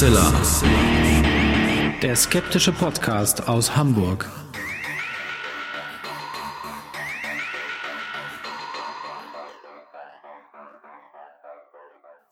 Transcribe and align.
Mixella. 0.00 0.32
Der 2.00 2.16
skeptische 2.16 2.72
Podcast 2.72 3.48
aus 3.48 3.76
Hamburg. 3.76 4.30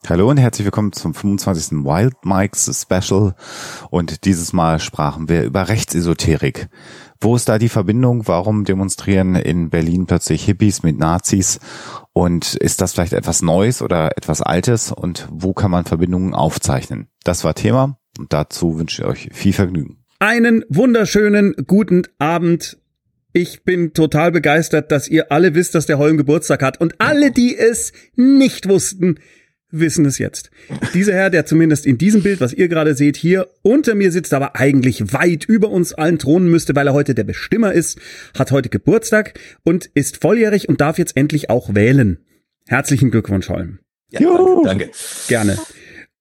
Hallo 0.07 0.27
und 0.27 0.37
herzlich 0.37 0.65
willkommen 0.65 0.93
zum 0.93 1.13
25. 1.13 1.83
Wild 1.83 2.15
Mikes 2.25 2.81
Special. 2.81 3.35
Und 3.91 4.25
dieses 4.25 4.51
Mal 4.51 4.79
sprachen 4.79 5.29
wir 5.29 5.43
über 5.43 5.67
Rechtsesoterik. 5.67 6.69
Wo 7.21 7.35
ist 7.35 7.47
da 7.47 7.59
die 7.59 7.69
Verbindung? 7.69 8.27
Warum 8.27 8.65
demonstrieren 8.65 9.35
in 9.35 9.69
Berlin 9.69 10.07
plötzlich 10.07 10.43
Hippies 10.45 10.81
mit 10.81 10.97
Nazis? 10.97 11.59
Und 12.19 12.55
ist 12.55 12.81
das 12.81 12.91
vielleicht 12.91 13.13
etwas 13.13 13.41
Neues 13.41 13.81
oder 13.81 14.17
etwas 14.17 14.41
Altes? 14.41 14.91
Und 14.91 15.25
wo 15.31 15.53
kann 15.53 15.71
man 15.71 15.85
Verbindungen 15.85 16.33
aufzeichnen? 16.33 17.07
Das 17.23 17.45
war 17.45 17.55
Thema 17.55 17.97
und 18.17 18.33
dazu 18.33 18.77
wünsche 18.77 19.03
ich 19.03 19.07
euch 19.07 19.29
viel 19.31 19.53
Vergnügen. 19.53 20.03
Einen 20.19 20.65
wunderschönen 20.67 21.55
guten 21.65 22.01
Abend. 22.17 22.77
Ich 23.31 23.63
bin 23.63 23.93
total 23.93 24.33
begeistert, 24.33 24.91
dass 24.91 25.07
ihr 25.07 25.31
alle 25.31 25.55
wisst, 25.55 25.75
dass 25.75 25.85
der 25.85 25.97
Holm 25.97 26.17
Geburtstag 26.17 26.61
hat. 26.61 26.81
Und 26.81 26.95
alle, 26.99 27.31
die 27.31 27.57
es 27.57 27.93
nicht 28.17 28.67
wussten, 28.67 29.19
wissen 29.71 30.05
es 30.05 30.17
jetzt. 30.17 30.49
Dieser 30.93 31.13
Herr, 31.13 31.29
der 31.29 31.45
zumindest 31.45 31.85
in 31.85 31.97
diesem 31.97 32.23
Bild, 32.23 32.41
was 32.41 32.53
ihr 32.53 32.67
gerade 32.67 32.95
seht, 32.95 33.17
hier 33.17 33.47
unter 33.61 33.95
mir 33.95 34.11
sitzt, 34.11 34.33
aber 34.33 34.55
eigentlich 34.55 35.13
weit 35.13 35.45
über 35.45 35.69
uns 35.69 35.93
allen 35.93 36.19
thronen 36.19 36.49
müsste, 36.49 36.75
weil 36.75 36.87
er 36.87 36.93
heute 36.93 37.15
der 37.15 37.23
Bestimmer 37.23 37.73
ist, 37.73 37.99
hat 38.37 38.51
heute 38.51 38.69
Geburtstag 38.69 39.39
und 39.63 39.85
ist 39.93 40.17
volljährig 40.21 40.69
und 40.69 40.81
darf 40.81 40.97
jetzt 40.97 41.15
endlich 41.15 41.49
auch 41.49 41.75
wählen. 41.75 42.19
Herzlichen 42.67 43.11
Glückwunsch, 43.11 43.49
Holm. 43.49 43.79
Ja, 44.09 44.19
danke, 44.19 44.63
danke. 44.63 44.89
Gerne. 45.27 45.57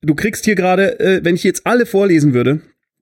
Du 0.01 0.15
kriegst 0.15 0.45
hier 0.45 0.55
gerade, 0.55 1.01
äh, 1.01 1.21
wenn 1.25 1.35
ich 1.35 1.45
jetzt 1.45 1.67
alle 1.67 1.87
vorlesen 1.87 2.35
würde, 2.35 2.61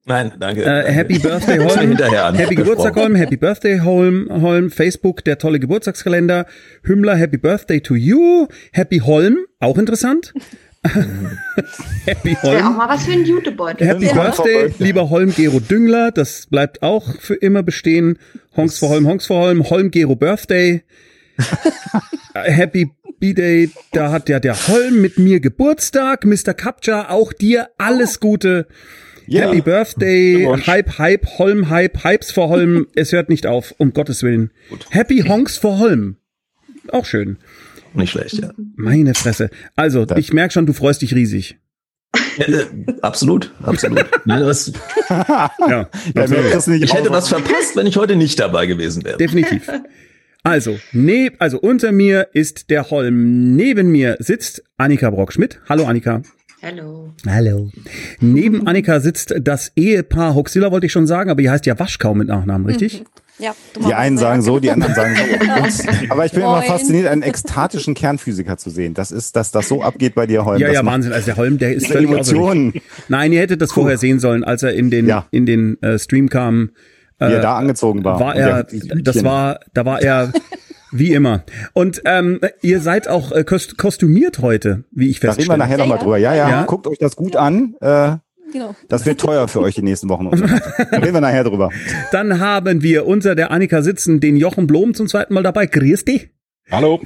Nein, 0.09 0.33
danke. 0.39 0.63
äh, 0.65 0.91
Happy 0.93 1.19
Birthday 1.19 1.59
Holm, 1.67 1.89
hinterher 1.89 2.33
Happy. 2.33 2.55
Geburtstag 2.55 2.95
Holm, 2.97 3.17
Happy 3.17 3.37
Birthday 3.37 3.81
Holm, 3.81 4.29
Holm, 4.31 4.71
Facebook, 4.71 5.25
der 5.25 5.39
tolle 5.39 5.59
Geburtstagskalender, 5.59 6.47
Hümmler, 6.85 7.17
Happy 7.17 7.39
Birthday 7.39 7.81
to 7.81 7.95
you, 7.97 8.47
Happy 8.73 8.99
Holm, 9.01 9.39
auch 9.59 9.77
interessant. 9.79 10.33
Happy 12.07 12.37
Wäre 12.43 12.59
auch 12.59 12.65
Holm. 12.65 12.77
mal 12.77 12.89
was 12.89 13.05
für 13.05 13.13
ein 13.13 13.25
Jutebeutel. 13.25 13.85
Happy 13.87 14.07
Birthday, 14.07 14.73
lieber 14.79 15.11
Holm 15.11 15.35
Gero 15.35 15.59
Düngler, 15.59 16.13
das 16.13 16.47
bleibt 16.47 16.83
auch 16.83 17.17
für 17.19 17.35
immer 17.35 17.65
bestehen. 17.65 18.19
Honks 18.57 18.79
vor 18.79 18.91
Holm, 18.91 19.09
Honks 19.09 19.27
vor 19.27 19.41
Holm, 19.47 19.69
Holm 19.69 19.91
Gero 19.91 20.15
Birthday. 20.15 20.85
Happy 22.35 22.91
B-Day, 23.19 23.71
da 23.93 24.13
hat 24.13 24.29
ja 24.29 24.39
der 24.39 24.69
Holm 24.69 25.01
mit 25.01 25.19
mir 25.19 25.41
Geburtstag. 25.41 26.25
Mr. 26.25 26.55
Capture, 26.55 27.11
auch 27.11 27.33
dir 27.33 27.69
alles 27.79 28.21
Gute. 28.21 28.67
Happy 29.31 29.61
Birthday, 29.61 30.47
Hype, 30.67 30.99
Hype, 30.99 31.27
Holm, 31.39 31.69
Hype, 31.71 32.05
Hypes 32.05 32.31
vor 32.31 32.49
Holm. 32.49 32.87
Es 32.95 33.13
hört 33.13 33.29
nicht 33.29 33.47
auf, 33.47 33.75
um 33.79 33.93
Gottes 33.93 34.23
Willen. 34.23 34.51
Happy 34.91 35.21
Honks 35.21 35.59
vor 35.59 35.79
Holm. 35.79 36.17
Auch 36.93 37.05
schön. 37.05 37.39
Nicht 37.95 38.11
schlecht, 38.11 38.35
ja. 38.35 38.51
Meine 38.77 39.15
Fresse. 39.15 39.51
Also, 39.75 40.07
ich 40.17 40.33
merk 40.33 40.53
schon, 40.53 40.67
du 40.67 40.73
freust 40.73 41.03
dich 41.03 41.15
riesig. 41.15 41.59
ja 42.37 42.47
äh, 42.47 42.67
absolut, 43.03 43.53
absolut. 43.63 44.05
Nein, 44.25 44.41
das, 44.41 44.73
Ja, 45.09 45.51
Ja, 45.69 45.89
nicht 46.67 46.85
ich 46.85 46.95
hätte 46.95 47.11
was 47.11 47.29
verpasst, 47.29 47.75
wenn 47.75 47.87
ich 47.87 47.97
heute 47.97 48.17
nicht 48.17 48.39
dabei 48.39 48.67
gewesen 48.67 49.05
wäre. 49.05 49.17
definitiv. 49.17 49.71
Also, 50.43 50.79
ne, 50.93 51.33
also 51.41 51.59
unter 51.59 51.91
mir 51.91 52.29
ist 52.33 52.71
der 52.71 52.91
Holm. 52.91 53.57
Neben 53.57 53.91
mir 53.91 54.17
sitzt 54.21 54.63
Annika 54.77 55.11
Brock-Schmidt. 55.11 55.61
Hallo 55.69 55.87
Annika. 55.87 56.23
Hallo. 56.67 57.13
Hallo. 57.25 57.71
Neben 58.19 58.67
Annika 58.67 58.99
sitzt 58.99 59.33
das 59.41 59.71
Ehepaar 59.77 60.35
Hoxilla, 60.35 60.73
wollte 60.73 60.87
ich 60.87 60.93
schon 60.93 61.07
sagen, 61.07 61.31
aber 61.31 61.41
ihr 61.41 61.53
heißt 61.53 61.65
ja 61.65 61.79
Waschkau 61.79 62.13
mit 62.13 62.27
Nachnamen, 62.27 62.67
richtig? 62.67 63.05
Ja, 63.39 63.55
du 63.75 63.87
Die 63.87 63.95
einen 63.95 64.19
sagen 64.19 64.43
so, 64.43 64.59
die 64.59 64.73
anderen 64.73 64.93
sagen 64.95 65.15
so. 65.71 65.89
Aber 66.09 66.25
ich 66.27 66.33
bin 66.33 66.41
immer 66.41 66.57
Moin. 66.57 66.65
fasziniert, 66.65 67.07
einen 67.07 67.23
ekstatischen 67.23 67.95
Kernphysiker 67.95 68.57
zu 68.57 68.71
sehen. 68.71 68.95
Das 68.95 69.13
ist, 69.13 69.37
dass 69.37 69.53
das 69.53 69.69
so 69.69 69.83
abgeht 69.83 70.15
bei 70.17 70.27
dir, 70.27 70.45
Holm. 70.45 70.59
Ja, 70.59 70.67
Das 70.69 70.75
ja, 70.75 70.85
Wahnsinn. 70.87 71.13
Also 71.13 71.27
der 71.27 71.37
Holm, 71.37 71.59
der 71.59 71.75
ist 71.75 71.87
völlig. 71.87 72.11
Emotionen, 72.11 72.73
Nein, 73.09 73.33
ihr 73.33 73.41
hättet 73.43 73.61
das 73.63 73.71
vorher 73.73 73.99
sehen 73.99 74.19
sollen, 74.19 74.43
als 74.43 74.63
er 74.65 74.73
in 74.75 74.91
den, 74.91 75.07
Ja. 75.07 75.27
in 75.31 75.45
den 75.47 75.81
äh, 75.83 75.99
Stream 76.01 76.31
kam. 76.31 76.71
wie 77.19 77.25
er 77.27 77.41
da 77.41 77.57
angezogen 77.59 78.03
war. 78.05 78.19
war 78.19 78.35
er, 78.35 78.67
das 79.03 79.23
war, 79.23 79.61
da 79.75 79.85
war 79.85 80.01
er 80.03 80.33
wie 80.93 81.13
immer. 81.13 81.45
Und 81.73 82.03
ähm, 82.05 82.41
ihr 82.63 82.81
seid 82.81 83.09
auch 83.09 83.33
äh, 83.33 83.45
kost 83.45 83.77
kostümiert 83.79 84.39
heute, 84.41 84.85
wie 84.93 85.09
ich 85.09 85.21
Da 85.21 85.29
reden 85.33 85.39
wir 85.39 85.45
feststelle. 85.45 85.59
nachher 85.59 85.79
nochmal 85.79 85.99
Ja, 85.99 86.03
drüber. 86.03 86.19
Ja, 86.19 86.35
ja, 86.35 86.51
Ja. 86.51 86.65
guckt 86.65 86.87
euch 86.87 86.99
das 86.99 87.17
gut 87.17 87.37
an. 87.37 87.75
Äh, 87.81 88.17
Genau. 88.53 88.77
das 88.89 89.05
wird 89.05 89.21
teuer 89.21 89.49
für 89.49 89.61
euch 89.61 89.75
die 89.75 89.83
nächsten 89.83 90.09
Wochen. 90.09 90.29
Und 90.29 90.39
so 90.39 90.45
weiter. 90.45 90.87
da 90.91 90.99
reden 90.99 91.15
wir 91.15 91.21
nachher 91.21 91.43
drüber. 91.43 91.71
Dann 92.13 92.39
haben 92.39 92.81
wir 92.83 93.05
unter 93.07 93.35
der 93.35 93.51
Annika 93.51 93.83
sitzen 93.83 94.21
den 94.21 94.37
Jochen 94.37 94.69
Blom 94.69 94.95
zum 94.95 95.09
zweiten 95.09 95.35
Mal 95.35 95.43
dabei. 95.43 95.67
Grüß 95.67 96.05
dich. 96.05 96.31
Hallo. 96.71 97.01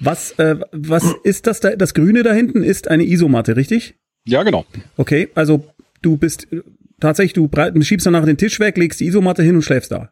Was, 0.00 0.32
äh, 0.32 0.56
was 0.72 1.04
ist 1.24 1.46
das 1.46 1.60
da? 1.60 1.70
Das 1.76 1.94
Grüne 1.94 2.22
da 2.22 2.32
hinten 2.34 2.62
ist 2.62 2.88
eine 2.88 3.04
Isomatte, 3.04 3.56
richtig? 3.56 3.94
Ja, 4.26 4.42
genau. 4.42 4.66
Okay, 4.98 5.28
also 5.34 5.64
du 6.02 6.18
bist 6.18 6.52
äh, 6.52 6.60
tatsächlich, 7.00 7.32
du 7.32 7.48
schiebst 7.82 8.06
danach 8.06 8.24
den 8.26 8.36
Tisch 8.36 8.60
weg, 8.60 8.76
legst 8.76 9.00
die 9.00 9.06
Isomatte 9.06 9.42
hin 9.42 9.54
und 9.56 9.62
schläfst 9.62 9.92
da. 9.92 10.10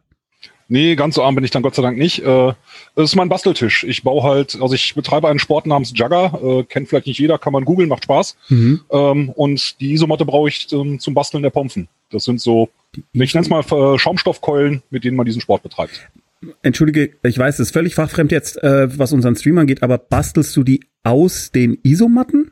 Nee, 0.71 0.95
ganz 0.95 1.15
so 1.15 1.23
arm 1.23 1.35
bin 1.35 1.43
ich 1.43 1.51
dann 1.51 1.63
Gott 1.63 1.75
sei 1.75 1.81
Dank 1.81 1.97
nicht. 1.97 2.19
Äh, 2.23 2.53
Das 2.95 3.09
ist 3.09 3.15
mein 3.17 3.27
Basteltisch. 3.27 3.83
Ich 3.83 4.03
baue 4.03 4.23
halt, 4.23 4.57
also 4.61 4.73
ich 4.73 4.95
betreibe 4.95 5.27
einen 5.27 5.37
Sport 5.37 5.65
namens 5.65 5.91
Jugger. 5.93 6.39
Äh, 6.41 6.63
kennt 6.63 6.87
vielleicht 6.87 7.07
nicht 7.07 7.19
jeder, 7.19 7.37
kann 7.37 7.51
man 7.51 7.65
googeln, 7.65 7.89
macht 7.89 8.05
Spaß. 8.05 8.37
Ähm, 8.89 9.29
und 9.35 9.81
die 9.81 9.91
Isomatte 9.91 10.23
brauche 10.25 10.47
ich 10.47 10.71
ähm, 10.71 10.97
zum 10.97 11.13
Basteln 11.13 11.43
der 11.43 11.49
Pompen. 11.49 11.89
Das 12.09 12.23
sind 12.23 12.39
so, 12.39 12.69
ich 13.11 13.33
nenne 13.33 13.43
es 13.45 13.49
mal 13.49 13.59
äh, 13.59 13.99
Schaumstoffkeulen, 13.99 14.81
mit 14.89 15.03
denen 15.03 15.17
man 15.17 15.25
diesen 15.25 15.41
Sport 15.41 15.61
betreibt. 15.63 16.07
Entschuldige, 16.63 17.15
ich 17.21 17.37
weiß, 17.37 17.55
es 17.55 17.67
ist 17.67 17.73
völlig 17.73 17.93
fachfremd 17.93 18.31
jetzt, 18.31 18.63
äh, 18.63 18.97
was 18.97 19.11
unseren 19.11 19.35
Stream 19.35 19.57
angeht, 19.57 19.83
aber 19.83 19.97
bastelst 19.97 20.55
du 20.55 20.63
die 20.63 20.85
aus 21.03 21.51
den 21.51 21.79
Isomatten? 21.83 22.50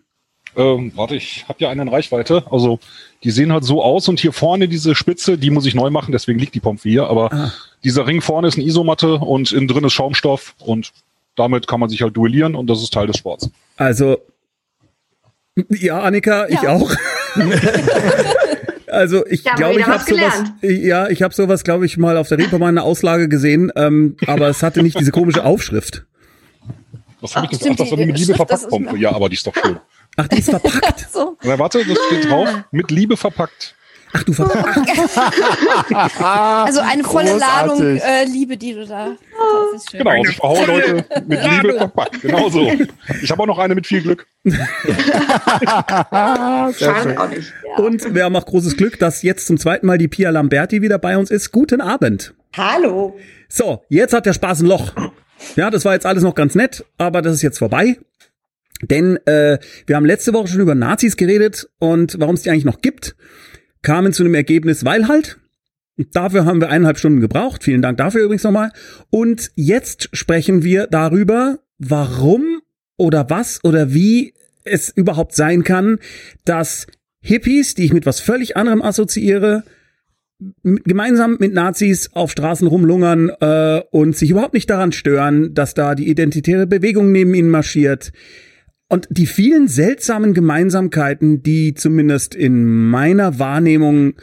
Ähm, 0.56 0.92
warte, 0.96 1.16
ich 1.16 1.46
habe 1.48 1.60
ja 1.64 1.70
einen 1.70 1.82
in 1.82 1.88
Reichweite. 1.90 2.44
Also 2.52 2.80
die 3.24 3.32
sehen 3.32 3.52
halt 3.52 3.64
so 3.64 3.84
aus 3.84 4.08
und 4.08 4.20
hier 4.20 4.34
vorne 4.34 4.68
diese 4.68 4.96
Spitze, 4.96 5.38
die 5.38 5.50
muss 5.52 5.66
ich 5.66 5.76
neu 5.76 5.90
machen, 5.90 6.12
deswegen 6.12 6.40
liegt 6.40 6.56
die 6.56 6.60
Pompe 6.60 6.90
hier. 6.90 7.08
Aber 7.08 7.32
Ah. 7.32 7.54
dieser 7.84 8.08
Ring 8.08 8.22
vorne 8.22 8.48
ist 8.48 8.56
eine 8.58 8.66
Isomatte 8.66 9.16
und 9.16 9.52
innen 9.52 9.68
drin 9.68 9.84
ist 9.84 9.94
Schaumstoff 9.94 10.56
und 10.60 10.92
damit 11.36 11.68
kann 11.68 11.80
man 11.80 11.90
sich 11.90 12.02
halt 12.02 12.16
duellieren 12.18 12.56
und 12.56 12.68
das 12.68 12.82
ist 12.82 12.94
Teil 12.94 13.08
des 13.08 13.18
Sports. 13.18 13.50
Also, 13.78 14.18
ja, 15.70 16.00
Annika, 16.02 16.48
ich 16.48 16.62
Ja. 16.62 16.74
auch. 16.76 16.92
also 18.88 19.26
ich 19.28 19.44
glaube, 19.44 19.80
ich 19.80 19.86
habe 19.86 19.96
was 20.00 20.06
sowas, 20.06 20.44
ja, 20.62 21.08
ich 21.10 21.22
habe 21.22 21.34
sowas, 21.34 21.64
glaube 21.64 21.86
ich, 21.86 21.98
mal 21.98 22.18
auf 22.18 22.28
der 22.28 22.38
Reeperbahn 22.40 22.70
eine 22.70 22.84
Auslage 22.84 23.30
gesehen, 23.30 23.72
ähm, 23.76 24.18
aber 24.28 24.48
es 24.50 24.64
hatte 24.64 24.82
nicht 24.84 25.00
diese 25.00 25.12
komische 25.12 25.44
Aufschrift. 25.46 26.06
Was 27.22 27.36
habe 27.36 27.48
ich 27.52 27.60
gesagt? 27.60 27.80
das 27.80 27.92
war 27.92 27.98
mit 27.98 28.18
Liebe 28.18 28.34
mir- 28.80 28.98
Ja, 28.98 29.12
aber 29.14 29.28
die 29.30 29.36
ist 29.36 29.46
doch 29.46 29.54
schön. 29.56 29.78
Ach, 30.20 30.28
die 30.28 30.40
ist 30.40 30.50
verpackt. 30.50 31.08
So. 31.20 31.38
Na, 31.44 31.58
warte, 31.58 31.84
das 31.86 31.98
steht 32.08 32.30
drauf. 32.30 32.50
Mit 32.72 32.92
Liebe 32.92 33.18
verpackt. 33.18 33.76
Ach, 34.14 34.24
du 34.24 34.34
verpackt. 34.34 34.90
Also 36.22 36.82
eine 36.82 37.04
volle 37.04 37.32
Großartig. 37.32 37.80
Ladung 37.80 37.98
äh, 37.98 38.26
Liebe, 38.26 38.58
die 38.58 38.74
du 38.74 38.86
da. 38.86 39.16
Das 39.72 39.82
ist 39.82 39.92
schön. 39.92 40.00
Genau, 40.00 40.12
also 40.12 40.30
ich 40.30 40.36
verhaue 40.36 40.66
Leute 40.66 41.06
mit 41.28 41.44
Liebe 41.44 41.78
verpackt. 41.78 42.22
Genau 42.22 42.50
so. 42.50 42.72
Ich 43.22 43.32
habe 43.32 43.44
auch 43.44 43.48
noch 43.48 43.60
eine 43.60 43.76
mit 43.76 43.88
viel 43.88 44.02
Glück. 44.02 44.28
Schadet 44.44 44.60
auch 47.18 47.30
nicht. 47.30 47.54
Und 47.78 48.14
wir 48.14 48.24
haben 48.24 48.36
auch 48.36 48.46
großes 48.46 48.78
Glück, 48.78 49.00
dass 49.00 49.24
jetzt 49.24 49.48
zum 49.48 49.58
zweiten 49.58 49.86
Mal 49.86 49.98
die 49.98 50.08
Pia 50.08 50.30
Lamberti 50.30 50.82
wieder 50.82 51.00
bei 51.00 51.18
uns 51.18 51.32
ist. 51.32 51.52
Guten 51.52 51.82
Abend. 51.82 52.34
Hallo. 52.56 53.18
So, 53.48 53.84
jetzt 53.90 54.14
hat 54.14 54.26
der 54.26 54.34
Spaß 54.34 54.62
ein 54.62 54.68
Loch. 54.68 54.94
Ja, 55.56 55.70
das 55.70 55.86
war 55.86 55.94
jetzt 55.94 56.06
alles 56.06 56.24
noch 56.24 56.36
ganz 56.36 56.56
nett, 56.56 56.84
aber 56.98 57.22
das 57.22 57.36
ist 57.36 57.42
jetzt 57.42 57.60
vorbei. 57.60 57.98
Denn 58.82 59.18
äh, 59.26 59.60
wir 59.88 59.96
haben 59.96 60.06
letzte 60.06 60.34
Woche 60.34 60.48
schon 60.48 60.62
über 60.62 60.76
Nazis 60.76 61.18
geredet 61.18 61.70
und 61.80 62.20
warum 62.20 62.36
es 62.36 62.44
die 62.44 62.50
eigentlich 62.50 62.66
noch 62.66 62.82
gibt, 62.82 63.16
kamen 63.82 64.14
zu 64.14 64.24
einem 64.24 64.36
Ergebnis, 64.36 64.86
weil 64.86 65.08
halt. 65.08 65.38
Dafür 66.14 66.46
haben 66.46 66.62
wir 66.62 66.70
eineinhalb 66.70 66.98
Stunden 66.98 67.20
gebraucht. 67.20 67.62
Vielen 67.62 67.82
Dank 67.82 67.98
dafür 67.98 68.24
übrigens 68.24 68.44
nochmal. 68.44 68.72
Und 69.10 69.52
jetzt 69.56 70.08
sprechen 70.14 70.64
wir 70.64 70.88
darüber, 70.88 71.60
warum 71.78 72.62
oder 72.96 73.30
was 73.30 73.62
oder 73.66 73.94
wie 73.94 74.34
es 74.64 74.90
überhaupt 74.90 75.36
sein 75.36 75.64
kann, 75.66 76.00
dass 76.46 76.88
Hippies, 77.20 77.76
die 77.76 77.84
ich 77.84 77.94
mit 77.94 78.06
was 78.06 78.22
völlig 78.22 78.56
anderem 78.56 78.82
assoziiere, 78.82 79.64
gemeinsam 80.64 81.36
mit 81.40 81.54
Nazis 81.54 82.12
auf 82.14 82.32
Straßen 82.32 82.68
rumlungern 82.68 83.30
äh, 83.42 83.82
und 83.92 84.16
sich 84.16 84.30
überhaupt 84.30 84.54
nicht 84.54 84.70
daran 84.70 84.94
stören, 84.94 85.54
dass 85.54 85.74
da 85.74 85.96
die 85.96 86.10
identitäre 86.10 86.66
Bewegung 86.66 87.12
neben 87.12 87.34
ihnen 87.34 87.50
marschiert. 87.50 88.14
Und 88.90 89.08
die 89.12 89.28
vielen 89.28 89.68
seltsamen 89.68 90.34
Gemeinsamkeiten, 90.34 91.44
die 91.44 91.76
zumindest 91.76 92.34
in 92.34 92.90
meiner 92.90 93.38
Wahrnehmung 93.38 94.16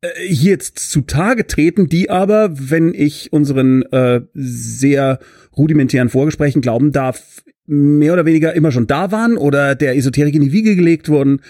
äh, 0.00 0.08
hier 0.26 0.52
jetzt 0.52 0.78
zutage 0.78 1.46
treten, 1.46 1.86
die 1.86 2.08
aber, 2.08 2.50
wenn 2.70 2.94
ich 2.94 3.32
unseren 3.32 3.82
äh, 3.92 4.22
sehr 4.32 5.18
rudimentären 5.54 6.08
Vorgesprächen 6.08 6.62
glauben 6.62 6.92
darf, 6.92 7.42
mehr 7.66 8.14
oder 8.14 8.24
weniger 8.24 8.54
immer 8.54 8.72
schon 8.72 8.86
da 8.86 9.12
waren 9.12 9.36
oder 9.36 9.74
der 9.74 9.96
Esoterik 9.96 10.34
in 10.34 10.42
die 10.42 10.52
Wiege 10.52 10.76
gelegt 10.76 11.10
wurden. 11.10 11.42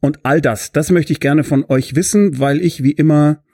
Und 0.00 0.18
all 0.24 0.40
das, 0.40 0.72
das 0.72 0.90
möchte 0.90 1.12
ich 1.12 1.20
gerne 1.20 1.44
von 1.44 1.64
euch 1.68 1.94
wissen, 1.94 2.40
weil 2.40 2.60
ich 2.60 2.82
wie 2.82 2.90
immer 2.90 3.44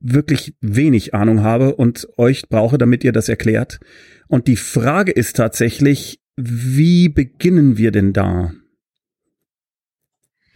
wirklich 0.00 0.56
wenig 0.60 1.14
Ahnung 1.14 1.42
habe 1.42 1.76
und 1.76 2.08
euch 2.18 2.48
brauche, 2.48 2.76
damit 2.76 3.04
ihr 3.04 3.12
das 3.12 3.28
erklärt. 3.28 3.78
Und 4.26 4.48
die 4.48 4.56
Frage 4.56 5.12
ist 5.12 5.36
tatsächlich, 5.36 6.21
wie 6.36 7.08
beginnen 7.08 7.76
wir 7.76 7.90
denn 7.92 8.12
da? 8.12 8.52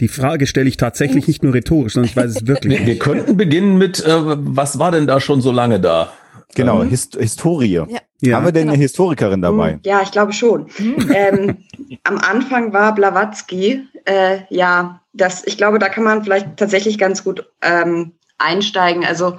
Die 0.01 0.09
Frage 0.09 0.47
stelle 0.47 0.69
ich 0.69 0.77
tatsächlich 0.77 1.27
nicht 1.27 1.43
nur 1.43 1.55
rhetorisch, 1.55 1.95
sondern 1.95 2.11
ich 2.11 2.17
weiß 2.17 2.31
es 2.37 2.47
wirklich. 2.47 2.81
Wir, 2.81 2.87
wir 2.87 2.99
könnten 2.99 3.37
beginnen 3.37 3.79
mit, 3.79 4.05
äh, 4.05 4.11
was 4.15 4.79
war 4.79 4.93
denn 4.93 5.07
da 5.07 5.21
schon 5.21 5.41
so 5.41 5.53
lange 5.53 5.81
da? 5.81 6.13
Genau, 6.55 6.83
Ähm, 6.83 6.91
Hist 6.91 7.17
Historie. 7.17 7.67
Ja. 7.73 7.87
Ja. 8.21 8.37
Haben 8.37 8.45
wir 8.47 8.53
denn 8.53 8.63
genau. 8.65 8.75
eine 8.75 8.83
Historikerin 8.83 9.43
dabei? 9.43 9.73
Hm, 9.75 9.81
Ja, 9.85 10.01
ich 10.03 10.11
glaube 10.11 10.33
schon. 10.33 10.69
ähm, 11.15 11.59
am 12.05 12.19
Anfang 12.19 12.73
war 12.73 12.95
Blavatsky, 12.95 13.87
äh, 14.07 14.39
ja, 14.51 15.01
das, 15.13 15.47
ich 15.47 15.57
glaube, 15.57 15.79
da 15.79 15.89
kann 15.89 16.05
man 16.05 16.25
vielleicht 16.25 16.57
tatsächlich 16.57 16.99
ganz 16.99 17.25
gut 17.25 17.47
ähm, 17.63 18.13
einsteigen. 18.39 19.05
Also 19.05 19.39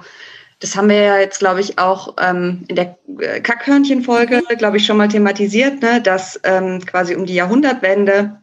das 0.60 0.76
haben 0.76 0.88
wir 0.88 1.00
ja 1.00 1.18
jetzt, 1.18 1.38
glaube 1.38 1.60
ich, 1.60 1.78
auch 1.78 2.16
ähm, 2.20 2.64
in 2.68 2.76
der 2.76 2.98
äh, 3.18 3.40
Kackhörnchen-Folge, 3.40 4.42
glaube 4.58 4.78
ich, 4.78 4.86
schon 4.86 4.96
mal 4.96 5.08
thematisiert, 5.08 5.80
ne, 5.82 6.00
dass 6.02 6.40
ähm, 6.44 6.84
quasi 6.84 7.14
um 7.14 7.26
die 7.26 7.34
Jahrhundertwende 7.34 8.40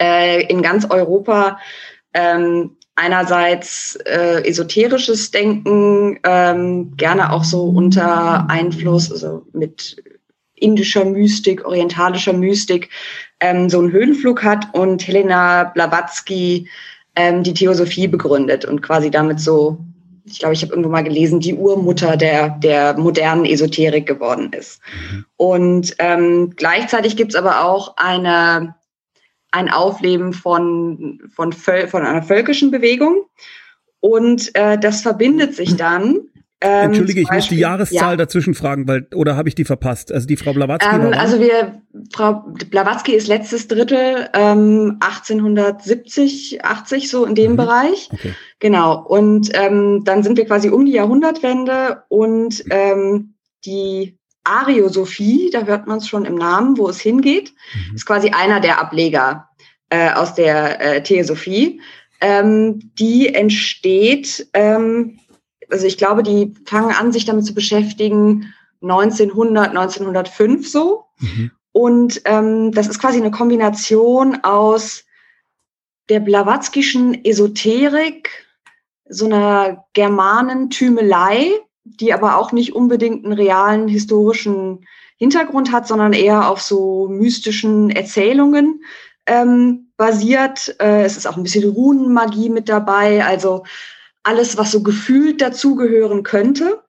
äh, 0.00 0.44
in 0.46 0.62
ganz 0.62 0.88
Europa 0.90 1.58
ähm, 2.12 2.76
einerseits 2.94 3.96
äh, 4.04 4.46
esoterisches 4.46 5.30
Denken, 5.30 6.18
ähm, 6.24 6.96
gerne 6.96 7.32
auch 7.32 7.44
so 7.44 7.64
unter 7.64 8.48
Einfluss, 8.50 9.10
also 9.10 9.46
mit 9.52 9.96
indischer 10.54 11.04
Mystik, 11.04 11.64
orientalischer 11.64 12.34
Mystik, 12.34 12.90
ähm, 13.40 13.68
so 13.68 13.80
einen 13.80 13.92
Höhenflug 13.92 14.44
hat 14.44 14.66
und 14.74 15.06
Helena 15.06 15.64
Blavatsky 15.64 16.68
ähm, 17.16 17.42
die 17.42 17.54
Theosophie 17.54 18.06
begründet 18.06 18.64
und 18.64 18.82
quasi 18.82 19.10
damit 19.10 19.40
so, 19.40 19.78
ich 20.24 20.38
glaube, 20.38 20.54
ich 20.54 20.62
habe 20.62 20.72
irgendwo 20.72 20.90
mal 20.90 21.02
gelesen, 21.02 21.40
die 21.40 21.54
Urmutter 21.54 22.16
der, 22.16 22.50
der 22.50 22.96
modernen 22.96 23.44
Esoterik 23.44 24.06
geworden 24.06 24.52
ist. 24.52 24.80
Und 25.36 25.94
ähm, 25.98 26.52
gleichzeitig 26.56 27.16
gibt's 27.16 27.34
aber 27.34 27.64
auch 27.64 27.96
eine 27.96 28.74
ein 29.52 29.70
Aufleben 29.70 30.32
von, 30.32 31.20
von, 31.34 31.52
Völ 31.52 31.86
von 31.86 32.04
einer 32.04 32.22
völkischen 32.22 32.70
Bewegung. 32.70 33.26
Und 34.00 34.54
äh, 34.56 34.78
das 34.78 35.02
verbindet 35.02 35.54
sich 35.54 35.76
dann. 35.76 36.20
Ähm, 36.62 36.84
Entschuldige, 36.86 37.20
ich 37.20 37.26
muss 37.26 37.34
die 37.34 37.38
Beispiel- 37.40 37.58
Jahreszahl 37.58 38.10
Ja. 38.12 38.16
dazwischen 38.16 38.54
fragen, 38.54 38.86
weil 38.88 39.06
oder 39.14 39.36
habe 39.36 39.48
ich 39.48 39.54
die 39.54 39.64
verpasst? 39.64 40.12
Also 40.12 40.26
die 40.26 40.36
Frau 40.36 40.52
Blavatsky 40.52 40.94
Ähm, 40.94 41.12
also 41.12 41.40
wir, 41.40 41.82
Frau 42.12 42.44
Blavatsky 42.70 43.12
ist 43.14 43.26
letztes 43.28 43.66
Drittel 43.68 44.28
ähm, 44.34 44.98
1870, 45.00 46.64
80 46.64 47.08
so 47.10 47.24
in 47.24 47.34
dem 47.34 47.52
Mhm. 47.52 47.56
Bereich. 47.56 48.08
okay. 48.12 48.34
Genau. 48.60 49.02
Und 49.04 49.50
ähm, 49.54 50.02
dann 50.04 50.22
sind 50.22 50.36
wir 50.36 50.44
quasi 50.46 50.68
um 50.70 50.84
die 50.86 50.92
Jahrhundertwende 50.92 52.04
und 52.08 52.64
ähm, 52.70 53.34
die 53.64 54.18
Ariosophie, 54.44 55.50
da 55.52 55.62
hört 55.64 55.86
man 55.86 55.98
es 55.98 56.08
schon 56.08 56.24
im 56.24 56.34
Namen, 56.34 56.76
wo 56.76 56.88
es 56.88 57.00
hingeht, 57.00 57.52
Mhm. 57.90 57.94
ist 57.96 58.06
quasi 58.06 58.30
einer 58.30 58.60
der 58.60 58.80
Ableger 58.80 59.48
äh, 59.90 60.10
aus 60.12 60.34
der 60.34 60.80
äh, 60.80 61.02
Theosophie. 61.02 61.80
Ähm, 62.24 62.92
die 62.98 63.34
entsteht, 63.34 64.46
ähm, 64.54 65.18
also 65.72 65.86
ich 65.86 65.98
glaube, 65.98 66.22
die 66.22 66.54
fangen 66.66 66.94
an, 66.94 67.12
sich 67.12 67.24
damit 67.24 67.46
zu 67.46 67.54
beschäftigen 67.54 68.52
1900, 68.82 69.70
1905 69.70 70.68
so. 70.68 71.04
Mhm. 71.18 71.50
Und 71.72 72.20
ähm, 72.26 72.72
das 72.72 72.88
ist 72.88 72.98
quasi 72.98 73.18
eine 73.18 73.30
Kombination 73.30 74.40
aus 74.42 75.04
der 76.08 76.20
blavatskischen 76.20 77.24
Esoterik, 77.24 78.28
so 79.08 79.26
einer 79.26 79.86
Germanentümelei, 79.94 81.50
die 81.84 82.12
aber 82.12 82.36
auch 82.36 82.52
nicht 82.52 82.74
unbedingt 82.74 83.24
einen 83.24 83.32
realen 83.32 83.88
historischen 83.88 84.86
Hintergrund 85.16 85.72
hat, 85.72 85.86
sondern 85.86 86.12
eher 86.12 86.48
auf 86.48 86.60
so 86.60 87.08
mystischen 87.08 87.90
Erzählungen 87.90 88.82
ähm, 89.26 89.92
basiert. 89.96 90.74
Äh, 90.80 91.04
es 91.04 91.16
ist 91.16 91.26
auch 91.26 91.36
ein 91.36 91.42
bisschen 91.42 91.70
Runenmagie 91.70 92.50
mit 92.50 92.68
dabei, 92.68 93.24
also 93.24 93.64
alles, 94.22 94.56
was 94.56 94.70
so 94.70 94.82
gefühlt 94.82 95.40
dazugehören 95.40 96.22
könnte. 96.22 96.82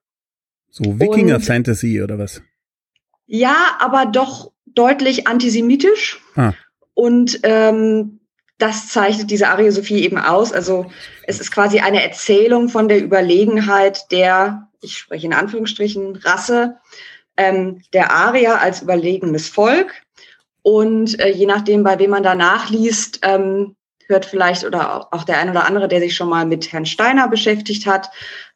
So 0.69 0.99
Wikinger 0.99 1.35
Und- 1.35 1.45
Fantasy 1.45 2.01
oder 2.01 2.17
was? 2.17 2.41
Ja, 3.25 3.77
aber 3.79 4.05
doch 4.05 4.51
deutlich 4.65 5.27
antisemitisch. 5.27 6.19
Ah. 6.35 6.53
Und 6.93 7.39
ähm, 7.43 8.19
das 8.57 8.89
zeichnet 8.89 9.31
diese 9.31 9.47
Ariosophie 9.49 10.03
eben 10.03 10.17
aus. 10.17 10.51
Also 10.53 10.91
es 11.25 11.39
ist 11.39 11.51
quasi 11.51 11.79
eine 11.79 12.03
Erzählung 12.03 12.69
von 12.69 12.87
der 12.87 13.03
Überlegenheit 13.03 14.11
der, 14.11 14.69
ich 14.81 14.97
spreche 14.97 15.25
in 15.25 15.33
Anführungsstrichen, 15.33 16.15
Rasse 16.17 16.77
ähm, 17.37 17.81
der 17.93 18.11
Arier 18.11 18.61
als 18.61 18.81
überlegenes 18.81 19.49
Volk. 19.49 19.93
Und 20.61 21.19
äh, 21.19 21.29
je 21.29 21.45
nachdem, 21.45 21.83
bei 21.83 21.99
wem 21.99 22.11
man 22.11 22.23
da 22.23 22.35
nachliest, 22.35 23.19
ähm, 23.23 23.75
hört 24.13 24.25
vielleicht 24.25 24.63
oder 24.63 25.11
auch- 25.11 25.23
der 25.23 25.39
ein 25.39 25.49
oder 25.49 25.65
andere, 25.65 25.87
der 25.87 25.99
sich 25.99 26.15
schon 26.15 26.29
mal 26.29 26.45
mit 26.45 26.71
Herrn 26.71 26.85
Steiner 26.85 27.27
beschäftigt 27.27 27.85
hat, 27.85 28.09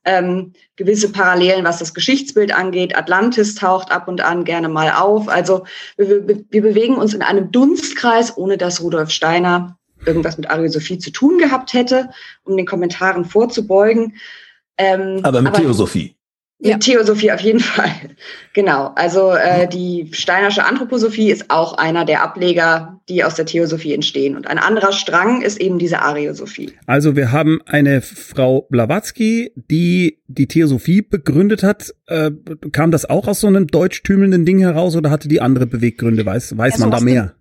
ähm, 0.05 0.53
gewisse 0.77 1.11
Parallelen, 1.11 1.65
was 1.65 1.79
das 1.79 1.93
Geschichtsbild 1.93 2.53
angeht. 2.55 2.95
Atlantis 2.95 3.55
taucht 3.55 3.91
ab 3.91 4.07
und 4.07 4.21
an 4.21 4.45
gerne 4.45 4.69
mal 4.69 4.91
auf. 4.91 5.27
Also 5.27 5.65
wir, 5.97 6.27
wir, 6.27 6.61
bewegen 6.61 6.95
uns 6.95 7.13
in 7.13 7.21
einem 7.21 7.51
Dunstkreis, 7.51 8.37
ohne 8.37 8.57
dass 8.57 8.81
Rudolf 8.81 9.09
Steiner 9.09 9.77
irgendwas 10.05 10.37
mit 10.37 10.49
Ariosophie 10.49 10.99
zu 10.99 11.11
tun 11.11 11.39
gehabt 11.39 11.73
hätte, 11.73 12.09
um 12.43 12.55
den 12.55 12.65
Kommentaren 12.65 13.25
vorzubeugen. 13.25 14.15
Ähm, 14.77 15.19
Aber 15.23 15.41
mit 15.41 15.55
Theosophie. 15.55 16.16
Mit 16.59 16.71
Ja. 16.71 16.77
Theosophie 16.77 17.31
auf 17.31 17.39
jeden 17.41 17.59
Fall. 17.75 17.91
Genau. 18.53 18.91
Also 18.95 19.31
äh, 19.31 19.67
die 19.67 20.09
steinersche 20.11 20.65
Anthroposophie 20.65 21.29
ist 21.29 21.49
auch 21.49 21.73
einer 21.77 22.03
der 22.05 22.23
Ableger, 22.23 22.99
die 23.09 23.23
aus 23.23 23.35
der 23.35 23.45
Theosophie 23.45 23.93
entstehen. 23.93 24.35
Und 24.35 24.47
ein 24.47 24.57
anderer 24.57 24.91
Strang 24.91 25.41
ist 25.41 25.61
eben 25.61 25.77
diese 25.77 26.01
Ariosophie. 26.01 26.71
Also 26.87 27.15
wir 27.15 27.31
haben 27.31 27.59
eine 27.65 28.01
Frau 28.01 28.67
Blavatsky, 28.69 29.51
die 29.55 30.19
die 30.27 30.47
Theosophie 30.47 31.03
begründet 31.03 31.63
hat. 31.63 31.93
Äh, 32.07 32.31
kam 32.71 32.91
das 32.91 33.05
auch 33.05 33.27
aus 33.27 33.41
so 33.41 33.47
einem 33.47 33.67
deutschtümelnden 33.67 34.45
Ding 34.45 34.59
heraus 34.59 34.95
oder 34.95 35.11
hatte 35.11 35.27
die 35.27 35.41
andere 35.41 35.67
Beweggründe? 35.67 36.25
Weiß, 36.25 36.57
weiß 36.57 36.73
Also 36.73 36.85
man 36.87 36.91
da 36.91 36.99
mehr? 36.99 37.33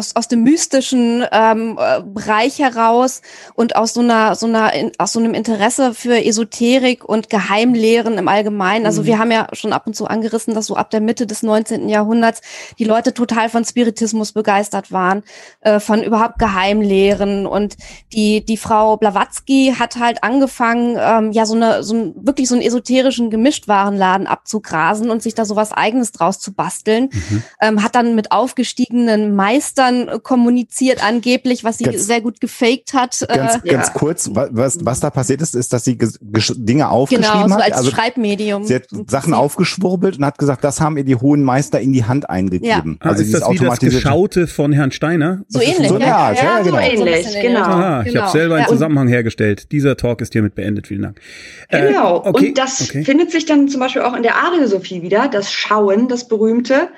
Aus, 0.00 0.16
aus 0.16 0.28
dem 0.28 0.42
mystischen 0.42 1.24
ähm, 1.30 1.78
äh, 1.78 2.00
Bereich 2.02 2.58
heraus 2.58 3.20
und 3.54 3.76
aus 3.76 3.92
so 3.92 4.00
einer 4.00 4.34
so 4.34 4.46
einer 4.46 4.72
in, 4.72 4.92
aus 4.98 5.12
so 5.12 5.20
einem 5.20 5.34
Interesse 5.34 5.94
für 5.94 6.24
Esoterik 6.24 7.04
und 7.04 7.28
Geheimlehren 7.30 8.16
im 8.18 8.26
Allgemeinen. 8.28 8.86
Also 8.86 9.02
Mhm. 9.02 9.06
wir 9.06 9.18
haben 9.18 9.30
ja 9.30 9.46
schon 9.52 9.72
ab 9.72 9.86
und 9.86 9.94
zu 9.94 10.06
angerissen, 10.06 10.54
dass 10.54 10.66
so 10.66 10.74
ab 10.76 10.90
der 10.90 11.00
Mitte 11.00 11.26
des 11.26 11.42
19. 11.42 11.88
Jahrhunderts 11.88 12.40
die 12.78 12.84
Leute 12.84 13.12
total 13.14 13.48
von 13.50 13.64
Spiritismus 13.64 14.32
begeistert 14.32 14.90
waren, 14.90 15.22
äh, 15.60 15.78
von 15.80 16.02
überhaupt 16.02 16.38
Geheimlehren 16.38 17.46
und 17.46 17.76
die 18.14 18.42
die 18.44 18.56
Frau 18.56 18.96
Blavatsky 18.96 19.74
hat 19.78 19.96
halt 19.96 20.24
angefangen, 20.24 20.96
ähm, 20.98 21.32
ja 21.32 21.44
so 21.44 21.54
eine 21.54 21.82
so 21.82 21.94
ein, 21.94 22.14
wirklich 22.16 22.48
so 22.48 22.54
einen 22.54 22.62
esoterischen 22.64 23.28
Gemischtwarenladen 23.30 24.26
abzugrasen 24.26 25.10
und 25.10 25.22
sich 25.22 25.34
da 25.34 25.44
so 25.44 25.56
was 25.56 25.72
Eigenes 25.72 26.12
draus 26.12 26.38
zu 26.40 26.54
basteln 26.54 27.10
Mhm. 27.12 27.42
ähm, 27.60 27.82
hat 27.82 27.94
dann 27.94 28.14
mit 28.14 28.32
aufgestiegenen 28.32 29.34
Meistern 29.34 29.89
äh, 30.08 30.18
kommuniziert, 30.22 31.04
angeblich, 31.04 31.64
was 31.64 31.78
sie 31.78 31.84
Ganz- 31.84 32.06
sehr 32.06 32.20
gut 32.20 32.40
gefaked 32.40 32.94
hat. 32.94 33.24
Ganz, 33.28 33.54
äh, 33.54 33.58
Ja. 33.64 33.72
ganz 33.74 33.92
kurz, 33.92 34.30
wa- 34.34 34.48
was, 34.50 34.78
was 34.84 35.00
da 35.00 35.10
passiert 35.10 35.40
ist, 35.42 35.54
ist, 35.54 35.72
dass 35.72 35.84
sie 35.84 35.98
Dinge 35.98 36.88
aufgeschrieben 36.90 37.32
genau, 37.42 37.48
so 37.48 37.54
hat. 37.56 37.62
als 37.62 37.76
also 37.76 37.90
Schreibmedium. 37.90 38.64
sie 38.64 38.76
hat 38.76 38.84
Sachen 39.08 39.34
aufgeschwurbelt 39.34 40.18
und 40.18 40.24
hat 40.24 40.38
gesagt, 40.38 40.64
das 40.64 40.80
haben 40.80 40.96
ihr 40.96 41.04
die 41.04 41.16
hohen 41.16 41.42
Meister 41.42 41.80
in 41.80 41.92
die 41.92 42.04
Hand 42.04 42.28
eingegeben. 42.30 42.98
Ah, 43.00 43.10
also 43.10 43.22
ist 43.22 43.28
dieses 43.28 43.40
das 43.40 43.50
wie 43.50 43.54
das 43.56 43.62
automatisierte- 43.66 43.96
Geschaute 43.96 44.46
von 44.46 44.72
Herrn 44.72 44.92
Steiner? 44.92 45.42
So 45.48 45.60
ist 45.60 45.68
ähnlich, 45.68 45.88
So 45.88 45.98
ja, 45.98 46.32
ja, 46.32 46.58
so 46.64 46.70
genau. 46.70 46.78
ähnlich, 46.82 46.98
So 46.98 47.04
bisschen, 47.04 47.42
genau. 47.42 47.60
Aha, 47.60 48.00
ich 48.02 48.08
Genau. 48.12 48.22
habe 48.22 48.32
selber 48.32 48.54
einen 48.56 48.64
Ja. 48.64 48.68
Zusammenhang 48.70 49.08
hergestellt. 49.08 49.72
Dieser 49.72 49.96
Talk 49.96 50.20
ist 50.20 50.32
hiermit 50.32 50.54
beendet. 50.54 50.86
Vielen 50.86 51.02
Dank. 51.02 51.20
Äh, 51.68 51.88
Genau. 51.88 52.24
okay, 52.26 52.48
Und 52.48 52.58
das 52.58 52.80
okay. 52.82 53.04
findet 53.04 53.30
sich 53.30 53.46
dann 53.46 53.68
zum 53.68 53.80
Beispiel 53.80 54.02
auch 54.02 54.14
in 54.14 54.22
der 54.22 54.36
Ariosophie 54.36 55.02
wieder, 55.02 55.28
das 55.28 55.52
Schauen, 55.52 56.08
das 56.08 56.28
berühmte. 56.28 56.88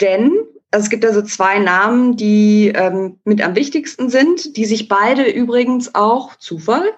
Denn 0.00 0.32
also 0.74 0.86
es 0.86 0.90
gibt 0.90 1.04
also 1.04 1.22
zwei 1.22 1.60
Namen, 1.60 2.16
die 2.16 2.72
ähm, 2.74 3.20
mit 3.24 3.40
am 3.40 3.54
wichtigsten 3.54 4.10
sind, 4.10 4.56
die 4.56 4.64
sich 4.64 4.88
beide 4.88 5.30
übrigens 5.30 5.94
auch, 5.94 6.34
Zufall, 6.34 6.90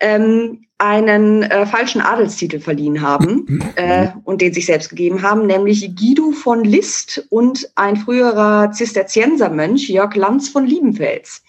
ähm, 0.00 0.64
einen 0.78 1.42
äh, 1.42 1.66
falschen 1.66 2.00
Adelstitel 2.00 2.60
verliehen 2.60 3.02
haben 3.02 3.62
äh, 3.76 4.08
und 4.24 4.40
den 4.40 4.54
sich 4.54 4.64
selbst 4.64 4.88
gegeben 4.88 5.20
haben, 5.20 5.46
nämlich 5.46 5.94
Guido 5.94 6.30
von 6.32 6.64
List 6.64 7.26
und 7.28 7.70
ein 7.74 7.98
früherer 7.98 8.72
Zisterziensermönch, 8.72 9.90
Jörg 9.90 10.14
Lanz 10.16 10.48
von 10.48 10.64
Liebenfels. 10.64 11.42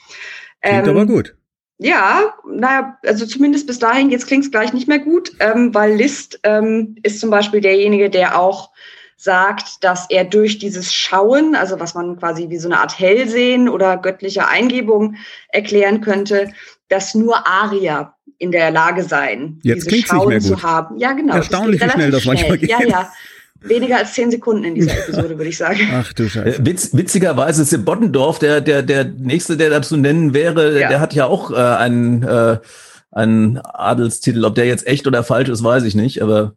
Klingt 0.62 0.88
Ähm, 0.88 0.90
aber 0.90 1.06
gut. 1.06 1.38
ja, 1.78 2.34
naja, 2.54 2.98
also 3.06 3.26
zumindest 3.26 3.66
bis 3.66 3.80
dahin, 3.80 4.10
jetzt 4.10 4.28
klingt 4.28 4.44
es 4.44 4.52
gleich 4.52 4.74
nicht 4.74 4.90
mehr 4.90 5.00
gut, 5.00 5.32
ähm, 5.40 5.74
weil 5.74 5.96
List 5.96 6.42
ähm, 6.44 6.98
ist 7.02 7.22
zum 7.22 7.30
Beispiel 7.30 7.62
derjenige, 7.62 8.10
der 8.10 8.38
auch 8.38 8.72
sagt, 9.22 9.84
dass 9.84 10.08
er 10.10 10.24
durch 10.26 10.58
dieses 10.58 10.94
Schauen, 10.94 11.56
also 11.56 11.80
was 11.80 11.94
man 11.94 12.18
quasi 12.18 12.50
wie 12.50 12.58
so 12.58 12.68
eine 12.68 12.80
Art 12.80 12.98
Hellsehen 12.98 13.70
oder 13.70 13.98
göttliche 13.98 14.48
Eingebung 14.48 15.16
erklären 15.50 16.02
könnte, 16.02 16.52
dass 16.90 17.14
nur 17.14 17.48
Arier 17.48 18.14
in 18.40 18.52
der 18.52 18.72
Lage 18.72 19.04
seien, 19.04 19.60
Jetzt 19.64 19.92
dieses 19.92 20.08
Schauen 20.08 20.42
zu 20.42 20.64
haben. 20.64 20.98
Ja, 20.98 21.12
genau. 21.14 21.36
Erstaunlich, 21.36 21.80
wie 21.82 21.90
schnell 21.90 22.10
das 22.10 22.26
manchmal 22.26 22.58
geht. 22.58 22.70
Ja, 22.70 22.84
ja. 22.84 23.12
Weniger 23.64 23.98
als 23.98 24.14
zehn 24.14 24.32
Sekunden 24.32 24.64
in 24.64 24.74
dieser 24.74 24.98
Episode, 24.98 25.38
würde 25.38 25.50
ich 25.50 25.58
sagen. 25.58 25.88
Ach 25.94 26.12
du 26.14 26.28
Scheiße. 26.28 26.58
Äh, 26.58 26.66
Witz, 26.66 26.90
witzigerweise 26.94 27.62
ist 27.62 27.86
Bottendorf, 27.86 28.40
der, 28.40 28.60
der, 28.60 28.82
der 28.82 29.04
nächste, 29.06 29.56
der 29.56 29.70
dazu 29.70 29.98
nennen 29.98 30.34
wäre, 30.34 30.80
Ja. 30.80 30.90
der 30.90 31.00
hat 31.00 31.14
ja 31.14 31.28
auch 31.28 31.52
äh, 31.52 31.56
einen, 31.56 32.24
äh, 32.24 32.58
einen 33.12 33.60
Adelstitel. 33.60 34.44
Ob 34.46 34.56
der 34.56 34.66
jetzt 34.66 34.88
echt 34.88 35.06
oder 35.06 35.24
falsch 35.24 35.50
ist, 35.50 35.64
weiß 35.64 35.84
ich 35.84 35.94
nicht, 35.94 36.24
aber 36.24 36.56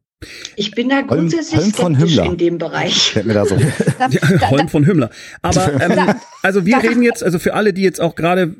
Ich 0.56 0.70
bin 0.72 0.88
da 0.88 1.02
grundsätzlich 1.02 1.60
Holm 1.60 1.72
von 1.72 1.94
skeptisch 1.94 2.14
Himmler. 2.16 2.30
in 2.32 2.38
dem 2.38 2.58
Bereich. 2.58 3.16
Mir 3.24 3.34
da 3.34 3.44
so. 3.46 3.56
Da, 3.98 4.50
Holm 4.50 4.68
von 4.68 4.84
Himmler. 4.84 5.10
Aber 5.42 5.72
ähm, 5.80 6.14
also 6.42 6.66
wir 6.66 6.82
reden 6.82 7.02
jetzt, 7.02 7.22
also 7.22 7.38
für 7.38 7.54
alle, 7.54 7.72
die 7.72 7.82
jetzt 7.82 8.00
auch 8.00 8.14
gerade, 8.14 8.54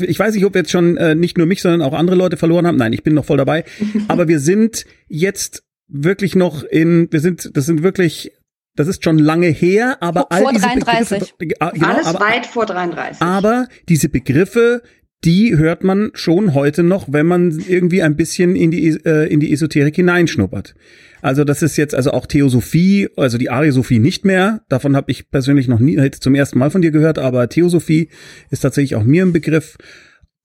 ich 0.00 0.18
weiß 0.18 0.34
nicht, 0.34 0.44
ob 0.44 0.54
wir 0.54 0.60
jetzt 0.62 0.70
schon 0.70 0.96
äh, 0.96 1.14
nicht 1.14 1.38
nur 1.38 1.46
mich, 1.46 1.62
sondern 1.62 1.82
auch 1.82 1.92
andere 1.96 2.16
Leute 2.16 2.36
verloren 2.36 2.66
haben. 2.66 2.76
Nein, 2.76 2.92
ich 2.92 3.02
bin 3.02 3.14
noch 3.14 3.24
voll 3.24 3.38
dabei. 3.38 3.64
Aber 4.08 4.28
wir 4.28 4.40
sind 4.40 4.84
jetzt 5.08 5.62
wirklich 5.88 6.34
noch 6.34 6.62
in, 6.62 7.08
wir 7.10 7.20
sind, 7.20 7.56
das 7.56 7.66
sind 7.66 7.82
wirklich, 7.82 8.32
das 8.76 8.88
ist 8.88 9.04
schon 9.04 9.18
lange 9.18 9.46
her, 9.48 9.98
aber 10.00 10.20
Vor- 10.22 10.32
all 10.32 10.42
vor 10.42 10.52
diese 10.52 10.66
33. 10.66 11.34
Begriffe, 11.36 11.60
ah, 11.60 11.70
genau, 11.70 11.86
Alles 11.88 12.06
aber, 12.06 12.20
weit 12.20 12.46
vor 12.46 12.66
33. 12.66 13.22
aber 13.22 13.68
diese 13.88 14.08
Begriffe, 14.08 14.82
die 15.24 15.56
hört 15.56 15.84
man 15.84 16.10
schon 16.14 16.54
heute 16.54 16.82
noch, 16.82 17.12
wenn 17.12 17.26
man 17.26 17.58
irgendwie 17.66 18.02
ein 18.02 18.16
bisschen 18.16 18.56
in 18.56 18.70
die, 18.70 18.88
äh, 19.04 19.26
in 19.32 19.40
die 19.40 19.52
Esoterik 19.52 19.96
hineinschnuppert. 19.96 20.74
Also 21.22 21.44
das 21.44 21.62
ist 21.62 21.78
jetzt 21.78 21.94
also 21.94 22.10
auch 22.10 22.26
Theosophie, 22.26 23.08
also 23.16 23.38
die 23.38 23.48
Ariosophie 23.48 23.98
nicht 23.98 24.26
mehr. 24.26 24.62
Davon 24.68 24.94
habe 24.94 25.10
ich 25.10 25.30
persönlich 25.30 25.68
noch 25.68 25.78
nie 25.78 25.96
jetzt 25.96 26.22
zum 26.22 26.34
ersten 26.34 26.58
Mal 26.58 26.70
von 26.70 26.82
dir 26.82 26.90
gehört, 26.90 27.18
aber 27.18 27.48
Theosophie 27.48 28.10
ist 28.50 28.60
tatsächlich 28.60 28.94
auch 28.94 29.04
mir 29.04 29.24
ein 29.24 29.32
Begriff. 29.32 29.78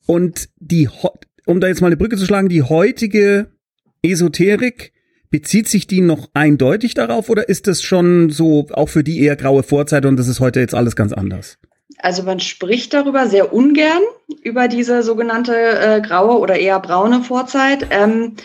Und 0.06 0.50
die, 0.58 0.88
um 1.46 1.60
da 1.60 1.68
jetzt 1.68 1.82
mal 1.82 1.88
eine 1.88 1.98
Brücke 1.98 2.16
zu 2.16 2.26
schlagen, 2.26 2.48
die 2.48 2.64
heutige 2.64 3.48
Esoterik, 4.02 4.94
bezieht 5.30 5.68
sich 5.68 5.86
die 5.86 6.02
noch 6.02 6.30
eindeutig 6.34 6.94
darauf 6.94 7.30
oder 7.30 7.50
ist 7.50 7.68
das 7.68 7.84
schon 7.84 8.30
so 8.30 8.68
auch 8.72 8.90
für 8.90 9.04
die 9.04 9.22
eher 9.22 9.36
graue 9.36 9.64
Vorzeit 9.64 10.06
und 10.06 10.18
das 10.18 10.28
ist 10.28 10.40
heute 10.40 10.60
jetzt 10.60 10.74
alles 10.74 10.96
ganz 10.96 11.14
anders? 11.14 11.60
Also 12.02 12.24
man 12.24 12.40
spricht 12.40 12.94
darüber 12.94 13.28
sehr 13.28 13.54
ungern, 13.54 14.02
über 14.42 14.68
diese 14.68 15.04
sogenannte 15.04 15.56
äh, 15.56 16.02
graue 16.02 16.40
oder 16.40 16.58
eher 16.58 16.80
braune 16.80 17.22
Vorzeit. 17.24 17.88
Ähm, 17.90 18.36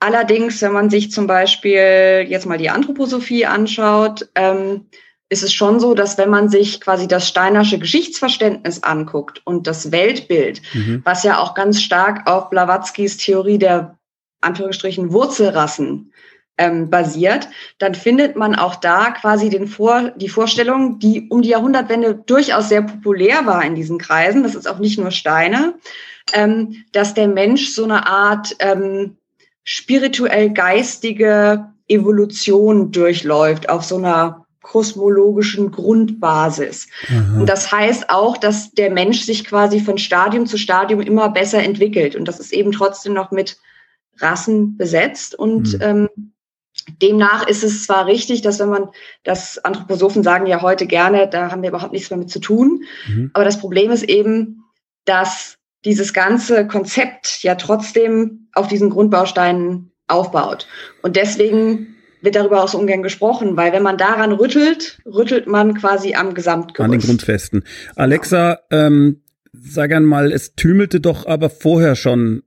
allerdings, 0.00 0.60
wenn 0.60 0.72
man 0.72 0.90
sich 0.90 1.12
zum 1.12 1.26
Beispiel 1.26 2.26
jetzt 2.28 2.46
mal 2.46 2.58
die 2.58 2.70
Anthroposophie 2.70 3.46
anschaut, 3.46 4.28
ähm, 4.34 4.86
ist 5.28 5.42
es 5.42 5.52
schon 5.52 5.80
so, 5.80 5.94
dass 5.94 6.18
wenn 6.18 6.30
man 6.30 6.48
sich 6.48 6.80
quasi 6.80 7.08
das 7.08 7.28
steinersche 7.28 7.78
Geschichtsverständnis 7.78 8.82
anguckt 8.82 9.42
und 9.44 9.66
das 9.66 9.90
Weltbild, 9.90 10.62
Mhm. 10.72 11.02
was 11.04 11.24
ja 11.24 11.38
auch 11.40 11.54
ganz 11.54 11.82
stark 11.82 12.28
auf 12.28 12.50
Blavatskys 12.50 13.16
Theorie 13.16 13.58
der 13.58 13.98
Anführungsstrichen 14.40 15.12
Wurzelrassen 15.12 16.12
ähm, 16.58 16.90
basiert, 16.90 17.48
dann 17.78 17.94
findet 17.94 18.36
man 18.36 18.54
auch 18.54 18.76
da 18.76 19.10
quasi 19.10 19.50
den 19.50 19.66
Vor 19.66 20.12
die 20.16 20.28
Vorstellung, 20.28 20.98
die 20.98 21.28
um 21.28 21.42
die 21.42 21.50
Jahrhundertwende 21.50 22.14
durchaus 22.14 22.68
sehr 22.68 22.82
populär 22.82 23.46
war 23.46 23.64
in 23.64 23.74
diesen 23.74 23.98
Kreisen, 23.98 24.42
das 24.42 24.54
ist 24.54 24.66
auch 24.66 24.78
nicht 24.78 24.98
nur 24.98 25.10
Steiner, 25.10 25.74
ähm, 26.32 26.84
dass 26.92 27.14
der 27.14 27.28
Mensch 27.28 27.70
so 27.70 27.84
eine 27.84 28.06
Art 28.06 28.56
ähm, 28.60 29.16
spirituell 29.64 30.50
geistige 30.50 31.66
Evolution 31.88 32.90
durchläuft 32.90 33.68
auf 33.68 33.84
so 33.84 33.96
einer 33.96 34.46
kosmologischen 34.62 35.70
Grundbasis. 35.70 36.88
Aha. 37.08 37.40
Und 37.40 37.48
das 37.48 37.70
heißt 37.70 38.10
auch, 38.10 38.36
dass 38.36 38.72
der 38.72 38.90
Mensch 38.90 39.20
sich 39.20 39.44
quasi 39.44 39.78
von 39.78 39.96
Stadium 39.96 40.46
zu 40.46 40.58
Stadium 40.58 41.00
immer 41.00 41.28
besser 41.28 41.62
entwickelt. 41.62 42.16
Und 42.16 42.26
das 42.26 42.40
ist 42.40 42.52
eben 42.52 42.72
trotzdem 42.72 43.12
noch 43.12 43.30
mit 43.30 43.58
Rassen 44.18 44.76
besetzt. 44.76 45.38
Und 45.38 45.74
Hm. 45.74 45.80
ähm, 45.82 46.32
demnach 47.02 47.46
ist 47.46 47.64
es 47.64 47.84
zwar 47.84 48.06
richtig, 48.06 48.42
dass 48.42 48.58
wenn 48.58 48.68
man, 48.68 48.88
das 49.24 49.58
Anthroposophen 49.58 50.22
sagen 50.22 50.46
ja 50.46 50.62
heute 50.62 50.86
gerne, 50.86 51.28
da 51.28 51.50
haben 51.50 51.62
wir 51.62 51.70
überhaupt 51.70 51.92
nichts 51.92 52.10
mehr 52.10 52.18
mit 52.18 52.30
zu 52.30 52.38
tun. 52.38 52.82
Mhm. 53.08 53.30
Aber 53.34 53.44
das 53.44 53.58
Problem 53.58 53.90
ist 53.90 54.04
eben, 54.04 54.64
dass 55.04 55.58
dieses 55.84 56.12
ganze 56.12 56.66
Konzept 56.66 57.42
ja 57.42 57.54
trotzdem 57.54 58.48
auf 58.52 58.68
diesen 58.68 58.90
Grundbausteinen 58.90 59.92
aufbaut. 60.08 60.66
Und 61.02 61.16
deswegen 61.16 61.96
wird 62.22 62.34
darüber 62.34 62.62
auch 62.62 62.68
so 62.68 62.78
ungern 62.78 63.02
gesprochen, 63.02 63.56
weil 63.56 63.72
wenn 63.72 63.82
man 63.82 63.98
daran 63.98 64.32
rüttelt, 64.32 65.00
rüttelt 65.06 65.46
man 65.46 65.74
quasi 65.74 66.14
am 66.14 66.34
Gesamtgerüst. 66.34 66.84
An 66.84 66.90
den 66.90 67.00
Grundfesten. 67.00 67.64
Alexa, 67.94 68.58
ähm, 68.70 69.22
sag 69.52 69.90
gern 69.90 70.04
mal, 70.04 70.32
es 70.32 70.54
tümelte 70.54 71.00
doch 71.00 71.26
aber 71.26 71.50
vorher 71.50 71.94
schon, 71.94 72.42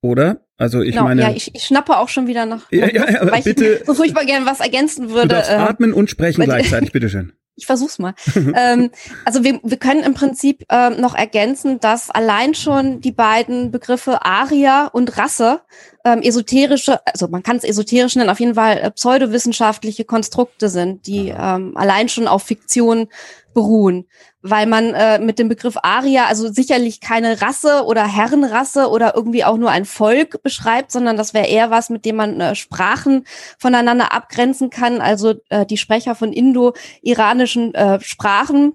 oder? 0.00 0.43
Also 0.56 0.82
ich 0.82 0.92
genau, 0.92 1.04
meine, 1.04 1.22
ja, 1.22 1.30
ich, 1.30 1.54
ich 1.54 1.64
schnappe 1.64 1.96
auch 1.96 2.08
schon 2.08 2.26
wieder 2.26 2.46
nach. 2.46 2.70
Ja, 2.70 2.86
ja, 2.86 3.10
ja, 3.10 3.30
weil 3.30 3.38
ich 3.40 3.44
bitte- 3.44 3.82
so 3.86 3.94
furchtbar 3.94 4.24
gerne 4.24 4.46
was 4.46 4.60
ergänzen 4.60 5.08
du 5.08 5.14
würde. 5.14 5.28
darfst 5.28 5.50
äh, 5.50 5.54
atmen 5.54 5.92
und 5.92 6.10
sprechen 6.10 6.38
weil- 6.40 6.46
gleichzeitig, 6.46 6.92
bitteschön. 6.92 7.32
ich 7.56 7.66
versuch's 7.66 7.98
mal. 7.98 8.14
ähm, 8.56 8.90
also 9.24 9.42
wir, 9.44 9.60
wir 9.62 9.76
können 9.76 10.02
im 10.02 10.14
Prinzip 10.14 10.64
ähm, 10.70 11.00
noch 11.00 11.14
ergänzen, 11.16 11.80
dass 11.80 12.10
allein 12.10 12.54
schon 12.54 13.00
die 13.00 13.12
beiden 13.12 13.70
Begriffe 13.70 14.24
Aria 14.24 14.86
und 14.86 15.16
Rasse 15.18 15.60
ähm, 16.04 16.20
esoterische, 16.20 17.00
also 17.06 17.28
man 17.28 17.42
kann 17.42 17.56
es 17.56 17.64
esoterisch 17.64 18.16
nennen, 18.16 18.30
auf 18.30 18.40
jeden 18.40 18.54
Fall 18.54 18.78
äh, 18.78 18.90
pseudowissenschaftliche 18.90 20.04
Konstrukte 20.04 20.68
sind, 20.68 21.06
die 21.06 21.28
ähm, 21.36 21.76
allein 21.76 22.08
schon 22.08 22.28
auf 22.28 22.42
Fiktion 22.42 23.08
beruhen, 23.54 24.06
weil 24.42 24.66
man 24.66 24.92
äh, 24.92 25.18
mit 25.18 25.38
dem 25.38 25.48
Begriff 25.48 25.76
Aria 25.82 26.26
also 26.26 26.52
sicherlich 26.52 27.00
keine 27.00 27.40
Rasse 27.40 27.84
oder 27.86 28.06
Herrenrasse 28.06 28.90
oder 28.90 29.14
irgendwie 29.14 29.44
auch 29.44 29.56
nur 29.56 29.70
ein 29.70 29.86
Volk 29.86 30.42
beschreibt, 30.42 30.92
sondern 30.92 31.16
das 31.16 31.32
wäre 31.32 31.46
eher 31.46 31.70
was, 31.70 31.88
mit 31.88 32.04
dem 32.04 32.16
man 32.16 32.40
äh, 32.40 32.54
Sprachen 32.54 33.24
voneinander 33.58 34.12
abgrenzen 34.12 34.68
kann, 34.68 35.00
also 35.00 35.34
äh, 35.48 35.64
die 35.64 35.78
Sprecher 35.78 36.14
von 36.14 36.32
indo-iranischen 36.32 37.74
äh, 37.74 38.00
Sprachen 38.00 38.74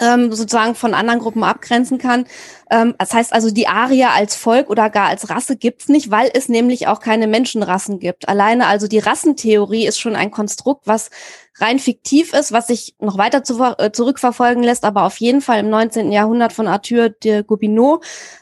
ähm, 0.00 0.32
sozusagen 0.32 0.74
von 0.74 0.94
anderen 0.94 1.20
Gruppen 1.20 1.44
abgrenzen 1.44 1.98
kann. 1.98 2.26
Ähm, 2.70 2.94
das 2.98 3.12
heißt 3.12 3.32
also, 3.32 3.50
die 3.50 3.68
Arier 3.68 4.10
als 4.10 4.36
Volk 4.36 4.70
oder 4.70 4.90
gar 4.90 5.08
als 5.08 5.30
Rasse 5.30 5.56
gibt's 5.56 5.88
nicht, 5.88 6.10
weil 6.10 6.30
es 6.32 6.48
nämlich 6.48 6.86
auch 6.88 7.00
keine 7.00 7.26
Menschenrassen 7.26 7.98
gibt. 7.98 8.28
Alleine 8.28 8.66
also 8.66 8.88
die 8.88 8.98
Rassentheorie 8.98 9.86
ist 9.86 9.98
schon 9.98 10.16
ein 10.16 10.30
Konstrukt, 10.30 10.86
was 10.86 11.10
rein 11.58 11.78
fiktiv 11.78 12.32
ist, 12.32 12.52
was 12.52 12.66
sich 12.66 12.94
noch 13.00 13.18
weiter 13.18 13.42
zu, 13.42 13.62
äh, 13.78 13.90
zurückverfolgen 13.92 14.62
lässt, 14.62 14.84
aber 14.84 15.04
auf 15.04 15.18
jeden 15.18 15.40
Fall 15.40 15.60
im 15.60 15.70
19. 15.70 16.12
Jahrhundert 16.12 16.52
von 16.52 16.66
Arthur 16.66 17.08
de 17.08 17.42
Gobineau 17.42 18.00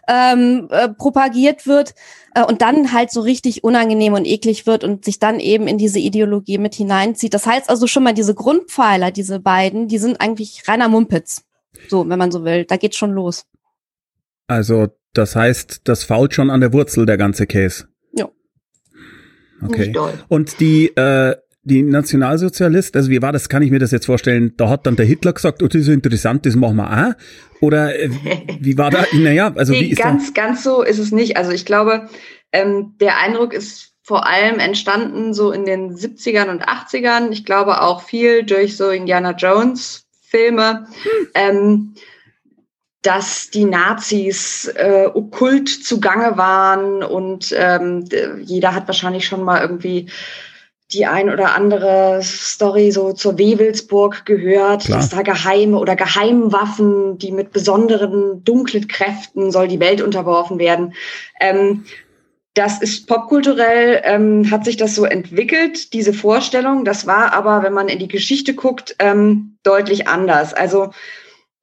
ähm, 0.08 0.68
äh, 0.70 0.88
propagiert 0.88 1.66
wird 1.66 1.94
äh, 2.34 2.44
und 2.44 2.62
dann 2.62 2.92
halt 2.92 3.10
so 3.10 3.20
richtig 3.20 3.62
unangenehm 3.62 4.14
und 4.14 4.26
eklig 4.26 4.66
wird 4.66 4.84
und 4.84 5.04
sich 5.04 5.18
dann 5.18 5.40
eben 5.40 5.68
in 5.68 5.78
diese 5.78 5.98
Ideologie 5.98 6.58
mit 6.58 6.74
hineinzieht. 6.74 7.34
Das 7.34 7.46
heißt 7.46 7.70
also 7.70 7.86
schon 7.86 8.02
mal, 8.02 8.14
diese 8.14 8.34
Grundpfeiler, 8.34 9.10
diese 9.10 9.40
beiden, 9.40 9.88
die 9.88 9.98
sind 9.98 10.20
eigentlich 10.20 10.66
reiner 10.66 10.88
Mumpitz. 10.88 11.44
So, 11.88 12.08
wenn 12.08 12.18
man 12.18 12.32
so 12.32 12.44
will. 12.44 12.64
Da 12.64 12.76
geht's 12.76 12.96
schon 12.96 13.12
los. 13.12 13.46
Also, 14.46 14.88
das 15.12 15.36
heißt, 15.36 15.82
das 15.84 16.04
fault 16.04 16.34
schon 16.34 16.50
an 16.50 16.60
der 16.60 16.72
Wurzel, 16.72 17.06
der 17.06 17.16
ganze 17.16 17.46
Case. 17.46 17.88
Ja. 18.12 18.28
Okay. 19.62 19.86
Nicht 19.86 19.96
doll. 19.96 20.12
Und 20.28 20.60
die, 20.60 20.88
äh, 20.88 21.36
die 21.64 21.82
Nationalsozialist, 21.82 22.94
also 22.94 23.10
wie 23.10 23.22
war 23.22 23.32
das, 23.32 23.48
kann 23.48 23.62
ich 23.62 23.70
mir 23.70 23.78
das 23.78 23.90
jetzt 23.90 24.06
vorstellen? 24.06 24.52
Da 24.56 24.68
hat 24.68 24.86
dann 24.86 24.96
der 24.96 25.06
Hitler 25.06 25.32
gesagt, 25.32 25.62
oh, 25.62 25.66
das 25.66 25.82
ist 25.82 25.88
interessant, 25.88 26.44
das 26.46 26.56
machen 26.56 26.76
wir 26.76 26.90
auch. 26.90 27.60
Oder 27.60 27.98
äh, 27.98 28.10
wie 28.60 28.76
war 28.76 28.90
da? 28.90 29.04
Naja, 29.12 29.52
also 29.56 29.72
wie 29.72 29.80
nee, 29.80 29.86
ist 29.88 29.98
ganz, 29.98 30.34
ganz 30.34 30.62
so 30.62 30.82
ist 30.82 30.98
es 30.98 31.10
nicht. 31.10 31.36
Also 31.36 31.52
ich 31.52 31.64
glaube, 31.64 32.08
ähm, 32.52 32.94
der 33.00 33.18
Eindruck 33.18 33.54
ist 33.54 33.92
vor 34.02 34.26
allem 34.26 34.58
entstanden 34.58 35.32
so 35.32 35.50
in 35.50 35.64
den 35.64 35.96
70ern 35.96 36.50
und 36.50 36.68
80ern. 36.68 37.30
Ich 37.30 37.46
glaube 37.46 37.80
auch 37.80 38.02
viel 38.02 38.44
durch 38.44 38.76
so 38.76 38.90
Indiana 38.90 39.30
Jones 39.32 40.04
Filme, 40.20 40.86
ähm, 41.34 41.94
dass 43.00 43.50
die 43.50 43.64
Nazis 43.64 44.66
äh, 44.74 45.06
okkult 45.12 45.68
zugange 45.68 46.36
waren 46.36 47.02
und 47.02 47.54
ähm, 47.56 48.04
jeder 48.42 48.74
hat 48.74 48.88
wahrscheinlich 48.88 49.26
schon 49.26 49.42
mal 49.42 49.60
irgendwie 49.60 50.10
die 50.94 51.06
ein 51.06 51.30
oder 51.30 51.54
andere 51.54 52.20
Story 52.22 52.90
so 52.92 53.12
zur 53.12 53.36
Wewelsburg 53.38 54.24
gehört, 54.24 54.84
Klar. 54.84 54.98
dass 54.98 55.10
da 55.10 55.22
geheime 55.22 55.78
oder 55.78 55.96
Geheimwaffen, 55.96 57.18
die 57.18 57.32
mit 57.32 57.52
besonderen 57.52 58.44
dunklen 58.44 58.88
Kräften 58.88 59.50
soll 59.50 59.68
die 59.68 59.80
Welt 59.80 60.00
unterworfen 60.00 60.58
werden. 60.58 60.94
Ähm, 61.40 61.84
das 62.54 62.80
ist 62.80 63.08
popkulturell, 63.08 64.00
ähm, 64.04 64.48
hat 64.50 64.64
sich 64.64 64.76
das 64.76 64.94
so 64.94 65.04
entwickelt, 65.04 65.92
diese 65.92 66.12
Vorstellung. 66.12 66.84
Das 66.84 67.06
war 67.06 67.32
aber, 67.32 67.64
wenn 67.64 67.72
man 67.72 67.88
in 67.88 67.98
die 67.98 68.08
Geschichte 68.08 68.54
guckt, 68.54 68.94
ähm, 69.00 69.58
deutlich 69.64 70.06
anders. 70.06 70.54
Also 70.54 70.92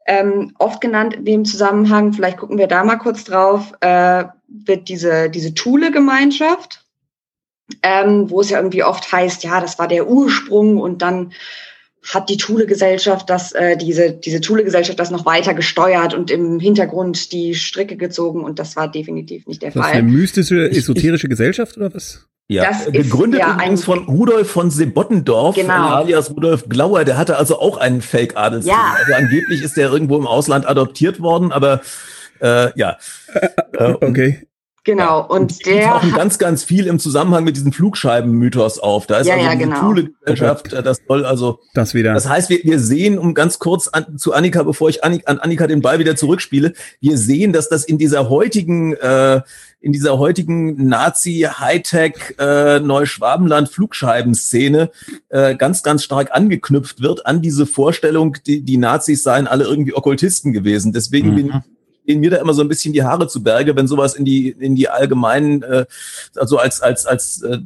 ähm, 0.05 0.53
oft 0.59 0.81
genannt 0.81 1.13
in 1.13 1.25
dem 1.25 1.45
Zusammenhang, 1.45 2.11
vielleicht 2.11 2.37
gucken 2.37 2.57
wir 2.57 2.67
da 2.67 2.83
mal 2.83 2.97
kurz 2.97 3.23
drauf, 3.23 3.71
äh, 3.79 4.25
wird 4.47 4.89
diese, 4.89 5.29
diese 5.29 5.53
Thule-Gemeinschaft. 5.53 6.80
Ähm, 7.83 8.29
wo 8.29 8.41
es 8.41 8.49
ja 8.49 8.57
irgendwie 8.57 8.83
oft 8.83 9.11
heißt, 9.11 9.43
ja, 9.43 9.59
das 9.61 9.77
war 9.79 9.87
der 9.87 10.07
Ursprung 10.07 10.77
und 10.79 11.01
dann 11.01 11.31
hat 12.13 12.29
die 12.29 12.37
Thule-Gesellschaft 12.37 13.29
das, 13.29 13.51
äh, 13.51 13.77
diese, 13.77 14.11
diese 14.11 14.41
Thule-Gesellschaft 14.41 14.99
das 14.99 15.11
noch 15.11 15.25
weiter 15.25 15.53
gesteuert 15.53 16.15
und 16.15 16.31
im 16.31 16.59
Hintergrund 16.59 17.31
die 17.31 17.53
Stricke 17.53 17.95
gezogen 17.95 18.43
und 18.43 18.57
das 18.57 18.75
war 18.75 18.89
definitiv 18.91 19.45
nicht 19.45 19.61
der 19.61 19.75
Was 19.75 19.85
Fall. 19.85 19.93
eine 19.93 20.03
mystische, 20.03 20.71
esoterische 20.71 21.29
Gesellschaft 21.29 21.77
oder 21.77 21.93
was? 21.93 22.25
Ja, 22.47 22.65
Das 22.65 22.87
ist 22.87 22.93
gegründet 22.93 23.39
ja 23.41 23.53
übrigens 23.53 23.81
ein- 23.81 23.85
von 23.85 23.99
Rudolf 24.07 24.49
von 24.49 24.71
Sebottendorf, 24.71 25.55
Genau. 25.55 25.73
alias 25.95 26.31
Rudolf 26.31 26.67
Glauer. 26.67 27.05
Der 27.05 27.17
hatte 27.17 27.37
also 27.37 27.59
auch 27.59 27.77
einen 27.77 28.01
Fake-Adelstitel. 28.01 28.75
Ja. 28.75 28.95
Also 28.97 29.13
angeblich 29.13 29.61
ist 29.61 29.77
der 29.77 29.89
irgendwo 29.91 30.17
im 30.17 30.25
Ausland 30.27 30.67
adoptiert 30.67 31.21
worden, 31.21 31.51
aber 31.51 31.81
äh, 32.41 32.77
ja. 32.77 32.97
Äh, 33.73 33.93
und 34.01 34.03
Okay. 34.09 34.47
Genau, 34.83 35.27
und 35.27 35.59
die 35.59 35.69
der 35.73 35.89
tauchen 35.89 36.11
ganz, 36.13 36.39
ganz 36.39 36.63
viel 36.63 36.87
im 36.87 36.97
Zusammenhang 36.97 37.43
mit 37.43 37.55
diesem 37.55 37.71
Flugscheiben-Mythos 37.71 38.79
auf. 38.79 39.05
Da 39.05 39.19
ist 39.19 39.27
Ja, 39.27 39.35
also 39.35 39.45
ja, 39.45 39.51
diese 39.53 39.65
genau. 39.65 39.79
Thule-Gesellschaft, 39.79 40.73
äh, 40.73 40.81
das 40.81 41.01
soll 41.07 41.23
also 41.23 41.59
Das 41.75 41.93
wieder. 41.93 42.15
Das 42.15 42.27
heißt, 42.27 42.49
wir, 42.49 42.63
wir 42.63 42.79
sehen, 42.79 43.19
um 43.19 43.35
ganz 43.35 43.59
kurz 43.59 43.87
an, 43.89 44.17
zu 44.17 44.33
Annika, 44.33 44.63
bevor 44.63 44.89
ich 44.89 45.03
Annik, 45.03 45.29
an 45.29 45.37
Annika 45.37 45.67
den 45.67 45.81
Ball 45.81 45.99
wieder 45.99 46.15
zurückspiele, 46.15 46.73
wir 46.99 47.17
sehen, 47.19 47.53
dass 47.53 47.69
das 47.69 47.83
in 47.85 47.99
dieser 47.99 48.29
heutigen, 48.29 48.93
äh, 48.93 49.41
in 49.81 49.91
dieser 49.91 50.17
heutigen 50.17 50.87
Nazi-Hightech 50.87 52.35
äh, 52.39 52.79
Neuschwabenland 52.79 53.69
Flugscheibenszene 53.69 54.89
äh, 55.29 55.55
ganz, 55.55 55.83
ganz 55.83 56.03
stark 56.03 56.29
angeknüpft 56.31 57.03
wird 57.03 57.27
an 57.27 57.43
diese 57.43 57.67
Vorstellung, 57.67 58.37
die, 58.47 58.61
die 58.61 58.77
Nazis 58.77 59.21
seien 59.21 59.45
alle 59.45 59.65
irgendwie 59.65 59.93
Okkultisten 59.93 60.53
gewesen. 60.53 60.91
Deswegen 60.91 61.29
Mhm. 61.31 61.35
bin 61.35 61.53
gehen 62.05 62.19
mir 62.19 62.29
da 62.31 62.37
immer 62.37 62.53
so 62.53 62.61
ein 62.61 62.67
bisschen 62.67 62.93
die 62.93 63.03
Haare 63.03 63.27
zu 63.27 63.43
Berge, 63.43 63.75
wenn 63.75 63.87
sowas 63.87 64.15
in 64.15 64.25
die 64.25 64.49
in 64.49 64.75
die 64.75 64.89
allgemeinen, 64.89 65.61
äh, 65.63 65.85
also 66.35 66.57
als 66.57 66.81
als 66.81 67.05
als 67.05 67.41
äh, 67.43 67.59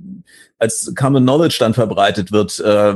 als 0.59 0.93
Common 0.95 1.23
Knowledge 1.23 1.57
dann 1.59 1.73
verbreitet 1.73 2.31
wird. 2.31 2.59
Äh, 2.59 2.95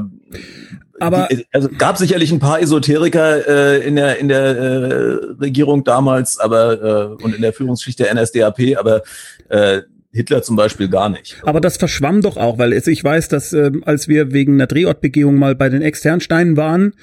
Aber- 1.00 1.28
die, 1.32 1.46
also 1.52 1.70
gab 1.78 1.98
sicherlich 1.98 2.32
ein 2.32 2.40
paar 2.40 2.62
Esoteriker 2.62 3.48
äh, 3.48 3.88
in 3.88 3.96
der 3.96 4.18
in 4.20 4.28
der 4.28 4.42
äh, 4.58 5.14
Regierung 5.40 5.84
damals, 5.84 6.40
aber 6.40 7.18
äh, 7.20 7.24
und 7.24 7.36
in 7.36 7.42
der 7.42 7.54
Führungsschicht 7.54 8.00
der 8.00 8.14
NSDAP, 8.14 8.78
aber 8.78 9.04
äh, 9.50 9.82
Hitler 10.12 10.42
zum 10.42 10.56
Beispiel 10.56 10.90
gar 10.90 11.08
nicht. 11.10 11.38
Aber 11.44 11.62
das 11.62 11.78
verschwamm 11.78 12.22
doch 12.24 12.36
auch, 12.36 12.58
weil 12.58 12.74
es, 12.74 12.88
ich 12.88 13.04
weiß, 13.04 13.30
dass 13.30 13.54
ähm, 13.54 13.84
als 13.86 14.08
wir 14.08 14.32
wegen 14.34 14.56
einer 14.56 14.66
Drehortbegehung 14.66 15.36
mal 15.36 15.54
bei 15.56 15.70
den 15.70 15.84
Externsteinen 15.84 16.58
waren, 16.58 16.94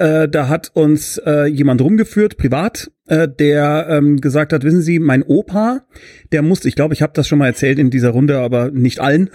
äh, 0.00 0.28
da 0.28 0.48
hat 0.48 0.70
uns 0.74 1.18
äh, 1.18 1.46
jemand 1.46 1.80
rumgeführt, 1.80 2.36
privat, 2.36 2.90
äh, 3.06 3.28
der 3.28 3.88
ähm, 3.90 4.20
gesagt 4.20 4.52
hat, 4.52 4.64
wissen 4.64 4.80
Sie, 4.80 4.98
mein 4.98 5.22
Opa, 5.22 5.82
der 6.30 6.42
musste, 6.42 6.68
ich 6.68 6.76
glaube, 6.76 6.94
ich 6.94 7.02
habe 7.02 7.12
das 7.14 7.28
schon 7.28 7.38
mal 7.38 7.46
erzählt 7.46 7.78
in 7.78 7.90
dieser 7.90 8.10
Runde, 8.10 8.38
aber 8.38 8.70
nicht 8.70 9.00
allen. 9.00 9.28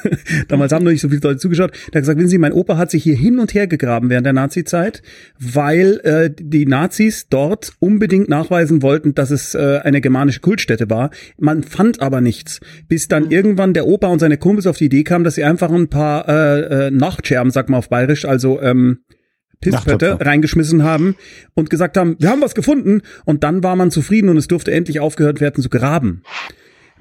Damals 0.48 0.72
haben 0.72 0.84
noch 0.84 0.92
nicht 0.92 1.00
so 1.00 1.08
viele 1.08 1.20
Leute 1.22 1.38
zugeschaut. 1.38 1.72
Der 1.72 1.98
hat 1.98 2.02
gesagt, 2.02 2.18
wissen 2.18 2.28
Sie, 2.28 2.38
mein 2.38 2.52
Opa 2.52 2.76
hat 2.76 2.90
sich 2.90 3.02
hier 3.02 3.16
hin 3.16 3.38
und 3.38 3.54
her 3.54 3.66
gegraben 3.66 4.10
während 4.10 4.26
der 4.26 4.34
Nazi-Zeit, 4.34 5.02
weil 5.38 6.00
äh, 6.04 6.30
die 6.38 6.66
Nazis 6.66 7.28
dort 7.28 7.72
unbedingt 7.80 8.28
nachweisen 8.28 8.82
wollten, 8.82 9.14
dass 9.14 9.30
es 9.30 9.54
äh, 9.54 9.80
eine 9.82 10.00
germanische 10.00 10.40
Kultstätte 10.40 10.90
war. 10.90 11.10
Man 11.38 11.62
fand 11.62 12.02
aber 12.02 12.20
nichts, 12.20 12.60
bis 12.88 13.08
dann 13.08 13.30
irgendwann 13.30 13.72
der 13.72 13.86
Opa 13.86 14.08
und 14.08 14.18
seine 14.18 14.36
Kumpels 14.36 14.66
auf 14.66 14.76
die 14.76 14.86
Idee 14.86 15.02
kamen, 15.02 15.24
dass 15.24 15.34
sie 15.34 15.44
einfach 15.44 15.72
ein 15.72 15.88
paar 15.88 16.28
äh, 16.28 16.86
äh, 16.86 16.90
Nachtscherben, 16.90 17.50
sag 17.50 17.68
mal 17.68 17.78
auf 17.78 17.88
Bayerisch, 17.88 18.26
also 18.26 18.60
ähm, 18.60 18.98
Pisspötte 19.70 20.18
reingeschmissen 20.20 20.82
haben 20.82 21.16
und 21.54 21.70
gesagt 21.70 21.96
haben, 21.96 22.16
wir 22.18 22.30
haben 22.30 22.42
was 22.42 22.54
gefunden. 22.54 23.02
Und 23.24 23.44
dann 23.44 23.62
war 23.62 23.76
man 23.76 23.90
zufrieden 23.90 24.28
und 24.28 24.36
es 24.36 24.48
durfte 24.48 24.72
endlich 24.72 25.00
aufgehört 25.00 25.40
werden 25.40 25.62
zu 25.62 25.68
graben. 25.68 26.22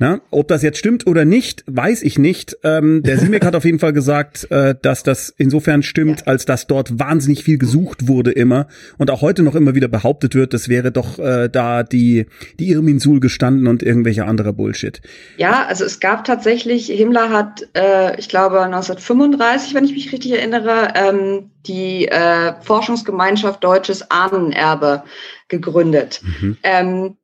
Na, 0.04 0.20
ob 0.32 0.50
das 0.50 0.64
jetzt 0.64 0.80
stimmt 0.80 1.08
oder 1.08 1.24
nicht, 1.24 1.64
weiß 1.66 2.02
ich 2.02 2.20
nicht. 2.20 2.58
Ähm, 2.66 3.04
der 3.04 3.18
Simek 3.18 3.46
hat 3.46 3.56
auf 3.56 3.64
jeden 3.64 3.80
Fall 3.80 3.94
gesagt, 3.94 4.52
äh, 4.52 4.76
dass 4.82 5.04
das 5.04 5.34
insofern 5.38 5.82
stimmt, 5.82 6.28
als 6.28 6.44
dass 6.44 6.68
dort 6.68 7.00
wahnsinnig 7.00 7.46
viel 7.46 7.58
gesucht 7.58 8.06
wurde 8.06 8.34
immer 8.34 8.68
und 8.98 9.10
auch 9.10 9.22
heute 9.22 9.44
noch 9.44 9.56
immer 9.56 9.76
wieder 9.76 9.88
behauptet 9.88 10.36
wird, 10.36 10.54
das 10.54 10.68
wäre 10.68 10.92
doch 10.92 11.20
äh, 11.20 11.48
da 11.48 11.84
die 11.84 12.26
die 12.60 12.72
Irminsul 12.72 13.22
gestanden 13.22 13.66
und 13.66 13.82
irgendwelcher 13.82 14.28
anderer 14.28 14.52
Bullshit. 14.52 15.00
Ja, 15.38 15.68
also 15.68 15.86
es 15.86 16.02
gab 16.02 16.26
tatsächlich, 16.26 16.88
Himmler 16.88 17.30
hat, 17.30 17.66
äh, 17.74 18.20
ich 18.20 18.28
glaube 18.28 18.60
1935, 18.60 19.74
wenn 19.74 19.86
ich 19.86 19.94
mich 19.94 20.12
richtig 20.12 20.34
erinnere, 20.34 20.90
ähm, 20.96 21.52
die 21.66 22.10
äh, 22.10 22.56
Forschungsgemeinschaft 22.60 23.64
Deutsches 23.64 24.12
Ahnenerbe 24.12 25.04
gegründet. 25.48 26.22
Ähm, 26.62 27.16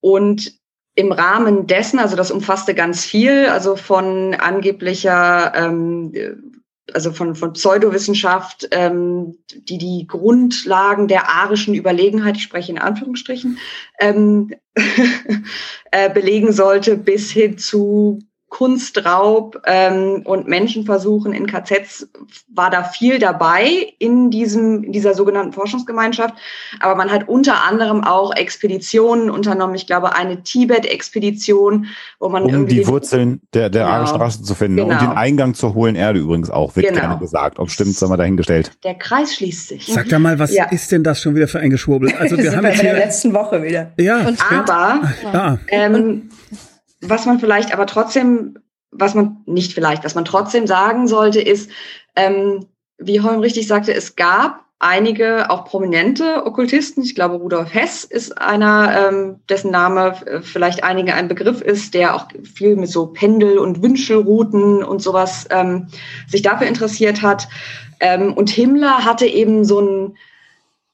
und 0.00 0.59
im 1.00 1.12
Rahmen 1.12 1.66
dessen, 1.66 1.98
also 1.98 2.14
das 2.14 2.30
umfasste 2.30 2.74
ganz 2.74 3.04
viel, 3.04 3.46
also 3.46 3.74
von 3.74 4.34
angeblicher, 4.34 5.52
ähm, 5.56 6.12
also 6.92 7.12
von, 7.12 7.34
von 7.34 7.54
Pseudowissenschaft, 7.54 8.68
ähm, 8.72 9.38
die 9.54 9.78
die 9.78 10.06
Grundlagen 10.06 11.08
der 11.08 11.28
arischen 11.28 11.74
Überlegenheit, 11.74 12.36
ich 12.36 12.42
spreche 12.42 12.72
in 12.72 12.78
Anführungsstrichen, 12.78 13.58
ähm, 13.98 14.52
äh, 15.90 16.10
belegen 16.12 16.52
sollte, 16.52 16.96
bis 16.96 17.30
hin 17.30 17.56
zu 17.56 18.18
Kunstraub 18.50 19.62
ähm, 19.64 20.22
und 20.24 20.46
Menschenversuchen 20.48 21.32
in 21.32 21.46
KZs 21.46 22.08
war 22.52 22.68
da 22.68 22.82
viel 22.82 23.18
dabei 23.18 23.92
in 23.98 24.30
diesem 24.30 24.82
in 24.84 24.92
dieser 24.92 25.14
sogenannten 25.14 25.52
Forschungsgemeinschaft. 25.52 26.34
Aber 26.80 26.94
man 26.96 27.10
hat 27.10 27.28
unter 27.28 27.62
anderem 27.64 28.04
auch 28.04 28.34
Expeditionen 28.34 29.30
unternommen. 29.30 29.76
Ich 29.76 29.86
glaube 29.86 30.14
eine 30.14 30.42
Tibet-Expedition, 30.42 31.86
wo 32.18 32.28
man 32.28 32.42
Um 32.44 32.66
die 32.66 32.86
Wurzeln 32.86 33.40
der, 33.54 33.70
der 33.70 33.84
Genau. 33.84 33.94
arischen 33.96 34.16
Rasse 34.16 34.42
zu 34.42 34.54
finden. 34.54 34.80
Und 34.80 34.88
Genau. 34.90 35.00
den 35.00 35.10
Eingang 35.16 35.54
zur 35.54 35.74
hohlen 35.74 35.94
Erde 35.96 36.18
übrigens 36.18 36.50
auch, 36.50 36.76
wird 36.76 36.88
Genau. 36.88 37.00
gerne 37.00 37.18
gesagt. 37.18 37.58
Ob 37.60 37.70
stimmt, 37.70 37.94
sei 37.96 38.08
mal 38.08 38.16
dahingestellt. 38.16 38.72
der 38.84 38.94
Kreis 38.94 39.34
schließt 39.36 39.68
sich. 39.68 39.86
Sag 39.86 40.08
da 40.08 40.18
mal, 40.18 40.38
was 40.40 40.52
Ja. 40.54 40.64
ist 40.66 40.90
denn 40.92 41.04
das 41.04 41.20
schon 41.20 41.34
wieder 41.36 41.48
für 41.48 41.60
ein 41.60 41.70
Geschwurbel? 41.70 42.12
Also 42.18 42.36
wir 42.36 42.44
sind 42.50 42.56
haben 42.56 42.64
wir 42.64 42.70
jetzt 42.72 42.82
bei 42.82 42.88
der 42.88 42.98
letzten 42.98 43.32
Woche 43.32 43.62
wieder. 43.62 43.92
ja, 43.96 44.26
Und- 44.26 44.38
ja, 44.38 44.58
Aber 44.58 45.00
ah, 45.32 45.58
Ähm, 45.68 46.28
was 47.00 47.26
man 47.26 47.38
vielleicht 47.38 47.72
aber 47.72 47.86
trotzdem, 47.86 48.58
was 48.90 49.14
man 49.14 49.38
nicht 49.46 49.72
vielleicht, 49.72 50.04
was 50.04 50.14
man 50.14 50.24
trotzdem 50.24 50.66
sagen 50.66 51.08
sollte, 51.08 51.40
ist, 51.40 51.70
ähm, 52.16 52.66
wie 52.98 53.20
Holm 53.20 53.40
richtig 53.40 53.66
sagte, 53.66 53.94
es 53.94 54.16
gab 54.16 54.64
einige 54.80 55.50
auch 55.50 55.66
prominente 55.66 56.44
Okkultisten. 56.46 57.02
Ich 57.02 57.14
glaube, 57.14 57.36
Rudolf 57.36 57.72
Hess 57.72 58.02
ist 58.02 58.40
einer, 58.40 59.08
ähm, 59.08 59.40
dessen 59.48 59.70
Name 59.70 60.14
äh, 60.26 60.40
vielleicht 60.40 60.82
einige 60.82 61.14
ein 61.14 61.28
Begriff 61.28 61.60
ist, 61.60 61.94
der 61.94 62.14
auch 62.14 62.28
viel 62.42 62.76
mit 62.76 62.88
so 62.88 63.06
Pendel- 63.06 63.58
und 63.58 63.82
Wünschelrouten 63.82 64.82
und 64.82 65.02
sowas 65.02 65.46
ähm, 65.50 65.88
sich 66.26 66.42
dafür 66.42 66.66
interessiert 66.66 67.22
hat. 67.22 67.46
Ähm, 68.00 68.32
und 68.32 68.48
Himmler 68.50 69.04
hatte 69.04 69.26
eben 69.26 69.64
so 69.64 69.80
ein 69.80 70.16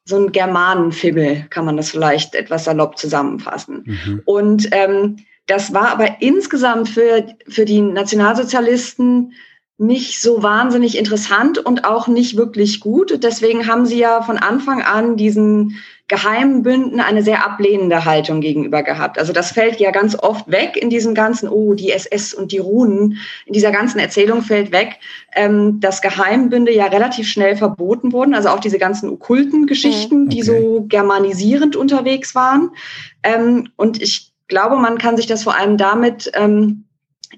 so 0.09 0.16
ein 0.16 0.31
Germanenfimmel, 0.31 1.47
kann 1.51 1.64
man 1.64 1.77
das 1.77 1.90
vielleicht 1.90 2.37
etwas 2.37 2.62
salopp 2.62 2.97
zusammenfassen. 2.97 3.83
mhm. 3.85 4.23
Und 4.25 4.69
ähm, 4.71 5.16
das 5.47 5.73
war 5.73 5.91
aber 5.91 6.21
insgesamt 6.21 6.89
für, 6.89 7.27
für 7.49 7.65
die 7.65 7.81
Nationalsozialisten 7.81 9.33
nicht 9.79 10.23
so 10.23 10.43
wahnsinnig 10.43 10.97
interessant 10.97 11.59
und 11.59 11.85
auch 11.85 12.09
nicht 12.09 12.37
wirklich 12.37 12.81
gut. 12.81 13.23
Deswegen 13.23 13.67
haben 13.67 13.85
sie 13.85 13.99
ja 13.99 14.23
von 14.23 14.39
Anfang 14.39 14.83
an 14.83 15.17
diesen 15.17 15.77
geheimen 16.09 16.63
Bünden 16.63 17.01
eine 17.01 17.23
sehr 17.23 17.45
ablehnende 17.45 18.05
Haltung 18.05 18.41
gegenüber 18.41 18.83
gehabt. 18.83 19.19
Also 19.19 19.33
das 19.33 19.51
fällt 19.51 19.81
ja 19.81 19.91
ganz 19.91 20.17
oft 20.19 20.51
weg 20.51 20.77
in 20.77 20.89
diesem 20.89 21.15
ganzen, 21.15 21.49
oh, 21.49 21.75
die 21.75 21.91
SS 21.91 22.33
und 22.33 22.53
die 22.53 22.59
Runen, 22.59 23.19
in 23.45 23.53
dieser 23.53 23.73
ganzen 23.73 23.99
Erzählung 23.99 24.43
fällt 24.43 24.71
weg, 24.71 24.99
ähm, 25.35 25.81
dass 25.81 26.01
Geheimbünde 26.01 26.73
ja 26.73 26.87
relativ 26.87 27.29
schnell 27.29 27.57
verboten 27.57 28.13
wurden. 28.13 28.35
Also 28.35 28.51
auch 28.51 28.61
diese 28.61 28.79
ganzen 28.79 29.11
okkulten 29.11 29.67
Geschichten, 29.67 30.29
die 30.29 30.43
Okay. 30.43 30.63
so 30.63 30.85
germanisierend 30.89 31.77
unterwegs 31.77 32.35
waren. 32.35 32.71
Ähm, 33.25 33.69
und 33.77 34.01
ich 34.01 34.33
glaube, 34.49 34.77
man 34.77 34.99
kann 34.99 35.17
sich 35.17 35.27
das 35.27 35.43
vor 35.43 35.57
allem 35.57 35.77
damit 35.77 36.31
ähm, 36.35 36.85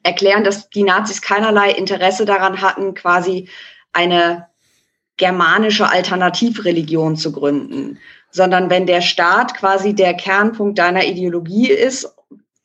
erklären, 0.03 0.45
dass 0.45 0.69
die 0.71 0.83
Nazis 0.83 1.23
keinerlei 1.23 1.71
Interesse 1.71 2.25
daran 2.25 2.61
hatten, 2.61 2.95
quasi 2.95 3.49
eine 3.93 4.49
germanische 5.17 5.89
Alternativreligion 5.89 7.17
zu 7.17 7.33
gründen, 7.33 7.99
sondern 8.31 8.71
wenn 8.71 8.87
der 8.87 9.01
Staat 9.01 9.55
quasi 9.55 9.95
der 9.95 10.15
Kernpunkt 10.15 10.79
deiner 10.79 11.05
Ideologie 11.05 11.71
ist 11.71 12.15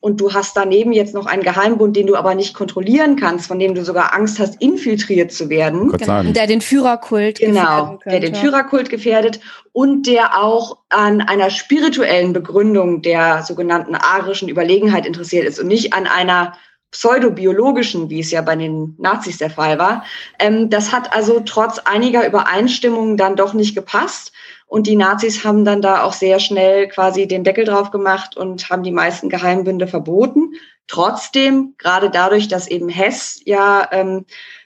und 0.04 0.20
du 0.20 0.34
hast 0.34 0.54
daneben 0.54 0.92
jetzt 0.92 1.14
noch 1.14 1.24
einen 1.24 1.42
Geheimbund, 1.42 1.96
den 1.96 2.06
du 2.06 2.14
aber 2.14 2.34
nicht 2.34 2.52
kontrollieren 2.52 3.16
kannst, 3.16 3.46
von 3.46 3.58
dem 3.58 3.74
du 3.74 3.82
sogar 3.86 4.12
Angst 4.12 4.38
hast, 4.38 4.60
infiltriert 4.60 5.32
zu 5.32 5.48
werden, 5.48 5.92
Genau. 5.92 6.22
Der 6.24 6.46
den 6.46 6.60
Führerkult 6.60 7.38
Genau, 7.38 7.98
der 8.04 8.20
den. 8.20 8.34
Führerkult 8.34 8.90
gefährdet 8.90 9.40
und 9.72 10.06
der 10.06 10.38
auch 10.38 10.76
an 10.90 11.22
einer 11.22 11.48
spirituellen 11.48 12.34
Begründung 12.34 13.00
der 13.00 13.44
sogenannten 13.44 13.94
arischen 13.94 14.50
Überlegenheit 14.50 15.06
interessiert 15.06 15.46
ist 15.46 15.58
und 15.58 15.68
nicht 15.68 15.94
an 15.94 16.06
einer 16.06 16.52
pseudobiologischen, 16.90 18.10
wie 18.10 18.20
es 18.20 18.30
ja 18.30 18.42
bei 18.42 18.56
den 18.56 18.96
Nazis 18.98 19.38
der 19.38 19.48
Fall 19.48 19.78
war. 19.78 20.04
Ähm, 20.38 20.68
das 20.68 20.92
hat 20.92 21.16
also 21.16 21.40
trotz 21.40 21.78
einiger 21.78 22.26
Übereinstimmungen 22.26 23.16
dann 23.16 23.36
doch 23.36 23.54
nicht 23.54 23.74
gepasst. 23.74 24.32
Und 24.74 24.88
die 24.88 24.96
Nazis 24.96 25.44
haben 25.44 25.64
dann 25.64 25.82
da 25.82 26.02
auch 26.02 26.12
sehr 26.12 26.40
schnell 26.40 26.88
quasi 26.88 27.28
den 27.28 27.44
Deckel 27.44 27.64
drauf 27.64 27.92
gemacht 27.92 28.36
und 28.36 28.70
haben 28.70 28.82
die 28.82 28.90
meisten 28.90 29.28
Geheimbünde 29.28 29.86
verboten. 29.86 30.54
Trotzdem, 30.88 31.76
gerade 31.78 32.10
dadurch, 32.10 32.48
dass 32.48 32.66
eben 32.66 32.88
Hess 32.88 33.40
ja, 33.44 33.88
ähm, 33.92 34.24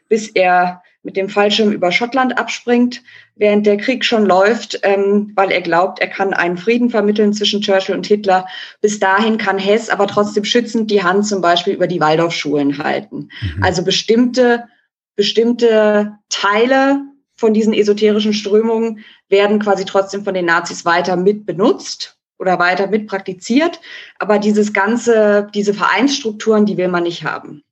bis 0.09 0.29
er 0.29 0.83
mit 1.03 1.19
dem 1.19 1.29
Fallschirm 1.29 1.73
über 1.73 1.93
Schottland 1.93 2.39
abspringt, 2.39 3.03
während 3.37 3.67
der 3.67 3.77
Krieg 3.77 4.03
schon 4.03 4.25
läuft, 4.25 4.81
ähm, 4.83 5.33
weil 5.37 5.53
er 5.53 5.61
glaubt, 5.61 5.99
er 5.99 6.09
kann 6.09 6.33
einen 6.33 6.57
Frieden 6.57 6.89
vermitteln 6.89 7.35
zwischen 7.35 7.61
Churchill 7.61 7.95
und 7.95 8.07
Hitler. 8.07 8.47
Bis 8.81 8.99
dahin 8.99 9.37
kann 9.37 9.59
Hess 9.59 9.91
aber 9.91 10.07
trotzdem 10.07 10.45
schützend 10.45 10.91
die 10.91 11.03
Hand 11.03 11.27
zum 11.27 11.43
Beispiel 11.43 11.75
über 11.75 11.87
die 11.87 12.01
Waldorfschulen 12.01 12.79
halten. 12.79 13.29
Mhm. 13.43 13.63
Also 13.63 13.85
bestimmte, 13.85 14.69
bestimmte 15.17 16.15
Teile 16.31 17.03
von 17.39 17.55
diesen 17.55 17.73
esoterischen 17.73 18.35
Strömungen 18.35 19.05
werden 19.29 19.61
quasi 19.61 19.85
trotzdem 19.85 20.25
von 20.25 20.35
den 20.35 20.45
Nazis 20.45 20.85
weiter 20.85 21.17
mit 21.17 21.47
benutzt 21.47 22.19
oder 22.39 22.59
weiter 22.59 22.89
mit 22.89 23.07
praktiziert. 23.07 23.81
Aber 24.19 24.39
dieses 24.39 24.73
ganze, 24.73 25.49
diese 25.55 25.73
Vereinsstrukturen, 25.73 26.67
die 26.67 26.77
will 26.77 26.89
man 26.89 27.05
nicht 27.05 27.25
haben. 27.25 27.63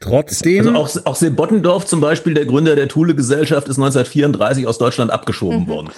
Trotzdem. 0.00 0.74
Also 0.74 1.00
auch, 1.00 1.06
auch 1.06 1.16
Seb 1.16 1.36
Bottendorf 1.36 1.84
zum 1.84 2.00
Beispiel, 2.00 2.32
der 2.32 2.46
Gründer 2.46 2.76
der 2.76 2.88
Thule-Gesellschaft, 2.88 3.68
ist 3.68 3.76
1934 3.76 4.66
aus 4.66 4.78
Deutschland 4.78 5.10
abgeschoben 5.10 5.64
mhm. 5.64 5.68
worden. 5.68 5.90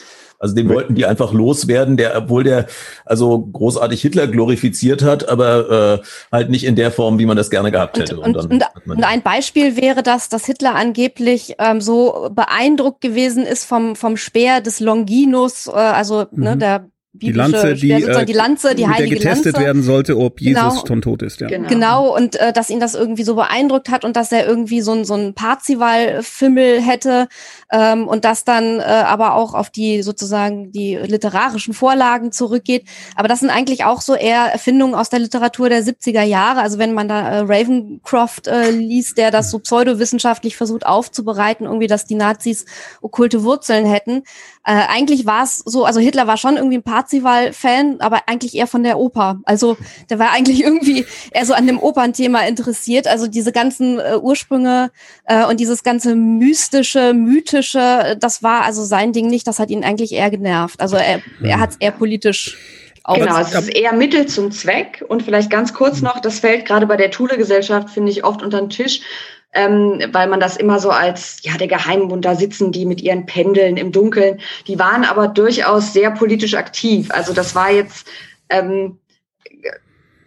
Also 0.43 0.55
den 0.55 0.71
wollten 0.71 0.95
die 0.95 1.05
einfach 1.05 1.35
loswerden, 1.35 1.99
der, 1.99 2.17
obwohl 2.17 2.45
der 2.45 2.65
also 3.05 3.39
großartig 3.39 4.01
Hitler 4.01 4.27
glorifiziert 4.27 5.03
hat, 5.03 5.29
aber 5.29 6.01
äh, 6.01 6.07
halt 6.33 6.49
nicht 6.49 6.65
in 6.65 6.77
der 6.77 6.91
Form, 6.91 7.19
wie 7.19 7.27
man 7.27 7.37
das 7.37 7.51
gerne 7.51 7.71
gehabt 7.71 7.99
hätte. 7.99 8.19
Und, 8.19 8.39
und, 8.39 8.51
und, 8.51 8.65
und 8.87 9.05
ein 9.05 9.21
Beispiel 9.21 9.77
wäre, 9.77 10.03
dass, 10.03 10.31
dass 10.31 10.47
Hitler 10.47 10.75
angeblich 10.75 11.57
ähm, 11.59 11.83
so 11.83 12.31
beeindruckt 12.35 13.03
gewesen 13.03 13.45
ist 13.45 13.67
vom, 13.67 13.97
vom 13.97 14.17
Speer 14.17 14.63
des 14.63 14.81
Longinus, 14.81 15.67
äh, 15.67 15.73
also 15.73 16.21
ne, 16.21 16.27
mhm. 16.33 16.43
ne, 16.43 16.57
der 16.57 16.91
die 17.13 17.33
Lanze, 17.33 17.75
die, 17.75 17.91
äh, 17.91 18.25
die 18.25 18.33
Lanze, 18.33 18.75
die 18.77 18.87
heilige 18.87 19.17
der 19.17 19.19
getestet 19.19 19.55
Lanze. 19.55 19.67
werden 19.67 19.83
sollte, 19.83 20.17
ob 20.17 20.41
Jesus 20.41 20.63
genau. 20.63 20.87
schon 20.87 21.03
tot 21.03 21.23
ist. 21.23 21.41
Ja. 21.41 21.49
Genau. 21.49 21.69
genau, 21.69 22.17
und 22.17 22.37
äh, 22.37 22.53
dass 22.53 22.71
ihn 22.71 22.79
das 22.79 22.95
irgendwie 22.95 23.25
so 23.25 23.35
beeindruckt 23.35 23.91
hat 23.91 24.05
und 24.05 24.15
dass 24.15 24.31
er 24.31 24.47
irgendwie 24.47 24.81
so 24.81 24.93
ein 24.93 25.05
so 25.05 25.15
ein 25.15 25.35
Parzival-Fimmel 25.35 26.81
hätte 26.81 27.27
ähm, 27.71 28.09
und 28.09 28.25
das 28.25 28.45
dann 28.45 28.81
äh, 28.81 28.83
aber 28.83 29.35
auch 29.35 29.55
auf 29.55 29.71
die 29.71 30.03
sozusagen 30.03 30.73
die 30.73 30.97
literarischen 30.97 31.75
Vorlagen 31.75 32.33
zurückgeht. 32.33 32.85
Aber 33.15 33.29
das 33.29 33.41
sind 33.41 33.51
eigentlich 33.51 33.85
auch 33.85 34.01
so 34.01 34.15
eher 34.15 34.53
Erfindungen 34.53 34.95
aus 34.95 35.11
der 35.11 35.21
Literatur 35.21 35.69
der 35.69 35.83
70er 35.83 36.23
Jahre. 36.23 36.61
Also 36.61 36.79
wenn 36.79 36.93
man 36.93 37.09
da 37.09 37.29
äh, 37.29 37.39
Ravencroft 37.41 38.49
äh, 38.49 38.71
liest, 38.71 39.19
der 39.19 39.31
das 39.31 39.51
so 39.51 39.59
pseudowissenschaftlich 39.59 40.57
versucht 40.57 40.85
aufzubereiten, 40.85 41.67
irgendwie, 41.67 41.87
dass 41.87 42.07
die 42.07 42.15
Nazis 42.15 42.65
okkulte 43.01 43.45
Wurzeln 43.45 43.87
hätten. 43.87 44.25
Äh, 44.65 44.83
eigentlich 44.89 45.27
war 45.27 45.45
es 45.45 45.59
so, 45.59 45.85
also 45.85 46.01
Hitler 46.01 46.27
war 46.27 46.37
schon 46.37 46.57
irgendwie 46.57 46.79
ein 46.79 46.83
Parzival-Fan, 46.83 48.01
aber 48.01 48.23
eigentlich 48.27 48.55
eher 48.57 48.67
von 48.67 48.83
der 48.83 48.99
Oper. 48.99 49.41
Also 49.45 49.77
der 50.11 50.19
war 50.19 50.33
eigentlich 50.33 50.61
irgendwie 50.65 51.07
eher 51.31 51.47
so 51.47 51.55
an 51.55 51.67
dem 51.67 51.79
Opernthema 51.79 52.41
interessiert. 52.43 53.07
Also 53.07 53.27
diese 53.27 53.53
ganzen 53.53 53.99
äh, 54.01 54.19
Ursprünge 54.21 54.91
äh, 55.25 55.47
und 55.47 55.61
dieses 55.61 55.83
ganze 55.83 56.15
mystische, 56.15 57.15
mythische, 57.15 57.60
das 57.75 58.43
war 58.43 58.63
also 58.63 58.85
sein 58.85 59.13
Ding 59.13 59.29
nicht. 59.29 59.47
Das 59.47 59.59
hat 59.59 59.71
ihn 59.71 59.85
eigentlich 59.85 60.13
eher 60.13 60.31
genervt. 60.31 60.81
Also 60.81 60.97
er, 60.97 61.21
er 61.43 61.61
hat 61.61 61.71
es 61.71 61.77
eher 61.77 61.93
politisch 61.93 62.57
Genau, 63.13 63.39
es 63.41 63.53
ist 63.55 63.75
eher 63.75 63.95
Mittel 63.95 64.27
zum 64.27 64.53
Zweck. 64.53 65.03
Und 65.09 65.23
vielleicht 65.23 65.51
ganz 65.51 65.73
kurz 65.75 66.01
noch, 66.01 66.21
das 66.21 66.39
fällt 66.39 66.67
gerade 66.67 66.87
bei 66.87 66.97
der 66.97 67.11
Thule-Gesellschaft, 67.11 67.91
finde 67.91 68.13
ich, 68.13 68.25
oft 68.25 68.43
unter 68.43 68.61
den 68.61 68.71
Tisch 68.71 69.01
ähm, 69.53 70.01
weil 70.13 70.29
man 70.29 70.41
das 70.41 70.57
immer 70.57 70.79
so 70.79 70.91
als, 70.91 71.39
ja, 71.43 71.57
der 71.57 71.67
Geheimbund, 71.67 72.25
da 72.25 72.35
sitzen 72.35 72.71
die 72.73 72.87
mit 72.87 73.01
ihren 73.01 73.27
Pendeln 73.27 73.77
im 73.77 73.93
Dunkeln. 73.93 74.41
Die 74.67 74.79
waren 74.79 75.05
aber 75.05 75.29
durchaus 75.29 75.93
sehr 75.93 76.11
politisch 76.13 76.55
aktiv. 76.55 77.09
Also 77.11 77.33
das 77.33 77.55
war 77.55 77.71
jetzt, 77.71 78.07
ähm, 78.49 78.99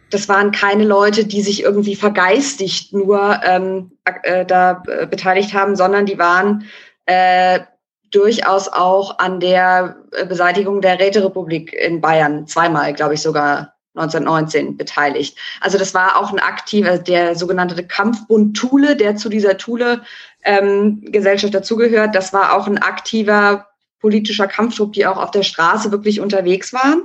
das 0.10 0.28
waren 0.28 0.52
keine 0.52 0.84
Leute, 0.84 1.26
die 1.26 1.42
sich 1.42 1.64
irgendwie 1.64 1.96
vergeistigt 1.96 2.94
nur 2.94 3.40
ähm, 3.44 3.92
äh, 4.24 4.46
da 4.46 4.84
äh, 4.88 5.08
beteiligt 5.08 5.54
haben, 5.54 5.76
sondern 5.76 6.06
die 6.06 6.20
waren 6.20 6.66
äh, 7.06 7.60
durchaus 8.12 8.68
auch 8.68 9.20
an 9.20 9.40
der 9.40 9.98
Beseitigung 10.28 10.82
der 10.82 11.00
Räterepublik 11.00 11.74
in 11.74 12.00
Bayern 12.00 12.48
zweimal, 12.48 12.94
glaube 12.94 13.16
ich, 13.16 13.22
sogar 13.22 13.74
1919 13.96 14.78
beteiligt. 14.78 15.38
Also 15.62 15.78
das 15.78 15.94
war 15.94 16.20
auch 16.20 16.32
ein 16.32 16.40
aktiver, 16.40 16.98
der 16.98 17.36
sogenannte 17.36 17.86
Kampfbund 17.86 18.58
Thule, 18.58 18.96
der 18.96 19.16
zu 19.16 19.30
dieser 19.30 19.58
Thule-Gesellschaft 19.58 21.54
ähm, 21.54 21.60
dazugehört. 21.60 22.16
Das 22.16 22.34
war 22.34 22.56
auch 22.56 22.68
ein 22.68 22.80
aktiver 22.80 23.68
politischer 24.00 24.48
Kampftrupp, 24.48 24.94
die 24.94 25.06
auch 25.06 25.18
auf 25.18 25.32
der 25.32 25.44
Straße 25.44 25.92
wirklich 25.92 26.20
unterwegs 26.20 26.74
waren. 26.74 27.04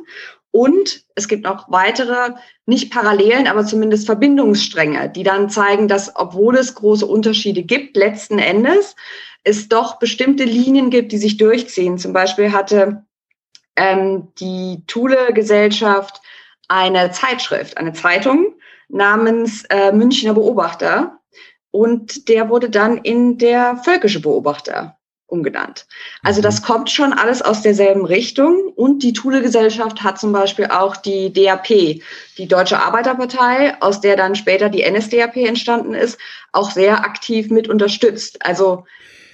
Und 0.50 1.04
es 1.14 1.28
gibt 1.28 1.44
noch 1.44 1.70
weitere, 1.70 2.32
nicht 2.64 2.90
Parallelen, 2.90 3.46
aber 3.46 3.66
zumindest 3.66 4.06
Verbindungsstränge, 4.06 5.10
die 5.10 5.22
dann 5.22 5.50
zeigen, 5.50 5.88
dass 5.88 6.16
obwohl 6.16 6.56
es 6.56 6.74
große 6.74 7.04
Unterschiede 7.04 7.62
gibt, 7.62 7.96
letzten 7.96 8.38
Endes 8.38 8.96
es 9.44 9.68
doch 9.68 9.98
bestimmte 9.98 10.44
Linien 10.44 10.90
gibt, 10.90 11.12
die 11.12 11.18
sich 11.18 11.36
durchziehen. 11.36 11.98
Zum 11.98 12.12
Beispiel 12.12 12.52
hatte 12.52 13.04
ähm, 13.76 14.28
die 14.40 14.82
Thule-Gesellschaft 14.86 16.20
eine 16.68 17.10
Zeitschrift, 17.12 17.78
eine 17.78 17.92
Zeitung 17.92 18.54
namens 18.88 19.64
äh, 19.70 19.92
Münchner 19.92 20.34
Beobachter. 20.34 21.18
Und 21.70 22.28
der 22.28 22.48
wurde 22.48 22.70
dann 22.70 22.98
in 22.98 23.38
der 23.38 23.76
Völkische 23.84 24.20
Beobachter 24.20 24.98
umgenannt. 25.28 25.86
Also 26.22 26.40
das 26.40 26.60
mhm. 26.60 26.64
kommt 26.64 26.90
schon 26.90 27.12
alles 27.12 27.42
aus 27.42 27.62
derselben 27.62 28.04
Richtung. 28.04 28.72
Und 28.74 29.02
die 29.02 29.12
Thule-Gesellschaft 29.12 30.02
hat 30.02 30.18
zum 30.18 30.32
Beispiel 30.32 30.66
auch 30.66 30.96
die 30.96 31.32
DAP, 31.32 31.68
die 31.68 32.48
Deutsche 32.48 32.80
Arbeiterpartei, 32.80 33.80
aus 33.80 34.00
der 34.00 34.16
dann 34.16 34.34
später 34.34 34.70
die 34.70 34.90
NSDAP 34.90 35.36
entstanden 35.36 35.94
ist, 35.94 36.18
auch 36.52 36.70
sehr 36.70 37.04
aktiv 37.04 37.50
mit 37.50 37.68
unterstützt. 37.68 38.44
Also 38.44 38.86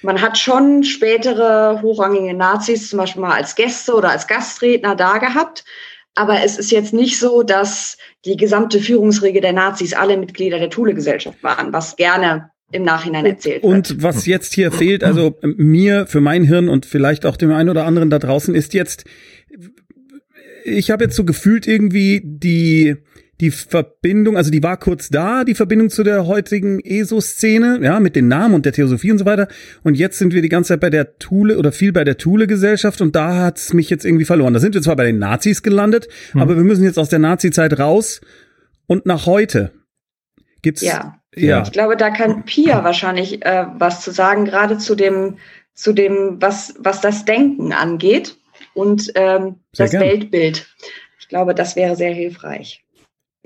man 0.05 0.21
hat 0.21 0.37
schon 0.37 0.83
spätere 0.83 1.81
hochrangige 1.81 2.33
Nazis 2.33 2.89
zum 2.89 2.99
Beispiel 2.99 3.21
mal 3.21 3.35
als 3.35 3.55
Gäste 3.55 3.93
oder 3.93 4.11
als 4.11 4.27
Gastredner 4.27 4.95
da 4.95 5.17
gehabt. 5.17 5.65
Aber 6.13 6.43
es 6.43 6.57
ist 6.57 6.71
jetzt 6.71 6.93
nicht 6.93 7.19
so, 7.19 7.43
dass 7.43 7.97
die 8.23 8.37
gesamte 8.37 8.79
Führungsriege 8.79 9.41
der 9.41 9.51
Nazis 9.51 9.93
alle 9.93 10.15
Mitglieder 10.15 10.59
der 10.59 10.69
Thule-Gesellschaft 10.69 11.43
waren, 11.43 11.73
was 11.73 11.97
gerne 11.97 12.51
im 12.71 12.83
Nachhinein 12.83 13.25
erzählt 13.25 13.63
wird. 13.63 13.73
Und 13.91 14.03
was 14.03 14.25
jetzt 14.25 14.53
hier 14.53 14.71
fehlt, 14.71 15.03
also 15.03 15.37
mir, 15.41 16.07
für 16.07 16.21
mein 16.21 16.43
Hirn 16.43 16.69
und 16.69 16.85
vielleicht 16.85 17.25
auch 17.25 17.35
dem 17.35 17.51
einen 17.51 17.69
oder 17.69 17.85
anderen 17.85 18.09
da 18.09 18.19
draußen, 18.19 18.55
ist 18.55 18.73
jetzt, 18.73 19.03
ich 20.63 20.89
habe 20.89 21.03
jetzt 21.03 21.15
so 21.15 21.25
gefühlt 21.25 21.67
irgendwie 21.67 22.21
die 22.23 22.95
die 23.41 23.51
Verbindung, 23.51 24.37
also 24.37 24.49
die 24.49 24.63
war 24.63 24.77
kurz 24.77 25.09
da, 25.09 25.43
die 25.43 25.55
Verbindung 25.55 25.89
zu 25.89 26.03
der 26.03 26.25
heutigen 26.25 26.79
ESO-Szene, 26.79 27.79
ja, 27.81 27.99
mit 27.99 28.15
den 28.15 28.29
Namen 28.29 28.53
und 28.53 28.65
der 28.65 28.71
Theosophie 28.71 29.11
und 29.11 29.17
so 29.17 29.25
weiter. 29.25 29.49
Und 29.83 29.95
jetzt 29.95 30.19
sind 30.19 30.33
wir 30.33 30.41
die 30.41 30.49
ganze 30.49 30.69
Zeit 30.69 30.79
bei 30.79 30.89
der 30.89 31.17
Thule 31.17 31.57
oder 31.57 31.71
viel 31.73 31.91
bei 31.91 32.05
der 32.05 32.17
Thule-Gesellschaft 32.17 33.01
und 33.01 33.15
da 33.15 33.43
hat's 33.43 33.73
mich 33.73 33.89
jetzt 33.89 34.05
irgendwie 34.05 34.25
verloren. 34.25 34.53
Da 34.53 34.59
sind 34.59 34.73
wir 34.73 34.81
zwar 34.81 34.95
bei 34.95 35.05
den 35.05 35.19
Nazis 35.19 35.63
gelandet, 35.63 36.07
hm. 36.31 36.41
aber 36.41 36.55
wir 36.55 36.63
müssen 36.63 36.85
jetzt 36.85 36.97
aus 36.97 37.09
der 37.09 37.19
Nazi-Zeit 37.19 37.77
raus 37.77 38.21
und 38.87 39.05
nach 39.05 39.25
heute. 39.25 39.71
Gibt's, 40.61 40.81
ja. 40.81 41.19
ja. 41.35 41.61
Ich 41.63 41.73
glaube, 41.73 41.97
da 41.97 42.11
kann 42.11 42.45
Pia 42.45 42.83
wahrscheinlich 42.85 43.45
äh, 43.45 43.65
was 43.77 44.01
zu 44.01 44.11
sagen, 44.11 44.45
gerade 44.45 44.77
zu 44.77 44.95
dem, 44.95 45.37
zu 45.73 45.91
dem, 45.91 46.37
was, 46.39 46.73
was 46.79 47.01
das 47.01 47.25
Denken 47.25 47.73
angeht 47.73 48.37
und 48.73 49.11
ähm, 49.15 49.57
das 49.75 49.91
gern. 49.91 50.03
Weltbild. 50.03 50.67
Ich 51.19 51.27
glaube, 51.27 51.53
das 51.53 51.75
wäre 51.75 51.97
sehr 51.97 52.13
hilfreich. 52.13 52.84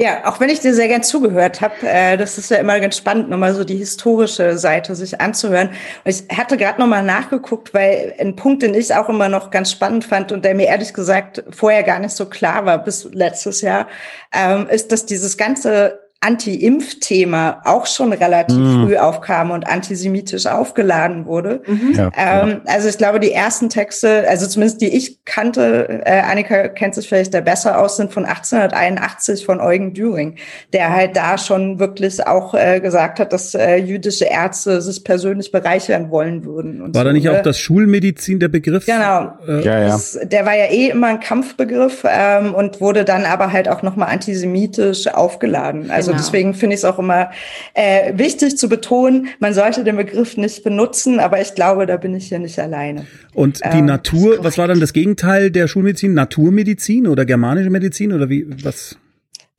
Ja, 0.02 0.26
auch 0.30 0.40
wenn 0.40 0.48
ich 0.48 0.62
dir 0.62 0.74
sehr 0.74 0.88
gern 0.88 1.04
zugehört 1.04 1.60
habe, 1.60 1.76
äh, 1.84 2.16
das 2.16 2.38
ist 2.38 2.50
ja 2.50 2.58
immer 2.58 2.80
ganz 2.80 2.96
spannend, 2.96 3.30
nochmal 3.30 3.54
so 3.54 3.66
die 3.66 3.76
historische 3.76 4.58
Seite 4.58 4.96
sich 4.96 5.20
anzuhören. 5.20 5.72
Und 6.06 6.10
ich 6.10 6.24
hatte 6.38 6.56
gerade 6.56 6.80
nochmal 6.80 7.04
nachgeguckt, 7.04 7.74
weil 7.74 8.16
ein 8.18 8.38
Punkt, 8.38 8.64
den 8.64 8.74
ich 8.76 8.96
auch 8.96 9.10
immer 9.10 9.28
noch 9.28 9.52
ganz 9.52 9.72
spannend 9.74 10.06
fand 10.06 10.32
und 10.32 10.46
der 10.46 10.56
mir 10.56 10.68
ehrlich 10.68 10.94
gesagt 10.94 11.44
vorher 11.50 11.84
gar 11.84 12.00
nicht 12.00 12.16
so 12.16 12.28
klar 12.28 12.66
war 12.66 12.82
bis 12.82 13.10
letztes 13.12 13.60
Jahr, 13.60 13.88
ähm, 14.32 14.68
ist, 14.70 14.94
dass 14.94 15.06
dieses 15.06 15.36
ganze 15.36 16.00
Anti-Impf-Thema 16.22 17.62
auch 17.64 17.86
schon 17.86 18.12
relativ 18.12 18.58
mhm. 18.58 18.88
früh 18.88 18.98
aufkam 18.98 19.52
und 19.52 19.66
antisemitisch 19.66 20.48
aufgeladen 20.48 21.26
wurde. 21.26 21.62
Mhm. 21.66 21.94
Ja, 21.96 22.12
ähm, 22.18 22.50
ja. 22.50 22.62
Also 22.66 22.90
ich 22.90 22.98
glaube, 22.98 23.22
die 23.22 23.32
ersten 23.32 23.70
Texte, 23.70 24.26
also 24.28 24.46
zumindest 24.46 24.82
die 24.82 24.90
ich 24.90 25.24
kannte, 25.24 26.02
äh, 26.06 26.20
Annika 26.20 26.68
kennt 26.68 26.96
sich 26.96 27.08
vielleicht 27.08 27.34
da 27.34 27.40
besser 27.40 27.80
aus, 27.80 27.96
sind 27.96 28.12
von 28.12 28.26
1881 28.26 29.46
von 29.46 29.62
Eugen 29.62 29.94
Düring, 29.94 30.36
der 30.74 30.94
halt 30.94 31.16
da 31.16 31.38
schon 31.38 31.80
wirklich 31.80 32.28
auch 32.28 32.54
äh, 32.54 32.82
gesagt 32.82 33.22
hat, 33.22 33.32
dass 33.32 33.56
äh, 33.56 33.78
jüdische 33.78 34.26
Ärzte 34.26 34.82
sich 34.82 35.06
persönlich 35.06 35.54
bereichern 35.54 36.12
wollen 36.12 36.44
würden. 36.44 36.82
war 36.82 36.88
so, 36.88 37.04
da 37.06 37.14
nicht 37.14 37.30
auch 37.30 37.42
das 37.42 37.58
Schulmedizin 37.58 38.42
der 38.42 38.50
Begriff? 38.50 38.86
Genau. 38.86 39.38
Äh, 39.48 39.64
ja, 39.64 39.80
ja. 39.80 39.88
Das, 39.88 40.20
der 40.22 40.46
war 40.46 40.56
ja 40.58 40.66
eh 40.66 40.90
immer 40.90 41.08
ein 41.08 41.22
Kampfbegriff 41.22 42.04
ähm, 42.06 42.54
und 42.54 42.82
wurde 42.82 43.06
dann 43.06 43.24
aber 43.24 43.54
halt 43.54 43.70
auch 43.70 43.84
nochmal 43.84 44.10
antisemitisch 44.10 45.08
aufgeladen. 45.08 45.90
Also 45.90 46.09
Also 46.10 46.18
Genau. 46.18 46.26
deswegen 46.26 46.54
finde 46.54 46.74
ich 46.76 46.80
es 46.82 46.86
auch 46.86 47.00
immer 47.00 47.30
äh, 47.74 48.18
wichtig 48.18 48.58
zu 48.58 48.68
betonen, 48.70 49.28
man 49.40 49.54
sollte 49.54 49.84
den 49.84 49.96
Begriff 49.98 50.38
nicht 50.38 50.64
benutzen, 50.64 51.20
aber 51.20 51.40
ich 51.42 51.56
glaube, 51.56 51.86
da 51.86 51.98
bin 51.98 52.16
ich 52.16 52.28
hier 52.30 52.40
nicht 52.40 52.60
alleine. 52.60 53.06
Und 53.34 53.60
die 53.64 53.78
Ähm, 53.80 53.86
Natur, 53.86 54.38
was 54.44 54.58
war 54.58 54.68
dann 54.68 54.80
das 54.80 54.94
Gegenteil 54.94 55.52
der 55.52 55.68
Schulmedizin? 55.68 56.14
Naturmedizin 56.14 57.08
oder 57.08 57.26
germanische 57.26 57.70
Medizin 57.70 58.14
oder 58.14 58.30
wie, 58.30 58.46
was? 58.64 58.98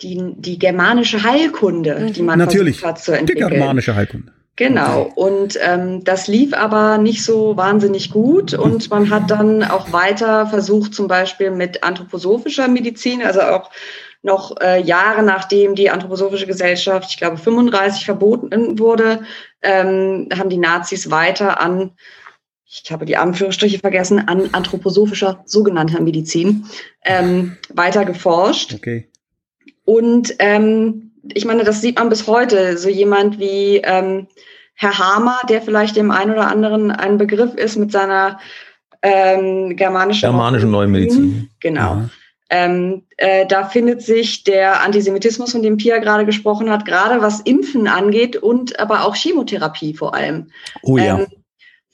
Die, 0.03 0.19
die 0.37 0.59
germanische 0.59 1.23
Heilkunde, 1.23 2.11
die 2.15 2.23
man 2.23 2.39
Natürlich. 2.39 2.81
versucht 2.81 2.89
hat 2.97 3.03
zu 3.05 3.13
Die 3.13 3.19
entwickeln. 3.19 3.51
germanische 3.51 3.95
Heilkunde. 3.95 4.33
Genau. 4.57 5.11
Und 5.15 5.59
ähm, 5.63 6.05
das 6.05 6.27
lief 6.27 6.53
aber 6.53 6.99
nicht 6.99 7.23
so 7.25 7.57
wahnsinnig 7.57 8.11
gut. 8.11 8.53
Und 8.53 8.91
man 8.91 9.09
hat 9.09 9.31
dann 9.31 9.63
auch 9.63 9.93
weiter 9.93 10.47
versucht, 10.49 10.95
zum 10.95 11.09
Beispiel 11.09 11.51
mit 11.51 11.83
anthroposophischer 11.83 12.69
Medizin, 12.69 13.23
also 13.23 13.41
auch 13.41 13.71
noch 14.23 14.61
äh, 14.61 14.81
Jahre 14.83 15.23
nachdem 15.23 15.75
die 15.75 15.91
anthroposophische 15.91 16.47
Gesellschaft, 16.47 17.11
ich 17.11 17.17
glaube 17.17 17.39
35 17.39 18.05
verboten 18.05 18.79
wurde, 18.79 19.23
ähm, 19.63 20.29
haben 20.37 20.51
die 20.51 20.59
Nazis 20.59 21.11
weiter 21.11 21.61
an, 21.61 21.93
ich 22.67 22.93
habe 22.93 23.05
die 23.05 23.17
Anführungsstriche 23.17 23.79
vergessen, 23.79 24.29
an 24.29 24.51
anthroposophischer 24.53 25.43
sogenannter 25.45 26.01
Medizin 26.01 26.67
ähm, 27.05 27.57
weiter 27.69 28.05
geforscht. 28.05 28.75
Okay. 28.75 29.09
Und 29.85 30.35
ähm, 30.39 31.11
ich 31.23 31.45
meine, 31.45 31.65
das 31.65 31.81
sieht 31.81 31.99
man 31.99 32.09
bis 32.09 32.27
heute. 32.27 32.79
So 32.79 32.89
jemand 32.89 33.41
wie 33.41 33.79
ähm, 33.79 34.29
Herr 34.75 34.99
Hamer, 34.99 35.41
der 35.49 35.63
vielleicht 35.63 35.97
dem 35.97 36.11
einen 36.11 36.31
oder 36.31 36.49
anderen 36.49 36.91
ein 36.91 37.19
Begriff 37.19 37.55
ist 37.55 37.77
mit 37.77 37.91
seiner 37.91 38.39
ähm, 39.03 39.77
germanischen, 39.77 40.21
Germanischen 40.21 40.71
Neuen 40.71 40.91
Medizin. 40.91 41.51
Genau. 41.61 41.81
Ja. 41.81 42.11
Ähm, 42.51 43.03
äh, 43.17 43.47
da 43.47 43.65
findet 43.65 44.03
sich 44.03 44.43
der 44.43 44.83
Antisemitismus, 44.83 45.53
von 45.53 45.63
dem 45.63 45.77
Pia 45.77 45.99
gerade 45.99 46.27
gesprochen 46.27 46.69
hat, 46.69 46.85
gerade 46.85 47.23
was 47.23 47.41
Impfen 47.41 47.87
angeht 47.87 48.37
und 48.37 48.79
aber 48.81 49.05
auch 49.05 49.15
Chemotherapie 49.15 49.95
vor 49.95 50.15
allem. 50.15 50.51
Oh 50.83 50.99
ja. 50.99 51.21
Ähm, 51.21 51.27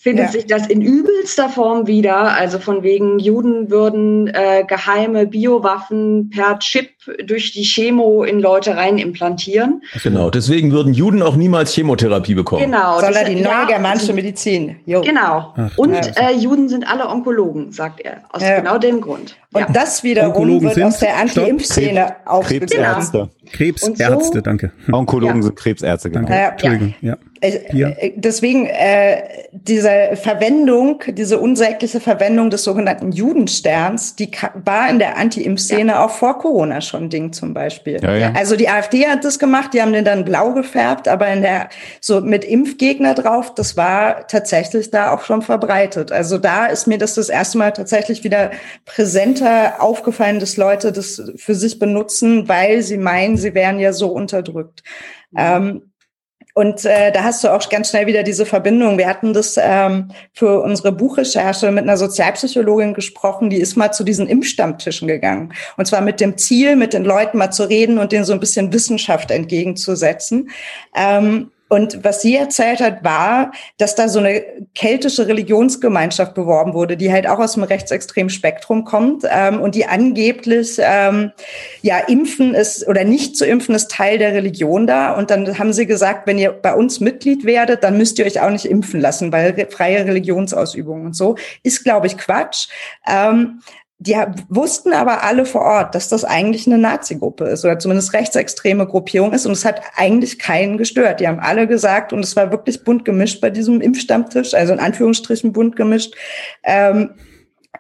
findet 0.06 0.26
Ja. 0.26 0.30
sich 0.30 0.46
das 0.46 0.68
in 0.68 0.82
übelster 0.82 1.48
Form 1.48 1.88
wieder. 1.88 2.16
Also 2.36 2.60
von 2.60 2.84
wegen 2.84 3.18
Juden 3.18 3.70
würden 3.70 4.28
äh, 4.28 4.62
geheime 4.64 5.26
Biowaffen 5.26 6.30
per 6.30 6.60
Chip 6.60 6.90
durch 7.24 7.50
die 7.52 7.64
Chemo 7.64 8.22
in 8.22 8.38
Leute 8.38 8.76
rein 8.76 8.98
implantieren. 8.98 9.82
Genau. 10.04 10.30
Deswegen 10.30 10.70
würden 10.70 10.94
Juden 10.94 11.22
auch 11.22 11.34
niemals 11.34 11.72
Chemotherapie 11.74 12.34
bekommen. 12.34 12.62
Genau. 12.62 13.00
Sondern 13.00 13.24
das- 13.24 13.30
die 13.30 13.34
neue 13.40 13.44
ja, 13.52 13.64
germanische 13.64 14.12
Medizin. 14.12 14.76
Jo. 14.86 15.00
Genau. 15.00 15.52
Ach, 15.56 15.76
Und 15.76 15.92
ja. 15.94 16.28
äh, 16.30 16.34
Juden 16.36 16.68
sind 16.68 16.88
alle 16.88 17.08
Onkologen, 17.08 17.72
sagt 17.72 18.00
er. 18.00 18.18
Aus 18.30 18.42
Ja. 18.42 18.60
genau 18.60 18.78
dem 18.78 19.00
Grund. 19.00 19.34
Und 19.52 19.60
ja. 19.62 19.66
das 19.72 20.04
wiederum 20.04 20.28
Onkologen 20.30 20.68
wird 20.76 20.82
aus 20.86 21.00
der 21.00 21.16
Anti-Impf-Szene 21.16 22.00
Krebs- 22.00 22.26
aufgegriffen. 22.26 22.68
Krebsärzte. 22.76 23.30
Krebsärzte, 23.52 24.38
so- 24.38 24.40
danke. 24.40 24.70
Onkologen 24.92 25.36
Ja. 25.38 25.42
sind 25.42 25.56
Krebsärzte, 25.56 26.10
genau. 26.10 26.28
Danke. 26.28 26.34
Ja. 26.42 26.48
Entschuldigung. 26.50 26.94
Ja. 27.00 27.16
Ja. 27.72 27.90
äh, 27.90 28.12
Deswegen 28.16 28.66
äh, 28.66 29.22
diese 29.52 30.10
Verwendung, 30.14 31.02
diese 31.08 31.38
unsägliche 31.38 32.00
Verwendung 32.00 32.50
des 32.50 32.64
sogenannten 32.64 33.12
Judensterns, 33.12 34.16
die 34.16 34.30
war 34.54 34.88
in 34.90 34.98
der 34.98 35.16
Anti-Impf-Szene 35.16 36.00
auch 36.00 36.10
vor 36.10 36.38
Corona 36.38 36.80
schon 36.80 37.04
ein 37.04 37.10
Ding 37.10 37.32
zum 37.32 37.54
Beispiel. 37.54 37.98
Ja, 38.02 38.16
ja. 38.16 38.32
Also 38.34 38.56
die 38.56 38.68
AfD 38.68 39.06
hat 39.06 39.24
das 39.24 39.38
gemacht, 39.38 39.74
die 39.74 39.82
haben 39.82 39.92
den 39.92 40.04
dann 40.04 40.24
blau 40.24 40.52
gefärbt, 40.52 41.08
aber 41.08 41.28
in 41.28 41.42
der 41.42 41.68
so 42.00 42.20
mit 42.20 42.44
Impfgegner 42.44 43.14
drauf, 43.14 43.54
das 43.54 43.76
war 43.76 44.26
tatsächlich 44.26 44.90
da 44.90 45.12
auch 45.12 45.22
schon 45.22 45.42
verbreitet. 45.42 46.12
Also 46.12 46.38
da 46.38 46.66
ist 46.66 46.86
mir 46.86 46.98
das 46.98 47.14
das 47.14 47.28
erste 47.28 47.58
Mal 47.58 47.72
tatsächlich 47.72 48.24
wieder 48.24 48.50
präsenter 48.84 49.82
aufgefallen, 49.82 50.40
dass 50.40 50.56
Leute 50.56 50.92
das 50.92 51.22
für 51.36 51.54
sich 51.54 51.78
benutzen, 51.78 52.48
weil 52.48 52.82
sie 52.82 52.98
meinen, 52.98 53.36
sie 53.36 53.54
wären 53.54 53.78
ja 53.78 53.92
so 53.92 54.08
unterdrückt. 54.08 54.82
Ähm, 55.36 55.82
und 56.56 56.86
äh, 56.86 57.12
da 57.12 57.22
hast 57.22 57.44
du 57.44 57.52
auch 57.52 57.68
ganz 57.68 57.90
schnell 57.90 58.06
wieder 58.06 58.22
diese 58.22 58.46
Verbindung. 58.46 58.96
Wir 58.96 59.08
hatten 59.08 59.34
das 59.34 59.60
ähm, 59.62 60.10
für 60.32 60.62
unsere 60.62 60.90
Buchrecherche 60.90 61.70
mit 61.70 61.82
einer 61.82 61.98
Sozialpsychologin 61.98 62.94
gesprochen, 62.94 63.50
die 63.50 63.58
ist 63.58 63.76
mal 63.76 63.92
zu 63.92 64.04
diesen 64.04 64.26
Impfstammtischen 64.26 65.06
gegangen. 65.06 65.52
Und 65.76 65.84
zwar 65.84 66.00
mit 66.00 66.18
dem 66.18 66.38
Ziel, 66.38 66.74
mit 66.74 66.94
den 66.94 67.04
Leuten 67.04 67.36
mal 67.36 67.50
zu 67.50 67.64
reden 67.64 67.98
und 67.98 68.10
denen 68.10 68.24
so 68.24 68.32
ein 68.32 68.40
bisschen 68.40 68.72
Wissenschaft 68.72 69.30
entgegenzusetzen. 69.30 70.48
Ähm, 70.96 71.50
und 71.68 72.04
was 72.04 72.22
sie 72.22 72.36
erzählt 72.36 72.80
hat, 72.80 73.02
war, 73.02 73.50
dass 73.78 73.96
da 73.96 74.08
so 74.08 74.20
eine 74.20 74.44
keltische 74.74 75.26
Religionsgemeinschaft 75.26 76.34
beworben 76.34 76.74
wurde, 76.74 76.96
die 76.96 77.10
halt 77.10 77.26
auch 77.28 77.40
aus 77.40 77.54
dem 77.54 77.64
rechtsextremen 77.64 78.30
Spektrum 78.30 78.84
kommt 78.84 79.24
ähm, 79.28 79.60
und 79.60 79.74
die 79.74 79.86
angeblich 79.86 80.78
ähm, 80.78 81.32
ja 81.82 81.98
impfen 81.98 82.54
ist 82.54 82.86
oder 82.86 83.02
nicht 83.02 83.36
zu 83.36 83.44
impfen 83.44 83.74
ist 83.74 83.90
Teil 83.90 84.18
der 84.18 84.32
Religion 84.32 84.86
da. 84.86 85.12
Und 85.12 85.30
dann 85.30 85.58
haben 85.58 85.72
sie 85.72 85.86
gesagt, 85.86 86.28
wenn 86.28 86.38
ihr 86.38 86.52
bei 86.52 86.74
uns 86.74 87.00
Mitglied 87.00 87.44
werdet, 87.44 87.82
dann 87.82 87.98
müsst 87.98 88.18
ihr 88.20 88.26
euch 88.26 88.40
auch 88.40 88.50
nicht 88.50 88.66
impfen 88.66 89.00
lassen, 89.00 89.32
weil 89.32 89.50
re 89.50 89.66
freie 89.68 90.04
Religionsausübung 90.04 91.06
und 91.06 91.16
so 91.16 91.36
ist, 91.64 91.82
glaube 91.82 92.06
ich, 92.06 92.16
Quatsch. 92.16 92.68
Ähm, 93.08 93.60
die 93.98 94.14
wussten 94.48 94.92
aber 94.92 95.22
alle 95.22 95.46
vor 95.46 95.62
Ort, 95.62 95.94
dass 95.94 96.08
das 96.08 96.24
eigentlich 96.24 96.66
eine 96.66 96.76
Nazi-Gruppe 96.76 97.46
ist 97.46 97.64
oder 97.64 97.78
zumindest 97.78 98.12
rechtsextreme 98.12 98.86
Gruppierung 98.86 99.32
ist 99.32 99.46
und 99.46 99.52
es 99.52 99.64
hat 99.64 99.80
eigentlich 99.96 100.38
keinen 100.38 100.76
gestört. 100.76 101.20
Die 101.20 101.28
haben 101.28 101.40
alle 101.40 101.66
gesagt 101.66 102.12
und 102.12 102.20
es 102.20 102.36
war 102.36 102.50
wirklich 102.50 102.84
bunt 102.84 103.06
gemischt 103.06 103.40
bei 103.40 103.48
diesem 103.48 103.80
Impfstammtisch, 103.80 104.52
also 104.52 104.74
in 104.74 104.80
Anführungsstrichen 104.80 105.52
bunt 105.52 105.76
gemischt. 105.76 106.14
Ähm, 106.62 107.14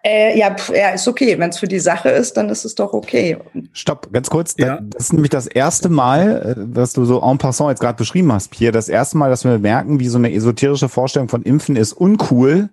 äh, 0.02 0.38
ja, 0.38 0.54
pf, 0.54 0.70
ja, 0.70 0.90
ist 0.90 1.06
okay. 1.06 1.38
Wenn 1.38 1.50
es 1.50 1.58
für 1.58 1.68
die 1.68 1.80
Sache 1.80 2.08
ist, 2.08 2.36
dann 2.36 2.48
ist 2.48 2.64
es 2.64 2.74
doch 2.74 2.92
okay. 2.92 3.36
Stopp, 3.72 4.10
ganz 4.12 4.30
kurz. 4.30 4.54
Ja. 4.56 4.80
Das 4.80 5.04
ist 5.04 5.12
nämlich 5.12 5.30
das 5.30 5.46
erste 5.46 5.88
Mal, 5.88 6.56
äh, 6.56 6.62
was 6.74 6.94
du 6.94 7.04
so 7.04 7.20
en 7.20 7.38
passant 7.38 7.70
jetzt 7.70 7.80
gerade 7.80 7.96
beschrieben 7.98 8.32
hast, 8.32 8.50
Pierre, 8.52 8.72
das 8.72 8.88
erste 8.88 9.18
Mal, 9.18 9.28
dass 9.28 9.44
wir 9.44 9.58
merken, 9.58 10.00
wie 10.00 10.08
so 10.08 10.16
eine 10.16 10.32
esoterische 10.32 10.88
Vorstellung 10.88 11.28
von 11.28 11.42
Impfen 11.42 11.76
ist 11.76 11.92
uncool, 11.92 12.70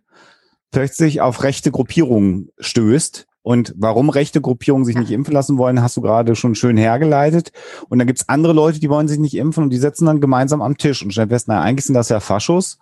plötzlich 0.71 1.21
auf 1.21 1.43
rechte 1.43 1.71
Gruppierungen 1.71 2.49
stößt. 2.60 3.27
Und 3.43 3.73
warum 3.77 4.10
rechte 4.10 4.41
Gruppierungen 4.41 4.86
sich 4.86 4.95
nicht 4.95 5.12
impfen 5.12 5.34
lassen 5.34 5.58
wollen, 5.58 5.82
hast 5.82 5.97
du 5.97 6.01
gerade 6.01 6.36
schon 6.36 6.56
schön 6.56 6.77
hergeleitet. 6.77 7.51
Und 7.89 7.99
dann 7.99 8.08
gibt's 8.08 8.29
andere 8.29 8.53
Leute, 8.53 8.79
die 8.79 8.89
wollen 8.89 9.10
sich 9.10 9.19
nicht 9.19 9.36
impfen 9.36 9.63
und 9.63 9.69
die 9.69 9.77
sitzen 9.77 10.06
dann 10.06 10.21
gemeinsam 10.21 10.62
am 10.62 10.77
Tisch 10.77 11.03
und 11.03 11.12
stellen 11.12 11.29
fest, 11.29 11.49
na, 11.49 11.62
eigentlich 11.62 11.86
sind 11.86 11.95
das 11.95 12.10
ja 12.10 12.21
Faschos. 12.21 12.79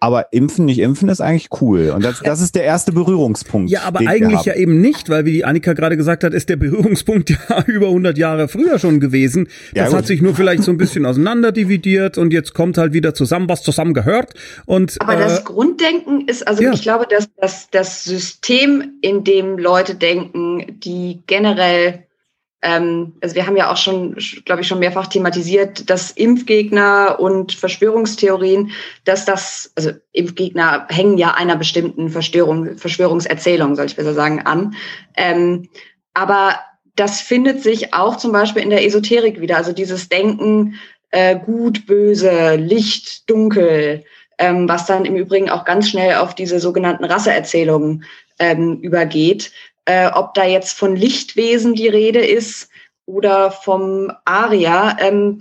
Aber 0.00 0.32
impfen, 0.32 0.64
nicht 0.64 0.78
impfen 0.78 1.08
ist 1.08 1.20
eigentlich 1.20 1.48
cool. 1.60 1.90
Und 1.90 2.04
das, 2.04 2.20
das 2.20 2.40
ist 2.40 2.54
der 2.54 2.64
erste 2.64 2.92
Berührungspunkt. 2.92 3.70
Ja, 3.70 3.82
aber 3.82 4.00
eigentlich 4.06 4.42
ja 4.42 4.54
eben 4.54 4.80
nicht, 4.80 5.08
weil 5.08 5.24
wie 5.24 5.32
die 5.32 5.44
Annika 5.44 5.72
gerade 5.72 5.96
gesagt 5.96 6.22
hat, 6.22 6.34
ist 6.34 6.48
der 6.48 6.56
Berührungspunkt 6.56 7.30
ja 7.48 7.64
über 7.66 7.86
100 7.86 8.16
Jahre 8.16 8.48
früher 8.48 8.78
schon 8.78 9.00
gewesen. 9.00 9.48
Ja, 9.74 9.84
Das 9.84 9.90
gut. 9.90 9.98
hat 9.98 10.06
sich 10.06 10.22
nur 10.22 10.34
vielleicht 10.34 10.62
so 10.62 10.70
ein 10.70 10.76
bisschen 10.76 11.04
auseinanderdividiert 11.04 12.16
und 12.16 12.32
jetzt 12.32 12.54
kommt 12.54 12.78
halt 12.78 12.92
wieder 12.92 13.14
zusammen, 13.14 13.48
was 13.48 13.62
zusammen 13.62 13.94
gehört. 13.94 14.34
Und 14.66 15.00
Aber 15.00 15.14
äh, 15.14 15.18
das 15.18 15.44
Grunddenken 15.44 16.28
ist, 16.28 16.46
also 16.46 16.62
ja. 16.62 16.72
ich 16.72 16.82
glaube, 16.82 17.06
dass, 17.10 17.28
dass 17.36 17.68
das 17.70 18.04
System, 18.04 18.98
in 19.02 19.24
dem 19.24 19.58
Leute 19.58 19.94
denken, 19.94 20.78
die 20.80 21.22
generell, 21.26 22.04
also 22.60 23.36
wir 23.36 23.46
haben 23.46 23.56
ja 23.56 23.70
auch 23.70 23.76
schon, 23.76 24.16
glaube 24.44 24.62
ich, 24.62 24.68
schon 24.68 24.80
mehrfach 24.80 25.06
thematisiert, 25.06 25.88
dass 25.88 26.10
Impfgegner 26.10 27.20
und 27.20 27.52
Verschwörungstheorien, 27.52 28.72
dass 29.04 29.24
das, 29.24 29.72
also 29.76 29.92
Impfgegner 30.12 30.86
hängen 30.90 31.18
ja 31.18 31.34
einer 31.34 31.56
bestimmten 31.56 32.10
Verschwörung, 32.10 32.76
Verschwörungserzählung, 32.76 33.76
soll 33.76 33.86
ich 33.86 33.94
besser 33.94 34.14
sagen, 34.14 34.40
an. 34.40 34.74
Ähm, 35.16 35.68
aber 36.14 36.58
das 36.96 37.20
findet 37.20 37.62
sich 37.62 37.94
auch 37.94 38.16
zum 38.16 38.32
Beispiel 38.32 38.62
in 38.62 38.70
der 38.70 38.84
Esoterik 38.84 39.40
wieder. 39.40 39.56
Also 39.56 39.72
dieses 39.72 40.08
Denken, 40.08 40.74
äh, 41.10 41.38
gut, 41.38 41.86
böse, 41.86 42.56
Licht, 42.56 43.30
dunkel, 43.30 44.04
ähm, 44.38 44.68
was 44.68 44.86
dann 44.86 45.04
im 45.04 45.14
Übrigen 45.14 45.48
auch 45.48 45.64
ganz 45.64 45.88
schnell 45.88 46.16
auf 46.16 46.34
diese 46.34 46.58
sogenannten 46.58 47.04
Rasseerzählungen 47.04 48.04
ähm, 48.40 48.80
übergeht. 48.80 49.52
Äh, 49.88 50.10
ob 50.12 50.34
da 50.34 50.44
jetzt 50.44 50.78
von 50.78 50.94
Lichtwesen 50.94 51.72
die 51.72 51.88
Rede 51.88 52.18
ist 52.20 52.68
oder 53.06 53.50
vom 53.50 54.12
Aria, 54.26 54.98
ähm, 55.00 55.38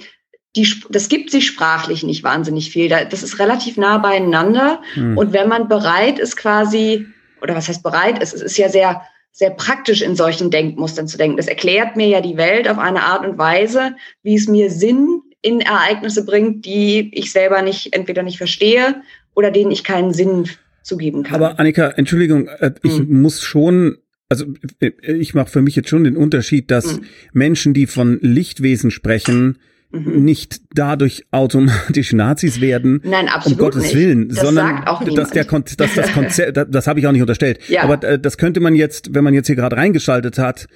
die, 0.56 0.66
das 0.90 1.10
gibt 1.10 1.32
sich 1.32 1.46
sprachlich 1.48 2.02
nicht 2.04 2.24
wahnsinnig 2.24 2.72
viel. 2.72 2.88
Da, 2.88 3.04
das 3.04 3.24
ist 3.24 3.40
relativ 3.40 3.76
nah 3.76 3.98
beieinander. 3.98 4.82
hm. 4.94 5.18
Und 5.18 5.34
wenn 5.34 5.50
man 5.50 5.68
bereit 5.68 6.18
ist, 6.18 6.38
quasi, 6.38 7.08
oder 7.42 7.56
was 7.56 7.68
heißt 7.68 7.84
bereit 7.84 8.24
ist, 8.24 8.34
es 8.34 8.42
ist 8.42 8.58
ja 8.58 8.70
sehr, 8.70 9.02
sehr 9.34 9.50
praktisch 9.50 10.02
in 10.02 10.16
solchen 10.16 10.50
Denkmustern 10.50 11.10
zu 11.10 11.18
denken. 11.18 11.36
Das 11.36 11.48
erklärt 11.48 11.98
mir 11.98 12.08
ja 12.08 12.22
die 12.22 12.38
Welt 12.38 12.70
auf 12.70 12.78
eine 12.78 13.04
Art 13.04 13.26
und 13.28 13.38
Weise, 13.38 13.98
wie 14.24 14.36
es 14.36 14.48
mir 14.48 14.72
Sinn 14.72 15.24
in 15.42 15.60
Ereignisse 15.60 16.26
bringt, 16.26 16.66
die 16.66 17.12
ich 17.14 17.34
selber 17.34 17.62
nicht, 17.64 17.94
entweder 17.94 18.24
nicht 18.24 18.38
verstehe 18.38 19.02
oder 19.36 19.52
denen 19.52 19.72
ich 19.72 19.84
keinen 19.84 20.14
Sinn 20.14 20.50
zugeben 20.84 21.24
kann. 21.24 21.36
Aber 21.36 21.60
Annika, 21.60 21.90
Entschuldigung, 21.90 22.48
äh, 22.48 22.72
ich 22.82 22.98
Hm. 22.98 23.22
muss 23.22 23.42
schon, 23.44 23.98
also 24.30 24.46
äh, 24.80 24.92
ich 25.14 25.34
mache 25.34 25.50
für 25.50 25.62
mich 25.62 25.76
jetzt 25.76 25.90
schon 25.90 26.04
den 26.04 26.18
Unterschied, 26.18 26.72
dass 26.72 26.94
Hm. 26.98 27.02
Menschen, 27.34 27.74
die 27.74 27.88
von 27.88 28.20
Lichtwesen 28.22 28.92
sprechen, 28.92 29.58
Mhm. 29.90 30.26
nicht 30.26 30.60
dadurch 30.76 31.24
automatisch 31.32 32.12
Nazis 32.12 32.60
werden. 32.60 33.00
Nein, 33.06 33.26
um 33.26 33.30
absolut 33.30 33.58
Gottes 33.58 33.84
nicht. 33.84 33.96
Willen, 33.96 34.28
Das 34.28 34.40
sondern 34.42 34.84
dass 35.16 35.30
der 35.30 35.46
Kon 35.46 35.64
dass 35.78 35.94
das 35.94 36.12
Konzept, 36.12 36.58
das, 36.58 36.68
das 36.70 36.88
habe 36.88 37.00
ich 37.00 37.08
auch 37.08 37.14
nicht 37.14 37.22
unterstellt. 37.22 37.60
Ja. 37.70 37.84
Aber 37.84 38.04
äh, 38.04 38.20
das 38.20 38.38
könnte 38.38 38.60
man 38.60 38.76
jetzt, 38.76 39.14
wenn 39.16 39.24
man 39.24 39.34
jetzt 39.34 39.48
hier 39.48 39.56
gerade 39.56 39.78
reingeschaltet 39.78 40.40
hat, 40.40 40.68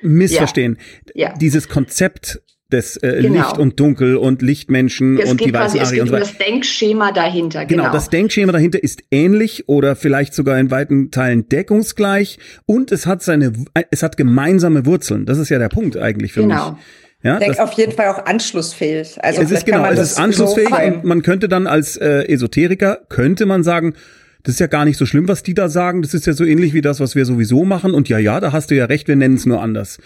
missverstehen. 0.00 0.78
Ja. 1.14 1.34
Dieses 1.34 1.68
Konzept 1.68 2.40
des 2.74 2.96
äh, 2.96 3.22
genau. 3.22 3.34
Licht 3.34 3.58
und 3.58 3.78
Dunkel 3.78 4.16
und 4.16 4.42
Lichtmenschen 4.42 5.18
es 5.18 5.30
und 5.30 5.40
die 5.40 5.52
weißen 5.52 5.80
Arier 5.80 6.02
und 6.02 6.08
so 6.08 6.14
weiter. 6.14 6.24
Das 6.24 6.38
Denkschema 6.38 7.12
dahinter. 7.12 7.64
Genau. 7.64 7.84
genau, 7.84 7.92
das 7.92 8.10
Denkschema 8.10 8.52
dahinter 8.52 8.82
ist 8.82 9.04
ähnlich 9.10 9.68
oder 9.68 9.96
vielleicht 9.96 10.34
sogar 10.34 10.58
in 10.58 10.70
weiten 10.70 11.10
Teilen 11.10 11.48
deckungsgleich 11.48 12.38
und 12.66 12.92
es 12.92 13.06
hat 13.06 13.22
seine, 13.22 13.52
es 13.90 14.02
hat 14.02 14.16
gemeinsame 14.16 14.84
Wurzeln. 14.84 15.24
Das 15.24 15.38
ist 15.38 15.48
ja 15.48 15.58
der 15.58 15.68
Punkt 15.68 15.96
eigentlich 15.96 16.32
für 16.32 16.42
genau. 16.42 16.72
mich. 16.72 16.80
Ja, 17.22 17.38
Denk 17.38 17.58
auf 17.58 17.72
jeden 17.72 17.92
Fall 17.92 18.08
auch 18.08 18.26
anschlussfähig. 18.26 19.16
Also 19.24 19.40
es 19.40 19.50
ist 19.50 19.64
genau, 19.64 19.86
es 19.86 19.98
ist 19.98 20.20
anschlussfähig 20.20 20.68
so 20.68 20.76
und 20.76 21.04
man 21.04 21.22
könnte 21.22 21.48
dann 21.48 21.66
als 21.66 21.96
äh, 21.96 22.24
Esoteriker 22.28 22.98
könnte 23.08 23.46
man 23.46 23.62
sagen, 23.62 23.94
das 24.42 24.56
ist 24.56 24.60
ja 24.60 24.66
gar 24.66 24.84
nicht 24.84 24.98
so 24.98 25.06
schlimm, 25.06 25.26
was 25.26 25.42
die 25.42 25.54
da 25.54 25.70
sagen. 25.70 26.02
Das 26.02 26.12
ist 26.12 26.26
ja 26.26 26.34
so 26.34 26.44
ähnlich 26.44 26.74
wie 26.74 26.82
das, 26.82 27.00
was 27.00 27.14
wir 27.14 27.24
sowieso 27.24 27.64
machen. 27.64 27.94
Und 27.94 28.10
ja, 28.10 28.18
ja, 28.18 28.40
da 28.40 28.52
hast 28.52 28.70
du 28.70 28.74
ja 28.74 28.84
recht, 28.84 29.08
wir 29.08 29.16
nennen 29.16 29.36
es 29.36 29.46
nur 29.46 29.62
anders. 29.62 29.98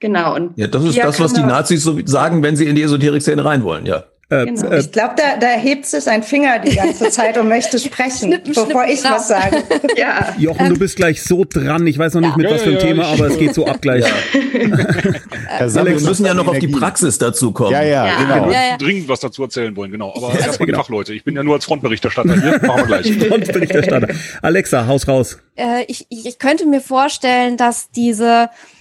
Genau. 0.00 0.36
Und 0.36 0.56
ja, 0.56 0.66
das 0.66 0.84
ist 0.84 0.98
das, 0.98 1.20
was 1.20 1.32
die 1.32 1.42
Nazis 1.42 1.82
so 1.82 1.98
sagen, 2.04 2.42
wenn 2.42 2.56
sie 2.56 2.66
in 2.66 2.76
die 2.76 2.82
Esoterik-Szene 2.82 3.44
rein 3.44 3.64
wollen, 3.64 3.86
ja. 3.86 4.04
Äh, 4.30 4.44
genau. 4.44 4.68
äh, 4.68 4.80
ich 4.80 4.92
glaube, 4.92 5.14
da, 5.16 5.38
da 5.40 5.46
hebt 5.46 5.86
sich 5.86 6.06
ein 6.06 6.22
Finger 6.22 6.58
die 6.58 6.76
ganze 6.76 7.08
Zeit 7.08 7.38
und 7.38 7.48
möchte 7.48 7.78
sprechen, 7.78 8.28
schnippen, 8.28 8.52
bevor 8.52 8.66
schnippen, 8.66 8.90
ich 8.90 9.00
drauf. 9.00 9.12
was 9.12 9.28
sage. 9.28 9.62
ja. 9.96 10.34
Jochen, 10.36 10.68
du 10.68 10.78
bist 10.78 10.96
gleich 10.96 11.22
so 11.22 11.46
dran. 11.48 11.86
Ich 11.86 11.98
weiß 11.98 12.12
noch 12.12 12.20
nicht 12.20 12.32
ja. 12.32 12.36
mit 12.36 12.50
was 12.50 12.62
für 12.62 12.68
ein 12.68 12.74
ja, 12.74 12.80
Thema, 12.80 13.06
aber 13.06 13.28
es 13.28 13.38
geht 13.38 13.54
so 13.54 13.66
ab 13.66 13.80
gleich. 13.80 14.04
Ja. 14.04 15.74
wir 15.74 16.00
müssen 16.00 16.26
ja 16.26 16.34
noch 16.34 16.46
auf 16.46 16.58
die 16.58 16.68
Praxis 16.68 17.16
dazu 17.16 17.52
kommen. 17.52 17.72
Ja, 17.72 17.82
ja, 17.82 18.18
genau. 18.20 18.50
Ja, 18.50 18.76
dringend 18.76 19.08
was 19.08 19.20
dazu 19.20 19.44
erzählen 19.44 19.74
wollen, 19.74 19.92
genau. 19.92 20.12
Aber 20.14 20.34
erstmal 20.34 20.58
die 20.58 20.64
genau. 20.66 20.78
Fachleute. 20.82 21.14
Ich 21.14 21.24
bin 21.24 21.34
ja 21.34 21.42
nur 21.42 21.54
als 21.54 21.64
Frontberichterstatter 21.64 22.34
hier. 22.34 22.60
Machen 22.66 22.80
wir 22.80 22.86
gleich. 22.86 23.10
Frontberichterstatter. 23.28 24.08
Alexa, 24.42 24.86
Haus 24.86 25.08
raus. 25.08 25.38
Äh, 25.56 25.84
ich, 25.88 26.06
ich 26.10 26.38
könnte 26.38 26.66
mir 26.66 26.82
vorstellen, 26.82 27.56
dass 27.56 27.90
diese 27.92 28.50
äh, 28.50 28.77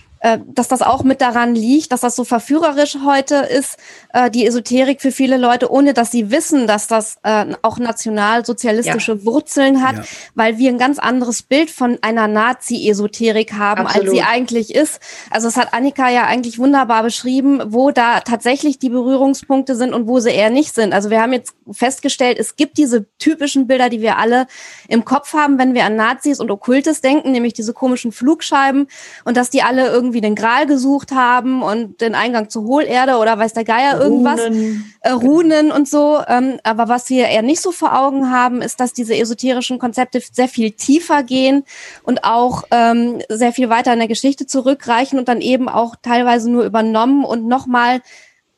dass 0.48 0.68
das 0.68 0.82
auch 0.82 1.04
mit 1.04 1.22
daran 1.22 1.56
liegt, 1.56 1.92
dass 1.92 2.02
das 2.02 2.16
so 2.16 2.24
verführerisch 2.24 2.98
heute 3.06 3.36
ist, 3.36 3.78
äh, 4.14 4.32
die 4.32 4.46
Esoterik 4.46 5.02
für 5.02 5.12
viele 5.12 5.38
Leute, 5.38 5.72
ohne 5.72 5.94
dass 5.94 6.12
sie 6.12 6.32
wissen, 6.32 6.68
dass 6.68 6.88
das 6.88 7.18
äh, 7.24 7.46
auch 7.62 7.78
nationalsozialistische 7.78 9.14
ja. 9.14 9.26
Wurzeln 9.26 9.86
hat, 9.86 9.98
ja. 9.98 10.04
weil 10.36 10.58
wir 10.58 10.70
ein 10.70 10.78
ganz 10.78 11.00
anderes 11.00 11.44
Bild 11.44 11.70
von 11.70 12.00
einer 12.02 12.28
Nazi-Esoterik 12.28 13.54
haben, 13.54 13.86
Absolut. 13.86 14.08
als 14.08 14.16
sie 14.16 14.22
eigentlich 14.24 14.76
ist. 14.76 15.00
Also 15.30 15.48
es 15.48 15.58
hat 15.58 15.74
Annika 15.74 16.10
ja 16.10 16.26
eigentlich 16.26 16.60
wunderbar 16.60 17.04
beschrieben, 17.04 17.62
wo 17.68 17.92
da 17.92 18.22
tatsächlich 18.22 18.80
die 18.80 18.90
Berührungspunkte 18.90 19.76
sind 19.76 19.94
und 19.94 20.08
wo 20.08 20.20
sie 20.20 20.32
eher 20.32 20.50
nicht 20.50 20.74
sind. 20.74 20.94
Also 20.94 21.10
wir 21.10 21.22
haben 21.22 21.34
jetzt 21.34 21.54
festgestellt, 21.72 22.38
es 22.40 22.56
gibt 22.56 22.78
diese 22.78 23.06
typischen 23.20 23.68
Bilder, 23.68 23.90
die 23.90 24.02
wir 24.02 24.18
alle 24.18 24.48
im 24.88 25.06
Kopf 25.06 25.34
haben, 25.34 25.60
wenn 25.60 25.74
wir 25.74 25.86
an 25.86 25.96
Nazis 25.96 26.40
und 26.40 26.50
Okkultes 26.52 27.02
denken, 27.02 27.32
nämlich 27.32 27.54
diese 27.54 27.74
komischen 27.74 28.12
Flugscheiben 28.12 28.88
und 29.26 29.38
dass 29.38 29.50
die 29.50 29.62
alle 29.62 29.88
irgendwie 29.88 30.07
irgendwie 30.08 30.22
den 30.22 30.36
Gral 30.36 30.66
gesucht 30.66 31.12
haben 31.12 31.62
und 31.62 32.00
den 32.00 32.16
Eingang 32.16 32.50
zur 32.50 32.64
Hohlerde 32.64 33.18
oder 33.18 33.38
weiß 33.38 33.54
der 33.54 33.66
Geier 33.66 34.00
irgendwas. 34.00 34.40
Runen, 34.40 34.94
äh, 35.02 35.12
Runen 35.12 35.72
und 35.72 35.88
so. 35.88 36.22
Ähm, 36.28 36.60
aber 36.64 36.88
was 36.88 37.10
wir 37.10 37.28
eher 37.28 37.42
nicht 37.42 37.62
so 37.62 37.72
vor 37.72 37.98
Augen 38.00 38.32
haben, 38.32 38.62
ist, 38.62 38.80
dass 38.80 38.94
diese 38.94 39.18
esoterischen 39.18 39.80
Konzepte 39.80 40.22
sehr 40.32 40.48
viel 40.48 40.72
tiefer 40.72 41.24
gehen 41.24 41.64
und 42.04 42.24
auch 42.24 42.64
ähm, 42.72 43.20
sehr 43.28 43.52
viel 43.52 43.70
weiter 43.70 43.92
in 43.92 44.00
der 44.00 44.08
Geschichte 44.08 44.48
zurückreichen 44.48 45.20
und 45.20 45.28
dann 45.28 45.42
eben 45.42 45.68
auch 45.68 45.96
teilweise 46.02 46.50
nur 46.50 46.64
übernommen 46.64 47.26
und 47.26 47.46
nochmal 47.46 48.02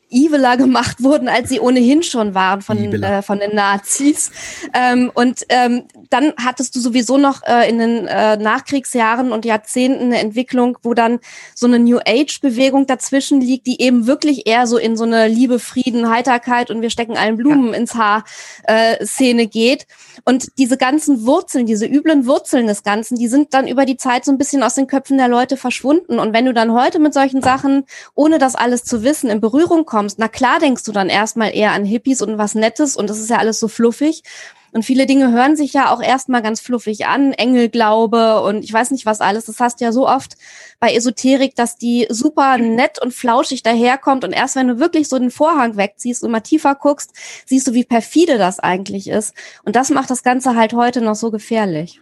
eviler 0.09 0.57
gemacht 0.57 1.03
wurden, 1.03 1.27
als 1.27 1.49
sie 1.49 1.59
ohnehin 1.59 2.03
schon 2.03 2.33
waren 2.33 2.61
von, 2.61 2.77
äh, 2.77 3.21
von 3.21 3.39
den 3.39 3.55
Nazis. 3.55 4.31
Ähm, 4.73 5.11
und 5.13 5.45
ähm, 5.49 5.83
dann 6.09 6.33
hattest 6.43 6.75
du 6.75 6.79
sowieso 6.79 7.17
noch 7.17 7.43
äh, 7.43 7.69
in 7.69 7.79
den 7.79 8.07
äh, 8.07 8.37
Nachkriegsjahren 8.37 9.31
und 9.31 9.45
Jahrzehnten 9.45 10.05
eine 10.05 10.19
Entwicklung, 10.19 10.77
wo 10.83 10.93
dann 10.93 11.19
so 11.55 11.67
eine 11.67 11.79
New 11.79 11.99
Age-Bewegung 11.99 12.87
dazwischen 12.87 13.41
liegt, 13.41 13.67
die 13.67 13.81
eben 13.81 14.07
wirklich 14.07 14.47
eher 14.47 14.67
so 14.67 14.77
in 14.77 14.97
so 14.97 15.03
eine 15.03 15.27
Liebe, 15.27 15.59
Frieden, 15.59 16.09
Heiterkeit 16.09 16.71
und 16.71 16.81
wir 16.81 16.89
stecken 16.89 17.17
allen 17.17 17.37
Blumen 17.37 17.71
ja. 17.71 17.79
ins 17.79 17.95
Haar 17.95 18.23
äh, 18.63 19.05
Szene 19.05 19.47
geht. 19.47 19.85
Und 20.25 20.57
diese 20.57 20.77
ganzen 20.77 21.25
Wurzeln, 21.25 21.65
diese 21.65 21.85
üblen 21.85 22.25
Wurzeln 22.25 22.67
des 22.67 22.83
Ganzen, 22.83 23.17
die 23.17 23.27
sind 23.27 23.53
dann 23.53 23.67
über 23.67 23.85
die 23.85 23.97
Zeit 23.97 24.25
so 24.25 24.31
ein 24.31 24.37
bisschen 24.37 24.63
aus 24.63 24.75
den 24.75 24.87
Köpfen 24.87 25.17
der 25.17 25.27
Leute 25.27 25.57
verschwunden. 25.57 26.19
Und 26.19 26.33
wenn 26.33 26.45
du 26.45 26.53
dann 26.53 26.73
heute 26.73 26.99
mit 26.99 27.13
solchen 27.13 27.41
Sachen, 27.41 27.85
ohne 28.15 28.37
das 28.37 28.55
alles 28.55 28.83
zu 28.83 29.03
wissen, 29.03 29.29
in 29.29 29.39
Berührung 29.39 29.85
kommst, 29.85 29.98
na 30.17 30.27
klar 30.27 30.59
denkst 30.59 30.83
du 30.83 30.91
dann 30.91 31.09
erstmal 31.09 31.55
eher 31.55 31.71
an 31.71 31.85
Hippies 31.85 32.21
und 32.21 32.37
was 32.37 32.55
Nettes 32.55 32.95
und 32.95 33.09
das 33.09 33.19
ist 33.19 33.29
ja 33.29 33.37
alles 33.37 33.59
so 33.59 33.67
fluffig. 33.67 34.23
Und 34.71 34.85
viele 34.85 35.07
Dinge 35.07 35.31
hören 35.31 35.55
sich 35.55 35.73
ja 35.73 35.91
auch 35.91 36.01
erstmal 36.01 36.43
ganz 36.43 36.59
fluffig 36.59 37.07
an, 37.07 37.33
Engelglaube 37.33 38.41
und 38.41 38.63
ich 38.63 38.71
weiß 38.71 38.91
nicht 38.91 39.05
was 39.05 39.19
alles. 39.19 39.45
Das 39.45 39.59
hast 39.59 39.79
du 39.79 39.85
ja 39.85 39.91
so 39.91 40.07
oft 40.07 40.35
bei 40.79 40.93
Esoterik, 40.93 41.55
dass 41.55 41.77
die 41.77 42.05
super 42.09 42.57
nett 42.57 43.01
und 43.01 43.13
flauschig 43.13 43.63
daherkommt 43.63 44.23
und 44.23 44.31
erst 44.31 44.55
wenn 44.55 44.67
du 44.67 44.79
wirklich 44.79 45.09
so 45.09 45.17
den 45.17 45.31
Vorhang 45.31 45.75
wegziehst 45.75 46.23
und 46.23 46.31
mal 46.31 46.41
tiefer 46.41 46.75
guckst, 46.75 47.13
siehst 47.45 47.67
du, 47.67 47.73
wie 47.73 47.83
perfide 47.83 48.37
das 48.37 48.59
eigentlich 48.59 49.09
ist. 49.09 49.33
Und 49.63 49.75
das 49.75 49.89
macht 49.89 50.11
das 50.11 50.23
Ganze 50.23 50.55
halt 50.55 50.73
heute 50.73 51.01
noch 51.01 51.15
so 51.15 51.31
gefährlich. 51.31 51.99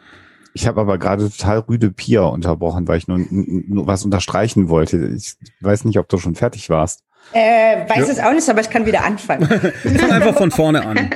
Ich 0.53 0.65
habe 0.65 0.81
aber 0.81 0.97
gerade 0.97 1.29
total 1.29 1.60
rüde 1.60 1.91
Pia 1.91 2.23
unterbrochen, 2.23 2.88
weil 2.88 2.97
ich 2.97 3.07
nur, 3.07 3.19
nur 3.29 3.86
was 3.86 4.03
unterstreichen 4.03 4.69
wollte. 4.69 5.13
Ich 5.15 5.36
weiß 5.62 5.86
nicht, 5.86 5.99
ob 5.99 6.10
du 6.10 6.17
schon 6.17 6.33
fertig 6.33 6.69
warst. 6.69 7.03
Äh, 7.34 7.90
weiß 7.90 8.08
ja. 8.08 8.13
es 8.13 8.20
auch 8.20 8.32
nicht, 8.32 8.50
aber 8.50 8.62
ich 8.62 8.70
kann 8.70 8.86
wieder 8.86 9.04
anfangen. 9.04 9.48
Fang 9.98 10.12
einfach 10.12 10.38
von 10.38 10.50
vorne 10.50 10.86
an. 10.86 10.98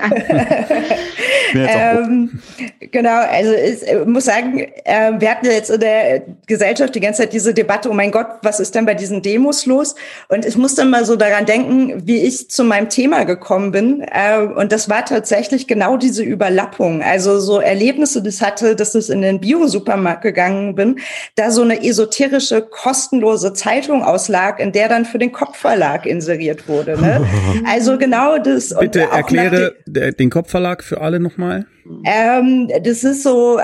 ähm, 1.53 2.39
genau, 2.91 3.21
also 3.21 3.53
ich 3.53 3.87
äh, 3.87 4.03
muss 4.05 4.25
sagen, 4.25 4.59
äh, 4.59 5.13
wir 5.17 5.31
hatten 5.31 5.45
ja 5.45 5.53
jetzt 5.53 5.69
in 5.69 5.79
der 5.79 6.21
Gesellschaft 6.47 6.95
die 6.95 6.99
ganze 6.99 7.21
Zeit 7.21 7.33
diese 7.33 7.53
Debatte, 7.53 7.89
oh 7.89 7.93
mein 7.93 8.11
Gott, 8.11 8.27
was 8.41 8.59
ist 8.59 8.75
denn 8.75 8.85
bei 8.85 8.93
diesen 8.93 9.21
Demos 9.21 9.65
los? 9.65 9.95
Und 10.27 10.45
ich 10.45 10.57
musste 10.57 10.83
mal 10.83 11.05
so 11.05 11.15
daran 11.15 11.45
denken, 11.45 12.05
wie 12.05 12.17
ich 12.17 12.49
zu 12.49 12.65
meinem 12.65 12.89
Thema 12.89 13.23
gekommen 13.23 13.71
bin. 13.71 14.01
Äh, 14.01 14.39
und 14.41 14.71
das 14.73 14.89
war 14.89 15.05
tatsächlich 15.05 15.67
genau 15.67 15.95
diese 15.95 16.23
Überlappung. 16.23 17.01
Also 17.03 17.39
so 17.39 17.59
Erlebnisse, 17.59 18.21
die 18.21 18.29
ich 18.29 18.41
hatte, 18.41 18.75
dass 18.75 18.95
ich 18.95 19.09
in 19.09 19.21
den 19.21 19.39
Bio-Supermarkt 19.39 20.23
gegangen 20.23 20.75
bin, 20.75 20.99
da 21.35 21.51
so 21.51 21.61
eine 21.61 21.83
esoterische, 21.83 22.61
kostenlose 22.61 23.53
Zeitung 23.53 24.03
auslag, 24.03 24.59
in 24.59 24.71
der 24.71 24.89
dann 24.89 25.05
für 25.05 25.17
den 25.17 25.31
Kopfverlag 25.31 26.00
inseriert 26.05 26.67
wurde. 26.67 26.99
Ne? 26.99 27.25
Also 27.65 27.97
genau 27.97 28.37
das. 28.37 28.75
Bitte 28.77 29.01
erkläre 29.01 29.75
den 29.85 30.29
Kopfverlag 30.29 30.83
für 30.83 31.01
alle 31.01 31.19
nochmal. 31.19 31.65
Ähm, 32.05 32.69
das 32.83 33.03
ist 33.03 33.23
so 33.23 33.57
äh, 33.57 33.63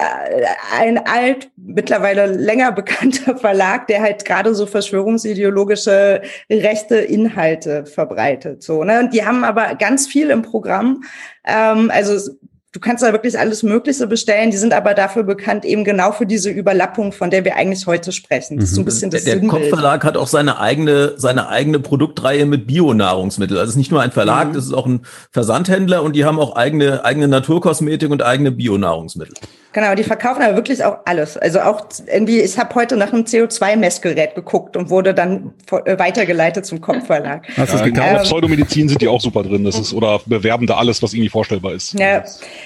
ein 0.79 0.97
alt, 1.05 1.49
mittlerweile 1.55 2.25
länger 2.27 2.71
bekannter 2.71 3.37
Verlag, 3.37 3.87
der 3.87 4.01
halt 4.01 4.25
gerade 4.25 4.55
so 4.55 4.65
verschwörungsideologische 4.65 6.21
rechte 6.49 6.97
Inhalte 6.97 7.85
verbreitet. 7.85 8.63
So, 8.63 8.83
ne? 8.83 8.99
Und 8.99 9.13
die 9.13 9.25
haben 9.25 9.43
aber 9.43 9.75
ganz 9.75 10.07
viel 10.07 10.29
im 10.29 10.41
Programm. 10.41 11.03
Ähm, 11.45 11.91
also 11.93 12.31
Du 12.77 12.81
kannst 12.81 13.01
da 13.03 13.11
wirklich 13.11 13.39
alles 13.39 13.63
Mögliche 13.63 14.05
bestellen. 14.05 14.51
Die 14.51 14.57
sind 14.57 14.71
aber 14.71 14.93
dafür 14.93 15.23
bekannt, 15.23 15.65
eben 15.65 15.83
genau 15.83 16.11
für 16.11 16.27
diese 16.27 16.51
Überlappung, 16.51 17.11
von 17.11 17.31
der 17.31 17.43
wir 17.43 17.55
eigentlich 17.55 17.87
heute 17.87 18.11
sprechen. 18.11 18.57
Das 18.57 18.65
ist 18.65 18.75
so 18.75 18.81
ein 18.81 18.83
mhm. 18.83 18.85
bisschen 18.85 19.09
das 19.09 19.23
Der, 19.23 19.37
der 19.37 19.47
Kopfverlag 19.47 20.03
hat 20.03 20.15
auch 20.15 20.27
seine 20.27 20.59
eigene, 20.59 21.13
seine 21.17 21.49
eigene 21.49 21.79
Produktreihe 21.79 22.45
mit 22.45 22.67
Bionahrungsmitteln. 22.67 23.57
Also 23.57 23.69
es 23.69 23.73
ist 23.73 23.77
nicht 23.77 23.89
nur 23.89 24.03
ein 24.03 24.11
Verlag, 24.11 24.49
mhm. 24.49 24.53
das 24.53 24.65
ist 24.65 24.73
auch 24.73 24.85
ein 24.85 25.01
Versandhändler 25.31 26.03
und 26.03 26.15
die 26.15 26.23
haben 26.23 26.39
auch 26.39 26.55
eigene, 26.55 27.03
eigene 27.03 27.27
Naturkosmetik 27.27 28.11
und 28.11 28.21
eigene 28.21 28.51
Bionahrungsmittel. 28.51 29.33
Genau, 29.77 29.93
die 29.93 30.03
verkaufen 30.03 30.41
aber 30.41 30.55
wirklich 30.55 30.83
auch 30.83 30.97
alles. 31.05 31.37
Also 31.37 31.59
auch 31.59 31.85
irgendwie, 32.07 32.39
ich 32.39 32.57
habe 32.57 32.73
heute 32.73 32.97
nach 32.97 33.13
einem 33.13 33.25
CO2-Messgerät 33.25 34.33
geguckt 34.33 34.75
und 34.75 34.89
wurde 34.89 35.13
dann 35.13 35.53
äh, 35.69 35.99
weitergeleitet 35.99 36.65
zum 36.65 36.81
Kopfverlag. 36.81 37.47
Hast 37.57 37.73
du 37.73 37.77
ja, 37.77 37.85
genau, 37.85 38.01
ähm, 38.01 38.23
Pseudomedizin 38.23 38.89
sind 38.89 39.03
die 39.03 39.07
auch 39.07 39.21
super 39.21 39.43
drin. 39.43 39.63
Das 39.63 39.77
ist 39.77 39.93
oder 39.93 40.19
bewerben 40.25 40.65
da 40.65 40.77
alles, 40.77 41.03
was 41.03 41.13
irgendwie 41.13 41.29
vorstellbar 41.29 41.73
ist. 41.73 41.93
Ja, 41.93 42.23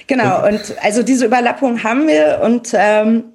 genau. 0.07 0.47
Und 0.47 0.61
also 0.81 1.03
diese 1.03 1.25
Überlappung 1.25 1.83
haben 1.83 2.07
wir 2.07 2.39
und 2.45 2.69
ähm, 2.73 3.25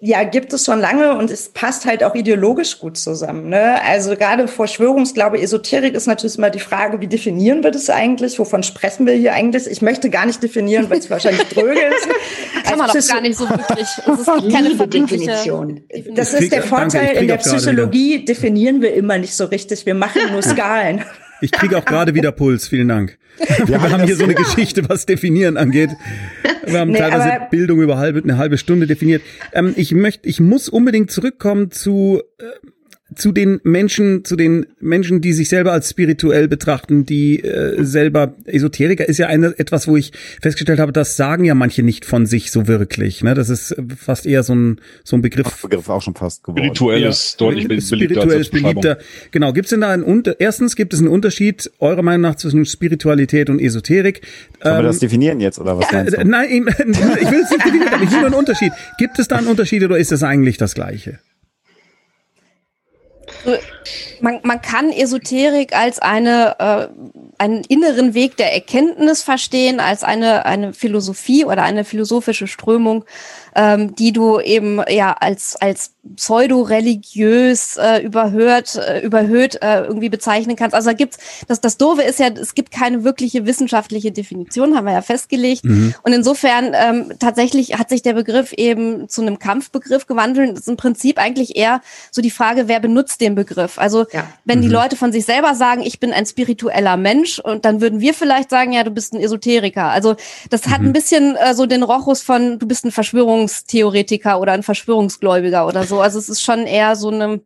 ja, 0.00 0.24
gibt 0.24 0.52
es 0.52 0.64
schon 0.64 0.80
lange 0.80 1.16
und 1.16 1.30
es 1.30 1.50
passt 1.50 1.86
halt 1.86 2.02
auch 2.02 2.14
ideologisch 2.14 2.80
gut 2.80 2.96
zusammen. 2.96 3.48
Ne? 3.48 3.80
Also 3.82 4.16
gerade 4.16 4.48
Verschwörungsglaube, 4.48 5.40
Esoterik 5.40 5.94
ist 5.94 6.06
natürlich 6.06 6.36
immer 6.36 6.50
die 6.50 6.58
Frage, 6.58 7.00
wie 7.00 7.06
definieren 7.06 7.62
wir 7.62 7.70
das 7.70 7.88
eigentlich? 7.88 8.38
Wovon 8.38 8.62
sprechen 8.62 9.06
wir 9.06 9.14
hier 9.14 9.34
eigentlich? 9.34 9.66
Ich 9.68 9.80
möchte 9.80 10.10
gar 10.10 10.26
nicht 10.26 10.42
definieren, 10.42 10.90
weil 10.90 10.98
es 10.98 11.10
wahrscheinlich 11.10 11.42
dröge 11.48 11.80
ist. 11.80 12.08
Kann 12.64 12.78
man 12.78 12.88
doch 12.88 13.08
gar 13.08 13.20
nicht 13.20 13.38
so 13.38 13.48
wirklich. 13.48 13.88
Das 14.04 14.20
ist 14.20 14.26
keine 14.52 14.74
Definition. 14.74 15.82
Das 16.12 16.34
ist 16.34 16.52
der 16.52 16.62
Vorteil 16.62 17.16
in 17.16 17.28
der 17.28 17.36
Psychologie, 17.36 18.24
definieren 18.24 18.82
wir 18.82 18.94
immer 18.94 19.18
nicht 19.18 19.34
so 19.34 19.44
richtig. 19.44 19.86
Wir 19.86 19.94
machen 19.94 20.22
nur 20.32 20.42
Skalen. 20.42 21.04
Ich 21.40 21.52
kriege 21.52 21.78
auch 21.78 21.84
gerade 21.84 22.14
wieder 22.14 22.32
Puls, 22.32 22.68
vielen 22.68 22.88
Dank. 22.88 23.18
Wir 23.66 23.80
haben 23.80 24.04
hier 24.04 24.16
so 24.16 24.24
eine 24.24 24.34
Geschichte, 24.34 24.88
was 24.88 25.06
Definieren 25.06 25.56
angeht. 25.56 25.90
Wir 26.66 26.80
haben 26.80 26.90
nee, 26.90 26.98
teilweise 26.98 27.46
Bildung 27.50 27.80
über 27.80 27.98
halbe, 27.98 28.20
eine 28.22 28.36
halbe 28.36 28.58
Stunde 28.58 28.86
definiert. 28.86 29.22
Ähm, 29.52 29.72
ich 29.76 29.92
möchte, 29.92 30.28
ich 30.28 30.40
muss 30.40 30.68
unbedingt 30.68 31.10
zurückkommen 31.10 31.70
zu, 31.70 32.22
äh, 32.38 32.44
zu 33.14 33.32
den 33.32 33.60
Menschen, 33.62 34.24
zu 34.24 34.36
den 34.36 34.66
Menschen, 34.80 35.22
die 35.22 35.32
sich 35.32 35.48
selber 35.48 35.72
als 35.72 35.88
spirituell 35.88 36.46
betrachten, 36.46 37.06
die 37.06 37.42
äh, 37.42 37.82
selber 37.82 38.34
Esoteriker, 38.44 39.08
ist 39.08 39.16
ja 39.18 39.28
eine, 39.28 39.58
etwas, 39.58 39.88
wo 39.88 39.96
ich 39.96 40.12
festgestellt 40.42 40.78
habe, 40.78 40.92
das 40.92 41.16
sagen 41.16 41.44
ja 41.44 41.54
manche 41.54 41.82
nicht 41.82 42.04
von 42.04 42.26
sich 42.26 42.50
so 42.50 42.68
wirklich. 42.68 43.22
Ne? 43.24 43.32
Das 43.34 43.48
ist 43.48 43.74
fast 43.96 44.26
eher 44.26 44.42
so 44.42 44.54
ein, 44.54 44.80
so 45.04 45.16
ein 45.16 45.22
Begriff. 45.22 45.62
Begriff 45.62 45.88
auch 45.88 46.02
schon 46.02 46.14
fast 46.14 46.44
geworden. 46.44 46.64
Spirituell 46.64 47.04
ist 47.04 47.40
deutlich 47.40 47.66
beliebter. 47.66 47.96
Spirituell 47.96 48.40
ist 48.40 48.52
beliebter. 48.52 48.98
Genau. 49.30 49.52
Gibt 49.54 49.66
es 49.66 49.70
denn 49.70 49.80
da 49.80 49.90
einen 49.90 50.02
Unter 50.02 50.38
erstens 50.38 50.76
gibt 50.76 50.92
es 50.92 51.00
einen 51.00 51.08
Unterschied 51.08 51.70
eurer 51.78 52.02
Meinung 52.02 52.22
nach 52.22 52.36
zwischen 52.36 52.66
Spiritualität 52.66 53.48
und 53.48 53.58
Esoterik? 53.58 54.20
Sollen 54.62 54.74
wir 54.74 54.80
Ähm, 54.80 54.86
das 54.86 54.98
definieren 54.98 55.40
jetzt 55.40 55.58
oder 55.58 55.78
was 55.78 55.90
meinst 55.90 56.14
äh, 56.14 56.24
du? 56.24 56.28
nein, 56.28 56.48
ich 56.78 57.30
will 57.30 57.40
es 57.42 57.50
nicht 57.50 57.64
definieren, 57.64 57.94
aber 57.94 58.04
ich 58.04 58.10
will 58.10 58.18
nur 58.18 58.26
einen 58.26 58.34
Unterschied. 58.34 58.72
Gibt 58.98 59.18
es 59.18 59.28
da 59.28 59.36
einen 59.36 59.46
Unterschied 59.46 59.82
oder 59.82 59.96
ist 59.96 60.12
es 60.12 60.22
eigentlich 60.22 60.58
das 60.58 60.74
Gleiche? 60.74 61.20
Man, 64.20 64.40
man 64.42 64.60
kann 64.60 64.90
Esoterik 64.90 65.76
als 65.76 65.98
eine, 65.98 66.56
äh, 66.58 66.88
einen 67.38 67.64
inneren 67.64 68.14
Weg 68.14 68.36
der 68.36 68.52
Erkenntnis 68.52 69.22
verstehen, 69.22 69.80
als 69.80 70.04
eine, 70.04 70.46
eine 70.46 70.72
Philosophie 70.72 71.44
oder 71.44 71.62
eine 71.62 71.84
philosophische 71.84 72.46
Strömung, 72.46 73.04
ähm, 73.54 73.94
die 73.96 74.12
du 74.12 74.40
eben 74.40 74.80
ja 74.88 75.12
als, 75.12 75.56
als 75.56 75.92
pseudo-religiös 76.16 77.76
äh, 77.76 78.02
überhört, 78.02 78.76
äh, 78.76 79.00
überhöht 79.00 79.60
äh, 79.62 79.82
irgendwie 79.82 80.08
bezeichnen 80.08 80.56
kannst. 80.56 80.74
Also 80.74 80.90
da 80.90 80.94
gibt's, 80.94 81.18
das, 81.48 81.60
das 81.60 81.76
Doofe 81.76 82.02
ist 82.02 82.18
ja, 82.18 82.28
es 82.28 82.54
gibt 82.54 82.70
keine 82.70 83.04
wirkliche 83.04 83.46
wissenschaftliche 83.46 84.12
Definition, 84.12 84.76
haben 84.76 84.86
wir 84.86 84.92
ja 84.92 85.02
festgelegt. 85.02 85.64
Und 85.64 86.12
insofern 86.12 86.72
ähm, 86.74 87.12
tatsächlich 87.18 87.78
hat 87.78 87.88
sich 87.88 88.02
der 88.02 88.14
Begriff 88.14 88.52
eben 88.52 89.08
zu 89.08 89.22
einem 89.22 89.38
Kampfbegriff 89.38 90.06
gewandelt. 90.06 90.52
Das 90.52 90.60
ist 90.60 90.68
im 90.68 90.76
Prinzip 90.76 91.18
eigentlich 91.18 91.56
eher 91.56 91.80
so 92.10 92.22
die 92.22 92.30
Frage, 92.30 92.68
wer 92.68 92.80
benutzt 92.80 93.20
den 93.20 93.34
Begriff? 93.34 93.78
Also 93.78 94.06
Ja. 94.12 94.26
wenn 94.44 94.62
die 94.62 94.68
Leute 94.68 94.96
von 94.96 95.12
sich 95.12 95.24
selber 95.24 95.54
sagen, 95.54 95.82
ich 95.82 96.00
bin 96.00 96.12
ein 96.12 96.26
spiritueller 96.26 96.96
Mensch, 96.96 97.38
und 97.38 97.64
dann 97.64 97.80
würden 97.80 98.00
wir 98.00 98.14
vielleicht 98.14 98.50
sagen, 98.50 98.72
ja, 98.72 98.84
du 98.84 98.90
bist 98.90 99.12
ein 99.12 99.20
Esoteriker. 99.20 99.84
Also 99.84 100.16
das 100.50 100.66
hat 100.66 100.80
ein 100.80 100.92
bisschen 100.92 101.36
äh, 101.36 101.54
so 101.54 101.66
den 101.66 101.82
Rochus 101.82 102.22
von, 102.22 102.58
du 102.58 102.66
bist 102.66 102.84
ein 102.84 102.92
Verschwörungstheoretiker 103.48 104.40
oder 104.40 104.52
ein 104.52 104.62
Verschwörungsgläubiger 104.62 105.66
oder 105.66 105.84
so. 105.84 106.00
Also 106.00 106.18
es 106.18 106.28
ist 106.28 106.42
schon 106.42 106.60
eher 106.66 106.96
so 106.96 107.10
eine, 107.10 107.40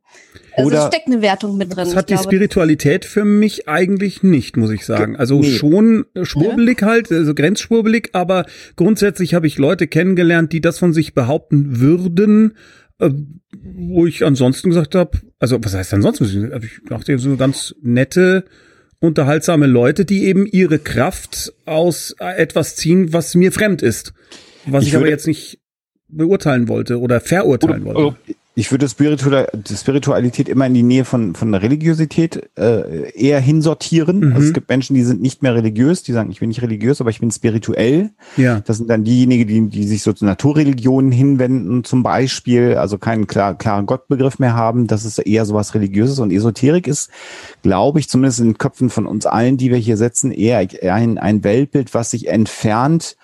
also 0.56 0.66
Oder- 0.68 0.78
es 0.80 0.86
steckt 0.86 1.06
eine 1.06 1.22
Wertung 1.22 1.56
mit 1.56 1.70
drin. 1.70 1.84
Das 1.86 1.96
hat 1.96 2.08
die 2.10 2.14
glaube, 2.14 2.28
Spiritualität 2.28 3.04
für 3.04 3.24
mich 3.24 3.68
eigentlich 3.68 4.22
nicht, 4.22 4.56
muss 4.56 4.70
ich 4.70 4.84
sagen. 4.84 5.16
Also 5.16 5.40
Nee. 5.40 5.50
schon 5.50 6.04
schwurbelig 6.22 6.82
halt, 6.82 7.10
also 7.10 7.34
grenzschwurbelig, 7.34 8.10
aber 8.12 8.46
grundsätzlich 8.76 9.34
habe 9.34 9.46
ich 9.46 9.58
Leute 9.58 9.86
kennengelernt, 9.86 10.52
die 10.52 10.60
das 10.60 10.78
von 10.78 10.92
sich 10.92 11.14
behaupten 11.14 11.80
würden, 11.80 12.56
äh, 13.00 13.10
wo 13.62 14.06
ich 14.06 14.24
ansonsten 14.24 14.70
gesagt 14.70 14.94
habe, 14.94 15.18
also 15.38 15.58
was 15.62 15.74
heißt 15.74 15.94
ansonsten? 15.94 16.24
Also 16.52 16.66
Ich 16.66 16.80
dachte 16.88 17.18
so 17.18 17.36
ganz 17.36 17.74
nette, 17.82 18.44
unterhaltsame 19.00 19.66
Leute, 19.66 20.04
die 20.04 20.24
eben 20.26 20.46
ihre 20.46 20.78
Kraft 20.78 21.52
aus 21.66 22.14
äh, 22.20 22.36
etwas 22.36 22.76
ziehen, 22.76 23.12
was 23.12 23.34
mir 23.34 23.50
fremd 23.50 23.82
ist. 23.82 24.12
Was 24.64 24.84
ich, 24.84 24.90
Ich 24.90 24.94
aber 24.94 25.04
würde- 25.04 25.10
jetzt 25.10 25.26
nicht 25.26 25.58
beurteilen 26.12 26.68
wollte 26.68 27.00
oder 27.00 27.20
verurteilen 27.20 27.84
wollte. 27.84 27.98
Also, 27.98 28.16
Ich 28.54 28.70
würde 28.70 28.86
Spiritualität 28.86 30.46
immer 30.46 30.66
in 30.66 30.74
die 30.74 30.82
Nähe 30.82 31.06
von, 31.06 31.34
von 31.34 31.54
Religiosität 31.54 32.50
äh, 32.58 33.10
eher 33.12 33.40
hinsortieren. 33.40 34.20
Mhm. 34.20 34.32
Also 34.34 34.48
es 34.48 34.52
gibt 34.52 34.68
Menschen, 34.68 34.94
die 34.94 35.04
sind 35.04 35.22
nicht 35.22 35.42
mehr 35.42 35.54
religiös, 35.54 36.02
die 36.02 36.12
sagen, 36.12 36.30
ich 36.30 36.40
bin 36.40 36.50
nicht 36.50 36.60
religiös, 36.60 37.00
aber 37.00 37.08
ich 37.08 37.20
bin 37.20 37.30
spirituell. 37.30 38.10
ja. 38.36 38.60
Das 38.60 38.76
sind 38.76 38.90
dann 38.90 39.04
diejenigen, 39.04 39.48
die, 39.48 39.68
die 39.70 39.86
sich 39.86 40.02
so 40.02 40.12
zu 40.12 40.26
Naturreligionen 40.26 41.12
hinwenden, 41.12 41.82
zum 41.82 42.02
Beispiel, 42.02 42.74
also 42.74 42.98
keinen 42.98 43.26
klar, 43.26 43.56
klaren 43.56 43.86
Gottbegriff 43.86 44.38
mehr 44.38 44.52
haben. 44.52 44.86
Das 44.86 45.06
ist 45.06 45.18
eher 45.18 45.46
sowas 45.46 45.74
Religiöses. 45.74 46.18
Und 46.18 46.30
Esoterik 46.30 46.86
ist, 46.86 47.08
glaube 47.62 48.00
ich, 48.00 48.08
zumindest 48.10 48.40
in 48.40 48.48
den 48.48 48.58
Köpfen 48.58 48.90
von 48.90 49.06
uns 49.06 49.24
allen, 49.24 49.56
die 49.56 49.70
wir 49.70 49.78
hier 49.78 49.96
setzen, 49.96 50.30
eher 50.30 50.58
ein, 50.92 51.16
ein 51.16 51.42
Weltbild, 51.42 51.94
was 51.94 52.10
sich 52.10 52.28
entfernt 52.28 53.16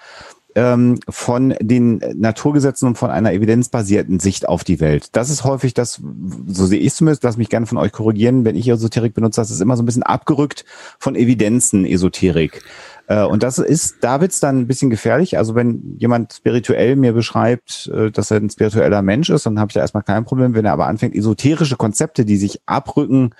ähm, 0.58 0.98
von 1.08 1.54
den 1.60 2.02
Naturgesetzen 2.16 2.88
und 2.88 2.98
von 2.98 3.10
einer 3.10 3.32
evidenzbasierten 3.32 4.18
Sicht 4.18 4.48
auf 4.48 4.64
die 4.64 4.80
Welt. 4.80 5.10
Das 5.12 5.30
ist 5.30 5.44
häufig 5.44 5.72
das, 5.72 6.00
so 6.48 6.66
sehe 6.66 6.80
ich 6.80 6.88
es 6.88 6.96
zumindest, 6.96 7.22
lass 7.22 7.36
mich 7.36 7.48
gerne 7.48 7.66
von 7.66 7.78
euch 7.78 7.92
korrigieren, 7.92 8.44
wenn 8.44 8.56
ich 8.56 8.68
Esoterik 8.68 9.14
benutze, 9.14 9.40
das 9.40 9.52
ist 9.52 9.60
immer 9.60 9.76
so 9.76 9.84
ein 9.84 9.86
bisschen 9.86 10.02
abgerückt 10.02 10.64
von 10.98 11.14
Evidenzen 11.14 11.86
Esoterik. 11.86 12.64
Äh, 13.06 13.22
Und 13.22 13.44
das 13.44 13.58
ist, 13.58 13.98
da 14.00 14.20
wird's 14.20 14.40
dann 14.40 14.58
ein 14.58 14.66
bisschen 14.66 14.90
gefährlich. 14.90 15.38
Also 15.38 15.54
wenn 15.54 15.94
jemand 15.98 16.32
spirituell 16.32 16.96
mir 16.96 17.12
beschreibt, 17.12 17.88
äh, 17.94 18.10
dass 18.10 18.32
er 18.32 18.38
ein 18.38 18.50
spiritueller 18.50 19.02
Mensch 19.02 19.30
ist, 19.30 19.46
dann 19.46 19.60
habe 19.60 19.70
ich 19.70 19.74
da 19.74 19.80
erstmal 19.80 20.02
kein 20.02 20.24
Problem. 20.24 20.54
Wenn 20.54 20.64
er 20.64 20.72
aber 20.72 20.88
anfängt, 20.88 21.14
esoterische 21.14 21.76
Konzepte, 21.76 22.24
die 22.24 22.36
sich 22.36 22.60
abrücken 22.66 23.30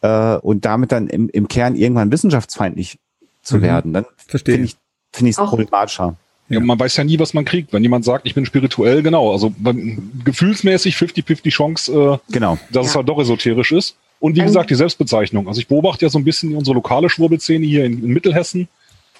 äh, 0.00 0.36
und 0.36 0.64
damit 0.64 0.92
dann 0.92 1.08
im, 1.08 1.28
im 1.28 1.46
Kern 1.46 1.74
irgendwann 1.76 2.10
wissenschaftsfeindlich 2.10 2.98
zu 3.42 3.58
Mhm. 3.58 3.62
werden, 3.62 3.92
dann 3.92 4.06
finde 4.16 4.64
ich 4.64 4.76
finde 5.12 5.30
ich 5.30 5.38
es 5.38 5.44
problematischer. 5.44 6.16
Ja, 6.48 6.60
man 6.60 6.78
weiß 6.78 6.96
ja 6.98 7.04
nie, 7.04 7.18
was 7.18 7.32
man 7.34 7.44
kriegt. 7.44 7.72
Wenn 7.72 7.82
jemand 7.82 8.04
sagt, 8.04 8.26
ich 8.26 8.34
bin 8.34 8.44
spirituell, 8.44 9.02
genau. 9.02 9.32
Also 9.32 9.52
gefühlsmäßig 10.24 10.94
50-50 10.96 11.50
Chance, 11.50 11.92
äh, 12.28 12.32
Genau. 12.32 12.58
dass 12.70 12.86
es 12.86 12.92
Ja. 12.92 12.98
halt 12.98 13.08
doch 13.08 13.18
esoterisch 13.20 13.72
ist. 13.72 13.96
Und 14.20 14.36
wie 14.36 14.40
Ähm. 14.40 14.46
gesagt, 14.46 14.70
die 14.70 14.74
Selbstbezeichnung. 14.74 15.48
Also 15.48 15.60
ich 15.60 15.68
beobachte 15.68 16.04
ja 16.04 16.08
so 16.10 16.18
ein 16.18 16.24
bisschen 16.24 16.54
unsere 16.56 16.74
lokale 16.74 17.08
Schwurbelszene 17.10 17.64
hier 17.66 17.84
in, 17.84 18.02
in 18.04 18.10
Mittelhessen. 18.10 18.68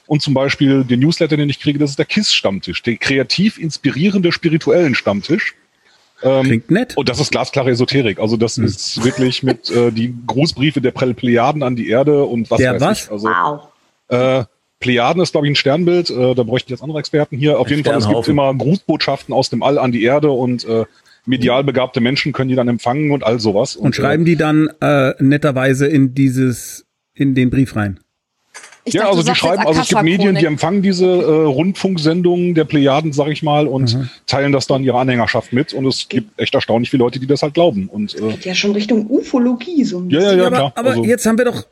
Und 0.07 0.21
zum 0.21 0.35
Beispiel 0.35 0.85
den 0.85 1.01
Newsletter, 1.01 1.37
den 1.39 1.49
ich 1.49 1.61
kriege, 1.61 1.79
das 1.79 1.91
ist 1.91 1.99
der 1.99 2.05
KISS-Stammtisch, 2.05 2.83
der 2.83 2.97
kreativ 2.97 3.59
inspirierende 3.59 4.33
spirituellen 4.33 4.95
Stammtisch. 4.95 5.55
Ähm, 6.23 6.45
Klingt 6.45 6.71
nett. 6.71 6.97
und 6.97 7.09
das 7.09 7.21
ist 7.21 7.31
glasklare 7.33 7.71
Esoterik. 7.71 8.19
Also 8.19 8.37
das 8.37 8.57
Hm. 8.57 8.65
ist 8.65 9.03
wirklich 9.03 9.43
mit 9.43 9.71
äh, 9.71 9.91
die 9.93 10.15
Grußbriefe 10.27 10.81
der 10.83 10.91
Plejaden 10.93 11.63
an 11.63 11.75
die 11.75 11.89
Erde 11.89 12.25
und 12.25 12.51
was 12.51 12.59
Der 12.59 12.75
weiß 12.75 12.81
was? 12.83 13.05
ich. 13.05 13.11
Also 13.11 13.29
Wow. 13.29 13.69
äh, 14.09 14.45
Plejaden 14.85 15.23
ist, 15.23 15.33
glaube 15.33 15.47
ich, 15.47 15.53
ein 15.53 15.57
Sternbild. 15.57 16.11
Äh, 16.11 16.35
da 16.35 16.43
bräuchte 16.43 16.67
ich 16.67 16.71
jetzt 16.73 16.83
andere 16.83 16.99
Experten 16.99 17.39
hier. 17.39 17.59
Auf 17.59 17.67
Ein 17.67 17.71
jeden 17.71 17.85
Fall, 17.85 17.97
es 17.97 18.07
gibt 18.07 18.29
immer 18.29 18.55
Grußbotschaften 18.55 19.33
aus 19.35 19.49
dem 19.49 19.63
All 19.63 19.79
an 19.79 19.93
die 19.93 20.03
Erde 20.05 20.31
und 20.31 20.65
äh, 20.69 20.85
medial 21.25 21.65
begabte 21.65 22.01
Menschen 22.03 22.33
können 22.35 22.51
die 22.51 22.55
dann 22.55 22.69
empfangen 22.69 23.11
und 23.11 23.25
all 23.25 23.41
sowas. 23.41 23.77
Und 23.77 23.97
schreiben 23.97 24.27
die 24.27 24.37
dann 24.37 24.69
äh, 24.83 25.15
netterweise 25.21 25.87
in 25.87 26.15
dieses, 26.15 26.85
in 27.15 27.35
den 27.35 27.49
Brief 27.49 27.75
rein. 27.77 27.99
ich 28.85 28.93
ja, 28.93 29.05
dachte, 29.05 29.17
also 29.17 29.31
die 29.33 29.35
schreiben, 29.35 29.67
also 29.67 29.81
es 29.81 29.89
gibt 29.89 30.03
Medien, 30.03 30.35
die 30.35 30.45
empfangen 30.45 30.83
diese 30.83 31.07
äh, 31.07 31.45
Rundfunksendungen 31.47 32.55
der 32.55 32.65
Plejaden, 32.67 33.15
sag 33.15 33.29
ich 33.29 33.43
mal, 33.43 33.67
und 33.67 33.95
Mhm. 33.95 34.11
teilen 34.27 34.53
das 34.53 34.67
dann 34.67 34.85
ihrer 34.85 34.99
Anhängerschaft 34.99 35.55
mit. 35.55 35.73
Und 35.73 35.87
es 35.87 36.11
gibt 36.11 36.39
echt 36.39 36.55
erstaunlich 36.55 36.91
viele 36.91 37.03
Leute, 37.05 37.19
die 37.19 37.27
das 37.27 37.43
halt 37.43 37.55
glauben. 37.55 37.89
Und 37.89 38.15
äh, 38.17 38.33
Geht 38.33 38.45
ja 38.45 38.55
schon 38.55 38.73
Richtung 38.73 39.07
Ufologie 39.09 39.83
so 39.85 40.01
ein 40.01 40.11
ja, 40.11 40.21
ja, 40.21 40.25
bisschen. 40.25 40.39
ja, 40.41 40.47
aber 40.47 40.57
klar. 40.57 40.73
aber 40.75 40.91
also, 40.91 41.05
jetzt 41.05 41.25
haben 41.25 41.39
wir 41.39 41.47
doch, 41.47 41.65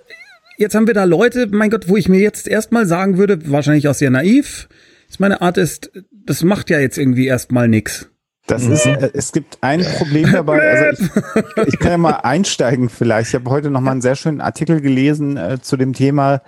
jetzt 0.63 0.75
haben 0.75 0.87
wir 0.87 0.95
da 0.95 1.05
Leute, 1.05 1.49
mein 1.51 1.71
Gott, 1.71 1.89
wo 1.89 1.97
ich 1.97 2.09
mir 2.09 2.21
jetzt 2.21 2.49
erstmal 2.49 2.87
sagen 2.87 3.19
würde, 3.19 3.51
wahrscheinlich 3.51 3.89
auch 3.89 3.95
sehr 3.95 4.11
naiv, 4.11 4.69
ist 5.09 5.21
meine 5.21 5.43
Art 5.43 5.59
ist, 5.59 5.91
das 6.25 6.43
macht 6.43 6.71
ja 6.71 6.79
jetzt 6.79 6.97
irgendwie 6.97 7.27
erstmal 7.27 7.69
nix. 7.69 8.09
Das 8.49 8.67
ist, 8.67 8.87
äh, 8.87 9.11
es 9.15 9.31
gibt 9.33 9.59
ein 9.61 9.85
Problem 9.99 10.33
dabei. 10.33 10.59
Also 10.61 11.05
ich, 11.65 11.75
ich 11.75 11.79
kann 11.79 11.93
ja 11.93 11.99
mal 11.99 12.15
einsteigen 12.23 12.89
vielleicht. 12.89 13.29
Ich 13.29 13.35
habe 13.37 13.49
heute 13.51 13.71
noch 13.71 13.81
mal 13.81 13.93
einen 13.93 14.01
sehr 14.03 14.17
schönen 14.17 14.41
Artikel 14.41 14.81
gelesen 14.81 15.37
äh, 15.37 15.59
zu 15.63 15.77
dem 15.77 15.93
Thema. 15.93 16.43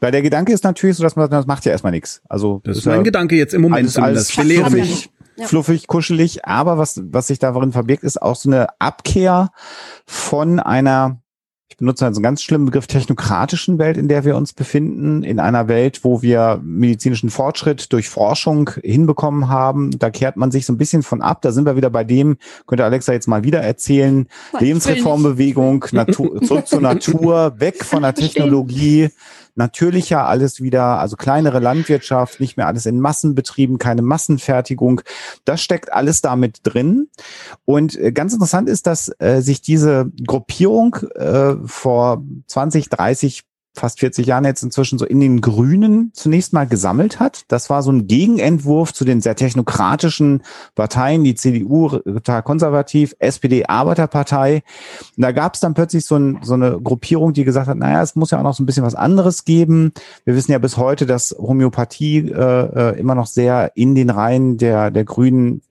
Weil 0.00 0.10
der 0.12 0.22
Gedanke 0.22 0.52
ist 0.54 0.64
natürlich 0.64 0.96
so, 0.96 1.02
dass 1.02 1.16
man 1.16 1.28
das 1.28 1.46
macht 1.46 1.66
ja 1.66 1.72
erstmal 1.72 1.92
nichts. 1.92 2.22
Also 2.30 2.60
Das 2.64 2.78
ist 2.78 2.86
ja 2.86 2.92
mein 2.92 3.04
Gedanke 3.04 3.36
jetzt 3.36 3.52
im 3.52 3.60
Moment 3.60 3.84
alles, 3.84 3.98
alles 3.98 4.28
zumindest. 4.28 4.70
Mich. 4.72 4.86
fluffig, 4.86 5.10
Ja. 5.36 5.46
fluffig, 5.46 5.86
kuschelig. 5.86 6.46
Aber 6.46 6.78
was, 6.78 7.00
was 7.10 7.26
sich 7.26 7.38
darin 7.38 7.72
verbirgt, 7.72 8.04
ist 8.04 8.22
auch 8.22 8.36
so 8.36 8.48
eine 8.48 8.68
Abkehr 8.80 9.50
von 10.06 10.60
einer, 10.60 11.20
ich 11.74 11.78
benutze 11.78 12.06
also 12.06 12.18
einen 12.18 12.22
ganz 12.22 12.40
schlimmen 12.40 12.66
Begriff, 12.66 12.86
technokratischen 12.86 13.80
Welt, 13.80 13.96
in 13.96 14.06
der 14.06 14.24
wir 14.24 14.36
uns 14.36 14.52
befinden. 14.52 15.24
In 15.24 15.40
einer 15.40 15.66
Welt, 15.66 16.04
wo 16.04 16.22
wir 16.22 16.60
medizinischen 16.62 17.30
Fortschritt 17.30 17.92
durch 17.92 18.08
Forschung 18.08 18.70
hinbekommen 18.80 19.48
haben. 19.48 19.90
Da 19.98 20.10
kehrt 20.10 20.36
man 20.36 20.52
sich 20.52 20.66
so 20.66 20.72
ein 20.72 20.78
bisschen 20.78 21.02
von 21.02 21.20
ab. 21.20 21.42
Da 21.42 21.50
sind 21.50 21.66
wir 21.66 21.74
wieder 21.74 21.90
bei 21.90 22.04
dem, 22.04 22.36
könnte 22.68 22.84
Alexa 22.84 23.12
jetzt 23.12 23.26
mal 23.26 23.42
wieder 23.42 23.60
erzählen, 23.60 24.28
Lebensreformbewegung, 24.56 25.86
Natur, 25.92 26.40
zurück 26.42 26.68
zur 26.68 26.80
Natur, 26.80 27.54
weg 27.58 27.84
von 27.84 28.02
der 28.02 28.14
Technologie, 28.14 29.08
natürlicher 29.54 30.26
alles 30.26 30.60
wieder, 30.60 30.98
also 30.98 31.16
kleinere 31.16 31.60
Landwirtschaft, 31.60 32.40
nicht 32.40 32.56
mehr 32.56 32.66
alles 32.66 32.86
in 32.86 33.00
Massenbetrieben, 33.00 33.78
keine 33.78 34.02
Massenfertigung. 34.02 35.00
Das 35.44 35.62
steckt 35.62 35.92
alles 35.92 36.20
damit 36.20 36.60
drin. 36.62 37.08
Und 37.64 37.96
äh, 37.96 38.12
ganz 38.12 38.32
interessant 38.32 38.68
ist, 38.68 38.86
dass 38.86 39.12
äh, 39.18 39.40
sich 39.40 39.62
diese 39.62 40.10
Gruppierung 40.26 40.96
äh, 41.14 41.54
vor 41.64 42.24
20, 42.46 42.88
30 42.88 43.44
fast 43.74 44.00
40 44.00 44.26
Jahren 44.26 44.44
jetzt 44.44 44.62
inzwischen 44.62 44.98
so 44.98 45.04
in 45.04 45.20
den 45.20 45.40
Grünen 45.40 46.12
zunächst 46.14 46.52
mal 46.52 46.66
gesammelt 46.66 47.18
hat. 47.18 47.44
Das 47.48 47.70
war 47.70 47.82
so 47.82 47.90
ein 47.90 48.06
Gegenentwurf 48.06 48.92
zu 48.92 49.04
den 49.04 49.20
sehr 49.20 49.34
technokratischen 49.34 50.42
Parteien, 50.74 51.24
die 51.24 51.34
CDU 51.34 51.88
total 51.88 52.42
konservativ, 52.42 53.14
SPD 53.18 53.66
Arbeiterpartei. 53.66 54.62
Und 55.16 55.22
da 55.22 55.32
gab 55.32 55.54
es 55.54 55.60
dann 55.60 55.74
plötzlich 55.74 56.04
so, 56.04 56.16
ein, 56.16 56.38
so 56.42 56.54
eine 56.54 56.80
Gruppierung, 56.80 57.32
die 57.32 57.44
gesagt 57.44 57.66
hat, 57.66 57.76
naja, 57.76 58.02
es 58.02 58.14
muss 58.14 58.30
ja 58.30 58.38
auch 58.38 58.44
noch 58.44 58.54
so 58.54 58.62
ein 58.62 58.66
bisschen 58.66 58.84
was 58.84 58.94
anderes 58.94 59.44
geben. 59.44 59.92
Wir 60.24 60.36
wissen 60.36 60.52
ja 60.52 60.58
bis 60.58 60.76
heute, 60.76 61.04
dass 61.04 61.34
Homöopathie 61.36 62.30
äh, 62.30 62.92
äh, 62.92 62.98
immer 62.98 63.14
noch 63.14 63.26
sehr 63.26 63.72
in 63.74 63.94
den 63.94 64.10
Reihen 64.10 64.56
der, 64.56 64.90
der 64.92 65.04
Grünen 65.04 65.62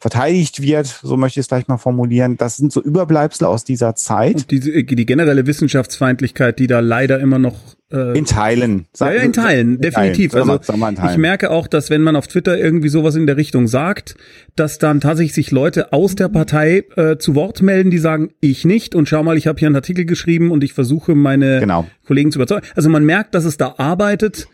verteidigt 0.00 0.62
wird, 0.62 0.86
so 0.86 1.18
möchte 1.18 1.38
ich 1.40 1.44
es 1.44 1.48
gleich 1.48 1.68
mal 1.68 1.76
formulieren. 1.76 2.38
Das 2.38 2.56
sind 2.56 2.72
so 2.72 2.82
Überbleibsel 2.82 3.46
aus 3.46 3.64
dieser 3.64 3.94
Zeit. 3.94 4.34
Und 4.34 4.50
die, 4.50 4.86
die 4.86 5.06
generelle 5.06 5.46
Wissenschaftsfeindlichkeit, 5.46 6.58
die 6.58 6.66
da 6.66 6.80
leider 6.80 7.20
immer 7.20 7.38
noch 7.38 7.54
äh, 7.92 8.16
in 8.16 8.24
Teilen. 8.24 8.86
Ja, 8.98 9.12
ja, 9.12 9.20
in 9.22 9.34
Teilen, 9.34 9.74
in 9.74 9.80
definitiv. 9.82 10.32
Teilen. 10.32 10.48
Also 10.48 10.72
Teilen. 10.72 10.96
ich 11.10 11.18
merke 11.18 11.50
auch, 11.50 11.66
dass 11.66 11.90
wenn 11.90 12.00
man 12.00 12.16
auf 12.16 12.28
Twitter 12.28 12.56
irgendwie 12.58 12.88
sowas 12.88 13.14
in 13.14 13.26
der 13.26 13.36
Richtung 13.36 13.68
sagt, 13.68 14.14
dass 14.56 14.78
dann 14.78 15.02
tatsächlich 15.02 15.34
sich 15.34 15.50
Leute 15.50 15.92
aus 15.92 16.14
der 16.14 16.28
Partei 16.30 16.84
äh, 16.96 17.18
zu 17.18 17.34
Wort 17.34 17.60
melden, 17.60 17.90
die 17.90 17.98
sagen, 17.98 18.30
ich 18.40 18.64
nicht 18.64 18.94
und 18.94 19.06
schau 19.06 19.22
mal, 19.22 19.36
ich 19.36 19.46
habe 19.46 19.58
hier 19.58 19.68
einen 19.68 19.76
Artikel 19.76 20.06
geschrieben 20.06 20.50
und 20.50 20.64
ich 20.64 20.72
versuche 20.72 21.14
meine 21.14 21.60
Genau. 21.60 21.86
Kollegen 22.06 22.32
zu 22.32 22.38
überzeugen. 22.38 22.66
Also 22.74 22.88
man 22.88 23.04
merkt, 23.04 23.34
dass 23.34 23.44
es 23.44 23.58
da 23.58 23.74
arbeitet. 23.76 24.48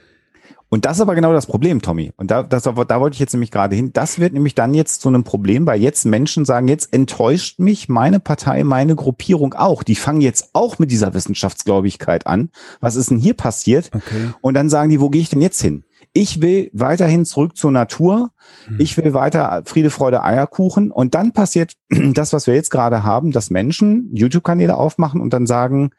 Und 0.68 0.84
das 0.84 0.96
ist 0.96 1.00
aber 1.00 1.14
genau 1.14 1.32
das 1.32 1.46
Problem, 1.46 1.80
Tommy. 1.80 2.12
Und 2.16 2.30
da, 2.30 2.42
das, 2.42 2.64
da 2.64 2.76
wollte 2.76 3.14
ich 3.14 3.20
jetzt 3.20 3.32
nämlich 3.32 3.52
gerade 3.52 3.76
hin. 3.76 3.92
Das 3.92 4.18
wird 4.18 4.32
nämlich 4.32 4.56
dann 4.56 4.74
jetzt 4.74 5.00
zu 5.00 5.08
einem 5.08 5.22
Problem, 5.22 5.64
weil 5.64 5.80
jetzt 5.80 6.04
Menschen 6.04 6.44
sagen, 6.44 6.66
jetzt 6.66 6.92
enttäuscht 6.92 7.60
mich 7.60 7.88
meine 7.88 8.18
Partei, 8.18 8.64
meine 8.64 8.96
Gruppierung 8.96 9.54
auch. 9.54 9.84
Die 9.84 9.94
fangen 9.94 10.20
jetzt 10.20 10.50
auch 10.54 10.78
mit 10.78 10.90
dieser 10.90 11.14
Wissenschaftsgläubigkeit 11.14 12.26
an. 12.26 12.50
Was 12.80 12.96
ist 12.96 13.10
denn 13.10 13.18
hier 13.18 13.34
passiert? 13.34 13.90
Okay. 13.94 14.30
Und 14.40 14.54
dann 14.54 14.68
sagen 14.68 14.90
die, 14.90 15.00
wo 15.00 15.08
gehe 15.08 15.22
ich 15.22 15.30
denn 15.30 15.40
jetzt 15.40 15.62
hin? 15.62 15.84
Ich 16.12 16.40
will 16.40 16.70
weiterhin 16.72 17.26
zurück 17.26 17.56
zur 17.56 17.70
Natur. 17.70 18.30
Ich 18.78 18.96
will 18.96 19.12
weiter 19.12 19.62
Friede, 19.66 19.90
Freude, 19.90 20.24
Eierkuchen. 20.24 20.90
Und 20.90 21.14
dann 21.14 21.32
passiert 21.32 21.74
das, 21.90 22.32
was 22.32 22.46
wir 22.46 22.54
jetzt 22.54 22.70
gerade 22.70 23.04
haben, 23.04 23.30
dass 23.30 23.50
Menschen 23.50 24.10
YouTube-Kanäle 24.14 24.76
aufmachen 24.76 25.20
und 25.20 25.32
dann 25.32 25.46
sagen, 25.46 25.90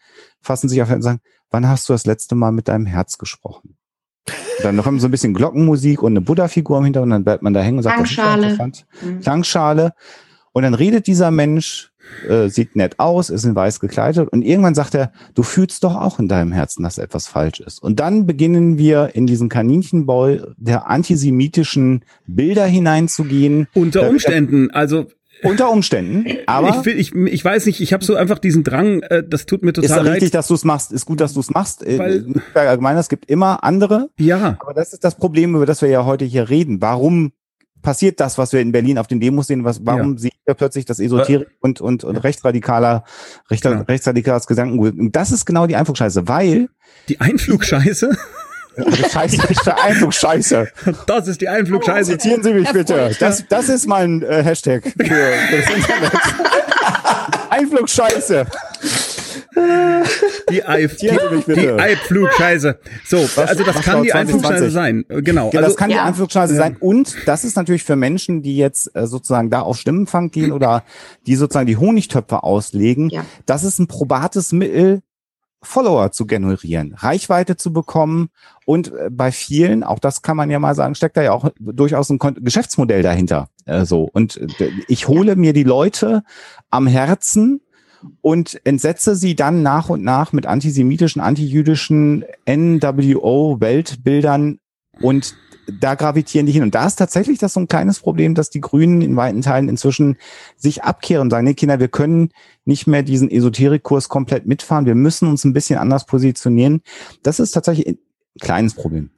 fassen 0.41 0.69
sich 0.69 0.81
auf 0.81 0.91
und 0.91 1.03
sagen, 1.03 1.19
wann 1.51 1.69
hast 1.69 1.87
du 1.87 1.93
das 1.93 2.05
letzte 2.05 2.35
Mal 2.35 2.51
mit 2.51 2.67
deinem 2.67 2.85
Herz 2.85 3.17
gesprochen? 3.17 3.76
Und 4.57 4.65
dann 4.65 4.75
noch 4.75 4.85
so 4.97 5.07
ein 5.07 5.11
bisschen 5.11 5.33
Glockenmusik 5.33 6.01
und 6.03 6.13
eine 6.13 6.21
Buddha-Figur 6.21 6.77
im 6.79 6.85
Hintergrund, 6.85 7.13
dann 7.13 7.23
bleibt 7.23 7.43
man 7.43 7.53
da 7.53 7.61
hängen 7.61 7.77
und 7.77 7.83
sagt, 7.83 7.99
das 7.99 8.09
ist 8.09 8.15
Klangschale. 8.15 8.71
Mhm. 9.01 9.21
Klangschale. 9.21 9.93
Und 10.51 10.63
dann 10.63 10.73
redet 10.73 11.07
dieser 11.07 11.29
Mensch, 11.29 11.91
äh, 12.27 12.49
sieht 12.49 12.75
nett 12.75 12.99
aus, 12.99 13.29
ist 13.29 13.43
in 13.43 13.55
weiß 13.55 13.79
gekleidet 13.79 14.29
und 14.29 14.41
irgendwann 14.41 14.73
sagt 14.75 14.95
er, 14.95 15.11
du 15.35 15.43
fühlst 15.43 15.83
doch 15.83 15.95
auch 15.95 16.19
in 16.19 16.27
deinem 16.27 16.51
Herzen, 16.51 16.83
dass 16.83 16.97
etwas 16.97 17.27
falsch 17.27 17.59
ist. 17.59 17.81
Und 17.81 17.99
dann 17.99 18.25
beginnen 18.25 18.77
wir 18.77 19.11
in 19.13 19.27
diesen 19.27 19.49
Kaninchenbau 19.49 20.37
der 20.57 20.89
antisemitischen 20.89 22.03
Bilder 22.25 22.65
hineinzugehen. 22.65 23.67
Unter 23.73 24.09
Umständen, 24.09 24.71
also 24.71 25.05
Unter 25.43 25.71
Umständen, 25.71 26.25
aber 26.47 26.69
ich, 26.69 26.85
will, 26.85 26.99
ich, 26.99 27.13
ich 27.13 27.45
weiß 27.45 27.65
nicht, 27.67 27.79
ich 27.81 27.93
habe 27.93 28.03
so 28.03 28.15
einfach 28.15 28.39
diesen 28.39 28.63
Drang, 28.63 29.01
äh, 29.03 29.23
das 29.27 29.45
tut 29.45 29.61
mir 29.63 29.69
ist 29.69 29.75
total 29.75 30.03
leid. 30.03 30.13
richtig, 30.15 30.31
dass 30.31 30.47
du 30.47 30.53
es 30.55 30.63
machst. 30.63 30.91
Ist 30.91 31.05
gut, 31.05 31.19
dass 31.21 31.33
du 31.33 31.39
es 31.39 31.49
machst. 31.51 31.85
Äh, 31.85 31.99
Weil- 31.99 32.25
bei 32.53 32.67
allgemein, 32.67 32.97
es 32.97 33.09
gibt 33.09 33.29
immer 33.29 33.63
andere. 33.63 34.09
Ja, 34.17 34.57
Aber 34.59 34.73
das 34.73 34.93
ist 34.93 35.03
das 35.03 35.15
Problem, 35.15 35.55
über 35.55 35.65
das 35.65 35.81
wir 35.81 35.89
ja 35.89 36.05
heute 36.05 36.25
hier 36.25 36.49
reden. 36.49 36.81
Warum 36.81 37.31
passiert 37.83 38.19
das, 38.19 38.37
was 38.37 38.51
wir 38.53 38.59
in 38.61 38.71
Berlin 38.71 38.97
auf 38.97 39.07
den 39.07 39.19
Demos 39.19 39.47
sehen? 39.47 39.63
Was, 39.63 39.85
warum 39.85 40.17
sieht 40.17 40.33
wir 40.45 40.55
plötzlich 40.55 40.85
das 40.85 40.99
Esoterik 40.99 41.47
und, 41.61 41.79
und, 41.81 42.03
und 42.03 42.17
rechtsradikaler, 42.17 43.03
recht, 43.51 43.63
Genau. 43.63 43.83
rechtsradikales 43.83 44.47
Gedankengut? 44.47 44.97
Und 44.97 45.15
das 45.15 45.31
ist 45.31 45.45
genau 45.45 45.67
die 45.67 45.75
Einflugscheiße, 45.75 46.27
weil, 46.27 46.69
die 47.09 47.21
Einflugscheiße, 47.21 48.17
also 48.77 49.09
Scheiße, 49.09 49.77
Einflugscheiße. 49.83 50.67
das 51.07 51.27
ist 51.27 51.41
die 51.41 51.49
Einflugscheiße. 51.49 52.17
Zitieren 52.17 52.43
Sie 52.43 52.53
mich 52.53 52.71
bitte. 52.71 53.11
Das, 53.19 53.43
das 53.49 53.69
ist 53.69 53.87
mein 53.87 54.21
äh, 54.23 54.43
Hashtag 54.43 54.83
für, 54.83 55.03
für 55.05 55.57
das 55.57 55.69
Internet. 55.75 56.11
Einflugscheiße. 57.49 58.45
Die, 60.49 60.61
die, 61.01 61.53
die. 61.55 61.69
Eiflugscheiße. 61.71 62.79
So, 63.05 63.17
also 63.17 63.63
das 63.63 63.75
was 63.75 63.81
kann 63.83 64.03
die 64.03 64.09
2020? 64.09 64.13
Einflugscheiße 64.15 64.69
sein. 64.71 65.05
Genau. 65.09 65.49
Ja, 65.51 65.59
Also, 65.59 65.69
das 65.71 65.77
kann 65.77 65.89
die 65.89 65.95
Ja. 65.95 66.03
Anflugschneise 66.03 66.53
Ja. 66.55 66.61
sein. 66.61 66.77
Und 66.79 67.15
das 67.25 67.43
ist 67.43 67.55
natürlich 67.55 67.83
für 67.83 67.95
Menschen, 67.95 68.43
die 68.43 68.55
jetzt 68.57 68.95
äh, 68.95 69.07
sozusagen 69.07 69.49
da 69.49 69.61
auf 69.61 69.77
Stimmenfang 69.77 70.29
gehen 70.29 70.51
oder 70.51 70.83
die 71.25 71.35
sozusagen 71.35 71.65
die 71.67 71.77
Honigtöpfe 71.77 72.43
auslegen, 72.43 73.09
Ja. 73.09 73.25
das 73.47 73.63
ist 73.63 73.79
ein 73.79 73.87
probates 73.87 74.51
Mittel, 74.51 75.01
Follower 75.61 76.11
zu 76.11 76.25
generieren, 76.25 76.93
Reichweite 76.93 77.57
zu 77.57 77.73
bekommen 77.73 78.29
und 78.65 78.93
äh, 78.93 79.09
bei 79.11 79.31
vielen, 79.31 79.83
auch 79.83 79.99
das 79.99 80.21
kann 80.21 80.37
man 80.37 80.51
ja 80.51 80.59
mal 80.59 80.75
sagen, 80.75 80.95
steckt 80.95 81.17
da 81.17 81.23
ja 81.23 81.31
auch 81.31 81.49
durchaus 81.59 82.09
ein 82.09 82.19
Geschäftsmodell 82.19 83.01
dahinter. 83.01 83.49
Äh, 83.65 83.85
so 83.85 84.09
und 84.13 84.37
äh, 84.37 84.69
ich 84.87 85.07
hole 85.07 85.35
mir 85.35 85.53
die 85.53 85.63
Leute 85.63 86.23
am 86.69 86.85
Herzen 86.87 87.61
und 88.21 88.61
entsetze 88.65 89.15
sie 89.15 89.35
dann 89.35 89.63
nach 89.63 89.89
und 89.89 90.03
nach 90.03 90.33
mit 90.33 90.45
antisemitischen, 90.45 91.21
antijüdischen 91.21 92.25
NWO-Weltbildern 92.47 94.59
und 95.01 95.35
da 95.67 95.95
gravitieren 95.95 96.45
die 96.45 96.51
hin. 96.53 96.63
Und 96.63 96.75
da 96.75 96.85
ist 96.87 96.95
tatsächlich 96.95 97.39
das 97.39 97.53
so 97.53 97.59
ein 97.59 97.67
kleines 97.67 97.99
Problem, 97.99 98.35
dass 98.35 98.49
die 98.49 98.61
Grünen 98.61 99.01
in 99.01 99.15
weiten 99.15 99.41
Teilen 99.41 99.69
inzwischen 99.69 100.17
sich 100.55 100.83
abkehren 100.83 101.23
und 101.23 101.29
sagen, 101.31 101.45
nee, 101.45 101.53
Kinder, 101.53 101.79
wir 101.79 101.89
können 101.89 102.31
nicht 102.65 102.87
mehr 102.87 103.03
diesen 103.03 103.29
Esoterikkurs 103.29 104.09
komplett 104.09 104.45
mitfahren. 104.45 104.85
Wir 104.85 104.95
müssen 104.95 105.27
uns 105.27 105.43
ein 105.43 105.53
bisschen 105.53 105.77
anders 105.77 106.05
positionieren. 106.05 106.81
Das 107.23 107.39
ist 107.39 107.51
tatsächlich 107.51 107.87
ein 107.87 107.97
kleines 108.39 108.75
Problem. 108.75 109.09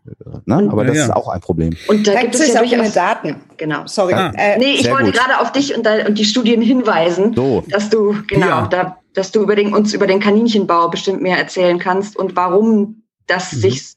Ne? 0.46 0.68
Aber 0.72 0.86
das 0.86 0.96
Ja, 0.96 1.02
ja. 1.02 1.08
ist 1.10 1.16
auch 1.16 1.28
ein 1.28 1.42
Problem. 1.42 1.76
Und 1.88 2.08
da 2.08 2.14
Da 2.14 2.22
gibt 2.22 2.36
es 2.36 2.48
ja 2.54 2.60
durchaus 2.60 2.94
Daten. 2.94 3.36
Genau. 3.58 3.86
Sorry. 3.86 4.14
Ah. 4.14 4.32
Äh, 4.36 4.58
Nee, 4.58 4.76
ich 4.80 4.90
wollte 4.90 5.06
gut. 5.12 5.14
gerade 5.16 5.40
auf 5.42 5.52
dich 5.52 5.76
und, 5.76 5.86
da, 5.86 6.08
und 6.08 6.18
die 6.18 6.26
Studien 6.26 6.62
hinweisen, 6.62 7.34
So. 7.36 7.64
dass 7.70 7.90
du, 7.90 8.16
genau, 8.28 8.48
Ja. 8.48 8.68
da, 8.68 8.98
dass 9.14 9.32
du 9.32 9.42
über 9.42 9.56
den, 9.56 9.74
uns 9.74 9.94
über 9.94 10.08
den 10.08 10.20
Kaninchenbau 10.20 10.90
bestimmt 10.90 11.22
mehr 11.22 11.38
erzählen 11.38 11.80
kannst 11.80 12.16
und 12.18 12.36
warum 12.36 13.04
das 13.28 13.54
Mhm. 13.54 13.58
sich 13.60 13.94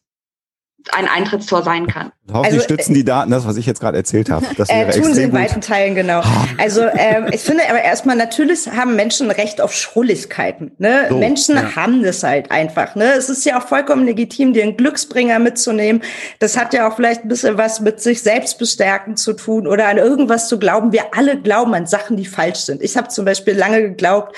ein 0.92 1.08
Eintrittstor 1.08 1.62
sein 1.62 1.86
kann. 1.86 2.12
Hoffentlich 2.32 2.62
Also, 2.62 2.64
stützen 2.64 2.94
die 2.94 3.04
Daten 3.04 3.30
das, 3.30 3.46
was 3.46 3.56
ich 3.56 3.66
jetzt 3.66 3.80
gerade 3.80 3.96
erzählt 3.96 4.30
habe. 4.30 4.46
Das 4.56 4.68
Äh, 4.68 4.86
wäre 4.86 5.00
tun 5.00 5.14
sie 5.14 5.24
in 5.24 5.30
gut. 5.30 5.40
weiten 5.40 5.60
Teilen, 5.60 5.94
genau. 5.94 6.22
Also 6.58 6.82
ähm, 6.82 7.26
ich 7.32 7.40
finde 7.40 7.68
aber 7.68 7.82
erstmal, 7.82 8.16
natürlich 8.16 8.68
haben 8.68 8.96
Menschen 8.96 9.30
Recht 9.30 9.60
auf 9.60 9.72
Schrulligkeiten. 9.72 10.72
Ne? 10.78 11.06
So, 11.08 11.18
Menschen 11.18 11.56
ja. 11.56 11.76
haben 11.76 12.02
das 12.02 12.22
halt 12.22 12.50
einfach. 12.50 12.94
Ne? 12.94 13.12
Es 13.12 13.28
ist 13.28 13.44
ja 13.44 13.60
auch 13.60 13.66
vollkommen 13.66 14.06
legitim, 14.06 14.52
dir 14.52 14.62
einen 14.62 14.76
Glücksbringer 14.76 15.38
mitzunehmen. 15.38 16.02
Das 16.38 16.56
hat 16.56 16.74
ja 16.74 16.88
auch 16.88 16.96
vielleicht 16.96 17.24
ein 17.24 17.28
bisschen 17.28 17.58
was 17.58 17.80
mit 17.80 18.00
sich 18.00 18.22
selbst 18.22 18.58
bestärken 18.58 19.16
zu 19.16 19.32
tun 19.34 19.66
oder 19.66 19.88
an 19.88 19.98
irgendwas 19.98 20.48
zu 20.48 20.58
glauben. 20.58 20.92
Wir 20.92 21.14
alle 21.16 21.40
glauben 21.40 21.74
an 21.74 21.86
Sachen, 21.86 22.16
die 22.16 22.26
falsch 22.26 22.60
sind. 22.60 22.82
Ich 22.82 22.96
habe 22.96 23.08
zum 23.08 23.24
Beispiel 23.24 23.54
lange 23.54 23.82
geglaubt, 23.82 24.36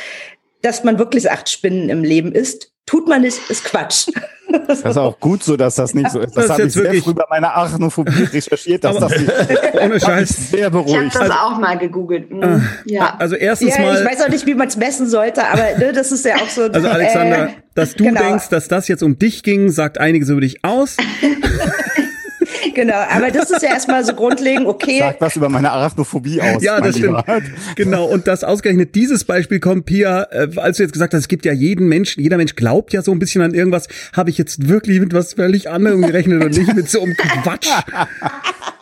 dass 0.62 0.84
man 0.84 0.98
wirklich 0.98 1.30
acht 1.30 1.48
Spinnen 1.48 1.90
im 1.90 2.02
Leben 2.02 2.32
isst. 2.32 2.73
Tut 2.86 3.08
man 3.08 3.22
nicht, 3.22 3.38
ist 3.48 3.64
Quatsch. 3.64 4.08
Das 4.68 4.82
ist 4.82 4.98
auch 4.98 5.18
gut 5.18 5.42
so, 5.42 5.56
dass 5.56 5.74
das 5.74 5.94
nicht 5.94 6.10
so 6.12 6.20
ist. 6.20 6.36
Das 6.36 6.44
Das, 6.46 6.50
habe 6.50 6.60
ich 6.60 6.64
jetzt 6.66 6.74
sehr 6.74 6.84
wirklich- 6.84 7.02
früh 7.02 7.14
bei 7.14 7.24
meiner 7.28 7.54
Arachnophobie 7.54 8.22
recherchiert, 8.32 8.84
dass 8.84 8.96
Aber- 8.98 9.08
das 9.08 9.18
nicht 9.18 9.32
ohne 9.82 9.98
Scheiß. 9.98 10.50
sehr 10.50 10.58
Ich 10.58 10.64
habe 10.66 10.82
beruhigt. 10.84 11.14
das 11.16 11.30
auch 11.30 11.58
mal 11.58 11.76
gegoogelt. 11.76 12.30
Mhm. 12.30 12.64
ja. 12.84 13.16
Also 13.18 13.34
erstens 13.34 13.70
ja, 13.70 13.76
ich 13.80 13.82
mal, 14.00 14.04
weiß 14.04 14.22
auch 14.22 14.28
nicht, 14.28 14.46
wie 14.46 14.54
man 14.54 14.68
es 14.68 14.76
messen 14.76 15.08
sollte, 15.08 15.44
aber 15.44 15.78
ne, 15.78 15.92
das 15.92 16.12
ist 16.12 16.24
ja 16.24 16.36
auch 16.36 16.48
so. 16.48 16.62
also 16.70 16.88
Alexander, 16.88 17.48
äh, 17.48 17.52
dass 17.74 17.94
du 17.94 18.04
genau. 18.04 18.20
denkst, 18.20 18.48
dass 18.50 18.68
das 18.68 18.86
jetzt 18.86 19.02
um 19.02 19.18
dich 19.18 19.42
ging, 19.42 19.70
sagt 19.70 19.98
einiges 19.98 20.28
über 20.28 20.42
dich 20.42 20.62
aus. 20.64 20.98
Genau, 22.74 22.94
aber 23.10 23.30
das 23.30 23.50
ist 23.50 23.62
ja 23.62 23.70
erstmal 23.70 24.04
so 24.04 24.14
grundlegend, 24.14 24.66
okay. 24.66 25.00
Sagt 25.00 25.20
was 25.20 25.36
über 25.36 25.48
meine 25.48 25.70
Arachnophobie 25.70 26.40
aus. 26.40 26.62
Ja, 26.62 26.80
das 26.80 26.96
stimmt. 26.96 27.18
Lieber. 27.26 27.42
Genau, 27.76 28.06
und 28.06 28.26
dass 28.26 28.44
ausgerechnet 28.44 28.94
dieses 28.94 29.24
Beispiel 29.24 29.60
kommt, 29.60 29.86
Pia, 29.86 30.26
äh, 30.30 30.48
als 30.56 30.78
du 30.78 30.82
jetzt 30.84 30.92
gesagt 30.92 31.14
hast, 31.14 31.20
es 31.20 31.28
gibt 31.28 31.44
ja 31.44 31.52
jeden 31.52 31.88
Menschen, 31.88 32.22
jeder 32.22 32.36
Mensch 32.36 32.54
glaubt 32.54 32.92
ja 32.92 33.02
so 33.02 33.12
ein 33.12 33.18
bisschen 33.18 33.42
an 33.42 33.54
irgendwas, 33.54 33.88
habe 34.12 34.30
ich 34.30 34.38
jetzt 34.38 34.68
wirklich 34.68 35.00
mit 35.00 35.12
was 35.12 35.34
völlig 35.34 35.68
anderem 35.70 36.02
gerechnet 36.02 36.42
und 36.42 36.56
nicht 36.56 36.74
mit 36.74 36.88
so 36.88 37.02
einem 37.02 37.14
Quatsch. 37.14 37.68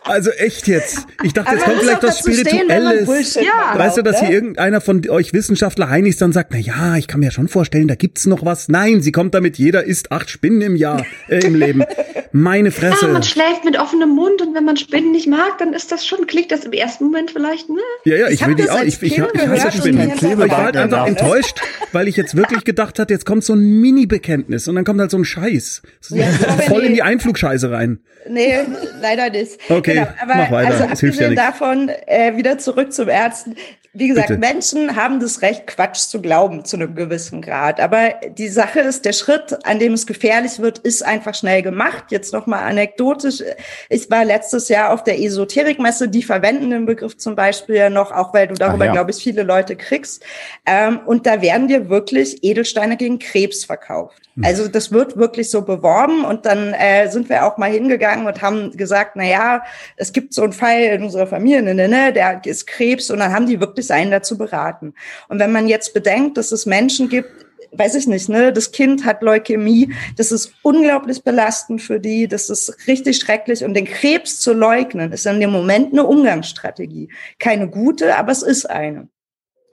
Also 0.05 0.31
echt 0.31 0.67
jetzt. 0.67 1.07
Ich 1.23 1.33
dachte, 1.33 1.55
jetzt 1.55 1.63
kommt 1.63 1.79
vielleicht 1.79 2.03
was 2.03 2.19
stehen, 2.19 2.33
Spirituelles. 2.45 3.05
Bullshit 3.05 3.43
Ja. 3.43 3.77
Weißt 3.77 3.97
du, 3.97 4.01
dass 4.01 4.19
hier 4.19 4.29
ne? 4.29 4.35
irgendeiner 4.35 4.81
von 4.81 5.07
euch 5.09 5.33
Wissenschaftler 5.33 5.89
Heinis 5.89 6.17
dann 6.17 6.33
sagt, 6.33 6.51
na 6.51 6.57
ja, 6.59 6.97
ich 6.97 7.07
kann 7.07 7.19
mir 7.21 7.31
schon 7.31 7.47
vorstellen, 7.47 7.87
da 7.87 7.95
gibt's 7.95 8.25
noch 8.25 8.43
was. 8.45 8.67
Nein, 8.67 9.01
sie 9.01 9.11
kommt 9.11 9.33
damit, 9.33 9.57
jeder 9.57 9.83
isst 9.85 10.11
acht 10.11 10.29
Spinnen 10.29 10.61
im 10.61 10.75
Jahr, 10.75 11.05
äh, 11.29 11.39
im 11.45 11.55
Leben. 11.55 11.83
Meine 12.35 12.69
Ja, 12.69 12.75
Fresse. 12.75 13.07
man 13.09 13.21
schläft 13.23 13.63
mit 13.63 13.77
offenem 13.79 14.09
Mund 14.09 14.41
und 14.41 14.55
wenn 14.55 14.65
man 14.65 14.75
Spinnen 14.75 15.11
nicht 15.11 15.27
mag, 15.27 15.57
dann 15.59 15.71
ist 15.73 15.91
das 15.91 16.05
schon, 16.05 16.25
klingt 16.25 16.51
das 16.51 16.65
im 16.65 16.73
ersten 16.73 17.05
Moment 17.05 17.31
vielleicht, 17.31 17.69
ne? 17.69 17.77
Ja, 18.05 18.15
ja, 18.17 18.27
Ich 18.27 18.41
ich, 18.41 18.47
will 18.47 18.55
die 18.55 18.69
auch. 18.69 18.81
Ich, 18.81 19.01
ich, 19.01 19.13
Kind 19.13 19.27
ich 19.35 19.41
hasse 19.47 19.67
und 19.67 19.73
Spinnen. 19.73 20.11
Ich 20.15 20.37
war 20.51 20.63
halt 20.63 20.75
einfach 20.75 21.05
enttäuscht, 21.07 21.61
weil 21.91 22.07
ich 22.07 22.17
jetzt 22.17 22.35
wirklich 22.35 22.63
gedacht 22.63 22.97
hatte, 22.99 23.13
jetzt 23.13 23.25
kommt 23.25 23.43
so 23.43 23.53
ein 23.53 23.79
Mini-Bekenntnis 23.79 24.67
und 24.67 24.75
dann 24.75 24.83
kommt 24.83 24.99
halt 24.99 25.11
so 25.11 25.17
ein 25.17 25.25
Scheiß. 25.25 25.83
So 26.01 26.15
Ja, 26.15 26.25
voll 26.67 26.81
nee. 26.81 26.87
in 26.87 26.93
die 26.95 27.03
Einflugscheiße 27.03 27.69
rein. 27.71 27.99
Nee, 28.27 28.55
leider 29.01 29.29
nicht. 29.29 29.59
Okay, 29.69 29.92
genau, 29.93 30.07
aber 30.21 30.35
mach 30.35 30.51
weiter, 30.51 30.71
also 30.71 30.83
ja 30.83 30.89
abgesehen 30.91 31.29
nichts. 31.31 31.45
davon, 31.45 31.89
äh, 32.07 32.35
wieder 32.35 32.57
zurück 32.57 32.93
zum 32.93 33.09
Ärzten. 33.09 33.55
Wie 33.95 34.07
gesagt, 34.07 34.29
Bitte. 34.29 34.39
Menschen 34.39 34.95
haben 34.95 35.19
das 35.19 35.43
Recht, 35.43 35.67
Quatsch 35.67 36.07
zu 36.07 36.19
glauben 36.19 36.65
zu 36.65 36.77
einem 36.77 36.95
gewissen 36.95 37.43
Grad. 37.43 37.79
Aber 37.79 38.15
die 38.27 38.47
Sache 38.47 38.79
ist, 38.79 39.05
der 39.05 39.13
Schritt, 39.13 39.55
an 39.67 39.77
dem 39.77 39.93
es 39.93 40.07
gefährlich 40.07 40.57
wird, 40.57 40.79
ist 40.79 41.03
einfach 41.03 41.35
schnell 41.35 41.61
gemacht. 41.61 42.05
Jetzt 42.09 42.33
nochmal 42.33 42.63
anekdotisch. 42.63 43.43
Ich 43.89 44.09
war 44.09 44.25
letztes 44.25 44.67
Jahr 44.67 44.91
auf 44.91 45.03
der 45.03 45.21
Esoterikmesse. 45.21 46.09
Die 46.09 46.23
verwenden 46.23 46.71
den 46.71 46.87
Begriff 46.87 47.17
zum 47.17 47.35
Beispiel 47.35 47.75
ja 47.75 47.91
noch, 47.91 48.11
auch 48.11 48.33
weil 48.33 48.47
du 48.47 48.55
darüber, 48.55 48.85
Ach 48.85 48.87
ja. 48.87 48.93
glaube 48.93 49.11
ich, 49.11 49.17
viele 49.17 49.43
Leute 49.43 49.75
kriegst. 49.75 50.23
Ähm, 50.65 51.01
und 51.05 51.27
da 51.27 51.43
werden 51.43 51.67
dir 51.67 51.89
wirklich 51.89 52.43
Edelsteine 52.43 52.97
gegen 52.97 53.19
Krebs 53.19 53.63
verkauft. 53.63 54.23
Also 54.41 54.67
das 54.67 54.91
wird 54.91 55.15
wirklich 55.15 55.51
so 55.51 55.61
beworben. 55.61 56.25
Und 56.25 56.47
dann 56.47 56.73
äh, 56.73 57.07
sind 57.11 57.29
wir 57.29 57.45
auch 57.45 57.57
mal 57.57 57.69
hingegangen 57.69 58.25
und 58.25 58.41
haben 58.41 58.75
gesagt, 58.75 59.11
na 59.15 59.25
ja, 59.25 59.63
es 59.95 60.11
gibt 60.11 60.33
so 60.33 60.41
einen 60.41 60.53
Fall 60.53 60.81
in 60.81 61.03
unserer 61.03 61.27
Familie, 61.27 61.61
ne, 61.61 61.75
ne, 61.75 61.87
ne, 61.87 62.11
der 62.11 62.41
ist 62.43 62.65
Krebs. 62.65 63.11
Und 63.11 63.19
dann 63.19 63.31
haben 63.31 63.45
die 63.45 63.59
wirklich 63.59 63.82
einen 63.91 64.11
dazu 64.11 64.37
beraten. 64.37 64.93
Und 65.27 65.39
wenn 65.39 65.51
man 65.51 65.67
jetzt 65.67 65.93
bedenkt, 65.93 66.37
dass 66.37 66.51
es 66.51 66.65
Menschen 66.65 67.09
gibt, 67.09 67.29
weiß 67.71 67.95
ich 67.95 68.07
nicht, 68.07 68.29
ne, 68.29 68.53
das 68.53 68.71
Kind 68.71 69.05
hat 69.05 69.21
Leukämie, 69.21 69.93
das 70.17 70.31
ist 70.31 70.53
unglaublich 70.61 71.23
belastend 71.23 71.81
für 71.81 71.99
die, 71.99 72.27
das 72.27 72.49
ist 72.49 72.87
richtig 72.87 73.17
schrecklich 73.17 73.63
und 73.63 73.73
den 73.73 73.85
Krebs 73.85 74.39
zu 74.39 74.53
leugnen, 74.53 75.11
ist 75.11 75.25
in 75.25 75.39
dem 75.39 75.51
Moment 75.51 75.91
eine 75.91 76.05
Umgangsstrategie. 76.05 77.09
Keine 77.39 77.69
gute, 77.69 78.15
aber 78.15 78.31
es 78.31 78.43
ist 78.43 78.69
eine. 78.69 79.07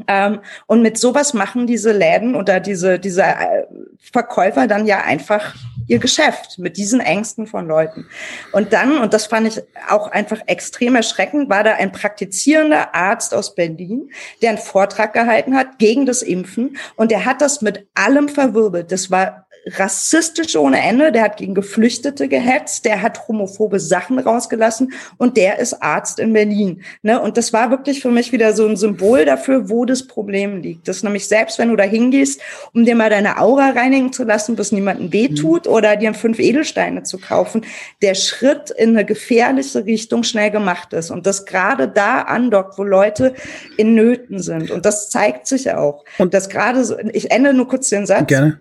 Ähm, 0.09 0.41
und 0.67 0.83
mit 0.83 0.99
sowas 0.99 1.35
machen 1.35 1.67
diese 1.67 1.93
Läden 1.93 2.35
oder 2.35 2.61
diese, 2.61 2.99
diese 2.99 3.23
äh, 3.23 3.67
Verkäufer 3.99 4.67
dann 4.67 4.87
ja 4.87 5.03
einfach 5.03 5.55
ihr 5.91 5.99
Geschäft 5.99 6.59
mit 6.59 6.77
diesen 6.77 7.01
Ängsten 7.01 7.49
von 7.49 7.67
Leuten. 7.67 8.07
Und 8.53 8.73
dann, 8.73 8.99
und 8.99 9.13
das 9.13 9.27
fand 9.27 9.49
ich 9.49 9.61
auch 9.89 10.07
einfach 10.07 10.41
extrem 10.47 10.95
erschreckend, 10.95 11.51
war 11.51 11.65
da 11.65 11.75
ein 11.75 11.91
praktizierender 11.91 12.95
Arzt 12.95 13.35
aus 13.35 13.57
Berlin, 13.57 14.11
der 14.41 14.51
einen 14.51 14.59
Vortrag 14.59 15.13
gehalten 15.13 15.57
hat 15.57 15.79
gegen 15.79 16.07
das 16.07 16.23
Impfen 16.23 16.77
und 16.95 17.11
der 17.11 17.25
hat 17.25 17.41
das 17.41 17.61
mit 17.61 17.89
allem 17.95 18.29
verwirbelt. 18.29 18.93
Das 18.93 19.11
war 19.11 19.49
rassistisch 19.67 20.57
ohne 20.57 20.81
Ende, 20.81 21.13
der 21.13 21.23
hat 21.23 21.37
gegen 21.37 21.55
Geflüchtete 21.55 22.29
gehetzt, 22.29 22.85
der 22.85 23.03
hat 23.03 23.29
homophobe 23.29 23.79
Sachen 23.79 24.19
rausgelassen 24.19 24.93
und 25.19 25.37
der 25.37 25.59
ist 25.59 25.83
Arzt 25.83 26.19
in 26.19 26.33
Berlin. 26.33 26.83
Ne? 27.03 27.21
Und 27.21 27.37
das 27.37 27.53
war 27.53 27.71
wirklich 27.71 28.01
für 28.01 28.11
mich 28.11 28.33
wieder 28.33 28.55
so 28.55 28.67
ein 28.67 28.77
Symbol 28.77 29.25
dafür, 29.25 29.69
wo 29.69 29.85
das 29.85 30.07
Problem 30.07 30.63
liegt. 30.63 30.89
Das 30.89 30.99
ist 30.99 31.03
nämlich 31.03 31.29
selbst, 31.29 31.59
wenn 31.59 31.69
du 31.69 31.77
da 31.77 31.85
hingehst, 31.85 32.41
um 32.73 32.85
dir 32.85 32.95
mal 32.95 33.11
deine 33.11 33.39
Aura 33.39 33.71
reinigen 33.71 34.13
zu 34.13 34.25
lassen, 34.25 34.57
bis 34.57 34.73
niemandem 34.73 35.13
wehtut 35.13 35.67
oder 35.67 35.97
dir 35.97 36.15
fünf 36.15 36.39
Edelsteine 36.39 37.03
zu 37.03 37.19
kaufen, 37.19 37.65
der 38.03 38.15
Schritt 38.15 38.71
in 38.71 38.91
eine 38.91 39.05
gefährliche 39.05 39.85
Richtung 39.85 40.23
schnell 40.23 40.51
gemacht 40.51 40.93
ist. 40.93 41.11
Und 41.11 41.27
das 41.27 41.45
gerade 41.45 41.89
da 41.89 42.23
andockt, 42.23 42.79
wo 42.79 42.85
Leute 42.85 43.35
in 43.77 43.95
Nöten 43.95 44.41
sind. 44.41 44.71
Und 44.71 44.87
das 44.87 45.11
zeigt 45.11 45.47
sich 45.47 45.71
auch. 45.73 46.05
Und 46.19 46.35
das 46.35 46.49
gerade 46.49 46.85
so, 46.85 46.97
ich 47.13 47.31
ende 47.31 47.53
nur 47.53 47.69
kurz 47.69 47.91
den 47.91 48.07
Satz 48.07 48.27
Gerne. 48.27 48.61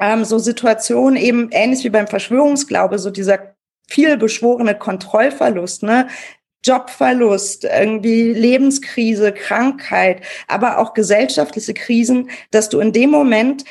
Ähm, 0.00 0.24
so 0.24 0.38
Situationen 0.38 1.16
eben 1.16 1.50
ähnlich 1.52 1.84
wie 1.84 1.90
beim 1.90 2.06
Verschwörungsglaube, 2.06 2.98
so 2.98 3.10
dieser 3.10 3.54
viel 3.88 4.16
beschworene 4.16 4.76
Kontrollverlust, 4.76 5.82
ne? 5.82 6.08
Jobverlust, 6.64 7.64
irgendwie 7.64 8.32
Lebenskrise, 8.32 9.32
Krankheit, 9.32 10.22
aber 10.48 10.78
auch 10.78 10.94
gesellschaftliche 10.94 11.74
Krisen, 11.74 12.30
dass 12.52 12.70
du 12.70 12.80
in 12.80 12.92
dem 12.92 13.10
Moment 13.10 13.64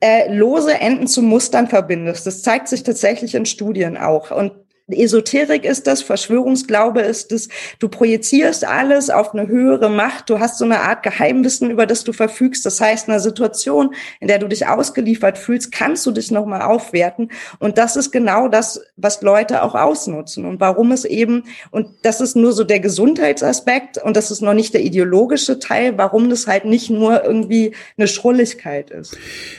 äh, 0.00 0.34
lose 0.34 0.74
Enden 0.74 1.06
zu 1.06 1.22
Mustern 1.22 1.68
verbindest. 1.68 2.26
Das 2.26 2.42
zeigt 2.42 2.66
sich 2.68 2.82
tatsächlich 2.82 3.36
in 3.36 3.46
Studien 3.46 3.96
auch. 3.96 4.32
Und 4.32 4.52
Esoterik 4.88 5.64
ist 5.64 5.86
das, 5.86 6.02
Verschwörungsglaube 6.02 7.00
ist 7.00 7.32
es. 7.32 7.48
Du 7.78 7.88
projizierst 7.88 8.66
alles 8.66 9.08
auf 9.08 9.32
eine 9.32 9.48
höhere 9.48 9.88
Macht. 9.88 10.28
Du 10.28 10.40
hast 10.40 10.58
so 10.58 10.66
eine 10.66 10.80
Art 10.80 11.02
Geheimwissen, 11.02 11.70
über 11.70 11.86
das 11.86 12.04
du 12.04 12.12
verfügst. 12.12 12.66
Das 12.66 12.82
heißt, 12.82 13.08
in 13.08 13.14
einer 13.14 13.20
Situation, 13.20 13.94
in 14.20 14.28
der 14.28 14.38
du 14.38 14.46
dich 14.46 14.66
ausgeliefert 14.66 15.38
fühlst, 15.38 15.72
kannst 15.72 16.04
du 16.04 16.10
dich 16.10 16.30
nochmal 16.30 16.60
aufwerten. 16.60 17.30
Und 17.60 17.78
das 17.78 17.96
ist 17.96 18.10
genau 18.10 18.48
das, 18.48 18.82
was 18.96 19.22
Leute 19.22 19.62
auch 19.62 19.74
ausnutzen 19.74 20.44
und 20.44 20.60
warum 20.60 20.92
es 20.92 21.06
eben, 21.06 21.44
und 21.70 21.88
das 22.02 22.20
ist 22.20 22.36
nur 22.36 22.52
so 22.52 22.62
der 22.62 22.80
Gesundheitsaspekt 22.80 23.96
und 23.96 24.18
das 24.18 24.30
ist 24.30 24.42
noch 24.42 24.52
nicht 24.52 24.74
der 24.74 24.82
ideologische 24.82 25.58
Teil, 25.58 25.96
warum 25.96 26.28
das 26.28 26.46
halt 26.46 26.66
nicht 26.66 26.90
nur 26.90 27.24
irgendwie 27.24 27.74
eine 27.96 28.06
Schrulligkeit 28.06 28.90
ist. 28.90 29.16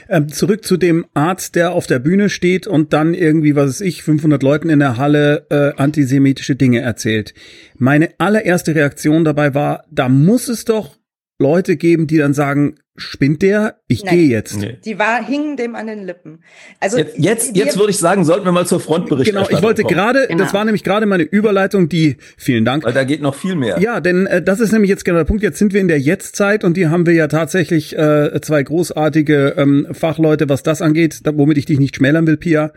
Ähm, 0.08 0.30
zurück 0.30 0.64
zu 0.64 0.78
dem 0.78 1.08
Arzt, 1.16 1.56
der 1.56 1.72
auf 1.72 1.88
der 1.88 1.98
Bühne 1.98 2.30
steht 2.30 2.68
und 2.68 2.94
dann 2.94 3.16
irgendwie, 3.16 3.56
was 3.56 3.70
weiß 3.70 3.82
ich, 3.82 4.04
500 4.04 4.44
Leuten 4.44 4.70
in 4.70 4.78
der 4.78 4.98
Halle 4.98 5.15
äh, 5.16 5.74
antisemitische 5.78 6.56
Dinge 6.56 6.82
erzählt. 6.82 7.34
Meine 7.78 8.10
allererste 8.18 8.76
Reaktion 8.76 9.24
dabei 9.24 9.54
war, 9.54 9.86
da 9.92 10.10
muss 10.10 10.48
es 10.48 10.66
doch 10.66 10.98
Leute 11.38 11.76
geben, 11.76 12.08
die 12.08 12.18
dann 12.18 12.34
sagen, 12.34 12.76
spinnt 12.98 13.42
der? 13.42 13.82
Ich 13.90 14.06
Nein. 14.06 14.16
gehe 14.16 14.28
jetzt. 14.30 14.58
Nee. 14.58 14.78
Die 14.86 14.98
war, 14.98 15.22
hingen 15.22 15.58
dem 15.58 15.76
an 15.76 15.88
den 15.88 16.06
Lippen. 16.06 16.44
Also 16.80 16.98
Jetzt, 16.98 17.18
jetzt, 17.18 17.56
jetzt 17.58 17.78
würde 17.78 17.92
ich 17.92 17.98
sagen, 17.98 18.24
sollten 18.24 18.46
wir 18.46 18.54
mal 18.54 18.66
zur 18.66 18.80
Frontberichterstattung 18.80 19.48
Genau, 19.50 19.60
ich 19.60 19.64
wollte 19.64 19.84
gerade, 19.84 20.28
Genau. 20.30 20.42
das 20.42 20.54
war 20.54 20.64
nämlich 20.64 20.84
gerade 20.86 21.06
meine 21.06 21.24
Überleitung, 21.24 21.90
die, 21.90 22.16
vielen 22.38 22.64
Dank, 22.64 22.86
Weil 22.86 22.94
da 22.94 23.04
geht 23.04 23.22
noch 23.22 23.36
viel 23.36 23.56
mehr. 23.56 23.80
Ja, 23.80 24.00
denn 24.00 24.28
äh, 24.28 24.42
das 24.42 24.62
ist 24.62 24.72
nämlich 24.72 24.90
jetzt 24.90 25.04
genau 25.04 25.18
der 25.18 25.26
Punkt. 25.26 25.44
Jetzt 25.44 25.60
sind 25.60 25.74
wir 25.74 25.82
in 25.82 25.90
der 25.90 26.00
Jetztzeit 26.00 26.64
und 26.64 26.78
die 26.78 26.88
haben 26.88 27.06
wir 27.06 27.14
ja 27.14 27.28
tatsächlich 27.28 27.98
äh, 27.98 28.40
zwei 28.42 28.64
großartige 28.64 29.56
ähm, 29.58 29.88
Fachleute, 29.92 30.48
was 30.48 30.64
das 30.64 30.82
angeht, 30.82 31.20
da, 31.24 31.38
womit 31.38 31.58
ich 31.58 31.66
dich 31.66 31.80
nicht 31.80 31.98
schmälern 31.98 32.26
will, 32.28 32.38
Pia. 32.38 32.72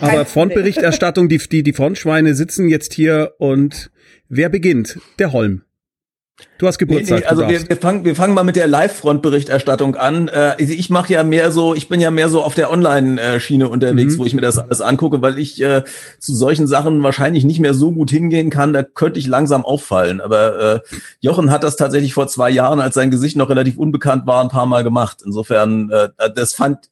Aber 0.00 0.12
Kein 0.12 0.26
Frontberichterstattung, 0.26 1.28
die, 1.28 1.36
die, 1.36 1.62
die 1.62 1.72
Frontschweine 1.74 2.34
sitzen 2.34 2.68
jetzt 2.68 2.94
hier 2.94 3.34
und 3.36 3.90
wer 4.30 4.48
beginnt? 4.48 4.98
Der 5.18 5.32
Holm. 5.32 5.60
Du 6.58 6.66
hast 6.66 6.80
Nee, 6.80 6.86
Geburtstag. 6.86 7.20
nee, 7.20 7.24
also 7.26 7.42
du 7.42 7.48
wir, 7.48 7.68
wir, 7.68 7.76
fangen, 7.76 8.04
wir 8.04 8.14
fangen 8.16 8.34
mal 8.34 8.44
mit 8.44 8.56
der 8.56 8.66
Live-Front-Berichterstattung 8.66 9.96
an. 9.96 10.28
Äh, 10.28 10.54
also 10.58 10.72
ich 10.72 10.90
mache 10.90 11.12
ja 11.12 11.22
mehr 11.24 11.50
so, 11.52 11.74
ich 11.74 11.88
bin 11.88 12.00
ja 12.00 12.10
mehr 12.10 12.28
so 12.28 12.42
auf 12.42 12.54
der 12.54 12.70
Online-Schiene 12.72 13.68
unterwegs, 13.68 14.14
Mhm. 14.14 14.18
wo 14.18 14.24
ich 14.24 14.34
mir 14.34 14.40
das 14.40 14.58
alles 14.58 14.80
angucke, 14.80 15.20
weil 15.22 15.38
ich 15.38 15.60
äh, 15.62 15.82
zu 16.18 16.34
solchen 16.34 16.66
Sachen 16.66 17.02
wahrscheinlich 17.02 17.44
nicht 17.44 17.60
mehr 17.60 17.74
so 17.74 17.92
gut 17.92 18.10
hingehen 18.10 18.50
kann. 18.50 18.72
Da 18.72 18.82
könnte 18.82 19.18
ich 19.18 19.26
langsam 19.26 19.64
auffallen. 19.64 20.20
Aber 20.20 20.74
äh, 20.76 20.80
Jochen 21.20 21.50
hat 21.50 21.62
das 21.64 21.76
tatsächlich 21.76 22.14
vor 22.14 22.28
zwei 22.28 22.50
Jahren, 22.50 22.80
als 22.80 22.94
sein 22.94 23.10
Gesicht 23.10 23.36
noch 23.36 23.50
relativ 23.50 23.76
unbekannt 23.76 24.26
war, 24.26 24.42
ein 24.42 24.48
paar 24.48 24.66
Mal 24.66 24.84
gemacht. 24.84 25.22
Insofern, 25.24 25.90
äh, 25.90 26.08
das 26.34 26.54
fand, 26.54 26.88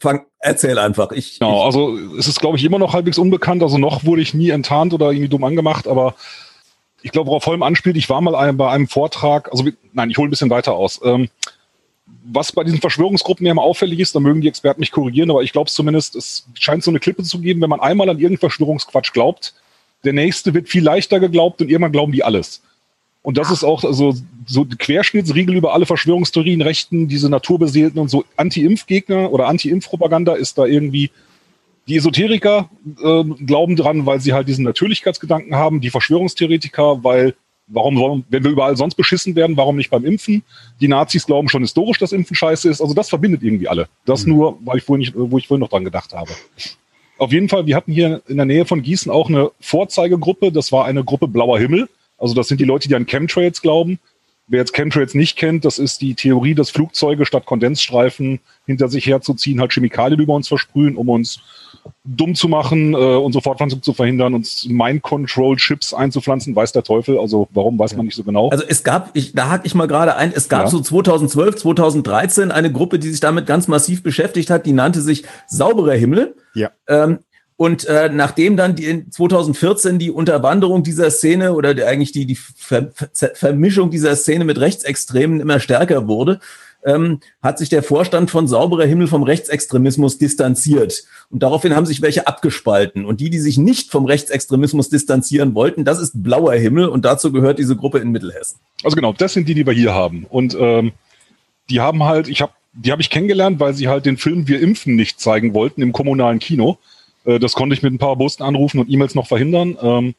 fang, 0.00 0.26
erzähl 0.40 0.78
einfach. 0.78 1.12
Ich, 1.12 1.38
Genau, 1.38 1.60
ich, 1.60 1.64
also 1.66 1.96
es 2.18 2.26
ist, 2.28 2.40
glaube 2.40 2.56
ich, 2.58 2.64
immer 2.64 2.78
noch 2.78 2.94
halbwegs 2.94 3.18
unbekannt. 3.18 3.62
Also 3.62 3.78
noch 3.78 4.04
wurde 4.04 4.22
ich 4.22 4.34
nie 4.34 4.50
enttarnt 4.50 4.92
oder 4.92 5.10
irgendwie 5.12 5.28
dumm 5.28 5.44
angemacht, 5.44 5.86
aber 5.88 6.14
ich 7.02 7.12
glaube, 7.12 7.28
worauf 7.28 7.46
Holm 7.46 7.62
anspielt, 7.62 7.96
ich 7.96 8.08
war 8.08 8.20
mal 8.20 8.34
ein, 8.34 8.56
bei 8.56 8.70
einem 8.70 8.88
Vortrag, 8.88 9.50
also 9.50 9.64
nein, 9.92 10.10
ich 10.10 10.18
hole 10.18 10.28
ein 10.28 10.30
bisschen 10.30 10.50
weiter 10.50 10.74
aus. 10.74 11.00
Ähm, 11.04 11.28
was 12.24 12.52
bei 12.52 12.64
diesen 12.64 12.80
Verschwörungsgruppen 12.80 13.46
ja 13.46 13.52
immer 13.52 13.62
auffällig 13.62 13.98
ist, 13.98 14.14
da 14.14 14.20
mögen 14.20 14.40
die 14.40 14.48
Experten 14.48 14.80
mich 14.80 14.92
korrigieren, 14.92 15.30
aber 15.30 15.42
ich 15.42 15.52
glaube 15.52 15.70
zumindest, 15.70 16.14
es 16.14 16.46
scheint 16.54 16.84
so 16.84 16.90
eine 16.90 17.00
Klippe 17.00 17.22
zu 17.22 17.40
geben, 17.40 17.60
wenn 17.60 17.70
man 17.70 17.80
einmal 17.80 18.08
an 18.08 18.18
irgendeinen 18.18 18.38
Verschwörungsquatsch 18.38 19.12
glaubt, 19.12 19.54
der 20.04 20.12
nächste 20.12 20.54
wird 20.54 20.68
viel 20.68 20.82
leichter 20.82 21.20
geglaubt 21.20 21.60
und 21.60 21.68
irgendwann 21.68 21.92
glauben 21.92 22.12
die 22.12 22.24
alles. 22.24 22.62
Und 23.22 23.38
das 23.38 23.50
ist 23.50 23.62
auch 23.62 23.84
also 23.84 24.14
so 24.46 24.64
die 24.64 24.76
Querschnittsriegel 24.76 25.54
über 25.54 25.74
alle 25.74 25.86
Verschwörungstheorien, 25.86 26.60
Rechten, 26.60 27.06
diese 27.06 27.28
Naturbeseelten 27.28 28.00
und 28.00 28.08
so 28.08 28.24
Anti-Impfgegner 28.36 29.30
oder 29.30 29.46
Anti-Impfpropaganda 29.46 30.34
ist 30.34 30.58
da 30.58 30.66
irgendwie 30.66 31.10
die 31.88 31.96
Esoteriker 31.96 32.70
äh, 33.02 33.24
glauben 33.44 33.76
dran, 33.76 34.06
weil 34.06 34.20
sie 34.20 34.32
halt 34.32 34.48
diesen 34.48 34.64
Natürlichkeitsgedanken 34.64 35.54
haben, 35.54 35.80
die 35.80 35.90
Verschwörungstheoretiker, 35.90 37.02
weil 37.02 37.34
warum 37.66 37.96
sollen, 37.96 38.24
wenn 38.28 38.44
wir 38.44 38.50
überall 38.50 38.76
sonst 38.76 38.94
beschissen 38.94 39.34
werden, 39.34 39.56
warum 39.56 39.76
nicht 39.76 39.90
beim 39.90 40.04
Impfen? 40.04 40.42
Die 40.80 40.88
Nazis 40.88 41.26
glauben 41.26 41.48
schon 41.48 41.62
historisch, 41.62 41.98
dass 41.98 42.12
Impfen 42.12 42.36
scheiße 42.36 42.68
ist. 42.68 42.80
Also 42.80 42.94
das 42.94 43.08
verbindet 43.08 43.42
irgendwie 43.42 43.68
alle. 43.68 43.88
Das 44.04 44.26
nur, 44.26 44.58
weil 44.64 44.78
ich 44.78 44.84
vorhin 44.84 45.00
nicht, 45.00 45.14
wo 45.16 45.38
ich 45.38 45.48
vorhin 45.48 45.60
noch 45.60 45.70
dran 45.70 45.84
gedacht 45.84 46.12
habe. 46.12 46.30
Auf 47.18 47.32
jeden 47.32 47.48
Fall, 47.48 47.66
wir 47.66 47.76
hatten 47.76 47.92
hier 47.92 48.22
in 48.26 48.36
der 48.36 48.46
Nähe 48.46 48.64
von 48.64 48.82
Gießen 48.82 49.10
auch 49.10 49.28
eine 49.28 49.50
Vorzeigegruppe. 49.60 50.52
Das 50.52 50.72
war 50.72 50.84
eine 50.84 51.04
Gruppe 51.04 51.28
Blauer 51.28 51.58
Himmel. 51.58 51.88
Also 52.18 52.34
das 52.34 52.48
sind 52.48 52.60
die 52.60 52.64
Leute, 52.64 52.88
die 52.88 52.94
an 52.94 53.06
Chemtrails 53.06 53.62
glauben. 53.62 53.98
Wer 54.48 54.60
jetzt 54.60 54.74
Chemtrails 54.74 55.14
nicht 55.14 55.36
kennt, 55.36 55.64
das 55.64 55.78
ist 55.78 56.02
die 56.02 56.14
Theorie, 56.14 56.54
dass 56.54 56.70
Flugzeuge 56.70 57.24
statt 57.26 57.46
Kondensstreifen 57.46 58.40
hinter 58.66 58.88
sich 58.88 59.06
herzuziehen, 59.06 59.60
halt 59.60 59.72
Chemikalien 59.72 60.20
über 60.20 60.34
uns 60.34 60.48
versprühen, 60.48 60.96
um 60.96 61.08
uns 61.08 61.40
dumm 62.04 62.34
zu 62.34 62.48
machen, 62.48 62.94
äh, 62.94 62.96
unsere 62.96 63.42
Fortpflanzung 63.42 63.82
zu 63.82 63.92
verhindern, 63.92 64.34
uns 64.34 64.66
Mind-Control-Chips 64.68 65.94
einzupflanzen, 65.94 66.54
weiß 66.54 66.72
der 66.72 66.82
Teufel. 66.82 67.18
Also 67.18 67.48
warum, 67.52 67.78
weiß 67.78 67.96
man 67.96 68.06
nicht 68.06 68.16
so 68.16 68.24
genau. 68.24 68.50
Also 68.50 68.64
es 68.66 68.82
gab, 68.82 69.10
ich, 69.14 69.32
da 69.32 69.50
hake 69.50 69.66
ich 69.66 69.74
mal 69.74 69.86
gerade 69.86 70.16
ein, 70.16 70.32
es 70.34 70.48
gab 70.48 70.62
Ja. 70.62 70.68
so 70.68 70.80
2012, 70.80 71.56
2013 71.56 72.50
eine 72.50 72.72
Gruppe, 72.72 72.98
die 72.98 73.08
sich 73.08 73.20
damit 73.20 73.46
ganz 73.46 73.68
massiv 73.68 74.02
beschäftigt 74.02 74.50
hat, 74.50 74.66
die 74.66 74.72
nannte 74.72 75.00
sich 75.00 75.24
Sauberer 75.46 75.94
Himmel. 75.94 76.34
Ja. 76.54 76.70
Ähm, 76.88 77.20
und 77.56 77.84
äh, 77.84 78.08
nachdem 78.08 78.56
dann 78.56 78.74
die 78.74 78.86
in 78.86 79.12
2014 79.12 79.98
die 79.98 80.10
Unterwanderung 80.10 80.82
dieser 80.82 81.10
Szene 81.10 81.52
oder 81.52 81.74
die, 81.74 81.84
eigentlich 81.84 82.10
die, 82.10 82.26
die 82.26 82.34
Ver 82.34 82.90
Ver 83.12 83.30
Vermischung 83.34 83.90
dieser 83.90 84.16
Szene 84.16 84.44
mit 84.44 84.58
Rechtsextremen 84.58 85.38
immer 85.40 85.60
stärker 85.60 86.08
wurde, 86.08 86.40
ähm, 86.84 87.20
hat 87.42 87.58
sich 87.58 87.68
der 87.68 87.82
Vorstand 87.82 88.30
von 88.30 88.48
Sauberer 88.48 88.86
Himmel 88.86 89.06
vom 89.06 89.22
Rechtsextremismus 89.22 90.18
distanziert. 90.18 91.04
Und 91.30 91.42
daraufhin 91.42 91.74
haben 91.74 91.86
sich 91.86 92.02
welche 92.02 92.26
abgespalten. 92.26 93.04
Und 93.04 93.20
die, 93.20 93.30
die 93.30 93.38
sich 93.38 93.58
nicht 93.58 93.90
vom 93.90 94.04
Rechtsextremismus 94.04 94.88
distanzieren 94.88 95.54
wollten, 95.54 95.84
das 95.84 95.98
ist 95.98 96.22
Blauer 96.22 96.54
Himmel 96.54 96.88
und 96.88 97.04
dazu 97.04 97.32
gehört 97.32 97.58
diese 97.58 97.76
Gruppe 97.76 97.98
in 97.98 98.10
Mittelhessen. 98.10 98.58
Also 98.84 98.96
genau, 98.96 99.12
das 99.12 99.32
sind 99.32 99.48
die, 99.48 99.54
die 99.54 99.66
wir 99.66 99.72
hier 99.72 99.94
haben. 99.94 100.26
Und 100.28 100.56
ähm, 100.58 100.92
die 101.70 101.80
haben 101.80 102.02
halt, 102.02 102.28
ich 102.28 102.42
habe, 102.42 102.52
die 102.72 102.90
habe 102.90 103.02
ich 103.02 103.10
kennengelernt, 103.10 103.60
weil 103.60 103.74
sie 103.74 103.88
halt 103.88 104.06
den 104.06 104.16
Film 104.16 104.48
Wir 104.48 104.60
impfen 104.60 104.96
nicht 104.96 105.20
zeigen 105.20 105.54
wollten 105.54 105.82
im 105.82 105.92
kommunalen 105.92 106.38
Kino. 106.38 106.78
Äh, 107.24 107.38
das 107.38 107.52
konnte 107.52 107.74
ich 107.74 107.82
mit 107.82 107.92
ein 107.92 107.98
paar 107.98 108.16
Bussen 108.16 108.42
anrufen 108.42 108.80
und 108.80 108.90
E-Mails 108.90 109.14
noch 109.14 109.26
verhindern. 109.26 109.76
Ähm, 109.80 110.14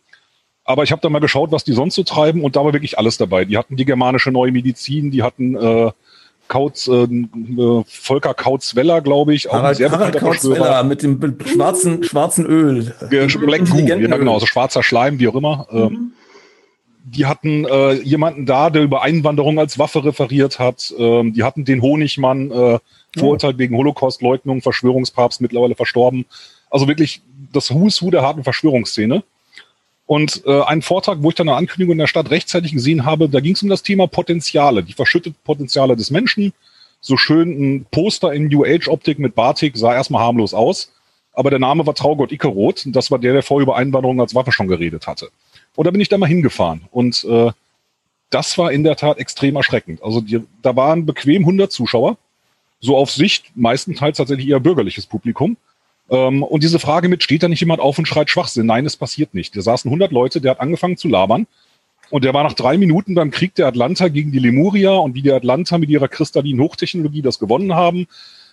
aber 0.66 0.84
ich 0.84 0.92
habe 0.92 1.02
da 1.02 1.10
mal 1.10 1.20
geschaut, 1.20 1.52
was 1.52 1.64
die 1.64 1.74
sonst 1.74 1.96
so 1.96 2.04
treiben 2.04 2.44
und 2.44 2.56
da 2.56 2.64
war 2.64 2.72
wirklich 2.72 2.98
alles 2.98 3.18
dabei. 3.18 3.44
Die 3.44 3.58
hatten 3.58 3.76
die 3.76 3.86
germanische 3.86 4.32
neue 4.32 4.52
Medizin, 4.52 5.12
die 5.12 5.22
hatten 5.22 5.56
äh, 5.56 5.92
Kautz, 6.54 6.88
äh, 6.88 7.06
äh, 7.06 7.84
Volker 7.88 8.36
Kautzweller, 8.36 9.02
glaube 9.02 9.34
ich, 9.34 9.50
auch 9.50 9.54
Harald, 9.54 9.78
sehr 9.78 9.90
Harald 9.90 10.16
Kautzweller 10.16 10.84
mit 10.84 11.02
dem 11.02 11.20
schwarzen, 11.48 12.04
schwarzen 12.04 12.46
Öl. 12.46 12.94
Black 13.10 13.68
Goo, 13.68 13.80
ja 13.80 13.96
genau, 13.96 14.38
so 14.38 14.46
schwarzer 14.46 14.84
Schleim, 14.84 15.18
wie 15.18 15.28
auch 15.28 15.34
immer. 15.34 15.66
Ähm, 15.72 15.82
mhm. 15.82 16.12
die 17.06 17.26
hatten 17.26 17.66
äh, 17.66 17.94
jemanden 17.94 18.46
da, 18.46 18.70
der 18.70 18.84
über 18.84 19.02
Einwanderung 19.02 19.58
als 19.58 19.80
Waffe 19.80 20.06
referiert 20.06 20.60
hat. 20.60 20.94
Ähm, 20.96 21.34
die 21.34 21.42
hatten 21.42 21.66
den 21.66 21.82
Honigmann, 21.82 22.52
äh, 22.52 22.78
verurteilt 23.18 23.54
ja. 23.54 23.60
wegen 23.60 23.76
Holocaustleugnung, 23.76 24.62
Verschwörungspapst, 24.62 25.42
mittlerweile 25.42 25.74
verstorben. 25.74 26.26
Also 26.70 26.88
wirklich 26.88 27.24
das 27.52 27.74
Who's 27.74 28.00
Who 28.04 28.12
der 28.12 28.22
harten 28.22 28.44
Verschwörungsszene. 28.44 29.24
Und 30.06 30.44
äh, 30.46 30.62
ein 30.64 30.82
Vortrag, 30.82 31.20
wo 31.22 31.30
ich 31.30 31.36
dann 31.36 31.48
eine 31.48 31.58
Ankündigung 31.58 31.94
in 31.94 32.00
der 32.00 32.08
Stadt 32.08 32.30
rechtzeitig 32.30 32.74
gesehen 32.74 33.06
habe, 33.06 33.30
da 33.30 33.40
ging 33.40 33.54
es 33.54 33.64
um 33.64 33.70
das 33.70 33.84
Thema 33.84 34.08
Potenziale, 34.08 34.84
die 34.84 34.94
verschütteten 34.94 35.40
Potenziale 35.44 35.96
des 35.96 36.12
Menschen. 36.12 36.54
So 37.00 37.18
schön 37.18 37.50
ein 37.50 37.86
Poster 37.90 38.34
in 38.34 38.48
New 38.48 38.64
Age 38.66 38.88
Optik 38.88 39.20
mit 39.20 39.36
Batik 39.36 39.78
sah 39.78 39.94
erstmal 39.94 40.24
harmlos 40.24 40.54
aus. 40.54 40.92
Aber 41.34 41.50
der 41.50 41.60
Name 41.60 41.86
war 41.88 41.96
Traugott 41.96 42.32
Ickeroth 42.32 42.86
und 42.86 42.96
das 42.96 43.12
war 43.12 43.20
der, 43.20 43.34
der 43.34 43.44
vorher 43.44 43.64
über 43.64 43.76
Einwanderung 43.76 44.22
als 44.22 44.36
Waffe 44.36 44.52
schon 44.52 44.68
geredet 44.68 45.08
hatte. 45.08 45.30
Und 45.76 45.86
da 45.86 45.92
bin 45.92 46.02
ich 46.02 46.10
da 46.10 46.18
mal 46.18 46.28
hingefahren. 46.28 46.84
Und 46.92 47.24
äh, 47.24 47.52
das 48.30 48.58
war 48.58 48.72
in 48.72 48.84
der 48.84 48.96
Tat 48.96 49.18
extrem 49.18 49.56
erschreckend. 49.56 50.04
Also 50.04 50.22
die, 50.22 50.42
da 50.62 50.76
waren 50.76 51.06
bequem 51.06 51.44
100 51.44 51.72
Zuschauer, 51.72 52.18
so 52.80 52.98
auf 52.98 53.12
Sicht 53.12 53.52
meistenteils 53.56 54.18
tatsächlich 54.18 54.48
eher 54.48 54.60
bürgerliches 54.60 55.06
Publikum. 55.06 55.58
Ähm, 56.14 56.44
und 56.44 56.64
diese 56.64 56.80
Frage 56.80 57.10
mit, 57.10 57.24
steht 57.24 57.44
da 57.44 57.50
nicht 57.50 57.60
jemand 57.60 57.82
auf 57.82 57.98
und 57.98 58.08
schreit 58.08 58.30
Schwachsinn? 58.30 58.68
Nein, 58.68 58.86
es 58.86 58.96
passiert 58.96 59.34
nicht. 59.34 59.58
Da 59.58 59.62
saßen 59.62 59.90
100 59.90 60.12
Leute, 60.12 60.40
der 60.40 60.52
hat 60.52 60.60
angefangen 60.62 60.96
zu 60.96 61.08
labern. 61.08 61.48
Und 62.12 62.24
der 62.24 62.34
war 62.36 62.44
nach 62.44 62.54
drei 62.54 62.78
Minuten 62.78 63.16
beim 63.16 63.32
Krieg 63.32 63.56
der 63.56 63.66
Atlanta 63.66 64.08
gegen 64.08 64.32
die 64.32 64.38
Lemuria 64.40 64.92
und 64.92 65.16
wie 65.16 65.24
die 65.24 65.32
Atlanta 65.32 65.80
mit 65.80 65.90
ihrer 65.90 66.08
kristallinen 66.08 66.62
Hochtechnologie 66.62 67.24
das 67.24 67.40
gewonnen 67.40 67.74
haben. 67.74 68.06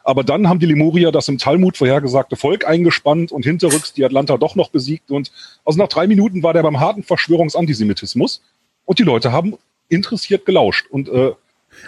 Aber 0.02 0.24
dann 0.24 0.48
haben 0.48 0.61
die 0.61 0.66
Lemuria 0.66 1.11
das 1.11 1.28
im 1.28 1.36
Talmud 1.36 1.76
vorhergesagte 1.76 2.36
Volk 2.36 2.66
eingespannt 2.66 3.32
und 3.32 3.44
hinterrücks 3.44 3.92
die 3.92 4.04
Atlanta 4.06 4.38
doch 4.38 4.54
noch 4.56 4.70
besiegt. 4.70 5.11
Und 5.11 5.30
also 5.66 5.78
nach 5.78 5.88
drei 5.88 6.06
Minuten 6.06 6.42
war 6.42 6.54
der 6.54 6.62
beim 6.62 6.80
harten 6.80 7.02
Verschwörungsantisemitismus. 7.02 8.40
Und 8.86 8.98
die 8.98 9.02
Leute 9.02 9.32
haben 9.32 9.58
interessiert 9.90 10.46
gelauscht. 10.46 10.86
Und 10.88 11.11
äh, 11.11 11.32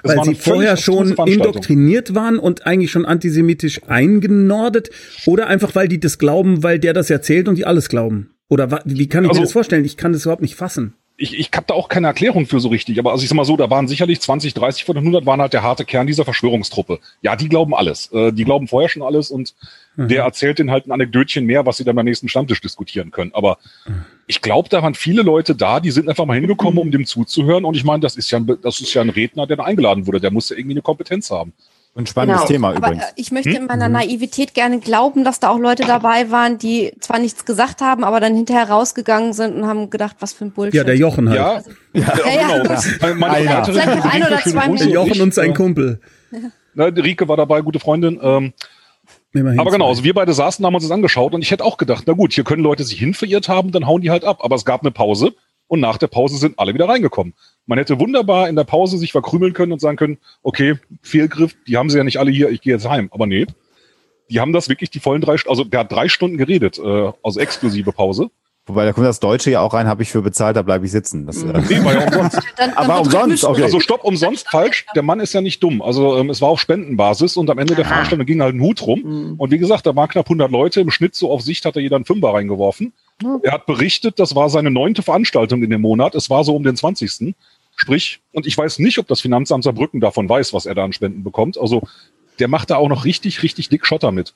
das 0.03 0.17
Weil 0.17 0.25
sie 0.25 0.35
vorher 0.35 0.77
schon 0.77 1.13
indoktriniert 1.27 2.15
waren 2.15 2.39
und 2.39 2.67
eigentlich 2.67 2.91
schon 2.91 3.07
antisemitisch 3.07 3.81
eingenordet 3.87 4.91
oder 5.27 5.47
einfach 5.47 5.75
weil 5.75 5.89
die 5.89 6.01
das 6.01 6.19
glauben, 6.19 6.63
weil 6.63 6.79
der 6.79 6.93
das 6.93 7.11
erzählt 7.11 7.49
und 7.49 7.57
die 7.57 7.67
alles 7.67 7.89
glauben? 7.89 8.31
Oder 8.49 8.83
wie 8.85 9.09
kann 9.09 9.25
ich 9.25 9.31
also, 9.31 9.41
mir 9.41 9.47
das 9.47 9.53
vorstellen? 9.53 9.85
Ich 9.85 9.97
kann 9.97 10.13
das 10.13 10.23
überhaupt 10.23 10.43
nicht 10.43 10.57
fassen 10.57 10.95
ich, 11.17 11.39
ich 11.39 11.51
habe 11.55 11.67
da 11.67 11.75
auch 11.75 11.89
keine 11.89 12.07
Erklärung 12.07 12.47
für 12.47 12.59
so 12.59 12.69
richtig, 12.69 12.99
aber 12.99 13.13
also 13.13 13.23
ich 13.23 13.29
sag 13.29 13.37
mal 13.37 13.45
so, 13.45 13.57
da 13.57 13.71
waren 13.71 13.87
sicherlich 13.87 14.21
20, 14.21 14.55
30 14.55 14.85
von 14.85 14.95
den 14.95 15.03
100 15.03 15.27
waren 15.27 15.41
halt 15.41 15.53
der 15.53 15.63
harte 15.63 15.85
Kern 15.85 16.07
dieser 16.07 16.25
Verschwörungstruppe. 16.25 16.99
Ja, 17.21 17.37
die 17.37 17.49
glauben 17.49 17.75
alles. 17.75 18.11
Äh, 18.13 18.33
die 18.33 18.45
glauben 18.45 18.67
vorher 18.67 18.89
schon 18.89 19.03
alles 19.03 19.31
und 19.31 19.55
mhm. 19.97 20.09
der 20.09 20.25
erzählt 20.25 20.59
denen 20.59 20.71
halt 20.71 20.87
ein 20.87 20.93
Anekdötchen 20.93 21.45
mehr, 21.45 21.67
was 21.67 21.77
sie 21.77 21.85
dann 21.85 21.97
beim 21.97 22.07
nächsten 22.07 22.29
Stammtisch 22.29 22.61
diskutieren 22.61 23.11
können. 23.11 23.33
Aber 23.35 23.59
mhm. 23.87 24.05
ich 24.27 24.41
glaube, 24.41 24.69
da 24.69 24.83
waren 24.83 24.95
viele 24.95 25.23
Leute 25.23 25.55
da, 25.55 25.81
die 25.81 25.91
sind 25.91 26.09
einfach 26.09 26.25
mal 26.25 26.39
hingekommen, 26.39 26.79
um 26.79 26.91
dem 26.91 27.07
zuzuhören. 27.07 27.65
Und 27.65 27.77
ich 27.77 27.85
meine, 27.85 28.01
das 28.01 28.17
ist 28.17 28.31
ja 28.31 28.39
ein, 28.39 28.59
das 28.63 28.81
ist 28.81 28.95
ja 28.95 29.03
ein 29.03 29.11
Redner, 29.11 29.47
der 29.47 29.59
da 29.59 29.65
eingeladen 29.65 30.07
wurde. 30.07 30.21
Der 30.21 30.31
muss 30.31 30.49
ja 30.49 30.57
irgendwie 30.57 30.75
eine 30.75 30.83
Kompetenz 30.83 31.31
haben. 31.31 31.53
Ein 31.95 32.07
spannendes 32.07 32.43
genau. 32.43 32.49
Thema 32.49 32.69
Aber 32.71 32.79
übrigens. 32.79 33.05
Ich 33.17 33.33
möchte 33.33 33.51
hm? 33.51 33.57
in 33.57 33.67
meiner 33.67 33.89
mhm. 33.89 33.95
Naivität 33.95 34.55
gerne 34.55 34.81
glauben, 34.81 35.25
dass 35.25 35.41
da 35.41 35.51
auch 35.51 35.59
Leute 35.59 35.85
dabei 35.85 36.31
waren, 36.31 36.57
die 36.57 36.93
zwar 37.01 37.19
nichts 37.19 37.45
gesagt 37.45 37.83
haben, 37.83 38.03
aber 38.03 38.19
dann 38.19 38.35
hinterher 38.35 38.71
rausgegangen 38.71 39.35
sind 39.35 39.57
und 39.57 39.67
haben 39.67 39.91
gedacht, 39.91 40.17
was 40.21 40.33
für 40.33 40.47
ein 40.47 40.53
Bullshit. 40.53 40.75
Ja, 40.75 40.85
der 40.85 40.97
Jochen 40.97 41.29
halt. 41.29 41.39
Ja, 41.39 41.53
also, 41.53 41.71
ja, 41.93 42.03
ja, 42.03 42.41
ja, 42.41 42.59
genau. 42.59 42.75
Ja. 43.09 43.15
Meine 43.15 43.45
ja. 43.45 43.65
Vielleicht 43.65 43.89
ein 43.89 44.23
oder 44.23 44.41
zwei 44.41 44.69
Der 44.69 44.89
Jochen 44.89 45.21
und 45.21 45.35
sein 45.35 45.53
Kumpel. 45.53 46.01
Na, 46.75 46.87
Rike 46.87 47.29
war 47.29 47.37
dabei, 47.37 47.61
gute 47.61 47.79
Freundin. 47.79 48.19
Ähm, 48.23 48.55
aber 49.35 49.71
genau, 49.71 49.89
also 49.89 50.03
wir 50.03 50.15
beide 50.15 50.33
saßen, 50.33 50.65
haben 50.65 50.75
uns 50.75 50.85
das 50.85 50.91
angeschaut 50.91 51.35
und 51.35 51.43
ich 51.43 51.51
hätte 51.51 51.65
auch 51.65 51.77
gedacht, 51.77 52.05
na 52.07 52.15
gut, 52.15 52.33
hier 52.33 52.45
können 52.45 52.63
Leute 52.63 52.85
sich 52.85 52.99
hin 52.99 53.13
verirrt 53.13 53.49
haben, 53.49 53.71
dann 53.71 53.87
hauen 53.87 54.01
die 54.01 54.11
halt 54.11 54.25
ab. 54.25 54.39
Aber 54.43 54.57
es 54.57 54.65
gab 54.65 54.81
eine 54.81 54.91
Pause 54.91 55.35
und 55.73 55.81
nach 55.81 55.97
der 55.97 56.09
Pause 56.09 56.37
sind 56.37 56.59
alle 56.59 56.75
wieder 56.75 56.87
reingekommen. 56.87 57.33
Man 57.65 57.79
hätte 57.79 57.99
wunderbar 57.99 58.47
in 58.47 58.57
der 58.57 58.65
Pause 58.65 58.99
sich 58.99 59.11
verkrümeln 59.11 59.55
können 59.55 59.73
und 59.73 59.81
sagen 59.81 59.97
können, 59.97 60.19
okay, 60.43 60.75
Fehlgriff, 61.01 61.57
die 61.67 61.79
haben 61.79 61.89
sie 61.89 61.97
ja 61.97 62.05
nicht 62.05 62.19
alle 62.19 62.31
hier, 62.31 62.51
ich 62.51 62.61
gehe 62.61 62.75
jetzt 62.75 62.87
heim. 62.87 63.09
Aber 63.11 63.27
nee, 63.27 63.47
die 64.29 64.39
haben 64.39 64.53
das 64.53 64.69
wirklich 64.69 64.91
die 64.91 65.01
vollen 65.01 65.23
drei, 65.23 65.37
also 65.49 65.65
der 65.65 65.81
hat 65.81 65.91
drei 65.91 66.11
Stunden 66.11 66.37
geredet, 66.37 66.79
äh, 66.79 67.13
also 67.23 67.41
exklusive 67.41 67.91
Pause. 67.91 68.29
Wobei, 68.67 68.85
da 68.85 68.93
kommt 68.93 69.07
das 69.07 69.19
Deutsche 69.19 69.51
ja 69.51 69.61
auch 69.61 69.73
rein, 69.73 69.87
habe 69.87 70.03
ich 70.03 70.11
für 70.11 70.21
bezahlt, 70.21 70.57
da 70.57 70.63
bleibe 70.63 70.85
ich 70.85 70.93
sitzen. 70.93 71.25
Das, 71.25 71.43
äh 71.43 71.47
nee, 71.47 71.83
war 71.83 71.95
ja 71.95 72.05
umsonst. 72.07 72.39
dann, 72.59 72.75
Aber 72.75 73.01
umsonst, 73.01 73.45
okay. 73.45 73.63
Also 73.63 73.81
stopp, 73.81 74.05
umsonst, 74.05 74.51
falsch. 74.51 74.85
Der 74.95 75.03
Mann 75.03 75.21
ist 75.21 75.33
ja 75.33 75.41
nicht 75.41 75.63
dumm. 75.63 75.81
Also 75.81 76.19
ähm, 76.19 76.29
es 76.29 76.43
war 76.43 76.51
auf 76.51 76.61
Spendenbasis 76.61 77.39
und 77.39 77.49
am 77.49 77.59
Ende 77.59 77.75
der 77.77 77.87
Veranstaltung 77.87 78.27
ging 78.27 78.43
halt 78.43 78.55
ein 78.55 78.61
Hut 78.61 78.87
rum. 78.87 79.01
Mhm. 79.01 79.35
Und 79.39 79.51
wie 79.51 79.59
gesagt, 79.59 79.87
da 79.87 79.97
waren 79.97 80.11
knapp 80.11 80.27
100 80.27 80.51
Leute. 80.51 80.83
Im 80.83 80.91
Schnitt 80.91 81.15
so 81.15 81.31
auf 81.31 81.41
Sicht 81.41 81.65
hat 81.65 81.77
er 81.77 81.83
jeder 81.83 81.97
einen 81.97 82.05
Fünfer 82.05 82.35
reingeworfen. 82.35 82.93
Mhm. 83.23 83.41
Er 83.43 83.53
hat 83.53 83.67
berichtet, 83.67 84.19
das 84.19 84.35
war 84.35 84.51
seine 84.51 84.71
neunte 84.71 85.03
Veranstaltung 85.03 85.63
in 85.63 85.71
dem 85.71 85.81
Monat. 85.81 86.15
Es 86.15 86.31
war 86.31 86.45
so 86.45 86.55
um 86.55 86.63
den 86.63 86.77
20. 86.77 87.35
Sprich, 87.77 88.21
und 88.33 88.47
ich 88.47 88.57
weiß 88.57 88.79
nicht, 88.79 88.99
ob 88.99 89.09
das 89.09 89.21
Finanzamt 89.21 89.65
Saarbrücken 89.65 90.01
davon 90.01 90.29
weiß, 90.29 90.53
was 90.53 90.67
er 90.67 90.75
da 90.75 90.85
an 90.85 90.93
Spenden 90.93 91.25
bekommt. 91.25 91.59
Also 91.59 91.83
der 92.39 92.49
macht 92.49 92.71
da 92.71 92.77
auch 92.77 92.89
noch 92.89 93.05
richtig, 93.05 93.43
richtig 93.43 93.69
dick 93.69 93.87
Schotter 93.87 94.13
mit. 94.13 94.35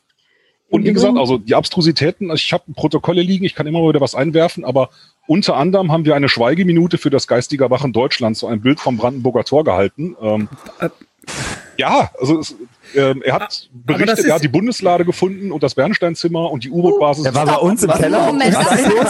Und 0.68 0.84
wie 0.84 0.92
gesagt, 0.92 1.16
also 1.16 1.38
die 1.38 1.54
Abstrusitäten, 1.54 2.30
ich 2.34 2.52
habe 2.52 2.64
Protokolle 2.74 3.22
liegen, 3.22 3.44
ich 3.44 3.54
kann 3.54 3.68
immer 3.68 3.88
wieder 3.88 4.00
was 4.00 4.16
einwerfen, 4.16 4.64
aber 4.64 4.90
unter 5.28 5.56
anderem 5.56 5.92
haben 5.92 6.04
wir 6.04 6.16
eine 6.16 6.28
Schweigeminute 6.28 6.98
für 6.98 7.10
das 7.10 7.28
geistige 7.28 7.64
Erwachen 7.64 7.92
Deutschlands, 7.92 8.40
so 8.40 8.48
ein 8.48 8.60
Bild 8.60 8.80
vom 8.80 8.96
Brandenburger 8.96 9.44
Tor 9.44 9.62
gehalten. 9.62 10.16
Ähm, 10.20 10.48
äh, 10.80 10.88
ja, 11.76 12.10
also 12.18 12.40
es, 12.40 12.56
ähm, 12.94 13.22
er 13.22 13.34
hat 13.34 13.68
berichtet, 13.72 14.24
er 14.24 14.34
hat 14.34 14.42
die 14.42 14.48
Bundeslade 14.48 15.04
gefunden 15.04 15.52
und 15.52 15.62
das 15.62 15.74
Bernsteinzimmer 15.74 16.50
und 16.50 16.64
die 16.64 16.70
U-Boot-Basis. 16.70 17.24
Er 17.24 17.34
war 17.34 17.46
bei 17.46 17.56
uns 17.56 17.82
im 17.82 17.90
Keller. 17.90 18.26
Moment, 18.26 18.54
was 18.54 18.80
ist 18.80 18.88
los? 18.88 19.06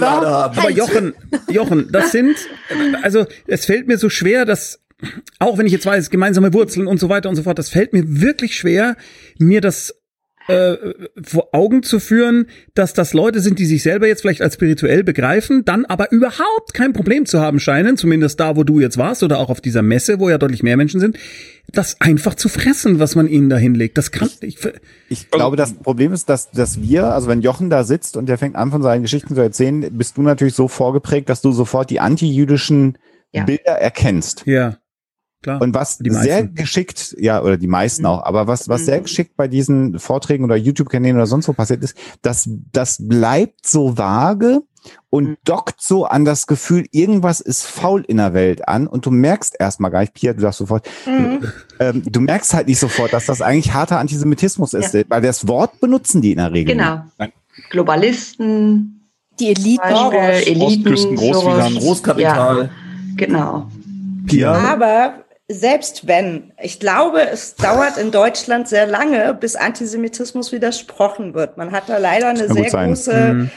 Aber 0.00 0.70
Jochen, 0.70 1.14
Jochen, 1.50 1.88
das 1.92 2.12
sind, 2.12 2.36
also 3.02 3.26
es 3.46 3.64
fällt 3.64 3.86
mir 3.88 3.98
so 3.98 4.08
schwer, 4.08 4.44
dass 4.44 4.80
auch 5.38 5.58
wenn 5.58 5.66
ich 5.66 5.72
jetzt 5.72 5.86
weiß, 5.86 6.10
gemeinsame 6.10 6.52
Wurzeln 6.52 6.86
und 6.86 7.00
so 7.00 7.08
weiter 7.08 7.28
und 7.28 7.34
so 7.36 7.42
fort, 7.42 7.58
das 7.58 7.68
fällt 7.68 7.92
mir 7.92 8.04
wirklich 8.06 8.56
schwer, 8.56 8.96
mir 9.38 9.60
das 9.60 10.01
äh, 10.48 10.76
vor 11.22 11.48
Augen 11.52 11.82
zu 11.82 12.00
führen, 12.00 12.46
dass 12.74 12.92
das 12.92 13.14
Leute 13.14 13.40
sind, 13.40 13.58
die 13.58 13.66
sich 13.66 13.82
selber 13.82 14.06
jetzt 14.06 14.22
vielleicht 14.22 14.42
als 14.42 14.54
spirituell 14.54 15.04
begreifen, 15.04 15.64
dann 15.64 15.84
aber 15.84 16.10
überhaupt 16.12 16.74
kein 16.74 16.92
Problem 16.92 17.26
zu 17.26 17.40
haben 17.40 17.60
scheinen, 17.60 17.96
zumindest 17.96 18.40
da, 18.40 18.56
wo 18.56 18.64
du 18.64 18.80
jetzt 18.80 18.98
warst 18.98 19.22
oder 19.22 19.38
auch 19.38 19.50
auf 19.50 19.60
dieser 19.60 19.82
Messe, 19.82 20.18
wo 20.18 20.28
ja 20.28 20.38
deutlich 20.38 20.62
mehr 20.62 20.76
Menschen 20.76 21.00
sind, 21.00 21.18
das 21.72 22.00
einfach 22.00 22.34
zu 22.34 22.48
fressen, 22.48 22.98
was 22.98 23.14
man 23.14 23.28
ihnen 23.28 23.48
da 23.48 23.56
hinlegt. 23.56 23.96
Das 23.98 24.10
kann 24.10 24.28
ich. 24.40 24.58
Ich 25.08 25.30
glaube, 25.30 25.56
das 25.56 25.74
Problem 25.74 26.12
ist, 26.12 26.28
dass, 26.28 26.50
dass 26.50 26.80
wir, 26.82 27.06
also 27.06 27.28
wenn 27.28 27.40
Jochen 27.40 27.70
da 27.70 27.84
sitzt 27.84 28.16
und 28.16 28.26
der 28.26 28.38
fängt 28.38 28.56
an, 28.56 28.70
von 28.70 28.82
seinen 28.82 29.02
Geschichten 29.02 29.34
zu 29.34 29.40
erzählen, 29.40 29.86
bist 29.96 30.16
du 30.16 30.22
natürlich 30.22 30.54
so 30.54 30.68
vorgeprägt, 30.68 31.28
dass 31.28 31.40
du 31.40 31.52
sofort 31.52 31.90
die 31.90 32.00
antijüdischen 32.00 32.98
ja. 33.32 33.44
Bilder 33.44 33.72
erkennst. 33.72 34.42
Ja. 34.46 34.78
Klar, 35.42 35.60
und 35.60 35.74
was 35.74 35.98
sehr 35.98 36.44
geschickt, 36.44 37.16
ja, 37.18 37.42
oder 37.42 37.56
die 37.56 37.66
meisten 37.66 38.06
auch, 38.06 38.22
aber 38.22 38.46
was, 38.46 38.68
was 38.68 38.84
sehr 38.84 38.98
mhm. 38.98 39.02
geschickt 39.02 39.36
bei 39.36 39.48
diesen 39.48 39.98
Vorträgen 39.98 40.44
oder 40.44 40.54
YouTube-Kanälen 40.54 41.16
oder 41.16 41.26
sonst 41.26 41.48
wo 41.48 41.52
passiert 41.52 41.82
ist, 41.82 41.96
dass 42.22 42.48
das 42.72 42.98
bleibt 43.00 43.66
so 43.66 43.98
vage 43.98 44.62
und 45.10 45.28
mhm. 45.30 45.36
dockt 45.44 45.80
so 45.80 46.04
an 46.04 46.24
das 46.24 46.46
Gefühl, 46.46 46.86
irgendwas 46.92 47.40
ist 47.40 47.64
faul 47.64 48.04
in 48.06 48.18
der 48.18 48.34
Welt 48.34 48.68
an 48.68 48.86
und 48.86 49.04
du 49.04 49.10
merkst 49.10 49.56
erstmal 49.58 49.90
gar 49.90 50.00
nicht, 50.00 50.14
Pia, 50.14 50.32
du 50.32 50.40
sagst 50.40 50.58
sofort, 50.58 50.88
mhm. 51.06 51.40
ähm, 51.80 52.02
du 52.06 52.20
merkst 52.20 52.54
halt 52.54 52.68
nicht 52.68 52.78
sofort, 52.78 53.12
dass 53.12 53.26
das 53.26 53.42
eigentlich 53.42 53.74
harter 53.74 53.98
Antisemitismus 53.98 54.74
ist, 54.74 54.94
ja. 54.94 55.02
weil 55.08 55.22
das 55.22 55.48
Wort 55.48 55.80
benutzen 55.80 56.22
die 56.22 56.32
in 56.32 56.38
der 56.38 56.52
Regel. 56.52 56.76
Genau. 56.76 57.02
Globalisten, 57.70 59.08
die 59.40 59.48
Eliten, 59.48 60.12
Eliten 60.12 60.62
Ostküsten, 60.62 61.16
Großkapital. 61.16 62.64
Ja, 62.64 62.70
genau. 63.16 63.70
Pia. 64.26 64.52
Aber 64.52 65.14
selbst 65.52 66.06
wenn, 66.06 66.52
ich 66.60 66.80
glaube, 66.80 67.28
es 67.28 67.54
dauert 67.54 67.96
in 67.98 68.10
Deutschland 68.10 68.68
sehr 68.68 68.86
lange, 68.86 69.34
bis 69.34 69.56
Antisemitismus 69.56 70.52
widersprochen 70.52 71.34
wird. 71.34 71.56
Man 71.56 71.72
hat 71.72 71.88
da 71.88 71.98
leider 71.98 72.28
eine 72.28 72.52
sehr 72.52 72.70
große 72.70 73.34
mhm. 73.34 73.50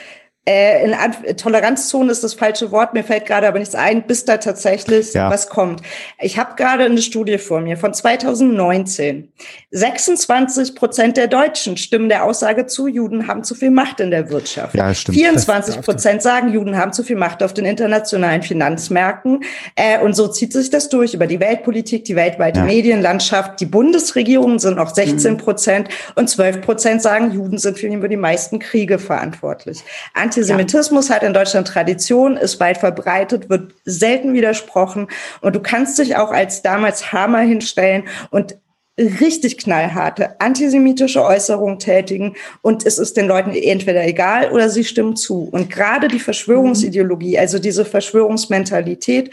Äh, 0.47 0.85
in 0.85 0.93
An 0.93 1.15
Toleranzzone 1.37 2.11
ist 2.11 2.23
das 2.23 2.35
falsche 2.35 2.71
Wort, 2.71 2.93
mir 2.93 3.03
fällt 3.03 3.25
gerade 3.25 3.47
aber 3.47 3.57
nichts 3.57 3.73
ein, 3.73 4.05
bis 4.05 4.25
da 4.25 4.37
tatsächlich 4.37 5.13
ja. 5.13 5.29
was 5.31 5.49
kommt. 5.49 5.81
Ich 6.19 6.37
habe 6.37 6.55
gerade 6.55 6.83
eine 6.83 7.01
Studie 7.01 7.39
vor 7.39 7.61
mir 7.61 7.77
von 7.77 7.93
2019. 7.93 9.31
26 9.71 10.75
Prozent 10.75 11.17
der 11.17 11.27
Deutschen 11.27 11.77
stimmen 11.77 12.09
der 12.09 12.23
Aussage 12.23 12.67
zu, 12.67 12.87
Juden 12.87 13.27
haben 13.27 13.43
zu 13.43 13.55
viel 13.55 13.71
Macht 13.71 13.99
in 13.99 14.11
der 14.11 14.29
Wirtschaft. 14.29 14.75
Ja, 14.75 14.93
stimmt. 14.93 15.17
24 15.17 15.81
Prozent 15.81 16.21
sagen, 16.21 16.53
Juden 16.53 16.77
haben 16.77 16.93
zu 16.93 17.03
viel 17.03 17.15
Macht 17.15 17.41
auf 17.41 17.53
den 17.53 17.65
internationalen 17.65 18.43
Finanzmärkten. 18.43 19.43
Äh, 19.75 19.99
und 19.99 20.15
so 20.15 20.27
zieht 20.27 20.53
sich 20.53 20.69
das 20.69 20.89
durch 20.89 21.15
über 21.15 21.25
die 21.25 21.39
Weltpolitik, 21.39 22.05
die 22.05 22.15
weltweite 22.15 22.59
ja. 22.59 22.65
Medienlandschaft. 22.65 23.59
Die 23.59 23.65
Bundesregierung 23.65 24.59
sind 24.59 24.77
noch 24.77 24.93
16 24.93 25.37
Prozent 25.37 25.87
mhm. 25.87 26.13
und 26.15 26.29
12 26.29 26.61
Prozent 26.61 27.01
sagen, 27.01 27.31
Juden 27.31 27.57
sind 27.57 27.79
für 27.79 27.89
die 27.89 28.17
meisten 28.17 28.59
Kriege 28.59 28.99
verantwortlich. 28.99 29.83
Antisemitismus 30.35 31.07
ja. 31.07 31.15
hat 31.15 31.23
in 31.23 31.33
Deutschland 31.33 31.67
Tradition, 31.67 32.37
ist 32.37 32.59
weit 32.59 32.77
verbreitet, 32.77 33.49
wird 33.49 33.73
selten 33.85 34.33
widersprochen. 34.33 35.07
Und 35.41 35.55
du 35.55 35.61
kannst 35.61 35.97
dich 35.99 36.15
auch 36.17 36.31
als 36.31 36.61
damals 36.61 37.11
Hammer 37.11 37.39
hinstellen 37.39 38.03
und 38.31 38.57
richtig 38.97 39.57
knallharte 39.57 40.39
antisemitische 40.39 41.21
Äußerungen 41.21 41.79
tätigen 41.79 42.35
und 42.61 42.85
es 42.85 42.97
ist 42.97 43.17
den 43.17 43.27
Leuten 43.27 43.51
entweder 43.51 44.05
egal 44.07 44.51
oder 44.51 44.69
sie 44.69 44.85
stimmen 44.85 45.17
zu. 45.17 45.49
Und 45.51 45.69
gerade 45.69 46.07
die 46.07 46.19
Verschwörungsideologie, 46.19 47.37
also 47.37 47.59
diese 47.59 47.83
Verschwörungsmentalität, 47.83 49.31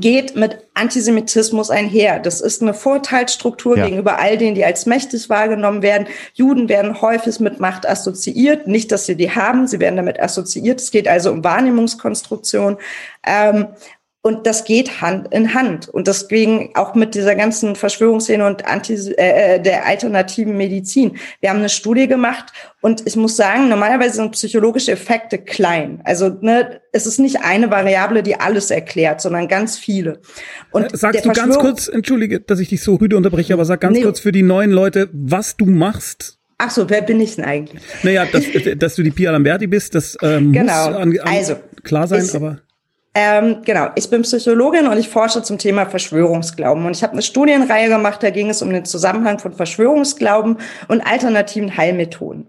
geht 0.00 0.36
mit 0.36 0.58
Antisemitismus 0.74 1.70
einher. 1.70 2.18
Das 2.18 2.40
ist 2.40 2.62
eine 2.62 2.74
Vorteilsstruktur 2.74 3.76
ja. 3.76 3.84
gegenüber 3.84 4.18
all 4.18 4.38
denen, 4.38 4.54
die 4.54 4.64
als 4.64 4.86
mächtig 4.86 5.28
wahrgenommen 5.28 5.82
werden. 5.82 6.06
Juden 6.34 6.68
werden 6.68 7.00
häufig 7.00 7.40
mit 7.40 7.60
Macht 7.60 7.88
assoziiert. 7.88 8.66
Nicht, 8.66 8.92
dass 8.92 9.06
sie 9.06 9.16
die 9.16 9.30
haben, 9.30 9.66
sie 9.66 9.80
werden 9.80 9.96
damit 9.96 10.20
assoziiert. 10.20 10.80
Es 10.80 10.90
geht 10.90 11.08
also 11.08 11.30
um 11.30 11.44
Wahrnehmungskonstruktion. 11.44 12.78
Ähm, 13.26 13.68
und 14.26 14.46
das 14.46 14.64
geht 14.64 15.02
Hand 15.02 15.28
in 15.34 15.52
Hand. 15.52 15.90
Und 15.90 16.06
deswegen 16.06 16.70
auch 16.76 16.94
mit 16.94 17.14
dieser 17.14 17.34
ganzen 17.34 17.76
Verschwörungsszene 17.76 18.46
und 18.46 18.64
Anti 18.64 18.94
äh, 18.94 19.56
äh, 19.56 19.60
der 19.60 19.84
alternativen 19.86 20.56
Medizin. 20.56 21.18
Wir 21.40 21.50
haben 21.50 21.58
eine 21.58 21.68
Studie 21.68 22.08
gemacht 22.08 22.46
und 22.80 23.02
ich 23.06 23.16
muss 23.16 23.36
sagen, 23.36 23.68
normalerweise 23.68 24.16
sind 24.16 24.32
psychologische 24.32 24.92
Effekte 24.92 25.36
klein. 25.36 26.00
Also 26.04 26.38
ne, 26.40 26.80
es 26.92 27.06
ist 27.06 27.18
nicht 27.18 27.42
eine 27.42 27.70
Variable, 27.70 28.22
die 28.22 28.40
alles 28.40 28.70
erklärt, 28.70 29.20
sondern 29.20 29.46
ganz 29.46 29.76
viele. 29.76 30.20
Und 30.70 30.94
äh, 30.94 30.96
Sagst 30.96 31.26
du 31.26 31.30
ganz 31.30 31.58
kurz, 31.58 31.88
entschuldige, 31.88 32.40
dass 32.40 32.60
ich 32.60 32.70
dich 32.70 32.82
so 32.82 32.94
rüde 32.94 33.18
unterbreche, 33.18 33.52
aber 33.52 33.66
sag 33.66 33.82
ganz 33.82 33.98
nee. 33.98 34.04
kurz 34.04 34.20
für 34.20 34.32
die 34.32 34.42
neuen 34.42 34.70
Leute, 34.70 35.10
was 35.12 35.58
du 35.58 35.66
machst. 35.66 36.38
Ach 36.56 36.70
so, 36.70 36.88
wer 36.88 37.02
bin 37.02 37.20
ich 37.20 37.36
denn 37.36 37.44
eigentlich? 37.44 37.82
Naja, 38.02 38.24
dass, 38.24 38.44
dass 38.78 38.94
du 38.94 39.02
die 39.02 39.10
Pia 39.10 39.32
Lamberti 39.32 39.66
bist, 39.66 39.94
das 39.94 40.16
ähm, 40.22 40.52
genau. 40.52 40.86
muss 40.86 40.96
an, 40.96 41.18
an 41.18 41.28
also, 41.28 41.56
klar 41.82 42.06
sein, 42.06 42.24
ich, 42.24 42.34
aber 42.34 42.60
ähm, 43.14 43.62
genau, 43.64 43.90
ich 43.94 44.10
bin 44.10 44.22
Psychologin 44.22 44.88
und 44.88 44.98
ich 44.98 45.08
forsche 45.08 45.42
zum 45.42 45.56
Thema 45.56 45.86
Verschwörungsglauben. 45.86 46.84
Und 46.84 46.96
ich 46.96 47.02
habe 47.04 47.12
eine 47.12 47.22
Studienreihe 47.22 47.88
gemacht, 47.88 48.22
da 48.22 48.30
ging 48.30 48.50
es 48.50 48.60
um 48.60 48.70
den 48.70 48.84
Zusammenhang 48.84 49.38
von 49.38 49.52
Verschwörungsglauben 49.52 50.58
und 50.88 51.00
alternativen 51.00 51.76
Heilmethoden. 51.76 52.48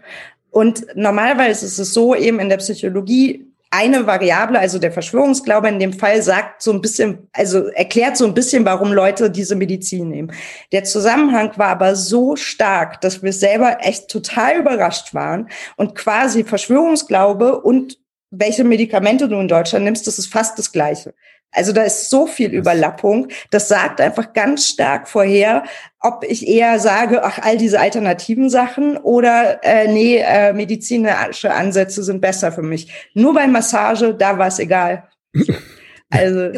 Und 0.49 0.87
normalerweise 0.95 1.65
ist 1.65 1.77
es 1.77 1.93
so 1.93 2.15
eben 2.15 2.39
in 2.39 2.49
der 2.49 2.57
Psychologie, 2.57 3.45
eine 3.69 4.07
Variable, 4.07 4.57
also 4.57 4.79
der 4.79 4.91
Verschwörungsglaube 4.91 5.67
in 5.67 5.79
dem 5.79 5.91
Fall, 5.93 6.21
sagt 6.21 6.61
so 6.61 6.71
ein 6.71 6.81
bisschen, 6.81 7.27
also 7.33 7.67
erklärt 7.67 8.15
so 8.15 8.25
ein 8.25 8.33
bisschen, 8.33 8.63
warum 8.63 8.93
Leute 8.93 9.29
diese 9.29 9.55
Medizin 9.55 10.09
nehmen. 10.09 10.31
Der 10.71 10.85
Zusammenhang 10.85 11.51
war 11.57 11.67
aber 11.67 11.95
so 11.95 12.37
stark, 12.37 13.01
dass 13.01 13.21
wir 13.21 13.33
selber 13.33 13.79
echt 13.81 14.07
total 14.07 14.59
überrascht 14.59 15.13
waren 15.13 15.49
und 15.75 15.93
quasi 15.93 16.45
Verschwörungsglaube 16.45 17.59
und 17.61 17.97
welche 18.31 18.63
Medikamente 18.63 19.27
du 19.27 19.39
in 19.39 19.47
Deutschland 19.47 19.85
nimmst, 19.85 20.07
das 20.07 20.19
ist 20.19 20.31
fast 20.31 20.57
das 20.59 20.71
Gleiche. 20.71 21.13
Also 21.51 21.71
da 21.71 21.83
ist 21.83 22.09
so 22.09 22.27
viel 22.27 22.53
Überlappung. 22.53 23.29
Das 23.49 23.69
sagt 23.69 24.01
einfach 24.01 24.33
ganz 24.33 24.67
stark 24.67 25.07
vorher, 25.07 25.63
ob 26.01 26.25
ich 26.27 26.47
eher 26.47 26.79
sage, 26.79 27.23
ach, 27.23 27.39
all 27.41 27.57
diese 27.57 27.79
alternativen 27.79 28.49
Sachen 28.49 28.97
oder 28.97 29.63
äh, 29.63 29.87
nee, 29.87 30.17
äh, 30.17 30.51
medizinische 30.53 31.53
Ansätze 31.53 32.03
sind 32.03 32.19
besser 32.19 32.51
für 32.51 32.61
mich. 32.61 32.91
Nur 33.13 33.33
bei 33.33 33.47
Massage, 33.47 34.13
da 34.13 34.37
war 34.37 34.47
es 34.47 34.59
egal. 34.59 35.07
Also 36.11 36.51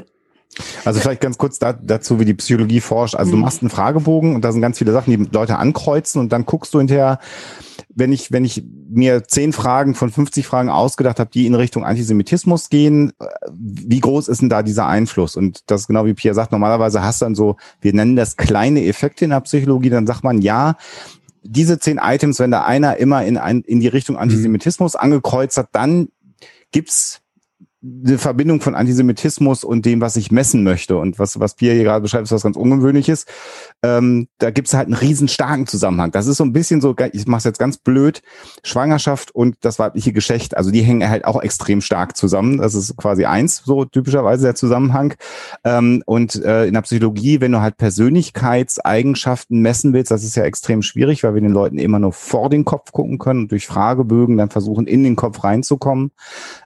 also 0.85 0.99
vielleicht 0.99 1.21
ganz 1.21 1.37
kurz 1.37 1.59
da, 1.59 1.73
dazu, 1.73 2.19
wie 2.19 2.25
die 2.25 2.33
Psychologie 2.33 2.81
forscht. 2.81 3.15
Also 3.15 3.31
du 3.31 3.37
mhm. 3.37 3.43
machst 3.43 3.61
einen 3.61 3.69
Fragebogen 3.69 4.35
und 4.35 4.43
da 4.43 4.51
sind 4.51 4.61
ganz 4.61 4.77
viele 4.77 4.91
Sachen, 4.91 5.11
die 5.11 5.29
Leute 5.31 5.57
ankreuzen 5.57 6.19
und 6.19 6.31
dann 6.31 6.45
guckst 6.45 6.73
du 6.73 6.79
hinterher, 6.79 7.19
wenn 7.93 8.11
ich, 8.11 8.31
wenn 8.31 8.45
ich 8.45 8.63
mir 8.89 9.23
zehn 9.23 9.53
Fragen 9.53 9.95
von 9.95 10.11
50 10.11 10.45
Fragen 10.45 10.69
ausgedacht 10.69 11.19
habe, 11.19 11.31
die 11.31 11.47
in 11.47 11.55
Richtung 11.55 11.83
Antisemitismus 11.83 12.69
gehen, 12.69 13.11
wie 13.51 13.99
groß 13.99 14.27
ist 14.27 14.41
denn 14.41 14.49
da 14.49 14.61
dieser 14.61 14.87
Einfluss? 14.87 15.35
Und 15.35 15.61
das 15.67 15.81
ist 15.81 15.87
genau 15.87 16.05
wie 16.05 16.13
Pierre 16.13 16.35
sagt, 16.35 16.51
normalerweise 16.51 17.01
hast 17.01 17.21
du 17.21 17.25
dann 17.25 17.35
so, 17.35 17.57
wir 17.81 17.93
nennen 17.93 18.15
das 18.15 18.37
kleine 18.37 18.85
Effekte 18.85 19.25
in 19.25 19.31
der 19.31 19.41
Psychologie, 19.41 19.89
dann 19.89 20.07
sagt 20.07 20.23
man, 20.23 20.41
ja, 20.41 20.75
diese 21.43 21.79
zehn 21.79 21.99
Items, 22.01 22.39
wenn 22.39 22.51
da 22.51 22.63
einer 22.63 22.97
immer 22.97 23.25
in, 23.25 23.37
ein, 23.37 23.61
in 23.61 23.79
die 23.79 23.87
Richtung 23.87 24.17
Antisemitismus 24.17 24.95
angekreuzt 24.95 25.57
hat, 25.57 25.69
dann 25.71 26.09
gibt's 26.71 27.21
eine 28.05 28.17
Verbindung 28.17 28.61
von 28.61 28.75
Antisemitismus 28.75 29.63
und 29.63 29.85
dem, 29.85 30.01
was 30.01 30.15
ich 30.15 30.31
messen 30.31 30.63
möchte. 30.63 30.97
Und 30.97 31.19
was, 31.19 31.39
was 31.39 31.55
Pierre 31.55 31.75
hier 31.75 31.83
gerade 31.83 32.01
beschreibt, 32.01 32.25
ist 32.25 32.31
was 32.31 32.43
ganz 32.43 32.57
Ungewöhnliches. 32.57 33.25
Ähm, 33.83 34.27
da 34.39 34.51
gibt 34.51 34.67
es 34.67 34.73
halt 34.73 34.87
einen 34.87 34.95
riesen 34.95 35.27
starken 35.27 35.67
Zusammenhang. 35.67 36.11
Das 36.11 36.27
ist 36.27 36.37
so 36.37 36.43
ein 36.43 36.53
bisschen 36.53 36.81
so, 36.81 36.95
ich 37.11 37.27
mache 37.27 37.39
es 37.39 37.43
jetzt 37.43 37.59
ganz 37.59 37.77
blöd, 37.77 38.21
Schwangerschaft 38.63 39.31
und 39.31 39.55
das 39.61 39.79
weibliche 39.79 40.13
Geschlecht, 40.13 40.57
also 40.57 40.71
die 40.71 40.81
hängen 40.81 41.07
halt 41.07 41.25
auch 41.25 41.41
extrem 41.41 41.81
stark 41.81 42.17
zusammen. 42.17 42.57
Das 42.57 42.73
ist 42.73 42.95
quasi 42.97 43.25
eins, 43.25 43.61
so 43.63 43.85
typischerweise 43.85 44.43
der 44.43 44.55
Zusammenhang. 44.55 45.13
Ähm, 45.63 46.03
und 46.05 46.35
äh, 46.43 46.65
in 46.65 46.73
der 46.73 46.81
Psychologie, 46.81 47.41
wenn 47.41 47.51
du 47.51 47.61
halt 47.61 47.77
Persönlichkeitseigenschaften 47.77 49.61
messen 49.61 49.93
willst, 49.93 50.11
das 50.11 50.23
ist 50.23 50.35
ja 50.35 50.43
extrem 50.43 50.81
schwierig, 50.81 51.23
weil 51.23 51.33
wir 51.33 51.41
den 51.41 51.51
Leuten 51.51 51.77
immer 51.77 51.99
nur 51.99 52.13
vor 52.13 52.49
den 52.49 52.65
Kopf 52.65 52.91
gucken 52.91 53.19
können 53.19 53.41
und 53.41 53.51
durch 53.51 53.67
Fragebögen 53.67 54.37
dann 54.37 54.49
versuchen, 54.49 54.87
in 54.87 55.03
den 55.03 55.15
Kopf 55.15 55.43
reinzukommen. 55.43 56.11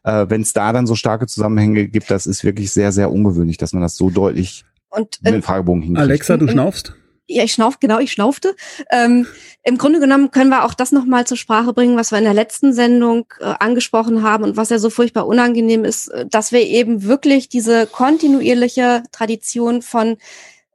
Äh, 0.03 0.27
wenn 0.29 0.41
es 0.41 0.53
da 0.53 0.73
dann 0.73 0.87
so 0.87 0.95
starke 1.11 1.27
Zusammenhänge 1.27 1.87
gibt, 1.87 2.09
das 2.09 2.25
ist 2.25 2.45
wirklich 2.45 2.71
sehr, 2.71 2.93
sehr 2.93 3.11
ungewöhnlich, 3.11 3.57
dass 3.57 3.73
man 3.73 3.81
das 3.81 3.97
so 3.97 4.09
deutlich 4.09 4.63
und, 4.89 5.19
äh, 5.23 5.31
den 5.31 5.41
Fragebogen 5.41 5.81
hinkriegt. 5.81 6.01
Alexa, 6.01 6.37
du 6.37 6.47
schnaufst? 6.47 6.95
Ja, 7.27 7.43
ich 7.43 7.53
schnauf, 7.53 7.79
genau, 7.79 7.99
ich 7.99 8.11
schnaufte. 8.11 8.55
Ähm, 8.91 9.25
Im 9.63 9.77
Grunde 9.77 9.99
genommen 9.99 10.31
können 10.31 10.49
wir 10.49 10.65
auch 10.65 10.73
das 10.73 10.91
nochmal 10.91 11.27
zur 11.27 11.37
Sprache 11.37 11.73
bringen, 11.73 11.97
was 11.97 12.11
wir 12.11 12.17
in 12.17 12.23
der 12.23 12.33
letzten 12.33 12.73
Sendung 12.73 13.25
äh, 13.39 13.53
angesprochen 13.59 14.23
haben 14.23 14.43
und 14.45 14.57
was 14.57 14.69
ja 14.69 14.79
so 14.79 14.89
furchtbar 14.89 15.27
unangenehm 15.27 15.83
ist, 15.83 16.07
äh, 16.07 16.25
dass 16.25 16.53
wir 16.53 16.61
eben 16.61 17.03
wirklich 17.03 17.49
diese 17.49 17.87
kontinuierliche 17.87 19.03
Tradition 19.11 19.81
von 19.81 20.17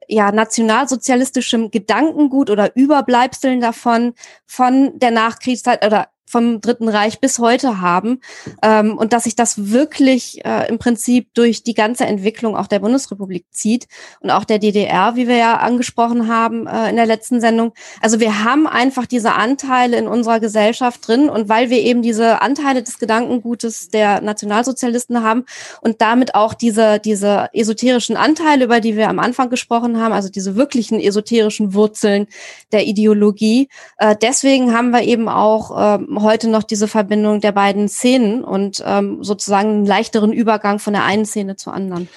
ja, 0.07 0.31
nationalsozialistischem 0.31 1.69
Gedankengut 1.69 2.49
oder 2.49 2.75
Überbleibseln 2.75 3.59
davon 3.59 4.13
von 4.45 4.97
der 4.97 5.11
Nachkriegszeit 5.11 5.85
oder 5.85 6.07
vom 6.27 6.59
Dritten 6.61 6.89
Reich 6.89 7.19
bis 7.19 7.39
heute 7.39 7.79
haben 7.79 8.19
ähm, 8.61 8.97
und 8.97 9.13
dass 9.13 9.23
sich 9.23 9.35
das 9.35 9.71
wirklich 9.71 10.43
äh, 10.45 10.67
im 10.67 10.77
Prinzip 10.77 11.33
durch 11.33 11.63
die 11.63 11.73
ganze 11.73 12.05
Entwicklung 12.05 12.55
auch 12.55 12.67
der 12.67 12.79
Bundesrepublik 12.79 13.45
zieht 13.51 13.87
und 14.19 14.29
auch 14.29 14.43
der 14.43 14.59
DDR, 14.59 15.15
wie 15.15 15.27
wir 15.27 15.37
ja 15.37 15.57
angesprochen 15.57 16.27
haben 16.27 16.67
äh, 16.67 16.89
in 16.89 16.97
der 16.97 17.05
letzten 17.05 17.39
Sendung. 17.39 17.73
Also 18.01 18.19
wir 18.19 18.43
haben 18.43 18.67
einfach 18.67 19.05
diese 19.05 19.33
Anteile 19.33 19.97
in 19.97 20.07
unserer 20.07 20.41
Gesellschaft 20.41 21.07
drin 21.07 21.29
und 21.29 21.47
weil 21.47 21.69
wir 21.69 21.79
eben 21.79 22.01
diese 22.01 22.41
Anteile 22.41 22.83
des 22.83 22.99
Gedankengutes 22.99 23.89
der 23.89 24.19
Nationalsozialisten 24.19 25.23
haben 25.23 25.45
und 25.81 26.01
damit 26.01 26.35
auch 26.35 26.53
diese 26.53 26.99
diese 26.99 27.49
esoterischen 27.53 28.17
Anteile, 28.17 28.65
über 28.65 28.81
die 28.81 28.97
wir 28.97 29.07
am 29.07 29.19
Anfang 29.19 29.49
gesprochen 29.49 29.97
haben, 29.97 30.13
also 30.13 30.29
diese 30.29 30.57
wirklichen 30.57 30.99
esoterischen 30.99 31.73
Wurzeln 31.73 32.27
der 32.73 32.85
Ideologie, 32.85 33.69
äh, 33.97 34.15
deswegen 34.21 34.73
haben 34.73 34.89
wir 34.91 35.03
eben 35.03 35.29
auch 35.29 35.71
äh, 35.71 35.99
heute 36.21 36.49
noch 36.49 36.63
diese 36.63 36.87
Verbindung 36.87 37.41
der 37.41 37.51
beiden 37.51 37.87
Szenen 37.89 38.43
und 38.43 38.83
ähm, 38.85 39.23
sozusagen 39.23 39.69
einen 39.69 39.85
leichteren 39.85 40.31
Übergang 40.31 40.79
von 40.79 40.93
der 40.93 41.03
einen 41.03 41.25
Szene 41.25 41.55
zur 41.55 41.73
anderen. 41.73 42.07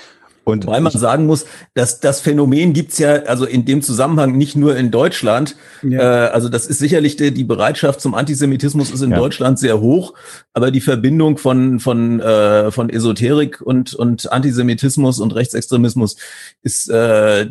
Und 0.45 0.67
weil 0.67 0.81
man 0.81 0.93
sagen 0.93 1.27
muss, 1.27 1.45
dass 1.75 2.01
das 2.01 2.21
Phänomen 2.21 2.73
gibt's 2.73 2.99
ja 2.99 3.11
also 3.25 3.45
in 3.45 3.65
dem 3.65 3.83
Zusammenhang 3.83 4.37
nicht 4.37 4.57
nur 4.57 4.77
in 4.77 4.91
Deutschland. 4.91 5.55
Ja. 5.83 6.27
Äh, 6.27 6.31
also 6.31 6.49
das 6.49 6.67
ist 6.67 6.79
sicherlich 6.79 7.17
die, 7.17 7.33
die 7.33 7.45
Bereitschaft 7.45 8.01
zum 8.01 8.15
Antisemitismus 8.15 8.91
ist 8.91 9.03
in 9.03 9.11
ja. 9.11 9.19
Deutschland 9.19 9.59
sehr 9.59 9.81
hoch, 9.81 10.15
aber 10.55 10.71
die 10.71 10.81
Verbindung 10.81 11.37
von 11.37 11.79
von 11.79 12.21
äh, 12.21 12.71
von 12.71 12.89
Esoterik 12.91 13.61
und 13.61 13.95
und 13.95 14.33
Antisemitismus 14.33 15.21
und 15.21 15.35
Rechtsextremismus 15.35 16.17
ist, 16.63 16.89
äh, 16.91 17.47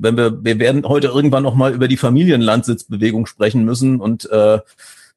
wenn 0.00 0.16
wir 0.16 0.44
wir 0.44 0.58
werden 0.58 0.84
heute 0.86 1.08
irgendwann 1.08 1.44
noch 1.44 1.54
mal 1.54 1.72
über 1.72 1.86
die 1.86 1.96
Familienlandsitzbewegung 1.96 3.26
sprechen 3.26 3.64
müssen 3.64 4.00
und 4.00 4.28
äh, 4.30 4.58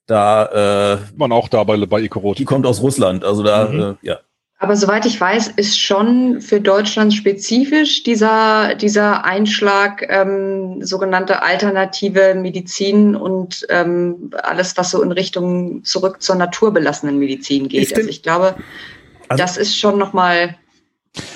da 0.05 0.93
äh, 0.93 0.97
man 1.15 1.31
auch 1.31 1.47
da 1.47 1.63
bei, 1.63 1.77
bei 1.85 2.01
Ikorot. 2.01 2.39
Die 2.39 2.45
kommt 2.45 2.65
aus 2.65 2.81
Russland, 2.81 3.23
also 3.23 3.43
da, 3.43 3.65
mhm. 3.65 3.79
äh, 3.79 4.07
ja. 4.07 4.19
Aber 4.63 4.77
soweit 4.77 5.05
ich 5.05 5.19
weiß, 5.19 5.49
ist 5.49 5.77
schon 5.77 6.39
für 6.39 6.61
Deutschland 6.61 7.13
spezifisch 7.13 8.03
dieser, 8.03 8.75
dieser 8.75 9.25
Einschlag 9.25 10.05
ähm, 10.07 10.81
sogenannte 10.81 11.41
alternative 11.41 12.33
Medizin 12.33 13.13
und 13.13 13.65
ähm, 13.67 14.31
alles, 14.41 14.77
was 14.77 14.91
so 14.91 15.01
in 15.01 15.11
Richtung 15.11 15.83
zurück 15.83 16.21
zur 16.21 16.35
naturbelassenen 16.35 17.19
Medizin 17.19 17.67
geht. 17.67 17.93
Also 17.93 18.07
ich 18.07 18.23
glaube, 18.23 18.55
also, 19.27 19.43
das 19.43 19.57
ist 19.57 19.77
schon 19.77 19.97
nochmal 19.97 20.55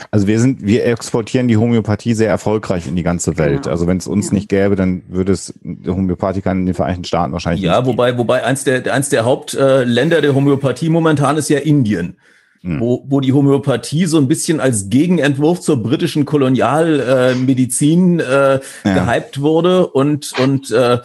also 0.09 0.27
wir 0.27 0.39
sind, 0.39 0.65
wir 0.65 0.85
exportieren 0.85 1.47
die 1.47 1.57
Homöopathie 1.57 2.13
sehr 2.13 2.29
erfolgreich 2.29 2.87
in 2.87 2.95
die 2.95 3.03
ganze 3.03 3.37
Welt. 3.37 3.63
Genau. 3.63 3.71
Also 3.71 3.87
wenn 3.87 3.97
es 3.97 4.07
uns 4.07 4.27
ja. 4.27 4.33
nicht 4.33 4.49
gäbe, 4.49 4.75
dann 4.75 5.03
würde 5.07 5.31
es 5.31 5.53
Homöopathiker 5.85 6.51
in 6.51 6.65
den 6.65 6.73
Vereinigten 6.73 7.03
Staaten 7.03 7.33
wahrscheinlich 7.33 7.61
ja, 7.61 7.85
wobei, 7.85 8.17
wobei 8.17 8.43
eins 8.43 8.63
der, 8.63 8.91
eins 8.93 9.09
der 9.09 9.25
Hauptländer 9.25 10.21
der 10.21 10.33
Homöopathie 10.33 10.89
momentan 10.89 11.37
ist 11.37 11.49
ja 11.49 11.59
Indien. 11.59 12.17
Hm. 12.61 12.79
Wo, 12.79 13.05
wo 13.07 13.19
die 13.19 13.33
Homöopathie 13.33 14.07
so 14.07 14.17
ein 14.17 14.27
bisschen 14.27 14.59
als 14.59 14.89
Gegenentwurf 14.89 15.61
zur 15.61 15.83
britischen 15.83 16.25
Kolonialmedizin 16.25 18.19
äh, 18.19 18.55
äh, 18.55 18.59
gehypt 18.83 19.41
wurde 19.41 19.85
und 19.85 20.33
und 20.39 20.71
äh, 20.71 20.97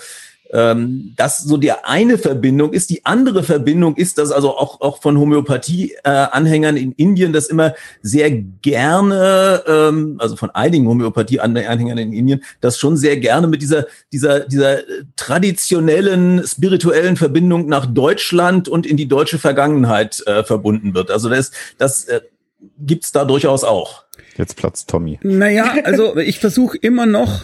ähm, 0.53 1.15
das 1.17 1.39
so 1.39 1.57
die 1.57 1.73
eine 1.73 2.19
Verbindung 2.19 2.73
ist. 2.73 2.91
Die 2.91 3.05
andere 3.07 3.43
Verbindung 3.43 3.97
ist, 3.97 4.19
dass 4.19 4.31
also 4.31 4.57
auch, 4.57 4.81
auch 4.81 5.01
von 5.01 5.19
Homöopathie-Anhängern 5.19 6.77
in 6.77 6.93
Indien 6.93 7.33
das 7.33 7.47
immer 7.47 7.75
sehr 8.03 8.31
gerne, 8.31 9.63
ähm, 9.67 10.17
also 10.19 10.37
von 10.37 10.51
einigen 10.51 10.87
Homöopathie-Anhängern 10.87 11.99
in 11.99 12.13
Indien, 12.13 12.45
das 12.61 12.79
schon 12.79 12.97
sehr 12.97 13.17
gerne 13.17 13.47
mit 13.47 13.63
dieser, 13.63 13.87
dieser, 14.13 14.41
dieser 14.41 14.81
traditionellen, 15.17 16.47
spirituellen 16.47 17.17
Verbindung 17.17 17.67
nach 17.69 17.87
Deutschland 17.87 18.69
und 18.69 18.87
in 18.87 18.97
die 18.97 19.09
deutsche 19.09 19.39
Vergangenheit 19.39 20.23
äh, 20.27 20.45
verbunden 20.45 20.95
wird. 20.95 21.11
Also 21.11 21.31
das, 21.31 21.51
das 21.79 22.05
äh, 22.05 22.21
gibt's 22.79 23.13
da 23.13 23.25
durchaus 23.25 23.65
auch. 23.65 24.05
Jetzt 24.37 24.57
platzt 24.57 24.89
Tommy. 24.89 25.19
Naja, 25.23 25.77
also 25.85 26.17
ich 26.17 26.39
versuche 26.39 26.77
immer 26.79 27.07
noch 27.07 27.43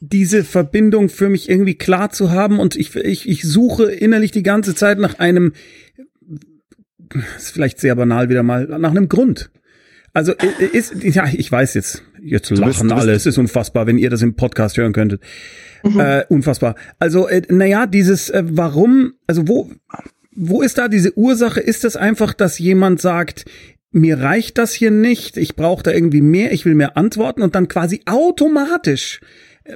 diese 0.00 0.44
Verbindung 0.44 1.10
für 1.10 1.28
mich 1.28 1.48
irgendwie 1.48 1.74
klar 1.74 2.10
zu 2.10 2.30
haben 2.30 2.58
und 2.58 2.74
ich, 2.74 2.96
ich, 2.96 3.28
ich 3.28 3.42
suche 3.42 3.92
innerlich 3.92 4.30
die 4.30 4.42
ganze 4.42 4.74
Zeit 4.74 4.98
nach 4.98 5.18
einem, 5.18 5.52
ist 7.36 7.52
vielleicht 7.52 7.78
sehr 7.78 7.94
banal 7.94 8.30
wieder 8.30 8.42
mal, 8.42 8.66
nach 8.66 8.90
einem 8.90 9.08
Grund. 9.08 9.50
Also 10.12 10.32
ist, 10.72 11.04
ja, 11.04 11.26
ich 11.32 11.52
weiß 11.52 11.74
jetzt, 11.74 12.02
jetzt 12.20 12.50
lachen 12.50 12.88
bist, 12.88 12.92
alle, 12.92 13.12
es 13.12 13.26
ist 13.26 13.38
unfassbar, 13.38 13.86
wenn 13.86 13.98
ihr 13.98 14.10
das 14.10 14.22
im 14.22 14.34
Podcast 14.34 14.76
hören 14.76 14.92
könntet. 14.92 15.22
Mhm. 15.84 16.00
Äh, 16.00 16.24
unfassbar. 16.28 16.74
Also, 16.98 17.28
äh, 17.28 17.42
naja, 17.48 17.86
dieses, 17.86 18.28
äh, 18.30 18.42
warum, 18.44 19.12
also 19.26 19.46
wo, 19.46 19.70
wo 20.34 20.62
ist 20.62 20.78
da 20.78 20.88
diese 20.88 21.16
Ursache? 21.16 21.60
Ist 21.60 21.84
das 21.84 21.96
einfach, 21.96 22.32
dass 22.32 22.58
jemand 22.58 23.00
sagt, 23.00 23.44
mir 23.92 24.18
reicht 24.18 24.58
das 24.58 24.72
hier 24.72 24.90
nicht, 24.90 25.36
ich 25.36 25.54
brauche 25.54 25.82
da 25.82 25.92
irgendwie 25.92 26.22
mehr, 26.22 26.52
ich 26.52 26.64
will 26.64 26.74
mehr 26.74 26.96
antworten 26.96 27.42
und 27.42 27.54
dann 27.54 27.68
quasi 27.68 28.02
automatisch 28.06 29.20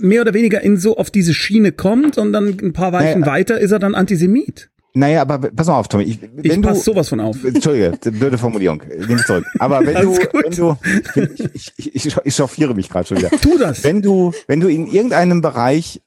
mehr 0.00 0.22
oder 0.22 0.34
weniger 0.34 0.60
in 0.60 0.76
so 0.76 0.96
auf 0.96 1.10
diese 1.10 1.34
Schiene 1.34 1.72
kommt 1.72 2.18
und 2.18 2.32
dann 2.32 2.56
ein 2.62 2.72
paar 2.72 2.92
Weichen 2.92 3.20
naja, 3.20 3.32
weiter 3.32 3.60
ist 3.60 3.70
er 3.70 3.78
dann 3.78 3.94
Antisemit. 3.94 4.70
Naja, 4.96 5.22
aber 5.22 5.38
pass 5.38 5.66
mal 5.66 5.78
auf, 5.78 5.88
Tommy. 5.88 6.04
Ich, 6.04 6.22
wenn 6.22 6.44
ich 6.44 6.62
pass 6.62 6.84
sowas 6.84 7.08
von 7.08 7.18
auf. 7.18 7.42
Entschuldige, 7.44 7.98
blöde 8.12 8.38
Formulierung. 8.38 8.80
Nehme 8.88 9.16
ich 9.16 9.26
zurück. 9.26 9.44
Aber 9.58 9.84
wenn 9.84 10.02
du, 10.02 10.16
wenn 10.16 10.52
du, 10.52 10.76
ich, 11.56 11.72
ich, 11.76 12.06
ich, 12.06 12.16
ich 12.24 12.36
chauffiere 12.36 12.74
mich 12.74 12.88
gerade 12.88 13.08
schon 13.08 13.18
wieder. 13.18 13.30
Tu 13.30 13.58
das. 13.58 13.82
Wenn 13.82 14.02
du, 14.02 14.32
wenn 14.46 14.60
du 14.60 14.68
in 14.68 14.86
irgendeinem 14.86 15.40
Bereich 15.40 16.00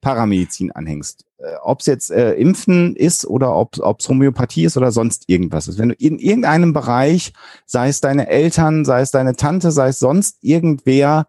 Paramedizin 0.00 0.72
anhängst, 0.72 1.26
äh, 1.36 1.56
ob 1.62 1.80
es 1.80 1.86
jetzt 1.86 2.10
äh, 2.10 2.32
Impfen 2.32 2.96
ist 2.96 3.26
oder 3.26 3.54
ob 3.54 4.00
es 4.00 4.08
Homöopathie 4.08 4.64
ist 4.64 4.78
oder 4.78 4.92
sonst 4.92 5.24
irgendwas 5.28 5.68
ist. 5.68 5.78
Wenn 5.78 5.90
du 5.90 5.94
in 5.94 6.18
irgendeinem 6.18 6.72
Bereich, 6.72 7.34
sei 7.66 7.88
es 7.88 8.00
deine 8.00 8.28
Eltern, 8.28 8.86
sei 8.86 9.02
es 9.02 9.10
deine 9.10 9.36
Tante, 9.36 9.70
sei 9.70 9.88
es 9.88 9.98
sonst 9.98 10.38
irgendwer, 10.40 11.26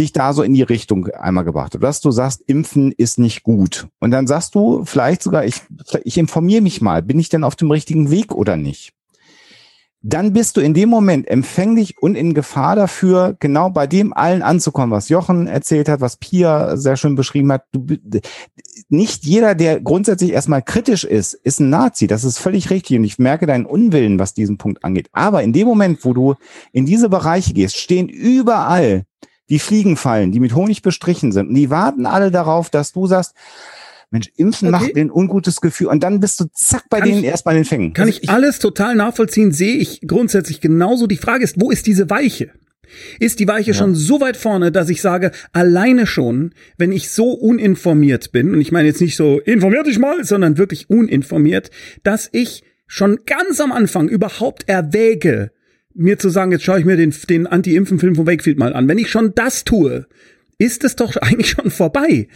dich 0.00 0.12
da 0.12 0.32
so 0.32 0.42
in 0.42 0.54
die 0.54 0.62
Richtung 0.62 1.06
einmal 1.08 1.44
gebracht 1.44 1.74
hat, 1.74 1.82
dass 1.82 2.00
du 2.00 2.10
sagst, 2.10 2.42
Impfen 2.46 2.92
ist 2.92 3.18
nicht 3.18 3.42
gut. 3.42 3.86
Und 4.00 4.10
dann 4.10 4.26
sagst 4.26 4.54
du 4.54 4.84
vielleicht 4.84 5.22
sogar, 5.22 5.44
ich, 5.44 5.62
ich 6.04 6.18
informiere 6.18 6.62
mich 6.62 6.80
mal, 6.80 7.02
bin 7.02 7.18
ich 7.18 7.28
denn 7.28 7.44
auf 7.44 7.54
dem 7.54 7.70
richtigen 7.70 8.10
Weg 8.10 8.34
oder 8.34 8.56
nicht? 8.56 8.92
Dann 10.02 10.32
bist 10.32 10.56
du 10.56 10.62
in 10.62 10.72
dem 10.72 10.88
Moment 10.88 11.28
empfänglich 11.28 12.00
und 12.00 12.14
in 12.14 12.32
Gefahr 12.32 12.74
dafür, 12.74 13.36
genau 13.38 13.68
bei 13.68 13.86
dem 13.86 14.14
allen 14.14 14.40
anzukommen, 14.40 14.92
was 14.92 15.10
Jochen 15.10 15.46
erzählt 15.46 15.90
hat, 15.90 16.00
was 16.00 16.16
Pia 16.16 16.78
sehr 16.78 16.96
schön 16.96 17.16
beschrieben 17.16 17.52
hat. 17.52 17.64
Du, 17.70 17.84
nicht 18.88 19.26
jeder, 19.26 19.54
der 19.54 19.78
grundsätzlich 19.82 20.32
erstmal 20.32 20.62
kritisch 20.62 21.04
ist, 21.04 21.34
ist 21.34 21.60
ein 21.60 21.68
Nazi. 21.68 22.06
Das 22.06 22.24
ist 22.24 22.38
völlig 22.38 22.70
richtig. 22.70 22.96
Und 22.96 23.04
ich 23.04 23.18
merke 23.18 23.44
deinen 23.44 23.66
Unwillen, 23.66 24.18
was 24.18 24.32
diesen 24.32 24.56
Punkt 24.56 24.82
angeht. 24.84 25.10
Aber 25.12 25.42
in 25.42 25.52
dem 25.52 25.68
Moment, 25.68 26.02
wo 26.02 26.14
du 26.14 26.34
in 26.72 26.86
diese 26.86 27.10
Bereiche 27.10 27.52
gehst, 27.52 27.76
stehen 27.76 28.08
überall 28.08 29.04
die 29.50 29.58
Fliegenfallen, 29.58 30.32
die 30.32 30.40
mit 30.40 30.54
Honig 30.54 30.82
bestrichen 30.82 31.32
sind. 31.32 31.48
Und 31.48 31.54
die 31.54 31.70
warten 31.70 32.06
alle 32.06 32.30
darauf, 32.30 32.70
dass 32.70 32.92
du 32.92 33.06
sagst, 33.06 33.34
Mensch, 34.10 34.30
Impfen 34.36 34.74
okay. 34.74 34.84
macht 34.84 34.96
ein 34.96 35.10
ungutes 35.10 35.60
Gefühl 35.60 35.86
und 35.86 36.02
dann 36.02 36.18
bist 36.18 36.40
du 36.40 36.46
zack 36.52 36.84
bei 36.90 36.98
kann 36.98 37.08
denen 37.08 37.20
ich, 37.20 37.26
erst 37.26 37.44
bei 37.44 37.54
den 37.54 37.64
Fängen. 37.64 37.92
Kann 37.92 38.06
also 38.06 38.16
ich, 38.16 38.24
ich 38.24 38.30
alles 38.30 38.58
total 38.58 38.96
nachvollziehen, 38.96 39.52
sehe 39.52 39.76
ich 39.76 40.00
grundsätzlich 40.04 40.60
genauso. 40.60 41.06
Die 41.06 41.16
Frage 41.16 41.44
ist, 41.44 41.60
wo 41.60 41.70
ist 41.70 41.86
diese 41.86 42.10
Weiche? 42.10 42.50
Ist 43.20 43.38
die 43.38 43.46
Weiche 43.46 43.70
ja. 43.70 43.76
schon 43.76 43.94
so 43.94 44.20
weit 44.20 44.36
vorne, 44.36 44.72
dass 44.72 44.88
ich 44.88 45.00
sage, 45.00 45.30
alleine 45.52 46.08
schon, 46.08 46.54
wenn 46.76 46.90
ich 46.90 47.10
so 47.10 47.30
uninformiert 47.30 48.32
bin, 48.32 48.52
und 48.52 48.60
ich 48.60 48.72
meine 48.72 48.88
jetzt 48.88 49.00
nicht 49.00 49.14
so, 49.14 49.38
informiert 49.38 49.86
dich 49.86 50.00
mal, 50.00 50.24
sondern 50.24 50.58
wirklich 50.58 50.90
uninformiert, 50.90 51.70
dass 52.02 52.28
ich 52.32 52.64
schon 52.88 53.20
ganz 53.26 53.60
am 53.60 53.70
Anfang 53.70 54.08
überhaupt 54.08 54.68
erwäge, 54.68 55.52
mir 56.00 56.18
zu 56.18 56.30
sagen, 56.30 56.50
jetzt 56.52 56.64
schaue 56.64 56.80
ich 56.80 56.86
mir 56.86 56.96
den, 56.96 57.14
den 57.28 57.46
Anti-Impfen-Film 57.46 58.16
von 58.16 58.26
Wakefield 58.26 58.58
mal 58.58 58.74
an. 58.74 58.88
Wenn 58.88 58.98
ich 58.98 59.10
schon 59.10 59.34
das 59.34 59.64
tue, 59.64 60.06
ist 60.58 60.84
es 60.84 60.96
doch 60.96 61.16
eigentlich 61.16 61.50
schon 61.50 61.70
vorbei. 61.70 62.28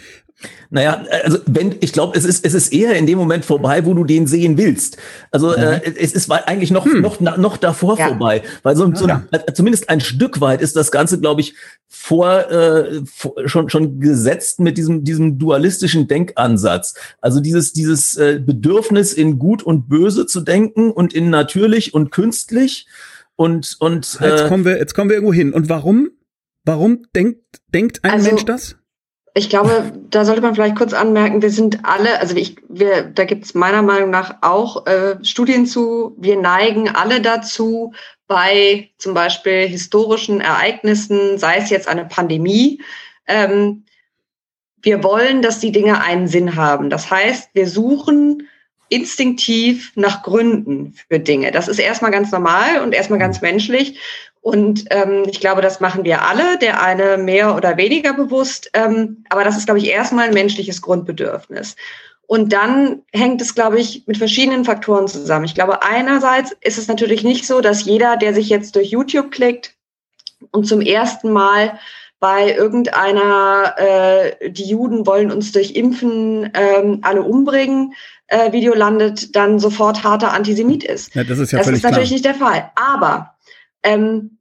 Naja, 0.69 1.05
also 1.23 1.39
wenn 1.47 1.77
ich 1.81 1.93
glaube, 1.93 2.19
es 2.19 2.25
ist 2.25 2.45
es 2.45 2.55
ist 2.55 2.73
eher 2.73 2.95
in 2.95 3.07
dem 3.07 3.17
Moment 3.17 3.45
vorbei, 3.45 3.87
wo 3.87 3.95
du 3.95 4.05
den 4.05 4.27
sehen 4.27 4.59
willst. 4.59 4.99
Also 5.31 5.51
mhm. 5.51 5.57
äh, 5.59 5.81
es 5.99 6.13
ist 6.13 6.31
eigentlich 6.31 6.71
noch 6.71 6.85
hm. 6.85 7.01
noch 7.01 7.21
noch 7.21 7.57
davor 7.57 7.97
ja. 7.99 8.09
vorbei, 8.09 8.43
weil 8.63 8.77
so, 8.77 8.93
so 8.95 9.07
ja. 9.07 9.25
ein, 9.31 9.55
zumindest 9.55 9.89
ein 9.89 10.01
Stück 10.01 10.41
weit 10.41 10.61
ist 10.61 10.75
das 10.75 10.91
Ganze, 10.91 11.21
glaube 11.21 11.41
ich, 11.41 11.55
vor, 11.89 12.51
äh, 12.51 13.03
vor 13.07 13.49
schon 13.49 13.71
schon 13.71 14.01
gesetzt 14.01 14.59
mit 14.59 14.77
diesem 14.77 15.05
diesem 15.05 15.39
dualistischen 15.39 16.09
Denkansatz. 16.09 16.95
Also 17.21 17.41
dieses 17.41 17.73
dieses 17.73 18.17
äh, 18.17 18.41
Bedürfnis 18.45 19.13
in 19.13 19.39
gut 19.39 19.63
und 19.63 19.89
böse 19.89 20.27
zu 20.27 20.41
denken 20.41 20.91
und 20.91 21.15
in 21.15 21.31
natürlich 21.31 21.95
und 21.95 22.11
künstlich 22.11 22.87
und 23.37 23.77
und 23.81 24.19
äh, 24.21 24.29
jetzt 24.29 24.49
kommen 24.49 24.65
wir 24.65 24.79
jetzt 24.79 24.95
kommen 24.95 25.11
wir 25.11 25.17
irgendwo 25.17 25.33
hin. 25.33 25.53
Und 25.53 25.69
warum? 25.69 26.11
Warum 26.65 27.03
denkt 27.15 27.61
denkt 27.73 28.05
ein 28.05 28.13
also, 28.13 28.29
Mensch 28.29 28.45
das? 28.45 28.77
Ich 29.37 29.51
glaube, 29.51 29.93
da 30.11 30.25
sollte 30.25 30.43
man 30.43 30.55
vielleicht 30.55 30.77
kurz 30.77 30.93
anmerken, 30.93 31.43
wir 31.43 31.51
sind 31.51 31.81
alle, 31.85 32.21
also 32.21 32.37
ich, 32.37 32.57
wir, 32.69 33.03
da 33.03 33.25
gibt 33.25 33.45
es 33.45 33.55
meiner 33.55 33.83
Meinung 33.83 34.11
nach 34.11 34.37
auch 34.43 34.87
äh, 34.87 35.17
Studien 35.25 35.67
zu, 35.67 36.15
wir 36.21 36.37
neigen 36.41 36.89
alle 36.89 37.21
dazu, 37.21 37.93
bei 38.29 38.91
zum 38.97 39.13
Beispiel 39.13 39.67
historischen 39.67 40.41
Ereignissen, 40.41 41.37
sei 41.37 41.57
es 41.57 41.69
jetzt 41.71 41.89
eine 41.89 42.05
Pandemie, 42.05 42.81
ähm, 43.27 43.85
wir 44.83 45.03
wollen, 45.03 45.43
dass 45.43 45.59
die 45.59 45.73
Dinge 45.73 46.01
einen 46.01 46.29
Sinn 46.29 46.55
haben. 46.55 46.89
Das 46.89 47.11
heißt, 47.11 47.51
wir 47.55 47.67
suchen 47.67 48.49
instinktiv 48.95 49.93
nach 49.97 50.23
Gründen 50.23 50.95
für 51.09 51.19
Dinge. 51.19 51.51
Das 51.51 51.69
ist 51.69 51.79
erstmal 51.79 52.11
ganz 52.11 52.31
normal 52.31 52.83
und 52.83 52.95
erstmal 52.95 53.19
ganz 53.19 53.41
menschlich. 53.41 53.99
Und 54.41 54.85
ähm, 54.91 55.25
ich 55.27 55.41
glaube, 55.41 55.63
das 55.63 55.81
machen 55.81 56.05
wir 56.05 56.23
alle, 56.23 56.59
der 56.59 56.83
eine 56.83 57.17
mehr 57.17 57.57
oder 57.57 57.77
weniger 57.77 58.13
bewusst. 58.13 58.71
Ähm, 58.75 59.25
aber 59.31 59.43
das 59.43 59.57
ist, 59.57 59.65
glaube 59.65 59.81
ich, 59.81 59.89
erstmal 59.89 60.29
ein 60.29 60.35
menschliches 60.35 60.83
Grundbedürfnis. 60.83 61.77
Und 62.27 62.53
dann 62.53 63.03
hängt 63.13 63.41
es, 63.43 63.55
glaube 63.55 63.81
ich, 63.81 64.05
mit 64.07 64.17
verschiedenen 64.17 64.65
Faktoren 64.65 65.09
zusammen. 65.09 65.45
Ich 65.45 65.55
glaube, 65.55 65.83
einerseits 65.83 66.55
ist 66.61 66.79
es 66.79 66.89
natürlich 66.89 67.25
nicht 67.25 67.47
so, 67.47 67.61
dass 67.61 67.85
jeder, 67.85 68.17
der 68.17 68.35
sich 68.35 68.49
jetzt 68.49 68.77
durch 68.77 68.89
YouTube 68.89 69.31
klickt 69.31 69.75
und 70.51 70.67
zum 70.67 70.81
ersten 70.81 71.33
Mal 71.33 71.79
bei 72.21 72.55
irgendeiner, 72.55 73.75
äh, 73.77 74.51
die 74.51 74.65
Juden 74.65 75.07
wollen 75.07 75.31
uns 75.31 75.53
durch 75.53 75.73
Impfen 75.73 76.51
ähm, 76.55 77.01
alle 77.03 77.23
umbringen, 77.23 77.95
äh, 78.29 78.53
Video 78.53 78.75
landet, 78.75 79.37
dann 79.37 79.59
sofort 79.59 80.05
harter 80.05 80.33
Antisemit 80.33 80.85
ist. 80.85 81.15
Ja, 81.15 81.25
das 81.25 81.39
ist 81.39 81.53
ja 81.53 81.59
das 81.59 81.69
ist 81.69 81.83
natürlich 81.83 82.09
klar. 82.09 82.15
nicht 82.15 82.25
der 82.25 82.35
Fall. 82.35 82.71
Aber 82.77 83.35
ähm, 83.83 84.39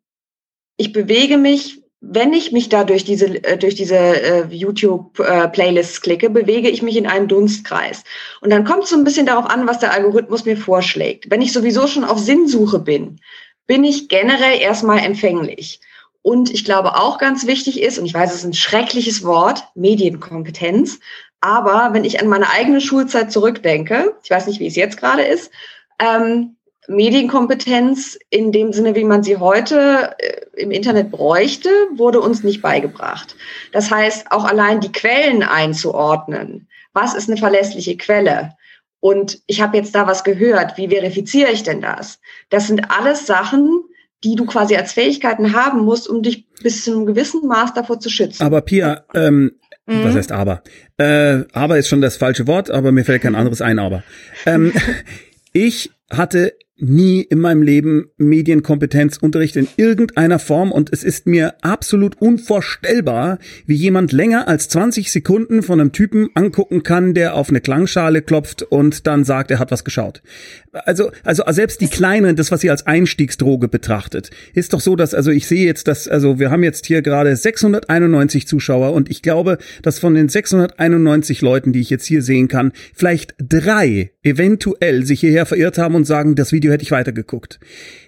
ich 0.78 0.94
bewege 0.94 1.38
mich, 1.38 1.84
wenn 2.06 2.34
ich 2.34 2.52
mich 2.52 2.68
da 2.70 2.84
durch 2.84 3.06
diese, 3.06 3.44
äh, 3.44 3.58
durch 3.58 3.76
diese 3.76 3.96
äh, 3.96 4.46
YouTube-Playlists 4.50 5.98
äh, 5.98 6.02
klicke, 6.02 6.30
bewege 6.30 6.70
ich 6.70 6.82
mich 6.82 6.98
in 6.98 7.08
einen 7.08 7.30
Dunstkreis. 7.30 8.04
Und 8.42 8.50
dann 8.52 8.66
kommt 8.66 8.84
es 8.84 8.90
so 8.90 8.98
ein 8.98 9.06
bisschen 9.06 9.26
darauf 9.26 9.46
an, 9.46 9.68
was 9.68 9.80
der 9.80 9.94
Algorithmus 9.94 10.46
mir 10.46 10.58
vorschlägt. 10.58 11.32
Wenn 11.32 11.42
ich 11.42 11.54
sowieso 11.54 11.88
schon 11.88 12.04
auf 12.04 12.20
Sinnsuche 12.20 12.80
bin, 12.80 13.22
bin 13.68 13.86
ich 13.86 14.10
generell 14.10 14.60
erstmal 14.60 15.00
empfänglich. 15.00 15.80
Und 16.24 16.50
ich 16.50 16.66
glaube 16.66 16.96
auch 16.98 17.20
ganz 17.20 17.46
wichtig 17.46 17.82
ist, 17.82 18.00
und 18.00 18.06
ich 18.06 18.14
weiß, 18.14 18.32
es 18.32 18.40
ist 18.40 18.46
ein 18.46 18.54
schreckliches 18.54 19.24
Wort, 19.24 19.66
Medienkompetenz, 19.76 21.00
aber 21.42 21.90
wenn 21.92 22.06
ich 22.06 22.22
an 22.22 22.28
meine 22.28 22.50
eigene 22.50 22.80
Schulzeit 22.80 23.32
zurückdenke, 23.32 24.16
ich 24.24 24.32
weiß 24.32 24.48
nicht, 24.48 24.62
wie 24.62 24.68
es 24.68 24.78
jetzt 24.78 24.98
gerade 24.98 25.24
ist, 25.24 25.52
ähm, 26.00 26.56
Medienkompetenz 26.88 28.18
in 28.30 28.54
dem 28.54 28.72
Sinne, 28.72 28.96
wie 28.96 29.04
man 29.04 29.24
sie 29.24 29.38
heute 29.38 30.16
äh, 30.20 30.62
im 30.62 30.72
Internet 30.72 31.12
bräuchte, 31.12 31.70
wurde 31.96 32.22
uns 32.22 32.44
nicht 32.44 32.62
beigebracht. 32.62 33.36
Das 33.74 33.92
heißt, 33.92 34.32
auch 34.32 34.46
allein 34.46 34.80
die 34.80 34.92
Quellen 34.92 35.44
einzuordnen. 35.44 36.68
Was 36.94 37.14
ist 37.14 37.30
eine 37.30 37.38
verlässliche 37.38 37.98
Quelle? 37.98 38.56
Und 39.02 39.42
ich 39.48 39.62
habe 39.62 39.76
jetzt 39.76 39.96
da 39.96 40.08
was 40.08 40.24
gehört. 40.24 40.78
Wie 40.78 40.88
verifiziere 40.88 41.52
ich 41.52 41.64
denn 41.64 41.82
das? 41.82 42.22
Das 42.50 42.68
sind 42.68 42.90
alles 42.90 43.26
Sachen, 43.26 43.84
die 44.24 44.36
du 44.36 44.46
quasi 44.46 44.76
als 44.76 44.94
Fähigkeiten 44.94 45.54
haben 45.54 45.82
musst, 45.82 46.08
um 46.08 46.22
dich 46.22 46.48
bis 46.62 46.84
zu 46.84 46.94
einem 46.94 47.06
gewissen 47.06 47.48
Maß 47.48 47.74
davor 47.74 48.00
zu 48.00 48.10
schützen. 48.10 48.44
Aber 48.44 48.62
Pia, 48.62 49.04
ähm, 49.14 49.54
mhm. 49.86 50.04
was 50.04 50.16
heißt 50.16 50.32
aber? 50.32 50.64
Äh, 50.98 51.44
aber 51.54 51.78
ist 51.78 51.90
schon 51.90 52.02
das 52.02 52.18
falsche 52.18 52.48
Wort, 52.48 52.72
aber 52.72 52.92
mir 52.92 53.04
fällt 53.04 53.22
kein 53.22 53.36
anderes 53.36 53.62
ein, 53.62 53.80
aber. 53.80 54.04
Ähm, 54.46 54.74
ich 55.54 55.92
hatte 56.10 56.54
nie 56.78 57.22
in 57.22 57.40
meinem 57.40 57.62
Leben 57.62 58.10
Medienkompetenzunterricht 58.18 59.56
in 59.56 59.68
irgendeiner 59.78 60.40
Form 60.40 60.72
und 60.72 60.92
es 60.92 61.04
ist 61.04 61.28
mir 61.28 61.56
absolut 61.62 62.20
unvorstellbar, 62.20 63.38
wie 63.68 63.76
jemand 63.76 64.12
länger 64.12 64.48
als 64.48 64.70
20 64.70 65.12
Sekunden 65.12 65.62
von 65.62 65.80
einem 65.80 65.92
Typen 65.92 66.30
angucken 66.34 66.82
kann, 66.82 67.14
der 67.14 67.36
auf 67.36 67.50
eine 67.50 67.62
Klangschale 67.62 68.24
klopft 68.24 68.64
und 68.64 69.06
dann 69.06 69.24
sagt, 69.24 69.52
er 69.52 69.60
hat 69.60 69.72
was 69.72 69.84
geschaut. 69.84 70.24
Also, 70.72 71.12
also 71.24 71.44
selbst 71.50 71.82
die 71.82 71.88
kleinen, 71.88 72.36
das, 72.36 72.52
was 72.52 72.64
ihr 72.64 72.72
als 72.72 72.88
Einstiegsdroge 72.88 73.68
betrachtet, 73.68 74.32
ist 74.56 74.74
doch 74.74 74.82
so, 74.82 74.96
dass, 74.96 75.14
also 75.14 75.30
ich 75.30 75.46
sehe 75.46 75.66
jetzt, 75.66 75.88
dass, 75.88 76.08
also 76.08 76.40
wir 76.40 76.50
haben 76.50 76.64
jetzt 76.64 76.88
hier 76.88 77.04
gerade 77.04 77.36
691 77.36 78.48
Zuschauer 78.48 78.94
und 78.94 79.12
ich 79.12 79.22
glaube, 79.22 79.60
dass 79.84 80.00
von 80.00 80.16
den 80.16 80.28
691 80.28 81.42
Leuten, 81.42 81.72
die 81.72 81.82
ich 81.82 81.92
jetzt 81.92 82.06
hier 82.06 82.24
sehen 82.24 82.48
kann, 82.48 82.72
vielleicht 82.96 83.36
drei 83.38 84.12
eventuell 84.24 85.06
sich 85.06 85.20
hierher 85.20 85.46
verirrt 85.46 85.78
haben 85.78 85.96
und 85.96 86.06
sagen, 86.06 86.36
das 86.36 86.52
Video 86.52 86.63
Video 86.64 86.72
hätte 86.72 86.84
ich 86.84 86.92
weitergeguckt. 86.92 87.60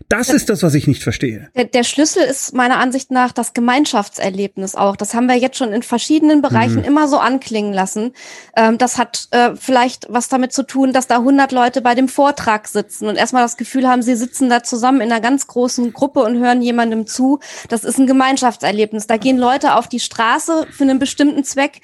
Das 0.08 0.30
ist 0.30 0.50
das, 0.50 0.64
was 0.64 0.74
ich 0.76 0.88
nicht 0.88 1.04
verstehe. 1.04 1.50
Der, 1.56 1.66
der, 1.66 1.84
Schlüssel 1.84 2.24
ist 2.24 2.54
meiner 2.54 2.78
Ansicht 2.78 3.12
nach 3.12 3.32
das 3.32 3.54
Gemeinschaftserlebnis 3.54 4.76
auch. 4.76 4.96
Das 4.96 5.14
haben 5.14 5.28
wir 5.28 5.36
jetzt 5.36 5.58
schon 5.58 5.74
in 5.74 5.84
verschiedenen 5.84 6.42
Bereichen 6.42 6.78
mhm. 6.78 6.84
immer 6.84 7.08
so 7.08 7.18
anklingen 7.18 7.74
lassen. 7.74 8.14
Ähm, 8.56 8.78
das 8.78 8.98
hat 8.98 9.28
äh, 9.32 9.52
vielleicht 9.56 10.08
was 10.10 10.30
damit 10.30 10.54
zu 10.54 10.64
tun, 10.64 10.94
dass 10.94 11.08
da 11.08 11.18
100 11.18 11.52
Leute 11.52 11.82
bei 11.82 11.96
dem 11.96 12.08
Vortrag 12.08 12.68
sitzen 12.68 13.08
und 13.08 13.16
erstmal 13.16 13.44
das 13.44 13.58
Gefühl 13.58 13.88
haben, 13.88 14.02
sie 14.02 14.16
sitzen 14.16 14.50
da 14.50 14.64
zusammen 14.64 15.02
in 15.02 15.12
einer 15.12 15.22
ganz 15.22 15.48
großen 15.48 15.92
Gruppe 15.92 16.22
und 16.22 16.38
hören 16.38 16.62
jemandem 16.62 17.08
zu. 17.08 17.40
Das 17.68 17.84
ist 17.84 18.00
ein 18.00 18.08
Gemeinschaftserlebnis. 18.08 19.08
Da 19.08 19.18
gehen 19.18 19.38
Leute 19.38 19.76
auf 19.76 19.90
die 19.90 20.00
Straße 20.00 20.68
für 20.72 20.84
einen 20.84 21.00
bestimmten 21.00 21.44
Zweck. 21.44 21.82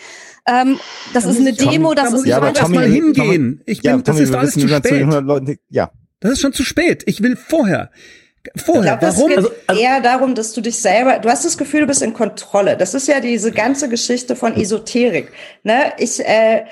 Ähm, 0.47 0.79
das 1.13 1.23
da 1.25 1.31
ist 1.31 1.39
eine 1.39 1.53
Demo, 1.53 1.93
das 1.93 2.13
ist 2.13 2.25
ja, 2.25 2.37
aber 2.37 2.53
Tommy, 2.53 2.75
mal 2.75 2.87
hingehen. 2.87 3.61
Ich 3.65 3.81
bin, 3.81 3.91
ja, 3.91 3.97
Tommy, 3.97 4.03
das 4.03 4.19
ist 4.19 4.35
alles 4.35 4.53
zu 4.53 4.67
spät. 4.67 5.07
Leuten, 5.23 5.57
ja, 5.69 5.91
das 6.21 6.33
ist 6.33 6.41
schon 6.41 6.53
zu 6.53 6.63
spät. 6.63 7.03
Ich 7.07 7.21
will 7.21 7.35
vorher. 7.35 7.91
Vorher, 8.55 8.93
ich 8.93 8.99
glaub, 8.99 9.15
warum? 9.15 9.31
Es 9.31 9.35
geht 9.37 9.67
also, 9.67 9.81
eher 9.81 10.01
darum, 10.01 10.33
dass 10.33 10.53
du 10.53 10.61
dich 10.61 10.77
selber, 10.77 11.19
du 11.19 11.29
hast 11.29 11.45
das 11.45 11.57
Gefühl, 11.57 11.81
du 11.81 11.87
bist 11.87 12.01
in 12.01 12.13
Kontrolle. 12.13 12.75
Das 12.75 12.93
ist 12.93 13.07
ja 13.07 13.19
diese 13.19 13.51
ganze 13.51 13.87
Geschichte 13.87 14.35
von 14.35 14.55
Esoterik. 14.55 15.31
Ne? 15.63 15.93
Ich 15.99 16.19
äh, 16.21 16.65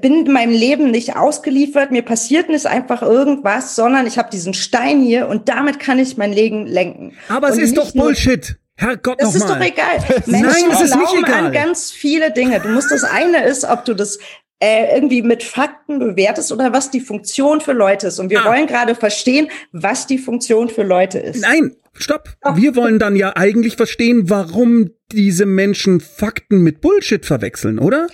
bin 0.00 0.26
in 0.26 0.32
meinem 0.32 0.52
Leben 0.52 0.90
nicht 0.90 1.16
ausgeliefert, 1.16 1.90
mir 1.90 2.02
passiert 2.02 2.48
nicht 2.48 2.66
einfach 2.66 3.02
irgendwas, 3.02 3.74
sondern 3.74 4.06
ich 4.06 4.18
habe 4.18 4.30
diesen 4.30 4.54
Stein 4.54 5.00
hier 5.00 5.28
und 5.28 5.48
damit 5.48 5.80
kann 5.80 5.98
ich 5.98 6.16
mein 6.16 6.32
Leben 6.32 6.66
lenken. 6.66 7.16
Aber 7.28 7.48
und 7.48 7.54
es 7.54 7.58
ist 7.58 7.76
doch 7.76 7.92
Bullshit. 7.92 8.56
Herrgott 8.76 9.20
Das 9.20 9.34
ist 9.34 9.48
mal. 9.48 9.58
doch 9.58 9.66
egal. 9.66 9.98
Menschen 10.26 10.68
Nein, 10.68 10.70
es 10.72 10.80
ist 10.82 10.96
nicht 10.96 11.14
egal. 11.18 11.46
an 11.46 11.52
ganz 11.52 11.90
viele 11.90 12.30
Dinge. 12.30 12.60
Du 12.60 12.68
musst 12.68 12.92
das 12.92 13.02
eine 13.02 13.44
ist, 13.44 13.64
ob 13.64 13.84
du 13.84 13.94
das 13.94 14.20
äh, 14.60 14.94
irgendwie 14.94 15.22
mit 15.22 15.42
Fakten 15.42 15.98
bewertest 15.98 16.50
oder 16.52 16.72
was 16.72 16.90
die 16.90 17.00
Funktion 17.00 17.60
für 17.60 17.72
Leute 17.72 18.08
ist. 18.08 18.18
Und 18.18 18.30
wir 18.30 18.42
ah. 18.42 18.46
wollen 18.46 18.66
gerade 18.66 18.94
verstehen, 18.94 19.48
was 19.72 20.06
die 20.06 20.18
Funktion 20.18 20.68
für 20.68 20.82
Leute 20.82 21.18
ist. 21.18 21.42
Nein, 21.42 21.76
stopp. 21.94 22.30
Oh. 22.44 22.56
Wir 22.56 22.74
wollen 22.74 22.98
dann 22.98 23.16
ja 23.16 23.36
eigentlich 23.36 23.76
verstehen, 23.76 24.28
warum 24.30 24.90
diese 25.12 25.46
Menschen 25.46 26.00
Fakten 26.00 26.62
mit 26.62 26.80
Bullshit 26.80 27.24
verwechseln, 27.24 27.78
oder? 27.78 28.08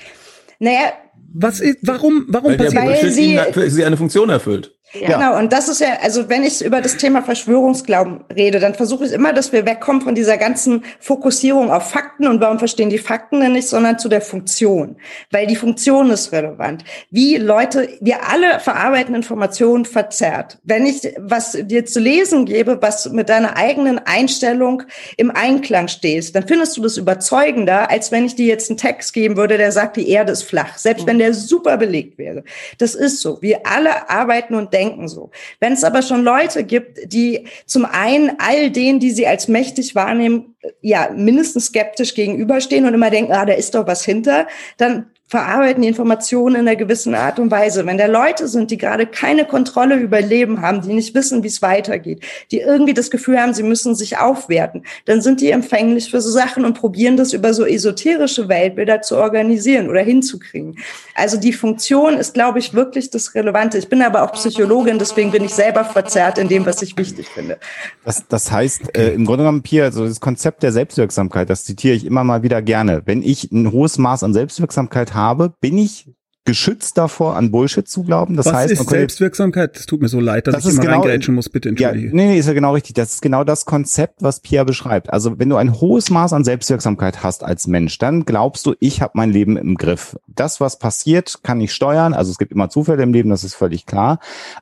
Naja. 0.59 0.93
Was 1.37 1.61
ist, 1.61 1.79
warum, 1.83 2.27
warum 2.29 2.53
weil 2.53 2.59
passiert 2.59 3.17
ihnen, 3.17 3.53
für 3.53 3.71
sie 3.71 3.85
eine 3.85 3.97
Funktion 3.97 4.29
erfüllt. 4.29 4.77
Ja. 4.95 5.17
Genau, 5.19 5.39
und 5.39 5.53
das 5.53 5.69
ist 5.69 5.81
ja, 5.81 5.99
also 6.03 6.29
wenn 6.29 6.45
ich 6.45 6.65
über 6.65 6.81
das 6.81 6.97
Thema 6.97 7.23
Verschwörungsglauben 7.23 8.25
rede, 8.35 8.61
dann 8.61 8.75
versuche 8.75 9.05
ich 9.05 9.13
immer, 9.13 9.33
dass 9.33 9.53
wir 9.53 9.67
wegkommen 9.67 10.03
von 10.03 10.15
dieser 10.15 10.39
ganzen 10.39 10.85
Fokussierung 11.01 11.73
auf 11.73 11.91
Fakten 11.91 12.29
und 12.29 12.41
warum 12.41 12.61
verstehen 12.61 12.91
die 12.91 12.99
Fakten 12.99 13.41
denn 13.41 13.53
nicht, 13.53 13.69
sondern 13.69 13.99
zu 13.99 14.09
der 14.09 14.21
Funktion. 14.21 14.97
Weil 15.33 15.49
die 15.49 15.57
Funktion 15.57 16.11
ist 16.11 16.31
relevant. 16.31 16.85
Wie 17.11 17.37
Leute, 17.37 17.89
wir 18.01 18.29
alle 18.29 18.61
verarbeiten 18.61 19.17
Informationen 19.17 19.85
verzerrt. 19.85 20.59
Wenn 20.63 20.87
ich 20.87 21.13
was 21.19 21.59
dir 21.61 21.85
zu 21.87 21.99
lesen 21.99 22.45
gebe, 22.45 22.81
was 22.81 23.11
mit 23.11 23.29
deiner 23.29 23.57
eigenen 23.57 23.99
Einstellung 23.99 24.85
im 25.17 25.33
Einklang 25.33 25.89
steht, 25.89 26.35
dann 26.37 26.47
findest 26.47 26.77
du 26.77 26.83
das 26.83 26.97
überzeugender, 26.97 27.91
als 27.91 28.13
wenn 28.13 28.25
ich 28.25 28.37
dir 28.37 28.47
jetzt 28.47 28.71
einen 28.71 28.79
Text 28.79 29.13
geben 29.13 29.37
würde, 29.37 29.59
der 29.59 29.73
sagt, 29.73 29.97
die 29.97 30.09
Erde 30.09 30.33
ist 30.33 30.45
flach. 30.45 30.79
Selbst 30.79 31.07
wenn 31.07 31.19
der 31.19 31.35
super 31.35 31.77
belegt 31.77 32.17
wäre. 32.17 32.45
Das 32.79 32.95
ist 32.95 33.21
so. 33.21 33.43
Wir 33.43 33.67
alle 33.67 34.09
arbeiten 34.09 34.55
und 34.55 34.73
denken 34.73 34.84
denken 34.85 35.09
so. 35.09 35.31
Wenn 35.61 35.73
es 35.73 35.85
aber 35.85 36.03
schon 36.03 36.25
Leute 36.25 36.65
gibt, 36.65 37.13
die 37.13 37.47
zum 37.67 37.85
einen 37.85 38.33
all 38.39 38.71
denen, 38.71 39.01
die 39.01 39.11
sie 39.11 39.27
als 39.27 39.49
mächtig 39.49 39.95
wahrnehmen, 39.95 40.55
ja, 40.81 41.11
mindestens 41.15 41.67
skeptisch 41.67 42.15
gegenüberstehen 42.15 42.87
und 42.87 42.95
immer 42.95 43.11
denken, 43.11 43.33
ah, 43.33 43.45
da 43.45 43.55
ist 43.55 43.75
doch 43.75 43.87
was 43.87 44.05
hinter, 44.05 44.47
dann 44.77 45.11
verarbeiten 45.27 45.83
die 45.83 45.89
Informationen 45.89 46.57
in 46.57 46.69
einer 46.69 46.77
gewissen 46.77 47.15
Art 47.15 47.39
und 47.39 47.51
Weise. 47.51 47.87
Wenn 47.87 47.97
da 47.97 48.07
Leute 48.07 48.47
sind, 48.47 48.71
die 48.71 48.77
gerade 48.77 49.07
keine 49.07 49.47
Kontrolle 49.47 49.97
über 49.97 50.21
Leben 50.21 50.61
haben, 50.61 50.83
die 50.83 50.93
nicht 50.93 51.15
wissen, 51.15 51.43
wie 51.43 51.49
es 51.49 51.63
weitergeht, 51.63 52.23
die 52.51 52.61
irgendwie 52.61 52.93
das 52.93 53.11
Gefühl 53.11 53.41
haben, 53.41 53.55
sie 53.55 53.63
müssen 53.63 53.95
sich 53.95 54.19
aufwerten, 54.19 54.85
dann 55.07 55.23
sind 55.23 55.41
die 55.41 55.51
empfänglich 55.51 56.11
für 56.11 56.21
so 56.21 56.31
Sachen 56.31 56.65
und 56.65 56.79
probieren 56.79 57.17
das 57.17 57.33
über 57.33 57.55
so 57.55 57.65
esoterische 57.65 58.49
Weltbilder 58.49 59.01
zu 59.01 59.17
organisieren 59.17 59.89
oder 59.89 60.03
hinzukriegen. 60.03 60.77
Also 61.15 61.39
die 61.39 61.53
Funktion 61.53 62.15
ist, 62.15 62.35
glaube 62.35 62.59
ich, 62.59 62.75
wirklich 62.75 63.09
das 63.09 63.35
Relevante. 63.35 63.79
Ich 63.79 63.89
bin 63.89 64.03
aber 64.03 64.23
auch 64.23 64.33
Psychologin, 64.33 64.99
deswegen 64.99 65.31
bin 65.31 65.45
ich 65.45 65.55
selber 65.55 65.85
verzerrt 65.85 66.39
in 66.39 66.49
dem, 66.49 66.67
was 66.67 66.83
ich 66.83 66.97
wichtig 66.99 67.29
finde. 67.29 67.59
Das, 68.05 68.25
das 68.29 68.53
heißt, 68.53 68.97
äh, 68.97 69.13
im 69.13 69.25
Grunde 69.25 69.45
genommen, 69.45 69.63
Pia, 69.63 69.85
also 69.85 70.07
das 70.07 70.21
Konzept 70.21 70.63
der 70.63 70.73
Selbstwirksamkeit, 70.73 71.49
das 71.49 71.65
zitiere 71.65 71.95
ich 71.95 72.05
immer 72.05 72.25
mal 72.25 72.43
wieder 72.43 72.61
gerne. 72.61 73.03
Wenn 73.07 73.23
ich 73.23 73.51
ein 73.51 73.73
hohes 73.73 73.97
Maß 73.97 74.23
an 74.23 74.35
Selbstwirksamkeit 74.35 75.14
habe, 75.15 75.55
bin 75.61 75.79
ich 75.79 76.11
geschützt 76.45 76.99
davor, 76.99 77.37
an 77.37 77.51
Bullshit 77.51 77.89
zu 77.89 78.03
glauben. 78.03 78.37
Das 78.37 78.47
Was 78.47 78.53
heißt, 78.53 78.73
ist 78.73 78.89
Selbstwirksamkeit? 78.89 79.77
Es 79.77 79.87
tut 79.87 80.03
mir 80.03 80.09
so 80.09 80.21
leid, 80.21 80.47
dass 80.47 80.57
das 80.57 80.67
ich 80.67 80.73
immer 80.73 80.83
genau, 80.83 81.01
reingrätschen 81.01 81.35
muss, 81.35 81.49
bitte 81.49 81.71
entschuldige. 81.71 82.09
Ja, 82.09 82.15
nee, 82.15 82.27
nee, 82.27 82.39
ist 82.39 82.47
ja 82.47 82.53
genau 82.53 82.75
richtig. 82.75 82.95
Das 82.95 83.15
ist 83.15 83.23
genau 83.23 83.45
das 83.45 83.65
Konzept, 83.65 84.23
was 84.23 84.41
Pia 84.41 84.65
beschreibt. 84.65 85.11
Also 85.11 85.39
wenn 85.39 85.49
du 85.49 85.57
ein 85.57 85.81
hohes 85.81 86.11
Maß 86.11 86.35
an 86.35 86.45
Selbstwirksamkeit 86.45 87.23
hast 87.23 87.45
als 87.45 87.67
Mensch, 87.67 87.97
dann 87.99 88.25
glaubst 88.25 88.67
du, 88.67 88.75
ich 88.79 89.01
habe 89.01 89.13
mein 89.15 89.31
Leben 89.31 89.57
im 89.57 89.77
Griff. 89.77 90.17
Das, 90.27 90.61
was 90.61 90.79
passiert, 90.79 91.43
kann 91.43 91.61
ich 91.61 91.73
steuern. 91.73 92.13
Also 92.13 92.31
es 92.31 92.39
gibt 92.39 92.53
immer 92.53 92.69
Zufälle 92.69 93.03
im 93.03 93.13
Leben, 93.13 93.31
das 93.31 93.45
ist 93.45 93.55
völlig 93.55 93.87
klar. 93.87 94.19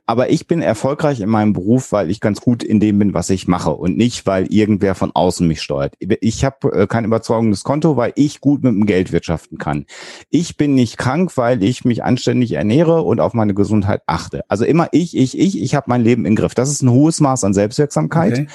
Aber 0.06 0.30
ich 0.30 0.46
bin 0.46 0.62
erfolgreich 0.62 1.20
in 1.20 1.28
meinem 1.28 1.52
Beruf, 1.52 1.90
weil 1.90 2.10
ich 2.10 2.20
ganz 2.20 2.40
gut 2.40 2.62
in 2.62 2.78
dem 2.78 2.98
bin, 2.98 3.14
was 3.14 3.28
ich 3.30 3.48
mache 3.48 3.70
und 3.70 3.96
nicht, 3.96 4.26
weil 4.26 4.46
irgendwer 4.52 4.94
von 4.94 5.10
außen 5.12 5.46
mich 5.48 5.62
steuert. 5.62 5.94
Ich 5.98 6.44
habe 6.44 6.72
äh, 6.72 6.86
kein 6.86 7.04
überzeugendes 7.04 7.64
Konto, 7.64 7.96
weil 7.96 8.12
ich 8.14 8.40
gut 8.40 8.62
mit 8.62 8.72
dem 8.72 8.86
Geld 8.86 9.10
wirtschaften 9.10 9.58
kann. 9.58 9.86
Ich 10.30 10.56
bin 10.56 10.74
nicht 10.74 10.96
krank, 10.96 11.36
weil 11.36 11.62
ich 11.62 11.71
mich 11.84 12.04
anständig 12.04 12.52
ernähre 12.52 13.02
und 13.02 13.20
auf 13.20 13.34
meine 13.34 13.54
Gesundheit 13.54 14.02
achte. 14.06 14.42
Also 14.48 14.64
immer 14.64 14.88
ich, 14.92 15.16
ich, 15.16 15.38
ich, 15.38 15.60
ich 15.60 15.74
habe 15.74 15.86
mein 15.88 16.02
Leben 16.02 16.24
im 16.24 16.36
Griff. 16.36 16.54
Das 16.54 16.70
ist 16.70 16.82
ein 16.82 16.90
hohes 16.90 17.20
Maß 17.20 17.44
an 17.44 17.54
Selbstwirksamkeit. 17.54 18.32
Okay. 18.32 18.46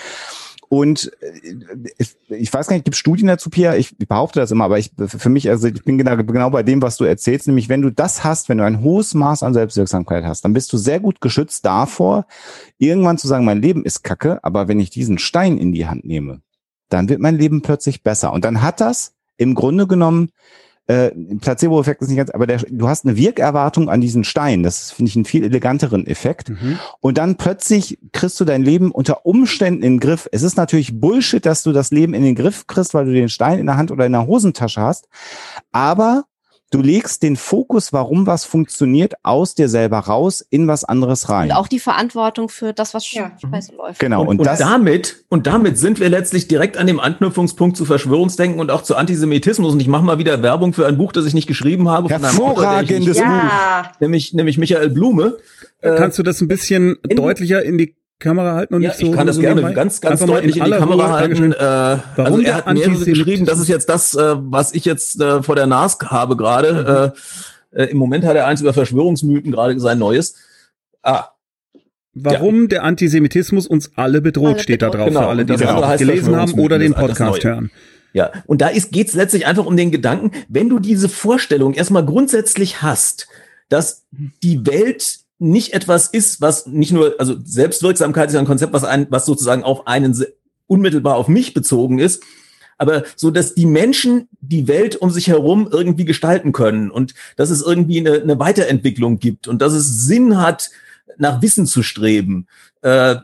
Und 0.70 1.12
äh, 1.22 2.06
ich, 2.28 2.54
weiß 2.54 2.68
gar 2.68 2.76
nicht, 2.76 2.86
gibt 2.86 2.96
es 2.96 3.00
Studien 3.00 3.28
dazu, 3.28 3.50
Pia? 3.50 3.76
Ich 3.76 3.98
behaupte 3.98 4.40
das 4.40 4.52
immer, 4.52 4.66
aber 4.66 4.80
ich 4.80 4.92
für 4.98 5.30
mich, 5.30 5.50
also 5.50 5.68
ich 5.68 5.84
bin 5.84 5.98
genau, 5.98 6.18
genau 6.18 6.50
bei 6.50 6.64
dem, 6.64 6.82
was 6.82 6.98
du 6.98 7.06
erzählst, 7.06 7.48
nämlich 7.48 7.70
wenn 7.70 7.82
du 7.82 7.90
das 7.90 8.24
hast, 8.24 8.50
wenn 8.50 8.58
du 8.58 8.66
ein 8.66 8.82
hohes 8.82 9.14
Maß 9.14 9.44
an 9.44 9.54
Selbstwirksamkeit 9.54 10.26
hast, 10.26 10.44
dann 10.44 10.54
bist 10.54 10.72
du 10.74 10.78
sehr 10.78 11.00
gut 11.00 11.22
geschützt 11.22 11.66
davor, 11.66 12.26
irgendwann 12.78 13.18
zu 13.18 13.28
sagen, 13.28 13.46
mein 13.46 13.62
Leben 13.62 13.86
ist 13.86 14.04
kacke, 14.04 14.44
aber 14.44 14.68
wenn 14.68 14.80
ich 14.80 14.90
diesen 14.90 15.20
Stein 15.20 15.58
in 15.58 15.72
die 15.72 15.88
Hand 15.88 16.06
nehme, 16.06 16.42
dann 16.90 17.10
wird 17.10 17.22
mein 17.22 17.38
Leben 17.38 17.62
plötzlich 17.62 18.04
besser. 18.04 18.34
Und 18.34 18.44
dann 18.44 18.62
hat 18.62 18.82
das 18.82 19.14
im 19.38 19.56
Grunde 19.56 19.88
genommen 19.88 20.32
äh, 20.88 21.12
Placebo-Effekt 21.12 22.02
ist 22.02 22.08
nicht 22.08 22.18
ganz, 22.18 22.30
aber 22.30 22.48
der, 22.48 22.58
du 22.70 22.88
hast 22.88 23.06
eine 23.06 23.18
Wirkerwartung 23.18 23.90
an 23.90 24.02
diesen 24.02 24.24
Stein. 24.24 24.64
Das 24.64 24.92
finde 24.92 25.10
ich 25.10 25.16
einen 25.16 25.26
viel 25.26 25.44
eleganteren 25.44 26.08
Effekt. 26.08 26.50
Mhm. 26.50 26.80
Und 27.02 27.18
dann 27.18 27.36
plötzlich 27.36 28.00
kriegst 28.14 28.40
du 28.40 28.46
dein 28.46 28.64
Leben 28.64 28.92
unter 28.92 29.26
Umständen 29.26 29.84
in 29.84 29.96
den 29.96 30.00
Griff. 30.00 30.30
Es 30.32 30.44
ist 30.44 30.56
natürlich 30.56 31.00
Bullshit, 31.00 31.46
dass 31.46 31.64
du 31.64 31.74
das 31.74 31.92
Leben 31.92 32.14
in 32.14 32.24
den 32.24 32.36
Griff 32.36 32.68
kriegst, 32.68 32.94
weil 32.94 33.06
du 33.06 33.12
den 33.12 33.30
Stein 33.30 33.60
in 33.60 33.66
der 33.66 33.78
Hand 33.78 33.92
oder 33.92 34.06
in 34.06 34.14
der 34.14 34.28
Hosentasche 34.28 34.82
hast. 34.82 35.10
Aber 35.72 36.24
Du 36.70 36.82
legst 36.82 37.24
den 37.24 37.38
Fokus, 37.38 37.94
warum 37.94 38.28
was 38.28 38.44
funktioniert, 38.44 39.14
aus 39.24 39.56
dir 39.56 39.70
selber 39.70 40.00
raus 40.00 40.46
in 40.50 40.68
was 40.68 40.84
anderes 40.84 41.30
rein. 41.30 41.50
Und 41.50 41.56
auch 41.56 41.70
die 41.70 41.80
Verantwortung 41.80 42.50
für 42.50 42.74
das, 42.74 42.94
was 42.94 43.10
ja. 43.14 43.32
scheiße 43.40 43.74
läuft. 43.74 44.00
Genau. 44.00 44.22
Und, 44.22 44.28
und, 44.28 44.40
und 44.42 44.60
damit, 44.60 45.24
und 45.30 45.48
damit 45.48 45.78
sind 45.78 46.02
wir 46.02 46.10
letztlich 46.10 46.50
direkt 46.50 46.76
an 46.76 46.86
dem 46.86 47.00
Anknüpfungspunkt 47.00 47.78
zu 47.78 47.86
Verschwörungsdenken 47.86 48.60
und 48.60 48.70
auch 48.70 48.82
zu 48.82 48.98
Antisemitismus. 48.98 49.72
Und 49.72 49.80
ich 49.80 49.88
mache 49.88 50.04
mal 50.04 50.18
wieder 50.18 50.44
Werbung 50.44 50.74
für 50.74 50.86
ein 50.86 50.98
Buch, 50.98 51.14
das 51.14 51.26
ich 51.26 51.34
nicht 51.34 51.48
geschrieben 51.48 51.88
habe. 51.88 52.10
Hervorragendes 52.10 53.18
Buch. 53.18 53.24
Ja. 53.24 53.92
Nämlich, 54.02 54.34
nämlich 54.34 54.58
Michael 54.58 54.90
Blume. 54.90 55.38
Kannst 55.82 56.20
du 56.20 56.24
das 56.24 56.42
ein 56.42 56.50
bisschen 56.50 56.98
deutlicher 57.04 57.64
in 57.64 57.78
die 57.78 57.96
Kamera 58.20 58.54
halten 58.56 58.74
und 58.76 58.82
ja, 58.82 58.90
nicht 58.90 59.00
so. 59.00 59.06
Ich 59.08 59.12
kann 59.14 59.28
das 59.28 59.36
so 59.36 59.42
gerne 59.42 59.74
ganz, 59.74 60.02
ganz 60.02 60.26
deutlich 60.26 60.48
in, 60.48 60.54
die 60.54 60.62
aller 60.62 60.80
Kamera 60.80 61.06
Ruhe, 61.06 61.14
halten. 61.14 61.54
Äh, 61.54 61.58
Warum 61.60 62.02
also 62.18 62.40
er 62.42 62.56
hat 62.56 62.66
mehrere 62.74 62.92
Antisemitismus- 62.92 63.06
geschrieben, 63.06 63.46
das 63.46 63.60
ist 63.60 63.68
jetzt 63.68 63.90
das, 63.90 64.16
äh, 64.16 64.36
was 64.38 64.74
ich 64.74 64.86
jetzt 64.86 65.22
äh, 65.22 65.44
vor 65.44 65.56
der 65.56 65.68
NAS 65.68 65.98
habe 66.06 66.36
gerade. 66.36 67.14
Äh, 67.74 67.84
äh, 67.84 67.92
Im 67.92 67.98
Moment 67.98 68.26
hat 68.26 68.36
er 68.36 68.48
eins 68.48 68.62
über 68.62 68.74
Verschwörungsmythen 68.74 69.52
gerade 69.52 69.80
sein 69.80 70.00
neues. 70.00 70.36
Ah, 71.04 71.26
Warum 72.20 72.68
der 72.68 72.84
Antisemitismus 72.84 73.68
uns 73.68 73.92
alle 73.96 74.22
bedroht, 74.22 74.54
Alle 74.54 74.60
steht 74.60 74.82
da 74.82 74.88
bedroht. 74.90 75.00
drauf, 75.02 75.08
Genau, 75.10 75.22
für 75.22 75.28
alle, 75.28 75.46
die 75.46 75.54
das 75.54 75.62
auch 75.68 75.98
gelesen 75.98 76.36
haben 76.36 76.54
oder 76.54 76.80
den 76.80 76.94
Podcast 76.96 77.44
hören. 77.44 77.70
Ja, 78.14 78.32
und 78.48 78.62
da 78.62 78.70
ist, 78.70 78.92
geht's 78.92 79.14
letztlich 79.14 79.46
einfach 79.46 79.66
um 79.66 79.78
den 79.78 79.92
Gedanken, 79.92 80.32
wenn 80.50 80.70
du 80.70 80.80
diese 80.80 81.10
Vorstellung 81.10 81.74
erstmal 81.76 82.04
grundsätzlich 82.04 82.82
hast, 82.82 83.28
dass 83.70 84.06
die 84.42 84.66
Welt 84.66 85.20
nicht 85.40 85.74
etwas 85.74 86.08
ist, 86.08 86.42
was 86.42 86.66
nicht 86.66 86.92
nur, 86.92 87.16
also 87.20 87.36
Selbstwirksamkeit 87.44 88.30
ist 88.30 88.34
ja 88.34 88.40
ein 88.40 88.46
Konzept, 88.48 88.74
was 88.74 88.84
ein, 88.84 89.08
was 89.10 89.26
sozusagen 89.26 89.64
auf 89.64 89.88
einen 89.88 90.20
unmittelbar 90.66 91.16
auf 91.16 91.28
mich 91.28 91.54
bezogen 91.54 92.00
ist, 92.00 92.24
aber 92.78 93.04
so, 93.16 93.32
dass 93.32 93.56
die 93.56 93.66
Menschen 93.66 94.28
die 94.40 94.68
Welt 94.68 94.96
um 94.96 95.10
sich 95.10 95.28
herum 95.28 95.68
irgendwie 95.72 96.06
gestalten 96.06 96.52
können 96.52 96.92
und 96.92 97.14
dass 97.36 97.50
es 97.50 97.62
irgendwie 97.62 98.00
eine, 98.00 98.22
eine 98.22 98.40
Weiterentwicklung 98.40 99.20
gibt 99.20 99.48
und 99.48 99.62
dass 99.62 99.74
es 99.74 100.06
Sinn 100.06 100.40
hat, 100.40 100.70
nach 101.18 101.42
Wissen 101.42 101.66
zu 101.66 101.82
streben, 101.82 102.48
äh, 102.84 103.16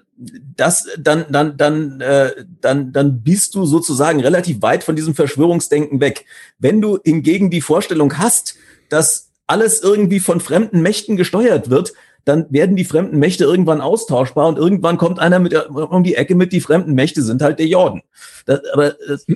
das, 0.55 0.87
dann, 0.97 1.25
dann, 1.29 1.57
dann, 1.57 2.01
äh, 2.01 2.31
dann, 2.61 2.91
dann 2.91 3.21
bist 3.21 3.55
du 3.55 3.65
sozusagen 3.65 4.19
relativ 4.21 4.61
weit 4.61 4.83
von 4.83 4.95
diesem 4.95 5.15
Verschwörungsdenken 5.15 5.99
weg. 5.99 6.25
Wenn 6.59 6.81
du 6.81 6.99
hingegen 7.03 7.49
die 7.49 7.61
Vorstellung 7.61 8.17
hast, 8.17 8.55
dass 8.89 9.29
alles 9.53 9.83
irgendwie 9.83 10.19
von 10.19 10.39
fremden 10.39 10.81
Mächten 10.81 11.15
gesteuert 11.15 11.69
wird, 11.69 11.93
dann 12.25 12.47
werden 12.49 12.75
die 12.75 12.85
fremden 12.85 13.19
Mächte 13.19 13.43
irgendwann 13.43 13.81
austauschbar 13.81 14.47
und 14.47 14.57
irgendwann 14.57 14.97
kommt 14.97 15.19
einer 15.19 15.37
mit 15.37 15.53
um 15.69 16.03
die 16.03 16.15
Ecke 16.15 16.33
mit, 16.33 16.53
die 16.53 16.61
fremden 16.61 16.93
Mächte 16.95 17.21
sind 17.21 17.43
halt 17.43 17.59
der 17.59 17.67
Jorden. 17.67 18.01
Das, 18.47 18.61
aber 18.73 18.95
das, 19.07 19.27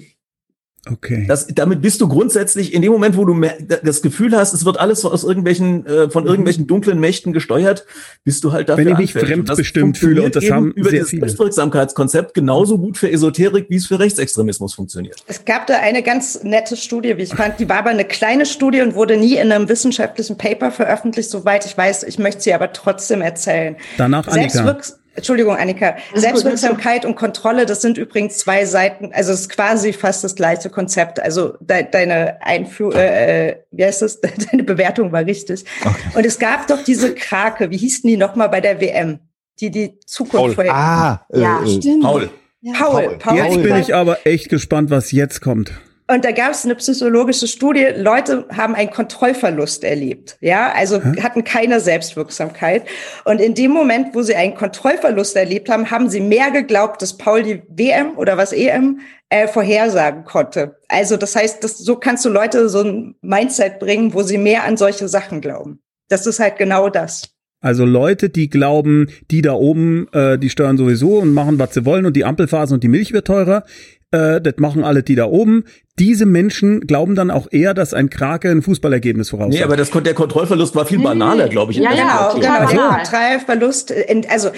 Okay. 0.91 1.25
das, 1.27 1.47
damit 1.47 1.81
bist 1.81 2.01
du 2.01 2.07
grundsätzlich 2.07 2.73
in 2.73 2.81
dem 2.81 2.91
Moment, 2.91 3.17
wo 3.17 3.25
du 3.25 3.39
das 3.83 4.01
Gefühl 4.01 4.35
hast, 4.35 4.53
es 4.53 4.65
wird 4.65 4.79
alles 4.79 5.05
aus 5.05 5.23
irgendwelchen, 5.23 5.85
äh, 5.85 6.09
von 6.09 6.25
irgendwelchen 6.25 6.67
dunklen 6.67 6.99
Mächten 6.99 7.33
gesteuert, 7.33 7.85
bist 8.23 8.43
du 8.43 8.51
halt 8.51 8.69
dafür 8.69 8.87
Mhm. 8.87 8.97
Wenn 8.97 9.03
ich 9.03 9.15
mich 9.15 9.23
fremdbestimmt 9.23 9.97
fühle, 9.97 10.23
und 10.23 10.35
das 10.35 10.49
haben 10.49 10.71
über 10.71 10.89
sehr 10.89 11.01
das 11.01 11.09
viele. 11.09 11.21
Selbstwirksamkeitskonzept 11.21 12.33
genauso 12.33 12.77
gut 12.77 12.97
für 12.97 13.11
Esoterik, 13.11 13.67
wie 13.69 13.75
es 13.75 13.87
für 13.87 13.99
Rechtsextremismus 13.99 14.73
funktioniert. 14.73 15.23
Es 15.27 15.45
gab 15.45 15.67
da 15.67 15.79
eine 15.79 16.03
ganz 16.03 16.43
nette 16.43 16.75
Studie, 16.77 17.17
wie 17.17 17.23
ich 17.23 17.33
fand. 17.33 17.59
Die 17.59 17.69
war 17.69 17.77
aber 17.77 17.89
eine 17.89 18.05
kleine 18.05 18.45
Studie 18.45 18.81
und 18.81 18.95
wurde 18.95 19.17
nie 19.17 19.35
in 19.35 19.51
einem 19.51 19.69
wissenschaftlichen 19.69 20.37
Paper 20.37 20.71
veröffentlicht, 20.71 21.29
soweit 21.29 21.65
ich 21.65 21.77
weiß. 21.77 22.03
Ich 22.03 22.19
möchte 22.19 22.41
sie 22.41 22.53
aber 22.53 22.73
trotzdem 22.73 23.21
erzählen. 23.21 23.75
Danach 23.97 24.27
Annika. 24.27 24.49
Selbstwirks 24.49 24.99
Entschuldigung, 25.17 25.55
Annika. 25.55 25.97
Selbstwirksamkeit 26.13 27.03
und 27.03 27.15
Kontrolle, 27.15 27.65
das 27.65 27.81
sind 27.81 27.97
übrigens 27.97 28.37
zwei 28.37 28.65
Seiten, 28.65 29.11
also 29.13 29.33
es 29.33 29.41
ist 29.41 29.49
quasi 29.49 29.91
fast 29.91 30.23
das 30.23 30.35
gleiche 30.35 30.69
Konzept. 30.69 31.19
Also 31.19 31.55
de 31.59 31.87
deine 31.91 32.37
Einführung, 32.41 32.93
äh, 32.93 33.49
äh, 33.49 33.55
wie 33.71 33.83
heißt 33.83 34.03
das? 34.03 34.21
Deine 34.51 34.63
Bewertung 34.63 35.11
war 35.11 35.25
richtig. 35.25 35.65
Und 36.13 36.25
es 36.25 36.37
gab 36.37 36.67
doch 36.67 36.83
diese 36.83 37.15
Krake, 37.15 37.71
wie 37.71 37.77
hießen 37.77 38.07
die 38.07 38.15
nochmal 38.15 38.49
bei 38.49 38.61
der 38.61 38.79
WM? 38.79 39.19
Die 39.59 39.71
die 39.71 39.99
Zukunft 40.05 40.37
Paul. 40.37 40.53
vorher. 40.53 40.73
Ah, 40.73 41.25
Ja, 41.33 41.61
äh, 41.61 41.65
äh, 41.65 41.77
Stimmt. 41.77 42.03
Paul. 42.03 42.29
Ja. 42.61 42.73
Paul, 42.73 43.17
Paul. 43.17 43.37
Jetzt 43.37 43.63
bin 43.63 43.75
ich 43.77 43.95
aber 43.95 44.25
echt 44.25 44.49
gespannt, 44.49 44.91
was 44.91 45.11
jetzt 45.11 45.41
kommt. 45.41 45.71
Und 46.09 46.23
da 46.23 46.31
gab 46.31 46.51
es 46.51 46.63
eine 46.63 46.75
psychologische 46.75 47.47
Studie, 47.47 47.87
Leute 47.97 48.45
haben 48.55 48.75
einen 48.75 48.89
Kontrollverlust 48.89 49.83
erlebt, 49.83 50.37
ja, 50.39 50.71
also 50.71 51.03
hatten 51.03 51.43
keine 51.43 51.81
Selbstwirksamkeit. 51.81 52.83
Und 53.25 53.41
in 53.41 53.55
dem 53.55 53.71
Moment, 53.71 54.15
wo 54.15 54.21
sie 54.21 54.35
einen 54.35 54.55
Kontrollverlust 54.55 55.35
erlebt 55.35 55.69
haben, 55.69 55.91
haben 55.91 56.09
sie 56.09 56.21
mehr 56.21 56.51
geglaubt, 56.51 57.01
dass 57.01 57.17
Paul 57.17 57.43
die 57.43 57.61
WM 57.67 58.17
oder 58.17 58.37
was 58.37 58.53
EM 58.53 59.01
äh, 59.29 59.49
vorhersagen 59.49 60.23
konnte. 60.23 60.77
Also 60.87 61.17
das 61.17 61.35
heißt, 61.35 61.61
das, 61.61 61.77
so 61.77 61.97
kannst 61.97 62.23
du 62.23 62.29
Leute 62.29 62.69
so 62.69 62.83
ein 62.83 63.15
Mindset 63.21 63.79
bringen, 63.79 64.13
wo 64.13 64.23
sie 64.23 64.37
mehr 64.37 64.63
an 64.63 64.77
solche 64.77 65.09
Sachen 65.09 65.41
glauben. 65.41 65.81
Das 66.07 66.25
ist 66.25 66.39
halt 66.39 66.57
genau 66.57 66.89
das. 66.89 67.33
Also 67.59 67.85
Leute, 67.85 68.29
die 68.29 68.49
glauben, 68.49 69.07
die 69.31 69.41
da 69.41 69.53
oben, 69.53 70.07
äh, 70.13 70.37
die 70.37 70.49
steuern 70.49 70.77
sowieso 70.77 71.17
und 71.17 71.33
machen, 71.33 71.57
was 71.57 71.73
sie 71.73 71.85
wollen 71.85 72.05
und 72.05 72.15
die 72.15 72.23
Ampelphase 72.23 72.73
und 72.73 72.83
die 72.83 72.87
Milch 72.87 73.13
wird 73.13 73.27
teurer. 73.27 73.63
Äh, 74.11 74.39
das 74.41 74.53
machen 74.57 74.83
alle 74.83 75.03
die 75.03 75.15
da 75.15 75.25
oben. 75.25 75.65
Diese 75.99 76.25
Menschen 76.25 76.81
glauben 76.81 77.15
dann 77.15 77.31
auch 77.31 77.47
eher, 77.51 77.73
dass 77.73 77.93
ein 77.93 78.09
Krake 78.09 78.49
ein 78.49 78.61
Fußballergebnis 78.61 79.31
voraussagt. 79.31 79.55
Nee, 79.55 79.63
aber 79.63 79.75
das, 79.75 79.89
der 79.89 80.13
Kontrollverlust 80.13 80.75
war 80.75 80.85
viel 80.85 80.99
banaler, 80.99 81.49
glaube 81.49 81.71
ich. 81.71 81.79
in 81.79 81.83
Ja, 81.83 81.89
der 81.89 81.97
ja. 81.99 82.29
Genau, 82.29 82.33
total 82.35 82.67
der 82.67 82.75
banal. 82.77 83.03
Kontrollverlust. 83.03 83.93
Also 84.29 84.49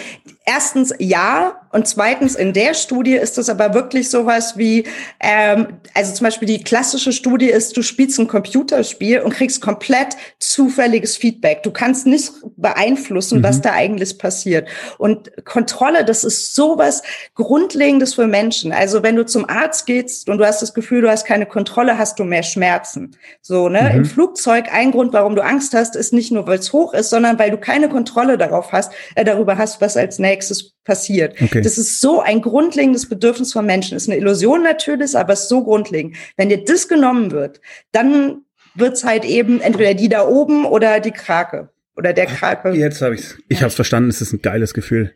erstens 0.50 0.94
ja 0.98 1.62
und 1.72 1.88
zweitens 1.88 2.36
in 2.36 2.54
der 2.54 2.74
Studie 2.74 3.14
ist 3.14 3.38
es 3.38 3.48
aber 3.48 3.76
wirklich 3.76 4.10
sowas 4.10 4.58
wie, 4.58 4.86
ähm, 5.20 5.68
also 5.94 6.14
zum 6.14 6.26
Beispiel 6.26 6.48
die 6.48 6.64
klassische 6.64 7.14
Studie 7.14 7.50
ist, 7.50 7.78
du 7.78 7.84
spielst 7.84 8.20
ein 8.20 8.28
Computerspiel 8.28 9.22
und 9.22 9.34
kriegst 9.34 9.62
komplett 9.62 10.18
zufälliges 10.40 11.16
Feedback. 11.16 11.62
Du 11.62 11.72
kannst 11.72 12.08
nicht 12.08 12.32
beeinflussen, 12.58 13.44
was 13.44 13.62
da 13.62 13.74
eigentlich 13.74 14.18
passiert. 14.18 14.68
Und 14.98 15.46
Kontrolle, 15.46 16.04
das 16.04 16.24
ist 16.24 16.56
sowas 16.56 17.04
Grundlegendes 17.36 18.16
für 18.16 18.26
Menschen. 18.26 18.72
Also 18.72 19.04
wenn 19.04 19.16
du 19.16 19.26
zum 19.26 19.48
Arzt 19.48 19.86
gehst 19.86 20.28
und 20.28 20.40
du 20.40 20.46
hast 20.46 20.64
das 20.64 20.74
Gefühl, 20.74 21.02
du 21.02 21.10
hast 21.10 21.26
keine 21.26 21.46
Kontrolle, 21.46 22.00
hast 22.00 22.18
du 22.18 22.24
mehr 22.24 22.44
Schmerzen. 22.44 23.16
So, 23.42 23.70
ne? 23.70 23.94
Im 23.96 24.06
Flugzeug, 24.06 24.74
ein 24.74 24.92
Grund, 24.92 25.14
warum 25.14 25.36
du 25.36 25.44
Angst 25.44 25.76
hast, 25.76 25.96
ist 25.96 26.14
nicht 26.14 26.32
nur, 26.32 26.48
weil 26.48 26.58
es 26.58 26.74
hoch 26.74 26.96
ist, 26.96 27.12
sondern 27.12 27.38
weil 27.38 27.52
du 27.52 27.58
keine 27.58 27.90
Kontrolle 27.90 28.40
darauf 28.40 28.72
hast, 28.72 28.92
äh, 29.14 29.24
darüber 29.24 29.58
hast, 29.58 29.82
was 29.82 29.96
als 29.96 30.18
nächstes 30.18 30.39
passiert. 30.84 31.42
Okay. 31.42 31.62
Das 31.62 31.78
ist 31.78 32.02
so 32.02 32.22
ein 32.22 32.42
grundlegendes 32.42 33.08
Bedürfnis 33.08 33.54
von 33.54 33.66
Menschen. 33.66 33.96
Ist 33.96 34.10
eine 34.10 34.18
Illusion 34.18 34.64
natürlich, 34.64 35.16
aber 35.16 35.34
es 35.34 35.42
ist 35.42 35.50
so 35.50 35.64
grundlegend. 35.64 36.16
Wenn 36.38 36.50
dir 36.50 36.64
das 36.64 36.88
genommen 36.88 37.32
wird, 37.32 37.62
dann 37.92 38.42
wird's 38.76 39.04
halt 39.04 39.26
eben 39.26 39.62
entweder 39.62 39.94
die 39.94 40.10
da 40.10 40.28
oben 40.28 40.66
oder 40.66 41.00
die 41.00 41.12
Krake. 41.12 41.70
Oder 41.96 42.14
der 42.14 42.28
Krake. 42.28 42.72
Jetzt 42.72 43.02
habe 43.02 43.16
ich's. 43.16 43.38
Ich 43.50 43.60
habe 43.60 43.68
es 43.68 43.76
verstanden. 43.76 44.10
Es 44.10 44.22
ist 44.22 44.32
ein 44.32 44.42
geiles 44.42 44.74
Gefühl. 44.74 45.14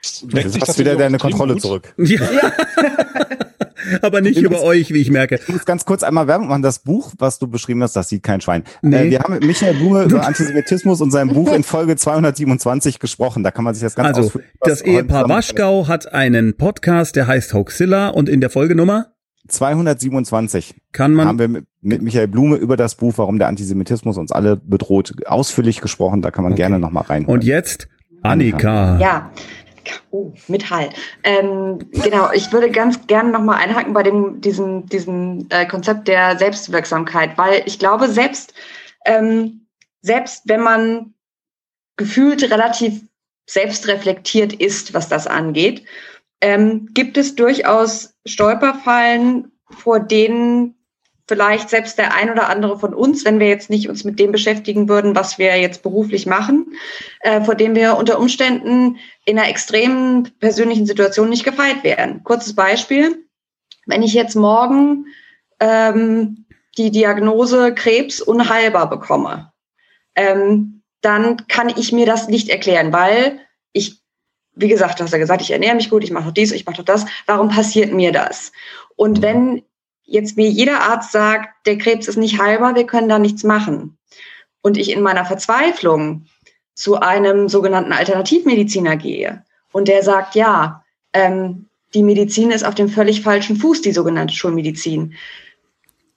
Sich 0.00 0.60
hast 0.60 0.78
wieder 0.78 0.94
deine 0.94 1.18
Kontrolle 1.18 1.54
gut? 1.54 1.62
zurück. 1.62 1.94
Ja. 1.98 2.20
aber 4.02 4.20
nicht 4.20 4.38
über 4.40 4.62
euch, 4.62 4.92
wie 4.92 5.00
ich 5.00 5.10
merke. 5.10 5.36
Ich 5.36 5.48
muss 5.48 5.64
ganz 5.64 5.84
kurz 5.84 6.02
einmal 6.02 6.26
Werbung 6.26 6.48
machen. 6.48 6.62
Das 6.62 6.80
Buch, 6.80 7.12
was 7.18 7.38
du 7.38 7.46
beschrieben 7.48 7.82
hast, 7.82 7.94
das 7.96 8.08
sieht 8.08 8.22
kein 8.22 8.40
Schwein. 8.40 8.64
Nee. 8.82 9.08
Äh, 9.08 9.10
wir 9.10 9.20
haben 9.20 9.34
mit 9.34 9.44
Michael 9.46 9.74
Blume 9.74 10.02
über 10.08 10.26
Antisemitismus 10.26 11.00
und 11.00 11.10
sein 11.10 11.28
Buch 11.28 11.52
in 11.52 11.62
Folge 11.62 11.96
227 11.96 12.98
gesprochen. 12.98 13.42
Da 13.42 13.50
kann 13.50 13.64
man 13.64 13.74
sich 13.74 13.82
das 13.82 13.94
ganz 13.94 14.16
Also, 14.16 14.32
das 14.60 14.82
Ehepaar 14.82 15.28
Waschgau 15.28 15.88
hat 15.88 16.12
einen 16.12 16.56
Podcast, 16.56 17.16
der 17.16 17.26
heißt 17.26 17.52
Hoaxilla 17.54 18.08
und 18.08 18.28
in 18.28 18.40
der 18.40 18.50
Folgenummer 18.50 19.06
227 19.48 20.74
kann 20.92 21.14
man 21.14 21.28
haben 21.28 21.38
wir 21.38 21.48
mit, 21.48 21.66
mit 21.80 22.02
Michael 22.02 22.28
Blume 22.28 22.56
über 22.56 22.76
das 22.76 22.96
Buch, 22.96 23.14
warum 23.16 23.38
der 23.38 23.48
Antisemitismus 23.48 24.18
uns 24.18 24.32
alle 24.32 24.56
bedroht, 24.56 25.14
ausführlich 25.26 25.80
gesprochen. 25.80 26.20
Da 26.22 26.30
kann 26.30 26.42
man 26.42 26.52
Okay. 26.54 26.62
gerne 26.62 26.78
nochmal 26.78 27.04
rein. 27.04 27.26
und 27.26 27.44
jetzt 27.44 27.88
Annika. 28.22 28.98
Ja. 28.98 29.30
Oh, 30.10 30.32
Metall. 30.48 30.90
Ähm, 31.22 31.78
genau, 31.92 32.30
ich 32.32 32.52
würde 32.52 32.70
ganz 32.70 33.06
gerne 33.06 33.30
nochmal 33.30 33.58
einhaken 33.58 33.92
bei 33.92 34.02
dem, 34.02 34.40
diesem, 34.40 34.86
diesem 34.86 35.46
äh, 35.50 35.66
Konzept 35.66 36.08
der 36.08 36.38
Selbstwirksamkeit, 36.38 37.36
weil 37.36 37.62
ich 37.66 37.78
glaube, 37.78 38.08
selbst, 38.08 38.54
ähm, 39.04 39.66
selbst 40.02 40.42
wenn 40.46 40.60
man 40.60 41.14
gefühlt 41.96 42.42
relativ 42.50 43.02
selbstreflektiert 43.46 44.52
ist, 44.52 44.94
was 44.94 45.08
das 45.08 45.26
angeht, 45.26 45.84
ähm, 46.40 46.88
gibt 46.92 47.16
es 47.16 47.34
durchaus 47.34 48.14
Stolperfallen, 48.26 49.52
vor 49.70 50.00
denen 50.00 50.75
vielleicht 51.28 51.70
selbst 51.70 51.98
der 51.98 52.14
ein 52.14 52.30
oder 52.30 52.48
andere 52.48 52.78
von 52.78 52.94
uns, 52.94 53.24
wenn 53.24 53.40
wir 53.40 53.48
jetzt 53.48 53.68
nicht 53.68 53.88
uns 53.88 54.04
mit 54.04 54.18
dem 54.18 54.32
beschäftigen 54.32 54.88
würden, 54.88 55.16
was 55.16 55.38
wir 55.38 55.60
jetzt 55.60 55.82
beruflich 55.82 56.26
machen, 56.26 56.76
äh, 57.20 57.42
vor 57.42 57.54
dem 57.54 57.74
wir 57.74 57.96
unter 57.96 58.18
Umständen 58.18 58.98
in 59.24 59.38
einer 59.38 59.48
extremen 59.48 60.30
persönlichen 60.38 60.86
Situation 60.86 61.28
nicht 61.28 61.44
gefeit 61.44 61.82
werden. 61.82 62.22
Kurzes 62.22 62.54
Beispiel. 62.54 63.24
Wenn 63.86 64.02
ich 64.02 64.14
jetzt 64.14 64.36
morgen 64.36 65.06
ähm, 65.60 66.46
die 66.78 66.90
Diagnose 66.90 67.74
Krebs 67.74 68.20
unheilbar 68.20 68.88
bekomme, 68.88 69.52
ähm, 70.14 70.82
dann 71.00 71.46
kann 71.48 71.68
ich 71.68 71.92
mir 71.92 72.06
das 72.06 72.28
nicht 72.28 72.48
erklären, 72.48 72.92
weil 72.92 73.40
ich, 73.72 74.00
wie 74.54 74.68
gesagt, 74.68 74.98
du 74.98 75.04
hast 75.04 75.12
ja 75.12 75.18
gesagt, 75.18 75.42
ich 75.42 75.50
ernähre 75.50 75.76
mich 75.76 75.90
gut, 75.90 76.04
ich 76.04 76.10
mache 76.10 76.26
doch 76.26 76.32
dies, 76.32 76.52
ich 76.52 76.66
mache 76.66 76.78
doch 76.78 76.84
das. 76.84 77.06
Warum 77.26 77.48
passiert 77.48 77.92
mir 77.92 78.12
das? 78.12 78.52
Und 78.96 79.22
wenn 79.22 79.62
jetzt 80.06 80.36
mir 80.36 80.48
jeder 80.48 80.80
Arzt 80.80 81.12
sagt, 81.12 81.66
der 81.66 81.78
Krebs 81.78 82.08
ist 82.08 82.16
nicht 82.16 82.40
heilbar, 82.40 82.74
wir 82.74 82.86
können 82.86 83.08
da 83.08 83.18
nichts 83.18 83.44
machen. 83.44 83.98
Und 84.62 84.76
ich 84.76 84.90
in 84.90 85.02
meiner 85.02 85.24
Verzweiflung 85.24 86.26
zu 86.74 87.00
einem 87.00 87.48
sogenannten 87.48 87.92
Alternativmediziner 87.92 88.96
gehe 88.96 89.44
und 89.72 89.88
der 89.88 90.02
sagt, 90.02 90.34
ja, 90.34 90.84
ähm, 91.12 91.66
die 91.94 92.02
Medizin 92.02 92.50
ist 92.50 92.64
auf 92.64 92.74
dem 92.74 92.88
völlig 92.88 93.22
falschen 93.22 93.56
Fuß, 93.56 93.80
die 93.80 93.92
sogenannte 93.92 94.34
Schulmedizin. 94.34 95.14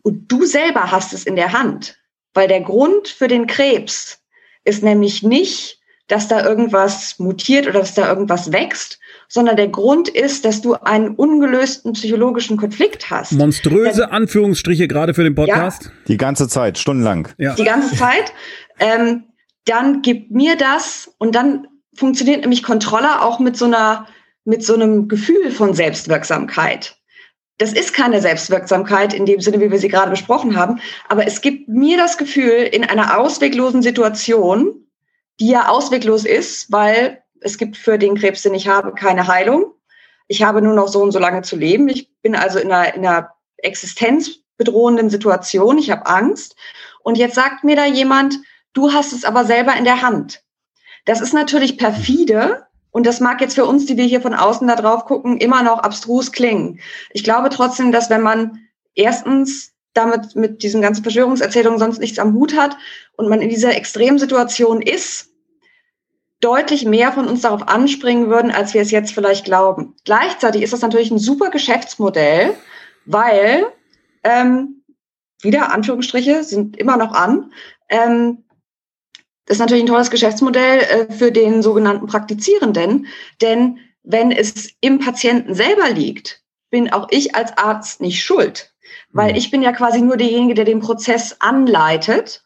Und 0.02 0.32
du 0.32 0.46
selber 0.46 0.92
hast 0.92 1.14
es 1.14 1.26
in 1.26 1.36
der 1.36 1.54
Hand, 1.54 1.98
weil 2.34 2.48
der 2.48 2.62
Grund 2.62 3.08
für 3.08 3.28
den 3.28 3.48
Krebs 3.48 4.22
ist 4.64 4.84
nämlich 4.84 5.24
nicht, 5.24 5.80
dass 6.08 6.28
da 6.28 6.44
irgendwas 6.44 7.20
mutiert 7.20 7.68
oder 7.68 7.80
dass 7.80 7.94
da 7.94 8.10
irgendwas 8.10 8.52
wächst, 8.52 9.00
sondern 9.30 9.56
der 9.56 9.68
Grund 9.68 10.10
ist, 10.10 10.44
dass 10.44 10.62
du 10.62 10.74
einen 10.74 11.10
ungelösten 11.10 11.94
psychologischen 11.94 12.58
Konflikt 12.58 13.12
hast. 13.12 13.32
Monströse 13.34 14.02
Denn, 14.02 14.12
Anführungsstriche 14.12 14.88
gerade 14.88 15.14
für 15.14 15.24
den 15.24 15.36
Podcast. 15.36 15.86
Ja, 15.86 15.92
die 16.08 16.18
ganze 16.18 16.48
Zeit, 16.50 16.80
stundenlang. 16.80 17.30
Ja. 17.38 17.54
Die 17.54 17.64
ganze 17.64 17.96
Zeit. 17.96 18.34
Ähm, 18.80 19.26
dann 19.66 20.02
gibt 20.02 20.32
mir 20.32 20.58
das 20.58 21.14
und 21.20 21.36
dann 21.36 21.68
funktioniert 21.94 22.42
nämlich 22.42 22.64
Kontrolle 22.64 23.22
auch 23.22 23.40
mit 23.40 23.56
so 23.56 23.66
einer, 23.66 24.08
mit 24.46 24.64
so 24.66 24.74
einem 24.74 25.08
Gefühl 25.08 25.52
von 25.52 25.76
Selbstwirksamkeit. 25.76 26.98
Das 27.60 27.74
ist 27.74 27.94
keine 27.94 28.22
Selbstwirksamkeit 28.22 29.14
in 29.14 29.26
dem 29.26 29.42
Sinne, 29.42 29.60
wie 29.60 29.70
wir 29.70 29.80
sie 29.80 29.90
gerade 29.90 30.10
besprochen 30.10 30.56
haben, 30.56 30.80
aber 31.08 31.28
es 31.28 31.42
gibt 31.42 31.68
mir 31.68 31.98
das 31.98 32.18
Gefühl, 32.18 32.68
in 32.72 32.84
einer 32.84 33.20
ausweglosen 33.20 33.84
Situation, 33.84 34.88
die 35.40 35.50
ja 35.50 35.68
ausweglos 35.68 36.26
ist, 36.26 36.72
weil 36.72 37.22
es 37.42 37.58
gibt 37.58 37.78
für 37.78 37.98
den 37.98 38.16
Krebs, 38.16 38.42
den 38.42 38.54
ich 38.54 38.68
habe, 38.68 38.94
keine 38.94 39.28
Heilung. 39.28 39.74
Ich 40.28 40.44
habe 40.44 40.62
nur 40.62 40.74
noch 40.74 40.88
so 40.88 41.02
und 41.02 41.12
so 41.12 41.20
lange 41.20 41.42
zu 41.42 41.56
leben. 41.56 41.90
Ich 41.90 42.10
bin 42.22 42.36
also 42.36 42.60
in 42.60 42.72
einer, 42.72 42.94
in 42.94 43.06
einer 43.06 43.32
existenzbedrohenden 43.58 45.10
Situation. 45.10 45.78
Ich 45.78 45.92
habe 45.92 46.06
Angst. 46.06 46.56
Und 47.04 47.18
jetzt 47.18 47.36
sagt 47.36 47.64
mir 47.64 47.76
da 47.76 47.86
jemand, 47.86 48.40
du 48.74 48.94
hast 48.94 49.14
es 49.14 49.26
aber 49.26 49.46
selber 49.46 49.76
in 49.76 49.86
der 49.86 50.02
Hand. 50.02 50.44
Das 51.06 51.22
ist 51.22 51.34
natürlich 51.34 51.78
perfide. 51.78 52.68
Und 52.92 53.06
das 53.06 53.20
mag 53.20 53.42
jetzt 53.42 53.56
für 53.56 53.66
uns, 53.66 53.86
die 53.86 53.98
wir 53.98 54.06
hier 54.06 54.22
von 54.22 54.34
außen 54.34 54.68
da 54.68 54.76
drauf 54.76 55.06
gucken, 55.06 55.38
immer 55.38 55.64
noch 55.64 55.80
abstrus 55.80 56.32
klingen. 56.32 56.80
Ich 57.12 57.24
glaube 57.24 57.50
trotzdem, 57.50 57.92
dass 57.92 58.10
wenn 58.10 58.22
man 58.22 58.60
erstens 58.96 59.74
damit 59.94 60.36
mit 60.36 60.64
diesen 60.64 60.82
ganzen 60.82 61.04
Verschwörungserzählungen 61.04 61.80
sonst 61.80 62.00
nichts 62.00 62.20
am 62.20 62.34
Hut 62.34 62.56
hat 62.56 62.78
und 63.16 63.30
man 63.30 63.42
in 63.42 63.50
dieser 63.50 63.76
Extremsituation 63.76 64.82
ist, 64.82 65.29
deutlich 66.40 66.86
mehr 66.86 67.12
von 67.12 67.28
uns 67.28 67.42
darauf 67.42 67.68
anspringen 67.68 68.30
würden, 68.30 68.52
als 68.52 68.74
wir 68.74 68.82
es 68.82 68.92
jetzt 68.92 69.14
vielleicht 69.14 69.46
glauben. 69.46 69.96
Gleichzeitig 70.06 70.62
ist 70.62 70.74
das 70.74 70.82
natürlich 70.82 71.12
ein 71.12 71.20
super 71.20 71.50
Geschäftsmodell, 71.50 72.56
weil 73.06 73.66
ähm, 74.24 74.84
wieder 75.42 75.72
Anführungsstriche 75.72 76.44
sind 76.44 76.78
immer 76.78 76.98
noch 76.98 77.14
an. 77.14 77.52
Ähm, 77.90 78.46
das 79.46 79.56
ist 79.56 79.62
natürlich 79.62 79.84
ein 79.84 79.88
tolles 79.88 80.12
Geschäftsmodell 80.12 80.80
äh, 80.80 81.14
für 81.14 81.32
den 81.32 81.62
sogenannten 81.62 82.08
Praktizierenden, 82.08 83.08
denn 83.42 83.80
wenn 84.04 84.32
es 84.32 84.70
im 84.80 85.00
Patienten 85.00 85.56
selber 85.56 85.90
liegt, 85.90 86.44
bin 86.70 86.92
auch 86.92 87.08
ich 87.10 87.36
als 87.36 87.58
Arzt 87.58 88.00
nicht 88.00 88.24
schuld, 88.24 88.74
weil 89.12 89.32
mhm. 89.32 89.38
ich 89.38 89.52
bin 89.52 89.62
ja 89.62 89.72
quasi 89.72 90.02
nur 90.02 90.18
derjenige, 90.18 90.54
der 90.54 90.66
den 90.66 90.80
Prozess 90.80 91.36
anleitet 91.40 92.44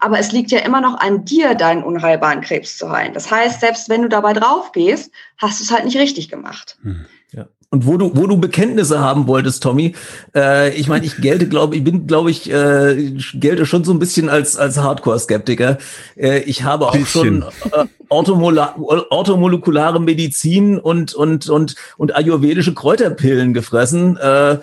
aber 0.00 0.18
es 0.18 0.32
liegt 0.32 0.50
ja 0.50 0.60
immer 0.60 0.80
noch 0.80 0.98
an 0.98 1.24
dir, 1.24 1.54
deinen 1.54 1.82
unheilbaren 1.82 2.40
Krebs 2.40 2.78
zu 2.78 2.90
heilen. 2.90 3.14
Das 3.14 3.30
heißt, 3.30 3.60
selbst 3.60 3.88
wenn 3.88 4.02
du 4.02 4.08
dabei 4.08 4.32
drauf 4.32 4.72
gehst, 4.72 5.10
hast 5.36 5.60
du 5.60 5.64
es 5.64 5.70
halt 5.70 5.84
nicht 5.84 5.98
richtig 5.98 6.28
gemacht. 6.28 6.78
Hm. 6.82 7.06
Ja. 7.32 7.46
Und 7.70 7.86
wo 7.86 7.98
du, 7.98 8.10
wo 8.14 8.26
du 8.26 8.38
Bekenntnisse 8.38 9.00
haben 9.00 9.26
wolltest, 9.26 9.62
Tommy, 9.62 9.94
äh, 10.34 10.74
ich 10.74 10.88
meine, 10.88 11.04
ich 11.04 11.16
gelte, 11.18 11.46
glaube 11.48 11.76
ich, 11.76 11.84
bin, 11.84 12.06
glaube 12.06 12.30
ich, 12.30 12.50
äh, 12.50 13.12
gelte 13.34 13.66
schon 13.66 13.84
so 13.84 13.92
ein 13.92 13.98
bisschen 13.98 14.30
als 14.30 14.56
als 14.56 14.78
Hardcore-Skeptiker. 14.78 15.76
Äh, 16.16 16.38
ich 16.40 16.62
habe 16.62 16.86
auch 16.86 16.92
bisschen. 16.92 17.42
schon 17.42 17.70
äh, 17.72 17.84
orthomolekulare 18.08 20.00
Medizin 20.00 20.78
und 20.78 21.12
und 21.12 21.50
und 21.50 21.74
und 21.98 22.16
ayurvedische 22.16 22.72
Kräuterpillen 22.72 23.52
gefressen. 23.52 24.16
Äh, 24.16 24.60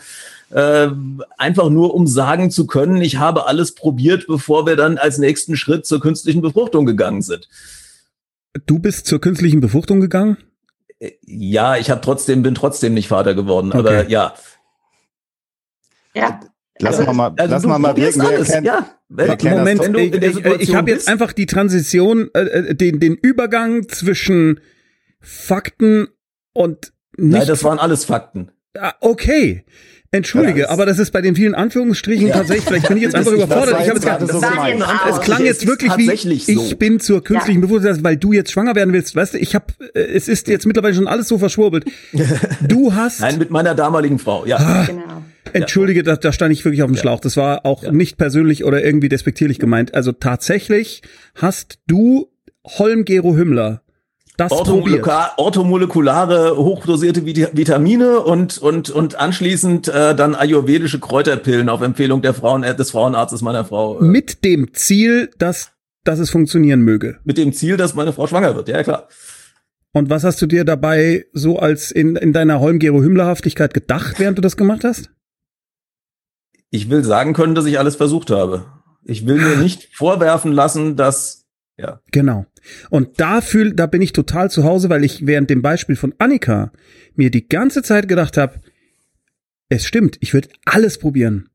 äh, 0.52 0.88
einfach 1.38 1.70
nur 1.70 1.94
um 1.94 2.08
sagen 2.08 2.52
zu 2.52 2.68
können, 2.68 3.02
ich 3.02 3.18
habe 3.18 3.48
alles 3.48 3.74
probiert, 3.74 4.28
bevor 4.28 4.66
wir 4.66 4.76
dann 4.76 4.98
als 4.98 5.18
nächsten 5.18 5.56
Schritt 5.56 5.86
zur 5.86 6.00
künstlichen 6.00 6.42
Befruchtung 6.42 6.86
gegangen 6.86 7.22
sind. 7.22 7.48
Du 8.66 8.80
bist 8.80 9.08
zur 9.08 9.20
künstlichen 9.20 9.60
Befruchtung 9.60 10.00
gegangen? 10.00 10.38
Äh, 11.00 11.12
ja, 11.26 11.78
ich 11.78 11.90
habe 11.90 12.02
trotzdem 12.02 12.44
bin 12.44 12.56
trotzdem 12.56 12.94
nicht 12.94 13.08
Vater 13.08 13.34
geworden, 13.34 13.70
okay. 13.70 13.80
aber 13.80 14.10
ja. 14.10 14.34
Ja. 16.14 16.40
Lass 16.80 17.00
also, 17.00 17.14
mal, 17.14 17.34
also 17.38 17.54
lass 17.54 17.66
mal 17.66 17.80
mal 17.80 17.96
wirken. 17.96 18.22
Alles, 18.22 18.50
kennt, 18.50 18.68
ja. 18.68 18.90
Moment, 19.08 19.98
ich, 19.98 20.14
ich, 20.14 20.46
ich 20.62 20.76
habe 20.76 20.92
jetzt 20.92 21.08
einfach 21.08 21.32
die 21.32 21.46
Transition, 21.46 22.30
äh, 22.34 22.42
äh, 22.42 22.76
den, 22.76 23.00
den 23.00 23.16
Übergang 23.16 23.88
zwischen 23.88 24.60
Fakten 25.20 26.08
und 26.54 26.92
nicht 27.18 27.38
Nein, 27.40 27.48
das 27.48 27.64
waren 27.64 27.80
alles 27.80 28.04
Fakten. 28.04 28.52
Ah, 28.78 28.94
okay. 29.00 29.64
Entschuldige, 30.16 30.62
ja, 30.62 30.70
aber 30.70 30.86
das 30.86 30.98
ist 30.98 31.12
bei 31.12 31.22
den 31.22 31.36
vielen 31.36 31.56
Anführungsstrichen 31.56 32.28
ja. 32.28 32.36
tatsächlich, 32.36 32.66
vielleicht 32.66 32.88
bin 32.88 32.98
ich 32.98 33.04
jetzt 33.04 33.16
einfach 33.16 33.34
überfordert. 33.34 33.82
Ich 33.82 33.90
habe 33.90 34.00
jetzt 34.00 34.06
gerade 34.06 34.28
so 34.28 34.42
es 35.10 35.22
klang 35.22 35.44
jetzt 35.44 35.68
wirklich 35.68 35.92
wie, 35.98 36.38
so. 36.38 36.62
ich 36.62 36.78
bin 36.78 37.02
zur 37.02 37.22
künstlichen 37.22 37.62
ja. 37.62 37.68
Befruchtung, 37.68 38.04
weil 38.04 38.16
du 38.16 38.32
jetzt 38.32 38.52
schwanger 38.52 38.76
werden 38.76 38.94
willst. 38.94 39.14
Weißt 39.16 39.34
du, 39.34 39.40
ich 39.40 39.56
habe, 39.56 39.66
äh, 39.94 40.00
es 40.00 40.30
ist 40.30 40.48
jetzt 40.48 40.66
mittlerweile 40.66 40.94
schon 40.94 41.08
alles 41.08 41.28
so 41.28 41.38
verschwurbelt. 41.38 41.86
Du 42.62 42.94
hast. 42.94 43.20
Nein, 43.22 43.38
mit 43.38 43.52
meiner 43.52 43.76
damaligen 43.76 44.20
Frau, 44.20 44.46
ja. 44.46 44.58
Ah, 44.58 44.86
genau. 44.86 45.24
Entschuldige, 45.54 46.04
da, 46.04 46.16
da 46.16 46.32
stand 46.32 46.54
ich 46.54 46.64
wirklich 46.64 46.84
auf 46.84 46.90
dem 46.90 46.98
Schlauch. 46.98 47.20
Das 47.20 47.38
war 47.38 47.66
auch 47.66 47.92
nicht 47.92 48.18
persönlich 48.18 48.64
oder 48.64 48.84
irgendwie 48.84 49.10
despektierlich 49.10 49.60
gemeint. 49.60 49.94
Also 49.94 50.12
tatsächlich 50.12 51.02
hast 51.36 51.80
du 51.88 52.30
Holm-Gero 52.66 53.36
Hümmler 53.36 53.82
das 54.38 54.52
Orthomolekular, 54.52 55.34
orthomolekulare, 55.38 56.58
hochdosierte 56.58 57.26
Vitamine 57.26 58.20
und, 58.20 58.58
und, 58.58 58.90
und 58.90 59.16
anschließend 59.16 59.88
äh, 59.88 60.16
dann 60.16 60.36
ayurvedische 60.36 61.00
Kräuterpillen 61.00 61.70
auf 61.70 61.82
Empfehlung 61.82 62.22
der 62.22 62.34
Frauen, 62.34 62.64
äh, 62.64 62.76
des 62.76 62.92
Frauenarztes 62.92 63.42
meiner 63.42 63.64
Frau. 63.66 64.00
Äh. 64.00 64.04
Mit 64.04 64.44
dem 64.44 64.74
Ziel, 64.74 65.32
dass, 65.38 65.72
dass 66.04 66.20
es 66.20 66.30
funktionieren 66.30 66.82
möge. 66.82 67.20
Mit 67.24 67.38
dem 67.38 67.54
Ziel, 67.54 67.78
dass 67.78 67.96
meine 67.96 68.12
Frau 68.12 68.28
schwanger 68.28 68.56
wird, 68.56 68.68
ja 68.68 68.84
klar. 68.84 69.08
Und 69.94 70.10
was 70.10 70.26
hast 70.26 70.42
du 70.42 70.46
dir 70.46 70.66
dabei 70.66 71.26
so 71.32 71.58
als 71.58 71.92
in, 71.92 72.18
in 72.18 72.34
deiner 72.34 72.60
Holmgero-Hümmlerhaftigkeit 72.60 73.74
gedacht, 73.74 74.20
während 74.20 74.38
du 74.38 74.42
das 74.42 74.58
gemacht 74.58 74.84
hast? 74.84 75.10
Ich 76.70 76.90
will 76.90 77.06
sagen 77.06 77.32
können, 77.32 77.56
dass 77.56 77.66
ich 77.66 77.80
alles 77.80 77.96
versucht 77.96 78.32
habe. 78.32 78.66
Ich 79.06 79.26
will 79.26 79.38
mir 79.38 79.56
nicht 79.56 79.96
vorwerfen 79.96 80.52
lassen, 80.52 80.98
dass 80.98 81.46
ja. 81.78 82.02
Genau. 82.12 82.46
Und 82.90 83.20
da 83.20 83.42
fühl, 83.42 83.74
da 83.74 83.86
bin 83.86 84.02
ich 84.02 84.14
total 84.14 84.50
zu 84.50 84.64
Hause, 84.64 84.90
weil 84.90 85.04
ich 85.04 85.26
während 85.26 85.50
dem 85.50 85.62
Beispiel 85.62 85.96
von 85.96 86.14
Annika 86.18 86.72
mir 87.16 87.32
die 87.32 87.48
ganze 87.48 87.84
Zeit 87.84 88.08
gedacht 88.08 88.38
habe, 88.38 88.60
es 89.70 89.86
stimmt, 89.86 90.18
ich 90.22 90.34
würde 90.34 90.50
alles 90.66 90.98
probieren. 90.98 91.50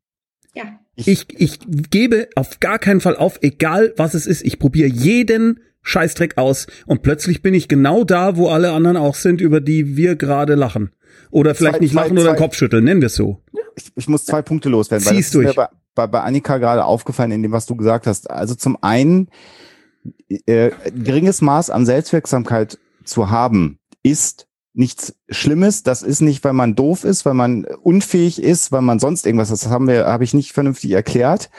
Ja. 0.54 0.80
Ich, 0.96 1.26
ich 1.30 1.58
gebe 1.90 2.28
auf 2.34 2.60
gar 2.60 2.78
keinen 2.78 3.00
Fall 3.00 3.16
auf, 3.16 3.38
egal 3.42 3.92
was 3.96 4.14
es 4.14 4.26
ist. 4.26 4.42
Ich 4.42 4.58
probiere 4.58 4.88
jeden 4.88 5.60
Scheißdreck 5.82 6.36
aus 6.36 6.66
und 6.86 7.02
plötzlich 7.02 7.42
bin 7.42 7.54
ich 7.54 7.68
genau 7.68 8.04
da, 8.04 8.36
wo 8.36 8.48
alle 8.48 8.72
anderen 8.72 8.96
auch 8.96 9.14
sind, 9.14 9.40
über 9.40 9.60
die 9.60 9.96
wir 9.96 10.16
gerade 10.16 10.54
lachen. 10.54 10.92
Oder 11.30 11.54
vielleicht 11.54 11.76
zwei, 11.76 11.80
nicht 11.80 11.94
lachen 11.94 12.16
zwei, 12.16 12.22
oder 12.22 12.32
den 12.34 12.38
Kopf 12.38 12.54
schütteln, 12.54 12.84
nennen 12.84 13.00
wir 13.00 13.06
es 13.06 13.14
so. 13.14 13.42
Ich, 13.76 13.92
ich, 13.94 14.08
muss 14.08 14.24
zwei 14.24 14.42
Punkte 14.42 14.68
loswerden, 14.68 15.06
weil 15.06 15.14
Zieh's 15.14 15.30
das 15.30 15.40
ist 15.40 15.46
mir 15.46 15.54
bei, 15.54 15.68
bei, 15.94 16.06
bei 16.06 16.20
Annika 16.20 16.58
gerade 16.58 16.84
aufgefallen, 16.84 17.30
in 17.30 17.42
dem, 17.42 17.52
was 17.52 17.66
du 17.66 17.76
gesagt 17.76 18.06
hast. 18.06 18.30
Also 18.30 18.54
zum 18.54 18.76
einen, 18.82 19.28
äh, 20.28 20.70
geringes 20.94 21.42
Maß 21.42 21.70
an 21.70 21.86
Selbstwirksamkeit 21.86 22.78
zu 23.04 23.30
haben, 23.30 23.78
ist 24.02 24.46
nichts 24.72 25.14
Schlimmes. 25.28 25.82
Das 25.82 26.02
ist 26.02 26.20
nicht, 26.20 26.44
weil 26.44 26.52
man 26.52 26.74
doof 26.74 27.04
ist, 27.04 27.24
weil 27.26 27.34
man 27.34 27.64
unfähig 27.64 28.42
ist, 28.42 28.72
weil 28.72 28.82
man 28.82 28.98
sonst 28.98 29.26
irgendwas. 29.26 29.50
Das 29.50 29.68
haben 29.68 29.88
wir, 29.88 30.06
habe 30.06 30.24
ich 30.24 30.34
nicht 30.34 30.52
vernünftig 30.52 30.92
erklärt. 30.92 31.50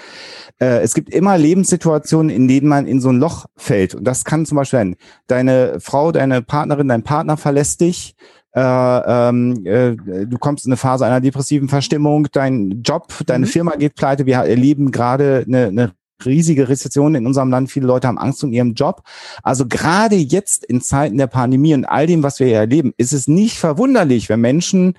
Äh, 0.59 0.81
es 0.81 0.93
gibt 0.93 1.13
immer 1.13 1.37
Lebenssituationen, 1.37 2.29
in 2.29 2.47
denen 2.47 2.67
man 2.67 2.87
in 2.87 3.01
so 3.01 3.09
ein 3.09 3.19
Loch 3.19 3.45
fällt. 3.57 3.95
Und 3.95 4.05
das 4.05 4.23
kann 4.23 4.45
zum 4.45 4.57
Beispiel 4.57 4.79
sein, 4.79 4.95
deine 5.27 5.79
Frau, 5.79 6.11
deine 6.11 6.41
Partnerin, 6.41 6.87
dein 6.87 7.03
Partner 7.03 7.37
verlässt 7.37 7.81
dich. 7.81 8.15
Äh, 8.53 8.59
ähm, 8.59 9.65
äh, 9.65 9.95
du 10.25 10.37
kommst 10.37 10.65
in 10.65 10.71
eine 10.71 10.77
Phase 10.77 11.05
einer 11.05 11.21
depressiven 11.21 11.69
Verstimmung, 11.69 12.27
dein 12.31 12.81
Job, 12.81 13.07
deine 13.25 13.45
mhm. 13.45 13.49
Firma 13.49 13.75
geht 13.75 13.95
pleite. 13.95 14.25
Wir 14.25 14.37
erleben 14.37 14.91
gerade 14.91 15.45
eine, 15.47 15.67
eine 15.67 15.91
riesige 16.25 16.69
Rezession 16.69 17.15
in 17.15 17.25
unserem 17.25 17.49
Land. 17.49 17.71
Viele 17.71 17.87
Leute 17.87 18.07
haben 18.07 18.17
Angst 18.17 18.43
um 18.43 18.51
ihren 18.51 18.73
Job. 18.73 19.03
Also 19.43 19.65
gerade 19.67 20.15
jetzt 20.15 20.65
in 20.65 20.81
Zeiten 20.81 21.17
der 21.17 21.27
Pandemie 21.27 21.73
und 21.73 21.85
all 21.85 22.07
dem, 22.07 22.23
was 22.23 22.39
wir 22.39 22.47
hier 22.47 22.57
erleben, 22.57 22.93
ist 22.97 23.13
es 23.13 23.27
nicht 23.27 23.57
verwunderlich, 23.57 24.29
wenn 24.29 24.41
Menschen 24.41 24.95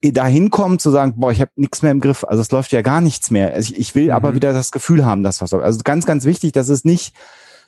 dahin 0.00 0.50
kommen 0.50 0.78
zu 0.78 0.90
sagen, 0.90 1.14
boah, 1.16 1.32
ich 1.32 1.40
habe 1.40 1.50
nichts 1.56 1.82
mehr 1.82 1.90
im 1.90 2.00
Griff, 2.00 2.24
also 2.24 2.40
es 2.40 2.50
läuft 2.52 2.72
ja 2.72 2.82
gar 2.82 3.00
nichts 3.00 3.30
mehr. 3.30 3.52
Also 3.52 3.72
ich, 3.72 3.80
ich 3.80 3.94
will 3.94 4.04
mhm. 4.04 4.10
aber 4.12 4.34
wieder 4.34 4.52
das 4.52 4.70
Gefühl 4.70 5.04
haben, 5.04 5.22
dass 5.22 5.40
was 5.40 5.50
läuft. 5.50 5.64
Also 5.64 5.80
ganz, 5.82 6.06
ganz 6.06 6.24
wichtig, 6.24 6.52
dass 6.52 6.68
es 6.68 6.84
nicht 6.84 7.14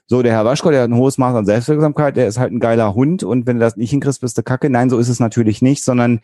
so, 0.06 0.22
der 0.22 0.32
Herr 0.32 0.44
Waschko, 0.44 0.70
der 0.70 0.82
hat 0.82 0.90
ein 0.90 0.96
hohes 0.96 1.16
Maß 1.16 1.34
an 1.34 1.46
Selbstwirksamkeit, 1.46 2.16
der 2.16 2.26
ist 2.26 2.38
halt 2.38 2.52
ein 2.52 2.60
geiler 2.60 2.94
Hund 2.94 3.22
und 3.22 3.46
wenn 3.46 3.56
du 3.56 3.60
das 3.60 3.76
nicht 3.76 3.90
hinkriegst, 3.90 4.20
bist 4.20 4.36
du 4.36 4.42
kacke. 4.42 4.68
Nein, 4.68 4.90
so 4.90 4.98
ist 4.98 5.08
es 5.08 5.18
natürlich 5.18 5.62
nicht, 5.62 5.82
sondern 5.82 6.20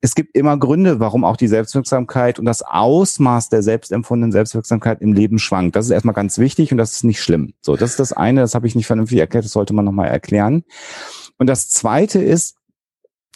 es 0.00 0.14
gibt 0.14 0.36
immer 0.36 0.56
Gründe, 0.56 1.00
warum 1.00 1.24
auch 1.24 1.36
die 1.36 1.48
Selbstwirksamkeit 1.48 2.38
und 2.38 2.44
das 2.44 2.62
Ausmaß 2.62 3.48
der 3.48 3.62
selbstempfundenen 3.62 4.32
Selbstwirksamkeit 4.32 5.00
im 5.00 5.12
Leben 5.12 5.38
schwankt. 5.38 5.76
Das 5.76 5.86
ist 5.86 5.92
erstmal 5.92 6.14
ganz 6.14 6.38
wichtig 6.38 6.72
und 6.72 6.78
das 6.78 6.92
ist 6.92 7.04
nicht 7.04 7.20
schlimm. 7.20 7.54
So, 7.60 7.76
das 7.76 7.90
ist 7.90 8.00
das 8.00 8.12
eine, 8.12 8.40
das 8.40 8.54
habe 8.54 8.66
ich 8.66 8.74
nicht 8.74 8.86
vernünftig 8.86 9.18
erklärt, 9.18 9.44
das 9.44 9.52
sollte 9.52 9.74
man 9.74 9.84
nochmal 9.84 10.08
erklären. 10.08 10.64
Und 11.38 11.48
das 11.48 11.68
zweite 11.70 12.20
ist, 12.22 12.56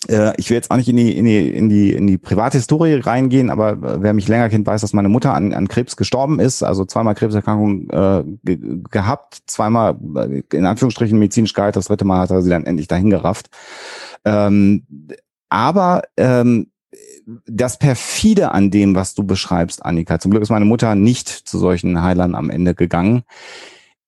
Äh, 0.09 0.33
ich 0.37 0.51
will 0.51 0.57
jetzt 0.57 0.73
auch 0.73 0.77
nicht 0.77 0.89
in 0.89 0.97
die, 0.97 1.17
in 1.17 1.25
die, 1.25 1.49
in 1.49 1.69
die, 1.69 1.93
in 1.93 2.09
die 2.09 2.19
private 2.19 2.59
Historie 2.59 2.95
reingehen, 2.95 3.51
aber 3.51 3.73
äh, 3.75 4.03
wer 4.03 4.15
mich 4.15 4.27
länger 4.27 4.49
kennt, 4.49 4.67
weiß, 4.67 4.81
dass 4.81 4.93
meine 4.93 5.09
Mutter 5.09 5.33
an, 5.33 5.55
an 5.55 5.69
Krebs 5.69 5.97
gestorben 5.97 6.41
ist, 6.41 6.65
also 6.65 6.85
zweimal 6.85 7.15
Krebserkrankung 7.15 7.89
äh, 7.91 8.25
ge 8.43 8.59
gehabt, 8.91 9.43
zweimal 9.47 9.97
äh, 10.17 10.43
in 10.53 10.67
Anführungsstrichen 10.67 11.17
medizinisch 11.17 11.55
geheilt, 11.55 11.77
das 11.77 11.87
dritte 11.87 12.05
Mal 12.05 12.23
hat 12.23 12.33
er 12.33 12.43
sie 12.43 12.51
dann 12.51 12.67
endlich 12.67 12.89
dahin 12.89 13.11
gerafft. 13.11 13.49
Ähm, 14.25 14.87
aber 15.53 16.05
ähm, 16.17 16.71
das 17.47 17.79
perfide 17.79 18.53
an 18.53 18.71
dem, 18.71 18.95
was 18.95 19.13
du 19.13 19.23
beschreibst, 19.23 19.85
Annika, 19.85 20.19
zum 20.19 20.31
Glück 20.31 20.43
ist 20.43 20.49
meine 20.49 20.65
Mutter 20.65 20.95
nicht 20.95 21.29
zu 21.29 21.59
solchen 21.59 22.03
Heilern 22.03 22.35
am 22.35 22.49
Ende 22.49 22.75
gegangen, 22.75 23.25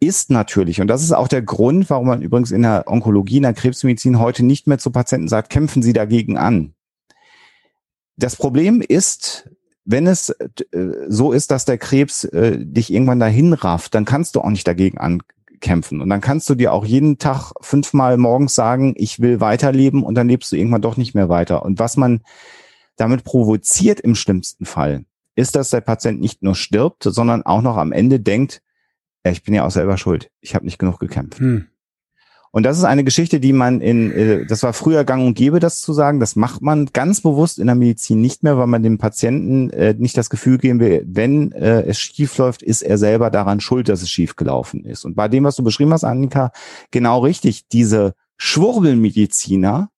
ist 0.00 0.30
natürlich, 0.30 0.80
und 0.80 0.86
das 0.86 1.02
ist 1.02 1.12
auch 1.12 1.28
der 1.28 1.42
Grund, 1.42 1.90
warum 1.90 2.06
man 2.06 2.22
übrigens 2.22 2.50
in 2.50 2.62
der 2.62 2.84
Onkologie, 2.86 3.36
in 3.36 3.42
der 3.42 3.52
Krebsmedizin 3.52 4.18
heute 4.18 4.42
nicht 4.42 4.66
mehr 4.66 4.78
zu 4.78 4.90
Patienten 4.90 5.28
sagt, 5.28 5.50
kämpfen 5.50 5.82
Sie 5.82 5.92
dagegen 5.92 6.38
an. 6.38 6.72
Das 8.16 8.36
Problem 8.36 8.80
ist, 8.80 9.50
wenn 9.84 10.06
es 10.06 10.30
äh, 10.30 10.54
so 11.08 11.32
ist, 11.32 11.50
dass 11.50 11.66
der 11.66 11.76
Krebs 11.76 12.24
äh, 12.24 12.56
dich 12.58 12.90
irgendwann 12.90 13.20
dahin 13.20 13.52
rafft, 13.52 13.94
dann 13.94 14.06
kannst 14.06 14.34
du 14.34 14.40
auch 14.40 14.50
nicht 14.50 14.66
dagegen 14.66 14.96
ankämpfen. 15.64 16.00
Und 16.00 16.08
dann 16.10 16.20
kannst 16.20 16.48
du 16.50 16.54
dir 16.54 16.72
auch 16.72 16.84
jeden 16.84 17.18
Tag 17.18 17.52
fünfmal 17.60 18.16
morgens 18.16 18.54
sagen, 18.54 18.94
ich 18.96 19.20
will 19.20 19.40
weiterleben 19.40 20.02
und 20.02 20.14
dann 20.14 20.28
lebst 20.28 20.52
du 20.52 20.56
irgendwann 20.56 20.82
doch 20.82 20.96
nicht 20.96 21.14
mehr 21.14 21.28
weiter. 21.28 21.64
Und 21.64 21.78
was 21.78 21.96
man 21.96 22.20
damit 22.96 23.24
provoziert 23.24 24.00
im 24.00 24.14
schlimmsten 24.14 24.66
Fall, 24.66 25.04
ist, 25.34 25.56
dass 25.56 25.70
der 25.70 25.80
Patient 25.80 26.20
nicht 26.20 26.42
nur 26.42 26.54
stirbt, 26.54 27.02
sondern 27.04 27.42
auch 27.42 27.62
noch 27.62 27.76
am 27.76 27.92
Ende 27.92 28.20
denkt, 28.20 28.62
ich 29.26 29.42
bin 29.42 29.54
ja 29.54 29.64
auch 29.64 29.70
selber 29.70 29.96
schuld. 29.96 30.30
Ich 30.40 30.54
habe 30.54 30.66
nicht 30.66 30.78
genug 30.78 31.00
gekämpft. 31.00 31.40
Hm. 31.40 31.66
Und 32.54 32.62
das 32.62 32.78
ist 32.78 32.84
eine 32.84 33.02
Geschichte, 33.02 33.40
die 33.40 33.52
man 33.52 33.80
in, 33.80 34.12
äh, 34.12 34.46
das 34.46 34.62
war 34.62 34.72
früher 34.74 35.02
gang 35.02 35.26
und 35.26 35.34
gäbe, 35.34 35.58
das 35.58 35.80
zu 35.80 35.92
sagen. 35.92 36.20
Das 36.20 36.36
macht 36.36 36.62
man 36.62 36.86
ganz 36.92 37.20
bewusst 37.20 37.58
in 37.58 37.66
der 37.66 37.74
Medizin 37.74 38.20
nicht 38.20 38.44
mehr, 38.44 38.56
weil 38.56 38.68
man 38.68 38.84
dem 38.84 38.96
Patienten 38.96 39.70
äh, 39.70 39.92
nicht 39.98 40.16
das 40.16 40.30
Gefühl 40.30 40.58
geben 40.58 40.78
will, 40.78 41.04
wenn 41.04 41.50
äh, 41.50 41.82
es 41.82 41.98
schief 41.98 42.38
läuft, 42.38 42.62
ist 42.62 42.82
er 42.82 42.96
selber 42.96 43.30
daran 43.30 43.58
schuld, 43.58 43.88
dass 43.88 44.02
es 44.02 44.08
schief 44.08 44.36
gelaufen 44.36 44.84
ist. 44.84 45.04
Und 45.04 45.16
bei 45.16 45.26
dem, 45.26 45.42
was 45.42 45.56
du 45.56 45.64
beschrieben 45.64 45.92
hast, 45.92 46.04
Annika, 46.04 46.52
genau 46.92 47.24
richtig. 47.24 47.66
Diese 47.66 48.14
Schwurbelmediziner, 48.36 49.90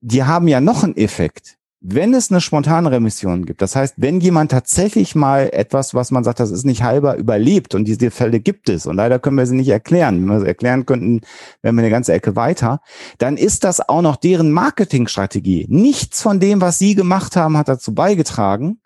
die 0.00 0.24
haben 0.24 0.48
ja 0.48 0.62
noch 0.62 0.84
einen 0.84 0.96
Effekt 0.96 1.58
wenn 1.84 2.14
es 2.14 2.30
eine 2.30 2.40
spontane 2.40 2.90
Remission 2.92 3.44
gibt, 3.44 3.60
das 3.60 3.74
heißt, 3.74 3.94
wenn 3.96 4.20
jemand 4.20 4.52
tatsächlich 4.52 5.16
mal 5.16 5.50
etwas, 5.52 5.94
was 5.94 6.12
man 6.12 6.22
sagt, 6.22 6.38
das 6.38 6.52
ist 6.52 6.64
nicht 6.64 6.84
halber 6.84 7.16
überlebt 7.16 7.74
und 7.74 7.86
diese 7.86 8.12
Fälle 8.12 8.38
gibt 8.38 8.68
es 8.68 8.86
und 8.86 8.96
leider 8.96 9.18
können 9.18 9.36
wir 9.36 9.46
sie 9.46 9.56
nicht 9.56 9.68
erklären, 9.68 10.20
wenn 10.20 10.28
wir 10.28 10.40
sie 10.40 10.46
erklären 10.46 10.86
könnten, 10.86 11.22
wären 11.60 11.74
wir 11.74 11.82
eine 11.82 11.90
ganze 11.90 12.12
Ecke 12.12 12.36
weiter, 12.36 12.80
dann 13.18 13.36
ist 13.36 13.64
das 13.64 13.86
auch 13.88 14.00
noch 14.00 14.16
deren 14.16 14.52
Marketingstrategie. 14.52 15.66
Nichts 15.68 16.22
von 16.22 16.38
dem, 16.38 16.60
was 16.60 16.78
sie 16.78 16.94
gemacht 16.94 17.34
haben, 17.34 17.56
hat 17.56 17.68
dazu 17.68 17.92
beigetragen, 17.94 18.80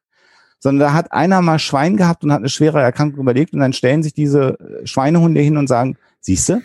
sondern 0.59 0.89
da 0.89 0.95
hat 0.95 1.13
einer 1.13 1.43
mal 1.43 1.59
Schwein 1.59 1.99
gehabt 1.99 2.25
und 2.25 2.33
hat 2.33 2.39
eine 2.39 2.49
schwere 2.49 2.81
Erkrankung 2.81 3.21
überlebt 3.21 3.53
und 3.53 3.61
dann 3.61 3.75
stellen 3.75 4.03
sich 4.03 4.15
diese 4.15 4.57
Schweinehunde 4.85 5.41
hin 5.43 5.59
und 5.59 5.69
sagen, 5.69 5.99
siehste, 6.21 6.63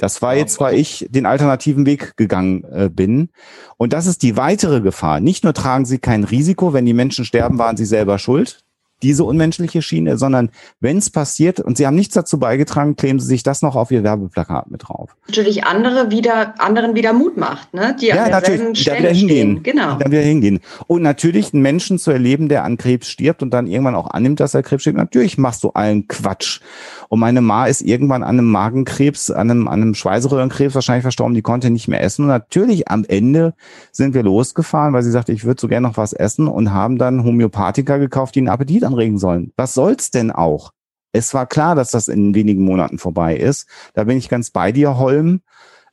das 0.00 0.22
war 0.22 0.34
jetzt, 0.34 0.58
weil 0.60 0.78
ich 0.78 1.06
den 1.10 1.26
alternativen 1.26 1.84
Weg 1.84 2.16
gegangen 2.16 2.64
äh, 2.72 2.88
bin. 2.88 3.28
Und 3.76 3.92
das 3.92 4.06
ist 4.06 4.22
die 4.22 4.38
weitere 4.38 4.80
Gefahr. 4.80 5.20
Nicht 5.20 5.44
nur 5.44 5.52
tragen 5.52 5.84
sie 5.84 5.98
kein 5.98 6.24
Risiko, 6.24 6.72
wenn 6.72 6.86
die 6.86 6.94
Menschen 6.94 7.26
sterben, 7.26 7.58
waren 7.58 7.76
sie 7.76 7.84
selber 7.84 8.18
schuld 8.18 8.64
diese 9.02 9.24
unmenschliche 9.24 9.82
Schiene, 9.82 10.18
sondern 10.18 10.50
wenn 10.80 10.98
es 10.98 11.10
passiert 11.10 11.60
und 11.60 11.76
sie 11.76 11.86
haben 11.86 11.96
nichts 11.96 12.14
dazu 12.14 12.38
beigetragen, 12.38 12.96
kleben 12.96 13.20
sie 13.20 13.26
sich 13.26 13.42
das 13.42 13.62
noch 13.62 13.76
auf 13.76 13.90
ihr 13.90 14.02
Werbeplakat 14.02 14.70
mit 14.70 14.88
drauf. 14.88 15.16
Natürlich 15.26 15.64
andere 15.64 16.10
wieder, 16.10 16.54
anderen 16.60 16.94
wieder 16.94 17.12
Mut 17.12 17.36
macht, 17.36 17.72
ne? 17.74 17.96
Die 18.00 18.06
ja, 18.06 18.24
an 18.24 18.30
natürlich, 18.30 18.84
da 18.84 18.98
wieder 18.98 19.10
hingehen. 19.10 19.62
Genau. 19.62 19.96
Da 19.96 20.10
wieder 20.10 20.22
hingehen. 20.22 20.60
Und 20.86 21.02
natürlich 21.02 21.52
einen 21.52 21.62
Menschen 21.62 21.98
zu 21.98 22.10
erleben, 22.10 22.48
der 22.48 22.64
an 22.64 22.76
Krebs 22.76 23.08
stirbt 23.08 23.42
und 23.42 23.50
dann 23.50 23.66
irgendwann 23.66 23.94
auch 23.94 24.10
annimmt, 24.10 24.40
dass 24.40 24.54
er 24.54 24.62
Krebs 24.62 24.82
stirbt. 24.82 24.98
Natürlich 24.98 25.38
machst 25.38 25.64
du 25.64 25.70
allen 25.70 26.08
Quatsch. 26.08 26.60
Und 27.08 27.20
meine 27.20 27.40
Ma 27.40 27.66
ist 27.66 27.80
irgendwann 27.80 28.22
an 28.22 28.38
einem 28.38 28.50
Magenkrebs, 28.50 29.30
an 29.30 29.50
einem, 29.50 29.68
an 29.68 29.82
einem 29.82 29.94
Schweißeröhrenkrebs 29.94 30.74
wahrscheinlich 30.74 31.02
verstorben, 31.02 31.34
die 31.34 31.42
konnte 31.42 31.70
nicht 31.70 31.88
mehr 31.88 32.02
essen. 32.02 32.22
Und 32.22 32.28
natürlich 32.28 32.88
am 32.88 33.04
Ende 33.04 33.54
sind 33.90 34.14
wir 34.14 34.22
losgefahren, 34.22 34.92
weil 34.92 35.02
sie 35.02 35.10
sagte, 35.10 35.32
ich 35.32 35.44
würde 35.44 35.60
so 35.60 35.68
gerne 35.68 35.88
noch 35.88 35.96
was 35.96 36.12
essen 36.12 36.46
und 36.46 36.72
haben 36.72 36.98
dann 36.98 37.24
Homöopathika 37.24 37.96
gekauft, 37.96 38.34
die 38.34 38.40
einen 38.40 38.48
Appetit 38.48 38.84
anregen 38.90 39.18
sollen. 39.18 39.52
Was 39.56 39.74
soll's 39.74 40.10
denn 40.10 40.30
auch? 40.30 40.72
Es 41.12 41.34
war 41.34 41.46
klar, 41.46 41.74
dass 41.74 41.90
das 41.90 42.08
in 42.08 42.34
wenigen 42.34 42.64
Monaten 42.64 42.98
vorbei 42.98 43.36
ist. 43.36 43.66
Da 43.94 44.04
bin 44.04 44.16
ich 44.18 44.28
ganz 44.28 44.50
bei 44.50 44.72
dir, 44.72 44.98
Holm. 44.98 45.40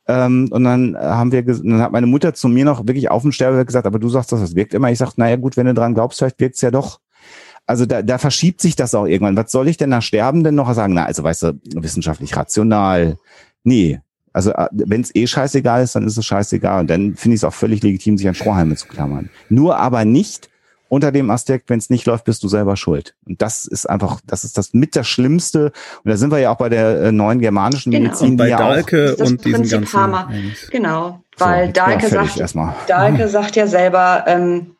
Ähm, 0.06 0.48
und 0.50 0.64
dann 0.64 0.96
haben 0.96 1.32
wir, 1.32 1.42
dann 1.42 1.80
hat 1.80 1.92
meine 1.92 2.06
Mutter 2.06 2.34
zu 2.34 2.48
mir 2.48 2.64
noch 2.64 2.86
wirklich 2.86 3.10
auf 3.10 3.22
dem 3.22 3.32
Sterbebett 3.32 3.66
gesagt, 3.66 3.86
aber 3.86 3.98
du 3.98 4.08
sagst, 4.08 4.32
das 4.32 4.54
wirkt 4.54 4.74
immer. 4.74 4.90
Ich 4.90 4.98
sag, 4.98 5.16
naja 5.16 5.36
gut, 5.36 5.56
wenn 5.56 5.66
du 5.66 5.74
dran 5.74 5.94
glaubst, 5.94 6.18
vielleicht 6.18 6.40
wirkt's 6.40 6.60
ja 6.60 6.70
doch. 6.70 7.00
Also 7.66 7.84
da, 7.84 8.00
da 8.00 8.16
verschiebt 8.16 8.62
sich 8.62 8.76
das 8.76 8.94
auch 8.94 9.04
irgendwann. 9.04 9.36
Was 9.36 9.52
soll 9.52 9.68
ich 9.68 9.76
denn 9.76 9.90
nach 9.90 10.02
Sterben 10.02 10.42
denn 10.42 10.54
noch 10.54 10.72
sagen? 10.72 10.94
Na, 10.94 11.04
also 11.04 11.22
weißt 11.22 11.42
du, 11.42 11.60
wissenschaftlich 11.74 12.34
rational. 12.34 13.18
Nee. 13.62 14.00
Also 14.32 14.52
äh, 14.52 14.68
wenn 14.72 15.02
es 15.02 15.14
eh 15.14 15.26
scheißegal 15.26 15.82
ist, 15.82 15.94
dann 15.94 16.06
ist 16.06 16.16
es 16.16 16.24
scheißegal. 16.24 16.80
Und 16.80 16.86
dann 16.88 17.14
finde 17.14 17.34
ich 17.34 17.40
es 17.40 17.44
auch 17.44 17.52
völlig 17.52 17.82
legitim, 17.82 18.16
sich 18.16 18.26
an 18.26 18.34
Strohhalme 18.34 18.76
zu 18.76 18.88
klammern. 18.88 19.28
Nur 19.50 19.76
aber 19.76 20.06
nicht, 20.06 20.47
unter 20.88 21.12
dem 21.12 21.30
Aspekt, 21.30 21.68
wenn 21.70 21.78
es 21.78 21.90
nicht 21.90 22.06
läuft, 22.06 22.24
bist 22.24 22.42
du 22.42 22.48
selber 22.48 22.76
schuld. 22.76 23.14
Und 23.26 23.42
das 23.42 23.66
ist 23.66 23.88
einfach, 23.88 24.20
das 24.26 24.44
ist 24.44 24.56
das 24.58 24.72
mit 24.74 24.96
das 24.96 25.06
Schlimmste. 25.06 25.72
Und 26.04 26.10
da 26.10 26.16
sind 26.16 26.30
wir 26.30 26.38
ja 26.38 26.50
auch 26.50 26.56
bei 26.56 26.68
der 26.68 27.02
äh, 27.02 27.12
neuen 27.12 27.40
germanischen 27.40 27.92
genau. 27.92 28.04
Medizin. 28.04 28.30
Und 28.30 28.36
bei 28.38 28.50
Dahlke 28.50 29.16
auch, 29.18 29.26
und 29.26 29.44
diesen 29.44 29.60
Prinzip 29.60 29.80
ganzen. 29.80 30.00
Hammer. 30.00 30.30
Genau, 30.70 31.20
weil 31.36 31.66
so, 31.66 31.72
Dahlke, 31.72 32.08
sagt, 32.08 32.38
erstmal. 32.38 32.74
Dahlke 32.86 33.28
sagt 33.28 33.56
ja 33.56 33.66
selber, 33.66 34.24
ähm, 34.26 34.76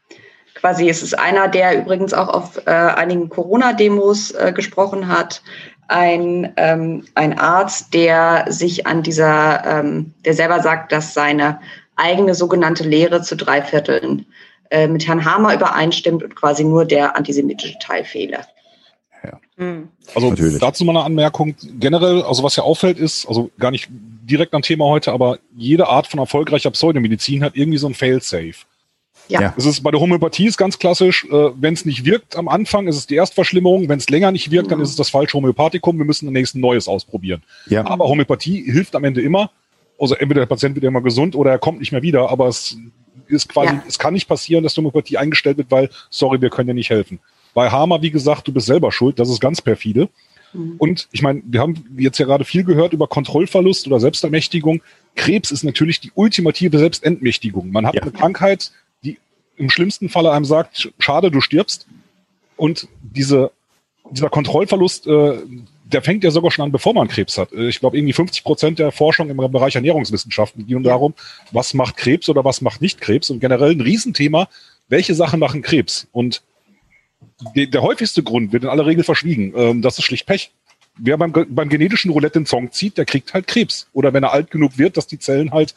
quasi, 0.54 0.88
es 0.88 1.02
ist 1.02 1.18
einer, 1.18 1.48
der 1.48 1.78
übrigens 1.78 2.12
auch 2.14 2.28
auf 2.28 2.66
äh, 2.66 2.70
einigen 2.70 3.28
Corona-Demos 3.28 4.32
äh, 4.32 4.52
gesprochen 4.54 5.08
hat. 5.08 5.42
Ein, 5.88 6.52
ähm, 6.56 7.04
ein 7.14 7.38
Arzt, 7.38 7.94
der 7.94 8.46
sich 8.48 8.86
an 8.86 9.02
dieser, 9.02 9.64
ähm, 9.64 10.12
der 10.24 10.34
selber 10.34 10.60
sagt, 10.60 10.92
dass 10.92 11.14
seine 11.14 11.60
eigene 11.96 12.34
sogenannte 12.34 12.84
Lehre 12.84 13.22
zu 13.22 13.36
drei 13.36 13.62
Vierteln 13.62 14.26
äh, 14.70 14.88
mit 14.88 15.06
Herrn 15.06 15.24
Hamer 15.24 15.54
übereinstimmt 15.54 16.22
und 16.22 16.36
quasi 16.36 16.64
nur 16.64 16.84
der 16.84 17.16
antisemitische 17.16 17.78
Teil 17.78 18.04
fehle. 18.04 18.40
Ja. 19.24 19.40
Mhm. 19.56 19.88
Also 20.14 20.30
Natürlich. 20.30 20.58
dazu 20.58 20.84
mal 20.84 20.92
eine 20.92 21.04
Anmerkung. 21.04 21.54
Generell, 21.78 22.22
also 22.22 22.42
was 22.42 22.56
ja 22.56 22.62
auffällt 22.62 22.98
ist, 22.98 23.26
also 23.26 23.50
gar 23.58 23.70
nicht 23.70 23.88
direkt 23.90 24.54
am 24.54 24.62
Thema 24.62 24.86
heute, 24.86 25.12
aber 25.12 25.38
jede 25.56 25.88
Art 25.88 26.06
von 26.06 26.20
erfolgreicher 26.20 26.70
Pseudomedizin 26.70 27.42
hat 27.42 27.56
irgendwie 27.56 27.78
so 27.78 27.86
ein 27.86 27.94
Fail-Safe. 27.94 28.54
Ja. 29.28 29.54
Es 29.56 29.66
ist 29.66 29.82
bei 29.82 29.90
der 29.90 30.00
Homöopathie 30.00 30.46
ist 30.46 30.56
ganz 30.56 30.78
klassisch, 30.78 31.26
äh, 31.26 31.50
wenn 31.54 31.74
es 31.74 31.84
nicht 31.84 32.04
wirkt 32.04 32.36
am 32.36 32.48
Anfang, 32.48 32.88
ist 32.88 32.96
es 32.96 33.06
die 33.06 33.16
Erstverschlimmerung. 33.16 33.88
Wenn 33.88 33.98
es 33.98 34.08
länger 34.08 34.32
nicht 34.32 34.50
wirkt, 34.50 34.68
mhm. 34.68 34.70
dann 34.70 34.80
ist 34.80 34.90
es 34.90 34.96
das 34.96 35.10
falsche 35.10 35.36
Homöopathikum. 35.36 35.98
Wir 35.98 36.06
müssen 36.06 36.28
ein 36.28 36.32
nächstes 36.32 36.60
Neues 36.60 36.88
ausprobieren. 36.88 37.42
Ja. 37.66 37.86
Aber 37.86 38.06
Homöopathie 38.06 38.62
hilft 38.62 38.96
am 38.96 39.04
Ende 39.04 39.20
immer. 39.20 39.50
Also 39.98 40.14
entweder 40.14 40.40
der 40.40 40.46
Patient 40.46 40.74
wird 40.76 40.84
immer 40.84 41.02
gesund 41.02 41.34
oder 41.34 41.50
er 41.50 41.58
kommt 41.58 41.80
nicht 41.80 41.92
mehr 41.92 42.02
wieder, 42.02 42.30
aber 42.30 42.46
es 42.46 42.76
ist 43.26 43.48
quasi, 43.48 43.74
ja. 43.74 43.84
es 43.86 43.98
kann 43.98 44.14
nicht 44.14 44.28
passieren, 44.28 44.62
dass 44.62 44.76
Homöopathie 44.76 45.18
eingestellt 45.18 45.58
wird, 45.58 45.70
weil, 45.70 45.90
sorry, 46.10 46.40
wir 46.40 46.50
können 46.50 46.68
dir 46.68 46.74
nicht 46.74 46.90
helfen. 46.90 47.20
Bei 47.54 47.70
Hamer, 47.70 48.02
wie 48.02 48.10
gesagt, 48.10 48.46
du 48.46 48.52
bist 48.52 48.66
selber 48.66 48.92
schuld, 48.92 49.18
das 49.18 49.28
ist 49.28 49.40
ganz 49.40 49.60
perfide. 49.60 50.08
Mhm. 50.52 50.76
Und 50.78 51.08
ich 51.12 51.22
meine, 51.22 51.42
wir 51.44 51.60
haben 51.60 51.84
jetzt 51.96 52.18
ja 52.18 52.26
gerade 52.26 52.44
viel 52.44 52.64
gehört 52.64 52.92
über 52.92 53.06
Kontrollverlust 53.06 53.86
oder 53.86 54.00
Selbstermächtigung. 54.00 54.82
Krebs 55.16 55.50
ist 55.50 55.64
natürlich 55.64 56.00
die 56.00 56.12
ultimative 56.14 56.78
Selbstentmächtigung. 56.78 57.70
Man 57.70 57.86
hat 57.86 57.94
ja. 57.94 58.02
eine 58.02 58.12
Krankheit, 58.12 58.72
die 59.02 59.18
im 59.56 59.70
schlimmsten 59.70 60.08
Falle 60.08 60.32
einem 60.32 60.44
sagt, 60.44 60.92
schade, 60.98 61.30
du 61.30 61.40
stirbst. 61.40 61.86
Und 62.56 62.88
diese, 63.02 63.50
dieser 64.10 64.30
Kontrollverlust, 64.30 65.06
äh, 65.06 65.38
der 65.92 66.02
fängt 66.02 66.22
ja 66.22 66.30
sogar 66.30 66.50
schon 66.50 66.64
an, 66.64 66.72
bevor 66.72 66.92
man 66.92 67.08
Krebs 67.08 67.38
hat. 67.38 67.52
Ich 67.52 67.80
glaube, 67.80 67.96
irgendwie 67.96 68.12
50 68.12 68.44
Prozent 68.44 68.78
der 68.78 68.92
Forschung 68.92 69.30
im 69.30 69.36
Bereich 69.36 69.74
Ernährungswissenschaften 69.74 70.66
ging 70.66 70.82
darum, 70.82 71.14
was 71.50 71.72
macht 71.72 71.96
Krebs 71.96 72.28
oder 72.28 72.44
was 72.44 72.60
macht 72.60 72.82
nicht 72.82 73.00
Krebs. 73.00 73.30
Und 73.30 73.40
generell 73.40 73.70
ein 73.70 73.80
Riesenthema, 73.80 74.48
welche 74.88 75.14
Sachen 75.14 75.40
machen 75.40 75.62
Krebs? 75.62 76.06
Und 76.12 76.42
der 77.54 77.82
häufigste 77.82 78.22
Grund 78.22 78.52
wird 78.52 78.64
in 78.64 78.68
aller 78.68 78.86
Regel 78.86 79.04
verschwiegen. 79.04 79.52
Ähm, 79.56 79.82
das 79.82 79.98
ist 79.98 80.04
schlicht 80.04 80.26
Pech. 80.26 80.50
Wer 80.96 81.16
beim, 81.16 81.32
beim 81.32 81.68
genetischen 81.68 82.10
Roulette 82.10 82.40
den 82.40 82.46
Song 82.46 82.72
zieht, 82.72 82.98
der 82.98 83.04
kriegt 83.04 83.32
halt 83.32 83.46
Krebs. 83.46 83.86
Oder 83.92 84.12
wenn 84.12 84.24
er 84.24 84.32
alt 84.32 84.50
genug 84.50 84.76
wird, 84.76 84.96
dass 84.96 85.06
die 85.06 85.18
Zellen 85.18 85.52
halt, 85.52 85.74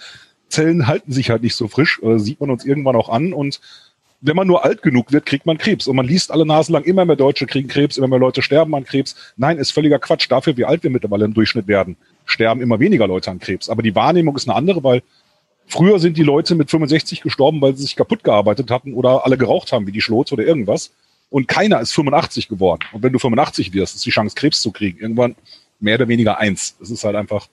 Zellen 0.50 0.88
halten 0.88 1.12
sich 1.14 1.30
halt 1.30 1.44
nicht 1.44 1.56
so 1.56 1.68
frisch, 1.68 2.02
äh, 2.04 2.18
sieht 2.18 2.42
man 2.42 2.50
uns 2.50 2.66
irgendwann 2.66 2.96
auch 2.96 3.10
an 3.10 3.32
und 3.32 3.62
wenn 4.22 4.36
man 4.36 4.48
nur 4.48 4.64
alt 4.64 4.84
genug 4.84 5.12
wird, 5.12 5.26
kriegt 5.26 5.46
man 5.46 5.58
Krebs. 5.58 5.88
Und 5.88 5.96
man 5.96 6.06
liest 6.06 6.32
alle 6.32 6.46
Nasen 6.46 6.74
lang, 6.74 6.84
immer 6.84 7.06
mehr 7.06 7.16
Deutsche 7.16 7.48
kriegen 7.48 7.68
Krebs, 7.68 7.98
immer 7.98 8.08
mehr 8.08 8.20
Leute 8.20 8.42
sterben 8.42 8.74
an 8.76 8.86
Krebs. 8.86 9.16
Nein, 9.36 9.58
ist 9.58 9.72
völliger 9.72 10.00
Quatsch. 10.00 10.30
Dafür, 10.30 10.56
wie 10.58 10.66
alt 10.66 10.84
wir 10.84 10.92
mittlerweile 10.92 11.26
im 11.26 11.34
Durchschnitt 11.34 11.68
werden, 11.68 11.98
sterben 12.26 12.62
immer 12.62 12.80
weniger 12.80 13.08
Leute 13.08 13.32
an 13.32 13.40
Krebs. 13.40 13.68
Aber 13.68 13.82
die 13.82 13.96
Wahrnehmung 13.96 14.36
ist 14.36 14.48
eine 14.48 14.56
andere, 14.56 14.84
weil 14.84 15.02
früher 15.66 16.00
sind 16.00 16.18
die 16.18 16.24
Leute 16.24 16.54
mit 16.54 16.70
65 16.70 17.22
gestorben, 17.22 17.62
weil 17.62 17.76
sie 17.76 17.84
sich 17.84 17.96
kaputt 17.96 18.24
gearbeitet 18.24 18.70
hatten 18.70 18.94
oder 18.94 19.26
alle 19.26 19.38
geraucht 19.38 19.72
haben, 19.72 19.88
wie 19.88 19.92
die 19.92 20.02
Schlotz 20.02 20.32
oder 20.32 20.46
irgendwas. 20.46 20.92
Und 21.32 21.48
keiner 21.48 21.80
ist 21.80 21.94
85 21.94 22.48
geworden. 22.48 22.84
Und 22.92 23.02
wenn 23.02 23.14
du 23.14 23.20
85 23.20 23.74
wirst, 23.74 23.96
ist 23.96 24.06
die 24.06 24.12
Chance, 24.12 24.36
Krebs 24.36 24.62
zu 24.62 24.72
kriegen, 24.72 25.00
irgendwann 25.00 25.36
mehr 25.80 25.96
oder 25.96 26.08
weniger 26.08 26.38
eins. 26.38 26.76
Das 26.80 26.92
ist 26.92 27.04
halt 27.04 27.16
einfach 27.16 27.48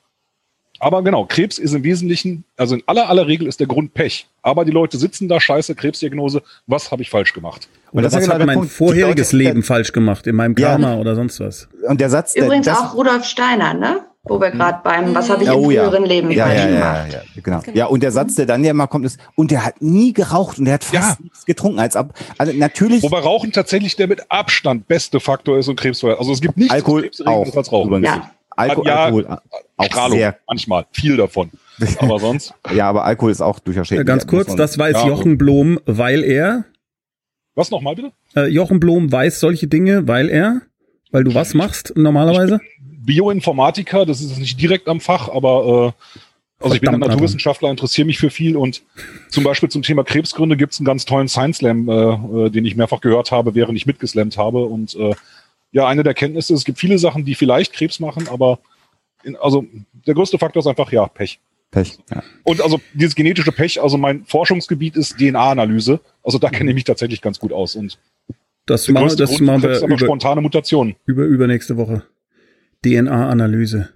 Aber 0.81 1.03
genau, 1.03 1.25
Krebs 1.25 1.59
ist 1.59 1.75
im 1.75 1.83
Wesentlichen, 1.83 2.45
also 2.57 2.77
in 2.77 2.83
aller 2.87 3.09
aller 3.09 3.27
Regel 3.27 3.47
ist 3.49 3.59
der 3.61 3.67
Grund 3.67 3.95
Pech. 3.95 4.27
Aber 4.43 4.65
die 4.65 4.71
Leute 4.71 4.97
sitzen 4.99 5.29
da, 5.29 5.41
scheiße, 5.41 5.75
Krebsdiagnose, 5.75 6.43
was 6.67 6.91
habe 6.93 7.03
ich 7.03 7.11
falsch 7.11 7.33
gemacht? 7.33 7.69
Oder 7.93 8.03
das 8.03 8.13
ist 8.13 8.17
was 8.19 8.27
ja 8.27 8.27
genau 8.27 8.35
hat 8.35 8.41
der 8.41 8.47
mein 8.47 8.57
Punkt. 8.59 8.71
Vorheriges 8.73 9.33
Leute- 9.33 9.45
Leben 9.45 9.63
falsch 9.63 9.93
gemacht, 9.93 10.27
in 10.27 10.37
meinem 10.37 10.55
Ja. 10.57 10.69
Karma 10.71 10.95
oder 10.97 11.15
sonst 11.17 11.41
was? 11.41 11.69
Und 11.89 12.01
der 12.01 12.11
Satz, 12.11 12.35
der- 12.35 12.45
Übrigens 12.47 12.67
das, 12.67 12.79
auch 12.79 12.95
Rudolf 12.95 13.25
Steiner, 13.25 13.75
ne? 13.75 14.01
Wo 14.25 14.39
wir 14.41 14.51
gerade 14.51 14.81
beim, 14.85 15.15
was 15.15 15.31
habe 15.31 15.43
ich 15.43 15.49
Oh 15.51 15.65
im 15.65 15.71
ja. 15.71 15.85
früheren 15.89 16.05
Leben 16.05 16.31
ja, 16.31 16.45
falsch 16.47 16.59
ja, 16.59 16.69
ja, 16.69 16.75
gemacht? 16.75 17.13
ja, 17.13 17.19
ja, 17.35 17.41
genau. 17.43 17.61
Ja, 17.73 17.87
und 17.87 18.03
der 18.03 18.13
Satz, 18.13 18.35
der 18.35 18.45
dann 18.45 18.63
ja 18.63 18.73
immer 18.73 18.87
kommt, 18.87 19.07
ist, 19.07 19.19
und 19.37 19.51
der 19.51 19.65
hat 19.65 19.81
nie 19.81 20.13
geraucht 20.13 20.59
und 20.59 20.67
der 20.67 20.75
hat 20.75 20.85
fast 20.85 21.19
Ja. 21.19 21.25
nichts 21.25 21.47
getrunken, 21.47 21.79
als 21.79 21.97
ob, 21.97 22.13
also 22.37 22.53
natürlich, 22.53 23.03
Wobei 23.03 23.21
Rauchen 23.21 23.53
tatsächlich 23.53 23.97
der 23.97 24.07
mit 24.07 24.31
Abstand 24.31 24.87
beste 24.87 25.19
Faktor 25.19 25.57
ist 25.59 25.69
und 25.69 25.77
Krebsfeuer. 25.81 26.19
Also 26.19 26.33
es 26.33 26.43
gibt 26.43 26.59
nichts 26.59 26.75
Alkohol 26.75 27.11
auch, 27.25 27.57
als 27.57 27.73
Rauchen. 27.73 28.05
Ja. 28.05 28.31
Alko 28.59 28.85
Ja, 28.85 29.05
Alkohol 29.05 29.27
auch 29.77 29.85
Strahlung, 29.87 30.19
sehr, 30.19 30.39
manchmal, 30.47 30.87
viel 30.93 31.17
davon. 31.17 31.51
Aber 32.01 32.19
sonst, 32.19 32.53
ja, 32.75 32.89
aber 32.89 33.05
Alkohol 33.05 33.31
ist 33.31 33.41
auch 33.41 33.61
durchaus 33.61 33.87
Äh, 33.87 33.89
schädlich. 33.91 34.07
ganz 34.07 34.27
kurz, 34.27 34.57
das 34.57 34.77
weiß 34.79 34.97
Ja, 34.97 35.07
Jochen 35.07 35.39
Blom, 35.39 35.79
weil 35.87 36.25
er, 36.25 36.65
was 37.55 37.71
nochmal 37.71 37.95
bitte? 37.95 38.11
äh, 38.35 38.49
Jochen 38.49 38.81
Blom 38.81 39.13
weiß 39.13 39.39
solche 39.39 39.69
Dinge, 39.69 40.09
weil 40.09 40.29
er, 40.29 40.63
weil 41.13 41.23
du 41.23 41.35
was 41.35 41.55
machst 41.55 41.93
normalerweise? 41.97 42.61
Bioinformatiker, 42.81 44.05
das 44.07 44.21
ist 44.21 44.39
nicht 44.39 44.61
direkt 44.61 44.89
am 44.89 45.01
Fach, 45.01 45.29
aber 45.29 45.95
äh, 45.97 46.63
also 46.65 46.75
ich 46.75 46.81
bin 46.81 46.91
ein 46.93 46.99
Naturwissenschaftler, 47.01 47.71
interessiere 47.71 48.07
mich 48.07 48.19
für 48.19 48.31
viel 48.31 48.57
und 48.57 48.83
zum 49.29 49.45
Beispiel 49.45 49.69
zum 49.69 49.83
Thema 49.83 50.03
Krebsgründe 50.03 50.57
gibt 50.57 50.73
es 50.73 50.81
einen 50.81 50.87
ganz 50.87 51.05
tollen 51.05 51.29
Science 51.29 51.59
Slam, 51.59 51.89
äh, 51.89 51.93
äh, 52.47 52.51
den 52.51 52.65
ich 52.65 52.75
mehrfach 52.77 53.01
gehört 53.01 53.31
habe, 53.31 53.55
während 53.55 53.77
ich 53.79 53.87
mitgeslammt 53.87 54.37
habe. 54.37 54.65
Und 54.65 54.97
äh, 54.97 55.15
ja, 55.73 55.87
eine 55.87 56.03
der 56.03 56.15
Kenntnisse, 56.15 56.55
es 56.55 56.65
gibt 56.65 56.79
viele 56.79 56.99
Sachen, 56.99 57.25
die 57.25 57.35
vielleicht 57.35 57.73
Krebs 57.73 58.01
machen, 58.01 58.29
aber 58.29 58.59
in, 59.23 59.37
also 59.37 59.67
der 60.07 60.15
größte 60.15 60.39
Faktor 60.39 60.61
ist 60.61 60.67
einfach, 60.67 60.91
ja, 60.93 61.07
Pech. 61.07 61.41
Pech. 61.71 61.99
Ja. 62.11 62.23
Und 62.45 62.63
also 62.63 62.81
dieses 62.95 63.15
genetische 63.15 63.53
Pech, 63.53 63.81
also 63.83 63.99
mein 63.99 64.25
Forschungsgebiet 64.25 64.97
ist 64.97 65.19
DNA-Analyse. 65.19 66.01
Also 66.23 66.39
da 66.39 66.49
kenne 66.49 66.71
ich 66.71 66.75
mich 66.75 66.85
tatsächlich 66.85 67.21
ganz 67.21 67.39
gut 67.39 67.53
aus. 67.53 67.77
Und 67.77 67.99
Das, 68.67 68.89
machen, 68.89 69.15
das 69.17 69.31
Grund 69.31 69.41
machen 69.43 69.63
wir 69.63 69.83
über, 69.83 69.99
spontane 69.99 70.41
Mutationen. 70.41 70.97
über 71.05 71.25
übernächste 71.25 71.77
Woche. 71.77 72.05
DNA-Analyse. 72.85 73.91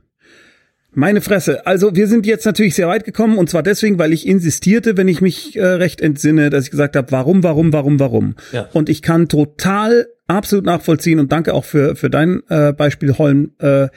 Meine 0.94 1.22
Fresse. 1.22 1.66
Also 1.66 1.96
wir 1.96 2.06
sind 2.06 2.26
jetzt 2.26 2.44
natürlich 2.44 2.74
sehr 2.74 2.88
weit 2.88 3.04
gekommen 3.04 3.38
und 3.38 3.48
zwar 3.48 3.62
deswegen, 3.62 3.98
weil 3.98 4.12
ich 4.12 4.26
insistierte, 4.26 4.98
wenn 4.98 5.08
ich 5.08 5.22
mich 5.22 5.56
äh, 5.56 5.64
recht 5.64 6.02
entsinne, 6.02 6.50
dass 6.50 6.64
ich 6.64 6.70
gesagt 6.70 6.96
habe, 6.96 7.10
warum, 7.10 7.42
warum, 7.42 7.72
warum, 7.72 7.98
warum. 7.98 8.34
Ja. 8.52 8.68
Und 8.74 8.90
ich 8.90 9.00
kann 9.00 9.28
total 9.28 10.06
absolut 10.36 10.64
nachvollziehen 10.64 11.18
und 11.18 11.32
danke 11.32 11.54
auch 11.54 11.64
für 11.64 11.96
für 11.96 12.10
dein 12.10 12.42
äh, 12.48 12.72
Beispiel 12.72 13.16
Holm, 13.18 13.52
äh, 13.58 13.88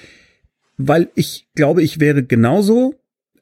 weil 0.77 1.09
ich 1.15 1.47
glaube, 1.55 1.81
ich 1.83 1.99
wäre 1.99 2.23
genauso. 2.23 2.95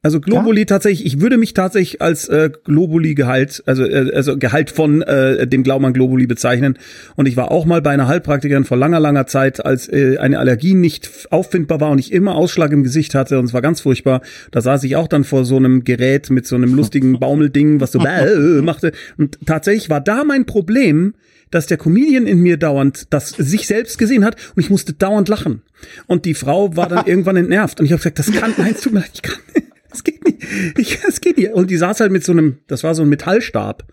Also 0.05 0.19
Globuli 0.19 0.65
tatsächlich, 0.65 1.05
ich 1.05 1.21
würde 1.21 1.37
mich 1.37 1.53
tatsächlich 1.53 2.01
als 2.01 2.27
äh, 2.27 2.49
Globuli 2.65 3.15
Gehalt, 3.15 3.63
also 3.65 3.85
äh, 3.85 4.11
also 4.13 4.37
Gehalt 4.37 4.69
von 4.69 5.01
äh, 5.01 5.47
dem 5.47 5.63
Glauben 5.63 5.85
an 5.85 5.93
Globuli 5.93 6.27
bezeichnen. 6.27 6.77
Und 7.15 7.25
ich 7.25 7.37
war 7.37 7.51
auch 7.51 7.65
mal 7.65 7.81
bei 7.81 7.91
einer 7.91 8.09
Heilpraktikerin 8.09 8.65
vor 8.65 8.75
langer, 8.75 8.99
langer 8.99 9.27
Zeit, 9.27 9.65
als 9.65 9.87
äh, 9.87 10.17
eine 10.17 10.39
Allergie 10.39 10.73
nicht 10.73 11.27
auffindbar 11.29 11.79
war 11.79 11.91
und 11.91 11.99
ich 11.99 12.11
immer 12.11 12.35
Ausschlag 12.35 12.73
im 12.73 12.83
Gesicht 12.83 13.15
hatte 13.15 13.39
und 13.39 13.45
es 13.45 13.53
war 13.53 13.61
ganz 13.61 13.79
furchtbar. 13.79 14.21
Da 14.51 14.59
saß 14.59 14.83
ich 14.83 14.97
auch 14.97 15.07
dann 15.07 15.23
vor 15.23 15.45
so 15.45 15.55
einem 15.55 15.85
Gerät 15.85 16.29
mit 16.29 16.45
so 16.45 16.57
einem 16.57 16.73
lustigen 16.73 17.17
Baumelding, 17.21 17.79
was 17.79 17.93
so 17.93 17.99
bäh 18.03 18.61
machte. 18.61 18.91
Und 19.17 19.39
tatsächlich 19.45 19.89
war 19.89 20.01
da 20.01 20.25
mein 20.25 20.45
Problem, 20.45 21.13
dass 21.53 21.67
der 21.67 21.77
Comedian 21.77 22.25
in 22.25 22.39
mir 22.39 22.57
dauernd 22.57 23.13
das 23.13 23.29
sich 23.29 23.67
selbst 23.67 23.97
gesehen 23.97 24.25
hat 24.25 24.35
und 24.55 24.61
ich 24.63 24.69
musste 24.69 24.93
dauernd 24.93 25.29
lachen. 25.29 25.61
Und 26.07 26.25
die 26.25 26.33
Frau 26.33 26.75
war 26.75 26.87
dann 26.87 27.05
irgendwann 27.05 27.35
entnervt 27.35 27.79
und 27.79 27.85
ich 27.85 27.91
habe 27.91 27.99
gesagt, 27.99 28.19
das 28.19 28.31
kann, 28.31 28.53
nein, 28.57 28.73
es 28.75 28.81
tut 28.81 28.93
mir 28.93 28.99
leid, 29.01 29.11
ich 29.13 29.21
kann, 29.21 29.37
das 29.89 30.03
geht 30.03 30.23
nicht, 30.25 30.43
ich, 30.77 30.99
das 31.01 31.21
geht 31.21 31.37
nicht. 31.37 31.51
Und 31.53 31.69
die 31.69 31.77
saß 31.77 31.99
halt 31.99 32.11
mit 32.11 32.23
so 32.23 32.31
einem, 32.31 32.59
das 32.67 32.83
war 32.83 32.95
so 32.95 33.03
ein 33.03 33.09
Metallstab, 33.09 33.85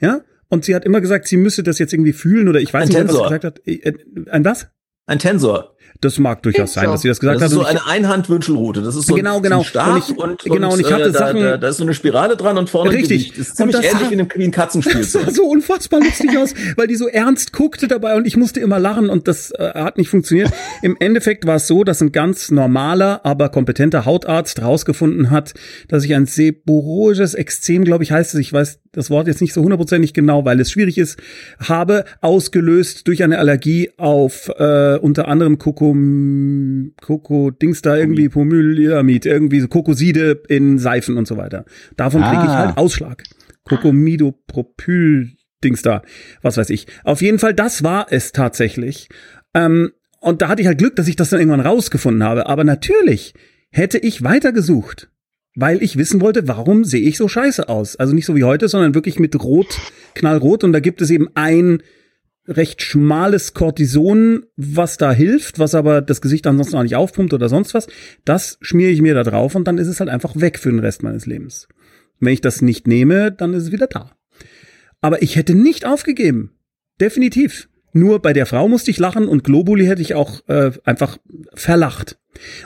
ja. 0.00 0.22
Und 0.48 0.66
sie 0.66 0.74
hat 0.74 0.84
immer 0.84 1.00
gesagt, 1.00 1.26
sie 1.28 1.38
müsse 1.38 1.62
das 1.62 1.78
jetzt 1.78 1.94
irgendwie 1.94 2.12
fühlen 2.12 2.46
oder 2.48 2.60
ich 2.60 2.72
weiß 2.74 2.82
Ein 2.82 2.88
nicht, 2.88 2.96
was 2.96 3.02
sie 3.02 3.06
Tensor. 3.06 3.24
gesagt 3.24 3.44
hat. 3.44 3.60
Äh, 3.66 3.94
Ein 4.30 4.44
was? 4.44 4.68
Ein 5.06 5.18
Tensor. 5.18 5.76
Das 6.00 6.18
mag 6.18 6.42
durchaus 6.42 6.72
sein, 6.72 6.86
dass 6.86 7.02
sie 7.02 7.08
das 7.08 7.20
gesagt 7.20 7.40
Das 7.40 7.52
ist 7.52 7.58
hat. 7.58 7.64
so 7.64 7.68
Und 7.70 7.76
ich- 7.76 7.82
eine 7.82 7.86
Einhandwünschelrute. 8.06 8.82
Das 8.82 8.96
ist 8.96 9.06
so 9.06 9.14
Genau, 9.14 9.36
ein, 9.36 9.42
genau. 9.42 9.56
so 9.58 9.62
ein 9.62 9.66
Stab 9.66 9.88
Und 9.94 9.98
ich- 10.10 10.16
und, 10.18 10.42
genau, 10.44 10.72
und 10.72 10.80
ich 10.80 10.86
äh, 10.90 10.92
hatte 10.92 11.12
da, 11.12 11.18
Sachen- 11.18 11.40
Da, 11.42 11.56
da 11.58 11.68
ist 11.68 11.76
so 11.76 11.84
eine 11.84 11.94
Spirale 11.94 12.36
dran 12.36 12.58
und 12.58 12.70
vorne 12.70 12.90
Richtig. 12.90 13.08
Gewicht. 13.08 13.30
Das 13.32 13.38
ist 13.38 13.50
Und 13.50 13.56
ziemlich 13.56 13.76
das 13.76 13.84
ähnlich 13.84 14.00
sah- 14.02 14.10
wie 14.10 14.14
in 14.14 14.20
einem, 14.20 14.28
wie 14.34 14.44
ein 14.44 14.50
Das 14.52 14.56
Katzenspielzeug. 14.56 15.24
sah 15.26 15.30
so 15.30 15.44
unfassbar 15.44 16.00
lustig 16.00 16.36
aus, 16.38 16.54
weil 16.76 16.86
die 16.88 16.96
so 16.96 17.06
ernst 17.08 17.52
guckte 17.52 17.86
dabei 17.88 18.16
und 18.16 18.26
ich 18.26 18.36
musste 18.36 18.60
immer 18.60 18.78
lachen 18.80 19.10
und 19.10 19.28
das 19.28 19.50
äh, 19.52 19.72
hat 19.74 19.98
nicht 19.98 20.08
funktioniert. 20.08 20.50
Im 20.82 20.96
Endeffekt 20.98 21.46
war 21.46 21.56
es 21.56 21.66
so, 21.66 21.84
dass 21.84 22.00
ein 22.02 22.10
ganz 22.12 22.50
normaler, 22.50 23.20
aber 23.24 23.48
kompetenter 23.48 24.04
Hautarzt 24.04 24.60
herausgefunden 24.60 25.30
hat, 25.30 25.54
dass 25.88 26.04
ich 26.04 26.14
ein 26.14 26.26
seborrhoisches 26.26 27.34
Exzem, 27.34 27.84
glaube 27.84 28.04
ich, 28.04 28.12
heißt 28.12 28.34
es, 28.34 28.40
ich 28.40 28.52
weiß 28.52 28.80
das 28.92 29.08
Wort 29.10 29.26
jetzt 29.26 29.40
nicht 29.40 29.54
so 29.54 29.62
hundertprozentig 29.62 30.12
genau, 30.12 30.44
weil 30.44 30.60
es 30.60 30.70
schwierig 30.70 30.98
ist, 30.98 31.18
habe 31.58 32.04
ausgelöst 32.20 33.08
durch 33.08 33.22
eine 33.22 33.38
Allergie 33.38 33.90
auf 33.96 34.50
äh, 34.58 34.96
unter 34.98 35.28
anderem 35.28 35.58
Koko, 35.82 36.92
Koko 37.00 37.50
Dings 37.50 37.82
da 37.82 37.96
irgendwie 37.96 38.28
Pomylamid, 38.28 39.26
irgendwie 39.26 39.60
so 39.60 39.66
Kokoside 39.68 40.42
in 40.48 40.78
Seifen 40.78 41.16
und 41.16 41.26
so 41.26 41.36
weiter. 41.36 41.64
Davon 41.96 42.22
kriege 42.22 42.42
ich 42.44 42.48
Ah. 42.48 42.66
halt 42.66 42.78
Ausschlag. 42.78 43.24
Kokomidopropyl 43.64 45.30
Dings 45.64 45.82
da, 45.82 46.02
was 46.42 46.56
weiß 46.56 46.70
ich. 46.70 46.86
Auf 47.04 47.22
jeden 47.22 47.38
Fall, 47.38 47.54
das 47.54 47.82
war 47.82 48.06
es 48.10 48.32
tatsächlich. 48.32 49.08
Ähm, 49.54 49.92
und 50.20 50.42
da 50.42 50.48
hatte 50.48 50.60
ich 50.62 50.68
halt 50.68 50.78
Glück, 50.78 50.96
dass 50.96 51.08
ich 51.08 51.16
das 51.16 51.30
dann 51.30 51.40
irgendwann 51.40 51.60
rausgefunden 51.60 52.22
habe. 52.22 52.46
Aber 52.46 52.64
natürlich 52.64 53.34
hätte 53.70 53.98
ich 53.98 54.22
weitergesucht, 54.24 55.10
weil 55.54 55.82
ich 55.82 55.96
wissen 55.98 56.20
wollte, 56.20 56.46
warum 56.48 56.84
sehe 56.84 57.02
ich 57.02 57.16
so 57.16 57.28
scheiße 57.28 57.68
aus? 57.68 57.96
Also 57.96 58.12
nicht 58.14 58.26
so 58.26 58.34
wie 58.36 58.44
heute, 58.44 58.68
sondern 58.68 58.94
wirklich 58.94 59.18
mit 59.18 59.40
Rot, 59.42 59.78
knallrot. 60.14 60.64
Und 60.64 60.72
da 60.72 60.80
gibt 60.80 61.00
es 61.02 61.10
eben 61.10 61.28
ein 61.34 61.82
recht 62.46 62.82
schmales 62.82 63.54
Cortison, 63.54 64.44
was 64.56 64.96
da 64.96 65.12
hilft, 65.12 65.58
was 65.58 65.74
aber 65.74 66.02
das 66.02 66.20
Gesicht 66.20 66.46
ansonsten 66.46 66.76
auch 66.76 66.82
nicht 66.82 66.96
aufpumpt 66.96 67.32
oder 67.32 67.48
sonst 67.48 67.74
was. 67.74 67.86
Das 68.24 68.58
schmiere 68.60 68.90
ich 68.90 69.00
mir 69.00 69.14
da 69.14 69.22
drauf 69.22 69.54
und 69.54 69.64
dann 69.66 69.78
ist 69.78 69.86
es 69.86 70.00
halt 70.00 70.10
einfach 70.10 70.34
weg 70.36 70.58
für 70.58 70.70
den 70.70 70.80
Rest 70.80 71.02
meines 71.02 71.26
Lebens. 71.26 71.68
Wenn 72.18 72.32
ich 72.32 72.40
das 72.40 72.62
nicht 72.62 72.86
nehme, 72.86 73.32
dann 73.32 73.54
ist 73.54 73.64
es 73.64 73.72
wieder 73.72 73.86
da. 73.86 74.16
Aber 75.00 75.22
ich 75.22 75.36
hätte 75.36 75.54
nicht 75.54 75.84
aufgegeben. 75.84 76.52
Definitiv. 77.00 77.68
Nur 77.92 78.20
bei 78.20 78.32
der 78.32 78.46
Frau 78.46 78.68
musste 78.68 78.90
ich 78.90 78.98
lachen 78.98 79.28
und 79.28 79.44
Globuli 79.44 79.86
hätte 79.86 80.02
ich 80.02 80.14
auch 80.14 80.40
äh, 80.48 80.70
einfach 80.84 81.18
verlacht. 81.54 82.16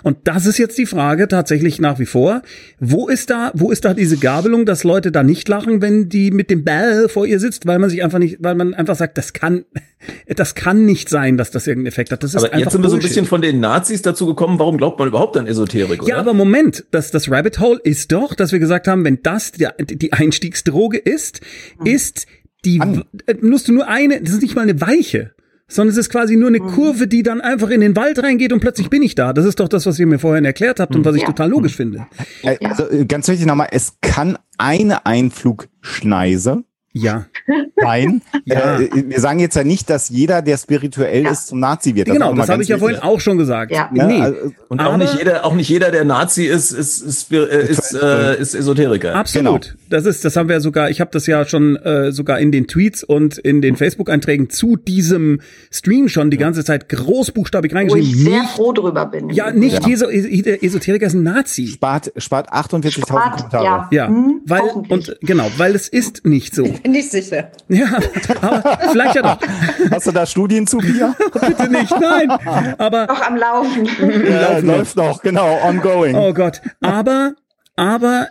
Und 0.04 0.18
das 0.24 0.46
ist 0.46 0.58
jetzt 0.58 0.78
die 0.78 0.86
Frage 0.86 1.26
tatsächlich 1.26 1.80
nach 1.80 1.98
wie 1.98 2.06
vor. 2.06 2.42
Wo 2.78 3.08
ist 3.08 3.30
da, 3.30 3.50
wo 3.54 3.72
ist 3.72 3.84
da 3.84 3.94
diese 3.94 4.16
Gabelung, 4.16 4.64
dass 4.64 4.84
Leute 4.84 5.10
da 5.10 5.24
nicht 5.24 5.48
lachen, 5.48 5.82
wenn 5.82 6.08
die 6.08 6.30
mit 6.30 6.50
dem 6.50 6.62
Bäh 6.62 7.08
vor 7.08 7.26
ihr 7.26 7.40
sitzt, 7.40 7.66
weil 7.66 7.80
man 7.80 7.90
sich 7.90 8.04
einfach 8.04 8.20
nicht, 8.20 8.38
weil 8.40 8.54
man 8.54 8.74
einfach 8.74 8.94
sagt, 8.94 9.18
das 9.18 9.32
kann, 9.32 9.64
das 10.28 10.54
kann 10.54 10.86
nicht 10.86 11.08
sein, 11.08 11.36
dass 11.36 11.50
das 11.50 11.66
irgendeinen 11.66 11.88
Effekt 11.88 12.12
hat. 12.12 12.22
Das 12.22 12.30
ist 12.30 12.36
Aber 12.36 12.46
einfach 12.46 12.60
jetzt 12.60 12.72
sind 12.72 12.82
wir 12.82 12.90
so 12.90 12.96
ein 12.96 13.02
bisschen 13.02 13.26
von 13.26 13.42
den 13.42 13.58
Nazis 13.58 14.02
dazu 14.02 14.26
gekommen. 14.26 14.58
Warum 14.60 14.78
glaubt 14.78 14.98
man 14.98 15.08
überhaupt 15.08 15.36
an 15.36 15.46
Esoterik, 15.46 16.02
oder? 16.02 16.10
Ja, 16.10 16.18
aber 16.18 16.32
Moment, 16.32 16.84
das, 16.92 17.10
das 17.10 17.30
Rabbit 17.30 17.58
Hole 17.58 17.80
ist 17.82 18.12
doch, 18.12 18.34
dass 18.34 18.52
wir 18.52 18.60
gesagt 18.60 18.86
haben, 18.86 19.04
wenn 19.04 19.22
das 19.22 19.52
die, 19.52 19.66
die 19.80 20.12
Einstiegsdroge 20.12 20.98
ist, 20.98 21.40
ist 21.84 22.26
die, 22.64 22.80
äh, 23.26 23.34
musst 23.42 23.68
du 23.68 23.72
nur 23.72 23.88
eine, 23.88 24.20
das 24.20 24.32
ist 24.34 24.42
nicht 24.42 24.54
mal 24.56 24.62
eine 24.62 24.80
Weiche, 24.80 25.32
sondern 25.68 25.92
es 25.92 25.98
ist 25.98 26.10
quasi 26.10 26.36
nur 26.36 26.48
eine 26.48 26.60
Kurve, 26.60 27.08
die 27.08 27.22
dann 27.24 27.40
einfach 27.40 27.70
in 27.70 27.80
den 27.80 27.96
Wald 27.96 28.22
reingeht 28.22 28.52
und 28.52 28.60
plötzlich 28.60 28.88
bin 28.88 29.02
ich 29.02 29.14
da. 29.16 29.32
Das 29.32 29.44
ist 29.44 29.58
doch 29.58 29.68
das, 29.68 29.84
was 29.86 29.98
ihr 29.98 30.06
mir 30.06 30.18
vorhin 30.20 30.44
erklärt 30.44 30.78
habt 30.80 30.94
und 30.94 31.04
was 31.04 31.16
ich 31.16 31.22
Ja. 31.22 31.26
total 31.28 31.50
logisch 31.50 31.74
finde. 31.76 32.06
Also 32.62 32.84
ganz 33.08 33.26
wichtig 33.28 33.46
nochmal, 33.46 33.68
es 33.72 33.94
kann 34.00 34.38
eine 34.58 35.06
Einflugschneise 35.06 36.64
Ja. 36.98 37.26
sein. 37.76 38.22
Ja. 38.48 38.78
Äh, 38.78 38.88
wir 39.08 39.18
sagen 39.18 39.40
jetzt 39.40 39.56
ja 39.56 39.64
nicht, 39.64 39.90
dass 39.90 40.08
jeder, 40.08 40.40
der 40.40 40.56
spirituell 40.56 41.24
Ja. 41.24 41.30
ist, 41.32 41.48
zum 41.48 41.58
Nazi 41.58 41.94
wird. 41.96 42.06
genau, 42.06 42.26
ist 42.28 42.32
auch 42.34 42.36
das 42.36 42.48
habe 42.48 42.62
ich 42.62 42.68
ja 42.68 42.78
vorhin 42.78 43.00
auch 43.00 43.18
schon 43.18 43.38
gesagt. 43.38 43.72
Ja. 43.72 43.90
Ja, 43.92 44.06
Nee. 44.06 44.20
also, 44.20 44.36
Und 44.68 44.80
auch 44.80 44.96
nicht 44.96 45.18
jeder, 45.18 45.44
auch 45.44 45.54
nicht 45.54 45.68
jeder, 45.68 45.90
der 45.90 46.04
Nazi 46.04 46.44
ist, 46.44 46.70
ist, 46.70 47.00
ist, 47.02 47.32
äh, 47.32 47.66
ist, 47.68 47.92
äh, 47.92 48.40
ist 48.40 48.54
Esoteriker. 48.54 49.16
Absolut. 49.16 49.62
Genau. 49.62 49.80
Das 49.90 50.04
ist, 50.06 50.24
das 50.24 50.36
haben 50.36 50.48
wir 50.48 50.60
sogar, 50.60 50.90
ich 50.90 51.00
habe 51.00 51.10
das 51.12 51.26
ja 51.26 51.44
schon 51.44 51.74
äh, 51.76 52.12
sogar 52.12 52.38
in 52.38 52.52
den 52.52 52.68
Tweets 52.68 53.02
und 53.02 53.36
in 53.38 53.62
den 53.62 53.74
Facebook-Einträgen 53.76 54.48
zu 54.48 54.76
diesem 54.76 55.40
Stream 55.72 56.08
schon 56.08 56.30
die 56.30 56.36
ganze 56.38 56.62
Zeit 56.64 56.88
großbuchstabig 56.88 57.72
Wo 57.72 57.74
ich 57.74 57.78
reingeschrieben. 57.80 58.20
sehr 58.24 58.40
Nicht, 58.42 58.50
froh 58.52 58.72
drüber 58.72 59.06
bin. 59.06 59.30
ja, 59.30 59.50
nicht 59.50 59.84
Jesu, 59.88 60.06
Esoteriker 60.06 61.06
ist 61.06 61.14
ein 61.14 61.24
Nazi. 61.24 61.66
spart, 61.66 62.12
spart 62.16 62.52
48.000 62.52 62.90
Spart, 63.06 63.36
Kommentare. 63.50 63.64
ja. 63.64 63.88
Ja, 63.90 64.06
Hm, 64.08 64.40
weil 64.46 64.60
und 64.88 65.16
genau, 65.22 65.50
weil 65.56 65.74
es 65.74 65.88
ist 65.88 66.24
nicht 66.24 66.54
so. 66.54 66.64
Bin 66.86 66.92
nicht 66.92 67.10
sicher. 67.10 67.50
Ja, 67.66 67.98
aber 68.40 68.78
vielleicht 68.92 69.16
ja 69.16 69.22
doch. 69.22 69.38
Hast 69.90 70.06
du 70.06 70.12
da 70.12 70.24
Studien 70.24 70.68
zu, 70.68 70.78
Pia? 70.78 71.16
Bitte 71.32 71.68
nicht, 71.68 71.90
nein. 71.90 72.30
Aber 72.78 73.06
Noch 73.06 73.22
am 73.22 73.36
Laufen. 73.36 73.88
ja, 74.30 74.58
läuft 74.58 74.94
noch, 74.94 75.20
genau, 75.20 75.58
ongoing. 75.64 76.14
oh 76.14 76.32
Gott, 76.32 76.60
aber 76.80 77.34
aber 77.74 78.28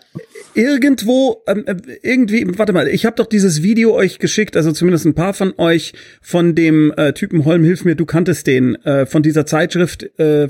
irgendwo 0.53 1.43
ähm, 1.47 1.65
äh, 1.67 1.75
irgendwie, 2.01 2.47
warte 2.57 2.71
mal, 2.71 2.87
ich 2.87 3.05
habe 3.05 3.17
doch 3.17 3.25
dieses 3.25 3.61
Video 3.61 3.93
euch 3.93 4.19
geschickt, 4.19 4.55
also 4.55 4.71
zumindest 4.71 5.03
ein 5.03 5.15
paar 5.15 5.33
von 5.33 5.53
euch 5.57 5.91
von 6.21 6.55
dem 6.55 6.93
äh, 6.95 7.11
Typen 7.11 7.43
Holm, 7.43 7.65
hilf 7.65 7.83
mir, 7.83 7.95
du 7.95 8.05
kanntest 8.05 8.47
den, 8.47 8.75
äh, 8.85 9.05
von 9.05 9.21
dieser 9.21 9.45
Zeitschrift, 9.45 10.03
äh, 10.17 10.47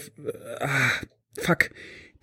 ah, 0.59 0.67
fuck, 1.39 1.71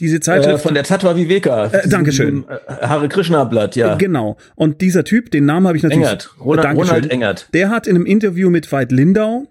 diese 0.02 0.20
Zeitschrift. 0.20 0.56
Äh, 0.56 0.58
von 0.58 0.74
der 0.74 0.82
Tatva 0.82 1.16
Viveka. 1.16 1.66
Äh, 1.66 1.88
Dankeschön. 1.88 2.44
Äh, 2.48 2.86
Hare 2.86 3.08
Krishna 3.08 3.44
Blatt, 3.44 3.76
ja. 3.76 3.94
Genau. 3.94 4.36
Und 4.56 4.80
dieser 4.80 5.04
Typ, 5.04 5.30
den 5.30 5.46
Namen 5.46 5.66
habe 5.68 5.78
ich 5.78 5.82
natürlich. 5.82 6.04
Engert. 6.04 6.34
Ronald, 6.38 6.64
Dankeschön. 6.64 6.94
Ronald 6.94 7.10
Engert. 7.10 7.48
Der 7.54 7.70
hat 7.70 7.86
in 7.86 7.96
einem 7.96 8.04
Interview 8.04 8.50
mit 8.50 8.70
Veit 8.70 8.92
Lindau, 8.92 9.46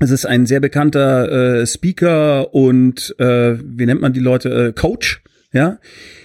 es 0.00 0.10
ist 0.10 0.26
ein 0.26 0.46
sehr 0.46 0.60
bekannter 0.60 1.60
äh, 1.60 1.66
Speaker 1.66 2.54
und 2.54 3.16
äh, 3.18 3.56
wie 3.60 3.86
nennt 3.86 4.00
man 4.00 4.12
die 4.12 4.20
Leute, 4.20 4.68
äh, 4.68 4.72
Coach, 4.72 5.22
ja, 5.52 5.78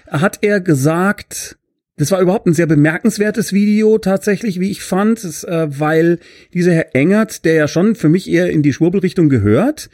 hat 0.07 0.40
er 0.41 0.60
gesagt, 0.60 1.57
das 1.98 2.11
war 2.11 2.19
überhaupt 2.19 2.45
ein 2.45 2.53
sehr 2.53 2.68
bemerkenswertes 2.68 3.53
Video 3.53 3.98
tatsächlich, 3.98 4.60
wie 4.60 4.69
ich 4.69 4.84
fand, 4.84 5.23
das, 5.23 5.44
äh, 5.44 5.68
weil 5.69 6.19
dieser 6.53 6.73
Herr 6.73 6.95
Engert, 6.95 7.45
der 7.45 7.53
ja 7.53 7.68
schon 7.68 7.95
für 7.95 8.10
mich 8.10 8.30
eher 8.30 8.49
in 8.49 8.61
die 8.61 8.73
Schwurbelrichtung 8.73 9.30
gehört, 9.30 9.90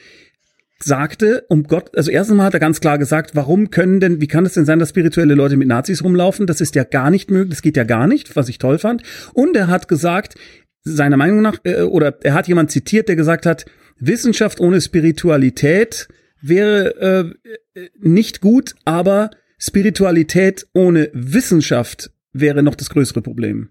sagte, 0.81 1.45
um 1.49 1.63
Gott, 1.63 1.95
also 1.95 2.09
erstens 2.09 2.37
mal 2.37 2.45
hat 2.45 2.53
er 2.53 2.59
ganz 2.59 2.79
klar 2.79 2.97
gesagt, 2.97 3.35
warum 3.35 3.69
können 3.69 3.99
denn, 3.99 4.21
wie 4.21 4.27
kann 4.27 4.45
es 4.45 4.53
denn 4.53 4.65
sein, 4.65 4.79
dass 4.79 4.89
spirituelle 4.89 5.35
Leute 5.35 5.57
mit 5.57 5.67
Nazis 5.67 6.03
rumlaufen? 6.03 6.47
Das 6.47 6.61
ist 6.61 6.75
ja 6.75 6.83
gar 6.83 7.09
nicht 7.09 7.29
möglich, 7.29 7.49
das 7.49 7.61
geht 7.61 7.77
ja 7.77 7.83
gar 7.83 8.07
nicht, 8.07 8.35
was 8.35 8.49
ich 8.49 8.57
toll 8.57 8.79
fand. 8.79 9.03
Und 9.33 9.55
er 9.55 9.67
hat 9.67 9.87
gesagt, 9.87 10.35
seiner 10.83 11.17
Meinung 11.17 11.41
nach, 11.41 11.57
äh, 11.63 11.81
oder 11.81 12.17
er 12.23 12.33
hat 12.33 12.47
jemand 12.47 12.71
zitiert, 12.71 13.09
der 13.09 13.15
gesagt 13.15 13.45
hat, 13.45 13.65
Wissenschaft 13.99 14.59
ohne 14.59 14.79
Spiritualität 14.79 16.07
wäre 16.41 17.35
äh, 17.75 17.89
nicht 17.99 18.39
gut, 18.39 18.75
aber 18.85 19.31
Spiritualität 19.57 20.67
ohne 20.73 21.09
Wissenschaft 21.13 22.11
wäre 22.31 22.63
noch 22.63 22.75
das 22.75 22.89
größere 22.89 23.21
Problem. 23.21 23.69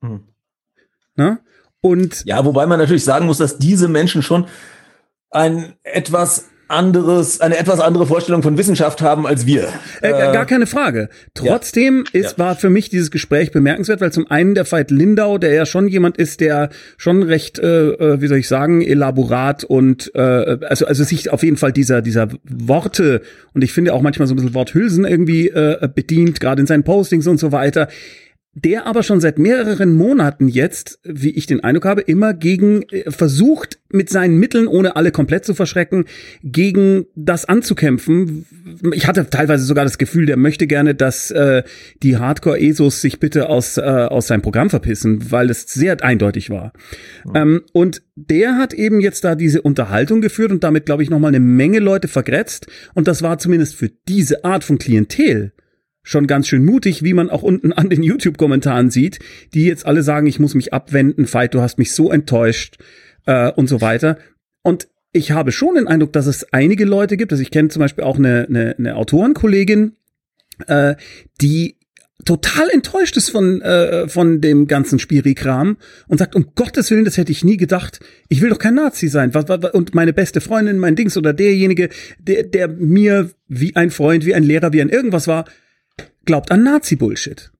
Hm. 0.00 0.20
Na? 1.14 1.40
Und 1.80 2.24
Ja, 2.24 2.44
wobei 2.44 2.66
man 2.66 2.78
natürlich 2.78 3.04
sagen 3.04 3.26
muss, 3.26 3.38
dass 3.38 3.58
diese 3.58 3.88
Menschen 3.88 4.22
schon 4.22 4.46
ein 5.32 5.74
etwas 5.82 6.48
anderes, 6.68 7.40
eine 7.40 7.58
etwas 7.58 7.80
andere 7.80 8.06
Vorstellung 8.06 8.42
von 8.42 8.56
Wissenschaft 8.56 9.02
haben 9.02 9.26
als 9.26 9.46
wir. 9.46 9.68
Äh, 10.00 10.10
gar 10.10 10.46
keine 10.46 10.66
Frage. 10.66 11.10
Trotzdem 11.34 12.04
ist, 12.12 12.38
war 12.38 12.56
für 12.56 12.70
mich 12.70 12.88
dieses 12.88 13.10
Gespräch 13.10 13.52
bemerkenswert, 13.52 14.00
weil 14.00 14.12
zum 14.12 14.30
einen 14.30 14.54
der 14.54 14.70
Veit 14.70 14.90
Lindau, 14.90 15.36
der 15.36 15.52
ja 15.52 15.66
schon 15.66 15.86
jemand 15.86 16.16
ist, 16.16 16.40
der 16.40 16.70
schon 16.96 17.22
recht, 17.22 17.58
äh, 17.58 17.90
äh, 17.90 18.20
wie 18.22 18.26
soll 18.26 18.38
ich 18.38 18.48
sagen, 18.48 18.80
elaborat 18.80 19.64
und 19.64 20.14
äh, 20.14 20.20
also 20.66 20.86
also 20.86 21.04
sich 21.04 21.30
auf 21.30 21.42
jeden 21.42 21.58
Fall 21.58 21.72
dieser 21.72 22.00
dieser 22.00 22.28
Worte 22.44 23.20
und 23.52 23.62
ich 23.62 23.72
finde 23.72 23.92
auch 23.92 24.00
manchmal 24.00 24.26
so 24.26 24.34
ein 24.34 24.36
bisschen 24.36 24.54
Worthülsen 24.54 25.04
irgendwie 25.04 25.48
äh, 25.48 25.88
bedient, 25.94 26.40
gerade 26.40 26.62
in 26.62 26.66
seinen 26.66 26.84
Postings 26.84 27.26
und 27.26 27.38
so 27.38 27.52
weiter. 27.52 27.88
Der 28.54 28.86
aber 28.86 29.02
schon 29.02 29.22
seit 29.22 29.38
mehreren 29.38 29.94
Monaten 29.94 30.46
jetzt, 30.46 31.00
wie 31.04 31.30
ich 31.30 31.46
den 31.46 31.64
Eindruck 31.64 31.86
habe, 31.86 32.02
immer 32.02 32.34
gegen 32.34 32.82
äh, 32.90 33.10
versucht 33.10 33.78
mit 33.88 34.10
seinen 34.10 34.36
Mitteln, 34.36 34.66
ohne 34.66 34.94
alle 34.94 35.10
komplett 35.10 35.46
zu 35.46 35.54
verschrecken, 35.54 36.04
gegen 36.42 37.06
das 37.14 37.46
anzukämpfen. 37.46 38.44
Ich 38.92 39.06
hatte 39.06 39.30
teilweise 39.30 39.64
sogar 39.64 39.84
das 39.84 39.96
Gefühl, 39.96 40.26
der 40.26 40.36
möchte 40.36 40.66
gerne, 40.66 40.94
dass 40.94 41.30
äh, 41.30 41.62
die 42.02 42.18
Hardcore-ESOs 42.18 43.00
sich 43.00 43.20
bitte 43.20 43.48
aus, 43.48 43.78
äh, 43.78 43.80
aus 43.80 44.26
seinem 44.26 44.42
Programm 44.42 44.68
verpissen, 44.68 45.30
weil 45.30 45.48
es 45.48 45.62
sehr 45.62 46.02
eindeutig 46.04 46.50
war. 46.50 46.74
Ähm, 47.34 47.62
und 47.72 48.02
der 48.16 48.58
hat 48.58 48.74
eben 48.74 49.00
jetzt 49.00 49.24
da 49.24 49.34
diese 49.34 49.62
Unterhaltung 49.62 50.20
geführt 50.20 50.52
und 50.52 50.62
damit, 50.62 50.84
glaube 50.84 51.02
ich, 51.02 51.08
nochmal 51.08 51.30
eine 51.30 51.40
Menge 51.40 51.78
Leute 51.78 52.06
vergrätzt. 52.06 52.66
Und 52.92 53.08
das 53.08 53.22
war 53.22 53.38
zumindest 53.38 53.76
für 53.76 53.90
diese 54.08 54.44
Art 54.44 54.62
von 54.62 54.76
Klientel 54.76 55.52
schon 56.02 56.26
ganz 56.26 56.48
schön 56.48 56.64
mutig, 56.64 57.02
wie 57.02 57.14
man 57.14 57.30
auch 57.30 57.42
unten 57.42 57.72
an 57.72 57.88
den 57.88 58.02
YouTube-Kommentaren 58.02 58.90
sieht, 58.90 59.18
die 59.54 59.66
jetzt 59.66 59.86
alle 59.86 60.02
sagen, 60.02 60.26
ich 60.26 60.40
muss 60.40 60.54
mich 60.54 60.72
abwenden, 60.72 61.32
Veit, 61.32 61.54
du 61.54 61.60
hast 61.60 61.78
mich 61.78 61.92
so 61.92 62.10
enttäuscht 62.10 62.78
äh, 63.26 63.50
und 63.52 63.68
so 63.68 63.80
weiter. 63.80 64.18
Und 64.62 64.88
ich 65.12 65.30
habe 65.30 65.52
schon 65.52 65.74
den 65.74 65.88
Eindruck, 65.88 66.12
dass 66.12 66.26
es 66.26 66.52
einige 66.52 66.84
Leute 66.84 67.16
gibt, 67.16 67.32
also 67.32 67.42
ich 67.42 67.50
kenne 67.50 67.68
zum 67.68 67.80
Beispiel 67.80 68.04
auch 68.04 68.18
eine, 68.18 68.46
eine, 68.48 68.74
eine 68.78 68.96
Autorenkollegin, 68.96 69.96
äh, 70.66 70.96
die 71.40 71.76
total 72.24 72.68
enttäuscht 72.70 73.16
ist 73.16 73.30
von, 73.30 73.60
äh, 73.62 74.08
von 74.08 74.40
dem 74.40 74.68
ganzen 74.68 74.98
Spiri-Kram 74.98 75.76
und 76.06 76.18
sagt, 76.18 76.36
um 76.36 76.52
Gottes 76.54 76.90
Willen, 76.90 77.04
das 77.04 77.16
hätte 77.16 77.32
ich 77.32 77.44
nie 77.44 77.56
gedacht. 77.56 78.00
Ich 78.28 78.40
will 78.40 78.50
doch 78.50 78.58
kein 78.58 78.74
Nazi 78.74 79.08
sein. 79.08 79.34
Was, 79.34 79.48
was, 79.48 79.72
und 79.72 79.94
meine 79.94 80.12
beste 80.12 80.40
Freundin, 80.40 80.78
mein 80.78 80.94
Dings 80.94 81.16
oder 81.16 81.32
derjenige, 81.32 81.88
der, 82.18 82.44
der 82.44 82.68
mir 82.68 83.30
wie 83.48 83.74
ein 83.74 83.90
Freund, 83.90 84.24
wie 84.24 84.34
ein 84.34 84.44
Lehrer, 84.44 84.72
wie 84.72 84.80
ein 84.80 84.88
irgendwas 84.88 85.26
war, 85.26 85.46
glaubt 86.24 86.50
an 86.50 86.62
Nazi-Bullshit. 86.62 87.50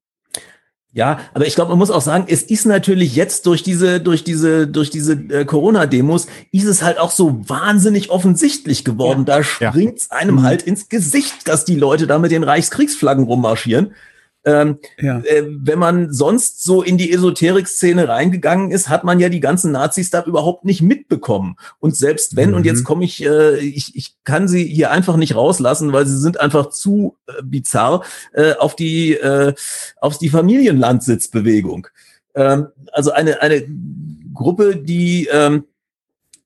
Ja, 0.94 1.20
aber 1.32 1.46
ich 1.46 1.54
glaube, 1.54 1.70
man 1.70 1.78
muss 1.78 1.90
auch 1.90 2.02
sagen, 2.02 2.26
es 2.28 2.42
ist 2.42 2.66
natürlich 2.66 3.16
jetzt 3.16 3.46
durch 3.46 3.62
diese, 3.62 3.98
durch 3.98 4.24
diese, 4.24 4.68
durch 4.68 4.90
diese 4.90 5.14
äh, 5.14 5.46
Corona-Demos, 5.46 6.26
ist 6.50 6.66
es 6.66 6.82
halt 6.82 6.98
auch 6.98 7.10
so 7.10 7.48
wahnsinnig 7.48 8.10
offensichtlich 8.10 8.84
geworden. 8.84 9.24
Da 9.24 9.42
springt's 9.42 10.10
einem 10.10 10.42
halt 10.42 10.62
ins 10.62 10.90
Gesicht, 10.90 11.48
dass 11.48 11.64
die 11.64 11.76
Leute 11.76 12.06
da 12.06 12.18
mit 12.18 12.30
den 12.30 12.44
Reichskriegsflaggen 12.44 13.24
rummarschieren. 13.24 13.94
Ähm, 14.44 14.78
Ja. 14.98 15.20
äh, 15.20 15.44
wenn 15.46 15.78
man 15.78 16.12
sonst 16.12 16.64
so 16.64 16.82
in 16.82 16.98
die 16.98 17.12
Esoterik-Szene 17.12 18.08
reingegangen 18.08 18.72
ist, 18.72 18.88
hat 18.88 19.04
man 19.04 19.20
ja 19.20 19.28
die 19.28 19.38
ganzen 19.38 19.70
Nazis 19.72 20.10
da 20.10 20.24
überhaupt 20.24 20.64
nicht 20.64 20.82
mitbekommen. 20.82 21.54
Und 21.78 21.96
selbst 21.96 22.34
wenn, 22.34 22.54
und 22.54 22.62
Mhm. 22.62 22.66
jetzt 22.66 22.84
komme 22.84 23.04
ich, 23.04 23.24
äh, 23.24 23.58
ich, 23.58 23.94
ich 23.94 24.16
kann 24.24 24.48
sie 24.48 24.64
hier 24.64 24.90
einfach 24.90 25.16
nicht 25.16 25.36
rauslassen, 25.36 25.92
weil 25.92 26.06
sie 26.06 26.18
sind 26.18 26.40
einfach 26.40 26.70
zu 26.70 27.16
äh, 27.28 27.42
bizarr, 27.44 28.02
äh, 28.32 28.54
auf 28.54 28.74
die, 28.74 29.14
äh, 29.14 29.54
auf 30.00 30.18
die 30.18 30.28
Familienlandsitzbewegung. 30.30 31.86
Ähm, 32.34 32.66
also 32.92 33.12
eine, 33.12 33.42
eine 33.42 33.62
Gruppe, 34.34 34.76
die 34.76 35.28
ähm, 35.30 35.64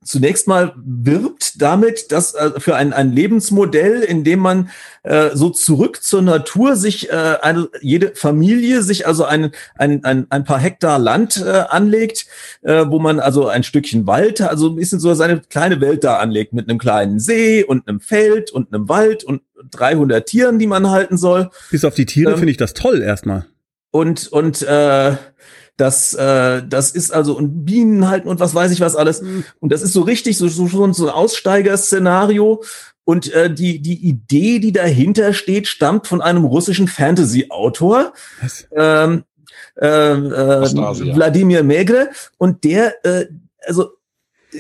zunächst 0.07 0.49
mal 0.49 0.75
wirbt 0.77 1.61
damit, 1.61 2.13
dass 2.13 2.35
äh, 2.35 2.59
für 2.59 2.77
ein, 2.77 2.93
ein 2.93 3.13
Lebensmodell, 3.13 4.03
in 4.03 4.25
dem 4.25 4.41
man 4.41 4.71
äh, 5.03 5.31
so 5.35 5.51
zurück 5.51 6.03
zur 6.03 6.23
Natur 6.23 6.77
sich 6.77 7.11
äh, 7.11 7.37
eine, 7.43 7.69
jede 7.81 8.15
Familie 8.15 8.83
sich 8.83 9.07
also 9.07 9.25
ein, 9.25 9.53
ein, 9.75 10.05
ein, 10.05 10.27
ein 10.31 10.45
paar 10.45 10.59
Hektar 10.59 10.99
Land 10.99 11.45
äh, 11.45 11.65
anlegt, 11.69 12.27
äh, 12.63 12.87
wo 12.89 12.99
man 12.99 13.21
also 13.21 13.49
ein 13.49 13.63
Stückchen 13.63 14.07
Wald, 14.07 14.41
also 14.41 14.69
ein 14.69 14.77
bisschen 14.77 15.01
so 15.01 15.13
seine 15.15 15.41
kleine 15.41 15.81
Welt 15.81 16.05
da 16.05 16.19
anlegt 16.19 16.53
mit 16.53 16.69
einem 16.69 16.79
kleinen 16.79 17.21
See 17.21 17.65
und 17.65 17.89
einem 17.89 18.01
Feld 18.01 18.51
und 18.51 18.73
einem 18.73 18.89
Wald 18.89 19.25
und 19.25 19.43
300 19.71 20.27
Tieren, 20.27 20.59
die 20.59 20.67
man 20.67 20.91
halten 20.91 21.17
soll. 21.17 21.51
Bis 21.71 21.85
auf 21.85 21.95
die 21.95 22.07
Tiere 22.07 22.33
Ähm, 22.33 22.39
finde 22.39 22.51
ich 22.51 22.57
das 22.57 22.75
toll 22.75 23.03
erstmal. 23.03 23.47
Und, 23.91 24.29
und 24.29 24.63
äh, 24.63 25.17
das, 25.77 26.15
äh, 26.15 26.63
das 26.67 26.91
ist 26.91 27.13
also 27.13 27.37
und 27.37 27.65
Bienen 27.65 28.09
halten 28.09 28.29
und 28.29 28.41
was 28.41 28.55
weiß 28.55 28.73
ich 28.73 28.81
was 28.81 28.97
alles. 28.97 29.23
Und 29.61 29.73
das 29.73 29.83
ist 29.83 29.93
so 29.93 30.03
richtig, 30.03 30.39
so, 30.39 30.49
so, 30.49 30.67
so 30.69 30.85
ein 30.85 31.11
Aussteiger-Szenario. 31.11 32.63
Und 33.05 33.33
äh, 33.33 33.53
die, 33.53 33.81
die 33.81 34.05
Idee, 34.05 34.59
die 34.59 34.73
dahinter 34.73 35.33
steht, 35.33 35.69
stammt 35.69 36.09
von 36.09 36.21
einem 36.21 36.45
russischen 36.45 36.89
Fantasy-Autor. 36.89 38.13
Ähm, 38.75 39.25
äh, 39.77 39.87
Astasia. 39.87 41.15
Wladimir 41.15 41.63
Megre. 41.63 42.11
Und 42.39 42.65
der, 42.65 43.05
äh, 43.05 43.27
also 43.65 43.91
äh, 44.53 44.59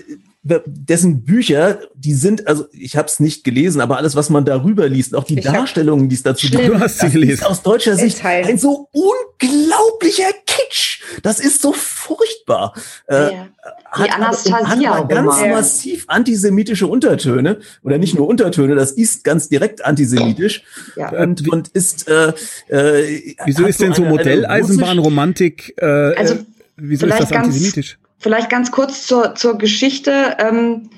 dessen 0.66 1.24
Bücher, 1.24 1.80
die 1.94 2.14
sind, 2.14 2.46
also 2.46 2.66
ich 2.72 2.96
habe 2.96 3.08
es 3.08 3.18
nicht 3.20 3.42
gelesen, 3.44 3.80
aber 3.80 3.96
alles, 3.96 4.14
was 4.14 4.30
man 4.30 4.44
darüber 4.44 4.88
liest, 4.88 5.14
auch 5.14 5.24
die 5.24 5.38
Ich 5.38 5.44
Darstellungen, 5.44 6.08
die 6.08 6.14
es 6.14 6.22
dazu 6.22 6.48
gibt. 6.48 6.68
Du 6.68 6.78
hast 6.78 7.00
sie 7.00 7.10
gelesen. 7.10 7.34
ist 7.34 7.46
aus 7.46 7.62
deutscher 7.62 7.96
Sicht 7.96 8.18
Teilen. 8.20 8.46
ein 8.48 8.58
so 8.58 8.88
unglaublicher 8.92 10.30
Kitsch. 10.46 11.00
Das 11.22 11.40
ist 11.40 11.62
so 11.62 11.72
furchtbar. 11.72 12.74
Äh, 13.08 13.14
Ja. 13.14 13.48
hat, 13.90 14.06
Die 14.06 14.10
aber- 14.10 14.12
hat 14.12 14.12
aber 14.12 14.26
Anastasia-Roman. 14.26 15.08
ganz 15.08 15.40
Ja. 15.40 15.48
massiv 15.48 16.04
antisemitische 16.08 16.86
Untertöne 16.86 17.58
oder 17.82 17.98
nicht 17.98 18.14
nur 18.14 18.28
Untertöne, 18.28 18.74
das 18.74 18.92
ist 18.92 19.24
ganz 19.24 19.48
direkt 19.48 19.84
antisemitisch 19.84 20.62
Ja. 20.96 21.10
und, 21.10 21.48
und 21.48 21.68
ist 21.68 22.08
äh, 22.08 22.32
äh, 22.68 23.34
Wieso 23.44 23.62
hat 23.64 23.70
ist 23.70 23.80
denn 23.80 23.94
so 23.94 24.02
Modelleisenbahnromantik, 24.04 25.74
äh, 25.78 25.84
Also, 25.84 26.34
äh, 26.34 26.38
wieso 26.76 27.06
ist 27.06 27.18
das 27.20 27.30
ganz- 27.30 27.46
antisemitisch? 27.46 27.98
Vielleicht 28.18 28.50
ganz 28.50 28.70
kurz 28.70 29.06
zur, 29.06 29.34
zur 29.34 29.58
Geschichte. 29.58 30.36
Ähm, 30.38 30.90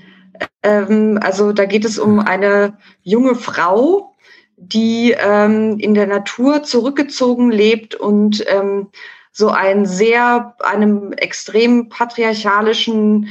ähm, 0.62 1.18
also 1.22 1.52
da 1.52 1.64
geht 1.64 1.84
es 1.84 1.98
um 1.98 2.20
eine 2.20 2.78
junge 3.02 3.34
Frau, 3.34 4.16
die 4.56 5.14
ähm, 5.18 5.78
in 5.78 5.94
der 5.94 6.06
Natur 6.06 6.62
zurückgezogen 6.62 7.50
lebt 7.50 7.94
und 7.94 8.44
ähm, 8.48 8.88
so 9.32 9.50
ein 9.50 9.86
sehr, 9.86 10.56
einem 10.58 11.12
extrem 11.12 11.88
patriarchalischen 11.88 13.28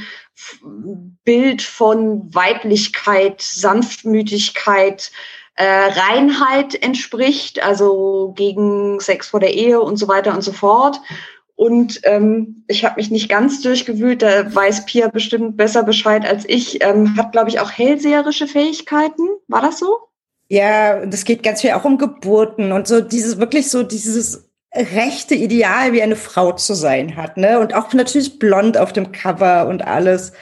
Bild 1.24 1.62
von 1.62 2.34
Weiblichkeit, 2.34 3.42
Sanftmütigkeit, 3.42 5.10
äh, 5.56 5.64
Reinheit 5.64 6.82
entspricht, 6.82 7.62
also 7.62 8.32
gegen 8.36 9.00
Sex 9.00 9.28
vor 9.28 9.40
der 9.40 9.52
Ehe 9.54 9.80
und 9.80 9.96
so 9.96 10.08
weiter 10.08 10.32
und 10.32 10.42
so 10.42 10.52
fort. 10.52 11.00
Und 11.58 12.02
ähm, 12.04 12.62
ich 12.68 12.84
habe 12.84 12.94
mich 12.98 13.10
nicht 13.10 13.28
ganz 13.28 13.62
durchgewühlt, 13.62 14.22
da 14.22 14.54
weiß 14.54 14.86
Pia 14.86 15.08
bestimmt 15.08 15.56
besser 15.56 15.82
Bescheid 15.82 16.24
als 16.24 16.44
ich. 16.46 16.84
Ähm, 16.84 17.16
hat, 17.16 17.32
glaube 17.32 17.48
ich, 17.48 17.58
auch 17.58 17.72
hellseherische 17.72 18.46
Fähigkeiten. 18.46 19.22
War 19.48 19.60
das 19.60 19.80
so? 19.80 19.98
Ja, 20.46 21.04
das 21.04 21.24
geht 21.24 21.42
ganz 21.42 21.60
viel 21.60 21.72
auch 21.72 21.84
um 21.84 21.98
Geburten 21.98 22.70
und 22.70 22.86
so 22.86 23.00
dieses 23.00 23.40
wirklich 23.40 23.70
so 23.70 23.82
dieses 23.82 24.48
rechte 24.72 25.34
Ideal, 25.34 25.92
wie 25.92 26.00
eine 26.00 26.14
Frau 26.14 26.52
zu 26.52 26.74
sein 26.74 27.16
hat, 27.16 27.36
ne? 27.36 27.58
Und 27.58 27.74
auch 27.74 27.92
natürlich 27.92 28.38
blond 28.38 28.78
auf 28.78 28.92
dem 28.92 29.10
Cover 29.10 29.66
und 29.66 29.84
alles. 29.84 30.32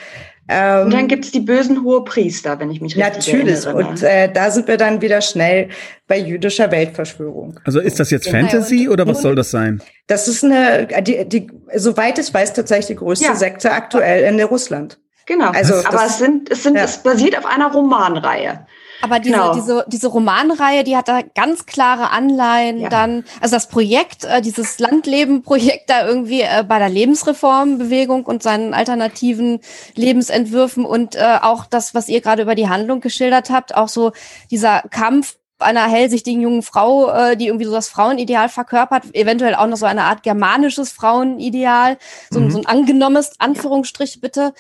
Ähm, 0.49 0.85
Und 0.87 0.93
dann 0.93 1.09
gibt's 1.09 1.33
die 1.33 1.41
bösen 1.41 1.83
Hohepriester, 1.83 2.59
wenn 2.61 2.71
ich 2.71 2.81
mich 2.81 2.97
richtig 2.97 3.33
Natürlich. 3.35 3.65
erinnere. 3.67 3.89
Und 3.89 4.03
äh, 4.03 4.31
da 4.33 4.51
sind 4.51 4.69
wir 4.69 4.77
dann 4.77 5.01
wieder 5.03 5.21
schnell 5.21 5.71
bei 6.07 6.19
jüdischer 6.19 6.71
Weltverschwörung. 6.71 7.59
Also 7.65 7.81
ist 7.81 7.99
das 7.99 8.11
jetzt 8.11 8.27
Genau. 8.27 8.47
Fantasy 8.49 8.89
oder 8.89 9.07
was 9.09 9.23
soll 9.23 9.35
das 9.35 9.51
sein? 9.51 9.83
Das 10.07 10.29
ist 10.29 10.45
eine, 10.45 10.87
die, 11.03 11.29
die, 11.29 11.49
soweit 11.75 12.19
ich 12.21 12.33
weiß, 12.33 12.53
tatsächlich 12.53 12.87
die 12.87 12.95
größte 12.97 13.25
Ja. 13.27 13.35
Sekte 13.35 13.73
aktuell 13.73 14.23
in 14.33 14.41
Russland. 14.43 14.99
Genau. 15.27 15.51
Also 15.51 15.75
aber 15.85 15.91
das- 15.99 16.11
es 16.13 16.19
sind, 16.19 16.51
es 16.51 16.63
sind, 16.63 16.77
ja. 16.77 16.85
es 16.85 16.99
basiert 16.99 17.37
auf 17.37 17.45
einer 17.47 17.73
Romanreihe. 17.73 18.67
Aber 19.03 19.19
diese, 19.19 19.35
Genau. 19.37 19.55
diese, 19.55 19.85
diese 19.89 20.09
Romanreihe, 20.09 20.85
die 20.85 20.97
hat 20.97 21.09
da 21.09 21.21
ganz 21.35 21.67
klare 21.67 22.11
Anleihen. 22.11 22.81
Ja. 22.81 22.89
Dann, 22.89 23.25
also 23.41 23.57
das 23.57 23.69
Projekt, 23.69 24.25
äh, 24.25 24.41
dieses 24.41 24.79
Landleben-Projekt 24.79 25.91
da 25.91 26.07
irgendwie 26.07 26.43
äh, 26.43 26.65
bei 26.67 26.79
der 26.79 26.89
Lebensreformbewegung 26.89 28.25
und 28.25 28.43
seinen 28.43 28.75
alternativen 28.75 29.61
Lebensentwürfen 29.95 30.85
und 30.85 31.15
äh, 31.15 31.39
auch 31.43 31.67
das, 31.67 31.95
was 31.95 32.09
ihr 32.09 32.21
gerade 32.21 32.43
über 32.43 32.55
die 32.55 32.69
Handlung 32.69 33.01
geschildert 33.01 33.51
habt, 33.51 33.75
auch 33.75 33.89
so 33.89 34.13
dieser 34.51 34.83
Kampf 34.91 35.37
einer 35.59 35.87
hellsichtigen 35.89 36.41
jungen 36.43 36.63
Frau, 36.63 37.11
äh, 37.11 37.37
die 37.37 37.47
irgendwie 37.47 37.65
so 37.67 37.73
das 37.73 37.89
Frauenideal 37.89 38.49
verkörpert, 38.49 39.05
eventuell 39.15 39.55
auch 39.55 39.67
noch 39.67 39.77
so 39.77 39.87
eine 39.87 40.05
Art 40.05 40.23
germanisches 40.23 40.93
Frauenideal, 40.93 41.97
so, 42.31 42.41
ein 42.41 42.51
so 42.51 42.59
ein 42.59 42.67
angenommenes, 42.67 43.33
Anführungsstrich 43.39 44.21
bitte, 44.21 44.53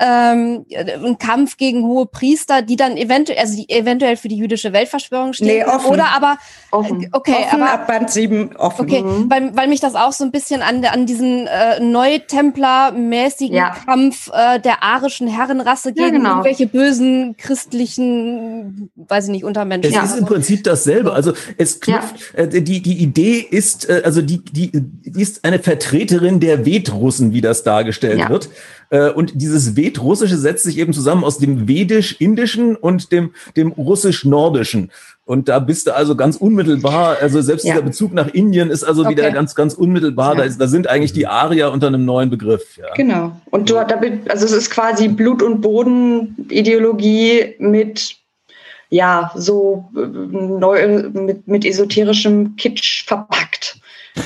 ähm, 0.00 0.64
ein 0.74 1.18
Kampf 1.18 1.56
gegen 1.56 1.84
hohe 1.84 2.06
Priester, 2.06 2.62
die 2.62 2.76
dann 2.76 2.96
eventuell, 2.96 3.38
also 3.38 3.56
die 3.56 3.68
eventuell 3.68 4.16
für 4.16 4.28
die 4.28 4.36
jüdische 4.36 4.72
Weltverschwörung 4.72 5.32
stehen. 5.32 5.46
Nee, 5.46 5.64
offen. 5.64 5.90
Oder 5.90 6.06
aber, 6.14 6.38
Offen. 6.70 7.08
okay, 7.12 7.44
offen, 7.46 7.62
aber 7.62 7.72
ab 7.72 7.86
Band 7.86 8.10
7 8.10 8.56
offen. 8.56 8.82
Okay, 8.84 9.02
weil, 9.04 9.56
weil 9.56 9.68
mich 9.68 9.80
das 9.80 9.94
auch 9.94 10.12
so 10.12 10.24
ein 10.24 10.30
bisschen 10.30 10.62
an, 10.62 10.84
an 10.84 11.06
diesen 11.06 11.46
äh, 11.46 11.80
Neutempler-mäßigen 11.80 13.54
Ja. 13.56 13.74
Kampf 13.84 14.30
äh, 14.32 14.60
der 14.60 14.82
arischen 14.82 15.28
Herrenrasse 15.28 15.90
Ja, 15.90 16.04
gegen 16.04 16.18
genau. 16.18 16.30
irgendwelche 16.30 16.66
bösen 16.66 17.36
christlichen, 17.36 18.90
weiß 18.96 19.26
ich 19.26 19.30
nicht, 19.30 19.44
Untermenschen. 19.44 19.92
Es 19.94 20.12
ist 20.12 20.18
im 20.18 20.26
Prinzip 20.44 20.64
dasselbe. 20.64 21.12
Also 21.12 21.32
es 21.56 21.80
knüpft, 21.80 22.34
äh, 22.34 22.46
die, 22.62 22.82
die 22.82 22.98
Idee 23.02 23.38
ist, 23.50 23.88
äh, 23.88 24.02
also 24.04 24.20
die, 24.20 24.38
die, 24.44 24.70
die 24.72 25.20
ist 25.22 25.44
eine 25.44 25.58
Vertreterin 25.58 26.38
der 26.40 26.64
Vedrussen, 26.66 27.32
wie 27.32 27.40
das 27.40 27.62
dargestellt 27.62 28.18
Ja. 28.18 28.28
wird. 28.28 28.48
Äh, 28.90 29.10
Und 29.10 29.32
dieses 29.40 29.74
Ved-Russische 29.76 30.36
setzt 30.36 30.64
sich 30.64 30.76
eben 30.78 30.92
zusammen 30.92 31.24
aus 31.24 31.38
dem 31.38 31.66
Vedisch-Indischen 31.66 32.76
und 32.76 33.10
dem, 33.12 33.30
dem 33.56 33.72
Russisch-Nordischen. 33.72 34.90
Und 35.26 35.48
da 35.48 35.58
bist 35.58 35.86
du 35.86 35.94
also 35.96 36.16
ganz 36.16 36.36
unmittelbar, 36.36 37.16
also 37.18 37.40
selbst 37.40 37.64
Ja. 37.64 37.72
dieser 37.72 37.84
Bezug 37.86 38.12
nach 38.12 38.28
Indien 38.34 38.68
ist 38.70 38.84
also 38.84 39.08
wieder 39.08 39.22
Okay. 39.24 39.32
ganz, 39.32 39.54
ganz 39.54 39.72
unmittelbar. 39.72 40.32
Ja. 40.34 40.40
Da, 40.40 40.44
ist, 40.44 40.60
da 40.60 40.66
sind 40.68 40.86
eigentlich 40.86 41.14
die 41.14 41.26
Arier 41.26 41.72
unter 41.72 41.86
einem 41.86 42.04
neuen 42.04 42.28
Begriff. 42.28 42.76
Ja. 42.76 42.92
Genau. 42.94 43.32
Und 43.50 43.70
du, 43.70 43.74
da, 43.74 43.98
also 44.28 44.44
es 44.44 44.52
ist 44.52 44.70
quasi 44.70 45.08
Blut- 45.08 45.42
und 45.42 45.62
Boden-Ideologie 45.62 47.54
mit, 47.58 48.16
ja, 48.94 49.32
so 49.34 49.90
äh, 49.96 50.06
neu, 50.06 51.10
mit, 51.12 51.48
mit 51.48 51.64
esoterischem 51.64 52.54
Kitsch 52.56 53.04
verpackt. 53.06 53.80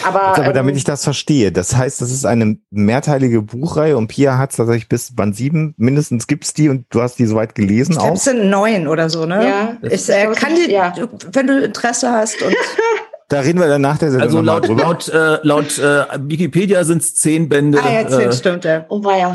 Aber, 0.04 0.28
Jetzt 0.28 0.40
aber 0.40 0.52
damit 0.52 0.72
ähm, 0.72 0.76
ich 0.76 0.84
das 0.84 1.02
verstehe, 1.02 1.50
das 1.50 1.74
heißt, 1.74 2.02
das 2.02 2.10
ist 2.10 2.26
eine 2.26 2.58
mehrteilige 2.70 3.40
Buchreihe 3.40 3.96
und 3.96 4.08
Pia 4.08 4.36
hat 4.36 4.50
es 4.50 4.56
tatsächlich 4.56 4.90
bis 4.90 5.16
Band 5.16 5.34
7 5.34 5.74
mindestens 5.78 6.26
gibt's 6.26 6.52
die 6.52 6.68
und 6.68 6.84
du 6.90 7.00
hast 7.00 7.18
die 7.18 7.24
soweit 7.24 7.54
gelesen 7.54 7.92
Ich 7.92 7.98
glaube, 7.98 8.12
auch. 8.12 8.16
es 8.16 8.24
sind 8.24 8.50
neun 8.50 8.86
oder 8.86 9.08
so, 9.08 9.24
ne? 9.24 9.48
Ja. 9.48 9.76
Ich 9.88 10.06
äh, 10.10 10.26
kann 10.34 10.52
die, 10.54 10.70
ja. 10.70 10.92
wenn 11.32 11.46
du 11.46 11.64
Interesse 11.64 12.12
hast 12.12 12.42
und 12.42 12.54
Da 13.30 13.40
reden 13.40 13.60
wir 13.60 13.68
dann 13.68 13.82
nach 13.82 13.98
der 13.98 14.10
Sendung 14.10 14.26
Also 14.26 14.40
laut, 14.40 14.68
drüber. 14.68 14.82
laut, 14.82 15.08
äh, 15.08 15.38
laut 15.42 15.78
äh, 15.78 16.04
Wikipedia 16.18 16.84
sind 16.84 17.02
es 17.02 17.14
zehn 17.14 17.48
Bände. 17.48 17.78
ah, 17.82 17.92
ja, 17.92 18.08
zehn, 18.08 18.28
äh, 18.28 18.32
stimmt, 18.32 18.64
ja. 18.64 18.84
oh 18.88 19.02
weia. 19.04 19.34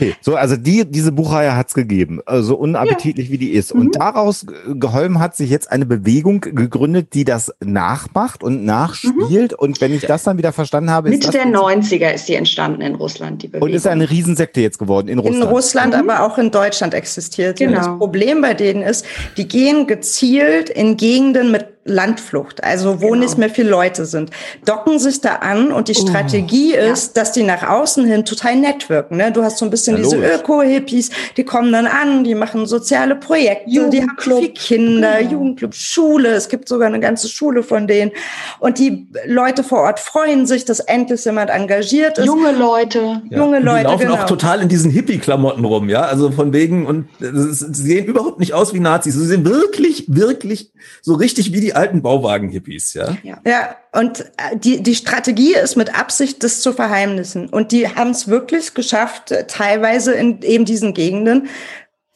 Okay. 0.00 0.14
So, 0.22 0.36
also 0.36 0.56
die, 0.56 0.84
diese 0.84 1.12
Buchreihe 1.12 1.54
hat's 1.54 1.74
gegeben, 1.74 2.20
also 2.24 2.56
unappetitlich 2.56 3.30
wie 3.30 3.38
die 3.38 3.50
ist. 3.50 3.74
Mhm. 3.74 3.80
Und 3.80 3.96
daraus 3.96 4.46
geholfen 4.66 5.18
hat 5.18 5.36
sich 5.36 5.50
jetzt 5.50 5.70
eine 5.70 5.84
Bewegung 5.84 6.40
gegründet, 6.40 7.12
die 7.12 7.24
das 7.24 7.52
nachmacht 7.60 8.42
und 8.42 8.64
nachspielt. 8.64 9.52
Und 9.52 9.80
wenn 9.80 9.94
ich 9.94 10.02
das 10.02 10.22
dann 10.22 10.38
wieder 10.38 10.52
verstanden 10.52 10.90
habe, 10.90 11.10
ist 11.10 11.26
Mitte 11.26 11.30
der 11.30 11.46
90er 11.46 12.12
ist 12.12 12.28
die 12.28 12.34
entstanden 12.34 12.80
in 12.80 12.94
Russland, 12.94 13.42
die 13.42 13.48
Bewegung. 13.48 13.68
und 13.68 13.74
ist 13.74 13.86
eine 13.86 14.08
Riesensekte 14.08 14.60
jetzt 14.60 14.78
geworden 14.78 15.08
in 15.08 15.18
In 15.18 15.26
Russland. 15.26 15.50
Russland, 15.50 15.94
aber 15.94 16.22
auch 16.22 16.38
in 16.38 16.50
Deutschland 16.50 16.94
existiert. 16.94 17.58
Genau. 17.58 17.76
Das 17.76 17.86
Problem 17.98 18.40
bei 18.40 18.54
denen 18.54 18.82
ist, 18.82 19.04
die 19.36 19.46
gehen 19.46 19.86
gezielt 19.86 20.70
in 20.70 20.96
Gegenden 20.96 21.50
mit 21.50 21.79
Landflucht, 21.90 22.62
also 22.64 23.00
wo 23.02 23.08
Genau. 23.10 23.20
nicht 23.24 23.38
mehr 23.38 23.50
viele 23.50 23.70
Leute 23.70 24.04
sind, 24.06 24.30
docken 24.64 24.98
sich 24.98 25.20
da 25.20 25.36
an 25.36 25.72
und 25.72 25.88
die 25.88 25.94
Oh, 25.98 26.06
Strategie 26.06 26.74
ist, 26.74 27.16
dass 27.16 27.32
die 27.32 27.42
nach 27.42 27.68
außen 27.68 28.04
hin 28.06 28.24
total 28.24 28.56
nett 28.56 28.88
wirken. 28.88 29.16
Ne? 29.16 29.32
Du 29.32 29.42
hast 29.42 29.58
so 29.58 29.64
ein 29.64 29.70
bisschen 29.70 29.96
Ja, 29.96 30.02
diese. 30.02 30.16
Öko-Hippies, 30.16 31.10
die 31.36 31.44
kommen 31.44 31.72
dann 31.72 31.86
an, 31.86 32.24
die 32.24 32.34
machen 32.34 32.66
soziale 32.66 33.16
Projekte, 33.16 33.90
die 33.90 34.00
haben 34.02 34.16
viele 34.18 34.48
Kinder, 34.50 35.18
Genau. 35.18 35.30
Jugendclub, 35.32 35.74
Schule, 35.74 36.28
es 36.30 36.48
gibt 36.48 36.68
sogar 36.68 36.88
eine 36.88 37.00
ganze 37.00 37.28
Schule 37.28 37.62
von 37.62 37.86
denen. 37.86 38.12
Und 38.60 38.78
die 38.78 39.08
Leute 39.26 39.64
vor 39.64 39.80
Ort 39.80 39.98
freuen 40.00 40.46
sich, 40.46 40.64
dass 40.64 40.80
endlich 40.80 41.24
jemand 41.24 41.50
engagiert 41.50 42.18
ist. 42.18 42.26
Junge 42.26 42.52
Leute. 42.52 43.22
Ja. 43.30 43.38
junge 43.38 43.58
Und 43.58 43.64
Leute, 43.64 43.78
Die 43.80 43.84
laufen 43.84 44.06
genau. 44.06 44.14
auch 44.14 44.26
total 44.26 44.60
in 44.62 44.68
diesen 44.68 44.90
Hippie-Klamotten 44.90 45.64
rum, 45.64 45.88
ja. 45.88 46.02
Also 46.02 46.30
von 46.30 46.52
wegen, 46.52 46.86
und 46.86 47.08
ist- 47.20 47.74
sie 47.74 47.82
sehen 47.82 48.06
überhaupt 48.06 48.38
nicht 48.38 48.54
aus 48.54 48.72
wie 48.74 48.80
Nazis. 48.80 49.14
Sie 49.14 49.26
sehen 49.26 49.44
wirklich, 49.44 50.04
wirklich 50.08 50.72
so 51.02 51.14
richtig 51.14 51.52
wie 51.52 51.60
die 51.60 51.74
alten 51.80 52.02
Bauwagen-Hippies, 52.02 52.94
ja. 52.94 53.16
Ja, 53.22 53.76
und 53.92 54.20
äh, 54.20 54.56
die, 54.56 54.82
die 54.82 54.94
Strategie 54.94 55.54
ist 55.54 55.76
mit 55.76 55.98
Absicht, 55.98 56.44
das 56.44 56.60
zu 56.60 56.72
verheimlichen. 56.72 57.48
Und 57.48 57.72
die 57.72 57.88
haben 57.88 58.10
es 58.10 58.28
wirklich 58.28 58.74
geschafft, 58.74 59.30
äh, 59.32 59.46
teilweise 59.46 60.12
in 60.12 60.42
eben 60.42 60.64
diesen 60.64 60.94
Gegenden, 60.94 61.48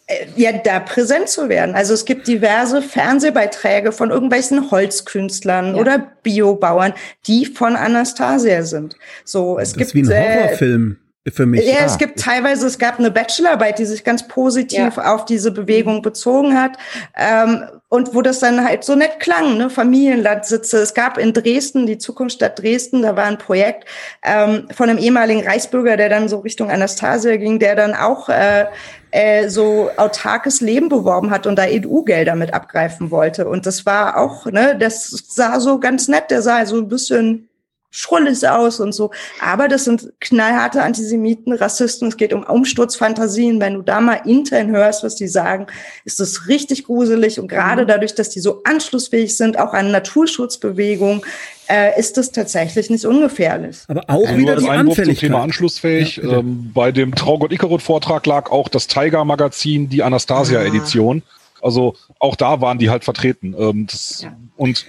äh, 0.07 0.27
ja, 0.37 0.53
da 0.53 0.81
präsent 0.81 1.29
zu 1.29 1.49
werden. 1.49 1.75
Also 1.75 1.95
es 1.95 2.05
gibt 2.05 2.29
diverse 2.29 2.83
Fernsehbeiträge 2.83 3.91
von 3.93 4.11
irgendwelchen 4.11 4.71
Holzkünstlern 4.71 5.75
Ja. 5.75 5.81
oder 5.81 5.99
Biobauern, 6.23 6.93
die 7.27 7.47
von 7.47 7.75
Anastasia 7.77 8.63
sind. 8.63 8.97
So, 9.25 9.59
es 9.59 9.71
Das 9.71 9.79
gibt 9.79 9.89
ist 9.89 9.95
wie 9.95 10.03
ein 10.03 10.23
äh, 10.23 10.43
Horrorfilm 10.45 10.97
für 11.33 11.47
mich. 11.47 11.65
ja, 11.67 11.79
Ah. 11.81 11.85
es 11.87 11.99
gibt 11.99 12.19
teilweise, 12.19 12.67
es 12.67 12.79
gab 12.79 12.99
eine 12.99 13.11
Bachelorarbeit, 13.11 13.79
die 13.79 13.87
sich 13.87 14.05
ganz 14.05 14.29
positiv 14.29 14.99
auf 14.99 15.25
diese 15.25 15.51
Bewegung 15.51 16.03
bezogen 16.03 16.61
hat 16.61 16.73
ähm, 17.17 17.65
und 17.89 18.15
wo 18.15 18.21
das 18.23 18.41
dann 18.41 18.65
halt 18.65 18.85
so 18.85 18.95
nett 18.95 19.21
klang, 19.21 19.57
ne? 19.57 19.71
Familienlandsitze. 19.71 20.79
Es 20.79 20.95
gab 20.95 21.17
in 21.17 21.33
Dresden, 21.33 21.87
die 21.87 21.99
Zukunftsstadt 21.99 22.59
Dresden, 22.61 23.03
da 23.03 23.17
war 23.17 23.25
ein 23.25 23.39
Projekt 23.39 23.87
ähm, 24.23 24.69
von 24.75 24.91
einem 24.91 24.99
ehemaligen 24.99 25.47
Reichsbürger, 25.47 25.97
der 25.97 26.09
dann 26.09 26.29
so 26.29 26.41
Richtung 26.41 26.71
Anastasia 26.71 27.37
ging, 27.37 27.59
der 27.59 27.75
dann 27.75 27.95
auch 27.95 28.29
äh, 28.29 28.67
äh, 29.11 29.49
so 29.49 29.91
autarkes 29.97 30.61
Leben 30.61 30.89
beworben 30.89 31.31
hat 31.31 31.47
und 31.47 31.57
da 31.57 31.65
EU-Gelder 31.69 32.35
mit 32.35 32.53
abgreifen 32.53 33.11
wollte. 33.11 33.49
Und 33.49 33.65
das 33.65 33.87
war 33.87 34.19
auch, 34.19 34.47
ne, 34.47 34.77
das 34.79 35.09
sah 35.29 35.61
so 35.61 35.79
ganz 35.79 36.09
nett, 36.09 36.31
der 36.31 36.43
sah 36.43 36.67
so 36.67 36.77
ein 36.77 36.89
bisschen 36.89 37.49
schrullig 37.95 38.47
aus 38.49 38.81
und 38.81 38.93
so. 38.93 39.13
Aber 39.41 39.69
das 39.69 39.85
sind 39.85 40.13
knallharte 40.21 40.83
Antisemiten, 40.83 41.53
Rassisten. 41.53 42.09
Es 42.09 42.17
geht 42.17 42.33
um 42.33 42.43
Umsturzfantasien. 42.43 43.61
Wenn 43.61 43.75
du 43.75 43.83
da 43.83 44.01
mal 44.01 44.21
intern 44.25 44.69
hörst, 44.71 45.05
was 45.05 45.15
die 45.15 45.29
sagen, 45.29 45.69
ist 46.05 46.19
das 46.19 46.49
richtig 46.49 46.85
gruselig. 46.87 47.39
Und 47.39 47.47
gerade 47.47 47.87
dadurch, 47.87 48.15
dass 48.17 48.31
die 48.31 48.41
so 48.41 48.63
anschlussfähig 48.65 49.37
sind, 49.37 49.59
auch 49.59 49.73
an 49.73 49.93
Naturschutzbewegungen, 49.93 51.23
äh, 51.69 51.99
ist 51.99 52.17
das 52.17 52.33
tatsächlich 52.33 52.91
nicht 52.91 53.05
ungefährlich. 53.07 53.79
Aber 53.89 54.03
auch 54.09 54.29
Nur 54.29 54.37
wieder 54.39 54.57
die 54.57 54.69
Einwurf 54.69 54.97
zum 54.97 55.03
Anfälligkeit. 55.03 55.31
Thema 55.31 55.43
anschlussfähig. 55.43 56.17
Ja, 56.17 56.39
ähm, 56.39 56.73
bei 56.75 56.91
dem 56.91 57.15
Traugott 57.15 57.53
Ikarot 57.53 57.81
Vortrag 57.81 58.27
lag 58.27 58.51
auch 58.51 58.69
das 58.69 58.89
Tiger 58.89 59.25
Magazin, 59.25 59.89
die 59.89 60.03
Anastasia 60.03 60.59
Ah. 60.61 60.65
Edition. 60.65 61.23
Also 61.63 61.95
auch 62.19 62.35
da 62.37 62.61
waren 62.61 62.79
die 62.79 62.91
halt 62.91 63.05
vertreten. 63.05 63.55
Ähm, 63.57 63.87
das, 63.91 64.23
Ja. 64.23 64.37
Und 64.57 64.85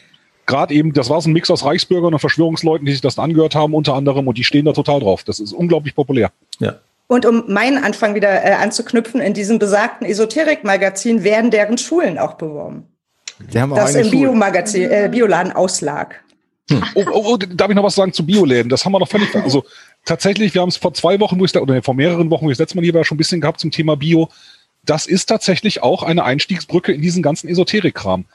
gerade 0.46 0.74
eben, 0.74 0.94
das 0.94 1.10
war 1.10 1.22
so 1.22 1.30
ein 1.30 1.34
Mix 1.34 1.50
aus 1.50 1.66
Reichsbürgern 1.66 2.14
und 2.14 2.20
Verschwörungsleuten, 2.20 2.86
die 2.86 2.92
sich 2.92 3.02
das 3.02 3.20
angehört 3.20 3.56
haben, 3.56 3.74
unter 3.74 3.94
anderem, 3.94 4.28
und 4.28 4.38
die 4.38 4.44
stehen 4.44 4.66
da 4.66 4.74
total 4.74 5.00
drauf. 5.00 5.24
Das 5.24 5.40
ist 5.40 5.54
unglaublich 5.54 5.96
populär. 5.96 6.32
Ja. 6.60 6.76
Und 7.08 7.26
um 7.26 7.44
meinen 7.48 7.84
Anfang 7.84 8.16
wieder 8.16 8.44
äh, 8.44 8.54
anzuknüpfen, 8.54 9.22
in 9.22 9.34
diesem 9.34 9.60
besagten 9.60 10.08
Esoterik-Magazin 10.08 11.24
werden 11.24 11.52
deren 11.52 11.78
Schulen 11.78 12.18
auch 12.18 12.34
beworben. 12.34 12.86
Die 13.40 13.60
haben 13.60 13.74
auch 13.74 13.78
Das 13.78 13.96
im. 13.96 14.10
Biomagazin, 14.10 14.90
äh, 14.90 15.10
Bioladen 15.12 15.52
auslag. 15.52 16.22
Oh, 16.96 17.06
oh, 17.12 17.24
oh, 17.26 17.38
darf 17.38 17.70
ich 17.70 17.76
noch 17.76 17.84
was 17.84 17.94
sagen 17.94 18.12
zu 18.12 18.26
Bioläden? 18.26 18.70
Das 18.70 18.84
haben 18.86 18.92
wir 18.92 19.00
noch 19.00 19.08
völlig 19.08 19.36
Also 19.36 19.66
tatsächlich, 20.04 20.56
wir 20.56 20.62
haben 20.62 20.70
es 20.70 20.78
vor 20.78 20.96
zwei 20.96 21.20
Wochen, 21.20 21.40
wo 21.40 21.46
ich 21.46 21.52
da, 21.52 21.60
oder 21.60 21.80
vor 21.84 21.94
mehreren 21.94 22.32
Wochen, 22.32 22.46
wo 22.46 22.50
ich 22.50 22.58
das 22.58 22.64
letzte 22.64 22.78
Mal 22.78 22.84
hier 22.84 22.94
war, 22.96 23.06
schon 23.06 23.16
ein 23.16 23.20
bisschen 23.20 23.40
gehabt 23.40 23.60
zum 23.60 23.70
Thema 23.70 23.96
Bio. 23.96 24.30
Das 24.84 25.06
ist 25.06 25.28
tatsächlich 25.28 25.84
auch 25.84 26.02
eine 26.02 26.24
Einstiegsbrücke 26.24 26.92
in 26.92 27.02
diesen 27.02 27.22
ganzen 27.22 27.50
Esoterik-Kram. 27.50 28.26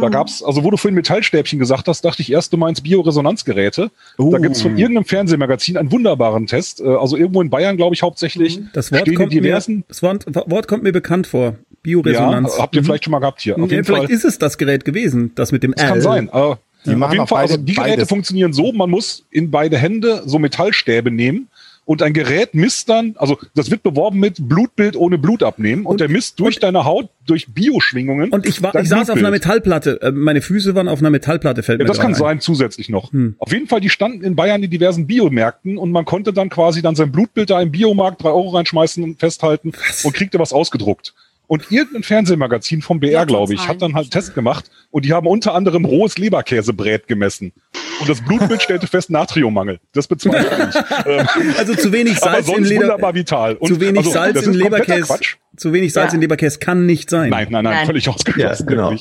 Da 0.00 0.08
gab's, 0.10 0.42
also 0.42 0.64
wo 0.64 0.70
du 0.70 0.76
vorhin 0.76 0.94
Metallstäbchen 0.94 1.58
gesagt 1.58 1.88
hast, 1.88 2.04
dachte 2.04 2.22
ich 2.22 2.30
erst, 2.32 2.52
du 2.52 2.56
meinst 2.56 2.82
Bioresonanzgeräte. 2.84 3.90
Oh. 4.16 4.30
Da 4.30 4.38
gibt's 4.38 4.62
von 4.62 4.76
irgendeinem 4.78 5.04
Fernsehmagazin 5.04 5.76
einen 5.76 5.90
wunderbaren 5.92 6.46
Test. 6.46 6.80
Äh, 6.80 6.84
Also 6.88 7.16
irgendwo 7.16 7.42
in 7.42 7.50
Bayern, 7.50 7.76
glaube 7.76 7.94
ich, 7.94 8.02
hauptsächlich. 8.02 8.60
Das 8.72 8.92
Wort 8.92 9.04
kommt, 9.14 9.32
in 9.32 9.40
mir, 9.40 9.42
diversen. 9.42 9.84
das 9.88 10.02
Wort, 10.02 10.24
Wort 10.50 10.68
kommt 10.68 10.82
mir 10.82 10.92
bekannt 10.92 11.26
vor. 11.26 11.44
Ja, 11.44 11.54
Bioresonanz. 11.82 12.58
habt 12.58 12.74
ihr 12.74 12.82
Mhm. 12.82 12.86
vielleicht 12.86 13.04
schon 13.04 13.12
mal 13.12 13.18
gehabt 13.20 13.40
hier. 13.40 13.54
Auf 13.54 13.60
Ja, 13.62 13.66
jeden 13.76 13.84
vielleicht 13.84 14.04
Fall. 14.06 14.14
ist 14.14 14.24
es 14.24 14.38
das 14.38 14.58
Gerät 14.58 14.84
gewesen, 14.84 15.32
das 15.36 15.52
mit 15.52 15.62
dem 15.62 15.72
Das 15.72 15.86
kann 15.86 15.96
L. 15.98 16.02
sein. 16.02 16.28
Äh, 16.28 16.54
Die 16.86 16.90
auf 16.90 16.96
machen 16.96 17.12
jeden 17.14 17.26
Fall, 17.26 17.40
also 17.42 17.54
beide- 17.54 17.64
die 17.64 17.74
Geräte 17.74 17.90
beides. 17.96 18.08
funktionieren 18.08 18.52
so, 18.52 18.72
man 18.72 18.90
muss 18.90 19.24
in 19.30 19.50
beide 19.50 19.78
Hände 19.78 20.22
so 20.26 20.38
Metallstäbe 20.38 21.10
nehmen 21.10 21.48
und 21.88 22.02
ein 22.02 22.12
Gerät 22.12 22.52
misst 22.54 22.90
dann, 22.90 23.14
also 23.16 23.38
das 23.54 23.70
wird 23.70 23.82
beworben 23.82 24.18
mit 24.20 24.46
Blutbild 24.46 24.94
ohne 24.94 25.16
Blut 25.16 25.42
abnehmen 25.42 25.86
und, 25.86 25.92
Und- 25.92 26.00
der 26.00 26.10
misst 26.10 26.38
durch 26.38 26.58
deine 26.58 26.84
Haut, 26.84 27.08
durch 27.26 27.46
Bioschwingungen. 27.54 28.28
Und 28.28 28.46
ich 28.46 28.62
war, 28.62 28.74
ich 28.74 28.90
saß 28.90 29.08
auf 29.08 29.16
einer. 29.16 29.30
Metallplatte. 29.30 29.98
Äh, 30.02 30.12
Meine 30.12 30.42
Füße 30.42 30.74
waren 30.74 30.86
auf 30.86 30.98
einer 30.98 31.08
Metallplatte, 31.08 31.62
fällt 31.62 31.80
Ja, 31.80 31.84
mir 31.84 31.88
das 31.88 31.98
kann 31.98 32.12
ein. 32.12 32.14
sein, 32.14 32.40
zusätzlich 32.40 32.90
noch. 32.90 33.10
Hm. 33.12 33.36
Auf 33.38 33.52
jeden 33.52 33.68
Fall, 33.68 33.80
die 33.80 33.88
standen 33.88 34.22
in 34.22 34.36
Bayern 34.36 34.62
in 34.62 34.70
diversen 34.70 35.06
Biomärkten 35.06 35.78
und 35.78 35.90
man 35.90 36.04
konnte 36.04 36.34
dann 36.34 36.50
quasi 36.50 36.82
dann 36.82 36.94
sein 36.94 37.10
Blutbild 37.10 37.48
da 37.48 37.60
im 37.62 37.70
Biomarkt 37.70 38.22
drei 38.22 38.28
Euro 38.28 38.50
reinschmeißen 38.50 39.02
und 39.02 39.18
festhalten 39.18 39.72
und 40.04 40.14
kriegte 40.14 40.38
was 40.38 40.52
ausgedruckt. 40.52 41.14
Und 41.48 41.72
irgendein 41.72 42.02
Fernsehmagazin 42.04 42.82
vom 42.82 43.00
BR, 43.00 43.10
Ja, 43.12 43.24
glaube 43.24 43.54
ich, 43.54 43.66
hat 43.66 43.82
dann 43.82 43.94
halt 43.94 44.04
einen 44.04 44.10
Test 44.10 44.34
gemacht 44.34 44.70
und 44.90 45.04
die 45.06 45.12
haben 45.14 45.26
unter 45.26 45.54
anderem 45.54 45.84
rohes 45.86 46.18
Leberkäsebrät 46.18 47.08
gemessen. 47.08 47.52
Und 48.00 48.08
das 48.08 48.20
Blutbild 48.20 48.62
stellte 48.62 48.86
fest 48.86 49.08
Natriummangel. 49.10 49.80
Das 49.92 50.06
bezweifle 50.06 50.68
ich 50.68 50.74
nicht. 50.74 50.84
Ähm, 51.06 51.54
Also 51.58 51.74
zu 51.74 51.90
wenig 51.90 52.18
Salz 52.20 52.48
in 52.48 52.64
Leder, 52.64 52.82
wunderbar 52.82 53.14
vital. 53.14 53.54
Und 53.56 53.68
zu 53.68 53.80
wenig 53.80 53.98
also, 53.98 54.10
Salz 54.10 54.42
in 54.46 54.52
Leberkäse. 54.52 55.06
Quatsch. 55.06 55.36
Zu 55.56 55.72
wenig 55.72 55.92
Salz 55.92 56.12
Ja. 56.12 56.16
in 56.16 56.20
Leberkäse 56.20 56.58
kann 56.58 56.84
nicht 56.86 57.08
sein. 57.10 57.30
Nein, 57.30 57.48
nein, 57.50 57.64
nein, 57.64 57.74
Nein. 57.74 57.86
völlig 57.86 58.08
ausgeschlossen. 58.08 58.66
Ja, 58.68 58.70
genau. 58.70 58.94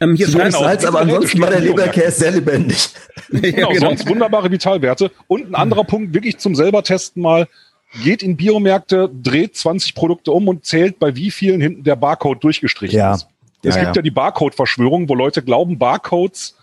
Ähm, 0.00 0.14
hier 0.16 0.26
Zu 0.26 0.38
Genau, 0.38 0.50
Salz, 0.50 0.84
aber 0.84 1.00
ansonsten 1.00 1.40
war 1.40 1.50
der 1.50 1.58
stehen 1.60 1.68
Leberkäse 1.76 2.10
sehr 2.20 2.30
lebendig. 2.32 2.88
Genau, 3.30 3.68
genau. 3.70 3.88
sonst 3.90 4.08
wunderbare 4.08 4.50
Vitalwerte. 4.50 5.10
Und 5.26 5.50
ein 5.50 5.54
anderer 5.54 5.84
Punkt, 5.84 6.14
wirklich 6.14 6.38
zum 6.38 6.54
selber 6.54 6.82
testen 6.82 7.20
mal, 7.22 7.46
geht 8.02 8.22
in 8.22 8.36
Biomärkte, 8.36 9.10
dreht 9.22 9.56
20 9.56 9.94
Produkte 9.94 10.30
um 10.32 10.48
und 10.48 10.64
zählt, 10.64 10.98
bei 10.98 11.16
wie 11.16 11.30
vielen 11.30 11.60
hinten 11.60 11.84
der 11.84 11.96
Barcode 11.96 12.42
durchgestrichen 12.44 12.98
Ja. 12.98 13.14
ist. 13.14 13.26
Es 13.62 13.74
Ja, 13.74 13.80
gibt 13.82 13.96
ja. 13.96 13.98
ja 14.00 14.02
die 14.02 14.10
Barcode-Verschwörung, 14.10 15.08
wo 15.08 15.14
Leute 15.14 15.42
glauben, 15.42 15.78
Barcodes 15.78 16.54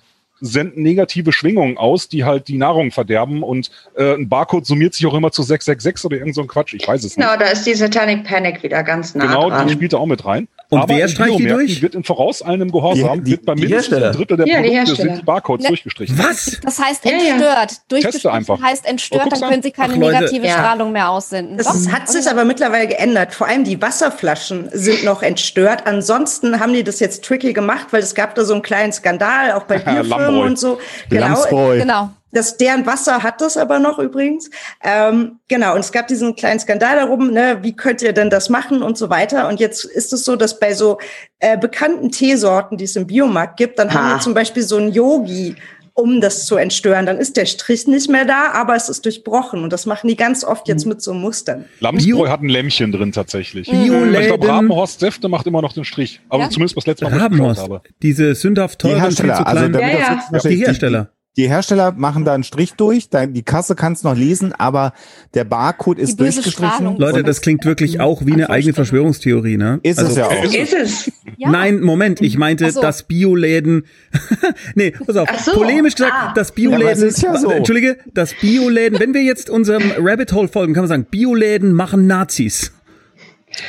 senden 0.42 0.84
negative 0.84 1.32
Schwingungen 1.32 1.78
aus, 1.78 2.10
die 2.10 2.24
halt 2.26 2.48
die 2.50 2.58
Nahrung 2.58 2.92
verderben 2.92 3.42
und 3.42 3.72
äh, 3.96 4.14
ein 4.16 4.28
Barcode 4.30 4.66
summiert 4.66 4.94
sich 4.94 5.06
auch 5.08 5.14
immer 5.14 5.32
zu 5.32 5.44
666 5.44 6.06
oder 6.06 6.18
irgend 6.18 6.36
so 6.36 6.42
ein 6.42 6.48
Quatsch, 6.48 6.74
ich 6.74 6.86
weiß 6.88 7.04
es 7.04 7.16
nicht. 7.18 7.26
Genau, 7.26 7.38
da 7.40 7.46
ist 7.48 7.66
die 7.66 7.74
Satanic 7.74 8.26
Panic 8.26 8.62
wieder 8.62 8.84
ganz 8.84 9.16
nah 9.16 9.26
Genau, 9.26 9.50
dran. 9.50 9.68
die 9.68 9.74
spielt 9.74 9.94
da 9.94 9.98
auch 9.98 10.06
mit 10.06 10.26
rein. 10.26 10.48
Und 10.70 10.80
Aber 10.80 10.96
wer 10.96 11.08
streicht 11.08 11.38
die 11.40 11.46
durch? 11.48 11.82
Wird 11.82 11.94
in 11.96 12.04
vorauseilendem 12.04 12.72
Gehorsam, 12.72 13.20
Die- 13.20 13.24
die- 13.26 13.32
wird 13.32 13.46
bei 13.46 13.54
die 13.56 13.62
mindestens 13.62 13.92
Hersteller. 13.92 14.12
ein 14.12 14.18
Drittel 14.18 14.38
der 14.38 14.48
Ja, 14.48 14.54
die 14.56 14.62
Produkte 14.62 14.78
Hersteller. 14.78 15.10
sind 15.10 15.22
die 15.22 15.26
Barcodes 15.26 15.64
Ne- 15.64 15.68
durchgestrichen. 15.70 16.18
Was? 16.18 16.60
Das 16.64 16.80
heißt 16.80 17.06
Ja, 17.06 17.12
ja. 17.12 17.18
entstört. 17.30 17.72
Durchgestrichen 17.90 18.32
einfach. 18.32 18.62
heißt 18.62 18.86
entstört, 18.88 19.24
Oh, 19.26 19.30
dann 19.30 19.44
an. 19.44 19.50
können 19.50 19.62
sie 19.64 19.72
keine 19.72 19.94
Ach, 19.94 19.98
negative 19.98 20.46
Ja. 20.48 20.54
Strahlung 20.54 20.92
mehr 20.92 21.10
aussenden. 21.10 21.58
Das 21.58 21.68
Doch? 21.86 21.92
hat 21.92 22.10
sich 22.10 22.28
aber 22.30 22.46
mittlerweile 22.46 22.88
geändert. 22.88 23.34
Vor 23.36 23.48
allem 23.48 23.64
die 23.64 23.80
Wasserflaschen 23.82 24.70
sind 24.74 25.04
noch 25.04 25.22
entstört. 25.22 25.84
Ansonsten 25.86 26.60
haben 26.60 26.74
die 26.74 26.84
das 26.84 27.00
jetzt 27.00 27.24
tricky 27.24 27.54
gemacht, 27.54 27.88
weil 27.92 28.02
es 28.02 28.16
gab 28.16 28.36
da 28.36 28.44
so 28.44 28.54
einen 28.54 28.62
kleinen 28.64 28.92
Skandal, 28.92 29.52
auch 29.54 29.64
bei 29.64 29.78
Bierfirmen 29.80 30.38
und 30.42 30.58
so. 30.60 30.80
Genau. 31.10 31.28
Lamsbräu. 31.28 31.78
Genau. 31.80 32.10
Das, 32.36 32.58
deren 32.58 32.86
Wasser 32.86 33.24
hat 33.24 33.42
das 33.42 33.58
aber 33.58 33.80
noch 33.80 33.98
übrigens. 33.98 34.50
Ähm, 34.84 35.40
genau, 35.48 35.74
und 35.74 35.80
es 35.80 35.92
gab 35.92 36.08
diesen 36.08 36.36
kleinen 36.36 36.60
Skandal 36.60 36.98
darum, 36.98 37.32
ne, 37.32 37.60
wie 37.62 37.76
könnt 37.76 38.02
ihr 38.02 38.14
denn 38.14 38.30
das 38.30 38.50
machen 38.50 38.84
und 38.84 38.98
so 38.98 39.10
weiter. 39.10 39.48
Und 39.48 39.60
jetzt 39.60 39.86
ist 39.86 40.14
es 40.14 40.26
so, 40.26 40.36
dass 40.36 40.60
bei 40.60 40.74
so 40.74 40.98
äh, 41.40 41.58
bekannten 41.58 42.12
Teesorten, 42.12 42.78
die 42.78 42.84
es 42.84 42.96
im 42.96 43.08
Biomarkt 43.08 43.58
gibt, 43.58 43.80
dann 43.80 43.94
haben 43.94 44.10
Ha. 44.10 44.14
wir 44.16 44.20
zum 44.20 44.34
Beispiel 44.34 44.64
so 44.64 44.78
einen 44.78 44.92
Yogi, 44.92 45.56
um 45.94 46.20
das 46.20 46.46
zu 46.46 46.58
entstören. 46.58 47.06
Dann 47.06 47.18
ist 47.20 47.38
der 47.38 47.46
Strich 47.46 47.88
nicht 47.88 48.10
mehr 48.10 48.26
da, 48.26 48.52
aber 48.52 48.76
es 48.76 48.90
ist 48.90 49.06
durchbrochen. 49.06 49.64
Und 49.64 49.72
das 49.72 49.86
machen 49.86 50.10
die 50.10 50.18
ganz 50.18 50.44
oft 50.44 50.68
jetzt 50.68 50.86
mit 50.86 51.02
so 51.02 51.14
Mustern. 51.14 51.64
Lamsbräu 51.80 52.24
Bio- 52.24 52.28
hat 52.30 52.42
ein 52.42 52.50
Lämmchen 52.50 52.92
drin 52.92 53.14
tatsächlich. 53.14 53.70
Bioläden- 53.70 54.14
Ich 54.20 54.28
glaube, 54.28 54.46
Rabenhorst 54.46 55.00
Säfte 55.00 55.30
macht 55.30 55.48
immer 55.48 55.62
noch 55.62 55.72
den 55.72 55.86
Strich. 55.86 56.20
Aber 56.28 56.44
Ja? 56.44 56.50
zumindest 56.50 56.76
das 56.76 56.86
letzte 56.86 57.06
Mal, 57.06 57.18
Rabenhorst. 57.18 57.62
habe. 57.62 57.82
Diese 58.02 58.36
sündhaft 58.36 58.84
Die 58.84 58.88
teuren, 58.90 58.98
viel 59.00 59.04
Hersteller, 59.06 59.36
zu 59.38 59.46
also 59.48 59.64
Ja, 59.80 60.22
das 60.34 60.44
ja. 60.44 60.50
die 60.50 60.56
Hersteller. 60.58 61.10
Die, 61.38 61.50
Hersteller 61.50 61.92
machen 61.92 62.26
da 62.26 62.34
einen 62.34 62.44
Strich 62.44 62.74
durch, 62.74 63.10
da, 63.10 63.26
die 63.26 63.44
Kasse 63.44 63.76
kann 63.76 63.94
es 63.94 64.04
noch 64.04 64.16
lesen, 64.16 64.54
aber 64.54 64.94
der 65.34 65.44
Barcode 65.44 66.00
ist 66.00 66.20
durchgestrichen. 66.20 66.68
Strahlung. 66.70 66.98
Leute, 66.98 67.24
das 67.24 67.42
klingt 67.42 67.66
wirklich 67.66 68.00
auch 68.00 68.26
wie 68.26 68.34
eine 68.34 68.50
eigene 68.50 68.74
Verschwörungstheorie, 68.74 69.58
ne? 69.58 69.80
ist 69.84 70.00
es 70.00 70.16
ja 70.16 70.28
auch. 70.28 70.44
Ist 70.44 70.74
es? 70.74 71.12
Ja. 71.38 71.50
Nein, 71.50 71.82
Moment, 71.82 72.22
ich 72.22 72.38
meinte, 72.38 72.70
so. 72.72 72.82
dass 72.82 73.04
Bioläden, 73.04 73.86
nee, 74.76 74.92
pass 74.92 75.18
auf, 75.18 75.30
so. 75.44 75.52
polemisch 75.54 75.96
gesagt, 75.96 76.14
Ah. 76.16 76.34
dass 76.34 76.50
Ja, 76.50 76.54
Bioläden, 76.56 77.04
ist 77.04 77.22
ja 77.22 77.38
so. 77.38 77.50
Entschuldige, 77.50 77.98
dass 78.14 78.34
Bioläden, 78.36 79.00
wenn 79.00 79.14
wir 79.14 79.24
jetzt 79.24 79.50
unserem 79.50 79.84
Rabbit 79.98 80.32
Hole 80.34 80.48
folgen, 80.48 80.74
kann 80.74 80.84
man 80.84 80.90
sagen, 80.90 81.06
Bioläden 81.10 81.74
machen 81.74 82.08
Nazis. 82.08 82.72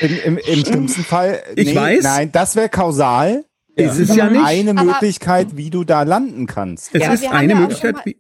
Im, 0.01 0.11
im, 0.25 0.39
Im 0.39 0.65
schlimmsten 0.65 1.05
Fall. 1.05 1.41
Ich 1.55 1.75
weiß. 1.75 2.03
Nein, 2.05 2.31
das 2.33 2.57
wäre 2.57 2.69
kausal. 2.69 3.45
Ist 3.77 3.99
es 3.99 4.15
ja 4.17 4.29
nicht. 4.29 4.43
Eine 4.45 4.71
Aber- 4.73 4.85
Möglichkeit, 4.85 5.57
wie 5.57 5.71
du 5.71 5.85
da 5.85 6.03
landen 6.03 6.47
kannst. 6.47 6.95
Es 6.95 7.03
Ja, 7.03 7.13
ist 7.13 7.25
eine 7.31 7.53
ja 7.53 7.59
Möglichkeit, 7.61 7.97
wie, 8.05 8.17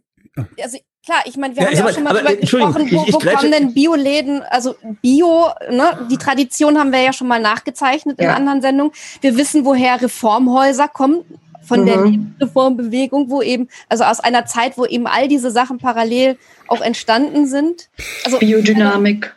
Also 0.62 0.78
klar, 1.04 1.20
ich 1.24 1.36
meine, 1.36 1.56
wir 1.56 1.62
Ja, 1.62 1.68
haben 1.70 1.76
ja 1.76 1.84
auch 1.86 1.90
schon 1.94 2.04
mal 2.04 2.12
drüber 2.14 2.36
gesprochen, 2.36 2.90
wo, 2.90 3.02
ich- 3.02 3.08
ich 3.08 3.14
wo 3.14 3.18
kommen 3.18 3.50
denn 3.52 3.72
Bioläden, 3.74 4.42
also 4.42 4.74
Bio, 5.02 5.48
ne, 5.70 6.06
die 6.10 6.18
Tradition 6.18 6.78
haben 6.78 6.92
wir 6.92 7.00
ja 7.00 7.12
schon 7.12 7.26
mal 7.28 7.40
nachgezeichnet 7.40 8.18
in 8.18 8.26
Ja. 8.26 8.34
anderen 8.34 8.60
Sendungen. 8.60 8.92
Wir 9.22 9.36
wissen, 9.36 9.64
woher 9.64 10.00
Reformhäuser 10.02 10.88
kommen, 10.88 11.24
von 11.62 11.84
der 11.86 11.96
Mhm. 11.98 12.34
Reformbewegung, 12.40 13.28
wo 13.30 13.42
eben, 13.42 13.68
also 13.88 14.04
aus 14.04 14.20
einer 14.20 14.46
Zeit, 14.46 14.78
wo 14.78 14.84
eben 14.84 15.06
all 15.08 15.26
diese 15.26 15.50
Sachen 15.50 15.78
parallel 15.78 16.38
auch 16.68 16.80
entstanden 16.80 17.46
sind. 17.46 17.88
Also 18.24 18.38
Biodynamik. 18.38 19.34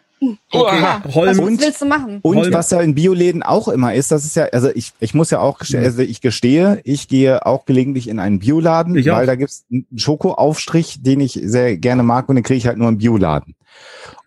Ja, 0.51 1.01
Holm- 1.13 1.29
was 1.29 1.39
Und- 1.39 1.61
willst 1.61 1.81
du 1.81 1.85
machen? 1.85 2.19
Und 2.21 2.37
Holm- 2.37 2.53
was 2.53 2.71
ja 2.71 2.81
in 2.81 2.95
Bioläden 2.95 3.43
auch 3.43 3.67
immer 3.67 3.93
ist, 3.93 4.11
das 4.11 4.25
ist 4.25 4.35
ja, 4.35 4.45
also 4.45 4.69
ich, 4.73 4.91
ich 4.99 5.13
muss 5.13 5.29
ja 5.31 5.39
auch 5.39 5.59
Mhm. 5.69 5.77
also 5.79 6.01
ich 6.01 6.21
gestehe, 6.21 6.81
ich 6.83 7.07
gehe 7.07 7.45
auch 7.45 7.65
gelegentlich 7.65 8.07
in 8.07 8.19
einen 8.19 8.39
Bioladen, 8.39 8.95
Ich 8.97 9.09
auch. 9.11 9.15
weil 9.17 9.25
da 9.25 9.35
gibt's 9.35 9.65
einen 9.71 9.85
Schokoaufstrich, 9.95 11.01
den 11.01 11.19
ich 11.21 11.39
sehr 11.43 11.77
gerne 11.77 12.03
mag 12.03 12.27
und 12.29 12.35
den 12.35 12.43
kriege 12.43 12.57
ich 12.57 12.67
halt 12.67 12.77
nur 12.77 12.89
im 12.89 12.97
Bioladen. 12.97 13.55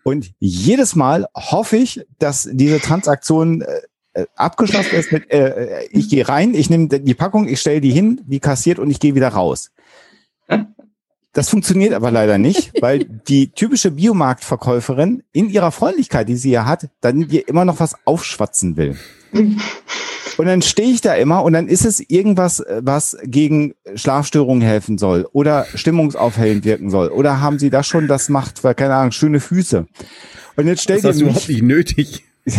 Und 0.03 0.31
jedes 0.39 0.95
Mal 0.95 1.27
hoffe 1.35 1.77
ich, 1.77 2.05
dass 2.19 2.49
diese 2.51 2.79
Transaktion 2.79 3.61
äh, 3.61 3.67
äh, 4.15 4.25
abgeschlossen 4.35 4.95
ist 4.95 5.11
mit, 5.11 5.31
äh, 5.31 5.85
ich 5.91 6.09
gehe 6.09 6.27
rein, 6.27 6.53
ich 6.53 6.69
nehme 6.69 6.87
die 6.87 7.13
Packung, 7.13 7.47
ich 7.47 7.59
stelle 7.61 7.81
die 7.81 7.91
hin, 7.91 8.21
die 8.25 8.39
kassiert 8.39 8.77
und 8.79 8.89
ich 8.91 8.99
gehe 8.99 9.15
wieder 9.15 9.29
raus. 9.29 9.71
Das 11.33 11.49
funktioniert 11.49 11.93
aber 11.93 12.11
leider 12.11 12.37
nicht, 12.37 12.71
weil 12.81 13.05
die 13.05 13.49
typische 13.51 13.91
Biomarktverkäuferin 13.91 15.23
in 15.33 15.49
ihrer 15.49 15.71
Freundlichkeit, 15.71 16.29
die 16.29 16.35
sie 16.35 16.51
ja 16.51 16.65
hat, 16.65 16.89
dann 17.01 17.27
dir 17.27 17.47
immer 17.47 17.65
noch 17.65 17.79
was 17.79 17.95
aufschwatzen 18.05 18.77
will. 18.77 18.95
Und 20.37 20.45
dann 20.47 20.61
stehe 20.61 20.89
ich 20.89 21.01
da 21.01 21.13
immer 21.15 21.43
und 21.43 21.53
dann 21.53 21.67
ist 21.67 21.85
es 21.85 21.99
irgendwas, 21.99 22.59
äh, 22.59 22.81
was 22.83 23.17
gegen 23.23 23.73
Schlafstörungen 23.95 24.61
helfen 24.61 24.97
soll 24.97 25.27
oder 25.31 25.65
stimmungsaufhellend 25.75 26.65
wirken 26.65 26.89
soll. 26.89 27.09
Oder 27.09 27.39
haben 27.41 27.59
sie 27.59 27.69
das 27.69 27.87
schon, 27.87 28.07
das 28.07 28.29
macht, 28.29 28.63
weil, 28.63 28.73
keine 28.75 28.95
Ahnung, 28.95 29.11
schöne 29.11 29.39
Füße. 29.39 29.85
Und 30.55 30.67
jetzt 30.67 30.83
stell 30.83 30.97
das 30.97 31.03
dir 31.03 31.09
hast 31.09 31.19
du 31.19 31.23
überhaupt 31.25 31.47
mich, 31.47 31.61
nicht 31.61 31.63
nötig. 31.63 32.23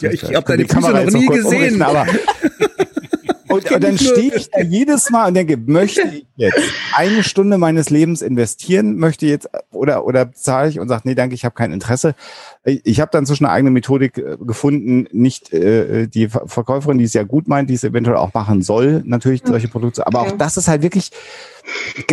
Ja, 0.00 0.10
ich 0.10 0.22
hab 0.22 0.44
deine 0.46 0.64
Die 0.64 0.68
Kamera 0.68 1.00
Füße 1.00 1.12
noch 1.12 1.20
nie 1.20 1.26
kurz 1.26 1.42
gesehen. 1.44 1.58
umrichten, 1.58 1.82
Aber 1.82 2.06
und, 3.52 3.70
und 3.70 3.84
dann 3.84 3.98
stehe 3.98 4.34
ich 4.34 4.50
da 4.50 4.60
jedes 4.60 5.10
Mal 5.10 5.28
und 5.28 5.34
denke, 5.34 5.56
möchte 5.56 6.02
ich 6.02 6.26
jetzt 6.36 6.58
eine 6.94 7.22
Stunde 7.22 7.58
meines 7.58 7.90
Lebens 7.90 8.22
investieren, 8.22 8.96
möchte 8.96 9.26
jetzt 9.26 9.48
oder 9.70 10.04
oder 10.06 10.32
zahle 10.32 10.70
ich 10.70 10.80
und 10.80 10.88
sage, 10.88 11.02
nee, 11.04 11.14
danke, 11.14 11.34
ich 11.34 11.44
habe 11.44 11.54
kein 11.54 11.72
Interesse. 11.72 12.14
Ich, 12.64 13.00
habe 13.00 13.10
dann 13.10 13.26
zwischen 13.26 13.44
eine 13.44 13.54
eigene 13.54 13.70
Methodik 13.70 14.18
äh, 14.18 14.36
gefunden, 14.40 15.08
nicht 15.12 15.52
äh, 15.52 16.06
die 16.06 16.28
Ver 16.28 16.46
Verkäuferin, 16.46 16.98
die 16.98 17.04
es 17.04 17.12
ja 17.12 17.24
gut 17.24 17.48
meint, 17.48 17.68
die 17.68 17.74
es 17.74 17.84
eventuell 17.84 18.16
auch 18.16 18.32
machen 18.34 18.62
soll, 18.62 19.02
natürlich 19.04 19.42
solche 19.44 19.68
Produkte, 19.68 20.06
aber 20.06 20.20
auch 20.20 20.32
das 20.32 20.56
ist 20.56 20.68
halt 20.68 20.82
wirklich 20.82 21.10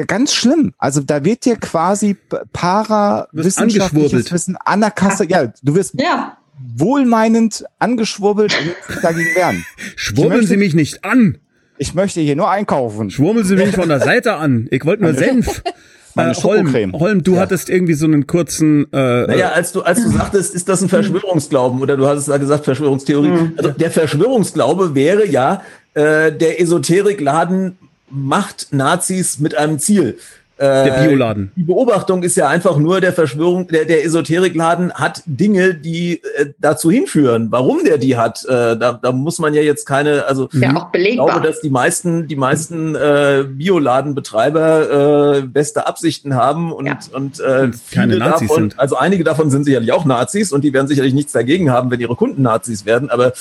ganz 0.07 0.33
schlimm. 0.33 0.73
Also 0.77 1.01
da 1.01 1.23
wird 1.23 1.45
dir 1.45 1.55
quasi 1.55 2.17
para 2.53 3.27
wissenschaftliches. 3.31 4.31
Wissen 4.31 4.57
an 4.57 4.81
der 4.81 4.91
Kasse, 4.91 5.25
ja, 5.29 5.51
du 5.61 5.75
wirst 5.75 5.99
Ja. 5.99 6.38
Wohlmeinend 6.77 7.65
angeschwurbelt 7.79 8.55
und 8.89 9.03
dagegen 9.03 9.35
wehren. 9.35 9.65
Schwurbeln 9.95 10.31
möchte- 10.41 10.47
Sie 10.47 10.57
mich 10.57 10.73
nicht 10.73 11.03
an. 11.05 11.37
Ich 11.77 11.93
möchte 11.93 12.19
hier 12.21 12.35
nur 12.35 12.49
einkaufen. 12.49 13.09
Schwurbeln 13.09 13.45
Sie 13.45 13.55
mich 13.55 13.73
von 13.75 13.87
der 13.87 13.99
Seite 14.01 14.33
an. 14.35 14.67
Ich 14.71 14.85
wollte 14.85 15.03
nur 15.03 15.13
Senf. 15.13 15.61
meine 16.15 16.31
Äh, 16.31 16.35
Holm. 16.35 16.93
Holm, 16.93 17.23
du 17.23 17.37
hattest 17.39 17.69
irgendwie 17.69 17.93
so 17.93 18.05
einen 18.05 18.27
kurzen, 18.27 18.91
äh, 18.91 19.27
Naja, 19.27 19.49
als 19.51 19.71
du, 19.71 19.81
als 19.83 20.03
du 20.03 20.09
sagtest, 20.09 20.53
ist 20.53 20.67
das 20.67 20.81
ein 20.81 20.89
Verschwörungsglauben 20.89 21.79
oder 21.81 21.95
du 21.95 22.05
hattest 22.07 22.27
da 22.27 22.37
gesagt 22.37 22.65
Verschwörungstheorie. 22.65 23.29
Mhm. 23.29 23.53
Also 23.57 23.69
der 23.71 23.91
Verschwörungsglaube 23.91 24.95
wäre 24.95 25.25
ja, 25.25 25.61
äh, 25.93 26.31
der 26.33 26.59
Esoterikladen 26.59 27.77
macht 28.09 28.67
Nazis 28.71 29.39
mit 29.39 29.55
einem 29.55 29.79
Ziel. 29.79 30.17
Äh, 30.59 30.83
der 30.89 31.07
Bioladen. 31.07 31.51
Die 31.55 31.63
Beobachtung 31.63 32.21
ist 32.21 32.35
ja 32.35 32.49
einfach 32.49 32.75
nur 32.77 32.99
der 32.99 33.13
Verschwörung, 33.13 33.67
der, 33.69 33.85
der 33.85 34.03
Esoterikladen 34.03 34.93
hat 34.93 35.23
Dinge, 35.25 35.73
die 35.73 36.21
äh, 36.35 36.47
dazu 36.59 36.91
hinführen. 36.91 37.47
Warum 37.49 37.85
der 37.85 37.97
die 37.97 38.17
hat, 38.17 38.43
äh, 38.43 38.75
da, 38.77 38.99
da 39.01 39.11
muss 39.13 39.39
man 39.39 39.53
ja 39.53 39.61
jetzt 39.61 39.85
keine, 39.85 40.25
also 40.25 40.49
Ja, 40.51 40.69
auch 40.69 40.71
ich 40.71 40.71
glaube, 40.71 40.89
belegbar. 40.91 41.41
dass 41.41 41.61
die 41.61 41.69
meisten, 41.69 42.27
die 42.27 42.35
meisten 42.35 42.93
äh, 42.95 43.45
Bioladenbetreiber 43.47 45.37
äh, 45.37 45.41
beste 45.43 45.87
Absichten 45.87 46.35
haben 46.35 46.71
und, 46.71 46.85
Ja. 46.87 46.97
und 47.13 47.39
äh, 47.39 47.43
Und 47.63 47.75
keine 47.93 48.13
viele 48.13 48.25
Nazis 48.25 48.47
davon, 48.49 48.63
sind. 48.63 48.79
also 48.79 48.97
einige 48.97 49.23
davon 49.23 49.49
sind 49.49 49.63
sicherlich 49.63 49.91
auch 49.91 50.05
Nazis 50.05 50.51
und 50.51 50.63
die 50.63 50.73
werden 50.73 50.87
sicherlich 50.87 51.13
nichts 51.13 51.31
dagegen 51.31 51.71
haben, 51.71 51.91
wenn 51.91 51.99
ihre 51.99 52.15
Kunden 52.15 52.41
Nazis 52.41 52.85
werden, 52.85 53.09
aber 53.09 53.33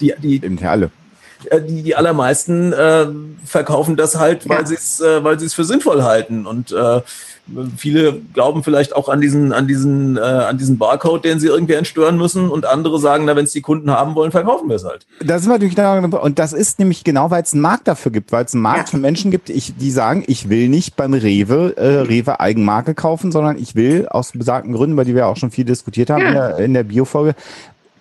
die, 0.00 0.12
die, 0.22 0.36
Eben 0.36 0.58
alle. 0.64 0.90
Äh, 1.50 1.60
die, 1.60 1.82
die 1.82 1.94
allermeisten 1.96 2.72
äh, 2.72 3.06
verkaufen 3.44 3.96
das 3.96 4.18
halt, 4.18 4.48
weil 4.48 4.60
Ja. 4.60 4.66
sie 4.66 4.74
es, 4.74 5.00
äh, 5.00 5.22
weil 5.24 5.38
sie 5.38 5.46
es 5.46 5.54
für 5.54 5.64
sinnvoll 5.64 6.02
halten. 6.02 6.46
Und 6.46 6.72
äh, 6.72 7.00
viele 7.76 8.14
glauben 8.34 8.64
vielleicht 8.64 8.96
auch 8.96 9.08
an 9.08 9.20
diesen, 9.20 9.52
an 9.52 9.68
diesen, 9.68 10.16
äh, 10.16 10.20
an 10.20 10.58
diesen 10.58 10.78
Barcode, 10.78 11.24
den 11.24 11.38
sie 11.38 11.46
irgendwie 11.46 11.74
entstören 11.74 12.16
müssen. 12.16 12.48
Und 12.50 12.66
andere 12.66 12.98
sagen, 12.98 13.24
na, 13.26 13.36
wenn 13.36 13.44
es 13.44 13.52
die 13.52 13.60
Kunden 13.60 13.90
haben 13.90 14.14
wollen, 14.16 14.32
verkaufen 14.32 14.68
wir 14.68 14.76
es 14.76 14.84
halt. 14.84 15.06
Da 15.24 15.38
sind 15.38 15.48
wir 15.50 15.54
natürlich 15.54 15.76
da, 15.76 15.96
und 15.98 16.38
das 16.40 16.52
ist 16.52 16.78
nämlich 16.80 17.04
genau, 17.04 17.30
weil 17.30 17.42
es 17.44 17.52
einen 17.52 17.62
Markt 17.62 17.86
dafür 17.86 18.10
gibt, 18.10 18.32
weil 18.32 18.44
es 18.44 18.54
einen 18.54 18.62
Markt 18.62 18.88
Ja. 18.88 18.90
für 18.92 18.96
Menschen 18.98 19.30
gibt, 19.30 19.48
ich, 19.50 19.76
die 19.76 19.90
sagen, 19.92 20.24
ich 20.26 20.48
will 20.48 20.68
nicht 20.68 20.96
beim 20.96 21.14
Rewe 21.14 21.76
äh, 21.76 22.00
Rewe 22.00 22.40
Eigenmarke 22.40 22.94
kaufen, 22.94 23.30
sondern 23.30 23.58
ich 23.58 23.76
will 23.76 24.08
aus 24.08 24.32
besagten 24.32 24.72
Gründen, 24.72 24.94
über 24.94 25.04
die 25.04 25.14
wir 25.14 25.26
auch 25.28 25.36
schon 25.36 25.50
viel 25.52 25.64
diskutiert 25.64 26.10
haben 26.10 26.22
Ja. 26.22 26.28
in 26.28 26.34
der, 26.34 26.58
in 26.58 26.74
der 26.74 26.82
Bio-Folge, 26.82 27.34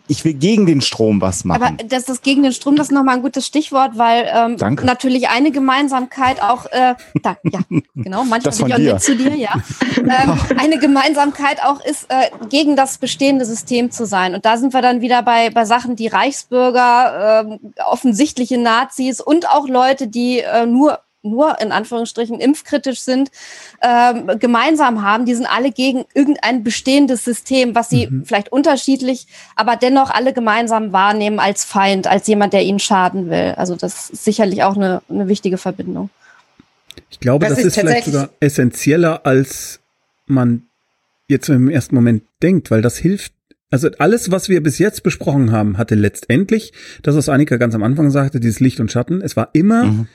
ich 0.07 0.23
will 0.23 0.34
gegen 0.34 0.65
den 0.65 0.82
Strom 0.82 1.22
was 1.22 1.45
machen. 1.45 1.64
Aber 1.64 1.84
das, 1.84 2.06
das 2.06 2.22
gegen 2.22 2.44
den 2.44 2.52
Strom, 2.52 2.76
das 2.76 2.88
ist 2.88 2.94
nochmal 2.94 3.15
ein 3.15 3.22
gutes 3.22 3.45
Stichwort, 3.45 3.98
weil 3.98 4.30
ähm, 4.34 4.57
Danke. 4.57 4.86
natürlich 4.86 5.30
eine 5.30 5.52
Gemeinsamkeit 5.52 6.41
auch, 6.41 6.65
äh, 6.68 6.95
da, 7.22 7.38
ja, 7.44 7.60
genau, 7.95 8.23
manchmal 8.23 8.56
bin 8.56 8.68
ich 8.68 8.73
auch 8.73 8.94
nett 8.94 9.02
zu 9.02 9.15
dir, 9.15 9.36
ja. 9.36 9.53
ähm, 9.98 10.40
eine 10.57 10.77
Gemeinsamkeit 10.77 11.64
auch 11.64 11.84
ist, 11.84 12.06
äh, 12.10 12.30
gegen 12.49 12.76
das 12.76 12.98
bestehende 12.98 13.45
System 13.45 13.91
zu 13.91 14.06
sein. 14.06 14.36
Und 14.36 14.45
da 14.45 14.57
sind 14.57 14.73
wir 14.73 14.82
dann 14.82 15.02
wieder 15.02 15.23
bei, 15.23 15.49
bei 15.49 15.65
Sachen, 15.65 15.95
die 15.95 16.07
Reichsbürger, 16.07 17.45
ähm, 17.48 17.73
offensichtliche 17.86 18.57
Nazis 18.57 19.22
und 19.22 19.49
auch 19.49 19.68
Leute, 19.68 20.07
die 20.07 20.40
äh, 20.40 20.65
nur 20.65 20.99
nur 21.26 21.60
in 21.60 21.72
Anführungsstrichen 21.72 22.40
impfkritisch 22.40 23.02
sind, 23.02 23.32
ähm, 23.82 24.40
gemeinsam 24.40 25.02
haben, 25.02 25.26
die 25.26 25.36
sind 25.36 25.46
alle 25.46 25.72
gegen 25.72 26.06
irgendein 26.14 26.64
bestehendes 26.64 27.26
System, 27.26 27.76
was 27.76 27.90
sie 27.90 28.10
vielleicht 28.24 28.52
unterschiedlich, 28.52 29.28
aber 29.56 29.76
dennoch 29.76 30.12
alle 30.12 30.34
gemeinsam 30.34 30.94
wahrnehmen 30.94 31.40
als 31.40 31.66
Feind, 31.66 32.08
als 32.08 32.28
jemand, 32.28 32.54
der 32.54 32.64
ihnen 32.64 32.80
schaden 32.80 33.30
will. 33.30 33.54
Also 33.58 33.76
das 33.76 34.10
ist 34.10 34.24
sicherlich 34.24 34.64
auch 34.64 34.76
eine, 34.76 35.02
eine 35.10 35.28
wichtige 35.28 35.58
Verbindung. 35.58 36.10
Ich 37.10 37.20
glaube, 37.20 37.46
Was 37.46 37.52
das 37.52 37.60
ich 37.60 37.66
ist 37.66 37.76
vielleicht 37.76 38.06
sogar 38.06 38.30
essentieller, 38.40 39.26
als 39.26 39.80
man 40.26 40.64
jetzt 41.28 41.50
im 41.50 41.70
ersten 41.70 41.96
Moment 41.96 42.24
denkt, 42.42 42.72
weil 42.72 42.82
das 42.82 42.98
hilft. 42.98 43.34
Also 43.72 43.90
alles, 43.98 44.32
was 44.32 44.48
wir 44.48 44.62
bis 44.62 44.80
jetzt 44.80 45.04
besprochen 45.04 45.52
haben, 45.52 45.78
hatte 45.78 45.96
letztendlich, 45.96 46.72
das, 47.04 47.16
was 47.16 47.30
Annika 47.30 47.58
ganz 47.58 47.76
am 47.76 47.84
Anfang 47.84 48.10
sagte, 48.12 48.40
dieses 48.40 48.60
Licht 48.60 48.80
und 48.80 48.92
Schatten, 48.92 49.22
es 49.22 49.36
war 49.36 49.50
immer 49.54 49.86
Mhm. 49.86 50.08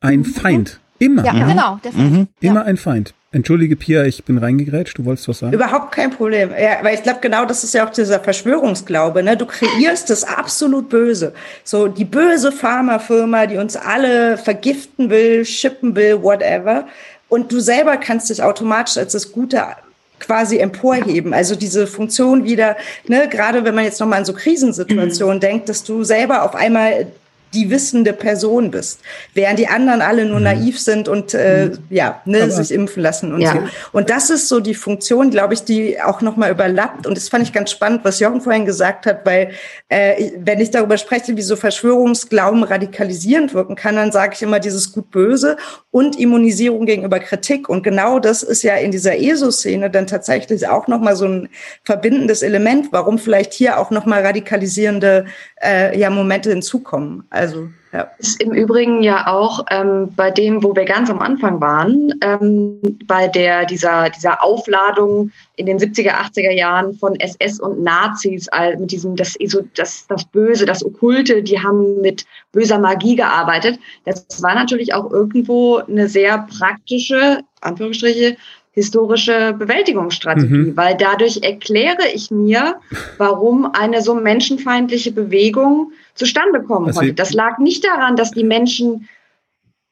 Ein 0.00 0.24
Feind. 0.24 0.80
Immer. 0.98 1.24
Ja, 1.24 1.32
genau. 1.32 1.80
Der 1.84 1.92
Mhm. 1.92 2.28
Immer 2.40 2.64
ein 2.64 2.76
Feind. 2.76 3.14
Entschuldige, 3.32 3.76
Pia, 3.76 4.04
ich 4.04 4.24
bin 4.24 4.38
reingegrätscht, 4.38 4.96
du 4.96 5.04
wolltest 5.04 5.28
was 5.28 5.40
sagen? 5.40 5.52
Überhaupt 5.52 5.92
kein 5.92 6.10
Problem. 6.10 6.50
Ja, 6.50 6.78
weil 6.82 6.94
ich 6.94 7.02
glaube, 7.02 7.18
genau 7.20 7.44
das 7.44 7.64
ist 7.64 7.74
ja 7.74 7.86
auch 7.86 7.90
dieser 7.90 8.18
Verschwörungsglaube. 8.20 9.22
Ne? 9.22 9.36
Du 9.36 9.44
kreierst 9.44 10.08
das 10.08 10.24
absolut 10.24 10.88
Böse. 10.88 11.34
So 11.62 11.86
die 11.88 12.06
böse 12.06 12.50
Pharmafirma, 12.50 13.46
die 13.46 13.58
uns 13.58 13.76
alle 13.76 14.38
vergiften 14.38 15.10
will, 15.10 15.44
schippen 15.44 15.94
will, 15.94 16.22
whatever. 16.22 16.86
Und 17.28 17.52
du 17.52 17.60
selber 17.60 17.98
kannst 17.98 18.30
dich 18.30 18.42
automatisch 18.42 18.96
als 18.96 19.12
das 19.12 19.32
Gute 19.32 19.62
quasi 20.18 20.56
emporheben. 20.56 21.34
Also 21.34 21.56
diese 21.56 21.86
Funktion 21.86 22.44
wieder, 22.44 22.76
ne, 23.06 23.28
gerade 23.28 23.64
wenn 23.64 23.74
man 23.74 23.84
jetzt 23.84 24.00
nochmal 24.00 24.20
an 24.20 24.24
so 24.24 24.32
Krisensituationen 24.32 25.40
denkt, 25.40 25.68
dass 25.68 25.84
du 25.84 26.04
selber 26.04 26.42
auf 26.42 26.54
einmal 26.54 27.08
die 27.56 27.70
wissende 27.70 28.12
Person 28.12 28.70
bist, 28.70 29.00
während 29.34 29.58
die 29.58 29.66
anderen 29.66 30.02
alle 30.02 30.26
nur 30.26 30.38
naiv 30.40 30.78
sind 30.78 31.08
und 31.08 31.34
äh, 31.34 31.70
ja, 31.90 32.20
ne, 32.26 32.42
Aber- 32.42 32.50
sich 32.52 32.70
impfen 32.72 33.02
lassen 33.02 33.32
und 33.32 33.40
Ja. 33.40 33.52
so. 33.52 33.58
Und 33.92 34.10
das 34.10 34.30
ist 34.30 34.48
so 34.48 34.60
die 34.60 34.74
Funktion, 34.74 35.30
glaube 35.30 35.54
ich, 35.54 35.64
die 35.64 36.00
auch 36.00 36.20
nochmal 36.20 36.50
überlappt. 36.50 37.06
Und 37.06 37.16
das 37.16 37.28
fand 37.30 37.44
ich 37.44 37.52
ganz 37.52 37.70
spannend, 37.70 38.00
was 38.04 38.20
Jochen 38.20 38.40
vorhin 38.42 38.66
gesagt 38.66 39.06
hat, 39.06 39.24
weil 39.24 39.50
äh, 39.88 40.32
wenn 40.38 40.60
ich 40.60 40.70
darüber 40.70 40.98
spreche, 40.98 41.36
wie 41.36 41.42
so 41.42 41.56
Verschwörungsglauben 41.56 42.62
radikalisierend 42.62 43.54
wirken 43.54 43.74
kann, 43.76 43.96
dann 43.96 44.12
sage 44.12 44.34
ich 44.34 44.42
immer 44.42 44.60
dieses 44.60 44.92
Gut-Böse 44.92 45.56
und 45.90 46.18
Immunisierung 46.20 46.84
gegenüber 46.84 47.20
Kritik. 47.20 47.68
Und 47.70 47.82
genau 47.82 48.18
das 48.18 48.42
ist 48.42 48.62
ja 48.62 48.74
in 48.74 48.90
dieser 48.90 49.16
ESO-Szene 49.18 49.88
dann 49.90 50.06
tatsächlich 50.06 50.68
auch 50.68 50.88
nochmal 50.88 51.16
so 51.16 51.24
ein 51.26 51.48
verbindendes 51.84 52.42
Element, 52.42 52.88
warum 52.90 53.18
vielleicht 53.18 53.54
hier 53.54 53.78
auch 53.78 53.90
nochmal 53.90 54.22
radikalisierende 54.26 55.24
äh, 55.62 55.98
ja, 55.98 56.10
Momente 56.10 56.50
hinzukommen. 56.50 57.24
Also, 57.30 57.45
ja. 57.92 58.10
ist 58.18 58.42
im 58.42 58.52
Übrigen 58.52 59.02
ja 59.02 59.26
auch 59.26 59.64
ähm, 59.70 60.12
bei 60.14 60.30
dem, 60.30 60.62
wo 60.62 60.74
wir 60.74 60.84
ganz 60.84 61.10
am 61.10 61.20
Anfang 61.20 61.60
waren, 61.60 62.12
ähm, 62.20 62.80
bei 63.06 63.28
der 63.28 63.64
dieser, 63.64 64.10
dieser 64.10 64.42
Aufladung 64.44 65.30
in 65.56 65.66
den 65.66 65.78
70er, 65.78 66.12
80er 66.12 66.52
Jahren 66.52 66.94
von 66.94 67.18
SS 67.18 67.60
und 67.60 67.82
Nazis, 67.82 68.48
all, 68.48 68.76
mit 68.76 68.90
diesem, 68.90 69.16
das, 69.16 69.36
das, 69.74 70.06
das 70.06 70.24
Böse, 70.26 70.66
das 70.66 70.84
Okkulte, 70.84 71.42
die 71.42 71.62
haben 71.62 72.00
mit 72.00 72.26
böser 72.52 72.78
Magie 72.78 73.16
gearbeitet. 73.16 73.78
Das 74.04 74.24
war 74.42 74.54
natürlich 74.54 74.94
auch 74.94 75.10
irgendwo 75.10 75.76
eine 75.76 76.08
sehr 76.08 76.46
praktische, 76.58 77.40
Anführungsstriche, 77.60 78.36
historische 78.76 79.54
Bewältigungsstrategie, 79.58 80.54
Mhm. 80.54 80.76
weil 80.76 80.96
dadurch 80.98 81.38
erkläre 81.42 82.08
ich 82.12 82.30
mir, 82.30 82.76
warum 83.16 83.70
eine 83.72 84.02
so 84.02 84.14
menschenfeindliche 84.14 85.12
Bewegung 85.12 85.92
zustande 86.16 86.62
kommen 86.62 86.86
Also 86.88 87.00
konnte. 87.00 87.14
Das 87.14 87.32
lag 87.32 87.58
nicht 87.58 87.84
daran, 87.84 88.16
dass 88.16 88.30
die 88.32 88.44
Menschen 88.44 89.08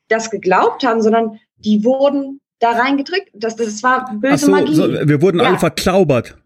das 0.09 0.31
geglaubt 0.31 0.85
haben, 0.85 1.01
sondern 1.03 1.39
die 1.59 1.85
wurden 1.85 2.41
da 2.61 2.73
reingedrückt. 2.73 3.31
Das, 3.35 3.57
das 3.57 3.83
war 3.83 4.07
Ach 4.09 4.15
böse 4.15 4.47
so, 4.47 4.51
Magie. 4.51 4.75
so, 4.75 4.89
wir 4.93 5.23
wurden 5.23 5.41
Ja. 5.41 5.47
alle 5.47 5.59
verklaubert. 5.59 6.37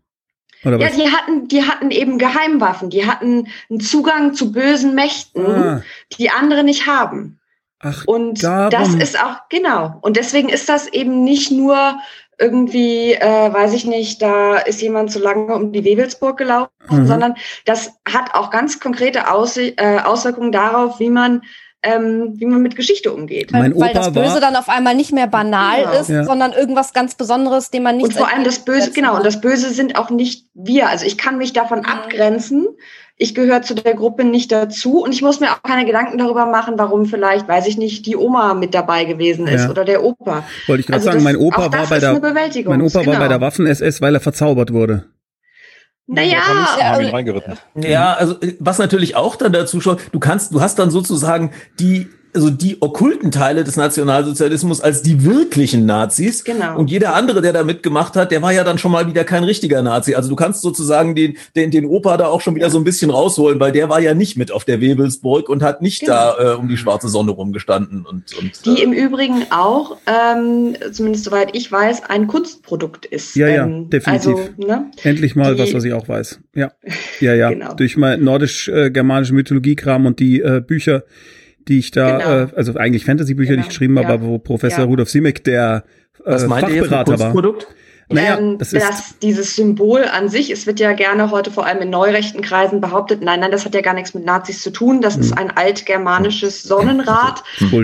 Oder 0.64 0.78
Ja, 0.78 0.88
was? 0.88 0.96
die 0.96 1.08
hatten, 1.10 1.48
die 1.48 1.62
hatten 1.62 1.90
eben 1.92 2.18
Geheimwaffen, 2.18 2.90
die 2.90 3.06
hatten 3.06 3.46
einen 3.70 3.80
Zugang 3.80 4.34
zu 4.34 4.50
bösen 4.52 4.94
Mächten, 4.94 5.46
Ah. 5.46 5.82
die 6.18 6.30
andere 6.30 6.64
nicht 6.64 6.86
haben. 6.86 7.38
Ach, 7.80 8.02
Und 8.06 8.42
darum. 8.42 8.70
das 8.70 8.94
ist 8.96 9.22
auch, 9.22 9.36
genau. 9.50 9.98
Und 10.02 10.16
deswegen 10.16 10.48
ist 10.48 10.68
das 10.68 10.88
eben 10.88 11.22
nicht 11.22 11.52
nur 11.52 11.96
irgendwie, 12.38 13.14
äh, 13.14 13.52
weiß 13.52 13.72
ich 13.74 13.84
nicht, 13.84 14.22
da 14.22 14.56
ist 14.58 14.80
jemand 14.80 15.10
zu 15.10 15.18
lange 15.18 15.54
um 15.54 15.72
die 15.72 15.84
Wewelsburg 15.84 16.36
gelaufen, 16.38 16.70
Mhm. 16.90 17.06
sondern 17.06 17.34
das 17.64 17.92
hat 18.08 18.34
auch 18.34 18.50
ganz 18.50 18.80
konkrete 18.80 19.30
Aus 19.30 19.56
äh, 19.56 19.74
Auswirkungen 20.04 20.52
darauf, 20.52 21.00
wie 21.00 21.10
man, 21.10 21.42
ähm, 21.82 22.34
wie 22.36 22.46
man 22.46 22.62
mit 22.62 22.76
Geschichte 22.76 23.12
umgeht. 23.12 23.52
Mein 23.52 23.72
weil 23.74 23.90
Opa 23.90 23.92
das 23.92 24.12
Böse 24.12 24.34
war- 24.34 24.40
dann 24.40 24.56
auf 24.56 24.68
einmal 24.68 24.94
nicht 24.94 25.12
mehr 25.12 25.26
banal 25.26 25.82
Genau. 25.82 26.00
ist, 26.00 26.08
Ja. 26.10 26.24
sondern 26.24 26.52
irgendwas 26.52 26.92
ganz 26.92 27.14
Besonderes, 27.16 27.70
dem 27.70 27.82
man 27.82 27.96
nicht 27.96 28.06
Und 28.06 28.14
vor 28.14 28.28
allem 28.28 28.44
das 28.44 28.60
Böse, 28.60 28.90
genau, 28.92 29.16
und 29.16 29.26
das 29.26 29.40
Böse 29.40 29.70
sind 29.70 29.96
auch 29.98 30.10
nicht 30.10 30.46
wir. 30.54 30.88
Also 30.88 31.06
ich 31.06 31.18
kann 31.18 31.38
mich 31.38 31.52
davon 31.52 31.80
Mhm. 31.80 31.84
abgrenzen. 31.86 32.68
Ich 33.20 33.34
gehöre 33.34 33.62
zu 33.62 33.74
der 33.74 33.94
Gruppe 33.94 34.24
nicht 34.24 34.52
dazu 34.52 35.02
und 35.02 35.12
ich 35.12 35.22
muss 35.22 35.40
mir 35.40 35.50
auch 35.50 35.62
keine 35.64 35.84
Gedanken 35.84 36.18
darüber 36.18 36.46
machen, 36.46 36.74
warum 36.78 37.04
vielleicht, 37.04 37.48
weiß 37.48 37.66
ich 37.66 37.76
nicht, 37.76 38.06
die 38.06 38.16
Oma 38.16 38.54
mit 38.54 38.74
dabei 38.74 39.04
gewesen 39.04 39.48
ist 39.48 39.64
Ja. 39.64 39.70
oder 39.70 39.84
der 39.84 40.04
Opa. 40.04 40.44
Wollte 40.68 40.80
ich 40.82 40.86
gerade 40.86 40.98
Also 40.98 41.06
sagen, 41.06 41.16
das- 41.16 41.24
mein 41.24 41.36
Opa 41.36 41.62
war 41.62 41.68
das 41.70 41.88
bei 41.90 41.98
der 41.98 42.12
mein 42.64 42.80
Opa 42.82 42.94
war 42.94 43.04
genau. 43.04 43.18
bei 43.18 43.28
der 43.28 43.40
Waffen-SS, 43.40 44.00
weil 44.00 44.14
er 44.14 44.20
verzaubert 44.20 44.72
wurde. 44.72 45.06
Naja, 46.06 46.38
also-. 46.80 47.12
Ja, 47.74 48.14
also 48.14 48.40
äh, 48.40 48.54
was 48.60 48.78
natürlich 48.78 49.14
auch 49.16 49.36
dann 49.36 49.52
dazu 49.52 49.80
schaut, 49.80 50.00
du 50.12 50.18
kannst, 50.20 50.54
du 50.54 50.60
hast 50.62 50.78
dann 50.78 50.90
sozusagen 50.90 51.50
die, 51.80 52.06
also 52.34 52.50
die 52.50 52.76
okkulten 52.80 53.30
Teile 53.30 53.64
des 53.64 53.76
Nationalsozialismus 53.76 54.80
als 54.80 55.02
die 55.02 55.24
wirklichen 55.24 55.86
Nazis. 55.86 56.44
Genau. 56.44 56.78
Und 56.78 56.90
jeder 56.90 57.14
andere, 57.14 57.40
der 57.42 57.52
da 57.52 57.64
mitgemacht 57.64 58.16
hat, 58.16 58.30
der 58.30 58.42
war 58.42 58.52
ja 58.52 58.64
dann 58.64 58.78
schon 58.78 58.92
mal 58.92 59.06
wieder 59.08 59.24
kein 59.24 59.44
richtiger 59.44 59.82
Nazi. 59.82 60.14
Also 60.14 60.28
du 60.28 60.36
kannst 60.36 60.62
sozusagen 60.62 61.14
den, 61.14 61.36
den, 61.56 61.70
den 61.70 61.86
Opa 61.86 62.16
da 62.16 62.26
auch 62.26 62.40
schon 62.40 62.54
wieder 62.54 62.70
so 62.70 62.78
ein 62.78 62.84
bisschen 62.84 63.10
rausholen, 63.10 63.58
weil 63.60 63.72
der 63.72 63.88
war 63.88 64.00
ja 64.00 64.14
nicht 64.14 64.36
mit 64.36 64.52
auf 64.52 64.64
der 64.64 64.80
Webelsburg 64.80 65.48
und 65.48 65.62
hat 65.62 65.82
nicht 65.82 66.00
Genau. 66.00 66.12
da 66.12 66.52
äh, 66.54 66.56
um 66.56 66.68
die 66.68 66.76
schwarze 66.76 67.08
Sonne 67.08 67.30
rumgestanden 67.32 68.04
und, 68.06 68.32
und 68.38 68.64
die 68.66 68.80
äh, 68.80 68.84
im 68.84 68.92
Übrigen 68.92 69.46
auch, 69.50 69.96
ähm, 70.06 70.74
zumindest 70.92 71.24
soweit 71.24 71.56
ich 71.56 71.70
weiß, 71.72 72.02
ein 72.08 72.26
Kunstprodukt 72.26 73.06
ist. 73.06 73.36
Ja, 73.36 73.48
ja, 73.48 73.64
ähm, 73.64 73.90
definitiv. 73.90 74.28
Also, 74.36 74.48
ne? 74.58 74.90
Endlich 75.02 75.34
mal 75.34 75.54
Die- 75.54 75.62
was, 75.62 75.74
was 75.74 75.84
ich 75.84 75.92
auch 75.92 76.08
weiß. 76.08 76.40
Ja, 76.54 76.72
ja, 77.20 77.34
ja. 77.34 77.50
Genau. 77.50 77.74
Durch 77.74 77.96
mein 77.96 78.22
nordisch-germanische 78.22 79.34
Mythologiekram 79.34 80.06
und 80.06 80.20
die 80.20 80.40
äh, 80.40 80.60
Bücher, 80.60 81.04
die 81.68 81.78
ich 81.78 81.90
da, 81.90 82.18
Genau. 82.18 82.30
äh, 82.44 82.46
also 82.56 82.74
eigentlich 82.76 83.04
Fantasy-Bücher, 83.04 83.50
die 83.50 83.56
Genau. 83.56 83.62
ich 83.62 83.68
geschrieben 83.68 83.98
habe, 83.98 84.08
Ja. 84.08 84.14
aber 84.14 84.24
wo 84.26 84.38
Professor 84.38 84.80
Ja. 84.80 84.84
Rudolf 84.84 85.10
Simek 85.10 85.44
der 85.44 85.84
äh, 86.24 86.32
was 86.32 86.46
meint 86.46 86.68
ihr 86.68 86.74
jetzt 86.74 86.82
mit 86.82 86.90
Fachberater 86.90 87.18
war. 87.20 87.32
Naja, 88.10 88.38
ähm, 88.38 88.56
das 88.58 88.70
das 88.70 89.00
ist 89.00 89.22
dieses 89.22 89.54
Symbol 89.54 90.04
an 90.04 90.28
sich, 90.30 90.50
es 90.50 90.66
wird 90.66 90.80
ja 90.80 90.92
gerne 90.92 91.30
heute 91.30 91.50
vor 91.50 91.66
allem 91.66 91.82
in 91.82 91.90
neurechten 91.90 92.40
Kreisen 92.40 92.80
behauptet, 92.80 93.22
nein, 93.22 93.40
nein, 93.40 93.50
das 93.50 93.66
hat 93.66 93.74
ja 93.74 93.82
gar 93.82 93.92
nichts 93.92 94.14
mit 94.14 94.24
Nazis 94.24 94.62
zu 94.62 94.70
tun, 94.70 95.02
das 95.02 95.16
ist 95.16 95.36
ein 95.36 95.50
altgermanisches 95.54 96.62
Sonnenrad. 96.62 97.42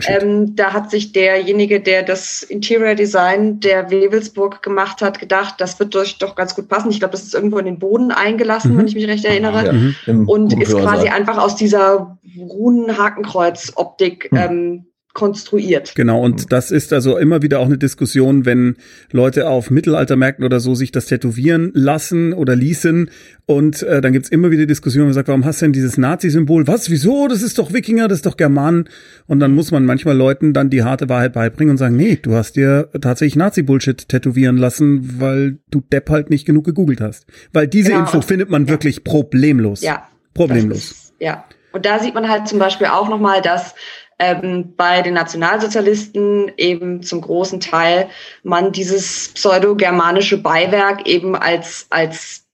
Ähm, 0.08 0.56
da 0.56 0.72
hat 0.72 0.90
sich 0.90 1.12
derjenige, 1.12 1.80
der 1.80 2.02
das 2.02 2.42
Interior 2.42 2.94
Design 2.94 3.60
der 3.60 3.90
Wewelsburg 3.90 4.62
gemacht 4.62 5.02
hat, 5.02 5.18
gedacht, 5.20 5.56
das 5.58 5.78
wird 5.78 5.94
durch 5.94 6.18
doch 6.18 6.34
ganz 6.36 6.54
gut 6.54 6.68
passen. 6.68 6.90
Ich 6.90 7.00
glaube, 7.00 7.12
das 7.12 7.22
ist 7.22 7.34
irgendwo 7.34 7.58
in 7.58 7.66
den 7.66 7.78
Boden 7.78 8.10
eingelassen, 8.10 8.72
Mhm. 8.72 8.78
wenn 8.78 8.86
ich 8.86 8.94
mich 8.94 9.06
recht 9.06 9.24
erinnere. 9.24 9.66
Ja, 9.66 9.72
Mhm. 10.12 10.28
Und 10.28 10.60
ist 10.60 10.74
quasi 10.76 11.08
einfach 11.08 11.36
aus 11.38 11.56
dieser 11.56 12.18
Runen-Hakenkreuz-Optik 12.38 14.32
Mhm. 14.32 14.38
ähm, 14.38 14.86
konstruiert. 15.14 15.94
Genau, 15.94 16.20
und 16.20 16.52
das 16.52 16.70
ist 16.70 16.92
also 16.92 17.16
immer 17.16 17.40
wieder 17.40 17.60
auch 17.60 17.66
eine 17.66 17.78
Diskussion, 17.78 18.44
wenn 18.44 18.76
Leute 19.12 19.48
auf 19.48 19.70
Mittelaltermärkten 19.70 20.44
oder 20.44 20.60
so 20.60 20.74
sich 20.74 20.92
das 20.92 21.06
tätowieren 21.06 21.70
lassen 21.72 22.32
oder 22.34 22.54
ließen. 22.56 23.08
Und 23.46 23.82
äh, 23.84 24.00
dann 24.00 24.12
gibt's 24.12 24.28
immer 24.28 24.50
wieder 24.50 24.66
Diskussionen, 24.66 25.04
wo 25.04 25.06
man 25.08 25.14
sagt, 25.14 25.28
warum 25.28 25.44
hast 25.44 25.60
du 25.62 25.66
denn 25.66 25.72
dieses 25.72 25.96
Nazi-Symbol? 25.98 26.66
Was, 26.66 26.90
wieso? 26.90 27.28
Das 27.28 27.42
ist 27.42 27.58
doch 27.58 27.72
Wikinger, 27.72 28.08
das 28.08 28.18
ist 28.18 28.26
doch 28.26 28.36
Germanen. 28.36 28.88
Und 29.26 29.40
dann 29.40 29.54
muss 29.54 29.70
man 29.70 29.84
manchmal 29.86 30.16
Leuten 30.16 30.52
dann 30.52 30.68
die 30.68 30.82
harte 30.82 31.08
Wahrheit 31.08 31.32
beibringen 31.34 31.72
und 31.72 31.78
sagen, 31.78 31.96
nee, 31.96 32.18
du 32.20 32.34
hast 32.34 32.56
dir 32.56 32.88
tatsächlich 33.00 33.36
Nazi-Bullshit 33.36 34.08
tätowieren 34.08 34.56
lassen, 34.56 35.20
weil 35.20 35.58
du 35.70 35.80
Depp 35.80 36.10
halt 36.10 36.28
nicht 36.30 36.44
genug 36.44 36.64
gegoogelt 36.64 37.00
hast. 37.00 37.26
Weil 37.52 37.68
diese 37.68 37.90
Genau. 37.90 38.00
Info 38.00 38.20
findet 38.20 38.50
man 38.50 38.64
Ja. 38.64 38.70
wirklich 38.70 39.04
problemlos. 39.04 39.80
Ja. 39.82 40.08
Problemlos. 40.34 40.78
Ist, 40.90 41.12
ja. 41.20 41.44
Und 41.72 41.86
da 41.86 41.98
sieht 41.98 42.14
man 42.14 42.28
halt 42.28 42.46
zum 42.48 42.58
Beispiel 42.60 42.86
auch 42.86 43.08
nochmal, 43.08 43.42
dass 43.42 43.74
ähm, 44.18 44.74
bei 44.76 45.02
den 45.02 45.14
Nationalsozialisten 45.14 46.52
eben 46.56 47.02
zum 47.02 47.20
großen 47.20 47.60
Teil 47.60 48.08
man 48.42 48.72
dieses 48.72 49.28
pseudo-germanische 49.28 50.38
Beiwerk 50.38 51.06
eben 51.06 51.34
als, 51.34 51.86
als, 51.90 52.44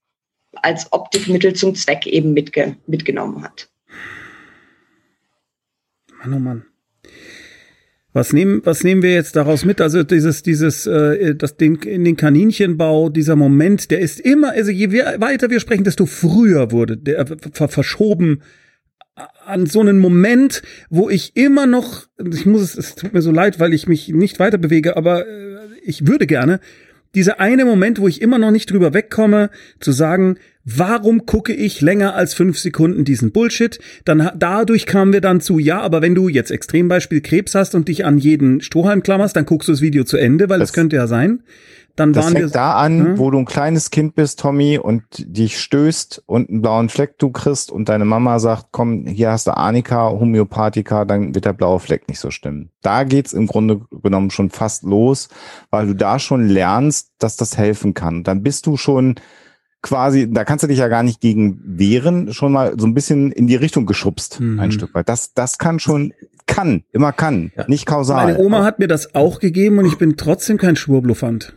als 0.55 0.91
Optikmittel 0.91 1.53
zum 1.53 1.75
Zweck 1.75 2.07
eben 2.07 2.33
mitge 2.33 2.75
mitgenommen 2.87 3.43
hat. 3.43 3.69
Mann, 6.23 6.33
oh 6.33 6.39
Mann. 6.39 6.65
Was 8.13 8.33
nehmen, 8.33 8.61
was 8.65 8.83
nehmen 8.83 9.03
wir 9.03 9.13
jetzt 9.13 9.37
daraus 9.37 9.63
mit? 9.63 9.79
Also 9.79 10.03
dieses, 10.03 10.43
dieses, 10.43 10.85
äh, 10.85 11.33
das, 11.33 11.55
den, 11.55 11.75
in 11.75 12.03
den 12.03 12.17
Kaninchenbau, 12.17 13.07
dieser 13.09 13.37
Moment, 13.37 13.89
der 13.89 13.99
ist 13.99 14.19
immer, 14.19 14.51
also 14.51 14.69
je 14.69 14.91
weiter 14.91 15.49
wir 15.49 15.61
sprechen, 15.61 15.85
desto 15.85 16.05
früher 16.05 16.71
wurde 16.71 16.97
der 16.97 17.19
äh, 17.19 17.37
ver 17.53 17.69
verschoben 17.69 18.41
an 19.45 19.65
so 19.65 19.79
einen 19.81 19.99
Moment, 19.99 20.61
wo 20.89 21.09
ich 21.09 21.35
immer 21.35 21.67
noch, 21.67 22.05
ich 22.17 22.45
muss 22.45 22.61
es, 22.61 22.75
es 22.77 22.95
tut 22.95 23.13
mir 23.13 23.21
so 23.21 23.31
leid, 23.31 23.59
weil 23.59 23.73
ich 23.73 23.87
mich 23.87 24.09
nicht 24.09 24.39
weiter 24.39 24.57
bewege, 24.57 24.97
aber 24.97 25.27
äh, 25.27 25.57
ich 25.83 26.07
würde 26.07 26.27
gerne, 26.27 26.59
dieser 27.13 27.39
eine 27.41 27.65
Moment, 27.65 27.99
wo 27.99 28.07
ich 28.07 28.21
immer 28.21 28.37
noch 28.37 28.51
nicht 28.51 28.71
drüber 28.71 28.93
wegkomme, 28.93 29.49
zu 29.79 29.91
sagen, 29.91 30.37
warum 30.63 31.25
gucke 31.25 31.53
ich 31.53 31.81
länger 31.81 32.15
als 32.15 32.33
fünf 32.33 32.57
Sekunden 32.57 33.03
diesen 33.03 33.31
Bullshit? 33.31 33.79
Dann 34.05 34.31
dadurch 34.37 34.85
kamen 34.85 35.11
wir 35.11 35.21
dann 35.21 35.41
zu, 35.41 35.59
ja, 35.59 35.81
aber 35.81 36.01
wenn 36.01 36.15
du 36.15 36.29
jetzt 36.29 36.51
Extrembeispiel 36.51 37.21
Krebs 37.21 37.53
hast 37.53 37.75
und 37.75 37.87
dich 37.89 38.05
an 38.05 38.17
jeden 38.17 38.61
Strohhalm 38.61 39.03
klammerst, 39.03 39.35
dann 39.35 39.45
guckst 39.45 39.67
du 39.67 39.73
das 39.73 39.81
Video 39.81 40.05
zu 40.05 40.17
Ende, 40.17 40.47
weil 40.49 40.61
es 40.61 40.73
könnte 40.73 40.95
ja 40.95 41.07
sein. 41.07 41.43
Dann 41.95 42.13
Das 42.13 42.25
waren 42.25 42.33
wir 42.33 42.41
fängt 42.41 42.55
da 42.55 42.73
an, 42.75 42.99
Hm? 42.99 43.17
wo 43.19 43.31
du 43.31 43.37
ein 43.39 43.45
kleines 43.45 43.91
Kind 43.91 44.15
bist, 44.15 44.39
Tommy, 44.39 44.77
und 44.77 45.03
dich 45.19 45.59
stößt 45.59 46.23
und 46.25 46.49
einen 46.49 46.61
blauen 46.61 46.89
Fleck 46.89 47.17
du 47.19 47.29
kriegst 47.31 47.71
und 47.71 47.89
deine 47.89 48.05
Mama 48.05 48.39
sagt, 48.39 48.67
komm, 48.71 49.05
hier 49.07 49.31
hast 49.31 49.47
du 49.47 49.55
Arnika, 49.57 50.09
Homöopathika, 50.09 51.05
dann 51.05 51.35
wird 51.35 51.45
der 51.45 51.53
blaue 51.53 51.79
Fleck 51.79 52.07
nicht 52.07 52.19
so 52.19 52.31
stimmen. 52.31 52.69
Da 52.81 53.03
geht's 53.03 53.33
im 53.33 53.47
Grunde 53.47 53.81
genommen 54.03 54.31
schon 54.31 54.49
fast 54.49 54.83
los, 54.83 55.29
weil 55.69 55.87
du 55.87 55.93
da 55.95 56.17
schon 56.19 56.47
lernst, 56.47 57.11
dass 57.19 57.35
das 57.35 57.57
helfen 57.57 57.93
kann. 57.93 58.23
Dann 58.23 58.41
bist 58.43 58.65
du 58.65 58.77
schon 58.77 59.15
quasi, 59.81 60.31
da 60.31 60.43
kannst 60.45 60.63
du 60.63 60.67
dich 60.67 60.77
ja 60.79 60.87
gar 60.87 61.03
nicht 61.03 61.21
gegen 61.21 61.59
wehren, 61.65 62.33
schon 62.33 62.51
mal 62.51 62.75
so 62.77 62.85
ein 62.85 62.93
bisschen 62.93 63.31
in 63.31 63.47
die 63.47 63.55
Richtung 63.55 63.85
geschubst, 63.85 64.39
Mhm. 64.39 64.59
ein 64.59 64.71
Stück 64.71 64.93
weit. 64.93 65.09
Das, 65.09 65.33
das 65.33 65.57
kann 65.57 65.79
schon, 65.79 66.13
kann, 66.45 66.83
immer 66.91 67.11
kann, 67.11 67.51
Ja. 67.57 67.65
nicht 67.67 67.85
kausal. 67.85 68.27
Meine 68.27 68.37
Oma 68.39 68.63
hat 68.63 68.77
mir 68.79 68.87
das 68.87 69.15
auch 69.15 69.39
gegeben 69.39 69.79
und 69.79 69.85
ich 69.85 69.97
bin 69.97 70.17
trotzdem 70.17 70.57
kein 70.57 70.75
Schwurbluffant. 70.75 71.55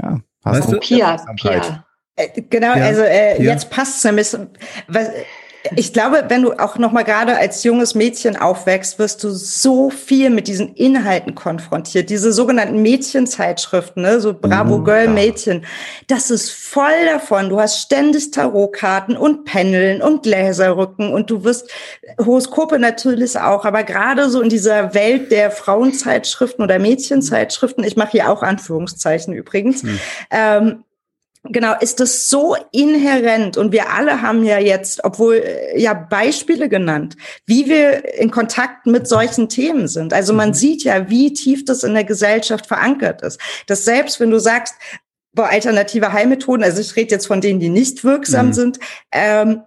Ja, 0.00 0.20
Weißt 0.42 0.72
du 0.72 0.78
Pia. 0.78 1.16
Pia. 1.36 1.84
Äh, 2.16 2.42
Genau, 2.48 2.74
Ja. 2.76 2.84
also 2.84 3.02
äh, 3.02 3.42
Ja. 3.42 3.52
jetzt 3.52 3.70
passt's 3.70 4.04
nämlich. 4.04 4.28
Was, 4.88 5.08
ich 5.76 5.92
glaube, 5.92 6.24
wenn 6.28 6.42
du 6.42 6.52
auch 6.52 6.78
noch 6.78 6.92
mal 6.92 7.02
gerade 7.02 7.36
als 7.36 7.64
junges 7.64 7.94
Mädchen 7.94 8.36
aufwächst, 8.36 8.98
wirst 8.98 9.22
du 9.24 9.30
so 9.30 9.90
viel 9.90 10.30
mit 10.30 10.48
diesen 10.48 10.74
Inhalten 10.74 11.34
konfrontiert. 11.34 12.10
Diese 12.10 12.32
sogenannten 12.32 12.80
Mädchenzeitschriften, 12.82 14.02
ne? 14.02 14.20
so 14.20 14.34
Bravo 14.34 14.78
Mhm, 14.78 14.84
Girl 14.84 15.04
ja. 15.04 15.10
Mädchen. 15.10 15.64
Das 16.06 16.30
ist 16.30 16.50
voll 16.50 17.06
davon. 17.06 17.48
Du 17.50 17.60
hast 17.60 17.80
ständig 17.80 18.30
Tarotkarten 18.30 19.16
und 19.16 19.44
Pendeln 19.44 20.02
und 20.02 20.22
Gläserrücken 20.22 21.12
und 21.12 21.30
du 21.30 21.44
wirst 21.44 21.70
Horoskope 22.18 22.78
natürlich 22.78 23.38
auch, 23.38 23.64
aber 23.64 23.84
gerade 23.84 24.30
so 24.30 24.40
in 24.40 24.48
dieser 24.48 24.94
Welt 24.94 25.30
der 25.30 25.50
Frauenzeitschriften 25.50 26.64
oder 26.64 26.78
Mädchenzeitschriften, 26.78 27.84
ich 27.84 27.96
mache 27.96 28.12
hier 28.12 28.30
auch 28.30 28.42
Anführungszeichen 28.42 29.34
übrigens, 29.34 29.82
ähm, 30.30 30.84
Genau, 31.44 31.74
ist 31.80 32.00
das 32.00 32.28
so 32.28 32.54
inhärent 32.70 33.56
und 33.56 33.72
wir 33.72 33.90
alle 33.90 34.20
haben 34.20 34.44
ja 34.44 34.58
jetzt, 34.58 35.02
obwohl 35.04 35.36
äh, 35.36 35.80
ja 35.80 35.94
Beispiele 35.94 36.68
genannt, 36.68 37.16
wie 37.46 37.66
wir 37.66 38.14
in 38.18 38.30
Kontakt 38.30 38.84
mit 38.86 39.08
solchen 39.08 39.48
Themen 39.48 39.88
sind. 39.88 40.12
Also 40.12 40.34
man 40.34 40.52
sieht 40.52 40.84
ja, 40.84 41.08
wie 41.08 41.32
tief 41.32 41.64
das 41.64 41.82
in 41.82 41.94
der 41.94 42.04
Gesellschaft 42.04 42.66
verankert 42.66 43.22
ist. 43.22 43.40
Dass 43.66 43.86
selbst 43.86 44.20
wenn 44.20 44.30
du 44.30 44.38
sagst, 44.38 44.74
boah, 45.32 45.48
alternative 45.48 46.12
Heilmethoden, 46.12 46.62
also 46.62 46.80
ich 46.80 46.94
rede 46.96 47.12
jetzt 47.12 47.26
von 47.26 47.40
denen, 47.40 47.58
die 47.60 47.68
nicht 47.70 48.04
wirksam 48.04 48.48
Mhm. 48.48 48.52
sind, 48.52 48.78
ähm, 49.10 49.62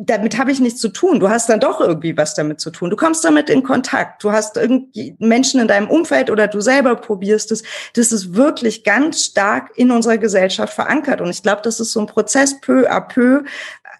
damit 0.00 0.38
habe 0.38 0.52
ich 0.52 0.60
nichts 0.60 0.80
zu 0.80 0.88
tun. 0.88 1.20
Du 1.20 1.28
hast 1.28 1.48
dann 1.48 1.60
doch 1.60 1.80
irgendwie 1.80 2.16
was 2.16 2.34
damit 2.34 2.60
zu 2.60 2.70
tun. 2.70 2.90
Du 2.90 2.96
kommst 2.96 3.24
damit 3.24 3.50
in 3.50 3.62
Kontakt. 3.62 4.22
Du 4.22 4.32
hast 4.32 4.56
irgendwie 4.56 5.16
Menschen 5.18 5.60
in 5.60 5.68
deinem 5.68 5.88
Umfeld 5.88 6.30
oder 6.30 6.46
du 6.46 6.60
selber 6.60 6.96
probierst 6.96 7.52
es. 7.52 7.62
Das 7.94 8.12
ist 8.12 8.34
wirklich 8.34 8.84
ganz 8.84 9.24
stark 9.24 9.70
in 9.76 9.90
unserer 9.90 10.18
Gesellschaft 10.18 10.72
verankert. 10.72 11.20
Und 11.20 11.30
ich 11.30 11.42
glaube, 11.42 11.62
das 11.62 11.80
ist 11.80 11.92
so 11.92 12.00
ein 12.00 12.06
Prozess 12.06 12.60
peu 12.60 12.88
à 12.90 13.00
peu, 13.00 13.42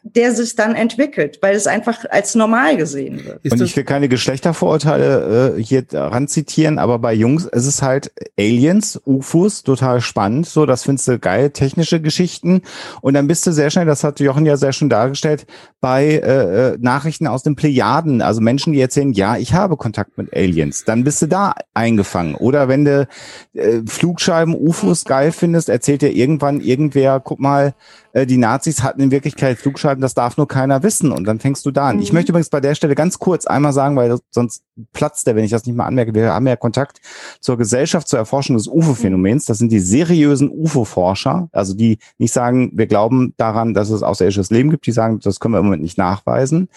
der 0.03 0.33
sich 0.33 0.55
dann 0.55 0.75
entwickelt, 0.75 1.39
weil 1.43 1.55
es 1.55 1.67
einfach 1.67 2.05
als 2.11 2.35
normal 2.35 2.77
gesehen 2.77 3.25
wird. 3.25 3.53
Und 3.53 3.61
ich 3.61 3.77
will 3.77 3.85
keine 3.85 4.09
Geschlechtervorurteile 4.09 5.57
äh, 5.57 5.63
hier 5.63 5.85
ran 5.93 6.29
zitieren, 6.29 6.79
aber 6.79 6.99
bei 6.99 7.13
Jungs 7.13 7.47
ist 7.47 7.67
es 7.67 7.83
halt 7.83 8.13
Aliens, 8.39 9.01
UFOs, 9.05 9.65
total 9.65 10.01
spannend. 10.01 10.47
So, 10.47 10.67
das 10.67 10.85
findest 10.85 11.09
du 11.09 11.19
geil, 11.19 11.51
technische 11.51 12.01
Geschichten. 12.01 12.63
Und 13.01 13.15
dann 13.15 13.27
bist 13.27 13.47
du 13.47 13.53
sehr 13.53 13.71
schnell, 13.71 13.87
das 13.87 14.05
hat 14.05 14.21
Jochen 14.21 14.47
ja 14.47 14.57
sehr 14.57 14.73
schön 14.73 14.89
dargestellt, 14.89 15.47
bei 15.81 15.88
äh, 15.97 16.73
äh, 16.73 16.79
Nachrichten 16.81 17.27
aus 17.27 17.43
den 17.43 17.57
Plejaden, 17.57 18.23
also 18.23 18.41
Menschen, 18.41 18.73
die 18.73 18.81
erzählen, 18.81 19.13
ja, 19.13 19.37
ich 19.37 19.55
habe 19.55 19.77
Kontakt 19.77 20.19
mit 20.19 20.35
Aliens. 20.35 20.85
Dann 20.85 21.05
bist 21.05 21.23
du 21.23 21.27
da 21.27 21.55
eingefangen. 21.75 22.35
Oder 22.35 22.69
wenn 22.69 22.85
du 22.85 23.09
äh, 23.55 23.81
Flugscheiben, 23.87 24.55
UFOs 24.55 25.05
geil 25.05 25.33
findest, 25.33 25.69
erzählt 25.69 26.03
dir 26.03 26.11
irgendwann 26.11 26.61
irgendwer, 26.61 27.21
guck 27.21 27.41
mal, 27.41 27.75
äh, 28.13 28.27
die 28.27 28.37
Nazis 28.37 28.83
hatten 28.83 29.01
in 29.01 29.11
Wirklichkeit 29.11 29.59
Flugscheiben, 29.59 30.01
das 30.01 30.15
darf 30.15 30.37
nur 30.37 30.49
keiner 30.49 30.83
wissen. 30.83 31.13
Und 31.13 31.25
dann 31.25 31.41
fängst 31.41 31.65
du 31.67 31.71
da 31.71 31.89
an. 31.89 32.01
Ich 32.01 32.13
möchte 32.13 32.33
übrigens 32.33 32.49
bei 32.49 32.61
der 32.61 32.75
Stelle 32.75 32.95
ganz 32.95 33.19
kurz 33.19 33.47
einmal 33.47 33.73
sagen, 33.73 33.97
weil 33.97 34.19
sonst 34.31 34.63
platzt 34.93 35.27
der, 35.27 35.37
wenn 35.37 35.45
ich 35.45 35.51
das 35.51 35.67
nicht 35.67 35.77
mal 35.77 35.87
anmerke. 35.87 36.15
Wir 36.15 36.33
haben 36.33 36.47
ja 36.47 36.57
Kontakt 36.57 37.01
zur 37.41 37.57
Gesellschaft 37.57 38.09
zur 38.09 38.19
Erforschung 38.19 38.57
des 38.57 38.69
UFO-Phänomens. 38.69 39.45
Das 39.45 39.59
sind 39.59 39.73
die 39.73 39.81
seriösen 39.81 40.51
UFO-Forscher, 40.51 41.49
also 41.53 41.75
die 41.75 41.99
nicht 42.19 42.33
sagen, 42.33 42.71
wir 42.75 42.87
glauben 42.87 43.35
daran, 43.37 43.75
dass 43.75 43.91
es 43.91 44.03
außerirdisches 44.03 44.51
Leben 44.51 44.71
gibt. 44.71 44.87
Die 44.87 44.93
sagen, 44.93 45.21
das 45.21 45.41
können 45.41 45.55
wir 45.55 45.59
im 45.59 45.67
Moment 45.67 45.78
nicht 45.81 45.99
nachweisen, 45.99 46.69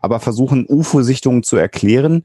aber 0.00 0.20
versuchen 0.20 0.66
UFO-Sichtungen 0.68 1.42
zu 1.42 1.56
erklären. 1.56 2.24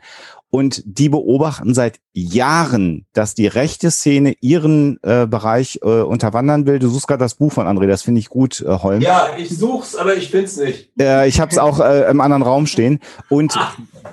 Und 0.49 0.83
die 0.85 1.09
beobachten 1.09 1.73
seit 1.73 1.99
Jahren, 2.13 3.05
dass 3.11 3.33
die 3.33 3.47
rechte 3.47 3.91
Szene 3.91 4.35
ihren 4.39 4.99
äh, 5.03 5.27
Bereich 5.27 5.79
äh, 5.83 6.01
unterwandern 6.01 6.65
will. 6.65 6.79
Du 6.79 6.87
suchst 6.87 7.07
gerade 7.07 7.19
das 7.19 7.35
Buch 7.35 7.51
von 7.51 7.67
André, 7.67 7.87
das 7.87 8.03
finde 8.03 8.19
ich 8.19 8.29
gut, 8.29 8.61
äh, 8.61 8.69
Holm. 8.69 9.01
Ja, 9.01 9.29
ich 9.37 9.57
such's, 9.57 9.95
aber 9.95 10.15
ich 10.15 10.29
find's 10.29 10.55
nicht. 10.55 10.91
Äh, 10.97 11.27
ich 11.27 11.41
habe 11.41 11.51
es 11.51 11.57
auch 11.57 11.81
äh, 11.81 12.09
im 12.09 12.21
anderen 12.21 12.43
Raum 12.43 12.67
stehen. 12.67 12.99
Und 13.27 13.59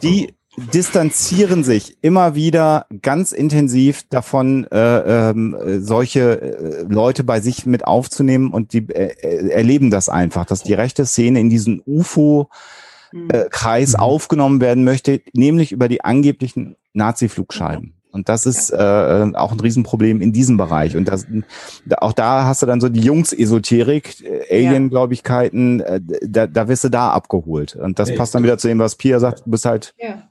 die 0.03 0.35
distanzieren 0.57 1.65
sich 1.65 1.97
immer 2.03 2.35
wieder 2.35 2.87
ganz 3.01 3.33
intensiv 3.33 4.03
davon, 4.11 4.67
äh, 4.71 5.31
ähm, 5.31 5.55
äh, 5.55 5.79
solche 5.81 6.41
äh, 6.41 6.85
Leute 6.89 7.25
bei 7.25 7.41
sich 7.41 7.65
mit 7.67 7.85
aufzunehmen 7.87 8.53
und 8.53 8.73
die 8.73 8.87
äh, 8.91 9.15
äh, 9.23 9.49
erleben 9.51 9.91
das 9.91 10.09
einfach, 10.09 10.45
dass 10.45 10.63
die 10.63 10.75
rechte 10.75 11.07
Szene 11.07 11.41
in 11.41 11.49
diesen 11.51 11.83
UFO 11.87 12.49
äh, 13.31 13.45
Kreis 13.51 13.95
aufgenommen 13.95 14.61
werden 14.61 14.85
möchte, 14.85 15.21
nämlich 15.33 15.73
über 15.73 15.89
die 15.89 16.05
angeblichen 16.05 16.77
Nazi-Flugscheiben. 16.93 17.95
Und 18.11 18.29
das 18.29 18.45
ist 18.45 18.69
äh, 18.71 18.77
auch 19.35 19.53
ein 19.53 19.61
Riesenproblem 19.61 20.21
in 20.21 20.35
diesem 20.35 20.59
Bereich. 20.59 20.97
Und 20.99 21.09
das, 21.09 21.27
da- 21.87 21.97
auch 22.01 22.13
da 22.13 22.45
hast 22.45 22.61
du 22.61 22.67
dann 22.67 22.79
so 22.79 22.91
die 22.91 23.01
Jungs-Esoterik, 23.01 24.23
äh, 24.23 24.67
Alien-Gläubigkeiten, 24.67 25.81
äh, 25.81 26.01
da, 26.23 26.47
da 26.47 26.69
wirst 26.69 26.85
du 26.85 26.91
da 26.91 27.11
abgeholt. 27.13 27.75
Und 27.77 27.99
das 27.99 28.11
passt 28.15 28.35
dann 28.35 28.43
wieder 28.43 28.59
zu 28.59 28.69
dem, 28.69 28.79
was 28.79 28.97
Pia 28.97 29.19
sagt, 29.19 29.47
du 29.47 29.51
bist 29.51 29.65
halt 29.65 29.95
Ja. 29.99 30.29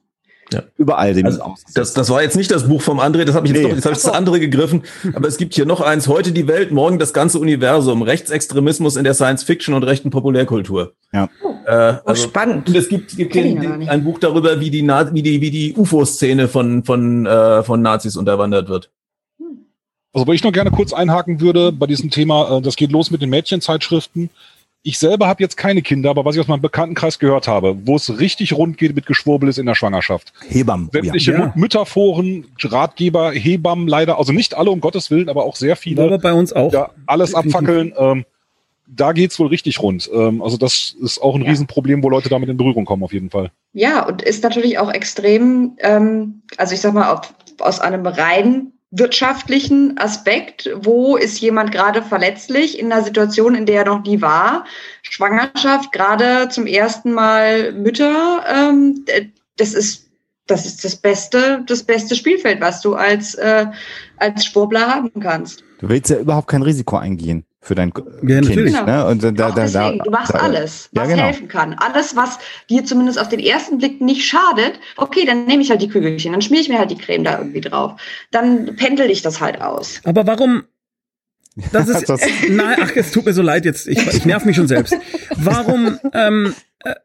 Ja. 0.54 0.64
überall 0.78 1.14
dem 1.14 1.26
Also, 1.26 1.56
das, 1.74 1.94
das 1.94 2.10
war 2.10 2.22
jetzt 2.22 2.36
nicht 2.36 2.52
das 2.52 2.68
Buch 2.68 2.82
vom 2.82 3.00
André, 3.00 3.24
das 3.24 3.36
habe 3.36 3.48
ich 3.48 3.54
jetzt 3.54 3.62
Nee. 3.64 3.70
doch, 3.70 3.76
jetzt 3.76 3.86
habe 3.86 3.96
ich 3.96 4.02
das 4.02 4.12
andere 4.14 4.40
gegriffen. 4.40 4.84
Aber 5.14 5.28
es 5.28 5.38
gibt 5.38 5.54
hier 5.56 5.66
noch 5.66 5.80
eins, 5.82 6.08
heute 6.08 6.32
die 6.34 6.48
Welt, 6.48 6.72
morgen 6.72 7.00
das 7.00 7.14
ganze 7.14 7.40
Universum, 7.40 8.02
Rechtsextremismus 8.02 8.96
in 8.98 9.04
der 9.06 9.14
Science 9.14 9.44
Fiction 9.44 9.74
und 9.74 9.84
rechten 9.84 10.10
Populärkultur. 10.10 10.94
Ja. 11.14 11.30
Äh, 11.66 11.94
Oh, 12.04 12.10
also, 12.10 12.24
spannend. 12.24 12.68
und 12.68 12.76
es 12.76 12.90
gibt, 12.90 13.16
gibt 13.16 13.34
den, 13.36 13.88
ein 13.88 14.04
Buch 14.04 14.18
darüber, 14.20 14.60
wie 14.60 14.70
die, 14.72 14.82
Na 14.82 15.14
wie 15.14 15.22
die, 15.22 15.40
wie 15.42 15.52
die 15.52 15.74
UFO-Szene 15.76 16.48
von, 16.48 16.84
von, 16.84 17.26
äh, 17.26 17.64
von 17.64 17.82
Nazis 17.82 18.18
unterwandert 18.18 18.68
wird. 18.68 18.90
Also, 20.14 20.28
wo 20.28 20.34
ich 20.34 20.44
noch 20.44 20.52
gerne 20.52 20.72
kurz 20.72 20.92
einhaken 20.92 21.40
würde 21.40 21.72
bei 21.72 21.88
diesem 21.88 22.10
Thema, 22.10 22.58
äh, 22.58 22.62
das 22.62 22.76
geht 22.76 22.92
los 22.92 23.12
mit 23.12 23.22
den 23.22 23.30
Mädchenzeitschriften. 23.30 24.30
Ich 24.84 24.98
selber 24.98 25.28
habe 25.28 25.44
jetzt 25.44 25.58
keine 25.58 25.82
Kinder, 25.82 26.10
aber 26.10 26.26
was 26.26 26.36
ich 26.36 26.42
aus 26.42 26.48
meinem 26.48 26.62
Bekanntenkreis 26.62 27.20
gehört 27.20 27.48
habe, 27.48 27.78
wo 27.86 27.96
es 27.96 28.20
richtig 28.20 28.54
rund 28.54 28.78
geht 28.78 28.96
mit 28.96 29.06
Geschwurbel 29.06 29.48
ist 29.48 29.60
in 29.60 29.66
der 29.68 29.76
Schwangerschaft. 29.76 30.34
Hebammen. 30.50 30.88
oh. 30.88 30.92
Sämtliche 30.92 31.32
Ja. 31.34 31.54
Mütterforen, 31.56 32.46
Ratgeber, 32.62 33.32
Hebammen 33.32 33.88
leider, 33.88 34.18
also 34.18 34.34
nicht 34.34 34.56
alle 34.56 34.72
um 34.72 34.82
Gottes 34.82 35.12
Willen, 35.12 35.30
aber 35.30 35.44
auch 35.46 35.56
sehr 35.56 35.76
viele. 35.76 36.04
aber 36.04 36.18
bei 36.18 36.34
uns 36.34 36.52
auch. 36.54 36.74
ja, 36.74 36.90
alles 37.06 37.36
abfackeln. 37.36 37.94
Ähm, 37.98 38.26
da 38.94 39.14
geht's 39.14 39.40
wohl 39.40 39.48
richtig 39.48 39.82
rund. 39.82 40.10
Ähm, 40.14 40.42
also 40.42 40.58
das 40.58 40.96
ist 41.02 41.22
auch 41.22 41.36
ein 41.36 41.44
Ja. 41.44 41.50
Riesenproblem, 41.50 42.04
wo 42.04 42.10
Leute 42.10 42.28
damit 42.30 42.50
in 42.50 42.58
Berührung 42.58 42.84
kommen, 42.86 43.04
auf 43.04 43.14
jeden 43.14 43.30
Fall. 43.30 43.52
Ja, 43.74 44.06
und 44.06 44.22
ist 44.22 44.44
natürlich 44.44 44.80
auch 44.80 44.92
extrem, 44.92 45.78
ähm, 45.80 46.42
also 46.58 46.74
ich 46.74 46.82
sag 46.82 46.94
mal, 46.94 47.10
auf, 47.14 47.34
aus 47.60 47.80
einem 47.80 48.06
rein 48.06 48.74
wirtschaftlichen 48.92 49.98
Aspekt, 49.98 50.70
wo 50.76 51.16
ist 51.16 51.40
jemand 51.40 51.72
gerade 51.72 52.04
verletzlich 52.04 52.78
in 52.78 52.92
einer 52.92 53.04
Situation, 53.04 53.56
in 53.56 53.66
der 53.66 53.80
er 53.80 53.86
noch 53.86 54.04
nie 54.04 54.22
war, 54.22 54.66
Schwangerschaft, 55.02 55.92
gerade 55.92 56.50
zum 56.50 56.68
ersten 56.68 57.14
Mal 57.14 57.72
Mütter, 57.72 58.44
ähm, 58.48 59.06
das 59.58 59.74
ist 59.74 60.08
das 60.48 60.66
ist 60.66 60.84
das 60.84 60.98
beste, 60.98 61.64
das 61.68 61.84
beste 61.84 62.16
Spielfeld, 62.16 62.60
was 62.60 62.82
du 62.82 62.96
als 62.96 63.36
äh, 63.36 63.68
als 64.18 64.46
Schwurbler 64.46 64.94
haben 64.94 65.12
kannst. 65.22 65.64
Du 65.80 65.88
willst 65.88 66.10
ja 66.10 66.18
überhaupt 66.18 66.48
kein 66.48 66.62
Risiko 66.62 66.98
eingehen 66.98 67.46
für 67.64 67.76
dein 67.76 67.90
Ja, 67.96 68.02
Kind. 68.02 68.48
natürlich. 68.50 68.74
Ne? 68.74 69.06
Und 69.06 69.24
da, 69.24 69.30
da, 69.32 69.52
da, 69.52 69.62
deswegen, 69.64 70.00
da, 70.00 70.04
du 70.04 70.10
machst 70.10 70.34
da, 70.34 70.40
alles, 70.40 70.90
Ja, 70.94 71.02
was 71.04 71.10
genau. 71.10 71.24
helfen 71.24 71.48
kann. 71.48 71.74
Alles, 71.76 72.16
was 72.16 72.40
dir 72.70 72.84
zumindest 72.86 73.20
auf 73.20 73.30
den 73.30 73.40
ersten 73.40 73.78
Blick 73.78 74.02
nicht 74.02 74.26
schadet. 74.26 74.80
Okay, 74.98 75.26
dann 75.26 75.46
nehme 75.46 75.62
ich 75.62 75.70
halt 75.70 75.82
die 75.82 75.88
Kügelchen, 75.88 76.32
dann 76.32 76.42
schmier 76.42 76.60
ich 76.62 76.70
mir 76.70 76.80
halt 76.80 76.90
die 76.90 76.98
Creme 76.98 77.24
da 77.24 77.38
irgendwie 77.38 77.62
drauf. 77.62 78.02
Dann 78.32 78.76
pendel 78.78 79.12
ich 79.12 79.22
das 79.22 79.40
halt 79.42 79.62
aus. 79.62 80.02
Aber 80.06 80.26
warum? 80.26 80.64
Das 81.72 81.88
ist, 81.88 82.10
Das- 82.10 82.22
nein, 82.50 82.78
ach, 82.82 82.92
es 82.96 83.12
tut 83.12 83.26
mir 83.26 83.34
so 83.34 83.44
leid 83.44 83.66
jetzt. 83.66 83.88
Ich, 83.88 83.98
ich 84.08 84.26
nerv 84.26 84.44
mich 84.46 84.56
schon 84.56 84.68
selbst. 84.68 84.96
Warum, 85.36 86.00
ähm, 86.14 86.56
äh, 86.84 86.96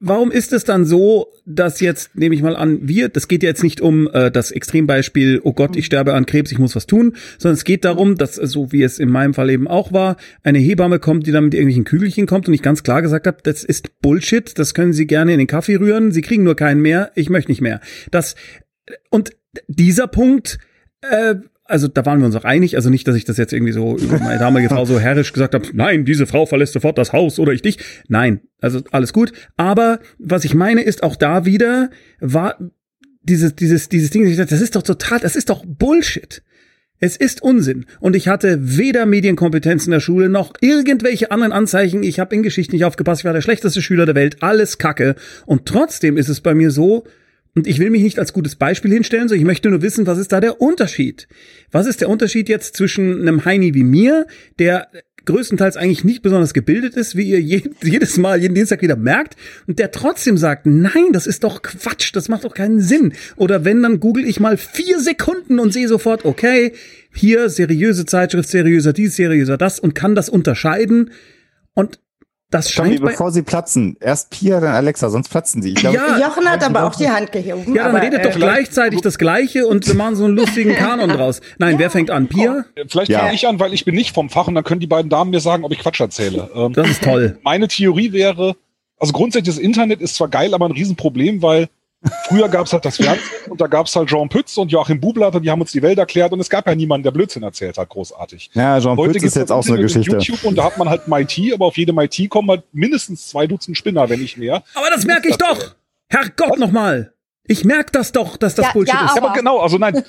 warum 0.00 0.30
ist 0.30 0.52
es 0.52 0.64
dann 0.64 0.84
so, 0.84 1.28
dass 1.44 1.80
jetzt, 1.80 2.16
nehme 2.16 2.34
ich 2.34 2.42
mal 2.42 2.56
an, 2.56 2.78
wir, 2.82 3.08
das 3.08 3.28
geht 3.28 3.42
jetzt 3.42 3.62
nicht 3.62 3.80
um 3.80 4.08
äh, 4.12 4.30
das 4.30 4.50
Extrembeispiel, 4.50 5.40
oh 5.42 5.52
Gott, 5.52 5.76
ich 5.76 5.86
sterbe 5.86 6.14
an 6.14 6.26
Krebs, 6.26 6.52
ich 6.52 6.58
muss 6.58 6.76
was 6.76 6.86
tun, 6.86 7.16
sondern 7.38 7.54
es 7.54 7.64
geht 7.64 7.84
darum, 7.84 8.16
dass, 8.16 8.38
äh, 8.38 8.46
so 8.46 8.72
wie 8.72 8.82
es 8.82 8.98
in 8.98 9.10
meinem 9.10 9.34
Fall 9.34 9.50
eben 9.50 9.66
auch 9.66 9.92
war, 9.92 10.16
eine 10.42 10.58
Hebamme 10.58 10.98
kommt, 10.98 11.26
die 11.26 11.32
dann 11.32 11.44
mit 11.44 11.54
irgendwelchen 11.54 11.84
Kügelchen 11.84 12.26
kommt 12.26 12.48
und 12.48 12.54
ich 12.54 12.62
ganz 12.62 12.82
klar 12.82 13.02
gesagt 13.02 13.26
habe, 13.26 13.38
das 13.42 13.64
ist 13.64 14.00
Bullshit, 14.00 14.58
das 14.58 14.74
können 14.74 14.92
Sie 14.92 15.06
gerne 15.06 15.32
in 15.32 15.38
den 15.38 15.48
Kaffee 15.48 15.76
rühren, 15.76 16.12
Sie 16.12 16.22
kriegen 16.22 16.44
nur 16.44 16.56
keinen 16.56 16.80
mehr, 16.80 17.10
ich 17.14 17.30
möchte 17.30 17.50
nicht 17.50 17.60
mehr. 17.60 17.80
Das, 18.10 18.36
und 19.10 19.32
dieser 19.66 20.06
Punkt, 20.06 20.58
äh, 21.02 21.36
also 21.68 21.86
da 21.86 22.04
waren 22.06 22.18
wir 22.18 22.26
uns 22.26 22.34
auch 22.34 22.44
einig, 22.44 22.76
also 22.76 22.90
nicht, 22.90 23.06
dass 23.06 23.14
ich 23.14 23.24
das 23.24 23.36
jetzt 23.36 23.52
irgendwie 23.52 23.72
so 23.72 23.96
über 23.96 24.18
meine 24.18 24.38
damalige 24.38 24.70
Frau 24.70 24.86
so 24.86 24.98
herrisch 24.98 25.32
gesagt 25.32 25.54
habe, 25.54 25.66
nein, 25.74 26.04
diese 26.04 26.26
Frau 26.26 26.46
verlässt 26.46 26.72
sofort 26.72 26.98
das 26.98 27.12
Haus 27.12 27.38
oder 27.38 27.52
ich 27.52 27.62
dich. 27.62 27.78
Nein, 28.08 28.40
also 28.60 28.80
alles 28.90 29.12
gut. 29.12 29.32
Aber 29.56 30.00
was 30.18 30.44
ich 30.44 30.54
meine 30.54 30.82
ist 30.82 31.02
auch 31.02 31.14
da 31.14 31.44
wieder, 31.44 31.90
war 32.20 32.58
dieses, 33.22 33.54
dieses, 33.54 33.88
dieses 33.90 34.10
Ding, 34.10 34.34
das 34.34 34.60
ist 34.60 34.74
doch 34.74 34.82
total, 34.82 35.20
das 35.20 35.36
ist 35.36 35.50
doch 35.50 35.64
Bullshit. 35.66 36.42
Es 37.00 37.16
ist 37.16 37.42
Unsinn. 37.42 37.86
Und 38.00 38.16
ich 38.16 38.26
hatte 38.26 38.58
weder 38.60 39.06
Medienkompetenz 39.06 39.86
in 39.86 39.92
der 39.92 40.00
Schule 40.00 40.28
noch 40.28 40.54
irgendwelche 40.60 41.30
anderen 41.30 41.52
Anzeichen. 41.52 42.02
Ich 42.02 42.18
habe 42.18 42.34
in 42.34 42.42
Geschichte 42.42 42.74
nicht 42.74 42.84
aufgepasst. 42.84 43.20
Ich 43.20 43.24
war 43.24 43.32
der 43.32 43.40
schlechteste 43.40 43.82
Schüler 43.82 44.04
der 44.04 44.16
Welt. 44.16 44.42
Alles 44.42 44.78
Kacke. 44.78 45.14
Und 45.46 45.66
trotzdem 45.66 46.16
ist 46.16 46.28
es 46.28 46.40
bei 46.40 46.54
mir 46.54 46.72
so, 46.72 47.04
und 47.58 47.66
ich 47.66 47.80
will 47.80 47.90
mich 47.90 48.04
nicht 48.04 48.20
als 48.20 48.32
gutes 48.32 48.54
Beispiel 48.54 48.92
hinstellen, 48.92 49.26
sondern 49.26 49.40
ich 49.40 49.46
möchte 49.46 49.68
nur 49.68 49.82
wissen, 49.82 50.06
was 50.06 50.18
ist 50.18 50.30
da 50.30 50.38
der 50.38 50.60
Unterschied? 50.60 51.26
Was 51.72 51.88
ist 51.88 52.00
der 52.00 52.08
Unterschied 52.08 52.48
jetzt 52.48 52.76
zwischen 52.76 53.20
einem 53.20 53.44
Heini 53.44 53.74
wie 53.74 53.82
mir, 53.82 54.28
der 54.60 54.86
größtenteils 55.24 55.76
eigentlich 55.76 56.04
nicht 56.04 56.22
besonders 56.22 56.54
gebildet 56.54 56.94
ist, 56.94 57.16
wie 57.16 57.28
ihr 57.28 57.40
je, 57.40 57.62
jedes 57.82 58.16
Mal, 58.16 58.40
jeden 58.40 58.54
Dienstag 58.54 58.80
wieder 58.80 58.94
merkt, 58.94 59.34
und 59.66 59.80
der 59.80 59.90
trotzdem 59.90 60.38
sagt, 60.38 60.66
nein, 60.66 61.12
das 61.12 61.26
ist 61.26 61.42
doch 61.42 61.62
Quatsch, 61.62 62.14
das 62.14 62.28
macht 62.28 62.44
doch 62.44 62.54
keinen 62.54 62.80
Sinn. 62.80 63.12
Oder 63.34 63.64
wenn, 63.64 63.82
dann 63.82 63.98
google 63.98 64.24
ich 64.24 64.38
mal 64.38 64.56
vier 64.56 65.00
Sekunden 65.00 65.58
und 65.58 65.72
sehe 65.72 65.88
sofort, 65.88 66.24
okay, 66.24 66.74
hier 67.12 67.50
seriöse 67.50 68.06
Zeitschrift, 68.06 68.48
seriöser 68.48 68.92
dies, 68.92 69.16
seriöser 69.16 69.56
das 69.56 69.80
und 69.80 69.96
kann 69.96 70.14
das 70.14 70.28
unterscheiden. 70.28 71.10
Und 71.74 71.98
das 72.50 72.68
Tommy, 72.72 72.90
scheint 72.90 73.02
bei, 73.02 73.10
bevor 73.10 73.30
sie 73.30 73.42
platzen, 73.42 73.96
erst 74.00 74.30
Pia, 74.30 74.58
dann 74.60 74.74
Alexa, 74.74 75.10
sonst 75.10 75.28
platzen 75.28 75.60
sie. 75.62 75.70
Ich 75.70 75.74
glaube, 75.76 75.96
Ja, 75.96 76.18
Jochen 76.18 76.48
hat 76.48 76.62
aber 76.64 76.84
auch 76.84 76.94
die 76.94 77.08
Hand 77.08 77.30
gehoben. 77.32 77.74
ja, 77.74 77.84
dann 77.84 77.94
aber, 77.96 78.02
redet 78.02 78.20
äh, 78.20 78.30
doch 78.30 78.36
gleichzeitig 78.36 79.00
das 79.02 79.18
Gleiche 79.18 79.66
und 79.66 79.86
wir 79.86 79.94
machen 79.94 80.16
so 80.16 80.24
einen 80.24 80.34
lustigen 80.34 80.74
Kanon 80.76 81.10
draus. 81.10 81.40
Nein, 81.58 81.78
wer 81.78 81.90
fängt 81.90 82.10
an? 82.10 82.26
Pia? 82.28 82.64
Vielleicht 82.88 83.10
Ja. 83.10 83.20
fange 83.20 83.34
ich 83.34 83.46
an, 83.46 83.60
weil 83.60 83.74
ich 83.74 83.84
bin 83.84 83.94
nicht 83.94 84.14
vom 84.14 84.30
Fach 84.30 84.48
und 84.48 84.54
dann 84.54 84.64
können 84.64 84.80
die 84.80 84.86
beiden 84.86 85.10
Damen 85.10 85.30
mir 85.30 85.40
sagen, 85.40 85.64
ob 85.64 85.72
ich 85.72 85.78
Quatsch 85.80 86.00
erzähle. 86.00 86.50
Ähm, 86.54 86.72
Das 86.72 86.88
ist 86.88 87.02
toll. 87.04 87.38
meine 87.42 87.68
Theorie 87.68 88.12
wäre, 88.12 88.56
also 88.98 89.12
grundsätzlich 89.12 89.54
das 89.56 89.62
Internet 89.62 90.00
ist 90.00 90.14
zwar 90.14 90.28
geil, 90.28 90.54
aber 90.54 90.66
ein 90.66 90.72
Riesenproblem, 90.72 91.42
weil 91.42 91.68
früher 92.28 92.48
gab 92.48 92.66
es 92.66 92.72
halt 92.72 92.84
das 92.84 92.96
Fernsehen 92.96 93.24
und 93.50 93.60
da 93.60 93.66
gab 93.66 93.86
es 93.86 93.96
halt 93.96 94.08
Jean 94.08 94.28
Pütz 94.28 94.56
und 94.56 94.70
Joachim 94.70 95.00
Bublatt, 95.00 95.34
die 95.42 95.50
haben 95.50 95.60
uns 95.60 95.72
die 95.72 95.82
Welt 95.82 95.98
erklärt 95.98 96.32
und 96.32 96.40
es 96.40 96.48
gab 96.48 96.66
ja 96.66 96.74
niemanden, 96.74 97.02
der 97.04 97.10
Blödsinn 97.10 97.42
erzählt 97.42 97.76
hat, 97.78 97.88
großartig. 97.88 98.50
ja, 98.54 98.80
Jean 98.80 98.96
Heute 98.96 99.12
Pütz 99.14 99.24
ist 99.24 99.36
jetzt 99.36 99.50
das 99.50 99.56
auch 99.58 99.62
so 99.62 99.72
eine 99.72 99.82
und 99.82 99.86
Geschichte. 99.88 100.16
YouTube 100.16 100.44
und 100.44 100.56
da 100.56 100.64
hat 100.64 100.78
man 100.78 100.88
halt 100.88 101.08
MIT, 101.08 101.52
aber 101.54 101.66
auf 101.66 101.76
jedem 101.76 101.96
MIT 101.96 102.28
kommen 102.30 102.48
halt 102.50 102.62
mindestens 102.72 103.28
zwei 103.28 103.46
Dutzend 103.46 103.76
Spinner, 103.76 104.08
wenn 104.08 104.20
nicht 104.20 104.36
mehr. 104.36 104.62
Aber 104.74 104.90
das 104.90 105.04
merke 105.04 105.28
ich 105.28 105.36
doch. 105.36 105.74
Herrgott 106.08 106.58
nochmal. 106.58 107.12
Ich 107.50 107.64
merke 107.64 107.90
das 107.92 108.12
doch, 108.12 108.36
dass 108.36 108.54
das 108.54 108.66
Ja, 108.66 108.72
Bullshit 108.72 108.94
ja, 108.94 109.06
ist. 109.06 109.16
Ja, 109.16 109.22
aber 109.22 109.32
genau, 109.34 109.58
also 109.58 109.78
nein, 109.78 109.94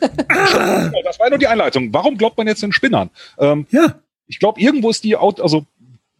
das 1.04 1.20
war 1.20 1.30
nur 1.30 1.38
die 1.40 1.48
Einleitung. 1.48 1.94
Warum 1.94 2.18
glaubt 2.18 2.38
man 2.38 2.48
jetzt 2.48 2.62
den 2.62 2.72
Spinnern? 2.74 3.10
Ähm, 3.38 3.66
Ja. 3.72 3.96
ich 4.28 4.40
glaube, 4.40 4.60
irgendwo 4.60 4.90
ist 4.90 5.04
die, 5.04 5.16
Aut 5.16 5.40
also 5.42 5.66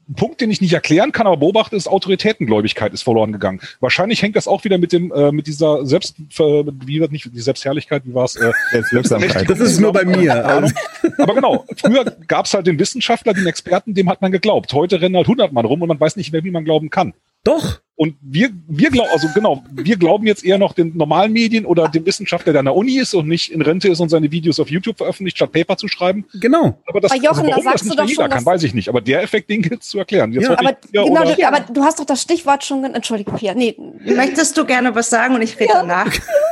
ein 0.10 0.16
Punkt, 0.16 0.42
den 0.42 0.50
ich 0.50 0.60
nicht 0.60 0.74
erklären 0.74 1.12
kann, 1.12 1.28
aber 1.28 1.38
beobachte, 1.38 1.76
ist 1.76 1.88
Autoritätengläubigkeit 1.88 2.94
ist 2.94 3.04
verloren 3.04 3.32
gegangen. 3.32 3.62
Wahrscheinlich 3.80 4.22
hängt 4.22 4.36
das 4.36 4.48
auch 4.48 4.64
wieder 4.64 4.78
mit 4.78 4.92
dem, 4.92 5.12
äh, 5.12 5.32
mit 5.32 5.48
dieser 5.48 5.86
Selbst, 5.86 6.16
äh, 6.20 6.64
wie 6.86 7.00
wird 7.00 7.12
nicht 7.12 7.30
die 7.34 7.40
Selbstherrlichkeit, 7.40 8.04
wie 8.06 8.14
war 8.14 8.26
es? 8.26 8.36
Äh, 8.36 8.52
Selbstwirksamkeit. 8.72 9.50
Das 9.50 9.60
ist 9.60 9.80
nur 9.80 9.94
bei 9.94 10.06
mir. 10.06 10.46
Also, 10.46 10.74
aber 11.18 11.36
genau, 11.36 11.66
früher 11.78 12.06
gab 12.28 12.46
es 12.46 12.54
halt 12.54 12.68
den 12.68 12.80
Wissenschaftler, 12.80 13.34
den 13.34 13.48
Experten, 13.48 13.94
dem 13.94 14.10
hat 14.10 14.22
man 14.22 14.32
geglaubt. 14.32 14.74
Heute 14.74 15.00
rennen 15.02 15.16
halt 15.16 15.28
hundert 15.28 15.54
Mann 15.54 15.66
rum 15.66 15.82
und 15.82 15.88
man 15.88 16.00
weiß 16.00 16.16
nicht 16.16 16.32
mehr, 16.32 16.44
wie 16.44 16.52
man 16.52 16.66
glauben 16.66 16.90
kann. 16.90 17.14
doch. 17.44 17.80
Und 18.00 18.16
wir, 18.22 18.50
wir 18.70 18.92
glauben, 18.92 19.10
also 19.12 19.28
genau, 19.34 19.62
wir 19.74 19.98
glauben 19.98 20.26
jetzt 20.26 20.46
eher 20.46 20.58
noch 20.58 20.72
den 20.72 20.96
normalen 20.96 21.34
Medien 21.34 21.66
oder 21.66 21.90
dem 21.90 22.06
Wissenschaftler, 22.06 22.54
der 22.54 22.62
an 22.62 22.66
der 22.68 22.76
Uni 22.76 22.98
ist 22.98 23.14
und 23.14 23.28
nicht 23.28 23.52
in 23.52 23.62
Rente 23.62 23.90
ist 23.90 24.00
und 24.00 24.08
seine 24.08 24.32
Videos 24.32 24.58
auf 24.62 24.70
YouTube 24.72 25.00
veröffentlicht, 25.00 25.36
statt 25.36 25.52
Paper 25.52 25.76
zu 25.76 25.90
schreiben. 25.90 26.26
Genau. 26.36 26.80
Aber 26.88 27.02
das, 27.02 27.12
Aber 27.12 27.22
Jochen, 27.22 27.44
da 27.44 27.50
warum 27.50 27.64
sagst 27.66 27.82
das 27.82 27.82
du 27.82 27.90
nicht 27.90 28.00
doch 28.00 28.08
jeder 28.08 28.24
schon, 28.24 28.32
kann, 28.32 28.46
weiß 28.46 28.64
ich 28.64 28.74
nicht. 28.74 28.88
Aber 28.88 29.02
der 29.02 29.22
Effekt, 29.22 29.50
den 29.50 29.62
gilt 29.64 29.84
zu 29.84 30.00
erklären. 30.00 30.32
Jetzt 30.32 30.46
Ja, 30.46 30.58
Aber, 30.58 30.78
ja, 30.94 31.04
genau, 31.04 31.26
du, 31.26 31.46
aber 31.46 31.60
du 31.60 31.84
hast 31.84 32.00
doch 32.00 32.06
das 32.06 32.22
Stichwort 32.22 32.64
schon 32.64 32.78
genannt. 32.78 32.96
Entschuldige, 32.96 33.34
Pia. 33.34 33.54
Nee, 33.54 33.76
Möchtest 34.06 34.58
du 34.58 34.64
gerne 34.66 34.96
was 34.96 35.10
sagen 35.10 35.36
und 35.36 35.42
ich 35.42 35.60
rede 35.60 35.74
danach? 35.74 36.10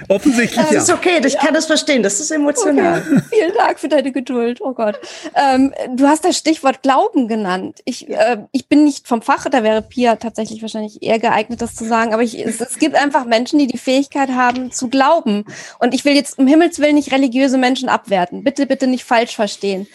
Offensichtlich 0.07 0.65
Das 0.65 0.71
ja. 0.71 0.81
ist 0.81 0.91
okay, 0.91 1.21
ich 1.25 1.37
kann 1.37 1.53
das 1.53 1.67
verstehen, 1.67 2.03
das 2.03 2.19
ist 2.19 2.31
emotional. 2.31 3.01
Okay. 3.01 3.21
Vielen 3.31 3.53
Dank 3.55 3.79
für 3.79 3.87
deine 3.87 4.11
Geduld. 4.11 4.59
Oh 4.61 4.73
Gott. 4.73 4.99
Ähm, 5.35 5.73
du 5.95 6.07
hast 6.07 6.25
das 6.25 6.37
Stichwort 6.37 6.81
Glauben 6.83 7.27
genannt. 7.27 7.79
Ich, 7.85 8.09
äh, 8.09 8.39
ich 8.51 8.67
bin 8.67 8.83
nicht 8.83 9.07
vom 9.07 9.21
Fach, 9.21 9.30
da 9.39 9.63
wäre 9.63 9.81
Pia 9.81 10.15
tatsächlich 10.15 10.61
wahrscheinlich 10.61 11.01
eher 11.01 11.19
geeignet, 11.19 11.61
das 11.61 11.75
zu 11.75 11.85
sagen. 11.85 12.13
Aber 12.13 12.23
ich, 12.23 12.39
es, 12.39 12.61
es 12.61 12.79
gibt 12.79 12.95
einfach 12.95 13.25
Menschen, 13.25 13.59
die 13.59 13.67
die 13.67 13.77
Fähigkeit 13.77 14.29
haben 14.29 14.71
zu 14.71 14.89
glauben. 14.89 15.45
Und 15.79 15.93
ich 15.93 16.05
will 16.05 16.15
jetzt 16.15 16.37
um 16.39 16.47
Himmels 16.47 16.79
Willen 16.79 16.95
nicht 16.95 17.11
religiöse 17.11 17.57
Menschen 17.57 17.89
abwerten. 17.89 18.43
Bitte, 18.43 18.65
bitte 18.65 18.87
nicht 18.87 19.03
falsch 19.03 19.35
verstehen. 19.35 19.87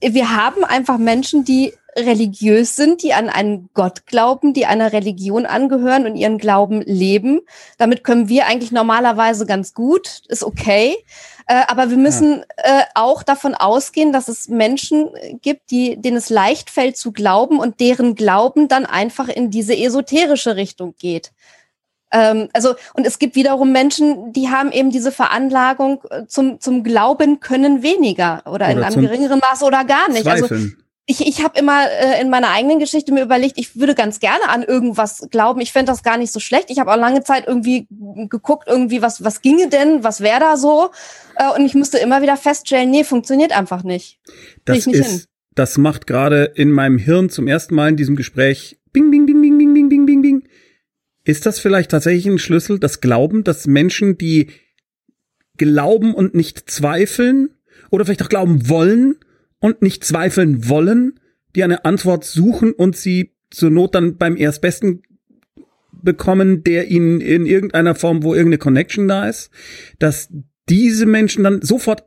Wir 0.00 0.36
haben 0.36 0.64
einfach 0.64 0.98
Menschen, 0.98 1.44
die 1.44 1.72
religiös 1.96 2.76
sind, 2.76 3.02
die 3.02 3.12
an 3.12 3.28
einen 3.28 3.68
Gott 3.74 4.06
glauben, 4.06 4.54
die 4.54 4.66
einer 4.66 4.92
Religion 4.92 5.46
angehören 5.46 6.06
und 6.06 6.16
ihren 6.16 6.38
Glauben 6.38 6.80
leben. 6.82 7.40
Damit 7.78 8.02
können 8.02 8.28
wir 8.28 8.46
eigentlich 8.46 8.72
normalerweise 8.72 9.46
ganz 9.46 9.74
gut, 9.74 10.22
ist 10.28 10.44
okay. 10.44 10.96
Äh, 11.46 11.62
aber 11.68 11.90
wir 11.90 11.96
müssen 11.96 12.44
äh, 12.56 12.82
auch 12.94 13.22
davon 13.22 13.54
ausgehen, 13.54 14.12
dass 14.12 14.28
es 14.28 14.48
Menschen 14.48 15.10
gibt, 15.42 15.70
die, 15.70 16.00
denen 16.00 16.16
es 16.16 16.30
leicht 16.30 16.70
fällt 16.70 16.96
zu 16.96 17.12
glauben 17.12 17.58
und 17.58 17.80
deren 17.80 18.14
Glauben 18.14 18.68
dann 18.68 18.86
einfach 18.86 19.28
in 19.28 19.50
diese 19.50 19.76
esoterische 19.76 20.56
Richtung 20.56 20.94
geht. 20.98 21.32
Ähm, 22.12 22.48
also, 22.52 22.74
und 22.94 23.06
es 23.06 23.18
gibt 23.18 23.34
wiederum 23.34 23.72
Menschen, 23.72 24.32
die 24.32 24.50
haben 24.50 24.70
eben 24.70 24.90
diese 24.90 25.12
Veranlagung 25.12 26.02
äh, 26.10 26.26
zum, 26.26 26.60
zum 26.60 26.84
Glauben 26.84 27.40
können 27.40 27.82
weniger 27.82 28.42
oder, 28.46 28.68
in 28.68 28.78
Oder 28.78 28.86
einem 28.86 28.94
zum 28.94 29.02
geringeren 29.02 29.40
Maß 29.40 29.62
oder 29.62 29.84
gar 29.84 30.08
nicht. 30.10 30.26
Also, 30.26 30.46
Zweifeln. 30.46 30.81
Ich, 31.06 31.26
ich 31.26 31.42
habe 31.42 31.58
immer 31.58 31.84
äh, 31.90 32.20
in 32.20 32.30
meiner 32.30 32.50
eigenen 32.50 32.78
Geschichte 32.78 33.12
mir 33.12 33.24
überlegt, 33.24 33.58
ich 33.58 33.76
würde 33.76 33.94
ganz 33.94 34.20
gerne 34.20 34.48
an 34.48 34.62
irgendwas 34.62 35.26
glauben. 35.30 35.60
Ich 35.60 35.72
fände 35.72 35.90
das 35.90 36.04
gar 36.04 36.16
nicht 36.16 36.32
so 36.32 36.38
schlecht. 36.38 36.70
Ich 36.70 36.78
habe 36.78 36.92
auch 36.92 36.96
lange 36.96 37.24
Zeit 37.24 37.44
irgendwie 37.48 37.88
geguckt, 38.28 38.68
irgendwie, 38.68 39.02
was, 39.02 39.24
was 39.24 39.42
ginge 39.42 39.68
denn, 39.68 40.04
was 40.04 40.20
wäre 40.20 40.38
da 40.38 40.56
so? 40.56 40.90
Äh, 41.36 41.58
und 41.58 41.66
ich 41.66 41.74
musste 41.74 41.98
immer 41.98 42.22
wieder 42.22 42.36
feststellen, 42.36 42.90
nee, 42.90 43.02
funktioniert 43.02 43.56
einfach 43.56 43.82
nicht. 43.82 44.20
Das 44.64 44.78
ich 44.78 44.86
nicht 44.86 45.00
ist, 45.00 45.10
hin. 45.10 45.22
das 45.56 45.76
macht 45.76 46.06
gerade 46.06 46.44
in 46.44 46.70
meinem 46.70 46.98
Hirn 46.98 47.30
zum 47.30 47.48
ersten 47.48 47.74
Mal 47.74 47.88
in 47.88 47.96
diesem 47.96 48.14
Gespräch 48.14 48.78
bing, 48.92 49.10
bing, 49.10 49.26
bing, 49.26 49.40
bing, 49.40 49.58
bing, 49.58 49.74
bing, 49.74 49.88
bing, 49.88 50.06
bing, 50.06 50.22
bing. 50.22 50.48
Ist 51.24 51.46
das 51.46 51.58
vielleicht 51.58 51.90
tatsächlich 51.90 52.26
ein 52.26 52.38
Schlüssel, 52.38 52.78
das 52.78 53.00
Glauben, 53.00 53.42
dass 53.42 53.66
Menschen, 53.66 54.18
die 54.18 54.50
glauben 55.56 56.14
und 56.14 56.34
nicht 56.34 56.70
zweifeln 56.70 57.56
oder 57.90 58.04
vielleicht 58.04 58.22
auch 58.22 58.28
glauben 58.28 58.68
wollen 58.68 59.16
und 59.62 59.80
nicht 59.80 60.04
zweifeln 60.04 60.68
wollen, 60.68 61.20
die 61.54 61.64
eine 61.64 61.84
Antwort 61.84 62.24
suchen 62.24 62.72
und 62.72 62.96
sie 62.96 63.32
zur 63.50 63.70
Not 63.70 63.94
dann 63.94 64.16
beim 64.16 64.36
Erstbesten 64.36 65.02
bekommen, 65.92 66.64
der 66.64 66.88
ihnen 66.88 67.20
in 67.20 67.46
irgendeiner 67.46 67.94
Form, 67.94 68.24
wo 68.24 68.34
irgendeine 68.34 68.58
Connection 68.58 69.06
da 69.06 69.28
ist, 69.28 69.50
dass 69.98 70.28
diese 70.68 71.06
Menschen 71.06 71.44
dann 71.44 71.62
sofort 71.62 72.04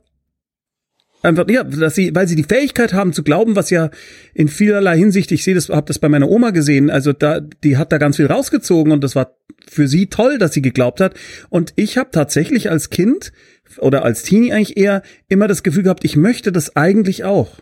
einfach, 1.22 1.50
ja, 1.50 1.64
dass 1.64 1.96
sie, 1.96 2.14
weil 2.14 2.28
sie 2.28 2.36
die 2.36 2.44
Fähigkeit 2.44 2.94
haben 2.94 3.14
zu 3.14 3.24
glauben, 3.24 3.56
was 3.56 3.70
ja 3.70 3.90
in 4.34 4.50
vielerlei 4.50 4.98
Hinsicht, 4.98 5.32
ich 5.32 5.44
sehe 5.44 5.56
das, 5.56 5.70
habe 5.70 5.88
das 5.88 6.00
bei 6.00 6.10
meiner 6.10 6.30
Oma 6.30 6.52
gesehen, 6.52 6.90
also 6.90 7.14
da, 7.14 7.40
die 7.40 7.78
hat 7.78 7.92
da 7.92 7.98
ganz 7.98 8.18
viel 8.18 8.28
rausgezogen 8.28 8.92
und 8.92 9.04
das 9.04 9.16
war 9.16 9.38
für 9.68 9.88
sie 9.88 10.08
toll, 10.08 10.38
dass 10.38 10.54
sie 10.54 10.62
geglaubt 10.62 11.00
hat. 11.00 11.16
Und 11.50 11.74
ich 11.78 11.98
habe 11.98 12.10
tatsächlich 12.12 12.70
als 12.70 12.90
Kind 12.90 13.32
oder 13.80 14.04
als 14.04 14.24
Teenie 14.24 14.54
eigentlich 14.54 14.78
eher 14.78 15.02
immer 15.28 15.48
das 15.48 15.64
Gefühl 15.64 15.84
gehabt, 15.84 16.06
ich 16.06 16.16
möchte 16.16 16.52
das 16.52 16.76
eigentlich 16.76 17.24
auch. 17.24 17.60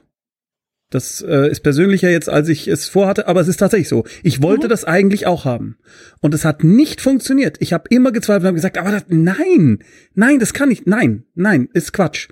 Das 0.93 1.21
äh, 1.21 1.49
ist 1.49 1.61
persönlicher 1.61 2.11
jetzt, 2.11 2.29
als 2.29 2.49
ich 2.49 2.67
es 2.67 2.87
vorhatte, 2.87 3.27
aber 3.27 3.41
es 3.41 3.47
ist 3.47 3.57
tatsächlich 3.57 3.89
so. 3.89 4.03
Ich 4.21 4.43
wollte 4.43 4.67
mhm. 4.67 4.69
das 4.69 4.85
eigentlich 4.85 5.25
auch 5.25 5.43
haben. 5.43 5.77
Und 6.21 6.35
es 6.35 6.45
hat 6.45 6.63
nicht 6.63 7.01
funktioniert. 7.01 7.57
Ich 7.61 7.73
habe 7.73 7.85
immer 7.89 8.11
gezweifelt 8.11 8.43
und 8.43 8.47
habe 8.47 8.55
gesagt, 8.55 8.77
aber 8.77 8.91
das, 8.91 9.05
nein, 9.07 9.79
nein, 10.13 10.39
das 10.39 10.53
kann 10.53 10.69
ich, 10.69 10.85
nein, 10.85 11.23
nein, 11.33 11.67
ist 11.73 11.93
Quatsch. 11.93 12.27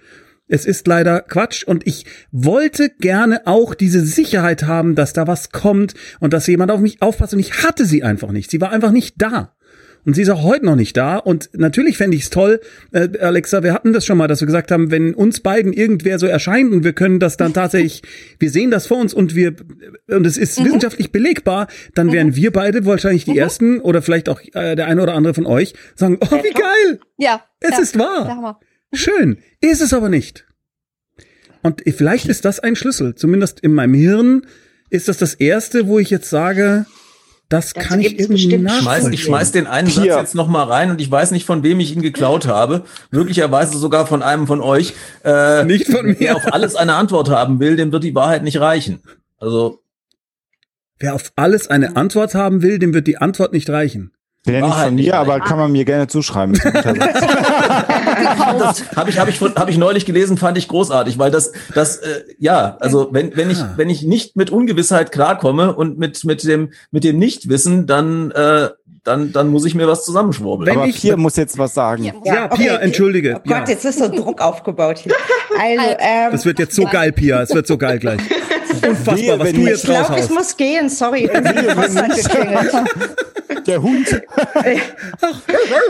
Es 0.48 0.66
ist 0.66 0.86
leider 0.86 1.22
Quatsch 1.22 1.64
und 1.64 1.88
ich 1.88 2.06
wollte 2.32 2.90
gerne 3.00 3.48
auch 3.48 3.74
diese 3.74 4.06
Sicherheit 4.06 4.64
haben, 4.64 4.96
dass 4.96 5.14
da 5.14 5.26
was 5.26 5.50
kommt 5.50 5.96
und 6.20 6.34
dass 6.34 6.46
jemand 6.46 6.72
auf 6.72 6.82
mich 6.82 7.02
aufpasst 7.02 7.34
und 7.34 7.40
ich 7.40 7.64
hatte 7.64 7.86
sie 7.86 8.04
einfach 8.04 8.32
nicht. 8.32 8.52
Sie 8.52 8.62
war 8.62 8.72
einfach 8.72 8.92
nicht 8.92 9.16
da. 9.18 9.56
Und 10.06 10.16
sie 10.16 10.24
ist 10.24 10.30
auch 10.30 10.44
heute 10.44 10.66
noch 10.66 10.76
nicht 10.76 10.98
da. 10.98 11.18
Und 11.18 11.50
natürlich 11.54 11.98
fände 11.98 12.18
ich 12.18 12.24
es 12.24 12.30
toll, 12.30 12.60
äh, 12.92 13.10
Alexa, 13.20 13.64
wir 13.64 13.74
hatten 13.74 13.94
das 13.94 14.06
schon 14.06 14.18
mal, 14.18 14.28
dass 14.28 14.42
wir 14.42 14.46
gesagt 14.46 14.72
haben, 14.72 14.92
wenn 14.92 15.14
uns 15.14 15.42
beiden 15.42 15.74
irgendwer 15.74 16.18
so 16.20 16.26
erscheint 16.26 16.72
und 16.72 16.84
wir 16.84 16.94
können 16.94 17.20
das 17.20 17.38
dann 17.38 17.54
tatsächlich, 17.54 18.02
wir 18.40 18.50
sehen 18.50 18.72
das 18.72 18.88
vor 18.88 18.98
uns 18.98 19.14
und 19.14 19.36
wir, 19.36 19.56
und 20.08 20.26
es 20.26 20.38
ist 20.38 20.60
mhm. 20.60 20.66
wissenschaftlich 20.66 21.12
belegbar, 21.12 21.68
dann 21.94 22.08
mhm. 22.08 22.12
wären 22.14 22.36
wir 22.36 22.52
beide 22.52 22.86
wahrscheinlich 22.86 23.26
die 23.26 23.32
mhm. 23.32 23.38
Ersten 23.38 23.80
oder 23.80 24.02
vielleicht 24.02 24.30
auch 24.30 24.42
äh, 24.54 24.76
der 24.76 24.88
eine 24.88 25.02
oder 25.02 25.14
andere 25.14 25.34
von 25.34 25.46
euch 25.46 25.74
sagen, 25.96 26.18
oh, 26.20 26.32
wie 26.32 26.54
geil! 26.54 27.00
Ja. 27.18 27.44
Es 27.60 27.72
ja, 27.72 27.80
ist 27.80 28.00
wahr. 28.00 28.60
Schön. 28.94 29.38
Ist 29.62 29.82
es 29.82 29.94
aber 29.94 30.10
nicht. 30.10 30.46
Und 31.62 31.84
vielleicht 31.96 32.28
ist 32.28 32.46
das 32.46 32.60
ein 32.60 32.76
Schlüssel. 32.76 33.16
Zumindest 33.16 33.60
in 33.60 33.74
meinem 33.74 33.94
Hirn 33.94 34.48
ist 34.90 35.08
das 35.08 35.18
das 35.18 35.36
erste, 35.36 35.88
wo 35.88 36.00
ich 36.00 36.10
jetzt 36.10 36.30
sage, 36.30 36.86
das, 37.52 37.74
das 37.74 37.84
kann 37.84 38.00
ich 38.00 38.18
irgendwie 38.18 38.58
nachvollziehen. 38.58 39.12
Ich 39.12 39.24
schmeiß 39.24 39.52
den 39.52 39.68
einen 39.68 39.90
Satz 39.90 40.06
jetzt 40.06 40.36
noch 40.36 40.48
mal 40.48 40.64
rein 40.64 40.90
und 40.90 41.02
ich 41.02 41.12
weiß 41.12 41.32
nicht, 41.32 41.46
von 41.46 41.64
wem 41.64 41.82
ich 41.82 41.94
ihn 41.94 42.02
geklaut 42.02 42.48
habe. 42.48 42.84
Möglicherweise 43.12 43.78
sogar 43.78 44.08
von 44.08 44.24
einem 44.24 44.48
von 44.48 44.62
euch. 44.62 44.94
Äh, 45.26 45.66
nicht 45.66 45.88
von 45.88 46.06
mir. 46.06 46.16
Wer 46.20 46.36
auf 46.38 46.54
alles 46.54 46.76
eine 46.76 46.96
Antwort 46.96 47.30
haben 47.30 47.60
will, 47.60 47.76
dem 47.76 47.92
wird 47.92 48.06
die 48.06 48.16
Wahrheit 48.16 48.44
nicht 48.44 48.62
reichen. 48.62 49.02
Also. 49.38 49.80
Wer 50.98 51.14
auf 51.14 51.34
alles 51.36 51.68
eine 51.68 51.98
Antwort 51.98 52.36
haben 52.36 52.62
will, 52.62 52.80
dem 52.80 52.94
wird 52.94 53.08
die 53.08 53.18
Antwort 53.18 53.52
nicht 53.52 53.70
reichen. 53.70 54.14
Bin 54.44 54.60
nicht 54.66 54.74
von 54.74 54.96
mir, 54.96 55.18
aber 55.18 55.40
kann 55.40 55.60
man 55.60 55.72
mir 55.72 55.86
gerne 55.86 56.08
zuschreiben. 56.08 56.60
Habe 58.96 59.10
ich, 59.10 59.20
hab 59.20 59.28
ich, 59.28 59.42
hab 59.42 59.70
ich 59.70 59.78
neulich 59.78 60.06
gelesen, 60.06 60.38
fand 60.38 60.58
ich 60.58 60.68
großartig, 60.68 61.20
weil 61.20 61.32
das, 61.32 61.52
das, 61.74 61.98
äh, 61.98 62.24
ja, 62.40 62.78
also 62.80 63.10
wenn, 63.12 63.36
wenn 63.36 63.50
ich, 63.52 63.60
ah. 63.60 63.74
wenn 63.78 63.90
ich 63.90 64.04
nicht 64.04 64.36
mit 64.36 64.50
Ungewissheit 64.50 65.12
klarkomme 65.12 65.76
und 65.76 66.00
mit, 66.00 66.24
mit 66.24 66.44
dem, 66.44 66.72
mit 66.92 67.04
dem 67.04 67.20
Nichtwissen, 67.20 67.86
dann, 67.88 68.32
äh, 68.32 68.70
dann, 69.04 69.32
dann 69.32 69.50
muss 69.50 69.66
ich 69.66 69.76
mir 69.76 69.88
was 69.88 70.06
zusammenschwurbeln. 70.06 70.70
Wenn 70.70 70.78
aber 70.78 70.88
ich, 70.88 71.02
Pia 71.02 71.18
muss 71.18 71.36
jetzt 71.36 71.58
was 71.58 71.74
sagen. 71.74 72.04
Ja, 72.04 72.14
ja 72.24 72.48
Pia, 72.48 72.76
okay. 72.76 72.84
entschuldige. 72.84 73.36
Oh 73.38 73.42
Gott, 73.48 73.68
ja. 73.68 73.74
jetzt 73.74 73.86
ist 73.86 74.00
so 74.00 74.08
Druck 74.08 74.42
aufgebaut 74.42 75.00
hier. 75.00 75.14
Also, 75.60 75.96
ähm, 76.00 76.32
das 76.32 76.46
wird 76.46 76.60
jetzt 76.60 76.76
so 76.76 76.84
geil, 76.84 77.12
Pia. 77.12 77.42
Es 77.42 77.54
wird 77.54 77.68
so 77.68 77.78
geil 77.78 78.00
gleich. 78.00 78.22
Unfassbar, 78.74 79.18
Wehe, 79.18 79.40
was 79.40 79.52
du 79.52 79.60
jetzt 79.62 79.84
Ich 79.84 79.90
glaube, 79.90 80.20
ich 80.20 80.30
muss 80.30 80.58
gehen, 80.58 80.90
sorry. 80.90 81.30
Der 83.68 83.82
Hund. 83.82 84.22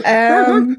ähm, 0.03 0.77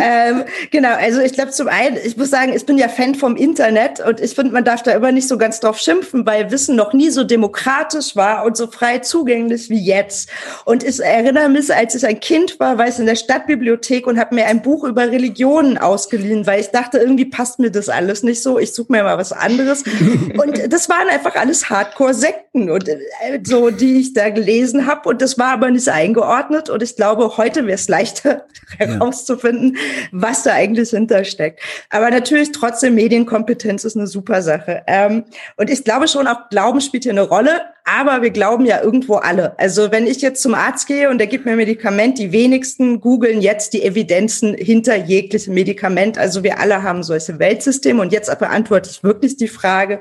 ähm, 0.00 0.44
genau, 0.70 0.94
also 0.94 1.20
ich 1.20 1.32
glaube 1.32 1.50
zum 1.50 1.68
einen, 1.68 1.96
ich 2.04 2.16
muss 2.16 2.30
sagen, 2.30 2.52
ich 2.54 2.66
bin 2.66 2.78
ja 2.78 2.88
Fan 2.88 3.14
vom 3.14 3.36
Internet 3.36 4.00
und 4.00 4.20
ich 4.20 4.34
finde, 4.34 4.52
man 4.52 4.64
darf 4.64 4.82
da 4.82 4.92
immer 4.92 5.12
nicht 5.12 5.28
so 5.28 5.38
ganz 5.38 5.60
drauf 5.60 5.78
schimpfen, 5.78 6.26
weil 6.26 6.50
Wissen 6.50 6.76
noch 6.76 6.92
nie 6.92 7.10
so 7.10 7.24
demokratisch 7.24 8.16
war 8.16 8.44
und 8.44 8.56
so 8.56 8.66
frei 8.66 8.98
zugänglich 8.98 9.70
wie 9.70 9.78
jetzt. 9.78 10.30
Und 10.64 10.82
ich 10.82 11.00
erinnere 11.00 11.48
mich, 11.48 11.72
als 11.72 11.94
ich 11.94 12.06
ein 12.06 12.20
Kind 12.20 12.58
war, 12.58 12.78
war 12.78 12.88
ich 12.88 12.98
in 12.98 13.06
der 13.06 13.16
Stadtbibliothek 13.16 14.06
und 14.06 14.18
habe 14.18 14.34
mir 14.34 14.46
ein 14.46 14.62
Buch 14.62 14.84
über 14.84 15.10
Religionen 15.10 15.78
ausgeliehen, 15.78 16.46
weil 16.46 16.60
ich 16.60 16.68
dachte, 16.68 16.98
irgendwie 16.98 17.26
passt 17.26 17.58
mir 17.58 17.70
das 17.70 17.88
alles 17.88 18.22
nicht 18.22 18.42
so. 18.42 18.58
Ich 18.58 18.74
suche 18.74 18.92
mir 18.92 19.04
mal 19.04 19.18
was 19.18 19.32
anderes. 19.58 19.82
und 19.82 20.72
das 20.72 20.88
waren 20.88 21.08
einfach 21.08 21.34
alles 21.34 21.68
Hardcore-Sekten 21.68 22.70
und 22.70 22.88
äh, 22.88 22.98
so, 23.42 23.70
die 23.70 24.00
ich 24.00 24.14
da 24.14 24.30
gelesen 24.30 24.86
habe. 24.86 25.08
Und 25.08 25.22
das 25.22 25.38
war 25.38 25.52
aber 25.52 25.70
nicht 25.70 25.88
eingeordnet. 25.88 26.70
Und 26.70 26.82
ich 26.82 26.96
glaube, 26.96 27.36
heute 27.36 27.66
wäre 27.66 27.74
es 27.74 27.88
leichter 27.88 28.46
herauszufinden, 28.78 29.76
was 30.12 30.42
da 30.42 30.52
eigentlich 30.52 30.90
hintersteckt. 30.90 31.60
Aber 31.90 32.10
natürlich 32.10 32.52
trotzdem 32.52 32.94
Medienkompetenz 32.94 33.84
ist 33.84 33.96
eine 33.96 34.06
super 34.06 34.42
Sache. 34.42 34.82
Ähm, 34.86 35.24
und 35.56 35.70
ich 35.70 35.84
glaube 35.84 36.08
schon 36.08 36.26
auch 36.26 36.48
Glauben 36.50 36.80
spielt 36.80 37.04
hier 37.04 37.12
eine 37.12 37.22
Rolle, 37.22 37.60
aber 37.88 38.22
wir 38.22 38.30
glauben 38.30 38.66
ja 38.66 38.82
irgendwo 38.82 39.14
alle. 39.14 39.58
Also 39.58 39.90
wenn 39.90 40.06
ich 40.06 40.20
jetzt 40.20 40.42
zum 40.42 40.54
Arzt 40.54 40.86
gehe 40.86 41.08
und 41.08 41.18
der 41.18 41.26
gibt 41.26 41.46
mir 41.46 41.56
Medikament, 41.56 42.18
die 42.18 42.32
wenigsten 42.32 43.00
googeln 43.00 43.40
jetzt 43.40 43.72
die 43.72 43.82
Evidenzen 43.82 44.54
hinter 44.54 44.96
jeglichem 44.96 45.54
Medikament. 45.54 46.18
Also 46.18 46.42
wir 46.42 46.60
alle 46.60 46.82
haben 46.82 47.02
solche 47.02 47.38
Weltsysteme. 47.38 48.02
Und 48.02 48.12
jetzt 48.12 48.36
beantworte 48.38 48.90
ich 48.90 49.02
wirklich 49.02 49.36
die 49.36 49.48
Frage. 49.48 50.00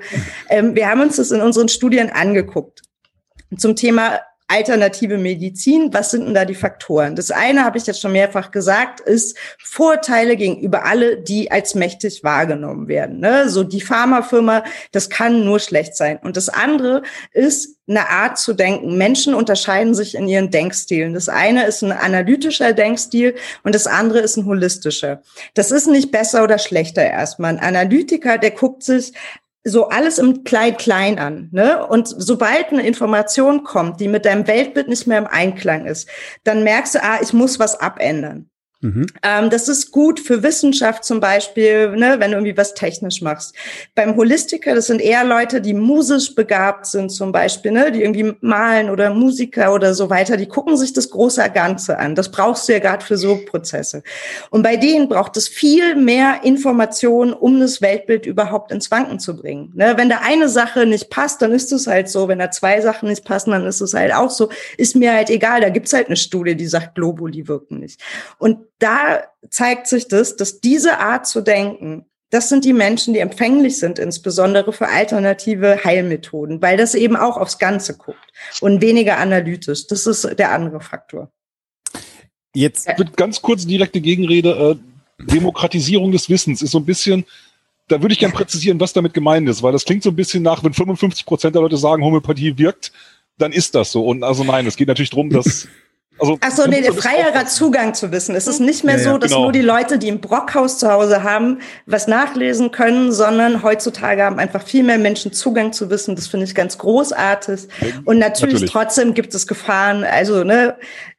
Ähm, 0.49 0.75
wir 0.75 0.89
haben 0.89 1.01
uns 1.01 1.15
das 1.15 1.31
in 1.31 1.41
unseren 1.41 1.69
Studien 1.69 2.09
angeguckt. 2.09 2.81
Zum 3.57 3.75
Thema 3.75 4.19
alternative 4.47 5.17
Medizin. 5.17 5.93
Was 5.93 6.11
sind 6.11 6.25
denn 6.25 6.33
da 6.33 6.45
die 6.45 6.55
Faktoren? 6.55 7.15
Das 7.15 7.31
eine, 7.31 7.63
habe 7.63 7.77
ich 7.77 7.85
jetzt 7.85 8.01
schon 8.01 8.13
mehrfach 8.13 8.51
gesagt, 8.51 9.01
ist 9.01 9.37
Vorteile 9.59 10.35
gegenüber 10.35 10.85
alle, 10.85 11.17
die 11.17 11.51
als 11.51 11.75
mächtig 11.75 12.23
wahrgenommen 12.23 12.87
werden. 12.87 13.19
Ne? 13.19 13.49
So 13.49 13.63
die 13.63 13.81
Pharmafirma, 13.81 14.63
das 14.91 15.09
kann 15.09 15.43
nur 15.43 15.59
schlecht 15.59 15.95
sein. 15.95 16.17
Und 16.21 16.37
das 16.37 16.49
andere 16.49 17.03
ist 17.33 17.77
eine 17.89 18.09
Art 18.09 18.37
zu 18.37 18.53
denken. 18.53 18.97
Menschen 18.97 19.33
unterscheiden 19.33 19.93
sich 19.95 20.15
in 20.15 20.27
ihren 20.27 20.51
Denkstilen. 20.51 21.13
Das 21.13 21.29
eine 21.29 21.65
ist 21.65 21.83
ein 21.83 21.91
analytischer 21.91 22.73
Denkstil 22.73 23.35
und 23.63 23.75
das 23.75 23.87
andere 23.87 24.19
ist 24.19 24.37
ein 24.37 24.45
holistischer. 24.45 25.21
Das 25.53 25.71
ist 25.71 25.87
nicht 25.87 26.11
besser 26.11 26.43
oder 26.43 26.57
schlechter 26.57 27.03
erstmal. 27.03 27.51
Ein 27.51 27.59
Analytiker, 27.59 28.37
der 28.37 28.51
guckt 28.51 28.83
sich 28.83 29.13
so 29.67 29.89
alles 29.89 30.17
im 30.17 30.43
Klein-Klein 30.43 31.19
an. 31.19 31.49
Ne? 31.51 31.85
Und 31.85 32.07
sobald 32.07 32.69
eine 32.69 32.87
Information 32.87 33.63
kommt, 33.63 33.99
die 33.99 34.07
mit 34.07 34.25
deinem 34.25 34.47
Weltbild 34.47 34.87
nicht 34.87 35.07
mehr 35.07 35.17
im 35.17 35.27
Einklang 35.27 35.85
ist, 35.85 36.09
dann 36.43 36.63
merkst 36.63 36.95
du, 36.95 37.03
ah, 37.03 37.19
ich 37.21 37.33
muss 37.33 37.59
was 37.59 37.79
abändern. 37.79 38.49
Mhm. 38.81 39.07
Ähm, 39.23 39.49
das 39.49 39.67
ist 39.67 39.91
gut 39.91 40.19
für 40.19 40.43
Wissenschaft 40.43 41.03
zum 41.03 41.19
Beispiel, 41.19 41.95
ne, 41.95 42.17
wenn 42.19 42.29
du 42.29 42.37
irgendwie 42.37 42.57
was 42.57 42.75
technisch 42.75 43.23
machst. 43.23 43.55
Beim 43.95 44.15
Holistiker, 44.15 44.75
das 44.75 44.85
sind 44.85 45.01
eher 45.01 45.23
Leute, 45.23 45.61
die 45.61 45.73
musisch 45.73 46.35
begabt 46.35 46.85
sind 46.85 47.09
zum 47.09 47.31
Beispiel, 47.31 47.71
ne, 47.71 47.91
die 47.91 48.03
irgendwie 48.03 48.35
malen 48.41 48.91
oder 48.91 49.09
Musiker 49.09 49.73
oder 49.73 49.95
so 49.95 50.11
weiter, 50.11 50.37
die 50.37 50.45
gucken 50.47 50.77
sich 50.77 50.93
das 50.93 51.09
große 51.09 51.49
Ganze 51.49 51.97
an. 51.97 52.13
Das 52.13 52.29
brauchst 52.29 52.69
du 52.69 52.73
ja 52.73 52.79
gerade 52.79 53.03
für 53.03 53.17
so 53.17 53.39
Prozesse. 53.45 54.03
Und 54.51 54.61
bei 54.61 54.77
denen 54.77 55.09
braucht 55.09 55.37
es 55.37 55.47
viel 55.47 55.95
mehr 55.95 56.41
Informationen, 56.43 57.33
um 57.33 57.59
das 57.59 57.81
Weltbild 57.81 58.27
überhaupt 58.27 58.71
ins 58.71 58.91
Wanken 58.91 59.19
zu 59.19 59.35
bringen. 59.35 59.71
Ne, 59.73 59.95
wenn 59.97 60.09
da 60.09 60.19
eine 60.23 60.49
Sache 60.49 60.85
nicht 60.85 61.09
passt, 61.09 61.41
dann 61.41 61.51
ist 61.51 61.71
es 61.71 61.87
halt 61.87 62.09
so. 62.09 62.27
Wenn 62.27 62.37
da 62.37 62.51
zwei 62.51 62.79
Sachen 62.81 63.09
nicht 63.09 63.25
passen, 63.25 63.51
dann 63.51 63.65
ist 63.65 63.81
es 63.81 63.95
halt 63.95 64.13
auch 64.13 64.29
so. 64.29 64.49
Ist 64.77 64.95
mir 64.95 65.13
halt 65.13 65.31
egal. 65.31 65.61
Da 65.61 65.69
gibt's 65.69 65.93
halt 65.93 66.07
eine 66.07 66.15
Studie, 66.15 66.55
die 66.55 66.67
sagt, 66.67 66.93
Globuli 66.93 67.47
wirken 67.47 67.79
nicht. 67.79 67.99
Und 68.37 68.67
da 68.79 69.23
zeigt 69.49 69.87
sich 69.87 70.07
das, 70.07 70.35
dass 70.35 70.59
diese 70.59 70.99
Art 70.99 71.27
zu 71.27 71.41
denken, 71.41 72.05
das 72.29 72.49
sind 72.49 72.65
die 72.65 72.73
Menschen, 72.73 73.13
die 73.13 73.19
empfänglich 73.19 73.79
sind, 73.79 73.99
insbesondere 73.99 74.73
für 74.73 74.89
alternative 74.89 75.83
Heilmethoden, 75.83 76.61
weil 76.61 76.75
das 76.77 76.93
eben 76.93 77.15
auch 77.15 77.37
aufs 77.37 77.57
Ganze 77.57 77.95
guckt 77.95 78.19
und 78.59 78.81
weniger 78.81 79.17
analytisch. 79.17 79.87
Das 79.87 80.05
ist 80.05 80.37
der 80.37 80.51
andere 80.51 80.81
Faktor. 80.81 81.31
Jetzt 82.53 82.87
wird 82.97 83.15
ganz 83.15 83.41
kurz 83.41 83.65
direkte 83.65 84.01
Gegenrede. 84.01 84.77
Äh, 85.19 85.23
Demokratisierung 85.31 86.11
des 86.11 86.29
Wissens 86.29 86.61
ist 86.61 86.71
so 86.71 86.79
ein 86.79 86.85
bisschen, 86.85 87.25
da 87.87 88.01
würde 88.01 88.13
ich 88.13 88.19
gerne 88.19 88.33
präzisieren, 88.33 88.79
was 88.79 88.93
damit 88.93 89.13
gemeint 89.13 89.47
ist, 89.47 89.63
weil 89.63 89.71
das 89.71 89.85
klingt 89.85 90.03
so 90.03 90.09
ein 90.09 90.15
bisschen 90.15 90.43
nach, 90.43 90.63
wenn 90.63 90.73
55 90.73 91.25
Prozent 91.25 91.55
der 91.55 91.61
Leute 91.61 91.77
sagen, 91.77 92.03
Homöopathie 92.03 92.57
wirkt, 92.57 92.91
dann 93.37 93.51
ist 93.51 93.73
das 93.73 93.91
so. 93.91 94.05
Und 94.05 94.23
also 94.23 94.43
nein, 94.43 94.67
es 94.67 94.75
geht 94.75 94.87
natürlich 94.87 95.11
darum, 95.11 95.29
dass 95.29 95.67
Also, 96.19 96.37
Ach 96.41 96.51
so, 96.51 96.65
nee, 96.65 96.81
der 96.81 96.93
freierer 96.93 97.45
Zugang 97.45 97.93
zu 97.93 98.11
wissen. 98.11 98.35
Es 98.35 98.47
ist 98.47 98.59
nicht 98.59 98.83
mehr 98.83 98.97
ja, 98.97 99.03
so, 99.03 99.17
dass 99.17 99.31
genau. 99.31 99.43
nur 99.43 99.51
die 99.51 99.61
Leute, 99.61 99.99
die 99.99 100.07
im 100.07 100.19
Brockhaus 100.19 100.79
zu 100.79 100.91
Hause 100.91 101.23
haben, 101.23 101.59
was 101.85 102.07
nachlesen 102.07 102.71
können, 102.71 103.11
sondern 103.11 103.61
heutzutage 103.63 104.23
haben 104.23 104.39
einfach 104.39 104.63
viel 104.63 104.83
mehr 104.83 104.97
Menschen 104.97 105.31
Zugang 105.31 105.73
zu 105.73 105.89
Wissen. 105.89 106.15
Das 106.15 106.27
finde 106.27 106.45
ich 106.45 106.55
ganz 106.55 106.77
großartig. 106.77 107.67
Und 108.05 108.19
natürlich, 108.19 108.53
natürlich, 108.53 108.71
trotzdem 108.71 109.13
gibt 109.13 109.35
es 109.35 109.47
Gefahren. 109.47 110.03
Also, 110.03 110.43
ne, 110.43 110.75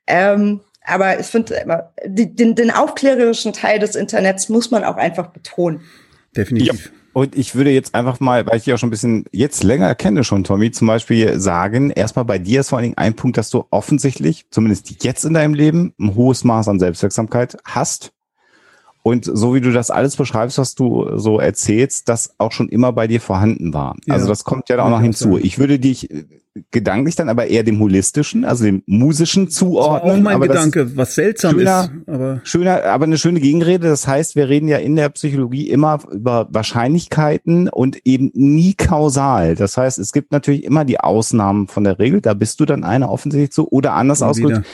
ähm, 0.06 0.60
aber 0.84 1.20
ich 1.20 1.26
finde 1.26 1.54
immer, 1.54 1.92
den, 2.04 2.54
den 2.54 2.70
aufklärerischen 2.70 3.52
Teil 3.52 3.78
des 3.78 3.94
Internets 3.94 4.48
muss 4.48 4.70
man 4.70 4.84
auch 4.84 4.96
einfach 4.96 5.28
betonen. 5.28 5.82
Definitiv. 6.36 6.86
Ja. 6.86 6.97
Und 7.18 7.36
ich 7.36 7.56
würde 7.56 7.72
jetzt 7.72 7.96
einfach 7.96 8.20
mal, 8.20 8.46
weil 8.46 8.58
ich 8.58 8.62
dich 8.62 8.72
auch 8.72 8.78
schon 8.78 8.90
ein 8.90 8.92
bisschen 8.92 9.24
jetzt 9.32 9.64
länger 9.64 9.92
kenne 9.96 10.22
schon, 10.22 10.44
Tommy, 10.44 10.70
zum 10.70 10.86
Beispiel 10.86 11.40
sagen, 11.40 11.90
erstmal 11.90 12.24
bei 12.24 12.38
dir 12.38 12.60
ist 12.60 12.68
vor 12.68 12.78
allen 12.78 12.84
Dingen 12.84 12.96
ein 12.96 13.16
Punkt, 13.16 13.36
dass 13.36 13.50
du 13.50 13.64
offensichtlich, 13.72 14.46
zumindest 14.52 15.02
jetzt 15.02 15.24
in 15.24 15.34
deinem 15.34 15.52
Leben, 15.52 15.92
ein 15.98 16.14
hohes 16.14 16.44
Maß 16.44 16.68
an 16.68 16.78
Selbstwirksamkeit 16.78 17.56
hast. 17.64 18.12
Und 19.08 19.24
so 19.24 19.54
wie 19.54 19.60
du 19.60 19.72
das 19.72 19.90
alles 19.90 20.16
beschreibst, 20.16 20.58
was 20.58 20.74
du 20.74 21.16
so 21.16 21.40
erzählst, 21.40 22.08
das 22.08 22.34
auch 22.38 22.52
schon 22.52 22.68
immer 22.68 22.92
bei 22.92 23.06
dir 23.06 23.20
vorhanden 23.20 23.72
war. 23.74 23.96
Ja. 24.06 24.14
Also 24.14 24.28
das 24.28 24.44
kommt 24.44 24.68
ja 24.68 24.76
da 24.76 24.84
auch 24.84 24.90
noch 24.90 25.00
hinzu. 25.02 25.38
Ich 25.38 25.58
würde 25.58 25.78
dich 25.78 26.10
äh, 26.10 26.24
gedanklich 26.72 27.14
dann 27.14 27.28
aber 27.28 27.46
eher 27.46 27.62
dem 27.62 27.78
holistischen, 27.78 28.44
also 28.44 28.64
dem 28.64 28.82
musischen 28.86 29.46
Das 29.46 29.54
zuordnen. 29.54 30.12
auch 30.12 30.22
mein 30.22 30.34
aber 30.34 30.48
das- 30.48 30.56
Gedanke, 30.64 30.96
was 30.96 31.14
seltsam 31.14 31.52
schöner- 31.56 31.84
ist. 31.84 32.08
Aber 32.08 32.40
Schöner, 32.44 32.84
aber 32.84 33.04
eine 33.04 33.16
schöne 33.18 33.40
Gegenrede. 33.40 33.88
Das 33.88 34.06
heißt, 34.08 34.34
wir 34.36 34.48
reden 34.48 34.66
ja 34.68 34.78
in 34.78 34.96
der 34.96 35.08
Psychologie 35.10 35.68
immer 35.70 36.00
über 36.10 36.48
Wahrscheinlichkeiten 36.50 37.68
und 37.68 37.98
eben 38.04 38.30
nie 38.34 38.74
kausal. 38.74 39.54
Das 39.54 39.76
heißt, 39.76 39.98
es 39.98 40.12
gibt 40.12 40.32
natürlich 40.32 40.64
immer 40.64 40.84
die 40.84 41.00
Ausnahmen 41.00 41.68
von 41.68 41.84
der 41.84 41.98
Regel. 41.98 42.20
Da 42.20 42.34
bist 42.34 42.60
du 42.60 42.64
dann 42.64 42.84
einer 42.84 43.10
offensichtlich 43.10 43.54
so. 43.54 43.68
Oder 43.68 43.92
anders 43.94 44.22
ausgedrückt. 44.22 44.66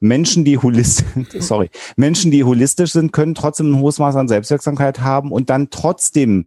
Menschen, 0.00 0.44
die 0.44 0.58
holistisch, 0.58 1.06
sorry, 1.40 1.70
Menschen, 1.96 2.30
die 2.30 2.44
holistisch 2.44 2.92
sind, 2.92 3.12
können 3.12 3.34
trotzdem 3.34 3.72
ein 3.72 3.80
hohes 3.80 3.98
Maß 3.98 4.16
an 4.16 4.28
Selbstwirksamkeit 4.28 5.00
haben 5.00 5.32
und 5.32 5.50
dann 5.50 5.70
trotzdem 5.70 6.46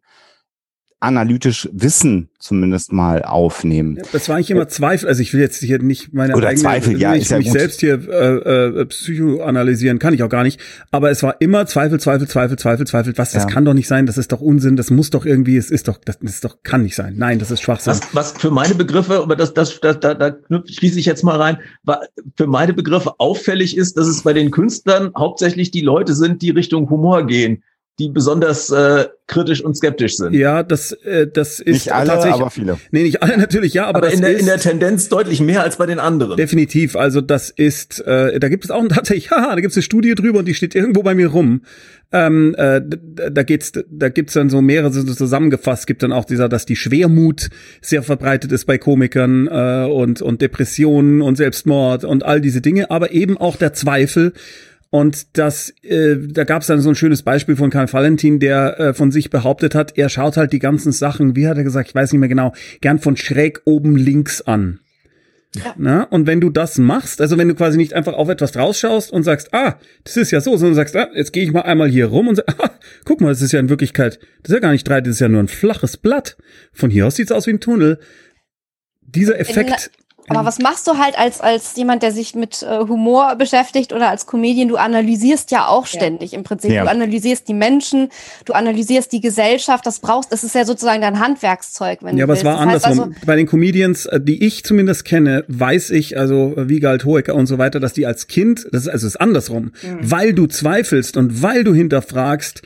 analytisch 1.02 1.70
Wissen 1.72 2.30
zumindest 2.40 2.92
mal 2.92 3.24
aufnehmen. 3.24 4.00
das 4.12 4.28
war 4.28 4.36
eigentlich 4.36 4.52
immer 4.52 4.68
Zweifel. 4.68 5.08
Also 5.08 5.22
ich 5.22 5.34
will 5.34 5.40
jetzt 5.42 5.60
hier 5.60 5.80
nicht 5.82 6.14
meine 6.14 6.36
Oder 6.36 6.50
eigene, 6.50 6.62
Zweifel, 6.62 7.00
ja, 7.00 7.12
nicht 7.14 7.24
ist 7.24 7.32
ja 7.32 7.38
mich 7.38 7.48
gut. 7.48 7.58
selbst 7.60 7.80
hier 7.80 7.94
äh, 8.10 8.80
äh, 8.82 8.86
psychoanalysieren, 8.86 10.00
kann 10.00 10.14
ich 10.14 10.24
auch 10.24 10.30
gar 10.30 10.44
nicht. 10.44 10.60
Aber 10.92 11.10
es 11.10 11.24
war 11.24 11.40
immer 11.40 11.66
Zweifel, 11.66 12.00
Zweifel, 12.00 12.28
Zweifel, 12.28 12.58
Zweifel, 12.58 12.86
Zweifel. 12.86 13.18
Was? 13.18 13.32
Das 13.32 13.44
Ja. 13.44 13.50
kann 13.50 13.66
doch 13.66 13.74
nicht 13.74 13.88
sein. 13.88 14.06
Das 14.06 14.18
ist 14.18 14.32
doch 14.32 14.42
Unsinn. 14.42 14.76
Das 14.76 14.90
muss 14.90 15.10
doch 15.10 15.26
irgendwie. 15.26 15.58
Es 15.58 15.72
ist 15.72 15.88
doch. 15.88 15.98
Das 16.04 16.18
ist 16.18 16.44
doch. 16.44 16.58
Kann 16.64 16.84
nicht 16.84 16.96
sein. 16.96 17.16
Nein, 17.18 17.40
das 17.40 17.52
ist 17.52 17.62
Schwachsinn. 17.62 17.94
Was, 17.94 18.02
was 18.14 18.32
für 18.34 18.52
meine 18.52 18.76
Begriffe, 18.76 19.20
aber 19.22 19.36
das, 19.36 19.54
das, 19.54 19.80
da, 19.80 19.94
da, 19.94 20.14
da 20.14 20.38
schließe 20.66 21.00
ich 21.00 21.06
jetzt 21.06 21.24
mal 21.24 21.38
rein, 21.38 21.58
für 22.38 22.48
meine 22.48 22.74
Begriffe 22.74 23.20
auffällig 23.20 23.76
ist, 23.78 23.98
dass 23.98 24.08
es 24.08 24.24
bei 24.24 24.34
den 24.34 24.52
Künstlern 24.52 25.12
hauptsächlich 25.18 25.72
die 25.72 25.82
Leute 25.82 26.14
sind, 26.14 26.42
die 26.42 26.50
Richtung 26.52 26.90
Humor 26.90 27.26
gehen, 27.26 27.64
die 28.00 28.10
besonders 28.10 28.72
äh, 28.72 29.08
kritisch 29.28 29.64
und 29.64 29.76
skeptisch 29.76 30.16
sind. 30.16 30.34
Ja, 30.34 30.64
das, 30.64 30.92
äh, 30.92 31.28
das 31.28 31.60
ist 31.60 31.68
Nicht 31.86 31.94
alle, 31.94 32.08
tatsächlich. 32.08 32.42
aber 32.42 32.50
viele. 32.50 32.80
Nee, 32.92 33.04
nicht 33.04 33.22
alle 33.22 33.38
natürlich, 33.38 33.74
ja, 33.74 33.86
aber, 33.86 34.00
aber 34.00 34.08
das 34.08 34.16
in 34.16 34.22
der, 34.22 34.32
ist 34.32 34.40
in 34.40 34.46
der 34.46 34.58
Tendenz 34.58 35.10
deutlich 35.10 35.42
mehr 35.42 35.62
als 35.62 35.78
bei 35.78 35.86
den 35.86 36.00
anderen. 36.00 36.38
definitiv. 36.38 36.96
Also 36.96 37.22
das 37.22 37.50
ist, 37.50 38.00
äh, 38.08 38.40
da 38.40 38.50
gibt 38.50 38.66
es 38.66 38.72
auch 38.72 38.86
tatsächlich, 38.90 39.32
haha, 39.32 39.54
da 39.54 39.62
gibt 39.62 39.72
es 39.72 39.78
eine 39.78 39.84
Studie 39.84 40.16
drüber 40.16 40.40
und 40.40 40.48
die 40.48 40.54
steht 40.54 40.74
irgendwo 40.74 41.04
bei 41.04 41.14
mir 41.14 41.28
rum. 41.28 41.62
Ähm, 42.12 42.56
äh, 42.58 42.82
da 42.82 43.30
da 43.30 43.44
geht's, 43.44 43.72
da 43.72 44.10
gibt's 44.10 44.34
dann 44.34 44.50
so 44.50 44.62
mehrere 44.62 44.92
so 44.92 45.04
zusammengefasst. 45.04 45.86
Gibt 45.86 46.02
dann 46.02 46.12
auch 46.12 46.26
dieser, 46.26 46.50
dass 46.50 46.66
die 46.66 46.76
Schwermut 46.76 47.50
sehr 47.82 48.02
verbreitet 48.02 48.52
ist 48.52 48.66
bei 48.66 48.80
Komikern 48.80 49.48
äh, 49.48 49.86
und 49.86 50.22
und 50.24 50.42
Depressionen 50.42 51.22
und 51.22 51.36
Selbstmord 51.36 52.06
und 52.06 52.26
all 52.26 52.42
diese 52.42 52.62
Dinge, 52.62 52.90
aber 52.90 53.12
eben 53.12 53.38
auch 53.38 53.58
der 53.58 53.74
Zweifel. 53.74 54.34
Und 54.92 55.38
das, 55.38 55.72
äh, 55.84 56.16
da 56.18 56.44
gab 56.46 56.62
es 56.62 56.68
dann 56.68 56.82
so 56.82 56.90
ein 56.90 56.96
schönes 56.96 57.22
Beispiel 57.22 57.56
von 57.56 57.70
Karl 57.70 57.92
Valentin, 57.92 58.40
der 58.40 58.80
äh, 58.80 58.94
von 58.94 59.12
sich 59.12 59.30
behauptet 59.30 59.76
hat, 59.76 59.98
er 59.98 60.10
schaut 60.10 60.36
halt 60.36 60.52
die 60.52 60.60
ganzen 60.60 60.92
Sachen, 60.92 61.36
wie 61.36 61.48
hat 61.48 61.58
er 61.58 61.64
gesagt, 61.64 61.90
ich 61.90 61.96
weiß 61.96 62.12
nicht 62.12 62.20
mehr 62.20 62.30
genau, 62.30 62.54
gern 62.82 62.98
von 62.98 63.16
schräg 63.16 63.62
oben 63.66 63.96
links 63.96 64.42
an. 64.42 64.80
Na, 65.78 66.04
und 66.04 66.28
wenn 66.28 66.42
du 66.42 66.52
das 66.52 66.78
machst, 66.78 67.22
also 67.22 67.38
wenn 67.40 67.48
du 67.48 67.56
quasi 67.56 67.78
nicht 67.78 67.94
einfach 67.94 68.14
auf 68.14 68.30
etwas 68.30 68.56
rausschaust 68.56 69.12
und 69.12 69.24
sagst, 69.24 69.52
ah, 69.52 69.80
das 70.04 70.16
ist 70.16 70.30
ja 70.30 70.42
so, 70.42 70.56
sondern 70.58 70.76
sagst, 70.76 70.96
ah, 70.96 71.10
jetzt 71.16 71.34
gehe 71.34 71.44
ich 71.44 71.52
mal 71.52 71.62
einmal 71.62 71.90
hier 71.90 72.06
rum 72.06 72.28
und 72.28 72.36
sag, 72.36 72.46
ah, 72.60 72.70
guck 73.04 73.20
mal, 73.20 73.30
das 73.30 73.42
ist 73.42 73.52
ja 73.52 73.60
in 73.60 73.70
Wirklichkeit, 73.70 74.20
das 74.44 74.52
ist 74.52 74.54
ja 74.54 74.60
gar 74.60 74.72
nicht 74.72 74.88
drei, 74.88 75.02
das 75.02 75.16
ist 75.16 75.22
ja 75.22 75.28
nur 75.28 75.42
ein 75.42 75.48
flaches 75.48 75.98
Blatt. 75.98 76.38
Von 76.72 76.92
hier 76.92 77.08
aus 77.08 77.16
sieht's 77.16 77.32
aus 77.32 77.48
wie 77.48 77.52
ein 77.52 77.60
Tunnel. 77.60 78.00
Dieser 79.02 79.40
Effekt, 79.40 79.90
Aber 80.30 80.46
was 80.46 80.60
machst 80.60 80.88
du 80.88 80.98
halt 80.98 81.18
als, 81.18 81.42
als 81.42 81.76
jemand, 81.76 82.04
der 82.04 82.12
sich 82.12 82.36
mit 82.36 82.64
äh, 82.64 82.80
Humor 82.80 83.36
beschäftigt 83.36 83.94
oder 83.94 84.10
als 84.10 84.26
Comedian? 84.26 84.68
Du 84.68 84.78
analysierst 84.78 85.52
ja 85.52 85.68
auch 85.68 85.86
ständig 85.86 86.34
im 86.34 86.44
Prinzip. 86.44 86.72
Ja. 86.72 86.84
Du 86.84 86.90
analysierst 86.90 87.48
die 87.48 87.54
Menschen, 87.54 88.10
du 88.46 88.54
analysierst 88.54 89.12
die 89.12 89.22
Gesellschaft, 89.22 89.86
das 89.86 90.00
brauchst, 90.00 90.32
das 90.32 90.44
ist 90.44 90.56
ja 90.56 90.66
sozusagen 90.66 91.02
dein 91.02 91.20
Handwerkszeug, 91.20 92.00
wenn 92.02 92.18
Ja, 92.18 92.26
aber 92.26 92.34
es 92.34 92.44
war 92.44 92.54
Das 92.54 92.76
heißt 92.76 92.86
andersrum. 92.86 93.14
also, 93.14 93.26
Bei 93.26 93.36
den 93.36 93.48
Comedians, 93.48 94.06
äh, 94.06 94.20
die 94.22 94.44
ich 94.46 94.64
zumindest 94.64 95.06
kenne, 95.06 95.44
weiß 95.48 95.90
ich, 95.92 96.18
also 96.18 96.54
äh, 96.56 96.70
Wiegald, 96.70 97.06
Hoeker 97.06 97.36
und 97.36 97.48
so 97.48 97.58
weiter, 97.58 97.80
dass 97.80 97.94
die 97.94 98.06
als 98.06 98.28
Kind, 98.28 98.68
das 98.72 98.84
ist 98.84 98.88
also 98.90 99.08
es 99.08 99.16
ist 99.16 99.22
andersrum, 99.22 99.72
weil 100.02 100.34
du 100.34 100.48
zweifelst 100.48 101.18
und 101.18 101.42
weil 101.42 101.64
du 101.64 101.74
hinterfragst, 101.74 102.62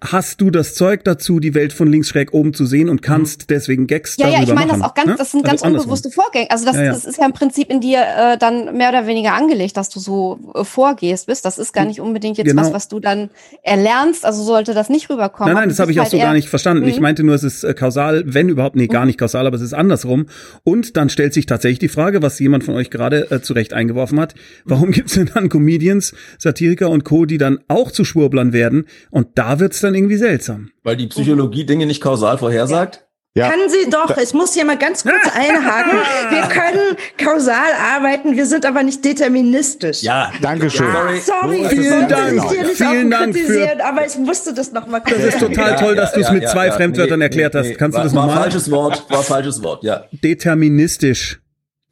hast 0.00 0.40
du 0.40 0.50
das 0.50 0.74
Zeug 0.74 1.02
dazu, 1.02 1.40
die 1.40 1.54
Welt 1.54 1.72
von 1.72 1.90
links 1.90 2.08
schräg 2.08 2.32
oben 2.32 2.54
zu 2.54 2.66
sehen 2.66 2.88
und 2.88 3.02
kannst 3.02 3.50
deswegen 3.50 3.88
Gags 3.88 4.16
ja, 4.16 4.26
ja, 4.28 4.32
darüber 4.34 4.42
ich 4.52 4.54
meine 4.54 4.68
das 4.70 4.78
machen, 4.78 4.90
auch 4.90 4.94
ganz, 4.94 5.08
ne? 5.08 5.14
das 5.18 5.30
sind 5.32 5.40
Also 5.40 5.50
ganz 5.50 5.62
andersrum. 5.64 5.90
unbewusste 5.90 6.10
Vorgänge. 6.12 6.50
Also 6.52 6.64
das, 6.66 6.76
Ja, 6.76 6.82
ja. 6.84 6.92
das 6.92 7.04
ist 7.04 7.18
ja 7.18 7.26
im 7.26 7.32
Prinzip 7.32 7.68
in 7.68 7.80
dir 7.80 7.98
äh, 8.16 8.38
dann 8.38 8.76
mehr 8.76 8.90
oder 8.90 9.08
weniger 9.08 9.32
angelegt, 9.34 9.76
dass 9.76 9.88
du 9.88 9.98
so 9.98 10.38
äh, 10.54 10.62
vorgehst 10.62 11.26
bist. 11.26 11.44
Das 11.44 11.58
ist 11.58 11.72
gar 11.72 11.84
nicht 11.84 12.00
unbedingt 12.00 12.38
jetzt 12.38 12.46
Genau. 12.46 12.62
was, 12.62 12.72
was 12.72 12.88
du 12.88 13.00
dann 13.00 13.30
erlernst. 13.64 14.24
Also 14.24 14.44
sollte 14.44 14.72
das 14.72 14.88
nicht 14.88 15.10
rüberkommen. 15.10 15.52
Nein, 15.52 15.62
nein, 15.62 15.68
das 15.68 15.80
habe 15.80 15.90
ich 15.90 15.98
auch 15.98 16.04
halt 16.04 16.12
so 16.12 16.18
gar 16.18 16.32
nicht 16.32 16.48
verstanden. 16.48 16.86
Ich 16.86 16.96
Mhm. 16.96 17.02
meinte 17.02 17.24
nur, 17.24 17.34
es 17.34 17.42
ist 17.42 17.64
äh, 17.64 17.74
kausal, 17.74 18.22
wenn 18.26 18.48
überhaupt, 18.48 18.76
nee, 18.76 18.86
gar 18.86 19.04
nicht 19.04 19.18
kausal, 19.18 19.46
aber 19.48 19.56
es 19.56 19.62
ist 19.62 19.74
andersrum. 19.74 20.26
Und 20.62 20.96
dann 20.96 21.08
stellt 21.10 21.34
sich 21.34 21.46
tatsächlich 21.46 21.80
die 21.80 21.88
Frage, 21.88 22.22
was 22.22 22.38
jemand 22.38 22.62
von 22.62 22.74
euch 22.74 22.90
gerade 22.90 23.30
äh, 23.32 23.40
zurecht 23.42 23.72
eingeworfen 23.74 24.20
hat, 24.20 24.34
warum 24.64 24.92
gibt's 24.92 25.14
denn 25.14 25.28
dann 25.34 25.48
Comedians, 25.48 26.14
Satiriker 26.38 26.88
und 26.88 27.04
Co., 27.04 27.24
die 27.24 27.38
dann 27.38 27.58
auch 27.66 27.90
zu 27.90 28.04
Schwurblern 28.04 28.52
werden? 28.52 28.86
Und 29.10 29.26
da 29.34 29.58
wird's 29.58 29.80
dann 29.80 29.87
irgendwie 29.94 30.16
seltsam. 30.16 30.70
Weil 30.82 30.96
die 30.96 31.06
Psychologie 31.06 31.64
Dinge 31.64 31.86
nicht 31.86 32.00
kausal 32.02 32.38
vorhersagt. 32.38 33.04
Ja. 33.34 33.50
Kann 33.50 33.60
sie 33.68 33.88
doch. 33.88 34.16
Ich 34.16 34.32
muss 34.34 34.54
hier 34.54 34.64
mal 34.64 34.78
ganz 34.78 35.04
kurz 35.04 35.14
einhaken. 35.34 35.98
Wir 36.30 36.42
können 36.48 36.96
kausal 37.18 37.72
arbeiten, 37.78 38.36
wir 38.36 38.46
sind 38.46 38.66
aber 38.66 38.82
nicht 38.82 39.04
deterministisch. 39.04 40.02
Ja, 40.02 40.32
Dankeschön. 40.42 40.88
Sorry. 40.90 41.20
Sorry, 41.20 41.68
Vielen 41.68 42.08
Dank. 42.08 42.42
Vielen 42.74 43.10
Dank 43.10 43.36
für- 43.38 43.84
aber 43.84 44.06
ich 44.06 44.16
musste 44.18 44.52
das 44.54 44.72
noch 44.72 44.86
mal 44.88 45.00
Das 45.08 45.18
ist 45.18 45.38
total 45.38 45.76
toll, 45.76 45.94
dass 45.94 46.12
du 46.14 46.20
es 46.20 46.30
mit 46.32 46.48
zwei 46.48 46.72
Fremdwörtern 46.72 47.20
erklärt 47.20 47.54
hast. 47.54 47.76
Kannst 47.78 47.94
du 47.94 47.98
war, 47.98 48.04
das 48.04 48.14
war 48.14 48.26
nochmal? 48.26 48.42
falsches 48.42 48.70
Wort, 48.72 49.04
war 49.08 49.22
falsches 49.22 49.62
Wort, 49.62 49.84
ja. 49.84 50.04
Deterministisch. 50.10 51.40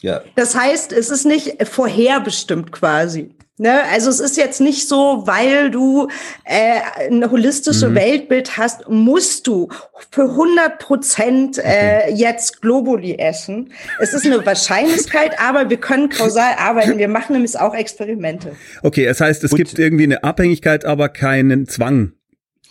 Ja. 0.02 0.22
Das 0.34 0.56
heißt, 0.56 0.92
es 0.92 1.10
ist 1.10 1.26
nicht 1.26 1.56
vorherbestimmt 1.68 2.72
quasi. 2.72 3.30
Ne? 3.58 3.82
Also 3.90 4.10
es 4.10 4.20
ist 4.20 4.36
jetzt 4.36 4.60
nicht 4.60 4.86
so, 4.86 5.22
weil 5.26 5.70
du 5.70 6.08
äh, 6.44 6.80
ein 7.08 7.30
holistisches 7.30 7.94
Weltbild 7.94 8.58
hast, 8.58 8.86
musst 8.88 9.46
du 9.46 9.68
für 10.10 10.24
100 10.24 10.78
Prozent 10.78 11.58
äh, 11.58 12.10
jetzt 12.10 12.60
Globuli 12.60 13.16
essen. 13.18 13.72
Es 13.98 14.12
ist 14.12 14.26
eine 14.26 14.44
Wahrscheinlichkeit, 14.44 15.40
aber 15.40 15.70
wir 15.70 15.78
können 15.78 16.10
kausal 16.10 16.52
arbeiten. 16.58 16.98
Wir 16.98 17.08
machen 17.08 17.32
nämlich 17.32 17.58
auch 17.58 17.74
Experimente. 17.74 18.52
Okay, 18.82 19.06
es 19.06 19.20
heißt, 19.22 19.42
es 19.44 19.52
Und- 19.52 19.56
gibt 19.56 19.78
irgendwie 19.78 20.04
eine 20.04 20.22
Abhängigkeit, 20.22 20.84
aber 20.84 21.08
keinen 21.08 21.66
Zwang. 21.66 22.12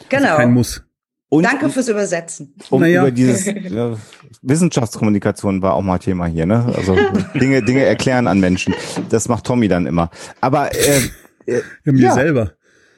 Genau. 0.09 0.35
Kein 0.35 0.51
Muss. 0.53 0.83
Und 1.29 1.43
Danke 1.43 1.69
fürs 1.69 1.87
Übersetzen. 1.87 2.53
um 2.69 2.81
Naja. 2.81 3.01
über 3.01 3.11
dieses 3.11 3.47
äh, 3.47 3.95
Wissenschaftskommunikation 4.41 5.61
war 5.61 5.73
auch 5.73 5.81
mal 5.81 5.97
Thema 5.97 6.27
hier, 6.27 6.45
ne? 6.45 6.71
Also 6.75 6.95
Dinge, 7.39 7.63
Dinge 7.63 7.83
erklären 7.83 8.27
an 8.27 8.39
Menschen. 8.39 8.73
Das 9.09 9.27
macht 9.27 9.45
Tommy 9.45 9.67
dann 9.67 9.85
immer. 9.87 10.09
Aber 10.41 10.71
äh, 10.73 11.01
äh, 11.47 11.61
Ja, 11.83 11.91
mir 11.91 12.01
Ja. 12.01 12.13
selber. 12.13 12.51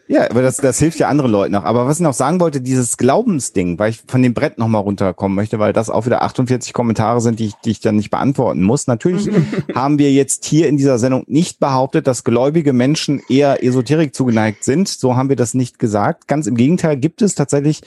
Ja, 0.10 0.30
aber 0.30 0.42
das, 0.42 0.58
das 0.58 0.80
hilft 0.80 1.00
ja 1.00 1.10
anderen 1.10 1.32
Leuten 1.32 1.56
auch. 1.56 1.64
Aber 1.64 1.86
was 1.86 1.98
ich 1.98 2.04
noch 2.04 2.14
sagen 2.14 2.40
wollte, 2.40 2.62
dieses 2.62 2.98
Glaubensding, 2.98 3.78
weil 3.78 3.90
ich 3.92 4.04
von 4.08 4.22
dem 4.22 4.34
Brett 4.34 4.58
noch 4.58 4.68
mal 4.68 4.80
runterkommen 4.80 5.36
möchte, 5.36 5.60
weil 5.60 5.74
das 5.74 5.90
auch 5.90 6.06
wieder 6.06 6.22
48 6.22 6.72
Kommentare 6.72 7.20
sind, 7.20 7.40
die 7.40 7.48
ich, 7.48 7.56
die 7.56 7.72
ich 7.72 7.82
dann 7.82 7.98
nicht 7.98 8.10
beantworten 8.10 8.64
muss. 8.64 8.88
Natürlich 8.88 9.30
haben 9.76 10.00
wir 10.00 10.12
jetzt 10.12 10.46
hier 10.46 10.70
in 10.70 10.78
dieser 10.78 10.98
Sendung 10.98 11.24
nicht 11.28 11.60
behauptet, 11.60 12.08
dass 12.08 12.24
gläubige 12.24 12.72
Menschen 12.74 13.22
eher 13.28 13.64
Esoterik 13.64 14.16
zugeneigt 14.16 14.64
sind. 14.64 14.88
So 14.88 15.16
haben 15.16 15.30
wir 15.30 15.36
das 15.36 15.54
nicht 15.54 15.78
gesagt. 15.78 16.28
Ganz 16.28 16.48
im 16.48 16.56
Gegenteil 16.56 16.98
gibt 16.98 17.22
es 17.22 17.36
tatsächlich 17.36 17.82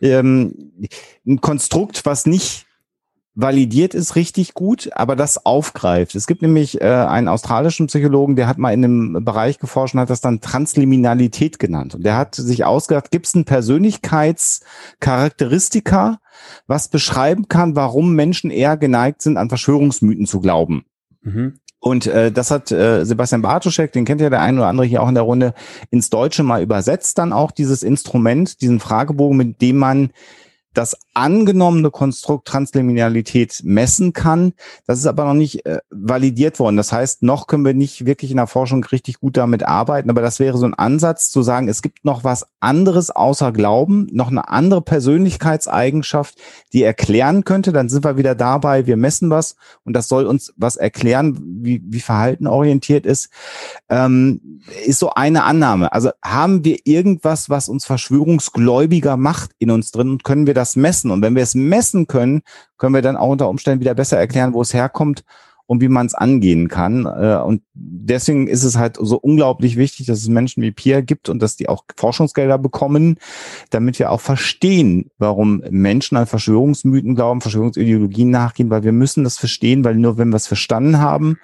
ähm, 0.00 0.72
ein 1.26 1.40
Konstrukt, 1.40 2.06
was 2.06 2.26
nicht 2.26 2.65
validiert 3.36 3.94
ist 3.94 4.16
richtig 4.16 4.54
gut, 4.54 4.88
aber 4.94 5.14
das 5.14 5.44
aufgreift. 5.44 6.14
Es 6.14 6.26
gibt 6.26 6.40
nämlich 6.40 6.80
äh, 6.80 6.86
einen 6.86 7.28
australischen 7.28 7.86
Psychologen, 7.86 8.34
der 8.34 8.48
hat 8.48 8.56
mal 8.56 8.72
in 8.72 8.82
einem 8.82 9.22
Bereich 9.24 9.58
geforscht 9.58 9.94
und 9.94 10.00
hat 10.00 10.08
das 10.08 10.22
dann 10.22 10.40
Transliminalität 10.40 11.58
genannt. 11.58 11.94
Und 11.94 12.04
der 12.04 12.16
hat 12.16 12.34
sich 12.34 12.64
ausgedacht, 12.64 13.10
gibt 13.10 13.26
es 13.26 13.34
ein 13.34 13.44
Persönlichkeitscharakteristika, 13.44 16.18
was 16.66 16.88
beschreiben 16.88 17.48
kann, 17.48 17.76
warum 17.76 18.14
Menschen 18.14 18.50
eher 18.50 18.78
geneigt 18.78 19.20
sind, 19.20 19.36
an 19.36 19.50
Verschwörungsmythen 19.50 20.24
zu 20.26 20.40
glauben. 20.40 20.86
Mhm. 21.20 21.58
Und 21.78 22.06
äh, 22.06 22.32
das 22.32 22.50
hat 22.50 22.72
äh, 22.72 23.04
Sebastian 23.04 23.42
Bartoschek, 23.42 23.92
den 23.92 24.06
kennt 24.06 24.22
ja 24.22 24.30
der 24.30 24.40
ein 24.40 24.56
oder 24.56 24.68
andere 24.68 24.86
hier 24.86 25.02
auch 25.02 25.08
in 25.08 25.14
der 25.14 25.24
Runde, 25.24 25.52
ins 25.90 26.08
Deutsche 26.08 26.42
mal 26.42 26.62
übersetzt, 26.62 27.18
dann 27.18 27.34
auch 27.34 27.50
dieses 27.50 27.82
Instrument, 27.82 28.62
diesen 28.62 28.80
Fragebogen, 28.80 29.36
mit 29.36 29.60
dem 29.60 29.76
man 29.76 30.08
das 30.72 30.96
angenommene 31.16 31.90
Konstrukt 31.90 32.46
Transliminalität 32.46 33.62
messen 33.64 34.12
kann. 34.12 34.52
Das 34.86 34.98
ist 34.98 35.06
aber 35.06 35.24
noch 35.24 35.34
nicht 35.34 35.64
äh, 35.64 35.78
validiert 35.90 36.58
worden. 36.58 36.76
Das 36.76 36.92
heißt, 36.92 37.22
noch 37.22 37.46
können 37.46 37.64
wir 37.64 37.74
nicht 37.74 38.04
wirklich 38.04 38.30
in 38.30 38.36
der 38.36 38.46
Forschung 38.46 38.84
richtig 38.84 39.20
gut 39.20 39.36
damit 39.36 39.62
arbeiten. 39.62 40.10
Aber 40.10 40.20
das 40.20 40.38
wäre 40.38 40.58
so 40.58 40.66
ein 40.66 40.74
Ansatz 40.74 41.30
zu 41.30 41.42
sagen, 41.42 41.68
es 41.68 41.80
gibt 41.80 42.04
noch 42.04 42.22
was 42.22 42.46
anderes 42.60 43.10
außer 43.10 43.50
Glauben, 43.52 44.08
noch 44.12 44.28
eine 44.28 44.48
andere 44.48 44.82
Persönlichkeitseigenschaft, 44.82 46.36
die 46.74 46.82
erklären 46.82 47.44
könnte. 47.44 47.72
Dann 47.72 47.88
sind 47.88 48.04
wir 48.04 48.18
wieder 48.18 48.34
dabei, 48.34 48.86
wir 48.86 48.98
messen 48.98 49.30
was 49.30 49.56
und 49.84 49.94
das 49.94 50.08
soll 50.08 50.26
uns 50.26 50.52
was 50.56 50.76
erklären, 50.76 51.38
wie, 51.62 51.82
wie 51.86 52.00
Verhalten 52.00 52.46
orientiert 52.46 53.06
ist. 53.06 53.30
Ähm, 53.88 54.60
ist 54.84 54.98
so 54.98 55.10
eine 55.10 55.44
Annahme. 55.44 55.92
Also 55.92 56.10
haben 56.22 56.64
wir 56.64 56.78
irgendwas, 56.84 57.48
was 57.48 57.68
uns 57.68 57.86
verschwörungsgläubiger 57.86 59.16
macht 59.16 59.52
in 59.58 59.70
uns 59.70 59.92
drin 59.92 60.10
und 60.10 60.24
können 60.24 60.46
wir 60.46 60.54
das 60.54 60.76
messen? 60.76 61.05
Messen. 61.06 61.10
Und 61.10 61.22
wenn 61.22 61.34
wir 61.34 61.42
es 61.42 61.54
messen 61.54 62.06
können, 62.06 62.42
können 62.78 62.94
wir 62.94 63.02
dann 63.02 63.16
auch 63.16 63.30
unter 63.30 63.48
Umständen 63.48 63.80
wieder 63.80 63.94
besser 63.94 64.18
erklären, 64.18 64.52
wo 64.52 64.62
es 64.62 64.74
herkommt 64.74 65.24
und 65.68 65.80
wie 65.80 65.88
man 65.88 66.06
es 66.06 66.14
angehen 66.14 66.68
kann. 66.68 67.06
Äh, 67.06 67.42
und 67.44 67.62
deswegen 67.74 68.46
ist 68.46 68.62
es 68.62 68.76
halt 68.76 68.98
so 69.00 69.16
unglaublich 69.16 69.76
wichtig, 69.76 70.06
dass 70.06 70.18
es 70.18 70.28
Menschen 70.28 70.62
wie 70.62 70.70
Pierre 70.70 71.02
gibt 71.02 71.28
und 71.28 71.42
dass 71.42 71.56
die 71.56 71.68
auch 71.68 71.84
Forschungsgelder 71.96 72.56
bekommen, 72.56 73.18
damit 73.70 73.98
wir 73.98 74.12
auch 74.12 74.20
verstehen, 74.20 75.10
warum 75.18 75.62
Menschen 75.70 76.16
an 76.16 76.26
Verschwörungsmythen 76.26 77.16
glauben, 77.16 77.40
Verschwörungsideologien 77.40 78.30
nachgehen, 78.30 78.70
weil 78.70 78.84
wir 78.84 78.92
müssen 78.92 79.24
das 79.24 79.38
verstehen, 79.38 79.82
weil 79.82 79.96
nur 79.96 80.18
wenn 80.18 80.28
wir 80.28 80.36
es 80.36 80.46
verstanden 80.46 80.98
haben, 80.98 81.38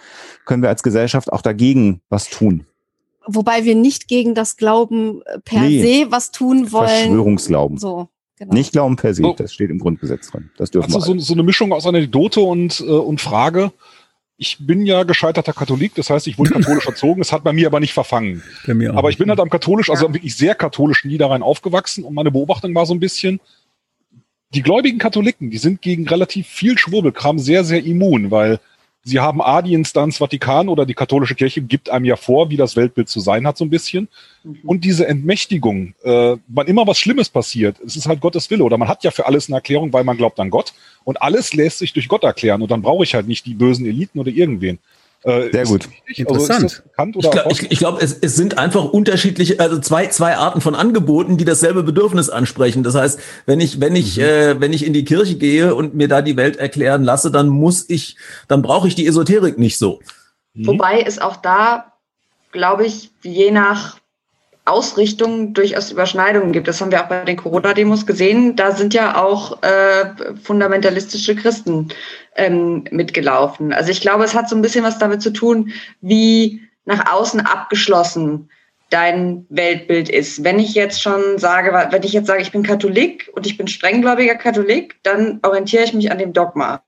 können 0.44 0.62
wir 0.62 0.68
als 0.68 0.84
Gesellschaft 0.84 1.32
auch 1.32 1.43
dagegen 1.43 2.01
was 2.09 2.30
tun. 2.30 2.64
Wobei 3.26 3.64
wir 3.64 3.74
nicht 3.74 4.09
gegen 4.09 4.34
das 4.34 4.56
Glauben 4.56 5.22
per 5.44 5.62
nee, 5.62 5.80
se 5.82 6.10
was 6.10 6.30
tun 6.30 6.70
wollen. 6.72 6.89
Verschwörungsglauben. 6.89 7.78
So. 7.78 8.09
Genau. 8.43 8.55
Nicht 8.55 8.73
glauben 8.73 8.97
per 8.97 9.14
se, 9.14 9.23
oh. 9.23 9.35
das 9.39 9.55
steht 9.55 9.70
im 9.70 9.78
Grundgesetz 9.78 10.32
drin. 10.32 10.51
Das 10.56 10.73
dürfen 10.73 10.93
also 10.93 11.14
wir. 11.14 11.20
So, 11.20 11.27
so 11.27 11.32
eine 11.35 11.44
Mischung 11.44 11.73
aus 11.73 11.86
Anekdote 11.86 12.40
und, 12.40 12.81
äh, 12.81 12.85
und 12.85 13.20
Frage. 13.20 13.73
Ich 14.36 14.59
bin 14.59 14.85
ja 14.85 15.05
gescheiterter 15.05 15.52
Katholik, 15.52 15.94
das 15.94 16.10
heißt, 16.10 16.27
ich 16.27 16.39
wurde 16.39 16.51
katholisch 16.51 16.86
erzogen, 16.89 17.20
es 17.20 17.31
hat 17.31 17.44
bei 17.44 17.52
mir 17.52 17.69
aber 17.69 17.78
nicht 17.78 17.93
verfangen. 17.93 18.43
aber 18.93 19.10
ich 19.10 19.19
bin 19.19 19.28
halt 19.28 19.39
am 19.39 19.48
katholisch, 19.48 19.90
also 19.90 20.12
wirklich 20.12 20.35
sehr 20.35 20.56
katholischen 20.56 21.09
Niederrhein 21.09 21.43
aufgewachsen 21.43 22.02
und 22.02 22.14
meine 22.14 22.32
Beobachtung 22.32 22.74
war 22.74 22.85
so 22.85 22.94
ein 22.94 22.98
bisschen, 22.98 23.39
die 24.52 24.62
gläubigen 24.62 24.98
Katholiken, 24.98 25.51
die 25.51 25.59
sind 25.59 25.81
gegen 25.81 26.09
relativ 26.09 26.48
viel 26.48 26.77
Schwurbelkram 26.77 27.39
sehr, 27.39 27.62
sehr 27.62 27.85
immun, 27.85 28.32
weil 28.32 28.59
Sie 29.04 29.18
haben 29.18 29.42
A, 29.42 29.62
die 29.62 29.74
Instanz 29.74 30.18
Vatikan 30.18 30.68
oder 30.68 30.86
die 30.86 30.94
katholische 30.94 31.34
Kirche 31.34 31.60
gibt 31.60 31.90
einem 31.90 32.04
ja 32.04 32.14
vor, 32.14 32.50
wie 32.50 32.56
das 32.56 32.76
Weltbild 32.76 33.08
zu 33.08 33.18
sein 33.18 33.46
hat, 33.46 33.58
so 33.58 33.64
ein 33.64 33.70
bisschen. 33.70 34.08
Mhm. 34.44 34.60
Und 34.64 34.84
diese 34.84 35.08
Entmächtigung, 35.08 35.94
äh, 36.04 36.36
wann 36.46 36.66
immer 36.68 36.86
was 36.86 36.98
Schlimmes 36.98 37.28
passiert, 37.28 37.80
es 37.84 37.96
ist 37.96 38.06
halt 38.06 38.20
Gottes 38.20 38.48
Wille 38.50 38.62
oder 38.62 38.78
man 38.78 38.88
hat 38.88 39.02
ja 39.02 39.10
für 39.10 39.26
alles 39.26 39.48
eine 39.48 39.56
Erklärung, 39.56 39.92
weil 39.92 40.04
man 40.04 40.16
glaubt 40.16 40.38
an 40.38 40.50
Gott 40.50 40.72
und 41.02 41.20
alles 41.20 41.52
lässt 41.52 41.78
sich 41.78 41.92
durch 41.92 42.06
Gott 42.06 42.22
erklären 42.22 42.62
und 42.62 42.70
dann 42.70 42.82
brauche 42.82 43.02
ich 43.02 43.14
halt 43.14 43.26
nicht 43.26 43.44
die 43.44 43.54
bösen 43.54 43.86
Eliten 43.86 44.20
oder 44.20 44.30
irgendwen. 44.30 44.78
Äh, 45.24 45.53
Sehr 45.53 45.65
gut. 45.65 45.89
Interessant. 46.07 46.82
Also 46.97 47.20
ich 47.20 47.31
glaube, 47.31 47.53
ich, 47.53 47.70
ich 47.70 47.78
glaub, 47.78 48.03
es, 48.03 48.19
es 48.20 48.35
sind 48.35 48.59
einfach 48.59 48.85
unterschiedliche, 48.85 49.61
also 49.61 49.78
zwei, 49.78 50.09
zwei 50.09 50.36
Arten 50.36 50.61
von 50.61 50.74
Angeboten, 50.74 51.36
die 51.36 51.44
dasselbe 51.44 51.82
Bedürfnis 51.85 52.28
ansprechen. 52.28 52.82
Das 52.82 52.94
heißt, 52.94 53.20
wenn 53.47 53.61
ich, 53.61 53.81
wenn 53.81 53.94
ich, 53.94 54.16
mhm. 54.16 54.23
äh, 54.24 54.61
wenn 54.61 54.73
ich 54.73 54.85
in 54.85 54.93
die 54.93 55.05
Kirche 55.05 55.36
gehe 55.36 55.74
und 55.74 55.94
mir 55.94 56.09
da 56.09 56.23
die 56.23 56.36
Welt 56.36 56.57
erklären 56.57 57.05
lasse, 57.05 57.31
dann 57.31 57.49
muss 57.49 57.89
ich, 57.89 58.16
dann 58.49 58.62
brauche 58.62 58.89
ich 58.89 58.94
die 58.94 59.07
Esoterik 59.07 59.59
nicht 59.59 59.78
so. 59.78 60.01
Mhm. 60.55 60.66
Wobei 60.66 61.03
es 61.03 61.20
auch 61.20 61.36
da, 61.36 61.93
glaube 62.51 62.85
ich, 62.85 63.11
je 63.23 63.53
nach 63.53 64.01
Ausrichtung 64.64 65.55
durchaus 65.55 65.90
Überschneidungen 65.90 66.52
gibt. 66.52 66.68
Das 66.68 66.80
haben 66.80 66.93
wir 66.93 67.02
auch 67.02 67.09
bei 67.09 67.24
den 67.24 67.36
Corona-Demos 67.36 68.06
gesehen. 68.06 68.55
Da 68.55 68.72
sind 68.72 68.94
ja 68.94 69.20
auch 69.20 69.60
äh, 69.62 70.14
fundamentalistische 70.43 71.34
Christen 71.34 71.89
ähm, 72.36 72.84
mitgelaufen. 72.90 73.72
Also 73.72 73.90
ich 73.90 74.01
glaube, 74.01 74.24
es 74.24 74.34
hat 74.34 74.48
so 74.48 74.55
ein 74.55 74.62
bisschen 74.62 74.84
was 74.84 74.98
damit 74.98 75.20
zu 75.20 75.32
tun, 75.32 75.72
wie 76.01 76.62
nach 76.84 77.12
außen 77.12 77.40
abgeschlossen 77.40 78.51
dein 78.90 79.47
Weltbild 79.48 80.09
ist. 80.09 80.44
Wenn 80.44 80.59
ich 80.59 80.74
jetzt 80.74 81.02
schon 81.02 81.39
sage, 81.39 81.72
wenn 81.90 82.02
ich 82.02 82.12
jetzt 82.12 82.26
sage, 82.26 82.43
ich 82.43 82.52
bin 82.52 82.62
Katholik 82.62 83.30
und 83.34 83.47
ich 83.47 83.56
bin 83.56 83.66
strenggläubiger 83.66 84.34
Katholik, 84.34 85.02
dann 85.02 85.40
orientiere 85.43 85.84
ich 85.84 85.94
mich 85.94 86.12
an 86.12 86.18
dem 86.18 86.32
Dogma. 86.32 86.82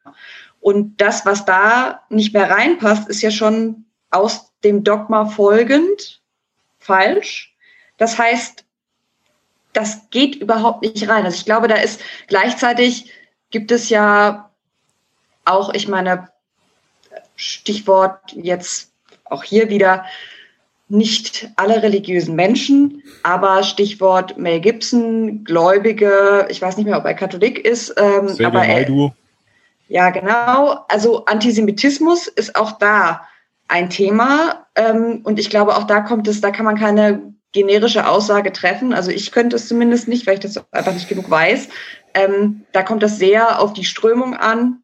Und 0.60 1.01
das, 1.01 1.26
was 1.26 1.44
da 1.44 2.02
nicht 2.09 2.34
mehr 2.34 2.51
reinpasst, 2.51 3.09
ist 3.09 3.22
ja 3.22 3.30
schon 3.30 3.84
aus 4.10 4.52
dem 4.62 4.84
Dogma 4.84 5.26
folgend 5.26 6.20
falsch. 6.78 7.53
Das 7.96 8.18
heißt, 8.18 8.64
das 9.72 10.08
geht 10.10 10.36
überhaupt 10.36 10.82
nicht 10.82 11.08
rein. 11.08 11.24
Also 11.24 11.36
ich 11.36 11.44
glaube, 11.44 11.68
da 11.68 11.76
ist 11.76 12.00
gleichzeitig 12.26 13.12
gibt 13.50 13.70
es 13.70 13.88
ja 13.88 14.50
auch, 15.44 15.74
ich 15.74 15.88
meine, 15.88 16.28
Stichwort 17.36 18.32
jetzt 18.32 18.90
auch 19.24 19.42
hier 19.42 19.68
wieder, 19.68 20.04
nicht 20.88 21.50
alle 21.56 21.82
religiösen 21.82 22.36
Menschen, 22.36 23.02
aber 23.22 23.62
Stichwort 23.62 24.36
Mel 24.36 24.60
Gibson, 24.60 25.44
Gläubige, 25.44 26.46
ich 26.50 26.60
weiß 26.60 26.76
nicht 26.76 26.86
mehr, 26.86 26.98
ob 26.98 27.04
er 27.04 27.14
Katholik 27.14 27.58
ist, 27.58 27.94
ähm, 27.96 28.36
aber 28.44 28.64
er, 28.64 29.12
ja 29.88 30.10
genau, 30.10 30.84
also 30.88 31.24
Antisemitismus 31.24 32.28
ist 32.28 32.54
auch 32.54 32.72
da 32.72 33.22
ein 33.66 33.88
Thema 33.88 34.66
ähm, 34.74 35.20
und 35.24 35.38
ich 35.38 35.48
glaube 35.48 35.74
auch 35.76 35.84
da 35.84 36.00
kommt 36.00 36.28
es, 36.28 36.40
da 36.40 36.50
kann 36.50 36.66
man 36.66 36.78
keine 36.78 37.34
generische 37.55 38.06
Aussage 38.06 38.52
treffen. 38.52 38.93
Also 38.93 39.10
ich 39.10 39.32
könnte 39.32 39.56
es 39.56 39.68
zumindest 39.68 40.09
nicht, 40.09 40.26
weil 40.26 40.35
ich 40.35 40.40
das 40.40 40.62
einfach 40.72 40.93
nicht 40.93 41.09
genug 41.09 41.31
weiß. 41.31 41.68
Ähm, 42.12 42.66
da 42.72 42.82
kommt 42.82 43.02
das 43.02 43.16
sehr 43.18 43.60
auf 43.60 43.72
die 43.72 43.85
Strömung 43.85 44.35
an. 44.35 44.82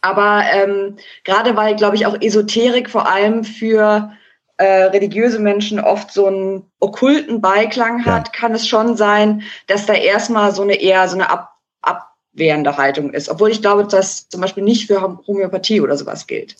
Aber 0.00 0.42
ähm, 0.52 0.96
gerade 1.24 1.54
weil, 1.56 1.76
glaube 1.76 1.96
ich, 1.96 2.06
auch 2.06 2.20
Esoterik 2.20 2.88
vor 2.88 3.08
allem 3.08 3.44
für 3.44 4.12
äh, 4.56 4.84
religiöse 4.84 5.38
Menschen 5.38 5.80
oft 5.80 6.12
so 6.12 6.26
einen 6.26 6.70
okkulten 6.80 7.40
Beiklang 7.40 8.04
hat, 8.04 8.28
ja. 8.28 8.32
kann 8.32 8.54
es 8.54 8.66
schon 8.66 8.96
sein, 8.96 9.42
dass 9.66 9.86
da 9.86 9.94
erstmal 9.94 10.54
so 10.54 10.62
eine 10.62 10.74
eher 10.74 11.06
so 11.08 11.16
eine 11.16 11.30
ab, 11.30 11.56
abwehrende 11.82 12.76
Haltung 12.76 13.12
ist. 13.12 13.28
Obwohl 13.28 13.50
ich 13.50 13.60
glaube, 13.60 13.84
dass 13.84 14.28
zum 14.28 14.40
Beispiel 14.40 14.62
nicht 14.62 14.86
für 14.86 15.02
Homöopathie 15.26 15.80
oder 15.80 15.96
sowas 15.96 16.26
gilt. 16.26 16.56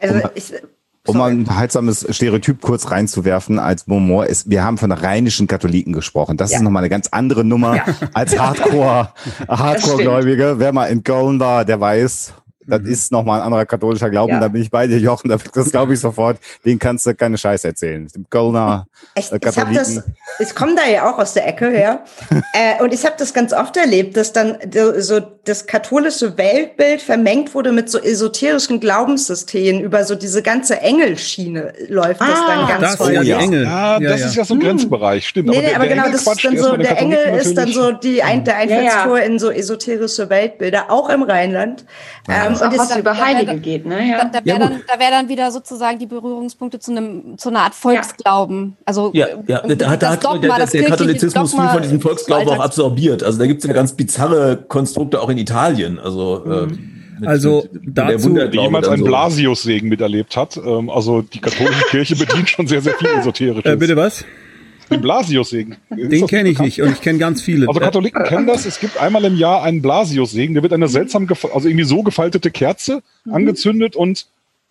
Also 0.00 0.20
ich, 0.34 0.52
um 1.06 1.16
mal 1.16 1.30
ein 1.30 1.40
unterhaltsames 1.40 2.06
Stereotyp 2.10 2.60
kurz 2.60 2.90
reinzuwerfen 2.90 3.58
als 3.58 3.86
Humor 3.86 4.26
ist, 4.26 4.50
wir 4.50 4.62
haben 4.62 4.78
von 4.78 4.92
rheinischen 4.92 5.46
Katholiken 5.46 5.92
gesprochen. 5.92 6.36
Das 6.36 6.50
ja. 6.50 6.58
ist 6.58 6.62
nochmal 6.62 6.82
eine 6.82 6.90
ganz 6.90 7.08
andere 7.10 7.44
Nummer 7.44 7.76
ja. 7.76 7.84
als 8.12 8.38
Hardcore, 8.38 9.12
Hardcore-Gläubige. 9.48 10.56
Wer 10.58 10.72
mal 10.72 10.86
in 10.86 11.02
Köln 11.02 11.40
war, 11.40 11.64
der 11.64 11.80
weiß, 11.80 12.34
das 12.70 12.82
mhm. 12.82 12.90
ist 12.90 13.12
nochmal 13.12 13.40
ein 13.40 13.46
anderer 13.46 13.66
katholischer 13.66 14.10
Glauben. 14.10 14.32
Ja. 14.32 14.40
Da 14.40 14.48
bin 14.48 14.62
ich 14.62 14.70
bei 14.70 14.86
dir, 14.86 14.98
Jochen. 14.98 15.28
Das 15.28 15.70
glaube 15.70 15.94
ich 15.94 16.00
sofort. 16.00 16.38
Den 16.64 16.78
kannst 16.78 17.06
du 17.06 17.14
keine 17.14 17.36
Scheiße 17.36 17.68
erzählen. 17.68 18.08
Dem 18.14 18.28
Kölner 18.28 18.86
Echt? 19.14 19.32
Ich, 19.32 19.40
Katholiken. 19.40 19.74
Das, 19.74 20.02
ich 20.38 20.54
komme 20.54 20.74
da 20.74 20.86
ja 20.88 21.10
auch 21.10 21.18
aus 21.18 21.34
der 21.34 21.46
Ecke 21.46 21.68
her. 21.68 22.04
äh, 22.52 22.82
und 22.82 22.94
ich 22.94 23.04
habe 23.04 23.16
das 23.18 23.34
ganz 23.34 23.52
oft 23.52 23.76
erlebt, 23.76 24.16
dass 24.16 24.32
dann 24.32 24.58
so 24.98 25.20
das 25.44 25.66
katholische 25.66 26.36
Weltbild 26.38 27.02
vermengt 27.02 27.54
wurde 27.54 27.72
mit 27.72 27.90
so 27.90 27.98
esoterischen 27.98 28.80
Glaubenssystemen. 28.80 29.82
Über 29.82 30.04
so 30.04 30.14
diese 30.14 30.42
ganze 30.42 30.80
Engelschiene 30.80 31.72
läuft 31.88 32.20
ah, 32.20 32.26
das 32.26 32.46
dann 32.46 32.68
ganz 32.68 32.80
das 32.82 32.96
voll. 32.96 33.12
Ja, 33.24 33.38
Engel. 33.38 33.64
ja, 33.64 33.98
das 33.98 34.20
ja, 34.20 34.26
ist 34.26 34.36
ja 34.36 34.44
so 34.44 34.54
ein 34.54 34.60
hm. 34.60 34.68
Grenzbereich. 34.68 35.26
Stimmt. 35.26 35.48
Nee, 35.48 35.58
aber, 35.58 35.66
nee, 35.66 35.74
aber 35.74 35.86
genau, 35.86 36.04
das 36.10 36.26
ist 36.26 36.44
dann 36.44 36.56
so, 36.56 36.76
der 36.76 36.98
Engel 36.98 37.38
ist 37.40 37.56
dann 37.56 37.72
so 37.72 37.92
die, 37.92 38.22
ein, 38.22 38.44
der 38.44 38.56
Einfallstor 38.56 39.20
in 39.20 39.38
so 39.38 39.50
esoterische 39.50 40.30
Weltbilder, 40.30 40.90
auch 40.90 41.08
im 41.08 41.22
Rheinland. 41.22 41.84
Ähm, 42.28 42.56
und 42.60 42.68
auch 42.68 42.78
was 42.78 42.96
über 42.96 43.16
Heilige 43.16 43.58
geht, 43.58 43.86
ne? 43.86 44.10
Ja. 44.10 44.24
Da, 44.24 44.40
da 44.40 44.44
wäre 44.44 44.58
ja, 44.60 44.66
dann, 44.66 44.82
da 44.86 45.00
wär 45.00 45.10
dann 45.10 45.28
wieder 45.28 45.50
sozusagen 45.50 45.98
die 45.98 46.06
Berührungspunkte 46.06 46.78
zu 46.78 46.90
einem 46.90 47.38
zu 47.38 47.48
einer 47.48 47.60
Art 47.60 47.74
Volksglauben. 47.74 48.76
Also 48.84 49.10
ja, 49.14 49.26
ja. 49.46 49.60
Da, 49.62 49.96
da 49.96 50.10
hat 50.10 50.24
Dogma, 50.24 50.58
der, 50.58 50.66
der 50.66 50.84
Katholizismus 50.84 51.54
viel 51.54 51.68
von 51.68 51.82
diesem 51.82 52.00
Volksglauben 52.00 52.48
auch 52.48 52.60
absorbiert. 52.60 53.22
Also 53.22 53.38
da 53.38 53.46
gibt 53.46 53.62
es 53.62 53.68
ja 53.68 53.74
ganz 53.74 53.92
bizarre 53.92 54.56
Konstrukte 54.68 55.20
auch 55.20 55.28
in 55.28 55.38
Italien. 55.38 55.98
Also 55.98 56.42
mhm. 56.44 56.52
ähm, 56.52 57.00
mit, 57.20 57.28
also 57.28 57.68
mit, 57.72 57.96
dazu, 57.96 58.34
der 58.34 58.48
jemals 58.50 58.88
einen 58.88 59.00
so. 59.02 59.06
Blasius-Segen 59.06 59.88
miterlebt 59.88 60.36
hat. 60.36 60.56
Ähm, 60.56 60.88
also 60.90 61.22
die 61.22 61.40
katholische 61.40 61.84
Kirche 61.90 62.16
bedient 62.16 62.48
schon 62.48 62.66
sehr, 62.66 62.80
sehr 62.80 62.94
viel 62.94 63.08
Esoterisches. 63.18 63.70
Äh, 63.70 63.76
bitte 63.76 63.96
was? 63.96 64.24
Den 64.96 65.00
Blasius-Segen. 65.00 65.76
Den 65.90 66.26
kenne 66.26 66.48
ich 66.48 66.58
nicht 66.58 66.82
und 66.82 66.92
ich 66.92 67.00
kenne 67.00 67.18
ganz 67.18 67.42
viele. 67.42 67.68
Also 67.68 67.80
Katholiken 67.80 68.24
kennen 68.24 68.46
das. 68.46 68.66
Es 68.66 68.80
gibt 68.80 69.00
einmal 69.00 69.24
im 69.24 69.36
Jahr 69.36 69.62
einen 69.62 69.82
Blasius-Segen. 69.82 70.54
Der 70.54 70.62
wird 70.62 70.72
eine 70.72 70.88
seltsam, 70.88 71.28
also 71.28 71.68
irgendwie 71.68 71.84
so 71.84 72.02
gefaltete 72.02 72.50
Kerze 72.50 73.02
mhm. 73.24 73.34
angezündet 73.34 73.94
und 73.94 74.26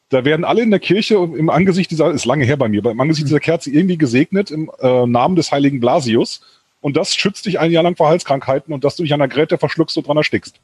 da 0.10 0.26
werden 0.26 0.44
alle 0.44 0.62
in 0.62 0.72
der 0.72 0.80
Kirche 0.80 1.16
im 1.16 1.50
Angesicht 1.50 1.92
dieser, 1.92 2.12
ist 2.12 2.26
lange 2.26 2.44
her 2.44 2.58
bei 2.58 2.68
mir, 2.68 2.80
aber 2.80 2.92
im 2.92 3.00
Angesicht 3.00 3.28
dieser 3.28 3.40
Kerze 3.40 3.70
irgendwie 3.70 3.98
gesegnet 3.98 4.50
im 4.50 4.72
äh, 4.80 5.06
Namen 5.06 5.36
des 5.36 5.52
heiligen 5.52 5.80
Blasius. 5.80 6.42
Und 6.82 6.98
das 6.98 7.16
schützt 7.16 7.46
dich 7.46 7.60
ein 7.60 7.72
Jahr 7.72 7.84
lang 7.84 7.96
vor 7.96 8.08
Halskrankheiten 8.08 8.74
und 8.74 8.84
dass 8.84 8.96
du 8.96 9.04
dich 9.04 9.14
an 9.14 9.20
der 9.20 9.28
Gräte 9.28 9.58
verschluckst 9.58 9.98
und 9.98 10.08
dran 10.08 10.18
erstickst. 10.18 10.60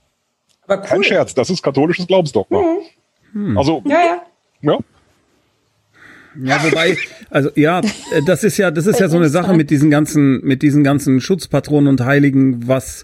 Aber 0.64 0.80
cool. 0.80 0.84
Kein 0.88 1.04
Scherz, 1.04 1.36
das 1.36 1.50
ist 1.50 1.62
katholisches 1.62 2.08
Glaubensdogma. 2.08 2.64
Mhm. 3.34 3.58
Also, 3.58 3.84
ja, 3.86 4.00
ja. 4.00 4.22
ja. 4.62 4.80
Ja, 6.44 6.64
wobei, 6.64 6.98
also 7.30 7.50
ja, 7.56 7.82
das 8.26 8.44
ist 8.44 8.58
ja, 8.58 8.72
das 8.72 8.88
ist 8.88 9.00
ja 9.00 9.08
so 9.08 9.18
eine 9.18 9.30
Sache 9.30 9.56
mit 9.56 9.70
diesen 9.70 9.90
ganzen, 9.90 10.42
mit 10.44 10.62
diesen 10.62 10.84
ganzen 10.84 11.22
Schutzpatronen 11.22 11.88
und 11.88 12.06
Heiligen, 12.06 12.68
was 12.68 13.04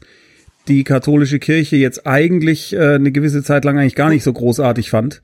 die 0.68 0.84
katholische 0.84 1.40
Kirche 1.40 1.76
jetzt 1.76 2.06
eigentlich 2.06 2.74
äh, 2.74 2.96
eine 2.96 3.12
gewisse 3.12 3.44
Zeit 3.44 3.66
lang 3.66 3.78
eigentlich 3.78 3.96
gar 3.96 4.10
nicht 4.10 4.24
so 4.24 4.34
großartig 4.34 4.90
fand. 4.90 5.22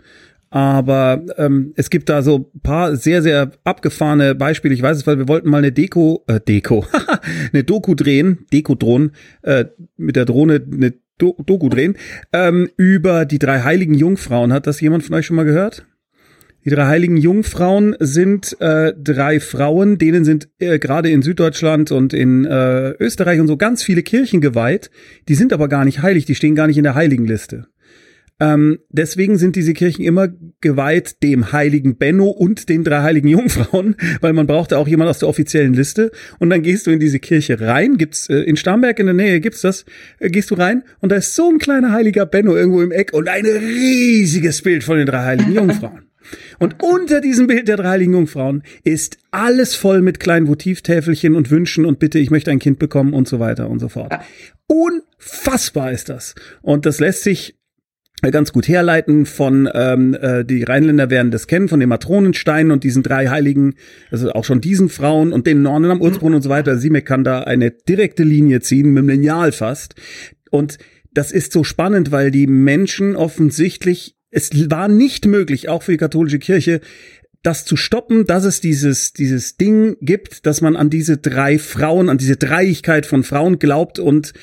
Aber 0.50 1.26
ähm, 1.38 1.74
es 1.76 1.90
gibt 1.90 2.08
da 2.10 2.22
so 2.22 2.50
paar 2.64 2.96
sehr, 2.96 3.22
sehr 3.22 3.52
abgefahrene 3.66 4.34
Beispiele. 4.34 4.74
Ich 4.74 4.82
weiß 4.82 4.98
es, 4.98 5.08
weil 5.08 5.18
wir 5.18 5.28
wollten 5.28 5.50
mal 5.50 5.58
eine 5.58 5.74
Deko, 5.74 6.24
äh, 6.28 6.40
Deko, 6.40 6.86
eine 7.54 7.64
Doku 7.64 7.96
drehen, 7.96 8.46
Deko-Drohnen, 8.54 9.12
äh, 9.42 9.66
mit 9.98 10.16
der 10.16 10.26
Drohne 10.26 10.64
eine 10.72 10.94
Do 11.18 11.36
Doku 11.46 11.68
drehen, 11.68 11.98
ähm, 12.32 12.70
über 12.78 13.26
die 13.26 13.40
drei 13.40 13.62
heiligen 13.62 13.96
Jungfrauen. 13.96 14.54
Hat 14.54 14.68
das 14.68 14.80
jemand 14.80 15.04
von 15.04 15.16
euch 15.16 15.26
schon 15.26 15.36
mal 15.36 15.46
gehört? 15.46 15.86
Die 16.66 16.70
drei 16.70 16.88
heiligen 16.88 17.18
Jungfrauen 17.18 17.96
sind 18.00 18.60
äh, 18.60 18.94
drei 19.02 19.40
Frauen, 19.40 19.98
denen 19.98 20.26
sind 20.26 20.50
äh, 20.60 20.80
gerade 20.80 21.10
in 21.10 21.22
Süddeutschland 21.22 21.92
und 21.92 22.14
in 22.14 22.46
äh, 22.46 22.92
Österreich 23.00 23.40
und 23.40 23.48
so 23.48 23.58
ganz 23.58 23.84
viele 23.84 24.04
Kirchen 24.04 24.42
geweiht. 24.42 24.90
Die 25.30 25.36
sind 25.36 25.54
aber 25.54 25.70
gar 25.70 25.86
nicht 25.86 26.02
heilig, 26.02 26.26
die 26.26 26.36
stehen 26.36 26.56
gar 26.56 26.68
nicht 26.68 26.78
in 26.78 26.84
der 26.84 26.96
Heiligenliste. 26.96 27.68
Ähm, 28.40 28.80
deswegen 28.90 29.38
sind 29.38 29.56
diese 29.56 29.74
Kirchen 29.74 30.04
immer 30.04 30.28
geweiht 30.62 31.24
dem 31.24 31.52
heiligen 31.52 31.98
Benno 31.98 32.28
und 32.28 32.70
den 32.70 32.84
drei 32.84 33.02
heiligen 33.02 33.28
Jungfrauen, 33.28 33.96
weil 34.22 34.34
man 34.34 34.46
brauchte 34.46 34.78
auch 34.78 34.88
jemand 34.88 35.10
aus 35.10 35.20
der 35.20 35.30
offiziellen 35.30 35.74
Liste. 35.74 36.12
Und 36.38 36.52
dann 36.52 36.62
gehst 36.62 36.86
du 36.86 36.92
in 36.92 37.00
diese 37.00 37.20
Kirche 37.20 37.60
rein, 37.60 37.98
gibt's 37.98 38.30
äh, 38.30 38.40
in 38.42 38.56
Starnberg 38.56 39.00
in 39.00 39.08
der 39.08 39.16
Nähe 39.16 39.40
gibt's 39.40 39.62
das, 39.62 39.86
äh, 40.20 40.30
gehst 40.30 40.52
du 40.52 40.56
rein 40.56 40.84
und 41.00 41.12
da 41.12 41.16
ist 41.16 41.34
so 41.34 41.50
ein 41.50 41.58
kleiner 41.58 41.92
heiliger 41.92 42.26
Benno 42.26 42.56
irgendwo 42.56 42.82
im 42.82 42.92
Eck 42.92 43.12
und 43.14 43.28
ein 43.28 43.46
riesiges 43.46 44.62
Bild 44.62 44.84
von 44.84 44.98
den 44.98 45.08
drei 45.08 45.24
heiligen 45.24 45.54
Jungfrauen. 45.54 46.07
Und 46.60 46.84
unter 46.84 47.22
diesem 47.22 47.48
Bild 47.48 47.68
der 47.68 47.78
drei 47.78 47.90
heiligen 47.90 48.14
Jungfrauen 48.14 48.64
ist 48.84 49.18
alles 49.32 49.76
voll 49.76 50.02
mit 50.02 50.20
kleinen 50.20 50.48
Votivtäfelchen 50.48 51.36
und 51.36 51.52
Wünschen 51.52 51.86
und 51.86 51.99
bitte, 51.99 52.20
ich 52.20 52.32
möchte 52.32 52.52
ein 52.52 52.60
Kind 52.60 52.80
bekommen 52.80 53.14
und 53.14 53.28
so 53.28 53.40
weiter 53.40 53.70
und 53.70 53.80
so 53.80 53.90
fort. 53.90 54.14
Unfassbar 54.68 55.91
ist 55.91 56.10
das. 56.10 56.36
Und 56.62 56.86
das 56.86 56.99
lässt 56.99 57.24
sich 57.24 57.56
ganz 58.22 58.52
gut 58.52 58.68
herleiten 58.68 59.26
von 59.26 59.70
ähm, 59.74 60.16
äh, 60.20 60.44
die 60.44 60.64
Rheinländer 60.64 61.10
werden 61.10 61.32
das 61.32 61.48
kennen 61.48 61.70
von 61.70 61.80
den 61.80 61.90
Matronensteinen 61.90 62.72
und 62.72 62.84
diesen 62.84 63.04
drei 63.04 63.28
Heiligen, 63.28 63.76
also 64.10 64.32
auch 64.32 64.44
schon 64.44 64.60
diesen 64.60 64.90
Frauen 64.90 65.32
und 65.32 65.45
den 65.45 65.62
Nornen 65.62 65.91
am 65.91 66.02
Ursprung 66.02 66.34
und 66.34 66.41
so 66.41 66.49
weiter. 66.49 66.78
Siemek 66.78 67.06
kann 67.06 67.24
da 67.24 67.41
eine 67.41 67.72
direkte 67.72 68.24
Linie 68.24 68.60
ziehen 68.62 68.91
mit 68.91 69.04
dem 69.04 69.10
Lineal 69.10 69.52
fast 69.52 69.95
und 70.49 70.78
das 71.14 71.32
ist 71.32 71.52
so 71.52 71.64
spannend, 71.64 72.12
weil 72.12 72.32
die 72.32 72.48
Menschen 72.48 73.16
offensichtlich 73.16 74.16
es 74.32 74.52
war 74.70 74.88
nicht 74.88 75.26
möglich, 75.26 75.70
auch 75.70 75.84
für 75.84 75.91
die 75.91 75.98
katholische 75.98 76.40
Kirche, 76.40 76.82
das 77.44 77.64
zu 77.64 77.78
stoppen, 77.78 78.26
dass 78.26 78.44
es 78.44 78.60
dieses, 78.60 79.14
dieses 79.14 79.56
Ding 79.56 79.95
gibt, 80.02 80.45
dass 80.45 80.60
man 80.60 80.76
an 80.76 80.90
diese 80.90 81.16
drei 81.16 81.60
Frauen, 81.60 82.10
an 82.10 82.18
diese 82.18 82.36
Dreiigkeit 82.36 83.06
von 83.06 83.24
Frauen 83.24 83.58
glaubt 83.58 83.99
und 83.99 84.34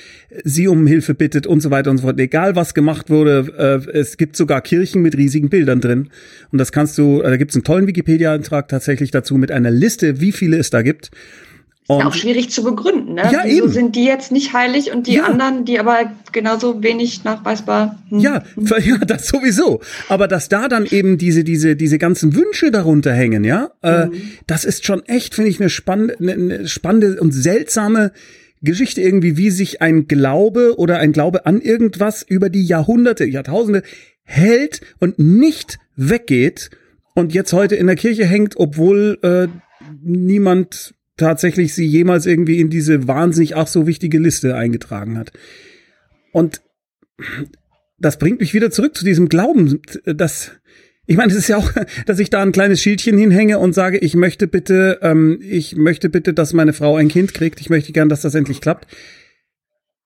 sie 0.42 0.68
um 0.68 0.86
Hilfe 0.86 1.12
bittet 1.12 1.46
und 1.46 1.60
so 1.60 1.70
weiter 1.70 1.90
und 1.90 1.98
so 1.98 2.04
fort. 2.04 2.18
Egal 2.18 2.56
was 2.56 2.72
gemacht 2.72 3.10
wurde, 3.10 3.84
äh, 3.92 3.98
es 3.98 4.16
gibt 4.16 4.36
sogar 4.36 4.62
Kirchen 4.62 5.02
mit 5.02 5.18
riesigen 5.18 5.50
Bildern 5.50 5.82
drin. 5.82 6.08
Und 6.50 6.58
das 6.58 6.72
kannst 6.72 6.96
du, 6.96 7.20
äh, 7.20 7.24
da 7.24 7.36
gibt 7.36 7.50
es 7.50 7.56
einen 7.56 7.64
tollen 7.64 7.86
Wikipedia-Eintrag 7.86 8.68
tatsächlich 8.68 9.10
dazu 9.10 9.36
mit 9.36 9.50
einer 9.50 9.70
Liste, 9.70 10.20
wie 10.20 10.32
viele 10.32 10.56
es 10.56 10.70
da 10.70 10.80
gibt. 10.80 11.10
Und 11.86 12.00
ist 12.00 12.06
auch 12.06 12.14
schwierig 12.14 12.50
zu 12.50 12.62
begründen, 12.64 13.14
ne? 13.14 13.28
Ja, 13.30 13.42
Wieso 13.44 13.64
eben. 13.64 13.72
sind 13.72 13.96
die 13.96 14.04
jetzt 14.06 14.32
nicht 14.32 14.54
heilig 14.54 14.90
und 14.90 15.06
die 15.06 15.16
Ja. 15.16 15.24
anderen, 15.24 15.66
die 15.66 15.78
aber 15.78 16.12
genauso 16.32 16.82
wenig 16.82 17.24
nachweisbar. 17.24 17.98
Hm. 18.08 18.20
Ja, 18.20 18.42
ja, 18.82 18.96
das 18.98 19.28
sowieso. 19.28 19.80
Aber 20.08 20.26
dass 20.26 20.48
da 20.48 20.68
dann 20.68 20.86
eben 20.86 21.18
diese, 21.18 21.44
diese, 21.44 21.76
diese 21.76 21.98
ganzen 21.98 22.34
Wünsche 22.34 22.70
darunter 22.70 23.12
hängen, 23.12 23.44
ja, 23.44 23.70
äh, 23.82 24.08
das 24.46 24.64
ist 24.64 24.86
schon 24.86 25.02
echt, 25.04 25.34
finde 25.34 25.50
ich, 25.50 25.60
eine 25.60 25.68
spannende, 25.68 26.16
eine, 26.18 26.32
eine 26.32 26.68
spannende 26.68 27.20
und 27.20 27.32
seltsame 27.32 28.12
Geschichte 28.62 29.02
irgendwie, 29.02 29.36
wie 29.36 29.50
sich 29.50 29.82
ein 29.82 30.06
Glaube 30.08 30.76
oder 30.78 30.96
ein 30.98 31.12
Glaube 31.12 31.44
an 31.44 31.60
irgendwas 31.60 32.22
über 32.22 32.48
die 32.48 32.64
Jahrhunderte, 32.64 33.26
Jahrtausende 33.26 33.82
hält 34.22 34.80
und 35.00 35.18
nicht 35.18 35.78
weggeht 35.96 36.70
und 37.14 37.34
jetzt 37.34 37.52
heute 37.52 37.76
in 37.76 37.86
der 37.86 37.96
Kirche 37.96 38.24
hängt, 38.24 38.56
obwohl 38.56 39.18
äh, 39.22 39.48
niemand 40.02 40.94
tatsächlich 41.16 41.74
sie 41.74 41.86
jemals 41.86 42.26
irgendwie 42.26 42.60
in 42.60 42.70
diese 42.70 43.06
wahnsinnig 43.06 43.56
ach 43.56 43.66
so 43.66 43.86
wichtige 43.86 44.18
Liste 44.18 44.56
eingetragen 44.56 45.18
hat. 45.18 45.32
Und 46.32 46.62
das 47.98 48.18
bringt 48.18 48.40
mich 48.40 48.54
wieder 48.54 48.70
zurück 48.70 48.96
zu 48.96 49.04
diesem 49.04 49.28
Glauben, 49.28 49.80
dass 50.04 50.52
ich 51.06 51.16
meine, 51.16 51.30
es 51.30 51.38
ist 51.38 51.48
ja 51.48 51.58
auch, 51.58 51.70
dass 52.06 52.18
ich 52.18 52.30
da 52.30 52.42
ein 52.42 52.52
kleines 52.52 52.80
Schildchen 52.80 53.18
hinhänge 53.18 53.58
und 53.58 53.74
sage, 53.74 53.98
ich 53.98 54.14
möchte 54.14 54.46
bitte, 54.46 54.98
ähm, 55.02 55.38
ich 55.42 55.76
möchte 55.76 56.08
bitte, 56.08 56.32
dass 56.32 56.52
meine 56.52 56.72
Frau 56.72 56.96
ein 56.96 57.08
Kind 57.08 57.34
kriegt. 57.34 57.60
Ich 57.60 57.70
möchte 57.70 57.92
gern, 57.92 58.08
dass 58.08 58.22
das 58.22 58.34
endlich 58.34 58.60
klappt. 58.60 58.86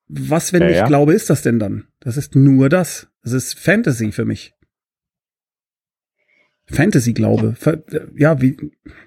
Was, 0.09 0.52
wenn 0.52 0.62
Ja, 0.62 0.68
ich 0.70 0.76
ja. 0.76 0.86
glaube, 0.86 1.12
ist 1.12 1.30
das 1.30 1.43
denn 1.43 1.59
dann? 1.59 1.85
Das 2.01 2.16
ist 2.16 2.35
nur 2.35 2.68
das. 2.68 3.09
Das 3.22 3.32
ist 3.32 3.59
Fantasy 3.59 4.10
für 4.10 4.24
mich. 4.24 4.55
Fantasy-Glaube. 6.70 7.54
Ja, 8.16 8.40
wie, 8.40 8.56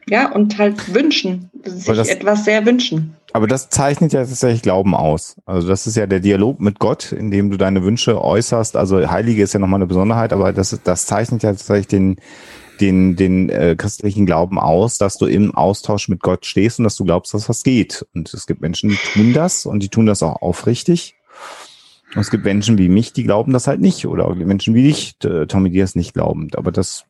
Ja, 0.09 0.31
und 0.31 0.57
halt 0.57 0.93
wünschen. 0.93 1.49
Sich 1.63 1.85
das- 1.85 2.09
etwas 2.09 2.45
sehr 2.45 2.65
wünschen. 2.65 3.15
Aber 3.33 3.47
das 3.47 3.69
zeichnet 3.69 4.11
ja 4.13 4.21
tatsächlich 4.25 4.61
Glauben 4.61 4.93
aus. 4.93 5.37
Also 5.45 5.67
das 5.67 5.87
ist 5.87 5.95
ja 5.95 6.05
der 6.05 6.19
Dialog 6.19 6.59
mit 6.59 6.79
Gott, 6.79 7.11
in 7.13 7.31
dem 7.31 7.49
du 7.49 7.57
deine 7.57 7.83
Wünsche 7.83 8.21
äußerst. 8.21 8.75
Also 8.75 9.09
Heilige 9.09 9.43
ist 9.43 9.53
ja 9.53 9.59
nochmal 9.59 9.77
eine 9.77 9.87
Besonderheit, 9.87 10.33
aber 10.33 10.51
das, 10.51 10.77
das 10.83 11.05
zeichnet 11.05 11.43
ja 11.43 11.51
tatsächlich 11.51 11.87
den, 11.87 12.17
den, 12.81 13.15
den 13.15 13.49
äh, 13.49 13.75
christlichen 13.77 14.25
Glauben 14.25 14.59
aus, 14.59 14.97
dass 14.97 15.17
du 15.17 15.27
im 15.27 15.55
Austausch 15.55 16.09
mit 16.09 16.19
Gott 16.21 16.45
stehst 16.45 16.79
und 16.79 16.83
dass 16.83 16.95
du 16.97 17.05
glaubst, 17.05 17.33
dass 17.33 17.47
was 17.47 17.63
geht. 17.63 18.05
Und 18.13 18.33
es 18.33 18.47
gibt 18.47 18.59
Menschen, 18.59 18.89
die 18.89 18.97
tun 19.13 19.33
das 19.33 19.65
und 19.65 19.81
die 19.81 19.89
tun 19.89 20.07
das 20.07 20.23
auch 20.23 20.41
aufrichtig. 20.41 21.15
Und 22.13 22.19
es 22.21 22.31
gibt 22.31 22.43
Menschen 22.43 22.77
wie 22.77 22.89
mich, 22.89 23.13
die 23.13 23.23
glauben 23.23 23.53
das 23.53 23.67
halt 23.67 23.79
nicht. 23.79 24.05
Oder 24.07 24.35
Menschen 24.35 24.73
wie 24.73 24.83
dich, 24.83 25.15
äh, 25.23 25.45
Tommy, 25.45 25.69
die 25.69 25.79
das 25.79 25.95
nicht 25.95 26.13
glauben. 26.13 26.49
Aber 26.55 26.73
das 26.73 27.05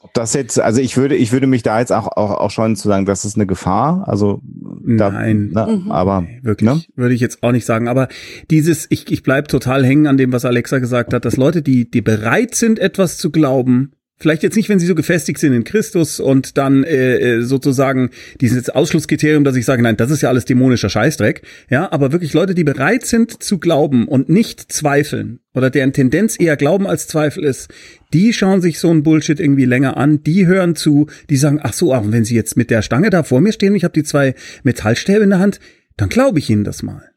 ob 0.00 0.12
das 0.14 0.34
jetzt, 0.34 0.60
also 0.60 0.80
ich 0.80 0.96
würde, 0.96 1.14
ich 1.16 1.32
würde 1.32 1.46
mich 1.46 1.62
da 1.62 1.78
jetzt 1.78 1.92
auch, 1.92 2.06
auch, 2.08 2.32
auch 2.32 2.50
schon 2.50 2.76
zu 2.76 2.88
sagen, 2.88 3.06
das 3.06 3.24
ist 3.24 3.36
eine 3.36 3.46
Gefahr. 3.46 4.04
Also 4.08 4.40
da, 4.44 5.10
Nein. 5.10 5.50
Ne, 5.54 5.80
Mhm. 5.84 5.92
aber 5.92 6.26
Wirklich, 6.42 6.68
Ne? 6.68 6.82
würde 6.96 7.14
ich 7.14 7.20
jetzt 7.20 7.42
auch 7.42 7.52
nicht 7.52 7.64
sagen. 7.66 7.88
Aber 7.88 8.08
dieses, 8.50 8.86
ich, 8.90 9.10
ich 9.12 9.22
bleib 9.22 9.48
total 9.48 9.84
hängen 9.84 10.06
an 10.06 10.16
dem, 10.16 10.32
was 10.32 10.44
Alexa 10.44 10.78
gesagt 10.80 11.14
hat, 11.14 11.24
dass 11.24 11.36
Leute, 11.36 11.62
die, 11.62 11.90
die 11.90 12.02
bereit 12.02 12.54
sind, 12.54 12.78
etwas 12.78 13.16
zu 13.16 13.30
glauben, 13.30 13.92
vielleicht 14.22 14.42
jetzt 14.42 14.56
nicht, 14.56 14.68
wenn 14.68 14.78
sie 14.78 14.86
so 14.86 14.94
gefestigt 14.94 15.38
sind 15.38 15.52
in 15.52 15.64
Christus 15.64 16.20
und 16.20 16.56
dann 16.56 16.84
äh, 16.84 17.16
äh, 17.16 17.42
sozusagen 17.42 18.10
dieses 18.40 18.70
Ausschlusskriterium, 18.70 19.44
dass 19.44 19.56
ich 19.56 19.64
sage, 19.64 19.82
nein, 19.82 19.96
das 19.96 20.10
ist 20.10 20.22
ja 20.22 20.28
alles 20.28 20.44
dämonischer 20.44 20.88
Scheißdreck, 20.88 21.42
ja, 21.68 21.90
aber 21.92 22.12
wirklich 22.12 22.32
Leute, 22.32 22.54
die 22.54 22.64
bereit 22.64 23.04
sind 23.04 23.42
zu 23.42 23.58
glauben 23.58 24.08
und 24.08 24.28
nicht 24.28 24.72
zweifeln 24.72 25.40
oder 25.54 25.68
deren 25.68 25.92
Tendenz 25.92 26.40
eher 26.40 26.56
Glauben 26.56 26.86
als 26.86 27.08
Zweifel 27.08 27.44
ist, 27.44 27.68
die 28.12 28.32
schauen 28.32 28.62
sich 28.62 28.78
so 28.78 28.90
ein 28.90 29.02
Bullshit 29.02 29.40
irgendwie 29.40 29.64
länger 29.64 29.96
an, 29.96 30.22
die 30.22 30.46
hören 30.46 30.76
zu, 30.76 31.08
die 31.28 31.36
sagen, 31.36 31.60
ach 31.62 31.72
so, 31.72 31.92
ach, 31.92 32.02
wenn 32.06 32.24
sie 32.24 32.34
jetzt 32.34 32.56
mit 32.56 32.70
der 32.70 32.82
Stange 32.82 33.10
da 33.10 33.22
vor 33.22 33.40
mir 33.40 33.52
stehen, 33.52 33.74
ich 33.74 33.84
habe 33.84 33.92
die 33.92 34.04
zwei 34.04 34.34
Metallstäbe 34.62 35.24
in 35.24 35.30
der 35.30 35.40
Hand, 35.40 35.60
dann 35.96 36.08
glaube 36.08 36.38
ich 36.38 36.48
ihnen 36.48 36.64
das 36.64 36.82
mal. 36.82 37.12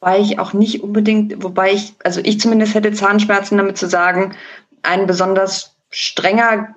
Wobei 0.00 0.20
ich 0.20 0.38
auch 0.38 0.54
nicht 0.54 0.82
unbedingt, 0.82 1.42
wobei 1.42 1.74
ich, 1.74 1.92
also 2.02 2.20
ich 2.24 2.40
zumindest 2.40 2.74
hätte 2.74 2.92
Zahnschmerzen 2.92 3.58
damit 3.58 3.76
zu 3.76 3.86
sagen, 3.86 4.32
ein 4.82 5.06
besonders 5.06 5.76
strenger 5.90 6.68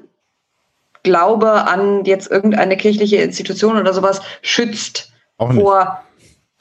Glaube 1.04 1.68
an 1.68 2.06
jetzt 2.06 2.32
irgendeine 2.32 2.78
kirchliche 2.78 3.18
Institution 3.18 3.78
oder 3.78 3.94
sowas 3.94 4.22
schützt 4.42 5.12
vor 5.38 6.02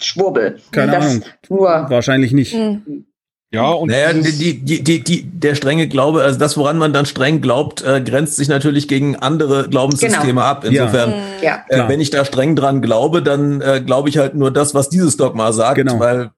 Schwurbel. 0.01 0.61
Keine 0.73 0.93
das 0.93 1.05
Ahnung. 1.07 1.23
Nur 1.49 1.69
Wahrscheinlich 1.89 2.33
nicht. 2.33 2.53
Mhm. 2.55 3.07
Ja, 3.53 3.69
und 3.71 3.91
Naja, 3.91 4.15
die, 4.15 4.61
die, 4.65 4.83
die, 4.83 5.05
die, 5.05 5.23
der 5.25 5.55
strenge 5.55 5.87
Glaube, 5.87 6.23
also 6.23 6.39
das, 6.39 6.57
woran 6.57 6.79
man 6.79 6.95
dann 6.95 7.05
streng 7.05 7.43
glaubt, 7.43 7.85
äh, 7.85 8.01
grenzt 8.01 8.37
sich 8.37 8.49
natürlich 8.49 8.89
gegen 8.89 9.15
andere 9.17 9.69
Glaubenssysteme 9.69 10.27
Genau. 10.27 10.41
ab. 10.41 10.65
Insofern, 10.65 11.11
Mhm. 11.11 11.17
ja. 11.43 11.63
äh, 11.69 11.87
wenn 11.87 12.01
ich 12.01 12.09
da 12.09 12.25
streng 12.25 12.57
dran 12.57 12.81
glaube, 12.81 13.23
dann 13.23 13.61
äh, 13.61 13.83
glaube 13.85 14.09
ich 14.09 14.17
halt 14.17 14.35
nur 14.35 14.51
das, 14.51 14.75
was 14.75 14.89
dieses 14.89 15.19
Dogma 15.19 15.53
sagt, 15.53 15.77
Genau. 15.77 16.01
weil 16.01 16.31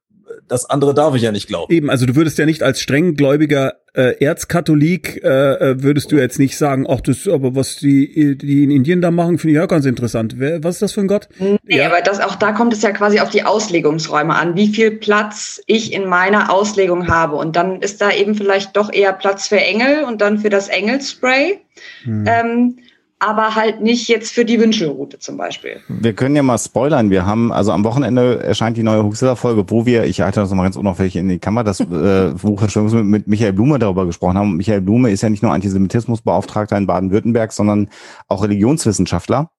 das 0.49 0.69
andere 0.69 0.95
darf 0.95 1.15
ich 1.15 1.23
ja 1.23 1.33
nicht 1.33 1.49
glauben. 1.49 1.73
Eben, 1.73 1.91
also 1.91 2.07
du 2.07 2.17
würdest 2.17 2.39
ja 2.39 2.47
nicht 2.47 2.63
als 2.63 2.81
strenggläubiger 2.81 3.75
äh, 3.95 4.23
Erzkatholik 4.25 5.23
äh, 5.23 5.29
äh, 5.29 5.83
würdest 5.83 6.11
du 6.11 6.17
jetzt 6.17 6.39
nicht 6.39 6.59
sagen, 6.59 6.87
ach 6.89 7.01
das, 7.01 7.29
aber 7.29 7.55
was 7.55 7.77
die 7.77 8.37
die 8.37 8.65
in 8.65 8.71
Indien 8.71 9.01
da 9.01 9.11
machen, 9.11 9.39
finde 9.39 9.53
ich 9.53 9.57
ja 9.59 9.67
ganz 9.67 9.87
interessant. 9.87 10.35
Wer, 10.39 10.65
was 10.65 10.77
ist 10.77 10.83
das 10.83 10.93
für 10.93 11.01
ein 11.01 11.09
Gott? 11.09 11.29
Nee, 11.39 11.59
Ja. 11.67 11.87
aber 11.87 12.01
das, 12.01 12.21
auch 12.21 12.35
da 12.35 12.53
kommt 12.53 12.73
es 12.73 12.83
ja 12.83 12.91
quasi 12.91 13.21
auf 13.21 13.31
die 13.31 13.45
Auslegungsräume 13.45 14.35
an, 14.35 14.57
wie 14.57 14.69
viel 14.69 14.91
Platz 14.91 15.63
ich 15.67 15.93
in 15.93 16.07
meiner 16.07 16.53
Auslegung 16.53 17.09
habe. 17.09 17.37
Und 17.37 17.57
dann 17.57 17.81
ist 17.81 18.01
da 18.01 18.11
eben 18.11 18.35
vielleicht 18.35 18.77
doch 18.77 18.93
eher 18.93 19.13
Platz 19.13 19.49
für 19.49 19.61
Engel 19.61 20.05
und 20.05 20.21
dann 20.21 20.39
für 20.39 20.51
das 20.51 20.69
Engelspray. 20.69 21.61
Hm. 22.03 22.25
Ähm, 22.27 22.77
aber 23.25 23.55
halt 23.55 23.81
nicht 23.81 24.09
jetzt 24.09 24.33
für 24.33 24.45
die 24.45 24.61
Wünschelroute 24.61 25.19
zum 25.19 25.37
Beispiel. 25.37 25.81
Wir 25.89 26.13
können 26.13 26.37
ja 26.37 26.43
mal 26.43 26.59
spoilern. 26.59 27.11
Wir 27.11 27.27
haben, 27.27 27.53
also 27.53 27.73
am 27.73 27.85
Wochenende 27.85 28.43
erscheint 28.43 28.77
die 28.77 28.83
neue 28.83 29.03
Huxilla-Folge, 29.05 29.65
wo 29.69 29.87
wir, 29.87 30.05
ich 30.05 30.21
halte 30.21 30.41
das 30.41 30.51
nochmal 30.51 30.67
ganz 30.67 30.77
unauffällig 30.77 31.17
in 31.17 31.29
die 31.29 31.39
Kamera, 31.39 31.65
das 31.65 31.81
äh, 31.81 31.85
Buch 32.43 32.61
Verschwörungsmythen 32.61 33.09
mit 33.09 33.27
Michael 33.27 33.53
Blume 33.53 33.79
darüber 33.79 34.07
gesprochen 34.07 34.37
haben. 34.37 34.51
Und 34.51 34.57
Michael 34.59 34.83
Blume 34.83 35.11
ist 35.11 35.23
ja 35.23 35.31
nicht 35.31 35.43
nur 35.43 35.53
Antisemitismusbeauftragter 35.53 36.77
in 36.77 36.87
Baden-Württemberg, 36.87 37.53
sondern 37.53 37.89
auch 38.29 38.43
Religionswissenschaftler. 38.43 39.51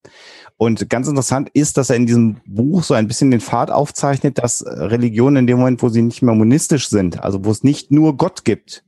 Und 0.57 0.89
ganz 0.89 1.07
interessant 1.07 1.49
ist, 1.53 1.77
dass 1.77 1.89
er 1.89 1.97
in 1.97 2.05
diesem 2.05 2.37
Buch 2.45 2.83
so 2.83 2.93
ein 2.93 3.07
bisschen 3.07 3.31
den 3.31 3.41
Pfad 3.41 3.71
aufzeichnet, 3.71 4.37
dass 4.37 4.63
Religionen 4.65 5.37
in 5.37 5.47
dem 5.47 5.57
Moment, 5.57 5.81
wo 5.81 5.89
sie 5.89 6.01
nicht 6.01 6.21
mehr 6.21 6.35
monistisch 6.35 6.87
sind, 6.87 7.21
also 7.21 7.43
wo 7.43 7.51
es 7.51 7.63
nicht 7.63 7.91
nur 7.91 8.15
Gott 8.15 8.45
gibt, 8.45 8.83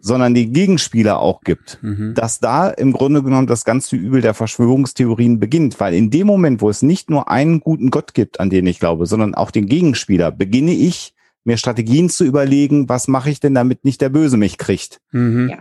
sondern 0.00 0.32
die 0.34 0.50
Gegenspieler 0.52 1.18
auch 1.20 1.40
gibt, 1.42 1.78
Mhm. 1.82 2.14
dass 2.14 2.38
da 2.40 2.68
im 2.68 2.92
Grunde 2.92 3.22
genommen 3.22 3.46
das 3.46 3.64
ganze 3.64 3.96
Übel 3.96 4.20
der 4.20 4.34
Verschwörungstheorien 4.34 5.40
beginnt. 5.40 5.80
Weil 5.80 5.94
in 5.94 6.10
dem 6.10 6.26
Moment, 6.26 6.60
wo 6.60 6.70
es 6.70 6.82
nicht 6.82 7.10
nur 7.10 7.28
einen 7.30 7.60
guten 7.60 7.90
Gott 7.90 8.14
gibt, 8.14 8.38
an 8.40 8.48
den 8.50 8.66
ich 8.66 8.78
glaube, 8.80 9.06
sondern 9.06 9.34
auch 9.34 9.50
den 9.50 9.66
Gegenspieler, 9.66 10.30
beginne 10.30 10.72
ich, 10.72 11.14
mir 11.44 11.56
Strategien 11.56 12.10
zu 12.10 12.24
überlegen, 12.24 12.88
was 12.88 13.08
mache 13.08 13.30
ich 13.30 13.40
denn, 13.40 13.54
damit 13.54 13.84
nicht 13.84 14.00
der 14.00 14.08
Böse 14.10 14.36
mich 14.36 14.58
kriegt. 14.58 15.00
Mhm. 15.12 15.48
Ja. 15.50 15.58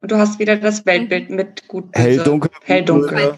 Und 0.00 0.12
du 0.12 0.16
hast 0.16 0.38
wieder 0.38 0.56
das 0.56 0.86
Weltbild 0.86 1.28
mit 1.30 1.66
gut 1.68 1.90
böse, 1.92 2.04
Hell, 2.06 2.18
dunkel, 2.18 2.50
hell 2.64 2.84
dunkel. 2.84 3.34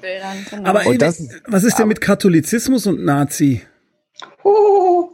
Genau. 0.51 0.69
Aber 0.69 0.81
Und 0.86 0.93
ey, 0.93 0.99
das- 0.99 1.27
was 1.47 1.65
ist 1.65 1.78
denn 1.78 1.89
mit 1.89 2.01
Katholizismus 2.02 2.86
und 2.86 3.02
Nazi? 3.05 3.62
Huhuhu. 4.44 5.10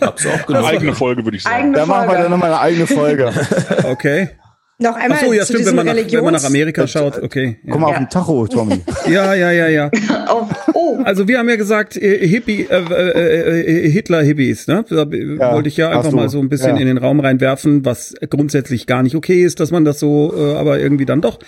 Hab's 0.00 0.26
auch 0.26 0.48
Eine 0.48 0.64
eigene 0.64 0.94
Folge, 0.94 1.22
würde 1.24 1.36
ich 1.36 1.42
sagen. 1.42 1.56
Eigene 1.56 1.76
Da 1.76 1.86
machen 1.86 2.08
wir 2.08 2.14
dann 2.14 2.16
Folge. 2.16 2.30
nochmal 2.30 2.50
eine 2.52 2.60
eigene 2.60 2.86
Folge. 2.86 3.32
Okay. 3.84 4.30
Noch 4.78 4.94
einmal 4.94 5.18
Ach 5.18 5.24
so, 5.24 5.32
ja, 5.32 5.40
zu 5.44 5.54
stimmt, 5.54 5.66
wenn 5.68 5.74
man, 5.76 5.86
nach, 5.86 5.94
wenn 5.94 5.96
man 6.04 6.06
Religions... 6.10 6.42
nach 6.42 6.48
Amerika 6.50 6.86
schaut. 6.86 7.22
Okay. 7.22 7.56
Guck 7.66 7.80
mal 7.80 7.86
auf 7.86 7.92
Ja. 7.94 7.98
den 8.00 8.10
Tacho, 8.10 8.46
Tommy. 8.46 8.82
Ja, 9.10 9.32
ja, 9.34 9.50
ja, 9.50 9.68
ja. 9.68 9.90
Auf, 10.28 10.50
oh, 10.74 10.98
Also 11.02 11.28
wir 11.28 11.38
haben 11.38 11.48
ja 11.48 11.56
gesagt, 11.56 11.96
äh, 11.96 12.26
Hippie, 12.28 12.66
äh, 12.68 12.82
äh, 12.92 13.86
äh, 13.86 13.90
Hitler-Hippies, 13.90 14.66
ne? 14.66 14.84
Da 14.88 15.04
äh, 15.04 15.36
Ja, 15.38 15.54
wollte 15.54 15.68
ich 15.70 15.78
ja 15.78 15.88
einfach 15.90 16.10
du. 16.10 16.16
mal 16.16 16.28
so 16.28 16.40
ein 16.40 16.50
bisschen 16.50 16.76
Ja. 16.76 16.80
in 16.82 16.86
den 16.88 16.98
Raum 16.98 17.20
reinwerfen, 17.20 17.86
was 17.86 18.14
grundsätzlich 18.28 18.86
gar 18.86 19.02
nicht 19.02 19.14
okay 19.14 19.42
ist, 19.44 19.60
dass 19.60 19.70
man 19.70 19.86
das 19.86 19.98
so, 19.98 20.34
äh, 20.36 20.56
aber 20.56 20.78
irgendwie 20.78 21.06
dann 21.06 21.22
doch. 21.22 21.38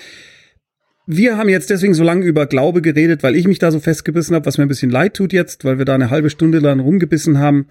Wir 1.06 1.36
haben 1.36 1.48
jetzt 1.50 1.68
deswegen 1.68 1.92
so 1.94 2.04
lange 2.04 2.24
über 2.24 2.46
Glaube 2.46 2.80
geredet, 2.80 3.22
weil 3.22 3.36
ich 3.36 3.46
mich 3.46 3.58
da 3.58 3.70
so 3.70 3.80
festgebissen 3.80 4.36
habe, 4.36 4.46
was 4.46 4.56
mir 4.56 4.64
ein 4.64 4.68
bisschen 4.68 4.90
leid 4.90 5.14
tut 5.14 5.34
jetzt, 5.34 5.64
weil 5.66 5.76
wir 5.78 5.84
da 5.84 5.94
eine 5.94 6.08
halbe 6.10 6.30
Stunde 6.30 6.60
lang 6.60 6.80
rumgebissen 6.80 7.38
haben. 7.38 7.66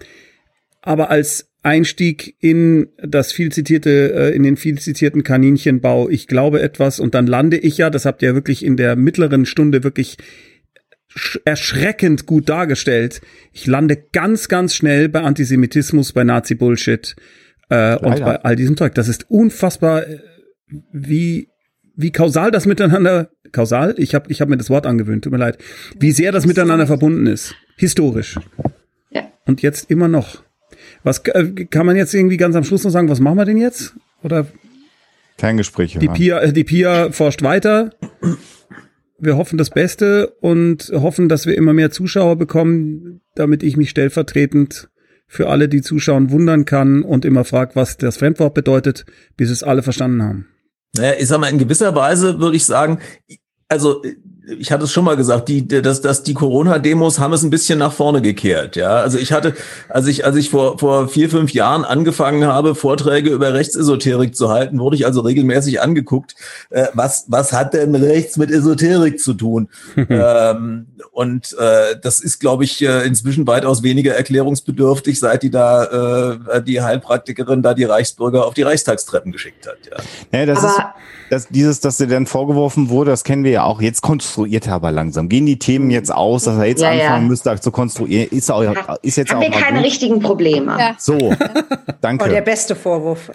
Aber 0.82 1.10
als 1.10 1.48
Einstieg 1.62 2.36
in 2.40 2.88
das 3.02 3.32
viel 3.32 3.50
zitierte, 3.50 4.12
äh, 4.14 4.34
in 4.34 4.42
den 4.42 4.56
viel 4.56 4.78
zitierten 4.78 5.22
Kaninchenbau, 5.24 6.08
ich 6.08 6.26
glaube 6.28 6.62
etwas 6.62 7.00
und 7.00 7.14
dann 7.14 7.26
lande 7.26 7.58
ich 7.58 7.78
ja, 7.78 7.90
das 7.90 8.04
habt 8.04 8.22
ihr 8.22 8.30
ja 8.30 8.34
wirklich 8.34 8.64
in 8.64 8.76
der 8.76 8.96
mittleren 8.96 9.44
Stunde 9.44 9.82
wirklich 9.82 10.16
sch- 11.14 11.40
erschreckend 11.44 12.26
gut 12.26 12.48
dargestellt. 12.48 13.20
Ich 13.52 13.66
lande 13.66 13.96
ganz, 14.12 14.48
ganz 14.48 14.74
schnell 14.74 15.08
bei 15.08 15.22
Antisemitismus, 15.22 16.12
bei 16.12 16.24
Nazi-Bullshit 16.24 17.16
äh, 17.70 17.96
und 17.96 18.20
bei 18.20 18.42
all 18.42 18.54
diesem 18.56 18.76
Zeug. 18.76 18.94
Das 18.94 19.08
ist 19.08 19.28
unfassbar, 19.30 20.06
äh, 20.06 20.18
wie 20.92 21.48
wie 22.00 22.12
kausal 22.12 22.52
das 22.52 22.64
miteinander 22.66 23.30
kausal. 23.50 23.96
Ich 23.98 24.14
habe 24.14 24.30
ich 24.30 24.40
hab 24.40 24.48
mir 24.48 24.56
das 24.56 24.70
Wort 24.70 24.86
angewöhnt. 24.86 25.24
Tut 25.24 25.32
mir 25.32 25.38
leid. 25.38 25.58
Wie 25.98 26.12
sehr 26.12 26.30
das 26.30 26.46
miteinander 26.46 26.86
verbunden 26.86 27.26
ist, 27.26 27.56
historisch. 27.76 28.38
Ja. 29.10 29.32
Und 29.46 29.62
jetzt 29.62 29.90
immer 29.90 30.06
noch. 30.06 30.44
Was 31.08 31.20
äh, 31.20 31.64
kann 31.70 31.86
man 31.86 31.96
jetzt 31.96 32.12
irgendwie 32.12 32.36
ganz 32.36 32.54
am 32.54 32.64
Schluss 32.64 32.84
noch 32.84 32.90
sagen? 32.90 33.08
Was 33.08 33.18
machen 33.18 33.38
wir 33.38 33.46
denn 33.46 33.56
jetzt? 33.56 33.94
Oder 34.22 34.46
Kein 35.38 35.56
Gespräch. 35.56 35.96
die. 35.98 36.06
Pia, 36.06 36.38
äh, 36.40 36.52
die 36.52 36.64
Pia 36.64 37.12
forscht 37.12 37.40
weiter. 37.40 37.94
Wir 39.18 39.38
hoffen 39.38 39.56
das 39.56 39.70
Beste 39.70 40.34
und 40.40 40.92
hoffen, 40.92 41.30
dass 41.30 41.46
wir 41.46 41.56
immer 41.56 41.72
mehr 41.72 41.90
Zuschauer 41.90 42.36
bekommen, 42.36 43.22
damit 43.34 43.62
ich 43.62 43.78
mich 43.78 43.88
stellvertretend 43.88 44.90
für 45.26 45.48
alle, 45.48 45.70
die 45.70 45.80
zuschauen, 45.80 46.30
wundern 46.30 46.66
kann 46.66 47.02
und 47.02 47.24
immer 47.24 47.46
frag, 47.46 47.74
was 47.74 47.96
das 47.96 48.18
Fremdwort 48.18 48.52
bedeutet, 48.52 49.06
bis 49.34 49.48
es 49.48 49.62
alle 49.62 49.82
verstanden 49.82 50.22
haben. 50.22 50.48
Naja, 50.94 51.14
ich 51.18 51.28
sag 51.28 51.40
mal, 51.40 51.48
in 51.48 51.58
gewisser 51.58 51.94
Weise 51.94 52.38
würde 52.38 52.56
ich 52.58 52.66
sagen, 52.66 52.98
also 53.68 54.02
ich 54.58 54.72
hatte 54.72 54.84
es 54.84 54.92
schon 54.92 55.04
mal 55.04 55.16
gesagt, 55.16 55.48
die, 55.48 55.66
dass, 55.66 56.00
dass 56.00 56.22
die 56.22 56.34
Corona-Demos 56.34 57.18
haben 57.18 57.32
es 57.32 57.42
ein 57.42 57.50
bisschen 57.50 57.78
nach 57.78 57.92
vorne 57.92 58.22
gekehrt. 58.22 58.76
Ja, 58.76 58.96
also 58.96 59.18
ich 59.18 59.32
hatte, 59.32 59.54
als 59.88 60.06
ich, 60.06 60.24
als 60.24 60.36
ich 60.36 60.50
vor, 60.50 60.78
vor 60.78 61.08
vier, 61.08 61.28
fünf 61.28 61.52
Jahren 61.52 61.84
angefangen 61.84 62.46
habe, 62.46 62.74
Vorträge 62.74 63.30
über 63.30 63.52
Rechtsesoterik 63.52 64.34
zu 64.34 64.48
halten, 64.48 64.78
wurde 64.78 64.96
ich 64.96 65.04
also 65.04 65.20
regelmäßig 65.20 65.82
angeguckt, 65.82 66.34
äh, 66.70 66.86
was, 66.94 67.26
was 67.28 67.52
hat 67.52 67.74
denn 67.74 67.94
Rechts 67.94 68.36
mit 68.36 68.50
Esoterik 68.50 69.20
zu 69.20 69.34
tun? 69.34 69.68
ähm, 69.96 70.86
und 71.12 71.56
äh, 71.58 71.96
das 72.00 72.20
ist, 72.20 72.38
glaube 72.38 72.64
ich, 72.64 72.82
äh, 72.82 73.06
inzwischen 73.06 73.46
weitaus 73.46 73.82
weniger 73.82 74.14
erklärungsbedürftig, 74.14 75.18
seit 75.18 75.42
die 75.42 75.50
da, 75.50 76.34
äh, 76.54 76.62
die 76.62 76.80
Heilpraktikerin 76.80 77.62
da 77.62 77.74
die 77.74 77.84
Reichsbürger 77.84 78.46
auf 78.46 78.54
die 78.54 78.62
Reichstagstreppen 78.62 79.32
geschickt 79.32 79.66
hat. 79.66 79.78
Ja. 79.90 80.40
Ja, 80.40 80.46
das 80.46 80.58
ist, 80.58 80.78
aber 80.78 80.94
das, 81.30 81.48
dieses, 81.48 81.80
dass 81.80 81.98
dir 81.98 82.06
dann 82.06 82.26
vorgeworfen 82.26 82.88
wurde, 82.88 83.10
das 83.10 83.24
kennen 83.24 83.44
wir 83.44 83.50
ja 83.50 83.64
auch. 83.64 83.80
Jetzt 83.80 84.02
konstruiert 84.02 84.66
er 84.66 84.74
aber 84.74 84.92
langsam. 84.92 85.28
Gehen 85.28 85.46
die 85.46 85.58
Themen 85.58 85.90
jetzt 85.90 86.12
aus, 86.12 86.44
dass 86.44 86.56
er 86.56 86.64
jetzt 86.64 86.82
Ja, 86.82 86.92
ja. 86.92 87.06
anfangen 87.06 87.28
müsste 87.28 87.58
zu 87.60 87.70
konstruieren. 87.70 88.28
Ist, 88.30 88.50
auch, 88.50 88.62
ist 89.02 89.16
jetzt 89.16 89.30
haben 89.30 89.38
auch 89.38 89.42
wir 89.42 89.50
keine 89.50 89.78
gut. 89.78 89.86
richtigen 89.86 90.20
Probleme. 90.20 90.76
Ja. 90.78 90.96
So, 90.98 91.34
danke. 92.00 92.24
Oh, 92.24 92.28
der 92.28 92.42
beste 92.42 92.74
Vorwurf. 92.74 93.30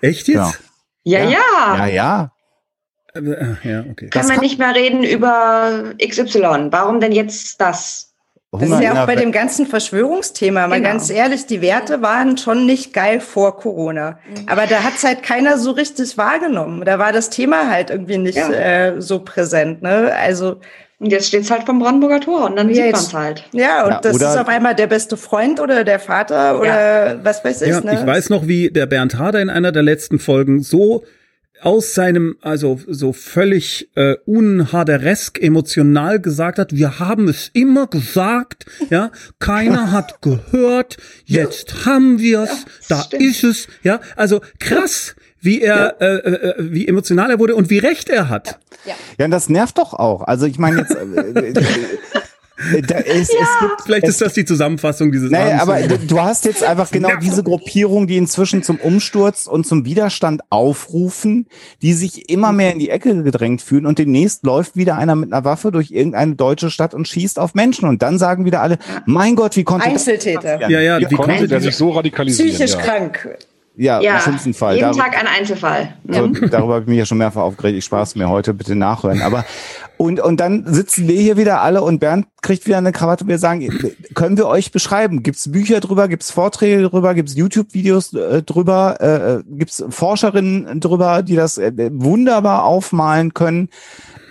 Echt 0.00 0.28
jetzt? 0.28 0.60
Ja, 1.04 1.22
ja. 1.22 1.30
ja, 1.30 1.86
ja. 1.86 1.86
Ja, 1.86 2.32
okay. 3.18 4.08
Kann 4.08 4.10
Das 4.12 4.26
man 4.28 4.36
kann- 4.36 4.44
nicht 4.44 4.58
mehr 4.58 4.74
reden 4.74 5.02
über 5.02 5.94
XY? 6.04 6.68
Warum 6.70 7.00
denn 7.00 7.12
jetzt 7.12 7.60
das? 7.60 8.12
Das 8.52 8.70
ist 8.70 8.80
ja 8.80 9.02
auch 9.02 9.06
bei 9.06 9.16
dem 9.16 9.32
ganzen 9.32 9.66
Verschwörungsthema. 9.66 10.66
Mal 10.66 10.76
Genau. 10.76 10.88
ganz 10.90 11.10
ehrlich, 11.10 11.44
die 11.46 11.60
Werte 11.60 12.00
waren 12.00 12.38
schon 12.38 12.64
nicht 12.64 12.94
geil 12.94 13.20
vor 13.20 13.58
Corona. 13.58 14.18
Aber 14.46 14.66
da 14.66 14.82
hat's 14.82 15.04
halt 15.04 15.22
keiner 15.22 15.58
so 15.58 15.72
richtig 15.72 16.16
wahrgenommen. 16.16 16.82
Da 16.86 16.98
war 16.98 17.12
das 17.12 17.28
Thema 17.28 17.68
halt 17.68 17.90
irgendwie 17.90 18.16
nicht 18.18 18.38
Ja. 18.38 18.48
äh, 18.50 19.00
so 19.02 19.18
präsent. 19.18 19.82
Ne? 19.82 20.10
Also 20.18 20.56
Und 20.98 21.10
jetzt 21.10 21.28
steht's 21.28 21.50
halt 21.50 21.64
vom 21.64 21.78
Brandenburger 21.78 22.20
Tor 22.20 22.46
und 22.46 22.56
dann 22.56 22.68
Ja, 22.70 22.74
sieht 22.76 22.84
jetzt- 22.86 23.12
man's 23.12 23.14
halt. 23.14 23.44
ja, 23.52 23.84
und 23.84 23.90
Ja, 23.90 24.00
das 24.00 24.16
ist 24.16 24.24
auf 24.38 24.48
einmal 24.48 24.74
der 24.74 24.86
beste 24.86 25.18
Freund 25.18 25.60
oder 25.60 25.84
der 25.84 25.98
Vater 26.00 26.58
oder 26.58 27.18
was 27.22 27.44
weiß 27.44 27.60
ich. 27.60 27.68
Ja, 27.68 27.82
ne? 27.82 27.98
ich 28.00 28.06
weiß 28.06 28.30
noch, 28.30 28.46
wie 28.46 28.70
der 28.70 28.86
Bernd 28.86 29.18
Hader 29.18 29.42
in 29.42 29.50
einer 29.50 29.72
der 29.72 29.82
letzten 29.82 30.18
Folgen 30.18 30.62
so 30.62 31.04
aus 31.60 31.94
seinem, 31.94 32.36
also 32.42 32.80
so 32.86 33.12
völlig 33.12 33.90
äh, 33.94 34.16
unhaderesk 34.24 35.42
emotional 35.42 36.20
gesagt 36.20 36.58
hat, 36.58 36.74
wir 36.74 36.98
haben 36.98 37.28
es 37.28 37.50
immer 37.52 37.86
gesagt, 37.86 38.66
ja, 38.90 39.10
keiner 39.38 39.90
hat 39.92 40.22
gehört, 40.22 40.96
jetzt 41.24 41.86
haben 41.86 42.18
wir 42.18 42.42
es, 42.42 42.64
da 42.88 43.02
stimmt. 43.02 43.22
ist 43.22 43.44
es, 43.44 43.68
ja, 43.82 44.00
also 44.16 44.40
krass, 44.58 45.16
wie 45.40 45.62
er, 45.62 46.00
äh, 46.00 46.16
äh, 46.16 46.54
wie 46.58 46.88
emotional 46.88 47.30
er 47.30 47.38
wurde 47.38 47.54
und 47.54 47.70
wie 47.70 47.78
recht 47.78 48.08
er 48.08 48.28
hat. 48.28 48.58
Ja, 49.18 49.24
und 49.24 49.30
das 49.30 49.48
nervt 49.48 49.78
doch 49.78 49.94
auch. 49.94 50.22
Also 50.22 50.46
ich 50.46 50.58
meine 50.58 50.78
jetzt, 50.78 50.94
äh, 50.94 51.04
äh, 51.04 51.48
äh, 51.50 51.54
da, 52.86 52.96
es, 52.98 53.28
es 53.28 53.28
gibt 53.60 53.82
Vielleicht 53.84 54.06
ist 54.06 54.20
das 54.20 54.32
die 54.32 54.44
Zusammenfassung 54.44 55.12
dieses 55.12 55.30
Naja, 55.30 55.60
Abends. 55.60 55.88
aber 55.88 55.98
du, 55.98 56.20
hast 56.20 56.44
jetzt 56.46 56.64
einfach 56.64 56.90
genau 56.90 57.10
diese 57.20 57.42
Gruppierung, 57.42 58.06
die 58.06 58.16
inzwischen 58.16 58.62
zum 58.62 58.76
Umsturz 58.76 59.46
und 59.46 59.66
zum 59.66 59.84
Widerstand 59.84 60.42
aufrufen, 60.48 61.46
die 61.82 61.92
sich 61.92 62.30
immer 62.30 62.52
mehr 62.52 62.72
in 62.72 62.78
die 62.78 62.90
Ecke 62.90 63.22
gedrängt 63.22 63.60
fühlen 63.60 63.86
und 63.86 63.98
demnächst 63.98 64.44
läuft 64.44 64.76
wieder 64.76 64.96
einer 64.96 65.14
mit 65.16 65.32
einer 65.32 65.44
Waffe 65.44 65.70
durch 65.70 65.90
irgendeine 65.90 66.34
deutsche 66.34 66.70
Stadt 66.70 66.94
und 66.94 67.06
schießt 67.06 67.38
auf 67.38 67.54
Menschen 67.54 67.88
und 67.88 68.02
dann 68.02 68.18
sagen 68.18 68.44
wieder 68.44 68.62
alle, 68.62 68.78
mein 69.04 69.36
Gott, 69.36 69.56
wie 69.56 69.64
konnte 69.64 69.84
das 69.84 70.08
Einzeltäter. 70.08 70.58
passieren? 70.58 70.70
ja, 70.70 70.80
ja, 70.80 71.00
Wie 71.00 71.10
wie 71.10 71.16
konnte 71.16 71.48
der 71.48 71.60
sich 71.60 71.76
so 71.76 71.90
radikalisieren? 71.90 72.50
Psychisch 72.50 72.72
ja. 72.72 72.80
krank. 72.80 73.36
Ja, 73.78 74.00
Ja, 74.00 74.14
im 74.16 74.20
schlimmsten 74.22 74.54
Fall. 74.54 74.76
jeden 74.76 74.92
Dar- 74.96 75.04
Tag 75.10 75.18
ein 75.20 75.26
Einzelfall. 75.26 75.94
so, 76.08 76.26
Mhm. 76.28 76.48
darüber 76.50 76.74
habe 76.74 76.82
ich 76.82 76.88
mich 76.88 76.98
ja 76.98 77.04
schon 77.06 77.18
mehrfach 77.18 77.42
aufgeregt. 77.42 77.76
Ich 77.76 77.84
spare 77.84 78.04
es 78.04 78.14
mir 78.16 78.28
heute, 78.28 78.54
bitte 78.54 78.74
nachhören. 78.74 79.20
Aber 79.22 79.44
und, 79.98 80.18
und 80.20 80.38
dann 80.40 80.64
sitzen 80.66 81.08
wir 81.08 81.20
hier 81.20 81.36
wieder 81.36 81.60
alle 81.60 81.82
und 81.82 81.98
Bernd 81.98 82.26
kriegt 82.42 82.66
wieder 82.66 82.78
eine 82.78 82.92
Krawatte 82.92 83.24
und 83.24 83.30
wir 83.30 83.38
sagen, 83.38 83.68
können 84.14 84.36
wir 84.38 84.46
euch 84.46 84.70
beschreiben? 84.72 85.22
Gibt's 85.22 85.50
Bücher 85.50 85.80
drüber, 85.80 86.06
gibt's 86.08 86.30
Vorträge 86.30 86.82
drüber, 86.88 87.14
gibt's 87.14 87.34
YouTube-Videos 87.34 88.14
äh, 88.14 88.42
drüber, 88.42 89.00
äh, 89.00 89.42
gibt's 89.58 89.84
Forscherinnen 89.88 90.80
drüber, 90.80 91.22
die 91.22 91.34
das 91.36 91.58
äh, 91.58 91.72
wunderbar 91.92 92.64
aufmalen 92.64 93.34
können? 93.34 93.68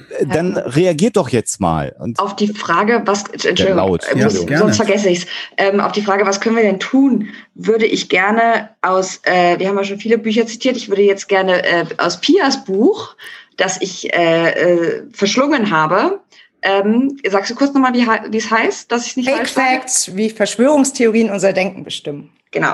Äh, 0.09 0.25
Dann 0.25 0.58
reagiert 0.58 1.17
doch 1.17 1.30
jetzt 1.30 1.59
mal. 1.59 1.95
Und 2.00 2.19
Auf 2.19 2.35
die 2.35 2.48
Frage, 2.48 3.01
was, 3.06 3.24
Entschuldigung, 3.30 3.75
laut. 3.77 4.03
äh, 4.06 4.17
Ja, 4.17 4.25
muss, 4.25 4.34
sonst 4.34 4.77
vergesse 4.77 5.09
ich's. 5.09 5.25
Ähm, 5.58 5.80
auf 5.80 5.92
die 5.92 6.01
Frage, 6.01 6.25
was 6.25 6.42
können 6.42 6.56
wir 6.56 6.64
denn 6.64 6.80
tun, 6.80 7.30
würde 7.53 7.85
ich 7.85 8.09
gerne 8.09 8.69
aus, 8.82 9.19
äh, 9.24 9.58
wir 9.59 9.67
haben 9.67 9.77
ja 9.77 9.84
schon 9.84 10.00
viele 10.00 10.17
Bücher 10.17 10.45
zitiert, 10.48 10.77
ich 10.77 10.90
würde 10.90 11.03
jetzt 11.03 11.27
gerne 11.27 11.64
äh, 11.64 11.85
aus 11.98 12.19
Pias 12.22 12.64
Buch, 12.66 13.16
das 13.58 13.82
ich 13.82 14.14
äh, 14.14 14.50
äh, 14.50 15.03
verschlungen 15.14 15.72
habe, 15.72 16.19
ähm, 16.61 17.17
sagst 17.30 17.51
du 17.51 17.56
kurz 17.56 17.74
nochmal, 17.74 17.93
wie 17.93 18.38
es 18.38 18.50
heißt, 18.50 18.92
dass 18.92 19.06
ich 19.06 19.17
nicht 19.17 19.30
Fake 19.30 19.48
sage? 19.48 19.67
Facts, 19.67 20.16
wie 20.16 20.30
Verschwörungstheorien 20.30 21.30
unser 21.30 21.53
Denken 21.53 21.84
bestimmen. 21.84 22.32
Genau. 22.51 22.74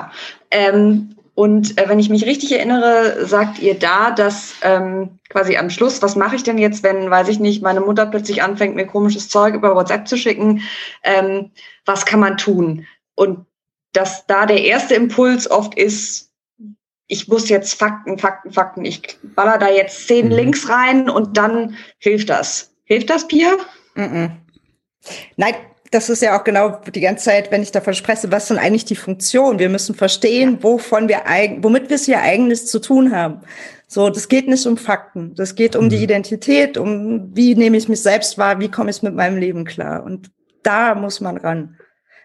Ähm, 0.50 1.16
und 1.34 1.78
äh, 1.78 1.88
wenn 1.88 1.98
ich 1.98 2.08
mich 2.08 2.26
richtig 2.26 2.52
erinnere, 2.52 3.26
sagt 3.26 3.58
ihr 3.58 3.78
da, 3.78 4.10
dass 4.10 4.54
ähm, 4.62 5.18
quasi 5.32 5.56
am 5.56 5.70
Schluss, 5.70 6.02
was 6.02 6.14
mache 6.14 6.36
ich 6.36 6.42
denn 6.42 6.58
jetzt, 6.58 6.82
wenn, 6.82 7.10
weiß 7.10 7.28
ich 7.28 7.40
nicht, 7.40 7.62
meine 7.62 7.80
Mutter 7.80 8.06
plötzlich 8.06 8.42
anfängt, 8.42 8.76
mir 8.76 8.86
komisches 8.86 9.28
Zeug 9.28 9.54
über 9.54 9.74
WhatsApp 9.74 10.06
zu 10.06 10.16
schicken? 10.16 10.62
Ähm, 11.02 11.50
was 11.84 12.06
kann 12.06 12.20
man 12.20 12.36
tun? 12.36 12.86
Und 13.14 13.46
dass 13.92 14.26
da 14.26 14.46
der 14.46 14.62
erste 14.62 14.94
Impuls 14.94 15.50
oft 15.50 15.74
ist, 15.74 16.30
ich 17.08 17.28
muss 17.28 17.48
jetzt 17.48 17.74
Fakten, 17.74 18.18
Fakten, 18.18 18.52
Fakten, 18.52 18.84
ich 18.84 19.18
baller 19.34 19.58
da 19.58 19.68
jetzt 19.68 20.06
zehn 20.06 20.26
mhm. 20.26 20.32
Links 20.32 20.68
rein 20.68 21.10
und 21.10 21.36
dann 21.36 21.76
hilft 21.98 22.30
das. 22.30 22.74
Hilft 22.84 23.10
das, 23.10 23.26
Pia? 23.26 23.56
Mhm. 23.94 24.32
Nein, 25.36 25.54
das 25.92 26.08
ist 26.08 26.22
ja 26.22 26.38
auch 26.38 26.42
genau 26.42 26.80
die 26.92 27.00
ganze 27.00 27.26
Zeit, 27.26 27.52
wenn 27.52 27.62
ich 27.62 27.70
davon 27.70 27.94
spreche, 27.94 28.32
was 28.32 28.48
sind 28.48 28.58
eigentlich 28.58 28.86
die 28.86 28.96
Funktionen? 28.96 29.58
Wir 29.58 29.68
müssen 29.68 29.94
verstehen, 29.94 30.58
wovon 30.62 31.06
wir 31.06 31.26
eigen, 31.26 31.62
womit 31.62 31.90
wir 31.90 31.96
es 31.96 32.06
hier 32.06 32.20
eigentlich 32.20 32.66
zu 32.66 32.80
tun 32.80 33.14
haben. 33.14 33.42
So, 33.86 34.08
das 34.08 34.28
geht 34.28 34.48
nicht 34.48 34.66
um 34.66 34.78
Fakten. 34.78 35.34
Das 35.34 35.54
geht 35.54 35.76
um 35.76 35.90
die 35.90 35.98
mhm. 35.98 36.04
Identität, 36.04 36.78
um 36.78 37.36
wie 37.36 37.54
nehme 37.54 37.76
ich 37.76 37.90
mich 37.90 38.00
selbst 38.00 38.38
wahr, 38.38 38.58
wie 38.58 38.70
komme 38.70 38.90
ich 38.90 39.02
mit 39.02 39.14
meinem 39.14 39.36
Leben 39.36 39.64
klar. 39.64 40.02
Und 40.02 40.30
da 40.62 40.94
muss 40.94 41.20
man 41.20 41.36
ran. 41.36 41.76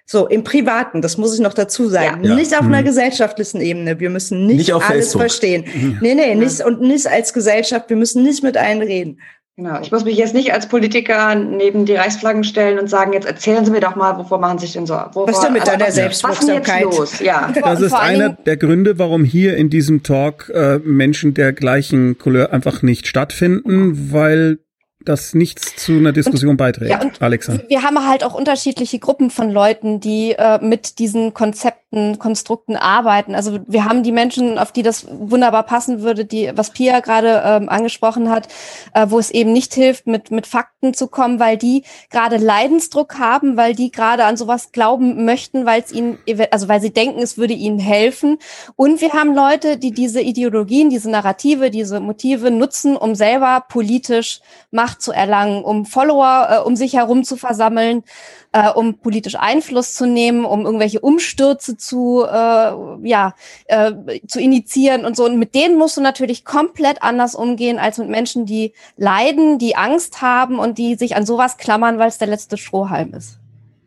So, 0.06 0.28
im 0.28 0.46
Privaten, 0.46 1.02
das 1.02 1.18
muss 1.18 1.34
ich 1.34 1.42
noch 1.42 1.54
dazu 1.54 1.90
sagen. 1.90 2.24
Ja. 2.24 2.36
Nicht 2.36 2.56
auf 2.56 2.62
mhm. 2.62 2.74
einer 2.74 2.84
gesellschaftlichen 2.84 3.60
Ebene. 3.60 4.00
Wir 4.00 4.10
müssen 4.10 4.48
nicht, 4.48 4.60
nicht 4.60 4.74
alles 4.74 4.86
Facebook. 4.86 5.24
verstehen. 5.24 5.66
Mhm. 5.74 5.98
Nee, 6.00 6.16
nee, 6.16 6.36
nicht, 6.36 6.62
und 6.62 6.80
nicht 6.80 7.08
als 7.08 7.34
Gesellschaft. 7.34 7.90
Wir 7.90 7.98
müssen 7.98 8.24
nicht 8.24 8.42
mit 8.42 8.56
allen 8.56 8.82
reden. 8.82 9.20
Genau. 9.60 9.80
Ich 9.82 9.92
muss 9.92 10.06
mich 10.06 10.18
jetzt 10.18 10.36
nicht 10.36 10.54
als 10.54 10.68
Politiker 10.68 11.34
neben 11.34 11.88
die 11.88 11.96
Reichsflaggen 11.96 12.44
stellen 12.44 12.78
und 12.78 12.92
sagen, 12.92 13.14
jetzt 13.14 13.26
erzählen 13.26 13.66
Sie 13.66 13.72
mir 13.72 13.80
doch 13.80 13.96
mal, 13.96 14.16
wovor 14.16 14.38
machen 14.38 14.60
Sie 14.60 14.68
sich 14.68 14.74
denn 14.74 14.86
so? 14.86 14.94
Wovor, 14.94 15.28
was 15.28 15.38
ist 15.38 15.44
denn 15.44 15.54
mit 15.54 15.66
deiner 15.66 15.92
Selbstwirksamkeit? 15.92 16.86
Was 16.86 16.94
ist 16.94 17.00
los? 17.00 17.20
Ja. 17.22 17.52
Das 17.64 17.82
ist 17.82 17.94
einer 17.94 18.30
der 18.30 18.56
Gründe, 18.56 19.00
warum 19.00 19.24
hier 19.24 19.58
in 19.58 19.72
diesem 19.72 20.04
Talk 20.04 20.52
äh, 20.54 20.78
Menschen 20.84 21.34
der 21.34 21.54
gleichen 21.54 22.20
Couleur 22.20 22.54
einfach 22.54 22.84
nicht 22.84 23.08
stattfinden, 23.08 24.12
weil 24.14 24.60
das 25.08 25.34
nichts 25.34 25.76
zu 25.76 25.94
einer 25.94 26.12
Diskussion 26.12 26.52
und, 26.52 26.58
beiträgt, 26.58 26.92
ja, 26.92 27.02
Alexa. 27.20 27.60
Wir 27.68 27.82
haben 27.82 28.08
halt 28.08 28.24
auch 28.24 28.36
unterschiedliche 28.36 29.00
Gruppen 29.00 29.30
von 29.30 29.50
Leuten, 29.50 30.00
die 30.00 30.34
äh, 30.38 30.64
mit 30.64 31.00
diesen 31.00 31.34
Konzepten, 31.34 31.87
Konstrukten 31.92 32.76
arbeiten. 32.76 33.34
Also 33.34 33.60
wir 33.66 33.86
haben 33.86 34.04
die 34.04 34.12
Menschen, 34.12 34.60
auf 34.60 34.74
die 34.74 34.84
das 34.84 35.08
wunderbar 35.10 35.64
passen 35.64 36.02
würde, 36.02 36.26
die, 36.26 36.52
was 36.54 36.72
Pia 36.72 37.00
gerade 37.00 37.42
ähm, 37.46 37.70
angesprochen 37.70 38.30
hat, 38.30 38.50
äh, 38.94 39.06
wo 39.10 39.18
es 39.20 39.32
eben 39.32 39.54
nicht 39.54 39.74
hilft, 39.74 40.06
mit, 40.06 40.30
mit 40.30 40.48
Fakten 40.48 40.94
zu 40.94 41.08
kommen, 41.08 41.40
weil 41.40 41.56
die 41.56 41.84
gerade 42.10 42.36
Leidensdruck 42.36 43.20
haben, 43.20 43.56
weil 43.56 43.74
die 43.74 43.90
gerade 43.90 44.26
an 44.26 44.36
sowas 44.36 44.74
glauben 44.74 45.24
möchten, 45.24 45.66
weil 45.66 45.82
es 45.82 45.94
ihnen, 45.94 46.20
also 46.52 46.68
weil 46.68 46.82
sie 46.82 46.92
denken, 46.92 47.22
es 47.22 47.38
würde 47.38 47.54
ihnen 47.54 47.80
helfen. 47.80 48.38
Und 48.76 49.00
wir 49.00 49.14
haben 49.14 49.34
Leute, 49.34 49.78
die 49.78 49.92
diese 49.92 50.20
Ideologien, 50.20 50.90
diese 50.90 51.10
Narrative, 51.10 51.72
diese 51.72 52.02
Motive 52.02 52.52
nutzen, 52.52 52.98
um 52.98 53.16
selber 53.16 53.64
politisch 53.70 54.42
Macht 54.72 55.02
zu 55.02 55.14
erlangen, 55.14 55.64
um 55.64 55.86
Follower 55.86 56.48
äh, 56.50 56.58
um 56.68 56.76
sich 56.76 56.96
herum 56.96 57.24
zu 57.24 57.38
versammeln, 57.38 58.04
äh, 58.52 58.70
um 58.70 58.98
politisch 58.98 59.36
Einfluss 59.36 59.94
zu 59.94 60.06
nehmen, 60.06 60.44
um 60.44 60.66
irgendwelche 60.66 61.00
Umstürze 61.00 61.77
zu, 61.78 62.26
äh, 62.26 63.08
ja, 63.08 63.34
äh, 63.66 63.92
zu 64.28 64.40
initiieren 64.40 65.06
und 65.06 65.16
so. 65.16 65.26
Und 65.26 65.40
mit 65.40 65.56
denen 65.56 65.78
musst 65.78 65.98
du 65.98 66.02
natürlich 66.02 66.46
komplett 66.46 67.02
anders 67.02 67.36
umgehen 67.36 67.80
als 67.80 67.98
mit 67.98 68.10
Menschen, 68.10 68.46
die 68.46 68.74
leiden, 68.96 69.60
die 69.60 69.76
Angst 69.76 70.22
haben 70.22 70.60
und 70.60 70.78
die 70.78 70.96
sich 70.96 71.16
an 71.16 71.26
sowas 71.26 71.58
klammern, 71.58 72.00
weil 72.00 72.10
es 72.10 72.18
der 72.18 72.28
letzte 72.28 72.58
Strohhalm 72.58 73.14
ist. 73.14 73.40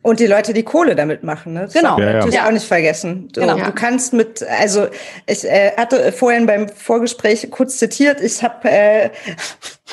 Und 0.02 0.18
die 0.18 0.26
Leute, 0.26 0.54
die 0.54 0.62
Kohle 0.62 0.96
damit 0.96 1.24
machen, 1.24 1.52
ne? 1.52 1.60
Das 1.62 1.74
genau. 1.74 1.98
Ja, 1.98 2.20
ja. 2.20 2.28
ja. 2.28 2.46
auch 2.46 2.52
nicht 2.52 2.66
vergessen. 2.66 3.28
Du, 3.34 3.42
genau. 3.42 3.58
du 3.58 3.72
kannst 3.72 4.14
mit, 4.14 4.42
also 4.42 4.86
ich 5.26 5.44
äh, 5.44 5.72
hatte 5.76 6.10
vorhin 6.12 6.46
beim 6.46 6.68
Vorgespräch 6.70 7.50
kurz 7.50 7.76
zitiert, 7.76 8.22
ich 8.22 8.42
habe 8.42 8.70
äh, 8.70 9.10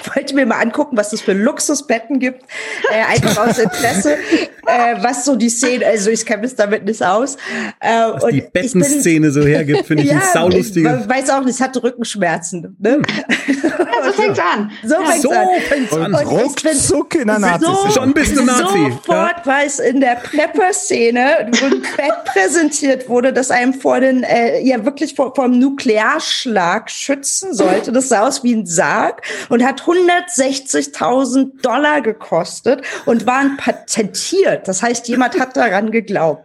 wollte 0.15 0.35
mir 0.35 0.45
mal 0.45 0.59
angucken, 0.59 0.97
was 0.97 1.13
es 1.13 1.21
für 1.21 1.33
Luxusbetten 1.33 2.19
gibt, 2.19 2.43
äh, 2.91 3.03
einfach 3.03 3.47
aus 3.47 3.57
Interesse, 3.57 4.13
äh, 4.67 4.95
was 5.01 5.25
so 5.25 5.35
die 5.35 5.49
Szene, 5.49 5.85
also 5.85 6.09
ich 6.09 6.25
kenne 6.25 6.43
mich 6.43 6.55
damit 6.55 6.85
nicht 6.85 7.03
aus. 7.03 7.35
Äh, 7.79 7.89
was 7.89 8.23
und 8.23 8.33
die 8.33 8.41
Bettenszene 8.41 9.31
so 9.31 9.41
hergibt, 9.41 9.85
finde 9.85 10.03
ich 10.03 10.09
ja, 10.11 10.17
ein 10.17 10.23
saulustige. 10.33 11.01
Ich 11.03 11.09
weiß 11.09 11.29
auch 11.31 11.43
nicht, 11.43 11.55
ich 11.55 11.61
hatte 11.61 11.83
Rückenschmerzen. 11.83 12.75
Ne? 12.79 13.01
Ja, 13.47 14.05
so 14.05 14.11
fängt's 14.13 14.39
an. 14.39 14.71
So 14.83 14.95
fängt's 14.95 15.21
so 15.21 15.29
an. 15.29 15.47
Fängt's 15.67 15.93
an. 15.93 16.13
Und, 16.13 16.15
und 16.15 16.27
ruckzuck 16.27 17.15
in 17.15 17.27
der 17.27 17.39
Nazi. 17.39 17.65
So, 17.65 17.89
Schon 17.89 18.13
bist 18.13 18.35
du 18.35 18.43
Nazi. 18.43 18.91
Sofort 18.91 19.37
ja. 19.39 19.45
war 19.45 19.63
es 19.65 19.79
in 19.79 20.01
der 20.01 20.15
Plepper-Szene, 20.15 21.51
wo 21.59 21.65
ein 21.65 21.81
Bett 21.81 22.25
präsentiert 22.25 23.09
wurde, 23.09 23.33
das 23.33 23.51
einem 23.51 23.73
vor 23.73 23.99
den, 23.99 24.23
äh, 24.23 24.61
ja 24.61 24.83
wirklich 24.85 25.15
vor, 25.15 25.33
vor 25.35 25.45
dem 25.45 25.59
Nuklearschlag 25.59 26.89
schützen 26.89 27.53
sollte. 27.53 27.91
Das 27.91 28.09
sah 28.09 28.27
aus 28.27 28.43
wie 28.43 28.53
ein 28.53 28.65
Sarg 28.65 29.21
und 29.49 29.63
hat 29.63 29.86
160.000 29.87 31.61
Dollar 31.61 32.01
gekostet 32.01 32.81
und 33.05 33.25
waren 33.25 33.57
patentiert. 33.57 34.67
Das 34.67 34.83
heißt, 34.83 35.07
jemand 35.07 35.39
hat 35.39 35.55
daran 35.55 35.91
geglaubt. 35.91 36.43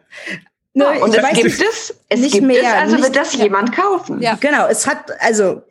Ne, 0.75 1.01
und 1.01 1.15
es 1.15 1.31
gibt 1.35 1.49
es, 1.49 1.95
es 2.09 2.21
nicht 2.21 2.33
gibt 2.33 2.47
mehr. 2.47 2.63
Es, 2.63 2.81
also 2.81 2.97
nicht, 2.97 3.05
wird 3.05 3.17
das 3.17 3.35
jemand 3.35 3.75
kaufen. 3.75 4.23
Ja. 4.23 4.39
Genau, 4.41 4.67
es 4.69 4.87
hat, 4.87 5.11
also 5.21 5.63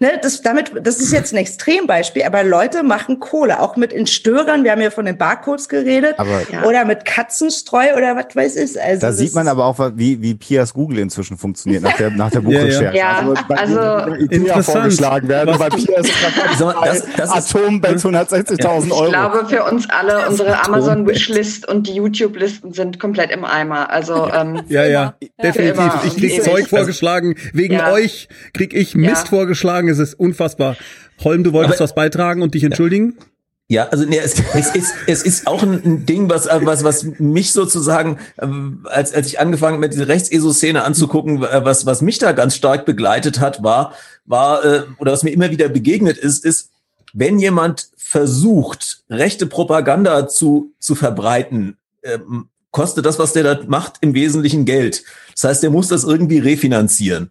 Ne, 0.00 0.18
das, 0.22 0.40
damit, 0.40 0.72
das 0.82 0.98
ist 0.98 1.12
jetzt 1.12 1.34
ein 1.34 1.36
Extrembeispiel, 1.36 2.22
aber 2.22 2.42
Leute 2.42 2.82
machen 2.82 3.20
Kohle, 3.20 3.60
auch 3.60 3.76
mit 3.76 3.92
Instörern. 3.92 4.64
Wir 4.64 4.72
haben 4.72 4.80
ja 4.80 4.90
von 4.90 5.04
den 5.04 5.18
Barcodes 5.18 5.68
geredet. 5.68 6.14
Aber, 6.18 6.40
ja. 6.50 6.64
Oder 6.64 6.86
mit 6.86 7.04
Katzenstreu 7.04 7.94
oder 7.94 8.16
was 8.16 8.34
weiß 8.34 8.56
ich. 8.56 8.80
Also 8.80 9.00
da 9.00 9.12
sieht 9.12 9.34
man 9.34 9.46
aber 9.46 9.66
auch, 9.66 9.78
wie, 9.94 10.22
wie 10.22 10.34
Pias 10.34 10.72
Google 10.72 11.00
inzwischen 11.00 11.36
funktioniert 11.36 11.82
nach 11.82 11.96
der, 11.96 12.10
nach 12.10 12.30
der 12.30 12.40
Buchrecherche. 12.48 12.96
ja, 12.96 13.22
ja. 13.22 13.34
Also, 13.50 13.78
also 13.78 14.14
Ikea 14.14 14.62
vorgeschlagen 14.62 15.28
werden, 15.28 15.58
weil 15.58 15.70
Pia 15.70 16.00
ist 16.00 16.12
das, 16.58 17.04
das 17.16 17.30
Atom 17.30 17.80
bei 17.80 17.90
160.000 17.90 18.90
Euro. 18.90 19.04
Ich 19.04 19.12
glaube, 19.12 19.46
für 19.48 19.64
uns 19.64 19.88
alle, 19.90 20.28
unsere 20.28 20.64
Amazon-Wishlist 20.64 21.68
und 21.68 21.86
die 21.86 21.94
YouTube-Listen 21.94 22.72
sind 22.72 22.98
komplett 22.98 23.30
im 23.30 23.44
Eimer. 23.44 23.90
Also, 23.90 24.30
ähm, 24.32 24.62
ja, 24.68 24.84
ja, 24.86 25.14
definitiv. 25.42 25.92
Ich 26.06 26.16
krieg 26.16 26.42
Zeug 26.42 26.68
vorgeschlagen. 26.68 27.36
Wegen 27.52 27.80
euch 27.80 28.28
krieg 28.54 28.72
ich 28.72 28.94
Mist 28.94 29.28
vorgeschlagen 29.28 29.57
geschlagen. 29.58 29.88
Es 29.88 29.98
ist 29.98 30.14
unfassbar. 30.14 30.76
Holm, 31.24 31.42
du 31.42 31.52
wolltest 31.52 31.80
Aber, 31.80 31.84
was 31.84 31.94
beitragen 31.94 32.42
und 32.42 32.54
dich 32.54 32.62
entschuldigen? 32.62 33.18
Ja, 33.66 33.88
also 33.88 34.04
nee, 34.04 34.18
es, 34.18 34.40
es, 34.54 34.74
ist, 34.74 34.94
es 35.06 35.22
ist 35.22 35.46
auch 35.46 35.62
ein 35.62 36.06
Ding, 36.06 36.30
was, 36.30 36.46
was, 36.46 36.84
was 36.84 37.04
mich 37.18 37.52
sozusagen, 37.52 38.18
äh, 38.38 38.46
als, 38.84 39.12
als 39.12 39.26
ich 39.26 39.40
angefangen 39.40 39.80
mit 39.80 39.92
dieser 39.92 40.08
Rechts-ESO-Szene 40.08 40.84
anzugucken, 40.84 41.40
was, 41.40 41.84
was 41.84 42.00
mich 42.00 42.18
da 42.18 42.32
ganz 42.32 42.54
stark 42.54 42.86
begleitet 42.86 43.40
hat, 43.40 43.62
war, 43.62 43.92
war, 44.24 44.64
äh, 44.64 44.82
oder 44.98 45.12
was 45.12 45.22
mir 45.22 45.30
immer 45.30 45.50
wieder 45.50 45.68
begegnet 45.68 46.16
ist, 46.16 46.44
ist, 46.44 46.70
wenn 47.12 47.38
jemand 47.38 47.88
versucht, 47.96 49.02
rechte 49.10 49.46
Propaganda 49.46 50.28
zu, 50.28 50.72
zu 50.78 50.94
verbreiten, 50.94 51.76
ähm, 52.02 52.48
kostet 52.70 53.06
das, 53.06 53.18
was 53.18 53.32
der 53.32 53.42
da 53.42 53.60
macht, 53.66 53.94
im 54.00 54.14
Wesentlichen 54.14 54.64
Geld. 54.64 55.02
Das 55.32 55.44
heißt, 55.44 55.62
der 55.62 55.70
muss 55.70 55.88
das 55.88 56.04
irgendwie 56.04 56.38
refinanzieren. 56.38 57.30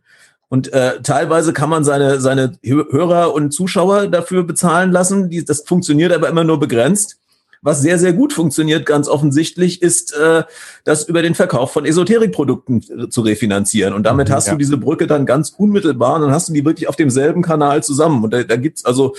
Und 0.49 0.71
äh, 0.71 1.01
teilweise 1.01 1.51
kann 1.51 1.69
man 1.69 1.83
seine, 1.83 2.21
seine 2.21 2.53
Hörer 2.63 3.33
und 3.33 3.51
Zuschauer 3.51 4.07
dafür 4.07 4.43
bezahlen 4.43 4.91
lassen. 4.91 5.29
Die, 5.29 5.43
das 5.43 5.61
funktioniert 5.61 6.13
aber 6.13 6.29
immer 6.29 6.43
nur 6.43 6.59
begrenzt. 6.59 7.17
Was 7.61 7.81
sehr, 7.81 7.97
sehr 7.99 8.13
gut 8.13 8.33
funktioniert, 8.33 8.85
ganz 8.85 9.09
offensichtlich, 9.09 9.81
ist 9.81 10.15
äh, 10.15 10.43
das 10.85 11.03
über 11.03 11.21
den 11.21 11.35
Verkauf 11.35 11.73
von 11.73 11.85
Esoterikprodukten 11.85 12.83
äh, 12.83 13.09
zu 13.09 13.21
refinanzieren. 13.21 13.93
Und 13.93 14.03
damit 14.03 14.29
mhm, 14.29 14.33
hast 14.33 14.47
ja. 14.47 14.53
du 14.53 14.57
diese 14.57 14.77
Brücke 14.77 15.07
dann 15.07 15.25
ganz 15.25 15.49
unmittelbar 15.57 16.15
und 16.15 16.21
dann 16.21 16.31
hast 16.31 16.47
du 16.47 16.53
die 16.53 16.63
wirklich 16.63 16.87
auf 16.87 16.95
demselben 16.95 17.41
Kanal 17.41 17.83
zusammen. 17.83 18.23
Und 18.23 18.31
da, 18.31 18.43
da 18.43 18.55
gibt's 18.55 18.85
also 18.85 19.15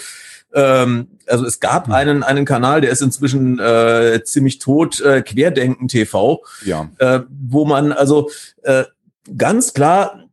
ähm, 0.55 1.08
also 1.26 1.44
es 1.44 1.60
gab 1.60 1.89
mhm. 1.89 1.94
einen, 1.94 2.23
einen 2.23 2.44
Kanal, 2.44 2.81
der 2.81 2.90
ist 2.90 3.02
inzwischen 3.02 3.58
äh, 3.58 4.23
ziemlich 4.24 4.58
tot, 4.58 5.00
äh, 5.00 5.20
Querdenken 5.23 5.89
TV, 5.89 6.42
ja. 6.65 6.89
äh, 6.98 7.20
wo 7.28 7.66
man 7.66 7.92
also 7.92 8.31
äh, 8.62 8.84
ganz 9.36 9.74
klar 9.74 10.27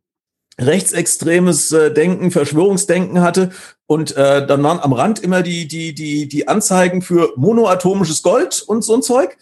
rechtsextremes 0.58 1.72
äh, 1.72 1.92
Denken, 1.92 2.30
Verschwörungsdenken 2.30 3.20
hatte. 3.20 3.50
Und 3.86 4.16
äh, 4.16 4.46
dann 4.46 4.62
waren 4.62 4.80
am 4.80 4.92
Rand 4.92 5.20
immer 5.20 5.42
die, 5.42 5.68
die, 5.68 5.94
die, 5.94 6.28
die 6.28 6.48
Anzeigen 6.48 7.02
für 7.02 7.32
monoatomisches 7.36 8.22
Gold 8.22 8.62
und 8.66 8.82
so 8.82 8.94
ein 8.94 9.02
Zeug. 9.02 9.36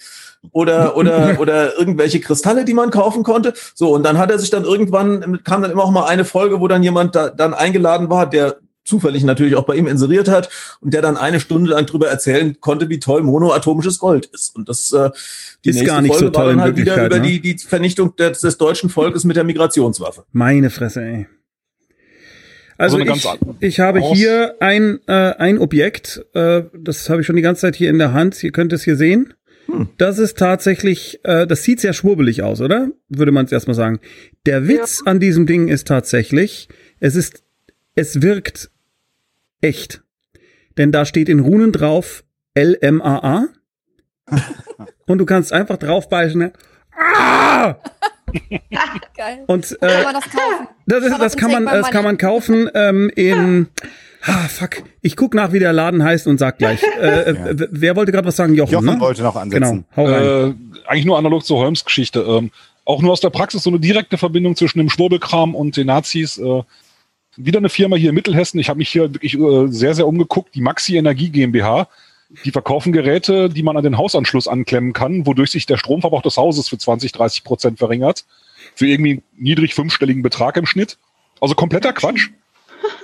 Oder, 0.53 0.97
oder, 0.97 1.41
oder 1.41 1.79
irgendwelche 1.79 2.21
Kristalle, 2.21 2.65
die 2.65 2.75
man 2.75 2.91
kaufen 2.91 3.23
konnte. 3.23 3.55
So, 3.75 3.95
und 3.95 4.03
dann 4.03 4.19
hat 4.19 4.31
er 4.31 4.39
sich 4.39 4.51
dann 4.51 4.65
irgendwann, 4.65 5.43
kam 5.45 5.63
dann 5.63 5.71
immer 5.71 5.85
auch 5.85 5.91
mal 5.91 6.07
eine 6.07 6.25
Folge, 6.25 6.61
wo 6.61 6.69
dann 6.69 6.83
jemand 6.83 7.15
da, 7.15 7.31
dann 7.31 7.55
eingeladen 7.55 8.11
war, 8.11 8.29
der 8.29 8.59
zufällig 8.85 9.25
natürlich 9.25 9.57
auch 9.57 9.65
bei 9.65 9.77
ihm 9.77 9.87
inseriert 9.87 10.29
hat 10.29 10.49
und 10.81 10.95
der 10.95 11.03
dann 11.03 11.17
eine 11.17 11.41
Stunde 11.41 11.71
lang 11.71 11.87
drüber 11.87 12.09
erzählen 12.09 12.57
konnte, 12.61 12.89
wie 12.89 12.99
toll 12.99 13.23
monoatomisches 13.23 13.99
Gold 13.99 14.27
ist. 14.27 14.55
Und 14.55 14.69
das 14.69 14.93
äh, 14.93 15.11
die 15.65 15.71
ist 15.71 15.77
nächste 15.77 15.87
gar 15.87 16.03
nicht 16.03 16.13
Folge 16.13 16.27
so 16.27 16.31
toll 16.31 16.45
war 16.45 16.53
dann 16.53 16.61
halt 16.61 16.77
wieder 16.77 17.07
über 17.07 17.19
ne? 17.19 17.23
die, 17.23 17.41
die 17.41 17.59
Vernichtung 17.59 18.15
des, 18.17 18.41
des 18.41 18.59
deutschen 18.59 18.91
Volkes 18.91 19.25
mit 19.25 19.37
der 19.37 19.45
Migrationswaffe. 19.45 20.25
Meine 20.33 20.71
Fresse, 20.71 21.03
ey. 21.03 21.27
Also, 22.77 22.99
also 22.99 23.13
ich, 23.13 23.27
ich 23.61 23.81
habe 23.81 24.01
aus. 24.01 24.17
hier 24.17 24.57
ein, 24.61 24.99
äh, 25.07 25.13
ein 25.13 25.59
Objekt, 25.59 26.25
äh, 26.35 26.65
das 26.77 27.09
habe 27.09 27.21
ich 27.21 27.27
schon 27.27 27.37
die 27.37 27.43
ganze 27.43 27.63
Zeit 27.63 27.77
hier 27.77 27.89
in 27.89 27.99
der 27.99 28.13
Hand. 28.13 28.43
Ihr 28.43 28.51
könnt 28.51 28.73
es 28.73 28.83
hier 28.83 28.97
sehen. 28.97 29.35
Das 29.97 30.19
ist 30.19 30.39
tatsächlich, 30.39 31.21
äh, 31.25 31.47
das 31.47 31.63
sieht 31.63 31.81
sehr 31.81 31.93
schwurbelig 31.93 32.43
aus, 32.43 32.61
oder? 32.61 32.89
Würde 33.09 33.33
man 33.33 33.47
es 33.47 33.53
erstmal 33.53 33.75
sagen. 33.75 33.99
Der 34.47 34.69
Witz 34.69 35.03
an 35.05 35.21
diesem 35.21 35.47
Ding 35.47 35.69
ist 35.69 35.89
tatsächlich, 35.89 36.69
es 37.01 37.17
ist, 37.17 37.43
es 37.95 38.23
wirkt 38.23 38.71
echt. 39.65 40.03
Denn 40.77 40.93
da 40.93 41.05
steht 41.07 41.29
in 41.29 41.41
Runen 41.41 41.73
drauf 41.73 42.25
LMAA. 42.57 43.47
und 45.07 45.19
du 45.19 45.27
kannst 45.27 45.53
einfach 45.53 45.77
draufbeißen. 45.77 46.39
Ne? 46.39 46.53
Ah! 46.97 47.77
Geil. 49.17 49.45
Und 49.47 49.77
Kann 49.81 49.91
äh, 49.91 50.03
man 50.05 50.15
das 50.15 50.25
kaufen? 50.25 50.69
das, 50.87 51.05
ist, 51.05 51.11
Kann 51.11 51.11
man 51.11 51.21
das 51.21 51.37
kann 51.37 51.51
man, 51.53 51.65
das 51.67 51.91
kann 51.91 52.05
man 52.05 52.19
kaufen 52.19 52.71
ähm, 52.75 53.11
in. 53.15 53.69
Ah, 54.27 54.49
fuck. 54.49 54.83
Ich 55.03 55.17
guck 55.17 55.35
nach, 55.35 55.53
wie 55.53 55.59
der 55.59 55.73
Laden 55.73 56.03
heißt 56.03 56.27
und 56.27 56.39
sag 56.39 56.59
gleich. 56.59 56.81
Äh, 57.01 57.31
äh, 57.31 57.59
w- 57.59 57.67
Wer 57.71 57.97
wollte 57.97 58.11
gerade 58.13 58.27
was 58.27 58.37
sagen? 58.37 58.55
Jochen, 58.55 58.73
Jochen 58.73 58.87
ne? 58.87 59.01
wollte 59.01 59.23
noch 59.23 59.37
ansetzen. 59.37 59.85
Genau, 59.95 59.97
hau 59.97 60.07
rein. 60.07 60.23
Äh, 60.85 60.89
eigentlich 60.89 61.05
nur 61.05 61.19
analog 61.19 61.45
zur 61.45 61.59
Holmes 61.59 61.85
Geschichte. 61.85 62.21
Ähm, 62.21 62.51
auch 62.85 63.03
nur 63.03 63.13
aus 63.13 63.21
der 63.21 63.31
Praxis 63.31 63.63
so 63.63 63.71
eine 63.71 63.79
direkte 63.81 64.17
Verbindung 64.17 64.57
zwischen 64.57 64.79
dem 64.79 64.89
Schwurbelkram 64.91 65.55
und 65.55 65.77
den 65.77 65.87
Nazis. 65.89 66.39
Äh, 66.39 66.63
wieder 67.37 67.59
eine 67.59 67.69
Firma 67.69 67.97
hier 67.97 68.11
in 68.11 68.15
Mittelhessen. 68.15 68.61
Ich 68.61 68.69
habe 68.69 68.79
mich 68.79 68.89
hier 68.89 69.13
wirklich 69.13 69.39
äh, 69.39 69.67
sehr, 69.69 69.95
sehr 69.95 70.07
umgeguckt. 70.07 70.55
Die 70.55 70.61
Maxi 70.61 70.97
Energie 70.97 71.31
GmbH. 71.31 71.89
Die 72.45 72.51
verkaufen 72.51 72.93
Geräte, 72.93 73.49
die 73.49 73.63
man 73.63 73.77
an 73.77 73.85
den 73.85 73.99
Hausanschluss 73.99 74.49
anklemmen 74.49 74.93
kann, 74.93 75.27
wodurch 75.27 75.51
sich 75.51 75.67
der 75.67 75.77
Stromverbrauch 75.77 76.23
des 76.23 76.37
Hauses 76.37 76.69
für 76.69 76.79
20, 76.79 77.13
30 77.13 77.45
Prozent 77.45 77.79
verringert. 77.79 78.25
Für 78.75 78.87
irgendwie 78.87 79.13
einen 79.13 79.23
niedrig 79.37 79.75
fünfstelligen 79.75 80.23
Betrag 80.23 80.57
im 80.57 80.67
Schnitt. 80.67 80.99
Also 81.41 81.55
kompletter 81.55 81.93
Quatsch. 81.93 82.31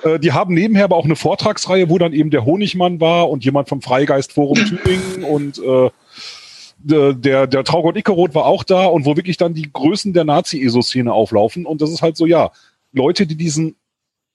Äh, 0.02 0.18
die 0.18 0.32
haben 0.32 0.52
nebenher 0.52 0.84
aber 0.84 0.96
auch 0.96 1.06
eine 1.06 1.16
Vortragsreihe, 1.16 1.88
wo 1.88 1.96
dann 1.96 2.12
eben 2.12 2.30
der 2.30 2.44
Honigmann 2.44 3.00
war 3.00 3.30
und 3.30 3.46
jemand 3.46 3.70
vom 3.70 3.80
Freigeistforum 3.80 4.56
Tübingen 4.66 5.24
und 5.24 5.58
äh, 5.58 5.90
der, 6.82 7.12
der, 7.14 7.46
der 7.46 7.64
Traugott 7.64 7.96
Ickeroth 7.96 8.34
war 8.34 8.46
auch 8.46 8.64
da 8.64 8.86
und 8.86 9.04
wo 9.04 9.16
wirklich 9.16 9.36
dann 9.36 9.54
die 9.54 9.70
Größen 9.72 10.12
der 10.12 10.24
Nazi-ESO-Szene 10.24 11.12
auflaufen. 11.12 11.66
Und 11.66 11.82
das 11.82 11.90
ist 11.90 12.02
halt 12.02 12.16
so, 12.16 12.26
ja, 12.26 12.50
Leute, 12.92 13.26
die 13.26 13.36
diesen 13.36 13.76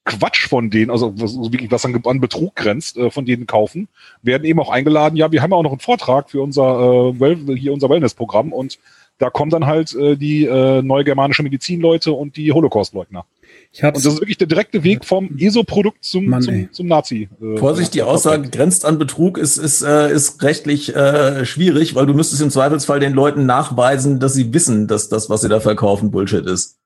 Quatsch 0.05 0.47
von 0.47 0.69
denen, 0.69 0.91
also 0.91 1.13
was, 1.19 1.35
wirklich 1.51 1.71
was 1.71 1.83
an, 1.83 1.99
an 2.05 2.21
Betrug 2.21 2.55
grenzt, 2.55 2.95
äh, 2.97 3.09
von 3.09 3.25
denen 3.25 3.47
kaufen, 3.47 3.87
werden 4.21 4.45
eben 4.45 4.59
auch 4.59 4.69
eingeladen. 4.69 5.15
Ja, 5.15 5.31
wir 5.31 5.41
haben 5.41 5.51
ja 5.51 5.57
auch 5.57 5.63
noch 5.63 5.71
einen 5.71 5.79
Vortrag 5.79 6.29
für 6.29 6.41
unser 6.41 6.63
äh, 6.63 7.19
well, 7.19 7.57
hier 7.57 7.73
unser 7.73 7.89
Wellness-Programm 7.89 8.53
und 8.53 8.77
da 9.17 9.29
kommen 9.29 9.49
dann 9.49 9.65
halt 9.65 9.95
äh, 9.95 10.15
die 10.15 10.45
äh, 10.45 10.81
neugermanische 10.81 11.41
Medizinleute 11.41 12.11
und 12.11 12.37
die 12.37 12.51
Holocaust-Leugner. 12.51 13.25
Ich 13.71 13.83
hab's. 13.83 13.97
Und 13.97 14.05
das 14.05 14.13
ist 14.13 14.21
wirklich 14.21 14.37
der 14.37 14.47
direkte 14.47 14.83
Weg 14.83 15.05
vom 15.05 15.37
ESO-Produkt 15.37 16.03
zum, 16.03 16.25
Mann, 16.25 16.41
zum, 16.41 16.71
zum 16.71 16.87
Nazi. 16.87 17.29
Äh, 17.41 17.57
Vorsicht, 17.57 17.93
die 17.93 18.03
Aussage 18.03 18.49
grenzt 18.49 18.85
an 18.85 18.99
Betrug 18.99 19.37
ist, 19.37 19.57
ist, 19.57 19.81
äh, 19.81 20.13
ist 20.13 20.43
rechtlich 20.43 20.95
äh, 20.95 21.45
schwierig, 21.45 21.95
weil 21.95 22.05
du 22.05 22.13
müsstest 22.13 22.41
im 22.41 22.51
Zweifelsfall 22.51 22.99
den 22.99 23.13
Leuten 23.13 23.45
nachweisen, 23.45 24.19
dass 24.19 24.33
sie 24.33 24.53
wissen, 24.53 24.87
dass 24.87 25.09
das, 25.09 25.29
was 25.29 25.41
sie 25.41 25.49
da 25.49 25.59
verkaufen, 25.59 26.11
Bullshit 26.11 26.45
ist. 26.45 26.77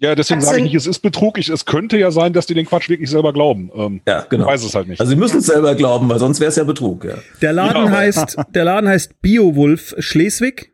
Ja, 0.00 0.14
deswegen 0.14 0.40
Das 0.40 0.48
sage 0.48 0.58
ich 0.58 0.64
nicht, 0.64 0.74
es 0.76 0.86
ist 0.86 1.00
Betrug. 1.00 1.38
Ich, 1.38 1.48
es 1.48 1.64
könnte 1.64 1.98
ja 1.98 2.10
sein, 2.12 2.32
dass 2.32 2.46
die 2.46 2.54
den 2.54 2.66
Quatsch 2.66 2.88
wirklich 2.88 3.10
selber 3.10 3.32
glauben. 3.32 3.70
Ähm, 3.74 4.00
Ja, 4.06 4.24
genau. 4.28 4.44
Ich 4.44 4.50
weiß 4.52 4.64
es 4.64 4.74
halt 4.74 4.86
nicht. 4.88 5.00
Also 5.00 5.10
sie 5.10 5.16
müssen 5.16 5.38
es 5.38 5.46
selber 5.46 5.74
glauben, 5.74 6.08
weil 6.08 6.18
sonst 6.20 6.38
wäre 6.38 6.50
es 6.50 6.56
ja 6.56 6.64
Betrug. 6.64 7.04
Ja. 7.04 7.14
Der 7.42 7.52
Laden 7.52 7.86
Ja. 7.86 7.90
heißt, 7.90 8.36
der 8.54 8.64
Laden 8.64 8.88
heißt 8.88 9.20
Biowulf 9.20 9.94
Schleswig. 9.98 10.72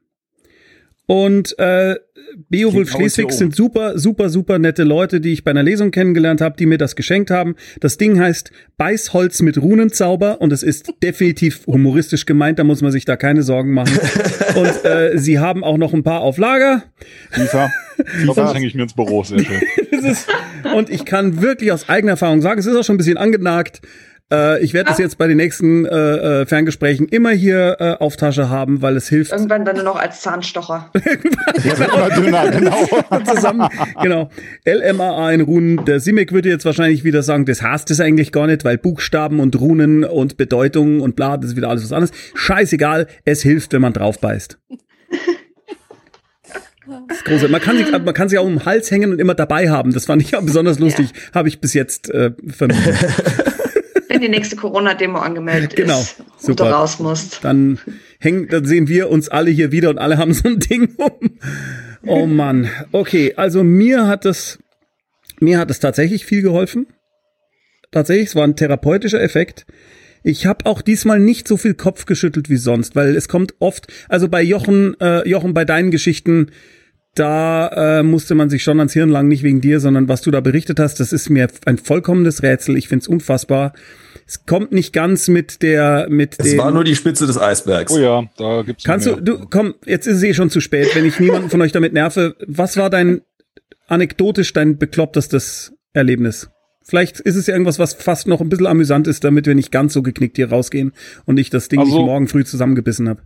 Und 1.07 1.59
äh, 1.59 1.97
Beowulf 2.49 2.91
Schleswig 2.91 3.31
sind 3.33 3.55
super, 3.55 3.99
super, 3.99 4.29
super 4.29 4.59
nette 4.59 4.85
Leute, 4.85 5.21
die 5.21 5.33
ich 5.33 5.45
bei 5.45 5.51
einer 5.51 5.63
Lesung 5.63 5.91
kennengelernt 5.91 6.41
habe, 6.41 6.57
die 6.57 6.67
mir 6.67 6.79
das 6.79 6.97
geschenkt 6.97 7.31
haben. 7.31 7.55
Das 7.81 7.97
Ding 7.97 8.19
heißt 8.19 8.51
Beißholz 8.77 9.43
mit 9.43 9.61
Runenzauber 9.61 10.41
und 10.41 10.53
es 10.53 10.63
ist 10.63 10.93
definitiv 11.03 11.67
humoristisch 11.67 12.27
gemeint, 12.27 12.59
da 12.59 12.65
muss 12.65 12.83
man 12.83 12.91
sich 12.91 13.05
da 13.05 13.17
keine 13.17 13.43
Sorgen 13.43 13.73
machen. 13.73 13.99
Und 14.55 14.85
äh, 14.85 15.19
sie 15.19 15.39
haben 15.39 15.65
auch 15.65 15.77
noch 15.77 15.93
ein 15.93 16.03
paar 16.03 16.21
auf 16.21 16.39
Lager. 16.39 16.85
Glaube, 18.23 18.41
das 18.41 18.55
hänge 18.55 18.67
ich 18.67 18.75
mir 18.75 18.83
ins 18.83 18.95
Büro. 18.95 19.23
Sehr 19.23 19.41
schön. 19.41 19.61
Ist, 20.05 20.29
und 20.75 20.91
ich 20.91 21.07
kann 21.07 21.41
wirklich 21.41 21.73
aus 21.73 21.89
eigener 21.89 22.13
Erfahrung 22.13 22.43
sagen, 22.43 22.61
es 22.61 22.67
ist 22.67 22.77
auch 22.77 22.85
schon 22.85 22.97
ein 22.97 22.99
bisschen 22.99 23.17
angenagt. 23.17 23.81
Äh, 24.35 24.65
ich 24.65 24.75
werde 24.75 24.89
das 24.89 24.99
jetzt 24.99 25.19
bei 25.19 25.29
den 25.29 25.37
nächsten 25.37 25.85
äh, 25.85 26.43
äh, 26.43 26.47
Ferngesprächen 26.47 27.07
immer 27.09 27.31
hier 27.31 27.77
äh, 27.79 27.93
auf 28.03 28.17
Tasche 28.17 28.49
haben, 28.49 28.83
weil 28.83 28.97
es 28.97 29.09
hilft. 29.09 29.33
Irgendwann 29.33 29.65
dann 29.65 29.77
nur 29.77 29.85
noch 29.85 29.97
als 29.97 30.21
Zahnstocher. 30.21 30.91
Wird 30.93 31.95
immer 31.95 32.11
dünner, 32.11 32.51
genau. 33.11 33.25
zusammen. 33.25 33.69
Genau. 34.03 34.31
LMAA 34.67 35.33
in 35.33 35.41
Runen. 35.43 35.85
Der 35.85 36.01
Simek 36.01 36.33
würde 36.33 36.49
jetzt 36.49 36.65
wahrscheinlich 36.65 37.05
wieder 37.05 37.23
sagen, 37.23 37.45
das 37.45 37.63
heißt 37.63 37.91
es 37.91 38.01
eigentlich 38.01 38.33
gar 38.33 38.47
nicht, 38.47 38.65
weil 38.65 38.79
Buchstaben 38.79 39.41
und 39.41 39.59
Runen 39.61 40.05
und 40.05 40.37
Bedeutungen 40.37 41.01
und 41.01 41.17
bla, 41.17 41.37
das 41.37 41.51
ist 41.51 41.57
wieder 41.57 41.69
alles 41.69 41.85
was 41.85 41.93
anderes. 41.93 42.13
Scheißegal, 42.35 43.07
es 43.25 43.43
hilft, 43.43 43.73
wenn 43.73 43.83
man 43.83 43.93
drauf 43.93 44.19
beißt. 44.19 44.59
Das 47.09 47.19
ist 47.19 47.25
große. 47.25 47.49
Man 47.49 47.61
kann 47.61 47.79
sich, 47.79 47.91
man 47.91 48.15
kann 48.15 48.29
sich 48.29 48.39
auch 48.39 48.45
um 48.45 48.59
den 48.59 48.67
Hals 48.67 48.91
hängen 48.91 49.13
und 49.13 49.19
immer 49.19 49.35
dabei 49.35 49.71
haben. 49.71 49.93
Das 49.93 50.05
fand 50.07 50.21
ich 50.21 50.33
ja 50.33 50.41
besonders 50.41 50.79
lustig. 50.79 51.11
Habe 51.33 51.49
ich 51.49 51.61
bis 51.61 51.73
jetzt 51.73 52.11
äh, 52.11 52.33
vermieden. 52.49 52.95
Wenn 54.15 54.23
die 54.23 54.29
nächste 54.29 54.57
Corona-Demo 54.57 55.19
angemeldet 55.19 55.77
Genau, 55.77 56.01
ist 56.01 56.21
und 56.21 56.27
super. 56.41 56.65
du 56.65 56.71
raus 56.71 56.99
musst. 57.01 57.45
Dann 57.45 57.79
hängen, 58.19 58.49
dann 58.49 58.65
sehen 58.65 58.89
wir 58.89 59.11
uns 59.11 59.29
alle 59.29 59.51
hier 59.51 59.73
wieder 59.73 59.91
und 59.91 59.99
alle 59.99 60.19
haben 60.19 60.33
so 60.33 60.49
ein 60.49 60.59
Ding 60.59 60.95
um. 60.97 61.39
Oh 62.07 62.27
Mann. 62.27 62.69
Okay, 62.93 63.35
also 63.37 63.65
mir 63.65 64.07
hat 64.07 64.25
es, 64.25 64.59
mir 65.41 65.59
hat 65.59 65.71
es 65.71 65.81
tatsächlich 65.81 66.25
viel 66.25 66.43
geholfen. 66.43 66.87
Tatsächlich, 67.91 68.29
es 68.29 68.35
war 68.35 68.45
ein 68.45 68.57
therapeutischer 68.57 69.21
Effekt. 69.23 69.67
Ich 70.23 70.47
habe 70.47 70.67
auch 70.67 70.81
diesmal 70.81 71.19
nicht 71.21 71.47
so 71.47 71.57
viel 71.57 71.75
Kopf 71.75 72.07
geschüttelt 72.07 72.49
wie 72.49 72.57
sonst, 72.57 72.97
weil 72.97 73.15
es 73.15 73.29
kommt 73.29 73.55
oft, 73.59 73.87
also 74.09 74.29
bei 74.29 74.43
Jochen, 74.43 74.99
äh, 74.99 75.29
Jochen, 75.29 75.53
bei 75.53 75.65
deinen 75.67 75.91
Geschichten, 75.91 76.51
da 77.15 77.99
äh, 77.99 78.03
musste 78.03 78.35
man 78.35 78.51
sich 78.51 78.63
schon 78.63 78.79
ans 78.81 78.93
Hirn 78.93 79.09
lang, 79.09 79.29
nicht 79.29 79.43
wegen 79.43 79.61
dir, 79.61 79.81
sondern 79.81 80.09
was 80.09 80.23
du 80.23 80.31
da 80.31 80.41
berichtet 80.41 80.81
hast, 80.81 80.99
das 81.01 81.13
ist 81.13 81.31
mir 81.31 81.49
ein 81.65 81.79
vollkommenes 81.79 82.43
Rätsel. 82.43 82.77
Ich 82.77 82.89
find's 82.89 83.07
unfassbar. 83.09 83.73
Es 84.27 84.47
kommt 84.47 84.73
nicht 84.73 84.93
ganz 84.93 85.29
mit 85.29 85.63
der, 85.63 86.07
mit 86.09 86.37
Es 86.39 86.51
dem. 86.51 86.59
war 86.59 86.71
nur 86.71 86.83
die 86.85 86.97
Spitze 86.97 87.27
des 87.27 87.39
Eisbergs. 87.39 87.93
Oh 87.93 87.99
ja, 87.99 88.25
da 88.39 88.63
gibt's 88.63 88.85
Kannst 88.85 89.07
du, 89.07 89.17
du, 89.21 89.47
komm, 89.51 89.75
jetzt 89.85 90.07
ist 90.07 90.17
es 90.17 90.23
eh 90.23 90.35
schon 90.35 90.51
zu 90.51 90.61
spät, 90.61 90.89
wenn 90.95 91.05
ich 91.05 91.21
niemanden 91.21 91.51
von 91.51 91.61
euch 91.61 91.73
damit 91.73 91.93
nerve. 91.93 92.35
Was 92.47 92.77
war 92.77 92.89
dein, 92.91 93.21
anekdotisch 93.87 94.53
dein 94.53 94.79
beklopptestes 94.79 95.73
Erlebnis? 95.93 96.49
Vielleicht 96.87 97.21
ist 97.21 97.37
es 97.37 97.47
ja 97.47 97.55
irgendwas, 97.55 97.79
was 97.79 97.95
fast 97.95 98.27
noch 98.27 98.41
ein 98.41 98.49
bisschen 98.49 98.67
amüsant 98.67 99.07
ist, 99.07 99.25
damit 99.25 99.47
wir 99.47 99.55
nicht 99.55 99.73
ganz 99.73 99.93
so 99.95 100.03
geknickt 100.03 100.37
hier 100.37 100.51
rausgehen 100.51 100.93
und 101.27 101.39
ich 101.39 101.51
das 101.51 101.69
Ding 101.69 101.81
Also- 101.81 101.97
nicht 101.99 102.07
morgen 102.07 102.29
früh 102.29 102.45
zusammengebissen 102.45 103.09
habe. 103.09 103.23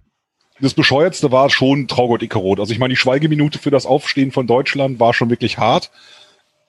Das 0.60 0.74
Bescheuertste 0.74 1.30
war 1.30 1.50
schon 1.50 1.86
Traugott 1.86 2.22
Ickeroth. 2.22 2.60
Also 2.60 2.72
ich 2.72 2.78
meine, 2.78 2.92
die 2.92 2.96
Schweigeminute 2.96 3.58
für 3.58 3.70
das 3.70 3.86
Aufstehen 3.86 4.32
von 4.32 4.46
Deutschland 4.46 4.98
war 4.98 5.14
schon 5.14 5.30
wirklich 5.30 5.58
hart. 5.58 5.90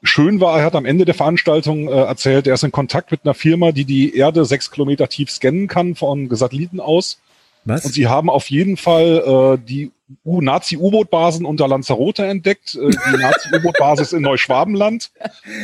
Schön 0.03 0.40
war, 0.40 0.59
er 0.59 0.66
hat 0.66 0.76
am 0.76 0.85
Ende 0.85 1.06
der 1.06 1.16
Veranstaltung 1.16 1.90
äh, 1.90 1.92
erzählt, 1.92 2.48
er 2.48 2.53
ist 2.53 2.64
in 2.64 2.72
Kontakt 2.72 3.11
mit 3.11 3.22
einer 3.26 3.34
Firma, 3.34 3.72
die 3.72 3.84
die 3.84 4.16
Erde 4.16 4.45
sechs 4.45 4.72
Kilometer 4.72 5.09
tief 5.09 5.30
scannen 5.30 5.68
kann 5.68 5.95
von 5.95 6.34
Satelliten 6.34 6.80
aus. 6.80 7.19
Was? 7.66 7.84
Und 7.85 7.93
sie 7.93 8.08
haben 8.08 8.30
auf 8.30 8.50
jeden 8.50 8.77
Fall 8.77 9.58
äh, 9.59 9.68
die 9.68 9.92
Nazi-U-Boot-Basen 10.24 11.45
unter 11.45 11.68
Lanzarote 11.68 12.26
entdeckt, 12.26 12.76
äh, 12.76 12.90
die 12.90 13.18
Nazi-U-Boot-Basis 13.22 14.14
in 14.14 14.22
Neuschwabenland. 14.22 15.11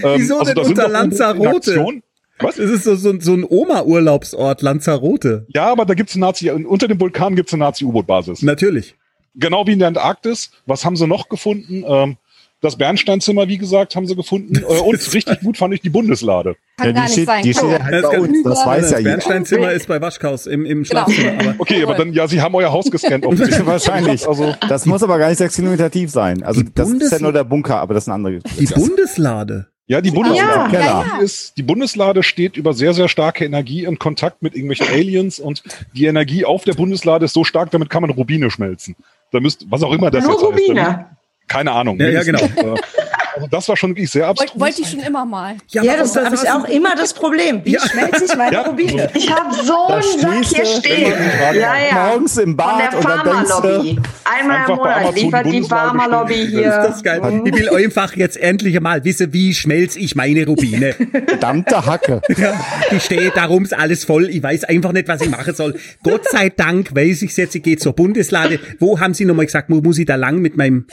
Ähm, 0.04 0.20
Wieso 0.20 0.44
denn 0.44 0.56
da 0.56 0.64
sind 0.64 0.78
unter 0.78 0.90
Lanzarote? 0.90 2.02
Was? 2.40 2.56
Das 2.56 2.70
ist 2.70 2.84
so, 2.84 2.96
so, 2.96 3.14
so 3.20 3.34
ein 3.34 3.46
Oma-Urlaubsort, 3.48 4.62
Lanzarote. 4.62 5.46
Ja, 5.54 5.72
aber 5.72 5.86
da 5.86 5.94
gibt's 5.94 6.16
eine 6.16 6.26
Nazi, 6.26 6.50
unter 6.52 6.88
dem 6.88 7.00
Vulkan 7.00 7.36
gibt's 7.36 7.54
eine 7.54 7.64
Nazi-U-Boot-Basis. 7.64 8.42
Natürlich. 8.42 8.96
Genau 9.36 9.66
wie 9.68 9.74
in 9.74 9.80
der 9.80 9.90
Antarktis. 9.90 10.52
Was 10.66 10.86
haben 10.86 10.96
sie 10.96 11.08
noch 11.08 11.30
gefunden? 11.30 11.84
Ähm, 11.88 12.18
das 12.62 12.78
Bernsteinzimmer, 12.78 13.48
wie 13.48 13.58
gesagt, 13.58 13.96
haben 13.96 14.08
sie 14.08 14.16
gefunden. 14.16 14.56
Äh, 14.58 14.64
und 14.64 14.96
richtig 15.14 15.42
gut 15.42 15.58
fand 15.58 15.74
ich 15.74 15.82
die 15.82 15.90
Bundeslade. 15.90 16.56
Kann 16.78 16.88
Ja, 16.88 16.94
gar 16.94 17.02
die 17.02 17.02
nicht 17.02 17.12
steht, 17.14 17.26
sein. 17.28 17.44
die 17.44 17.54
steht 17.54 17.70
ja 17.70 17.84
halt 17.84 18.04
Das 18.04 18.12
bei 18.12 18.20
uns, 18.20 18.44
das 18.44 18.66
weiß 18.66 18.82
das 18.84 18.92
ja 18.92 18.98
jeder. 19.00 19.10
Bernsteinzimmer 19.12 19.72
ist 19.74 19.88
bei 19.88 20.02
Waschkaus 20.02 20.46
im, 20.48 20.66
im 20.66 20.84
Genau. 20.84 21.06
Schlafzimmer. 21.06 21.32
Aber 21.40 21.56
Okay, 21.60 21.84
aber 21.84 21.96
dann, 21.96 22.14
ja, 22.14 22.28
sie 22.28 22.42
haben 22.42 22.56
euer 22.56 22.72
Haus 22.72 22.90
gescannt. 22.90 23.26
offensichtlich. 23.26 23.66
Wahrscheinlich. 23.66 24.28
Also, 24.28 24.56
Das 24.68 24.86
muss 24.86 25.04
aber 25.04 25.18
gar 25.20 25.30
nicht 25.30 25.38
sechs 25.38 25.56
Kilometer 25.56 25.92
tief 25.92 26.10
sein. 26.12 26.44
Also 26.44 26.62
Die 26.62 26.74
das 26.74 26.88
ist 26.88 26.94
Bundes- 26.94 27.12
ja 27.12 27.20
nur 27.20 27.34
der 27.34 27.44
Bunker, 27.44 27.78
aber 27.82 27.94
das 27.94 28.04
ist 28.04 28.08
ein 28.08 28.14
anderer. 28.14 28.40
die 28.60 28.66
Bundeslade. 28.66 29.68
Ja, 29.88 30.02
die 30.02 30.12
Bundeslade. 30.12 30.74
ja, 30.74 30.80
ja, 30.80 31.18
Die, 31.20 31.24
ist, 31.24 31.58
die 31.58 31.64
Bundeslade 31.64 32.24
steht 32.24 32.58
über 32.58 32.74
sehr, 32.74 32.94
sehr 32.94 33.08
starke 33.08 33.46
Energie 33.46 33.84
in 33.84 34.00
Kontakt 34.00 34.42
mit 34.42 34.56
irgendwelchen 34.56 34.88
Aliens 34.88 35.40
und 35.40 35.64
die 35.94 36.06
Energie 36.06 36.44
auf 36.46 36.64
der 36.64 36.74
Bundeslade 36.74 37.26
ist 37.26 37.34
so 37.34 37.44
stark, 37.44 37.72
damit 37.72 37.90
kann 37.90 38.02
man 38.02 38.10
Rubine 38.10 38.50
schmelzen. 38.50 38.96
Da 39.32 39.40
müsst, 39.40 39.66
was 39.70 39.84
auch 39.84 39.92
immer 39.92 40.10
das 40.12 40.24
Nur 40.24 40.34
jetzt 40.34 40.44
heißt. 40.44 40.52
Rubine. 40.70 41.06
Keine 41.48 41.72
Ahnung. 41.72 42.00
Ja, 42.00 42.10
ja, 42.10 42.24
genau. 42.24 42.40
Äh, 42.40 42.76
Also 43.36 43.48
das 43.52 43.68
war 43.68 43.76
schon 43.76 43.90
wirklich 43.92 44.10
sehr 44.10 44.28
abstrus. 44.28 44.50
Wollte 44.52 44.60
wollte 44.62 44.82
ich 44.82 44.90
schon 44.90 45.00
immer 45.02 45.26
mal. 45.26 45.56
Ja, 45.70 45.84
das 45.98 46.16
habe 46.16 46.34
ich 46.36 46.50
auch 46.50 46.66
immer 46.70 46.96
das 46.96 47.14
Problem. 47.14 47.62
Wie 47.66 47.78
schmelze 47.78 48.26
ich 48.26 48.36
meine 48.36 48.54
Ja. 48.54 48.62
Rubine? 48.62 49.10
Ich 49.14 49.30
habe 49.30 49.54
so 49.54 49.88
einen 49.88 50.04
Sack 50.04 50.46
hier 50.46 50.66
stehen. 50.66 51.14
Ja, 51.54 51.54
ja. 51.54 52.08
Morgens 52.10 52.38
im 52.38 52.46
Von 52.50 52.58
Bad 52.58 52.92
der 52.94 52.98
und 53.00 53.06
dann 53.06 53.24
denkst 53.26 53.50
Pharmalobby. 53.52 53.96
du, 53.96 54.02
Einmal 54.24 54.58
Einfach 54.58 54.70
im 54.70 54.78
bei 54.78 54.96
Monat 55.00 55.16
liefert 55.16 55.46
die 55.48 55.62
Pharmalobby 55.64 56.48
hier. 56.48 56.70
Das 56.70 56.96
ist 56.98 57.04
geil. 57.04 57.42
Ich 57.46 57.54
will 57.54 57.70
einfach 57.70 58.16
jetzt 58.16 58.38
endlich 58.38 58.80
mal 58.80 59.04
wissen, 59.04 59.34
wie 59.34 59.54
schmelze 59.54 60.00
ich 60.00 60.16
meine 60.16 60.46
Rubine. 60.46 60.94
verdammte 60.94 61.86
Hacke. 61.86 62.22
Ja, 62.38 62.54
die 62.92 63.00
steht 63.00 63.36
da 63.36 63.46
rum, 63.46 63.64
ist 63.64 63.74
alles 63.74 64.04
voll. 64.04 64.30
Ich 64.30 64.44
weiß 64.44 64.66
einfach 64.66 64.92
nicht, 64.92 65.08
was 65.08 65.22
ich 65.22 65.30
machen 65.30 65.56
soll. 65.56 65.80
Gott 66.04 66.26
sei 66.30 66.50
Dank 66.50 66.94
weiß 66.96 67.22
ich 67.22 67.36
jetzt, 67.38 67.56
ich 67.56 67.64
gehe 67.64 67.78
zur 67.78 67.94
Bundeslade. 67.94 68.60
Wo 68.80 69.00
haben 69.00 69.14
Sie 69.14 69.26
nochmal 69.26 69.46
gesagt, 69.46 69.70
wo 69.70 69.82
muss 69.82 69.98
ich 69.98 70.06
da 70.06 70.16
lang 70.16 70.40
mit 70.40 70.58
meinem... 70.58 70.86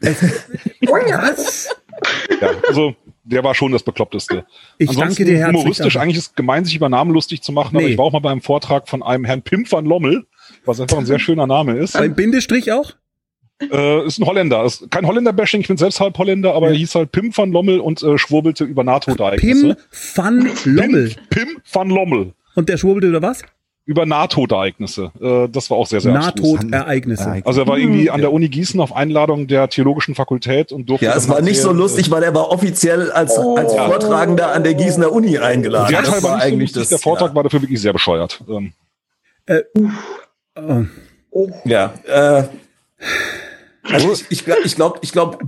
Was? 0.00 1.68
Ja, 2.40 2.50
also 2.68 2.94
der 3.24 3.44
war 3.44 3.54
schon 3.54 3.72
das 3.72 3.82
Bekloppteste. 3.82 4.44
Ich 4.78 4.88
Ansonsten 4.88 5.08
danke 5.16 5.24
dir 5.30 5.38
herzlich. 5.38 5.56
Humoristisch 5.58 5.96
eigentlich 5.96 6.16
ist 6.16 6.36
gemein, 6.36 6.64
sich 6.64 6.74
über 6.76 6.88
Namen 6.88 7.12
lustig 7.12 7.42
zu 7.42 7.52
machen, 7.52 7.76
aber 7.76 7.84
Nee. 7.84 7.92
ich 7.92 7.98
war 7.98 8.06
auch 8.06 8.12
mal 8.12 8.20
beim 8.20 8.40
Vortrag 8.40 8.88
von 8.88 9.02
einem 9.02 9.24
Herrn 9.24 9.42
Pim 9.42 9.70
van 9.70 9.84
Lommel, 9.84 10.26
was 10.64 10.80
einfach 10.80 10.98
ein 10.98 11.06
sehr 11.06 11.18
schöner 11.18 11.46
Name 11.46 11.76
ist. 11.76 11.92
Beim 11.92 12.14
Bindestrich 12.14 12.72
auch? 12.72 12.92
Äh, 13.60 14.06
ist 14.06 14.18
ein 14.18 14.24
Holländer. 14.26 14.64
Ist 14.64 14.90
kein 14.90 15.06
Holländer-Bashing, 15.06 15.60
ich 15.60 15.68
bin 15.68 15.76
selbst 15.76 16.00
halb 16.00 16.16
Holländer, 16.16 16.54
aber 16.54 16.68
er 16.68 16.74
hieß 16.74 16.94
halt 16.94 17.12
Pim 17.12 17.36
van 17.36 17.52
Lommel 17.52 17.78
und 17.80 18.02
äh, 18.02 18.16
schwurbelte 18.16 18.64
über 18.64 18.82
Pim 18.82 18.86
NATO-Ereignisse. 18.86 19.76
van 20.14 20.50
Lommel. 20.64 21.14
Pim, 21.28 21.46
Pim 21.46 21.60
van 21.70 21.90
Lommel. 21.90 22.32
Und 22.54 22.68
der 22.70 22.78
schwurbelte 22.78 23.08
über 23.08 23.20
was? 23.20 23.42
Über 23.86 24.06
NATO-Ereignisse. 24.06 25.10
Äh, 25.20 25.48
das 25.48 25.70
war 25.70 25.78
auch 25.78 25.86
sehr, 25.86 26.00
sehr. 26.00 26.12
Nahtodereignisse. 26.12 27.42
Also 27.44 27.62
er 27.62 27.66
war 27.66 27.78
irgendwie 27.78 28.10
an 28.10 28.20
der 28.20 28.32
Uni 28.32 28.48
Gießen 28.48 28.78
auf 28.80 28.94
Einladung 28.94 29.46
der 29.46 29.68
Theologischen 29.68 30.14
Fakultät 30.14 30.70
und 30.70 30.88
durfte. 30.88 31.06
Ja, 31.06 31.16
es 31.16 31.28
war 31.28 31.40
nicht 31.40 31.60
so 31.60 31.72
lustig, 31.72 32.10
weil 32.10 32.22
er 32.22 32.34
war 32.34 32.50
offiziell 32.50 33.10
als, 33.10 33.36
als 33.36 33.74
Vortragender 33.74 34.52
an 34.52 34.62
der 34.62 34.74
Gießener 34.74 35.10
Uni 35.10 35.36
Äh, 35.36 35.40
eingeladen. 35.40 35.90
der 35.90 36.02
Teil 36.02 36.22
war 36.22 36.36
nicht 36.36 36.42
so 36.42 36.46
eigentlich 36.46 36.74
lustig, 36.74 36.88
der 36.90 36.98
Vortrag 36.98 37.34
war 37.34 37.42
dafür 37.42 37.62
wirklich 37.62 37.80
sehr 37.80 37.92
bescheuert. 37.92 38.42
Ähm, 38.48 38.72
Oh. 41.32 41.48
Ja, 41.64 41.94
äh, 42.06 42.42
also 43.84 44.12
ich, 44.12 44.26
ich 44.30 44.44
glaube, 44.44 44.60
ich 44.64 44.74
glaube, 44.74 44.98
ich 45.02 45.12
glaub, 45.12 45.42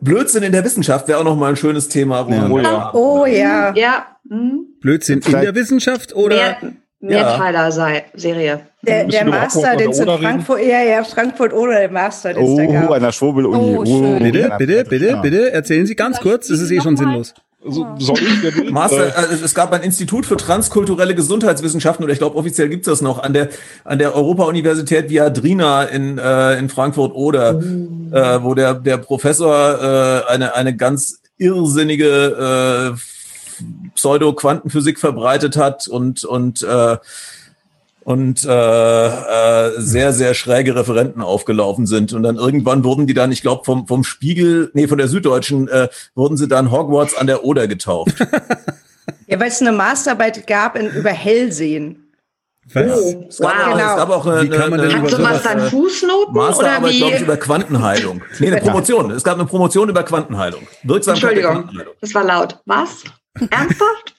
Blödsinn 0.00 0.42
in 0.42 0.52
der 0.52 0.64
Wissenschaft 0.64 1.08
wäre 1.08 1.20
auch 1.20 1.24
noch 1.24 1.36
mal 1.36 1.50
ein 1.50 1.56
schönes 1.56 1.88
Thema. 1.88 2.26
Wo 2.28 2.54
oh 2.54 2.58
ja. 2.58 2.94
Oh 2.94 3.26
ja. 3.26 3.74
Ja, 3.74 4.16
hm. 4.28 4.66
Blödsinn 4.80 5.20
in 5.20 5.32
der 5.32 5.54
Wissenschaft 5.54 6.14
oder? 6.14 6.36
Mehr, 6.36 6.58
Mehrteiler-Serie. 7.00 8.60
Der, 8.82 9.04
der 9.04 9.24
Master, 9.24 9.76
den 9.76 9.90
es 9.90 10.00
reden? 10.00 10.18
Frankfurt, 10.22 10.60
ja, 10.62 10.82
ja, 10.82 11.04
Frankfurt 11.04 11.52
oder 11.52 11.78
der 11.80 11.90
Master, 11.90 12.34
den 12.34 12.42
es 12.42 12.50
Oh, 12.50 12.56
da 12.56 12.66
gab. 12.66 12.90
an 12.90 13.02
der 13.02 13.12
Schwurbel-Uni. 13.12 13.76
Oh, 13.76 13.84
schön. 13.84 14.18
Bitte, 14.22 14.52
bitte, 14.58 14.84
bitte, 14.84 15.18
bitte, 15.22 15.52
erzählen 15.52 15.86
Sie 15.86 15.94
ganz 15.96 16.20
kurz, 16.20 16.48
das 16.48 16.60
ist 16.60 16.70
eh 16.70 16.80
schon 16.80 16.96
sinnlos. 16.96 17.34
Also, 17.64 17.86
soll 17.98 18.16
ich? 18.18 18.70
Master, 18.70 19.12
also 19.16 19.44
es 19.44 19.52
gab 19.52 19.72
ein 19.72 19.82
Institut 19.82 20.26
für 20.26 20.36
transkulturelle 20.36 21.16
Gesundheitswissenschaften 21.16 22.04
oder 22.04 22.12
ich 22.12 22.20
glaube 22.20 22.36
offiziell 22.36 22.68
gibt's 22.68 22.86
das 22.86 23.02
noch 23.02 23.20
an 23.20 23.32
der 23.32 23.48
an 23.82 23.98
der 23.98 24.14
Europa-Universität 24.14 25.10
Viadrina 25.10 25.82
in 25.82 26.18
äh, 26.18 26.56
in 26.56 26.68
Frankfurt 26.68 27.12
oder 27.16 27.50
äh, 27.58 28.42
wo 28.44 28.54
der 28.54 28.74
der 28.74 28.98
Professor 28.98 30.22
äh, 30.28 30.32
eine 30.32 30.54
eine 30.54 30.76
ganz 30.76 31.20
irrsinnige 31.36 32.94
äh, 32.94 33.17
Pseudo-Quantenphysik 33.94 34.98
verbreitet 34.98 35.56
hat 35.56 35.88
und 35.88 36.24
und 36.24 36.62
äh, 36.62 36.96
und 38.04 38.42
äh, 38.42 39.06
äh, 39.06 39.72
sehr, 39.76 40.14
sehr 40.14 40.32
schräge 40.32 40.74
Referenten 40.74 41.20
aufgelaufen 41.20 41.86
sind. 41.86 42.14
Und 42.14 42.22
dann 42.22 42.36
irgendwann 42.36 42.82
wurden 42.82 43.06
die 43.06 43.12
dann, 43.12 43.30
ich 43.32 43.42
glaube, 43.42 43.64
vom, 43.66 43.86
vom 43.86 44.02
Spiegel, 44.02 44.70
nee, 44.72 44.88
von 44.88 44.96
der 44.96 45.08
Süddeutschen, 45.08 45.68
äh, 45.68 45.88
wurden 46.14 46.38
sie 46.38 46.48
dann 46.48 46.70
Hogwarts 46.70 47.14
an 47.14 47.26
der 47.26 47.44
Oder 47.44 47.68
getauft. 47.68 48.14
Ja, 49.26 49.38
weil 49.40 49.48
es 49.48 49.60
eine 49.60 49.72
Masterarbeit 49.72 50.46
gab 50.46 50.76
in, 50.76 50.86
über 50.86 51.10
Hellsehen. 51.10 52.08
Was? 52.72 52.86
Es 53.28 53.38
gab, 53.38 53.54
Wow. 53.56 53.74
auch, 53.74 53.78
es 53.78 53.96
gab 53.96 54.10
auch 54.10 54.26
eine, 54.26 54.42
Wie 54.42 54.48
kann 54.50 54.70
man 54.70 54.80
eine, 54.80 54.88
denn 54.88 54.96
eine 54.96 55.02
Hat 55.04 55.12
über 55.12 55.24
sowas 55.28 55.42
dann 55.42 55.58
äh, 55.58 55.70
Fußnoten 55.70 56.34
oder 56.34 56.48
Masterarbeit, 56.48 56.92
glaube 56.92 57.14
ich, 57.16 57.20
über 57.22 57.36
Quantenheilung. 57.36 58.22
Nee, 58.38 58.46
eine 58.48 58.60
Promotion. 58.60 59.10
Es 59.10 59.24
gab 59.24 59.34
eine 59.34 59.46
Promotion 59.46 59.88
über 59.88 60.02
Quantenheilung. 60.02 60.66
Wirksamkeit 60.82 61.22
der 61.22 61.30
Entschuldigung, 61.40 61.62
Quantenheilung. 61.64 61.94
das 62.00 62.14
war 62.14 62.24
laut. 62.24 62.58
Was? 62.66 63.04
Ernsthaft? 63.50 64.14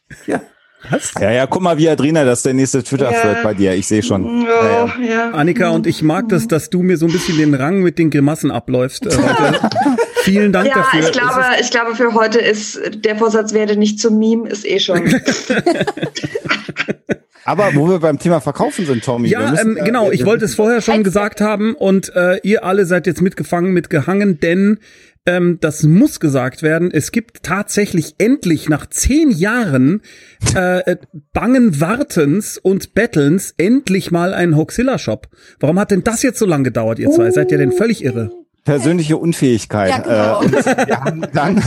Ja, 1.19 1.30
ja, 1.31 1.45
guck 1.45 1.61
mal, 1.61 1.77
wie 1.77 1.89
Adrina, 1.89 2.23
das 2.23 2.39
ist 2.39 2.45
der 2.45 2.53
nächste 2.53 2.81
Twitter-Thread 2.83 3.38
Ja. 3.38 3.43
bei 3.43 3.53
dir. 3.53 3.73
Ich 3.75 3.85
sehe 3.85 4.01
schon. 4.01 4.43
Ja, 4.45 4.89
ja. 5.06 5.31
Annika, 5.31 5.69
und 5.69 5.85
ich 5.85 6.01
mag 6.01 6.30
das, 6.30 6.48
dass 6.48 6.69
du 6.69 6.81
mir 6.83 6.95
so 6.98 7.06
ein 7.06 7.11
bisschen 7.11 7.38
den 7.38 7.53
Rang 7.53 7.81
mit 7.81 7.99
den 7.99 8.09
Grimassen 8.09 8.49
abläufst. 8.49 9.06
Äh. 9.06 9.09
Vielen 10.23 10.53
Dank 10.53 10.67
Ja, 10.69 10.75
dafür. 10.75 10.99
ich 11.01 11.11
glaube, 11.11 11.41
ich 11.61 11.69
glaube, 11.69 11.95
für 11.95 12.14
heute 12.14 12.39
ist 12.39 12.80
der 13.03 13.17
Vorsatz 13.17 13.53
werde 13.53 13.75
nicht 13.75 13.99
zum 13.99 14.17
Meme, 14.19 14.48
ist 14.49 14.65
eh 14.65 14.80
schon. 14.80 15.03
Aber 17.45 17.73
wo 17.73 17.89
wir 17.89 17.99
beim 17.99 18.19
Thema 18.19 18.41
Verkaufen 18.41 18.85
sind, 18.85 19.03
Tommy. 19.03 19.30
Ja, 19.30 19.49
müssen, 19.51 19.75
ähm, 19.77 19.83
genau. 19.85 20.11
äh, 20.11 20.14
Ich 20.14 20.23
wollte 20.25 20.45
es 20.45 20.53
vorher 20.56 20.81
schon 20.81 21.03
gesagt 21.03 21.41
haben 21.41 21.73
und 21.73 22.14
äh, 22.15 22.38
ihr 22.43 22.64
alle 22.64 22.85
seid 22.85 23.07
jetzt 23.07 23.22
mitgefangen, 23.22 23.72
mitgehangen, 23.73 24.39
denn 24.39 24.77
ähm, 25.30 25.59
das 25.61 25.83
muss 25.83 26.19
gesagt 26.19 26.64
werden. 26.64 26.90
Es 26.91 27.11
gibt 27.11 27.43
tatsächlich 27.43 28.16
endlich 28.17 28.67
nach 28.67 28.88
zehn 28.88 29.30
Jahren 29.30 30.01
äh, 30.56 30.80
äh, 30.80 30.98
bangen 31.33 31.80
Wartens 31.80 32.58
und 32.58 32.95
Bettelns 32.95 33.53
endlich 33.58 34.09
mal 34.09 34.33
einen 34.33 34.58
Hoaxilla-Shop. 34.58 35.27
Warum 35.59 35.80
hat 35.80 35.91
denn 35.91 36.03
das 36.03 36.24
jetzt 36.24 36.40
so 36.40 36.48
lange 36.48 36.64
gedauert, 36.64 36.98
ihr 36.98 37.11
zwei? 37.11 37.30
Seid 37.30 37.51
ihr 37.51 37.59
denn 37.59 37.72
völlig 37.72 38.03
irre? 38.03 38.32
Persönliche 38.63 39.17
Unfähigkeit. 39.17 39.89
Ja, 39.89 40.39
genau. 40.39 40.57
Äh, 40.57 40.88
wir 40.88 40.99
haben 41.01 41.21
dann, 41.33 41.63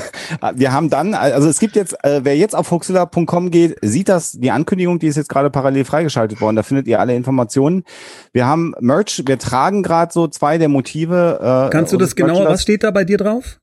wir 0.54 0.72
haben 0.72 0.90
dann, 0.90 1.14
also 1.14 1.48
es 1.48 1.58
gibt 1.58 1.76
jetzt, 1.76 1.96
äh, 2.04 2.20
wer 2.24 2.36
jetzt 2.36 2.54
auf 2.54 2.70
hoaxilla.com 2.70 3.50
geht, 3.50 3.76
sieht 3.82 4.08
das, 4.08 4.32
die 4.32 4.50
Ankündigung, 4.50 4.98
die 4.98 5.06
ist 5.06 5.16
jetzt 5.16 5.28
gerade 5.28 5.50
parallel 5.50 5.84
freigeschaltet 5.84 6.40
worden. 6.40 6.56
Da 6.56 6.62
findet 6.62 6.86
ihr 6.86 7.00
alle 7.00 7.14
Informationen. 7.14 7.84
Wir 8.32 8.46
haben 8.46 8.74
Merch, 8.80 9.22
wir 9.26 9.38
tragen 9.38 9.82
gerade 9.82 10.12
so 10.12 10.28
zwei 10.28 10.58
der 10.58 10.68
Motive. 10.68 11.66
Äh, 11.68 11.70
Kannst 11.70 11.92
du 11.92 11.96
das 11.96 12.16
genauer? 12.16 12.46
Was 12.46 12.62
steht 12.62 12.82
da 12.82 12.90
bei 12.90 13.04
dir 13.04 13.18
drauf? 13.18 13.58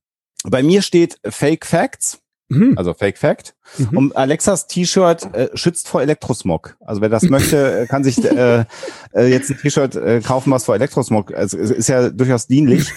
Bei 0.46 0.62
mir 0.62 0.82
steht 0.82 1.18
Fake 1.26 1.66
Facts. 1.66 2.23
Mhm. 2.54 2.78
Also 2.78 2.94
Fake 2.94 3.18
Fact. 3.18 3.56
Mhm. 3.78 3.98
Und 3.98 4.18
Alexas 4.18 4.68
T-Shirt 4.68 5.34
äh, 5.34 5.50
schützt 5.56 5.88
vor 5.88 6.02
Elektrosmog. 6.02 6.76
Also 6.82 7.02
wer 7.02 7.10
das 7.10 7.24
möchte, 7.24 7.82
äh, 7.82 7.88
kann 7.88 8.04
sich 8.04 8.24
äh, 8.24 8.66
äh, 9.14 9.26
jetzt 9.28 9.50
ein 9.52 9.58
T-Shirt 9.58 9.96
äh, 9.96 10.22
kaufen, 10.22 10.52
was 10.52 10.66
vor 10.66 10.76
Elektrosmog. 10.76 11.34
Also 11.34 11.58
es 11.58 11.72
ist 11.72 11.90
ja 11.90 12.10
durchaus 12.10 12.48
dienlich. 12.48 12.92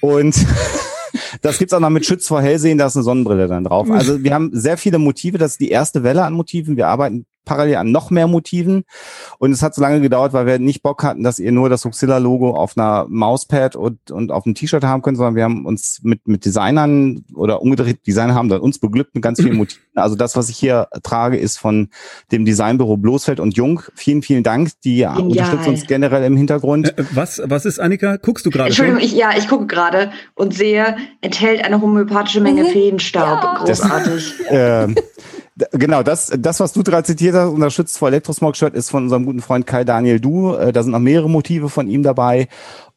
Und 0.00 0.34
das 1.42 1.58
gibt's 1.58 1.72
auch 1.72 1.80
noch 1.80 1.90
mit 1.90 2.06
Schütz 2.06 2.26
vor 2.26 2.42
Hellsehen, 2.42 2.78
da 2.78 2.86
ist 2.86 2.96
eine 2.96 3.04
Sonnenbrille 3.04 3.48
dann 3.48 3.64
drauf. 3.64 3.90
Also 3.90 4.22
wir 4.22 4.34
haben 4.34 4.50
sehr 4.52 4.76
viele 4.76 4.98
Motive, 4.98 5.38
das 5.38 5.52
ist 5.52 5.60
die 5.60 5.70
erste 5.70 6.02
Welle 6.02 6.24
an 6.24 6.32
Motiven. 6.32 6.76
Wir 6.76 6.88
arbeiten 6.88 7.26
parallel 7.44 7.76
an 7.76 7.92
noch 7.92 8.10
mehr 8.10 8.26
Motiven. 8.26 8.84
Und 9.38 9.52
es 9.52 9.62
hat 9.62 9.74
so 9.74 9.82
lange 9.82 10.00
gedauert, 10.00 10.32
weil 10.32 10.46
wir 10.46 10.58
nicht 10.58 10.82
Bock 10.82 11.02
hatten, 11.02 11.22
dass 11.22 11.38
ihr 11.38 11.52
nur 11.52 11.68
das 11.68 11.84
Huxilla-Logo 11.84 12.50
auf 12.50 12.76
einer 12.76 13.06
Mauspad 13.08 13.76
und, 13.76 14.10
und 14.10 14.30
auf 14.32 14.46
einem 14.46 14.54
T-Shirt 14.54 14.84
haben 14.84 15.02
könnt, 15.02 15.16
sondern 15.16 15.34
wir 15.34 15.44
haben 15.44 15.66
uns 15.66 16.00
mit, 16.02 16.26
mit 16.26 16.44
Designern 16.44 17.24
oder 17.34 17.62
umgedreht, 17.62 18.06
Designer 18.06 18.34
haben 18.34 18.48
dann 18.48 18.60
uns 18.60 18.78
beglückt 18.78 19.14
mit 19.14 19.22
ganz 19.22 19.40
vielen 19.40 19.56
Motiven. 19.58 19.82
Also 19.94 20.16
das, 20.16 20.36
was 20.36 20.48
ich 20.48 20.56
hier 20.56 20.88
trage, 21.02 21.36
ist 21.36 21.58
von 21.58 21.88
dem 22.30 22.44
Designbüro 22.44 22.96
Bloßfeld 22.96 23.40
und 23.40 23.56
Jung. 23.56 23.82
Vielen, 23.94 24.22
vielen 24.22 24.42
Dank. 24.42 24.70
Die 24.84 25.04
unterstützen 25.04 25.70
uns 25.70 25.86
generell 25.86 26.24
im 26.24 26.36
Hintergrund. 26.36 26.96
Äh, 26.98 27.04
was, 27.12 27.42
was 27.44 27.64
ist, 27.66 27.78
Annika? 27.78 28.16
Guckst 28.16 28.46
du 28.46 28.50
gerade 28.50 28.68
Entschuldigung, 28.68 29.00
ich, 29.00 29.12
ja, 29.12 29.30
ich 29.36 29.48
gucke 29.48 29.66
gerade 29.66 30.12
und 30.34 30.54
sehe, 30.54 30.96
enthält 31.20 31.64
eine 31.64 31.80
homöopathische 31.80 32.40
Menge 32.40 32.64
Feenstaub. 32.66 33.42
Ja. 33.42 33.54
Großartig. 33.64 34.34
Ähm, 34.48 34.94
d- 34.94 35.02
Genau, 35.72 36.02
das, 36.02 36.32
das, 36.38 36.60
was 36.60 36.72
du 36.72 36.82
gerade 36.82 37.04
zitiert 37.04 37.34
hast, 37.34 37.48
unser 37.48 37.70
Schütz 37.70 37.96
vor 37.96 38.08
Elektrosmog-Shirt, 38.08 38.74
ist 38.74 38.90
von 38.90 39.04
unserem 39.04 39.24
guten 39.24 39.40
Freund 39.40 39.66
Kai 39.66 39.84
Daniel 39.84 40.20
Du. 40.20 40.54
Äh, 40.54 40.72
Da 40.72 40.82
sind 40.82 40.92
noch 40.92 40.98
mehrere 40.98 41.30
Motive 41.30 41.68
von 41.68 41.88
ihm 41.88 42.02
dabei. 42.02 42.48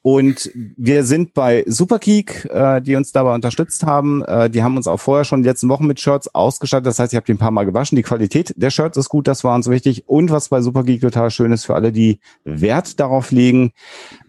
Und 0.08 0.52
wir 0.78 1.04
sind 1.04 1.34
bei 1.34 1.64
Supergeek, 1.66 2.48
äh, 2.54 2.80
die 2.80 2.96
uns 2.96 3.12
dabei 3.12 3.34
unterstützt 3.34 3.88
haben. 3.88 4.24
Äh, 4.24 4.52
die 4.52 4.62
haben 4.62 4.78
uns 4.78 4.86
auch 4.86 5.00
vorher 5.00 5.26
schon 5.26 5.42
die 5.42 5.50
letzten 5.50 5.68
Wochen 5.68 5.88
mit 5.88 6.00
Shirts 6.00 6.36
ausgestattet. 6.36 6.86
Das 6.86 7.00
heißt, 7.00 7.12
ich 7.12 7.18
habe 7.18 7.26
die 7.26 7.34
ein 7.34 7.40
paar 7.40 7.50
Mal 7.50 7.64
gewaschen. 7.66 7.96
Die 7.96 8.04
Qualität 8.04 8.54
der 8.56 8.70
Shirts 8.70 8.98
ist 8.98 9.10
gut, 9.10 9.28
das 9.28 9.44
war 9.44 9.56
uns 9.56 9.68
wichtig. 9.68 10.04
Und 10.06 10.30
was 10.30 10.50
bei 10.50 10.62
Supergeek 10.62 11.02
total 11.02 11.32
schön 11.32 11.52
ist 11.52 11.66
für 11.66 11.74
alle, 11.74 11.92
die 11.92 12.20
Wert 12.44 13.00
darauf 13.00 13.32
legen, 13.32 13.72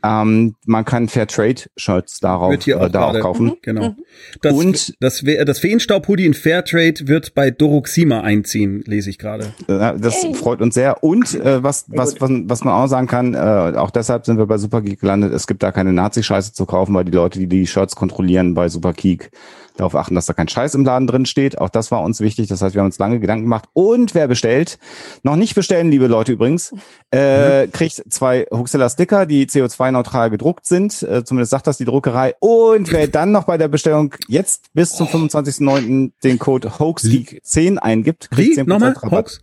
ähm, 0.03 0.55
man 0.65 0.87
kann 0.87 1.09
Fairtrade-Shirts 1.09 2.21
darauf, 2.21 2.53
Wird 2.53 2.65
hier 2.65 2.77
äh, 2.77 2.87
auch 2.87 2.89
darauf 2.89 3.11
gerade. 3.13 3.21
kaufen. 3.21 3.53
Genau. 3.61 3.95
Das, 4.41 4.55
Und- 4.55 4.95
das, 5.01 5.27
wär- 5.27 5.45
das 5.45 5.59
Feenstaub-Hoodie 5.59 6.25
in 6.25 6.33
Fairtrade 6.33 7.07
wird 7.07 7.35
bei 7.35 7.51
Doroxima 7.51 8.21
einziehen, 8.23 8.83
lese 8.87 9.11
ich 9.11 9.19
gerade. 9.19 9.53
Äh, 9.69 9.99
Das 9.99 10.23
Yay. 10.23 10.33
freut 10.33 10.63
uns 10.63 10.73
sehr. 10.75 11.03
Und 11.05 11.35
äh, 11.35 11.63
was, 11.63 11.85
was, 11.89 12.19
was, 12.19 12.31
was 12.31 12.65
man 12.65 12.73
auch 12.73 12.87
sagen 12.87 13.09
kann, 13.09 13.35
äh, 13.35 13.37
auch 13.77 13.91
deshalb 13.91 14.25
sind 14.25 14.39
wir 14.39 14.47
bei 14.47 14.57
Supergeek 14.57 15.01
gelandet. 15.01 15.35
Es 15.35 15.47
gibt 15.47 15.66
da 15.67 15.73
keine 15.73 15.93
Nazi-Scheiße 15.93 16.53
zu 16.53 16.65
kaufen, 16.65 16.95
weil 16.95 17.05
die 17.05 17.13
Leute, 17.13 17.39
die 17.39 17.49
die 17.49 17.67
Shirts 17.67 17.97
kontrollieren 17.97 18.55
bei 18.55 18.69
Supergeek, 18.69 19.31
darauf 19.77 19.95
achten, 19.95 20.15
dass 20.15 20.27
da 20.27 20.33
kein 20.33 20.49
Scheiß 20.49 20.75
im 20.75 20.85
Laden 20.85 21.07
drin 21.07 21.27
steht. 21.27 21.59
Auch 21.59 21.69
das 21.69 21.91
war 21.91 22.03
uns 22.03 22.21
wichtig. 22.21 22.49
Das 22.49 22.63
heißt, 22.63 22.75
wir 22.75 22.81
haben 22.81 22.87
uns 22.87 22.99
lange 22.99 23.21
Gedanken 23.21 23.45
gemacht. 23.45 23.69
Und 23.73 24.15
wer 24.15 24.29
bestellt, 24.29 24.79
noch 25.23 25.37
nicht 25.37 25.55
bestellen, 25.55 25.91
liebe 25.91 26.07
Leute 26.07 26.33
übrigens, 26.33 26.73
äh, 27.11 27.67
kriegt 27.69 28.03
zwei 28.09 28.47
Huxilla 28.51 28.89
Sticker, 28.89 29.27
die 29.27 29.47
CO2-neutral 29.47 30.31
gedruckt 30.31 30.67
sind. 30.67 31.03
Äh, 31.03 31.25
zumindest 31.25 31.51
sagt 31.51 31.67
das 31.67 31.79
die 31.79 31.85
Druckerei. 31.85 32.35
Und 32.41 32.91
wer 32.93 33.09
dann 33.09 33.33
noch 33.33 33.45
bei 33.45 33.59
der 33.59 33.69
Bestellung 33.69 34.15
jetzt 34.29 34.73
bis 34.73 34.93
zum 34.93 35.09
25.09. 35.09 36.13
den 36.23 36.39
Code 36.39 36.69
HoaxGeek10 36.79 37.79
eingibt, 37.79 38.31
kriegt 38.31 38.57
Wie? 38.57 38.61
10% 38.61 38.69
Nochmal? 38.69 38.93
Rabatt. 38.93 39.13
Hoax? 39.13 39.41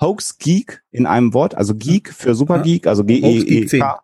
Hoax 0.00 0.38
Geek 0.38 0.82
in 0.90 1.06
einem 1.06 1.32
Wort, 1.32 1.54
also 1.54 1.74
Geek 1.74 2.12
für 2.12 2.34
Supergeek, 2.34 2.88
also 2.88 3.04
Geek 3.04 3.22
10. 3.22 3.46
G-E-E-K. 3.46 4.00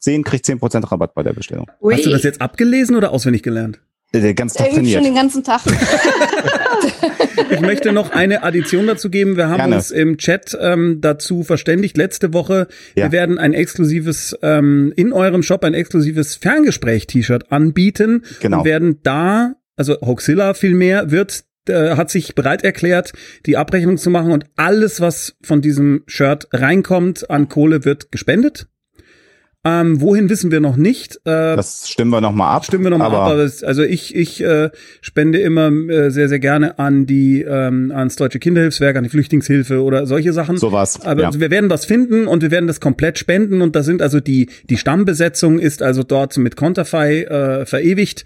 10 0.00 0.24
kriegt 0.24 0.44
10% 0.46 0.90
Rabatt 0.90 1.14
bei 1.14 1.22
der 1.22 1.32
Bestellung. 1.32 1.70
Ui. 1.80 1.94
Hast 1.94 2.06
du 2.06 2.10
das 2.10 2.22
jetzt 2.22 2.40
abgelesen 2.40 2.96
oder 2.96 3.12
auswendig 3.12 3.42
gelernt? 3.42 3.80
Äh, 4.12 4.34
ganz 4.34 4.54
Der 4.54 4.66
top 4.66 4.76
übt 4.78 4.90
schon 4.90 5.02
trainiert. 5.02 5.04
den 5.04 5.14
ganzen 5.14 5.44
Tag. 5.44 5.60
Ich 7.50 7.60
möchte 7.60 7.92
noch 7.92 8.10
eine 8.10 8.42
Addition 8.42 8.86
dazu 8.86 9.10
geben. 9.10 9.36
Wir 9.36 9.48
haben 9.48 9.56
Gerne. 9.58 9.76
uns 9.76 9.90
im 9.90 10.18
Chat 10.18 10.56
ähm, 10.60 10.98
dazu 11.00 11.42
verständigt 11.42 11.96
letzte 11.96 12.32
Woche. 12.32 12.68
Ja. 12.94 13.06
Wir 13.06 13.12
werden 13.12 13.38
ein 13.38 13.54
exklusives 13.54 14.36
ähm, 14.42 14.92
in 14.96 15.12
eurem 15.12 15.42
Shop 15.42 15.64
ein 15.64 15.74
exklusives 15.74 16.36
Ferngespräch-T-Shirt 16.36 17.50
anbieten 17.50 18.22
Genau. 18.40 18.58
und 18.58 18.64
werden 18.64 19.00
da, 19.02 19.54
also 19.76 19.96
Hoaxilla 20.00 20.54
vielmehr 20.54 21.10
wird 21.10 21.44
äh, 21.68 21.96
hat 21.96 22.10
sich 22.10 22.34
bereit 22.34 22.62
erklärt, 22.64 23.12
die 23.46 23.56
Abrechnung 23.56 23.96
zu 23.98 24.10
machen 24.10 24.32
und 24.32 24.44
alles, 24.56 25.00
was 25.00 25.36
von 25.42 25.60
diesem 25.60 26.02
Shirt 26.06 26.48
reinkommt 26.52 27.30
an 27.30 27.48
Kohle, 27.48 27.84
wird 27.84 28.10
gespendet. 28.12 28.66
Ähm, 29.62 30.00
wohin 30.00 30.30
wissen 30.30 30.50
wir 30.50 30.60
noch 30.60 30.76
nicht. 30.76 31.16
Äh, 31.26 31.54
Das 31.54 31.86
stimmen 31.90 32.10
wir 32.10 32.22
nochmal 32.22 32.56
ab. 32.56 32.64
Stimmen 32.64 32.84
wir 32.84 32.90
nochmal 32.90 33.10
ab, 33.14 33.30
aber 33.32 33.40
es, 33.40 33.62
also 33.62 33.82
ich, 33.82 34.14
ich 34.14 34.42
äh, 34.42 34.70
spende 35.02 35.38
immer 35.38 35.70
äh, 35.70 36.10
sehr, 36.10 36.30
sehr 36.30 36.38
gerne 36.38 36.78
an 36.78 37.04
die 37.04 37.42
ähm, 37.42 37.92
ans 37.94 38.16
Deutsche 38.16 38.38
Kinderhilfswerk, 38.38 38.96
an 38.96 39.04
die 39.04 39.10
Flüchtlingshilfe 39.10 39.82
oder 39.82 40.06
solche 40.06 40.32
Sachen. 40.32 40.56
Sowas, 40.56 41.04
Aber 41.04 41.22
ja. 41.22 41.34
wir 41.38 41.50
werden 41.50 41.68
was 41.68 41.84
finden 41.84 42.26
und 42.26 42.40
wir 42.40 42.50
werden 42.50 42.68
das 42.68 42.80
komplett 42.80 43.18
spenden 43.18 43.60
und 43.60 43.76
da 43.76 43.82
sind 43.82 44.00
also 44.00 44.18
die 44.18 44.48
die 44.70 44.78
Stammbesetzung 44.78 45.58
ist 45.58 45.82
also 45.82 46.04
dort 46.04 46.38
mit 46.38 46.56
Konterfei 46.56 47.24
äh, 47.24 47.66
verewigt. 47.66 48.24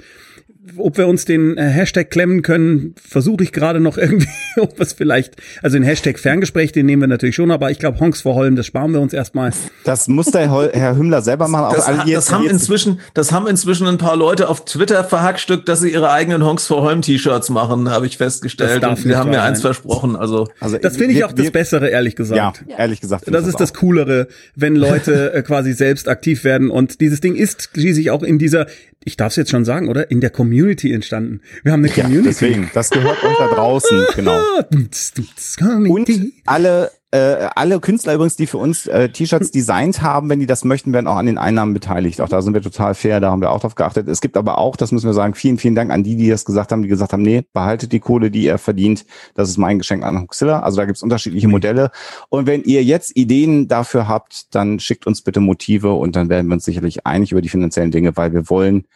Ob 0.79 0.97
wir 0.97 1.07
uns 1.09 1.25
den 1.27 1.59
äh, 1.59 1.63
Hashtag 1.69 2.11
klemmen 2.11 2.41
können, 2.43 2.95
versuche 2.97 3.45
ich 3.45 3.53
gerade 3.53 3.81
noch 3.81 3.99
irgendwie, 4.05 4.27
ob 4.59 4.79
wir 4.79 4.83
es 4.87 4.95
vielleicht, 4.95 5.35
also 5.63 5.77
den 5.77 5.83
Hashtag 5.85 6.19
Ferngespräch, 6.19 6.73
den 6.73 6.87
nehmen 6.87 7.03
wir 7.03 7.07
natürlich 7.07 7.35
schon, 7.35 7.51
aber 7.51 7.71
ich 7.71 7.79
glaube 7.79 8.01
Honks 8.01 8.23
vor 8.23 8.35
Holm, 8.35 8.57
das 8.57 8.65
sparen 8.67 8.93
wir 8.93 9.01
uns 9.01 9.13
erstmal. 9.13 9.53
Das 9.85 10.09
muss 10.09 10.27
der 10.27 10.51
Herr 10.73 10.97
Hümmler 10.97 11.21
selber 11.23 11.49
machen. 11.49 11.67
Auch 11.67 11.75
Das, 11.75 11.87
alle, 11.87 11.97
die 12.07 12.13
das, 12.13 12.25
jetzt- 12.27 12.33
haben 12.33 12.45
jetzt- 12.45 12.53
inzwischen, 12.53 13.01
das 13.13 13.31
haben 13.31 13.47
inzwischen 13.47 13.87
ein 13.87 13.99
paar 13.99 14.17
Leute 14.17 14.49
auf 14.49 14.65
Twitter 14.65 15.05
verhackstückt, 15.05 15.69
dass 15.69 15.81
sie 15.81 15.91
ihre 15.93 16.11
eigenen 16.11 16.43
Honks 16.45 16.67
for 16.67 16.81
Holm 16.83 17.03
T-Shirts 17.03 17.51
machen, 17.51 17.91
habe 17.91 18.07
ich 18.07 18.13
Das 18.17 18.35
festgestellt. 18.35 18.83
darf 18.83 18.99
Und 19.01 19.05
wir 19.09 19.19
haben 19.19 19.31
mir 19.31 19.43
eins 19.43 19.61
versprochen. 19.61 20.17
Also 20.17 20.49
also 20.61 20.79
Das 20.79 20.97
finde 20.97 21.13
ich 21.13 21.19
wir- 21.19 21.27
auch 21.27 21.33
das 21.33 21.45
wir- 21.45 21.53
Bessere, 21.53 21.89
ehrlich 21.89 22.17
gesagt. 22.17 22.65
Ja, 22.69 22.77
ehrlich 22.79 23.01
gesagt. 23.03 23.25
Das 23.29 23.43
ich 23.43 23.49
ist 23.51 23.61
das 23.61 23.73
auch. 23.73 23.77
Coolere, 23.81 24.29
wenn 24.57 24.77
Leute 24.77 25.33
äh, 25.35 25.43
quasi 25.43 25.73
selbst 25.75 26.09
aktiv 26.09 26.43
werden. 26.45 26.71
Und 26.71 27.01
dieses 27.03 27.21
Ding 27.21 27.35
ist 27.35 27.69
schließlich 27.75 28.11
auch 28.11 28.23
in 28.23 28.39
dieser, 28.39 28.67
ich 29.05 29.17
darf 29.17 29.33
es 29.33 29.37
jetzt 29.37 29.51
schon 29.51 29.65
sagen, 29.65 29.89
oder? 29.89 30.11
In 30.11 30.21
der 30.21 30.31
Community 30.31 30.93
entstanden. 30.93 31.41
Wir 31.63 31.73
haben 31.73 31.85
eine 31.85 31.95
Ja, 31.95 32.03
Community. 32.05 32.29
deswegen. 32.29 32.71
Das 32.75 32.91
gehört 32.91 33.23
euch 33.23 33.37
da 33.39 33.49
draußen, 33.49 34.07
genau. 34.17 34.41
Und 34.71 36.11
alle, 36.47 36.91
äh, 37.15 37.49
alle 37.55 37.79
Künstler 37.79 38.15
übrigens, 38.15 38.35
die 38.35 38.49
für 38.49 38.59
uns 38.59 38.89
äh, 38.89 39.09
T-Shirts 39.09 39.51
designt 39.53 40.03
haben, 40.03 40.29
wenn 40.29 40.41
die 40.41 40.47
das 40.47 40.65
möchten, 40.65 40.93
werden 40.93 41.07
auch 41.07 41.17
an 41.17 41.27
den 41.27 41.39
Einnahmen 41.39 41.73
beteiligt. 41.73 42.21
Auch 42.21 42.29
da 42.29 42.43
sind 42.43 42.55
wir 42.55 42.63
total 42.63 42.95
fair, 42.95 43.21
da 43.21 43.31
haben 43.31 43.41
wir 43.41 43.53
auch 43.53 43.61
drauf 43.61 43.77
geachtet. 43.77 44.09
Es 44.09 44.21
gibt 44.21 44.37
aber 44.37 44.59
auch, 44.59 44.75
das 44.75 44.91
müssen 44.91 45.07
wir 45.07 45.15
sagen, 45.15 45.35
vielen, 45.35 45.59
vielen 45.59 45.77
Dank 45.77 45.93
an 45.93 46.03
die, 46.03 46.17
die 46.17 46.29
das 46.29 46.45
gesagt 46.45 46.73
haben, 46.73 46.83
die 46.83 46.89
gesagt 46.89 47.13
haben, 47.13 47.23
nee, 47.23 47.45
behaltet 47.53 47.93
die 47.93 48.01
Kohle, 48.01 48.33
die 48.33 48.45
ihr 48.45 48.59
verdient. 48.59 49.07
Das 49.35 49.49
ist 49.49 49.59
mein 49.59 49.79
Geschenk 49.79 50.03
an 50.03 50.21
Huxilla. 50.21 50.61
Also 50.61 50.79
da 50.79 50.87
gibt's 50.87 51.05
unterschiedliche 51.05 51.47
Modelle. 51.47 51.93
Und 52.31 52.47
wenn 52.49 52.65
ihr 52.65 52.83
jetzt 52.83 53.17
Ideen 53.17 53.69
dafür 53.69 54.09
habt, 54.09 54.53
dann 54.53 54.81
schickt 54.81 55.07
uns 55.07 55.23
bitte 55.23 55.39
Motive 55.39 55.93
und 55.93 56.17
dann 56.17 56.29
werden 56.29 56.49
wir 56.49 56.55
uns 56.55 56.65
sicherlich 56.65 57.07
einig 57.07 57.31
über 57.31 57.43
die 57.43 57.49
finanziellen 57.49 57.93
Dinge, 57.93 58.17
weil 58.17 58.33
wir 58.33 58.51
wollen 58.51 58.87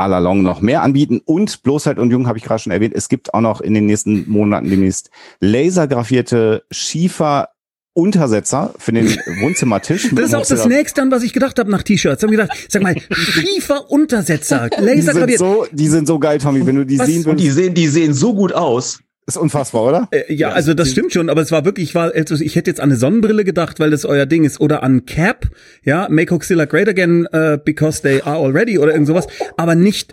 allalong 0.00 0.42
noch 0.42 0.60
mehr 0.60 0.82
anbieten. 0.82 1.20
Und 1.24 1.62
Bloßheit 1.62 1.98
und 1.98 2.10
Jung 2.10 2.26
habe 2.26 2.38
ich 2.38 2.44
gerade 2.44 2.60
schon 2.62 2.72
erwähnt. 2.72 2.94
Es 2.96 3.08
gibt 3.08 3.32
auch 3.34 3.40
noch 3.40 3.60
in 3.60 3.74
den 3.74 3.86
nächsten 3.86 4.28
Monaten 4.30 4.68
demnächst 4.70 5.10
lasergrafierte 5.40 6.64
Schiefer 6.70 7.48
Untersetzer 7.92 8.72
für 8.78 8.92
den 8.92 9.06
Wohnzimmertisch. 9.40 10.10
Das 10.12 10.26
ist 10.26 10.34
auch 10.34 10.46
das 10.46 10.66
nächste, 10.66 11.02
an 11.02 11.10
was 11.10 11.22
ich 11.24 11.32
gedacht 11.32 11.58
habe 11.58 11.70
nach 11.70 11.82
T-Shirts. 11.82 12.22
Ich 12.22 12.26
habe 12.28 12.36
gedacht, 12.36 12.66
sag 12.68 12.82
mal, 12.82 12.94
schiefer 13.10 13.90
Untersetzer, 13.90 14.68
Die 14.70 14.76
sind, 14.76 14.96
lasergraviert. 14.96 15.38
so, 15.38 15.66
die 15.72 15.88
sind 15.88 16.06
so 16.06 16.18
geil, 16.18 16.38
Tommy. 16.38 16.64
Wenn 16.64 16.76
du 16.76 16.86
die 16.86 16.98
Was? 16.98 17.06
sehen 17.06 17.18
und 17.26 17.26
willst, 17.26 17.44
die 17.44 17.50
sehen, 17.50 17.74
die 17.74 17.88
sehen 17.88 18.14
so 18.14 18.32
gut 18.34 18.52
aus. 18.52 19.00
Ist 19.36 19.40
unfassbar, 19.40 19.82
oder? 19.82 20.08
Äh, 20.10 20.32
ja, 20.32 20.50
also 20.50 20.74
das 20.74 20.90
stimmt 20.90 21.12
schon, 21.12 21.28
aber 21.30 21.40
es 21.42 21.50
war 21.52 21.64
wirklich, 21.64 21.90
ich 21.90 21.94
war, 21.94 22.12
also 22.14 22.34
ich 22.36 22.56
hätte 22.56 22.70
jetzt 22.70 22.80
an 22.80 22.90
eine 22.90 22.96
Sonnenbrille 22.96 23.44
gedacht, 23.44 23.80
weil 23.80 23.90
das 23.90 24.04
euer 24.04 24.26
Ding 24.26 24.44
ist, 24.44 24.60
oder 24.60 24.82
an 24.82 25.06
Cap, 25.06 25.46
ja, 25.84 26.06
Make 26.10 26.34
Hoxilla 26.34 26.64
Great 26.66 26.88
Again, 26.88 27.26
uh, 27.32 27.56
because 27.64 28.02
they 28.02 28.22
are 28.22 28.36
already, 28.36 28.78
oder 28.78 28.92
irgend 28.92 29.06
sowas, 29.06 29.26
aber 29.56 29.74
nicht 29.74 30.12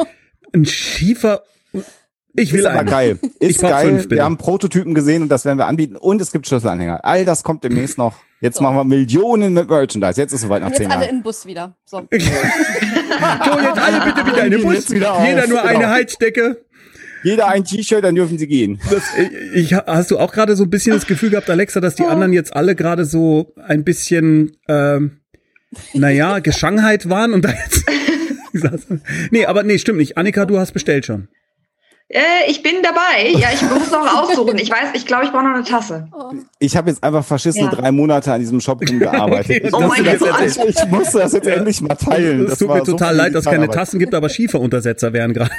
ein 0.53 0.65
schiefer, 0.65 1.43
ich 2.39 2.53
will 2.53 2.59
Ist 2.59 2.65
aber 2.67 2.79
einen. 2.81 2.89
geil. 2.89 3.19
Ich 3.39 3.49
Ist 3.49 3.61
geil. 3.61 3.87
fünf, 3.87 4.09
wir 4.11 4.23
haben 4.23 4.37
Prototypen 4.37 4.93
gesehen 4.93 5.23
und 5.23 5.29
das 5.29 5.43
werden 5.43 5.57
wir 5.57 5.65
anbieten. 5.65 5.95
Und 5.95 6.21
es 6.21 6.31
gibt 6.31 6.45
Schlüsselanhänger. 6.45 7.03
All 7.03 7.25
das 7.25 7.41
kommt 7.43 7.63
demnächst 7.63 7.97
noch. 7.97 8.13
Jetzt 8.41 8.61
machen 8.61 8.75
wir 8.75 8.83
Millionen 8.83 9.53
mit 9.53 9.67
Merchandise. 9.67 10.21
Jetzt 10.21 10.33
ist 10.33 10.41
es 10.41 10.41
soweit 10.43 10.61
nach 10.61 10.69
Jetzt 10.69 10.77
zehn 10.77 10.91
alle 10.91 11.01
Jahren. 11.01 11.09
in 11.09 11.15
den 11.17 11.23
Bus 11.23 11.47
wieder. 11.47 11.75
So. 11.85 12.07
So, 13.17 13.59
jetzt 13.59 13.79
alle 13.79 14.05
bitte 14.05 14.27
wieder 14.27 14.45
in 14.45 14.51
den 14.51 14.61
Bus. 14.61 14.73
Jetzt 14.75 14.91
Jeder 14.91 15.47
nur 15.47 15.57
genau. 15.57 15.61
eine 15.63 15.89
Halsdecke. 15.89 16.63
Jeder 17.27 17.49
ein 17.49 17.65
T-Shirt, 17.65 18.05
dann 18.05 18.15
dürfen 18.15 18.37
sie 18.37 18.47
gehen. 18.47 18.79
Das, 18.89 19.03
ich, 19.53 19.73
hast 19.73 20.11
du 20.11 20.17
auch 20.17 20.31
gerade 20.31 20.55
so 20.55 20.63
ein 20.63 20.69
bisschen 20.69 20.93
das 20.93 21.05
Gefühl 21.05 21.29
gehabt, 21.29 21.49
Alexa, 21.49 21.81
dass 21.81 21.95
die 21.95 22.05
anderen 22.05 22.31
jetzt 22.31 22.55
alle 22.55 22.73
gerade 22.73 23.03
so 23.03 23.53
ein 23.67 23.83
bisschen, 23.83 24.55
ähm, 24.69 25.19
naja, 25.93 26.39
Geschangheit 26.39 27.09
waren 27.09 27.33
und 27.33 27.43
da 27.43 27.49
jetzt. 27.49 27.83
nee, 29.31 29.45
aber 29.45 29.63
nee, 29.63 29.77
stimmt 29.77 29.99
nicht. 29.99 30.17
Annika, 30.17 30.45
du 30.45 30.57
hast 30.57 30.71
bestellt 30.71 31.05
schon. 31.05 31.27
Äh, 32.07 32.21
ich 32.47 32.63
bin 32.63 32.75
dabei. 32.81 33.31
Ja, 33.37 33.49
ich 33.53 33.61
muss 33.63 33.91
noch 33.91 34.21
aussuchen. 34.23 34.57
Ich 34.57 34.71
weiß, 34.71 34.91
ich 34.93 35.05
glaube, 35.05 35.25
ich 35.25 35.31
brauche 35.31 35.43
noch 35.43 35.55
eine 35.55 35.65
Tasse. 35.65 36.07
Ich 36.59 36.77
habe 36.77 36.89
jetzt 36.89 37.03
einfach 37.03 37.25
verschissene 37.25 37.65
Ja. 37.65 37.71
drei 37.71 37.91
Monate 37.91 38.31
an 38.31 38.39
diesem 38.39 38.61
Shop 38.61 38.81
rumgearbeitet. 38.87 39.47
Okay, 39.57 39.67
ich, 39.67 39.73
oh 39.73 39.81
musste 39.81 40.03
mein 40.03 40.17
das 40.17 40.19
Gott. 40.19 40.39
jetzt, 40.39 40.59
ich 40.65 40.85
musste 40.85 41.17
das 41.19 41.33
jetzt 41.33 41.47
endlich 41.47 41.81
mal 41.81 41.95
teilen. 41.95 42.45
Es 42.45 42.59
tut 42.59 42.69
mir 42.69 42.85
so 42.85 42.93
total 42.93 43.09
viel 43.09 43.17
leid, 43.17 43.35
dass 43.35 43.45
es 43.45 43.51
keine. 43.51 43.67
Tassen 43.67 43.99
gibt, 43.99 44.15
aber 44.15 44.29
Schieferuntersetzer 44.29 45.11
wären 45.11 45.33
gerade. 45.33 45.51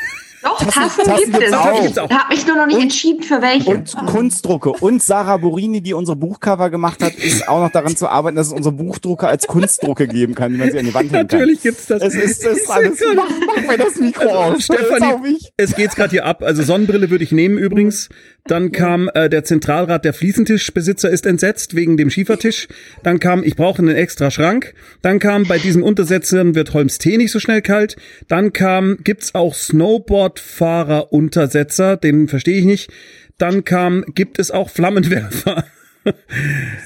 Doch, 0.49 0.65
Tassen, 0.73 1.05
Tassen 1.05 1.33
gibt 1.33 1.43
es. 1.43 1.53
auch. 1.53 1.83
Gibt's 1.83 1.99
auch. 1.99 2.11
Ich 2.11 2.17
habe 2.17 2.35
mich 2.35 2.47
nur 2.47 2.57
noch 2.57 2.67
nicht 2.67 2.81
entschieden, 2.81 3.23
für 3.23 3.41
welche. 3.43 3.71
Und 3.71 3.95
Kunstdrucke. 4.07 4.71
Und 4.71 5.03
Sarah 5.03 5.37
Borini, 5.37 5.81
die 5.81 5.95
unsere 5.95 6.17
Buchcover 6.17 6.71
gemacht 6.71 7.03
hat, 7.03 7.15
ist 7.15 7.49
auch 7.49 7.61
noch 7.61 7.71
daran 7.71 7.97
zu 7.97 8.09
arbeiten, 8.09 8.37
dass 8.37 8.49
es 8.49 8.53
unsere 8.53 8.75
Buchdrucke 8.75 9.27
als 9.29 9.47
Kunstdrucke 9.47 10.07
geben 10.09 10.35
kann, 10.35 10.53
die 10.53 10.59
man 10.59 10.71
sie 10.71 10.79
an 10.79 10.85
die 10.87 10.95
Wand 10.95 11.13
hängen 11.13 11.29
kann. 11.29 11.39
Natürlich 11.39 11.63
gibt's 11.63 11.87
das. 11.87 12.03
Es 12.03 12.15
ist, 12.15 12.45
es 12.45 12.59
ist 12.59 12.71
alles. 12.71 13.01
Mach, 13.15 13.25
mach 13.47 13.67
mir 13.67 13.79
das 13.79 13.97
Mikro 13.97 14.23
Also, 14.29 14.39
aus. 14.39 14.65
Stefanie, 14.65 15.21
mich. 15.23 15.53
es 15.57 15.75
geht's 15.75 15.95
gerade 15.97 16.11
hier 16.11 16.25
ab. 16.27 16.43
Also 16.43 16.63
Sonnenbrille 16.63 17.11
würde 17.11 17.25
ich 17.25 17.33
nehmen 17.33 17.59
übrigens. 17.59 18.09
Dann 18.49 18.73
kam 18.73 19.09
äh, 19.15 19.29
der 19.29 19.45
Zentralrat 19.45 20.05
der 20.05 20.13
Fliesentischbesitzer 20.15 21.09
ist 21.11 21.27
entsetzt 21.27 21.77
wegen 21.77 21.99
dem 21.99 22.11
Schiefertisch. 22.11 22.67
Dann 23.03 23.19
kam, 23.21 23.45
ich 23.45 23.57
brauche 23.57 23.83
einen 23.83 23.95
extra 23.95 24.31
Schrank. 24.31 24.73
Dann 25.03 25.19
kam, 25.19 25.43
bei 25.45 25.59
diesen 25.59 25.83
Untersetzern 25.83 26.55
wird 26.55 26.73
Holmes 26.73 26.97
Tee 26.99 27.19
nicht 27.19 27.31
so 27.31 27.41
schnell 27.41 27.61
kalt. 27.61 27.97
Dann 28.27 28.55
kam, 28.55 28.97
gibt's 29.05 29.35
auch 29.35 29.53
Snowboardfahrer-Untersetzer, 29.55 31.99
den 31.99 32.29
verstehe 32.29 32.59
ich 32.59 32.65
nicht. 32.65 32.91
Dann 33.37 33.65
kam, 33.65 34.03
gibt 34.15 34.39
es 34.39 34.51
auch 34.51 34.71
Flammenwerfer. 34.71 35.65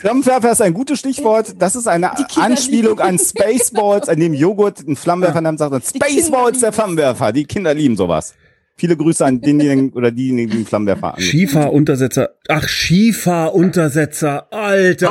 Flammenwerfer 0.00 0.50
ist 0.50 0.62
ein 0.62 0.74
gutes 0.74 0.98
Stichwort. 0.98 1.54
Das 1.58 1.76
ist 1.76 1.86
eine 1.86 2.10
Anspielung 2.36 2.98
an 2.98 3.16
Spaceballs, 3.20 4.08
an 4.08 4.18
dem 4.18 4.34
Joghurt 4.34 4.80
einen 4.80 4.96
Flammenwerfer 4.96 5.40
namens 5.40 5.60
sagt. 5.60 5.86
Spaceballs, 5.86 6.58
der 6.58 6.72
Flammenwerfer. 6.72 7.30
Die 7.32 7.44
Kinder 7.44 7.72
lieben 7.72 7.96
sowas. 7.96 8.34
Viele 8.76 8.96
Grüße 8.96 9.24
an 9.24 9.40
denjenigen 9.40 9.92
oder 9.92 10.10
diejenigen, 10.10 10.50
die 10.50 10.56
den 10.58 10.66
Flammenwerfer 10.66 11.14
an. 11.14 11.20
Schiefer-Untersetzer. 11.20 12.30
Ach, 12.48 12.68
Schiefer-Untersetzer. 12.68 14.52
Alter. 14.52 15.08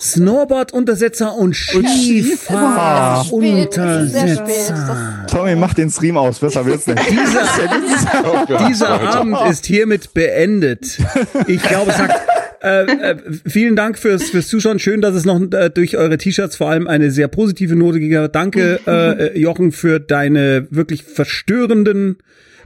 Snowboard-Untersetzer 0.00 1.34
und 1.34 1.54
Schiefer. 1.54 3.22
Schiefer-Untersetzer. 3.28 5.26
Tommy, 5.30 5.56
mach 5.56 5.74
den 5.74 5.90
Stream 5.90 6.16
aus. 6.16 6.38
Besser 6.38 6.64
wird's 6.64 6.86
nicht. 6.86 6.98
Dieser, 7.10 8.66
dieser 8.68 8.88
Abend 9.00 9.36
ist 9.50 9.66
hiermit 9.66 10.14
beendet. 10.14 10.98
Ich 11.46 11.62
glaube, 11.62 11.90
es 11.90 11.98
sagt, 11.98 12.14
äh, 12.62 12.84
äh, 12.84 13.16
vielen 13.46 13.76
Dank 13.76 13.98
fürs, 13.98 14.30
fürs 14.30 14.48
Zuschauen. 14.48 14.78
Schön, 14.78 15.00
dass 15.00 15.14
es 15.14 15.24
noch 15.24 15.40
äh, 15.52 15.70
durch 15.70 15.96
eure 15.96 16.18
T-Shirts 16.18 16.56
vor 16.56 16.70
allem 16.70 16.86
eine 16.86 17.10
sehr 17.10 17.28
positive 17.28 17.74
Note 17.76 18.00
gegeben 18.00 18.24
hat. 18.24 18.34
Danke, 18.34 18.80
äh, 18.86 19.38
Jochen, 19.38 19.72
für 19.72 19.98
deine 20.00 20.66
wirklich 20.70 21.02
verstörenden 21.04 22.18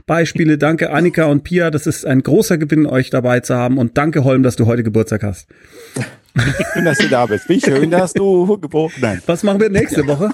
Beispiele. 0.05 0.57
Danke, 0.57 0.91
Annika 0.91 1.25
und 1.25 1.43
Pia. 1.43 1.71
Das 1.71 1.87
ist 1.87 2.05
ein 2.05 2.21
großer 2.21 2.57
Gewinn, 2.57 2.85
euch 2.85 3.09
dabei 3.09 3.39
zu 3.39 3.55
haben. 3.55 3.77
Und 3.77 3.97
danke, 3.97 4.23
Holm, 4.23 4.43
dass 4.43 4.55
du 4.55 4.65
heute 4.65 4.83
Geburtstag 4.83 5.23
hast. 5.23 5.47
Schön, 6.73 6.85
dass 6.85 6.97
du 6.97 7.07
da 7.07 7.25
bist. 7.25 7.47
Wie 7.47 7.61
schön, 7.61 7.89
dass 7.89 8.11
du 8.13 8.59
geboren 8.59 8.91
Nein. 8.99 9.21
Was 9.25 9.43
machen 9.43 9.61
wir 9.61 9.69
nächste 9.69 10.05
Woche? 10.05 10.31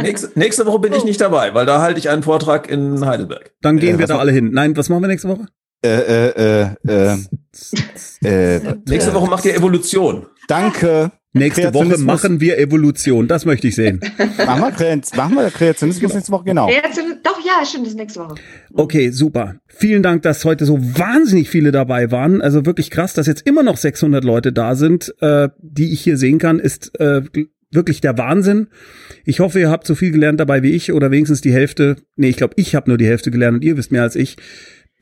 Nächste, 0.00 0.30
nächste 0.34 0.66
Woche 0.66 0.78
bin 0.80 0.92
ich 0.94 1.04
nicht 1.04 1.20
dabei, 1.20 1.52
weil 1.54 1.66
da 1.66 1.80
halte 1.82 1.98
ich 2.00 2.08
einen 2.08 2.22
Vortrag 2.22 2.70
in 2.70 3.04
Heidelberg. 3.04 3.52
Dann 3.60 3.78
gehen 3.78 3.96
Äh, 3.96 3.98
wir 4.00 4.06
da 4.06 4.18
alle 4.18 4.32
hin. 4.32 4.50
Nein, 4.52 4.76
was 4.76 4.88
machen 4.88 5.02
wir 5.02 5.08
nächste 5.08 5.28
Woche? 5.28 5.46
Äh, 5.84 5.88
äh, 5.88 6.68
äh, 6.86 7.16
äh, 8.24 8.56
äh, 8.56 8.74
Nächste 8.86 9.14
Woche 9.14 9.28
macht 9.28 9.44
ihr 9.44 9.54
Evolution. 9.54 10.26
danke. 10.48 11.10
Nächste 11.34 11.72
Woche 11.72 11.96
machen 11.98 12.40
wir 12.42 12.58
Evolution. 12.58 13.26
Das 13.26 13.46
möchte 13.46 13.66
ich 13.66 13.74
sehen. 13.74 14.00
Machen 14.36 14.60
wir, 14.60 14.70
Kreationismus, 14.70 15.16
machen 15.16 15.36
wir 15.36 15.50
Kreationismus 15.50 16.12
nächste 16.12 16.30
Woche, 16.32 16.44
genau. 16.44 16.66
Kreation, 16.66 17.06
doch, 17.22 17.38
ja, 17.42 17.64
stimmt, 17.64 17.86
das 17.86 17.92
ist 17.94 17.98
nächste 17.98 18.20
Woche. 18.20 18.34
Okay, 18.74 19.08
super. 19.10 19.56
Vielen 19.66 20.02
Dank, 20.02 20.20
dass 20.22 20.44
heute 20.44 20.66
so 20.66 20.78
wahnsinnig 20.78 21.48
viele 21.48 21.72
dabei 21.72 22.10
waren. 22.10 22.42
Also 22.42 22.66
wirklich 22.66 22.90
krass, 22.90 23.14
dass 23.14 23.26
jetzt 23.26 23.46
immer 23.46 23.62
noch 23.62 23.78
600 23.78 24.22
Leute 24.22 24.52
da 24.52 24.74
sind, 24.74 25.14
äh, 25.20 25.48
die 25.58 25.94
ich 25.94 26.02
hier 26.02 26.18
sehen 26.18 26.38
kann, 26.38 26.58
ist 26.58 27.00
äh, 27.00 27.22
wirklich 27.70 28.02
der 28.02 28.18
Wahnsinn. 28.18 28.68
Ich 29.24 29.40
hoffe, 29.40 29.58
ihr 29.58 29.70
habt 29.70 29.86
so 29.86 29.94
viel 29.94 30.12
gelernt 30.12 30.38
dabei 30.38 30.62
wie 30.62 30.72
ich 30.72 30.92
oder 30.92 31.10
wenigstens 31.10 31.40
die 31.40 31.52
Hälfte. 31.52 31.96
Nee, 32.16 32.28
ich 32.28 32.36
glaube, 32.36 32.54
ich 32.56 32.74
habe 32.74 32.90
nur 32.90 32.98
die 32.98 33.06
Hälfte 33.06 33.30
gelernt 33.30 33.56
und 33.56 33.64
ihr 33.64 33.78
wisst 33.78 33.90
mehr 33.90 34.02
als 34.02 34.16
ich. 34.16 34.36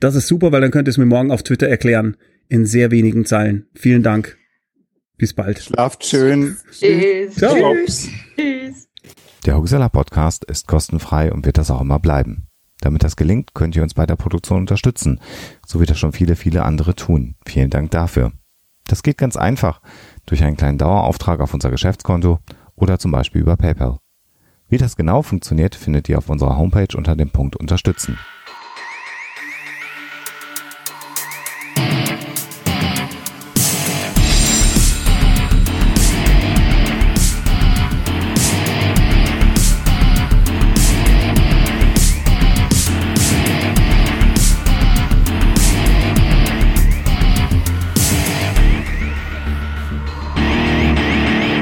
Das 0.01 0.15
ist 0.15 0.27
super, 0.27 0.51
weil 0.51 0.61
dann 0.61 0.71
könnt 0.71 0.87
ihr 0.87 0.89
es 0.89 0.97
mir 0.97 1.05
morgen 1.05 1.31
auf 1.31 1.43
Twitter 1.43 1.67
erklären. 1.67 2.17
In 2.49 2.65
sehr 2.65 2.89
wenigen 2.89 3.23
Zeilen. 3.23 3.67
Vielen 3.75 4.01
Dank. 4.01 4.35
Bis 5.15 5.35
bald. 5.35 5.59
Schlaft 5.59 6.03
schön. 6.03 6.57
Tschüss. 6.71 7.35
Ciao. 7.35 7.53
Tschüss. 7.55 8.09
Tschüss. 8.35 8.87
Der 9.45 9.57
Huxella 9.57 9.89
Podcast 9.89 10.43
ist 10.45 10.67
kostenfrei 10.67 11.31
und 11.31 11.45
wird 11.45 11.59
das 11.59 11.69
auch 11.69 11.81
immer 11.81 11.99
bleiben. 11.99 12.47
Damit 12.79 13.03
das 13.03 13.15
gelingt, 13.15 13.53
könnt 13.53 13.75
ihr 13.75 13.83
uns 13.83 13.93
bei 13.93 14.07
der 14.07 14.15
Produktion 14.15 14.61
unterstützen, 14.61 15.19
so 15.67 15.79
wie 15.79 15.85
das 15.85 15.99
schon 15.99 16.13
viele, 16.13 16.35
viele 16.35 16.63
andere 16.63 16.95
tun. 16.95 17.35
Vielen 17.45 17.69
Dank 17.69 17.91
dafür. 17.91 18.31
Das 18.87 19.03
geht 19.03 19.19
ganz 19.19 19.37
einfach 19.37 19.83
durch 20.25 20.43
einen 20.43 20.57
kleinen 20.57 20.79
Dauerauftrag 20.79 21.41
auf 21.41 21.53
unser 21.53 21.69
Geschäftskonto 21.69 22.39
oder 22.75 22.97
zum 22.97 23.11
Beispiel 23.11 23.41
über 23.41 23.55
PayPal. 23.55 23.99
Wie 24.67 24.79
das 24.79 24.95
genau 24.95 25.21
funktioniert, 25.21 25.75
findet 25.75 26.09
ihr 26.09 26.17
auf 26.17 26.29
unserer 26.29 26.57
Homepage 26.57 26.97
unter 26.97 27.15
dem 27.15 27.29
Punkt 27.29 27.55
Unterstützen. 27.55 28.17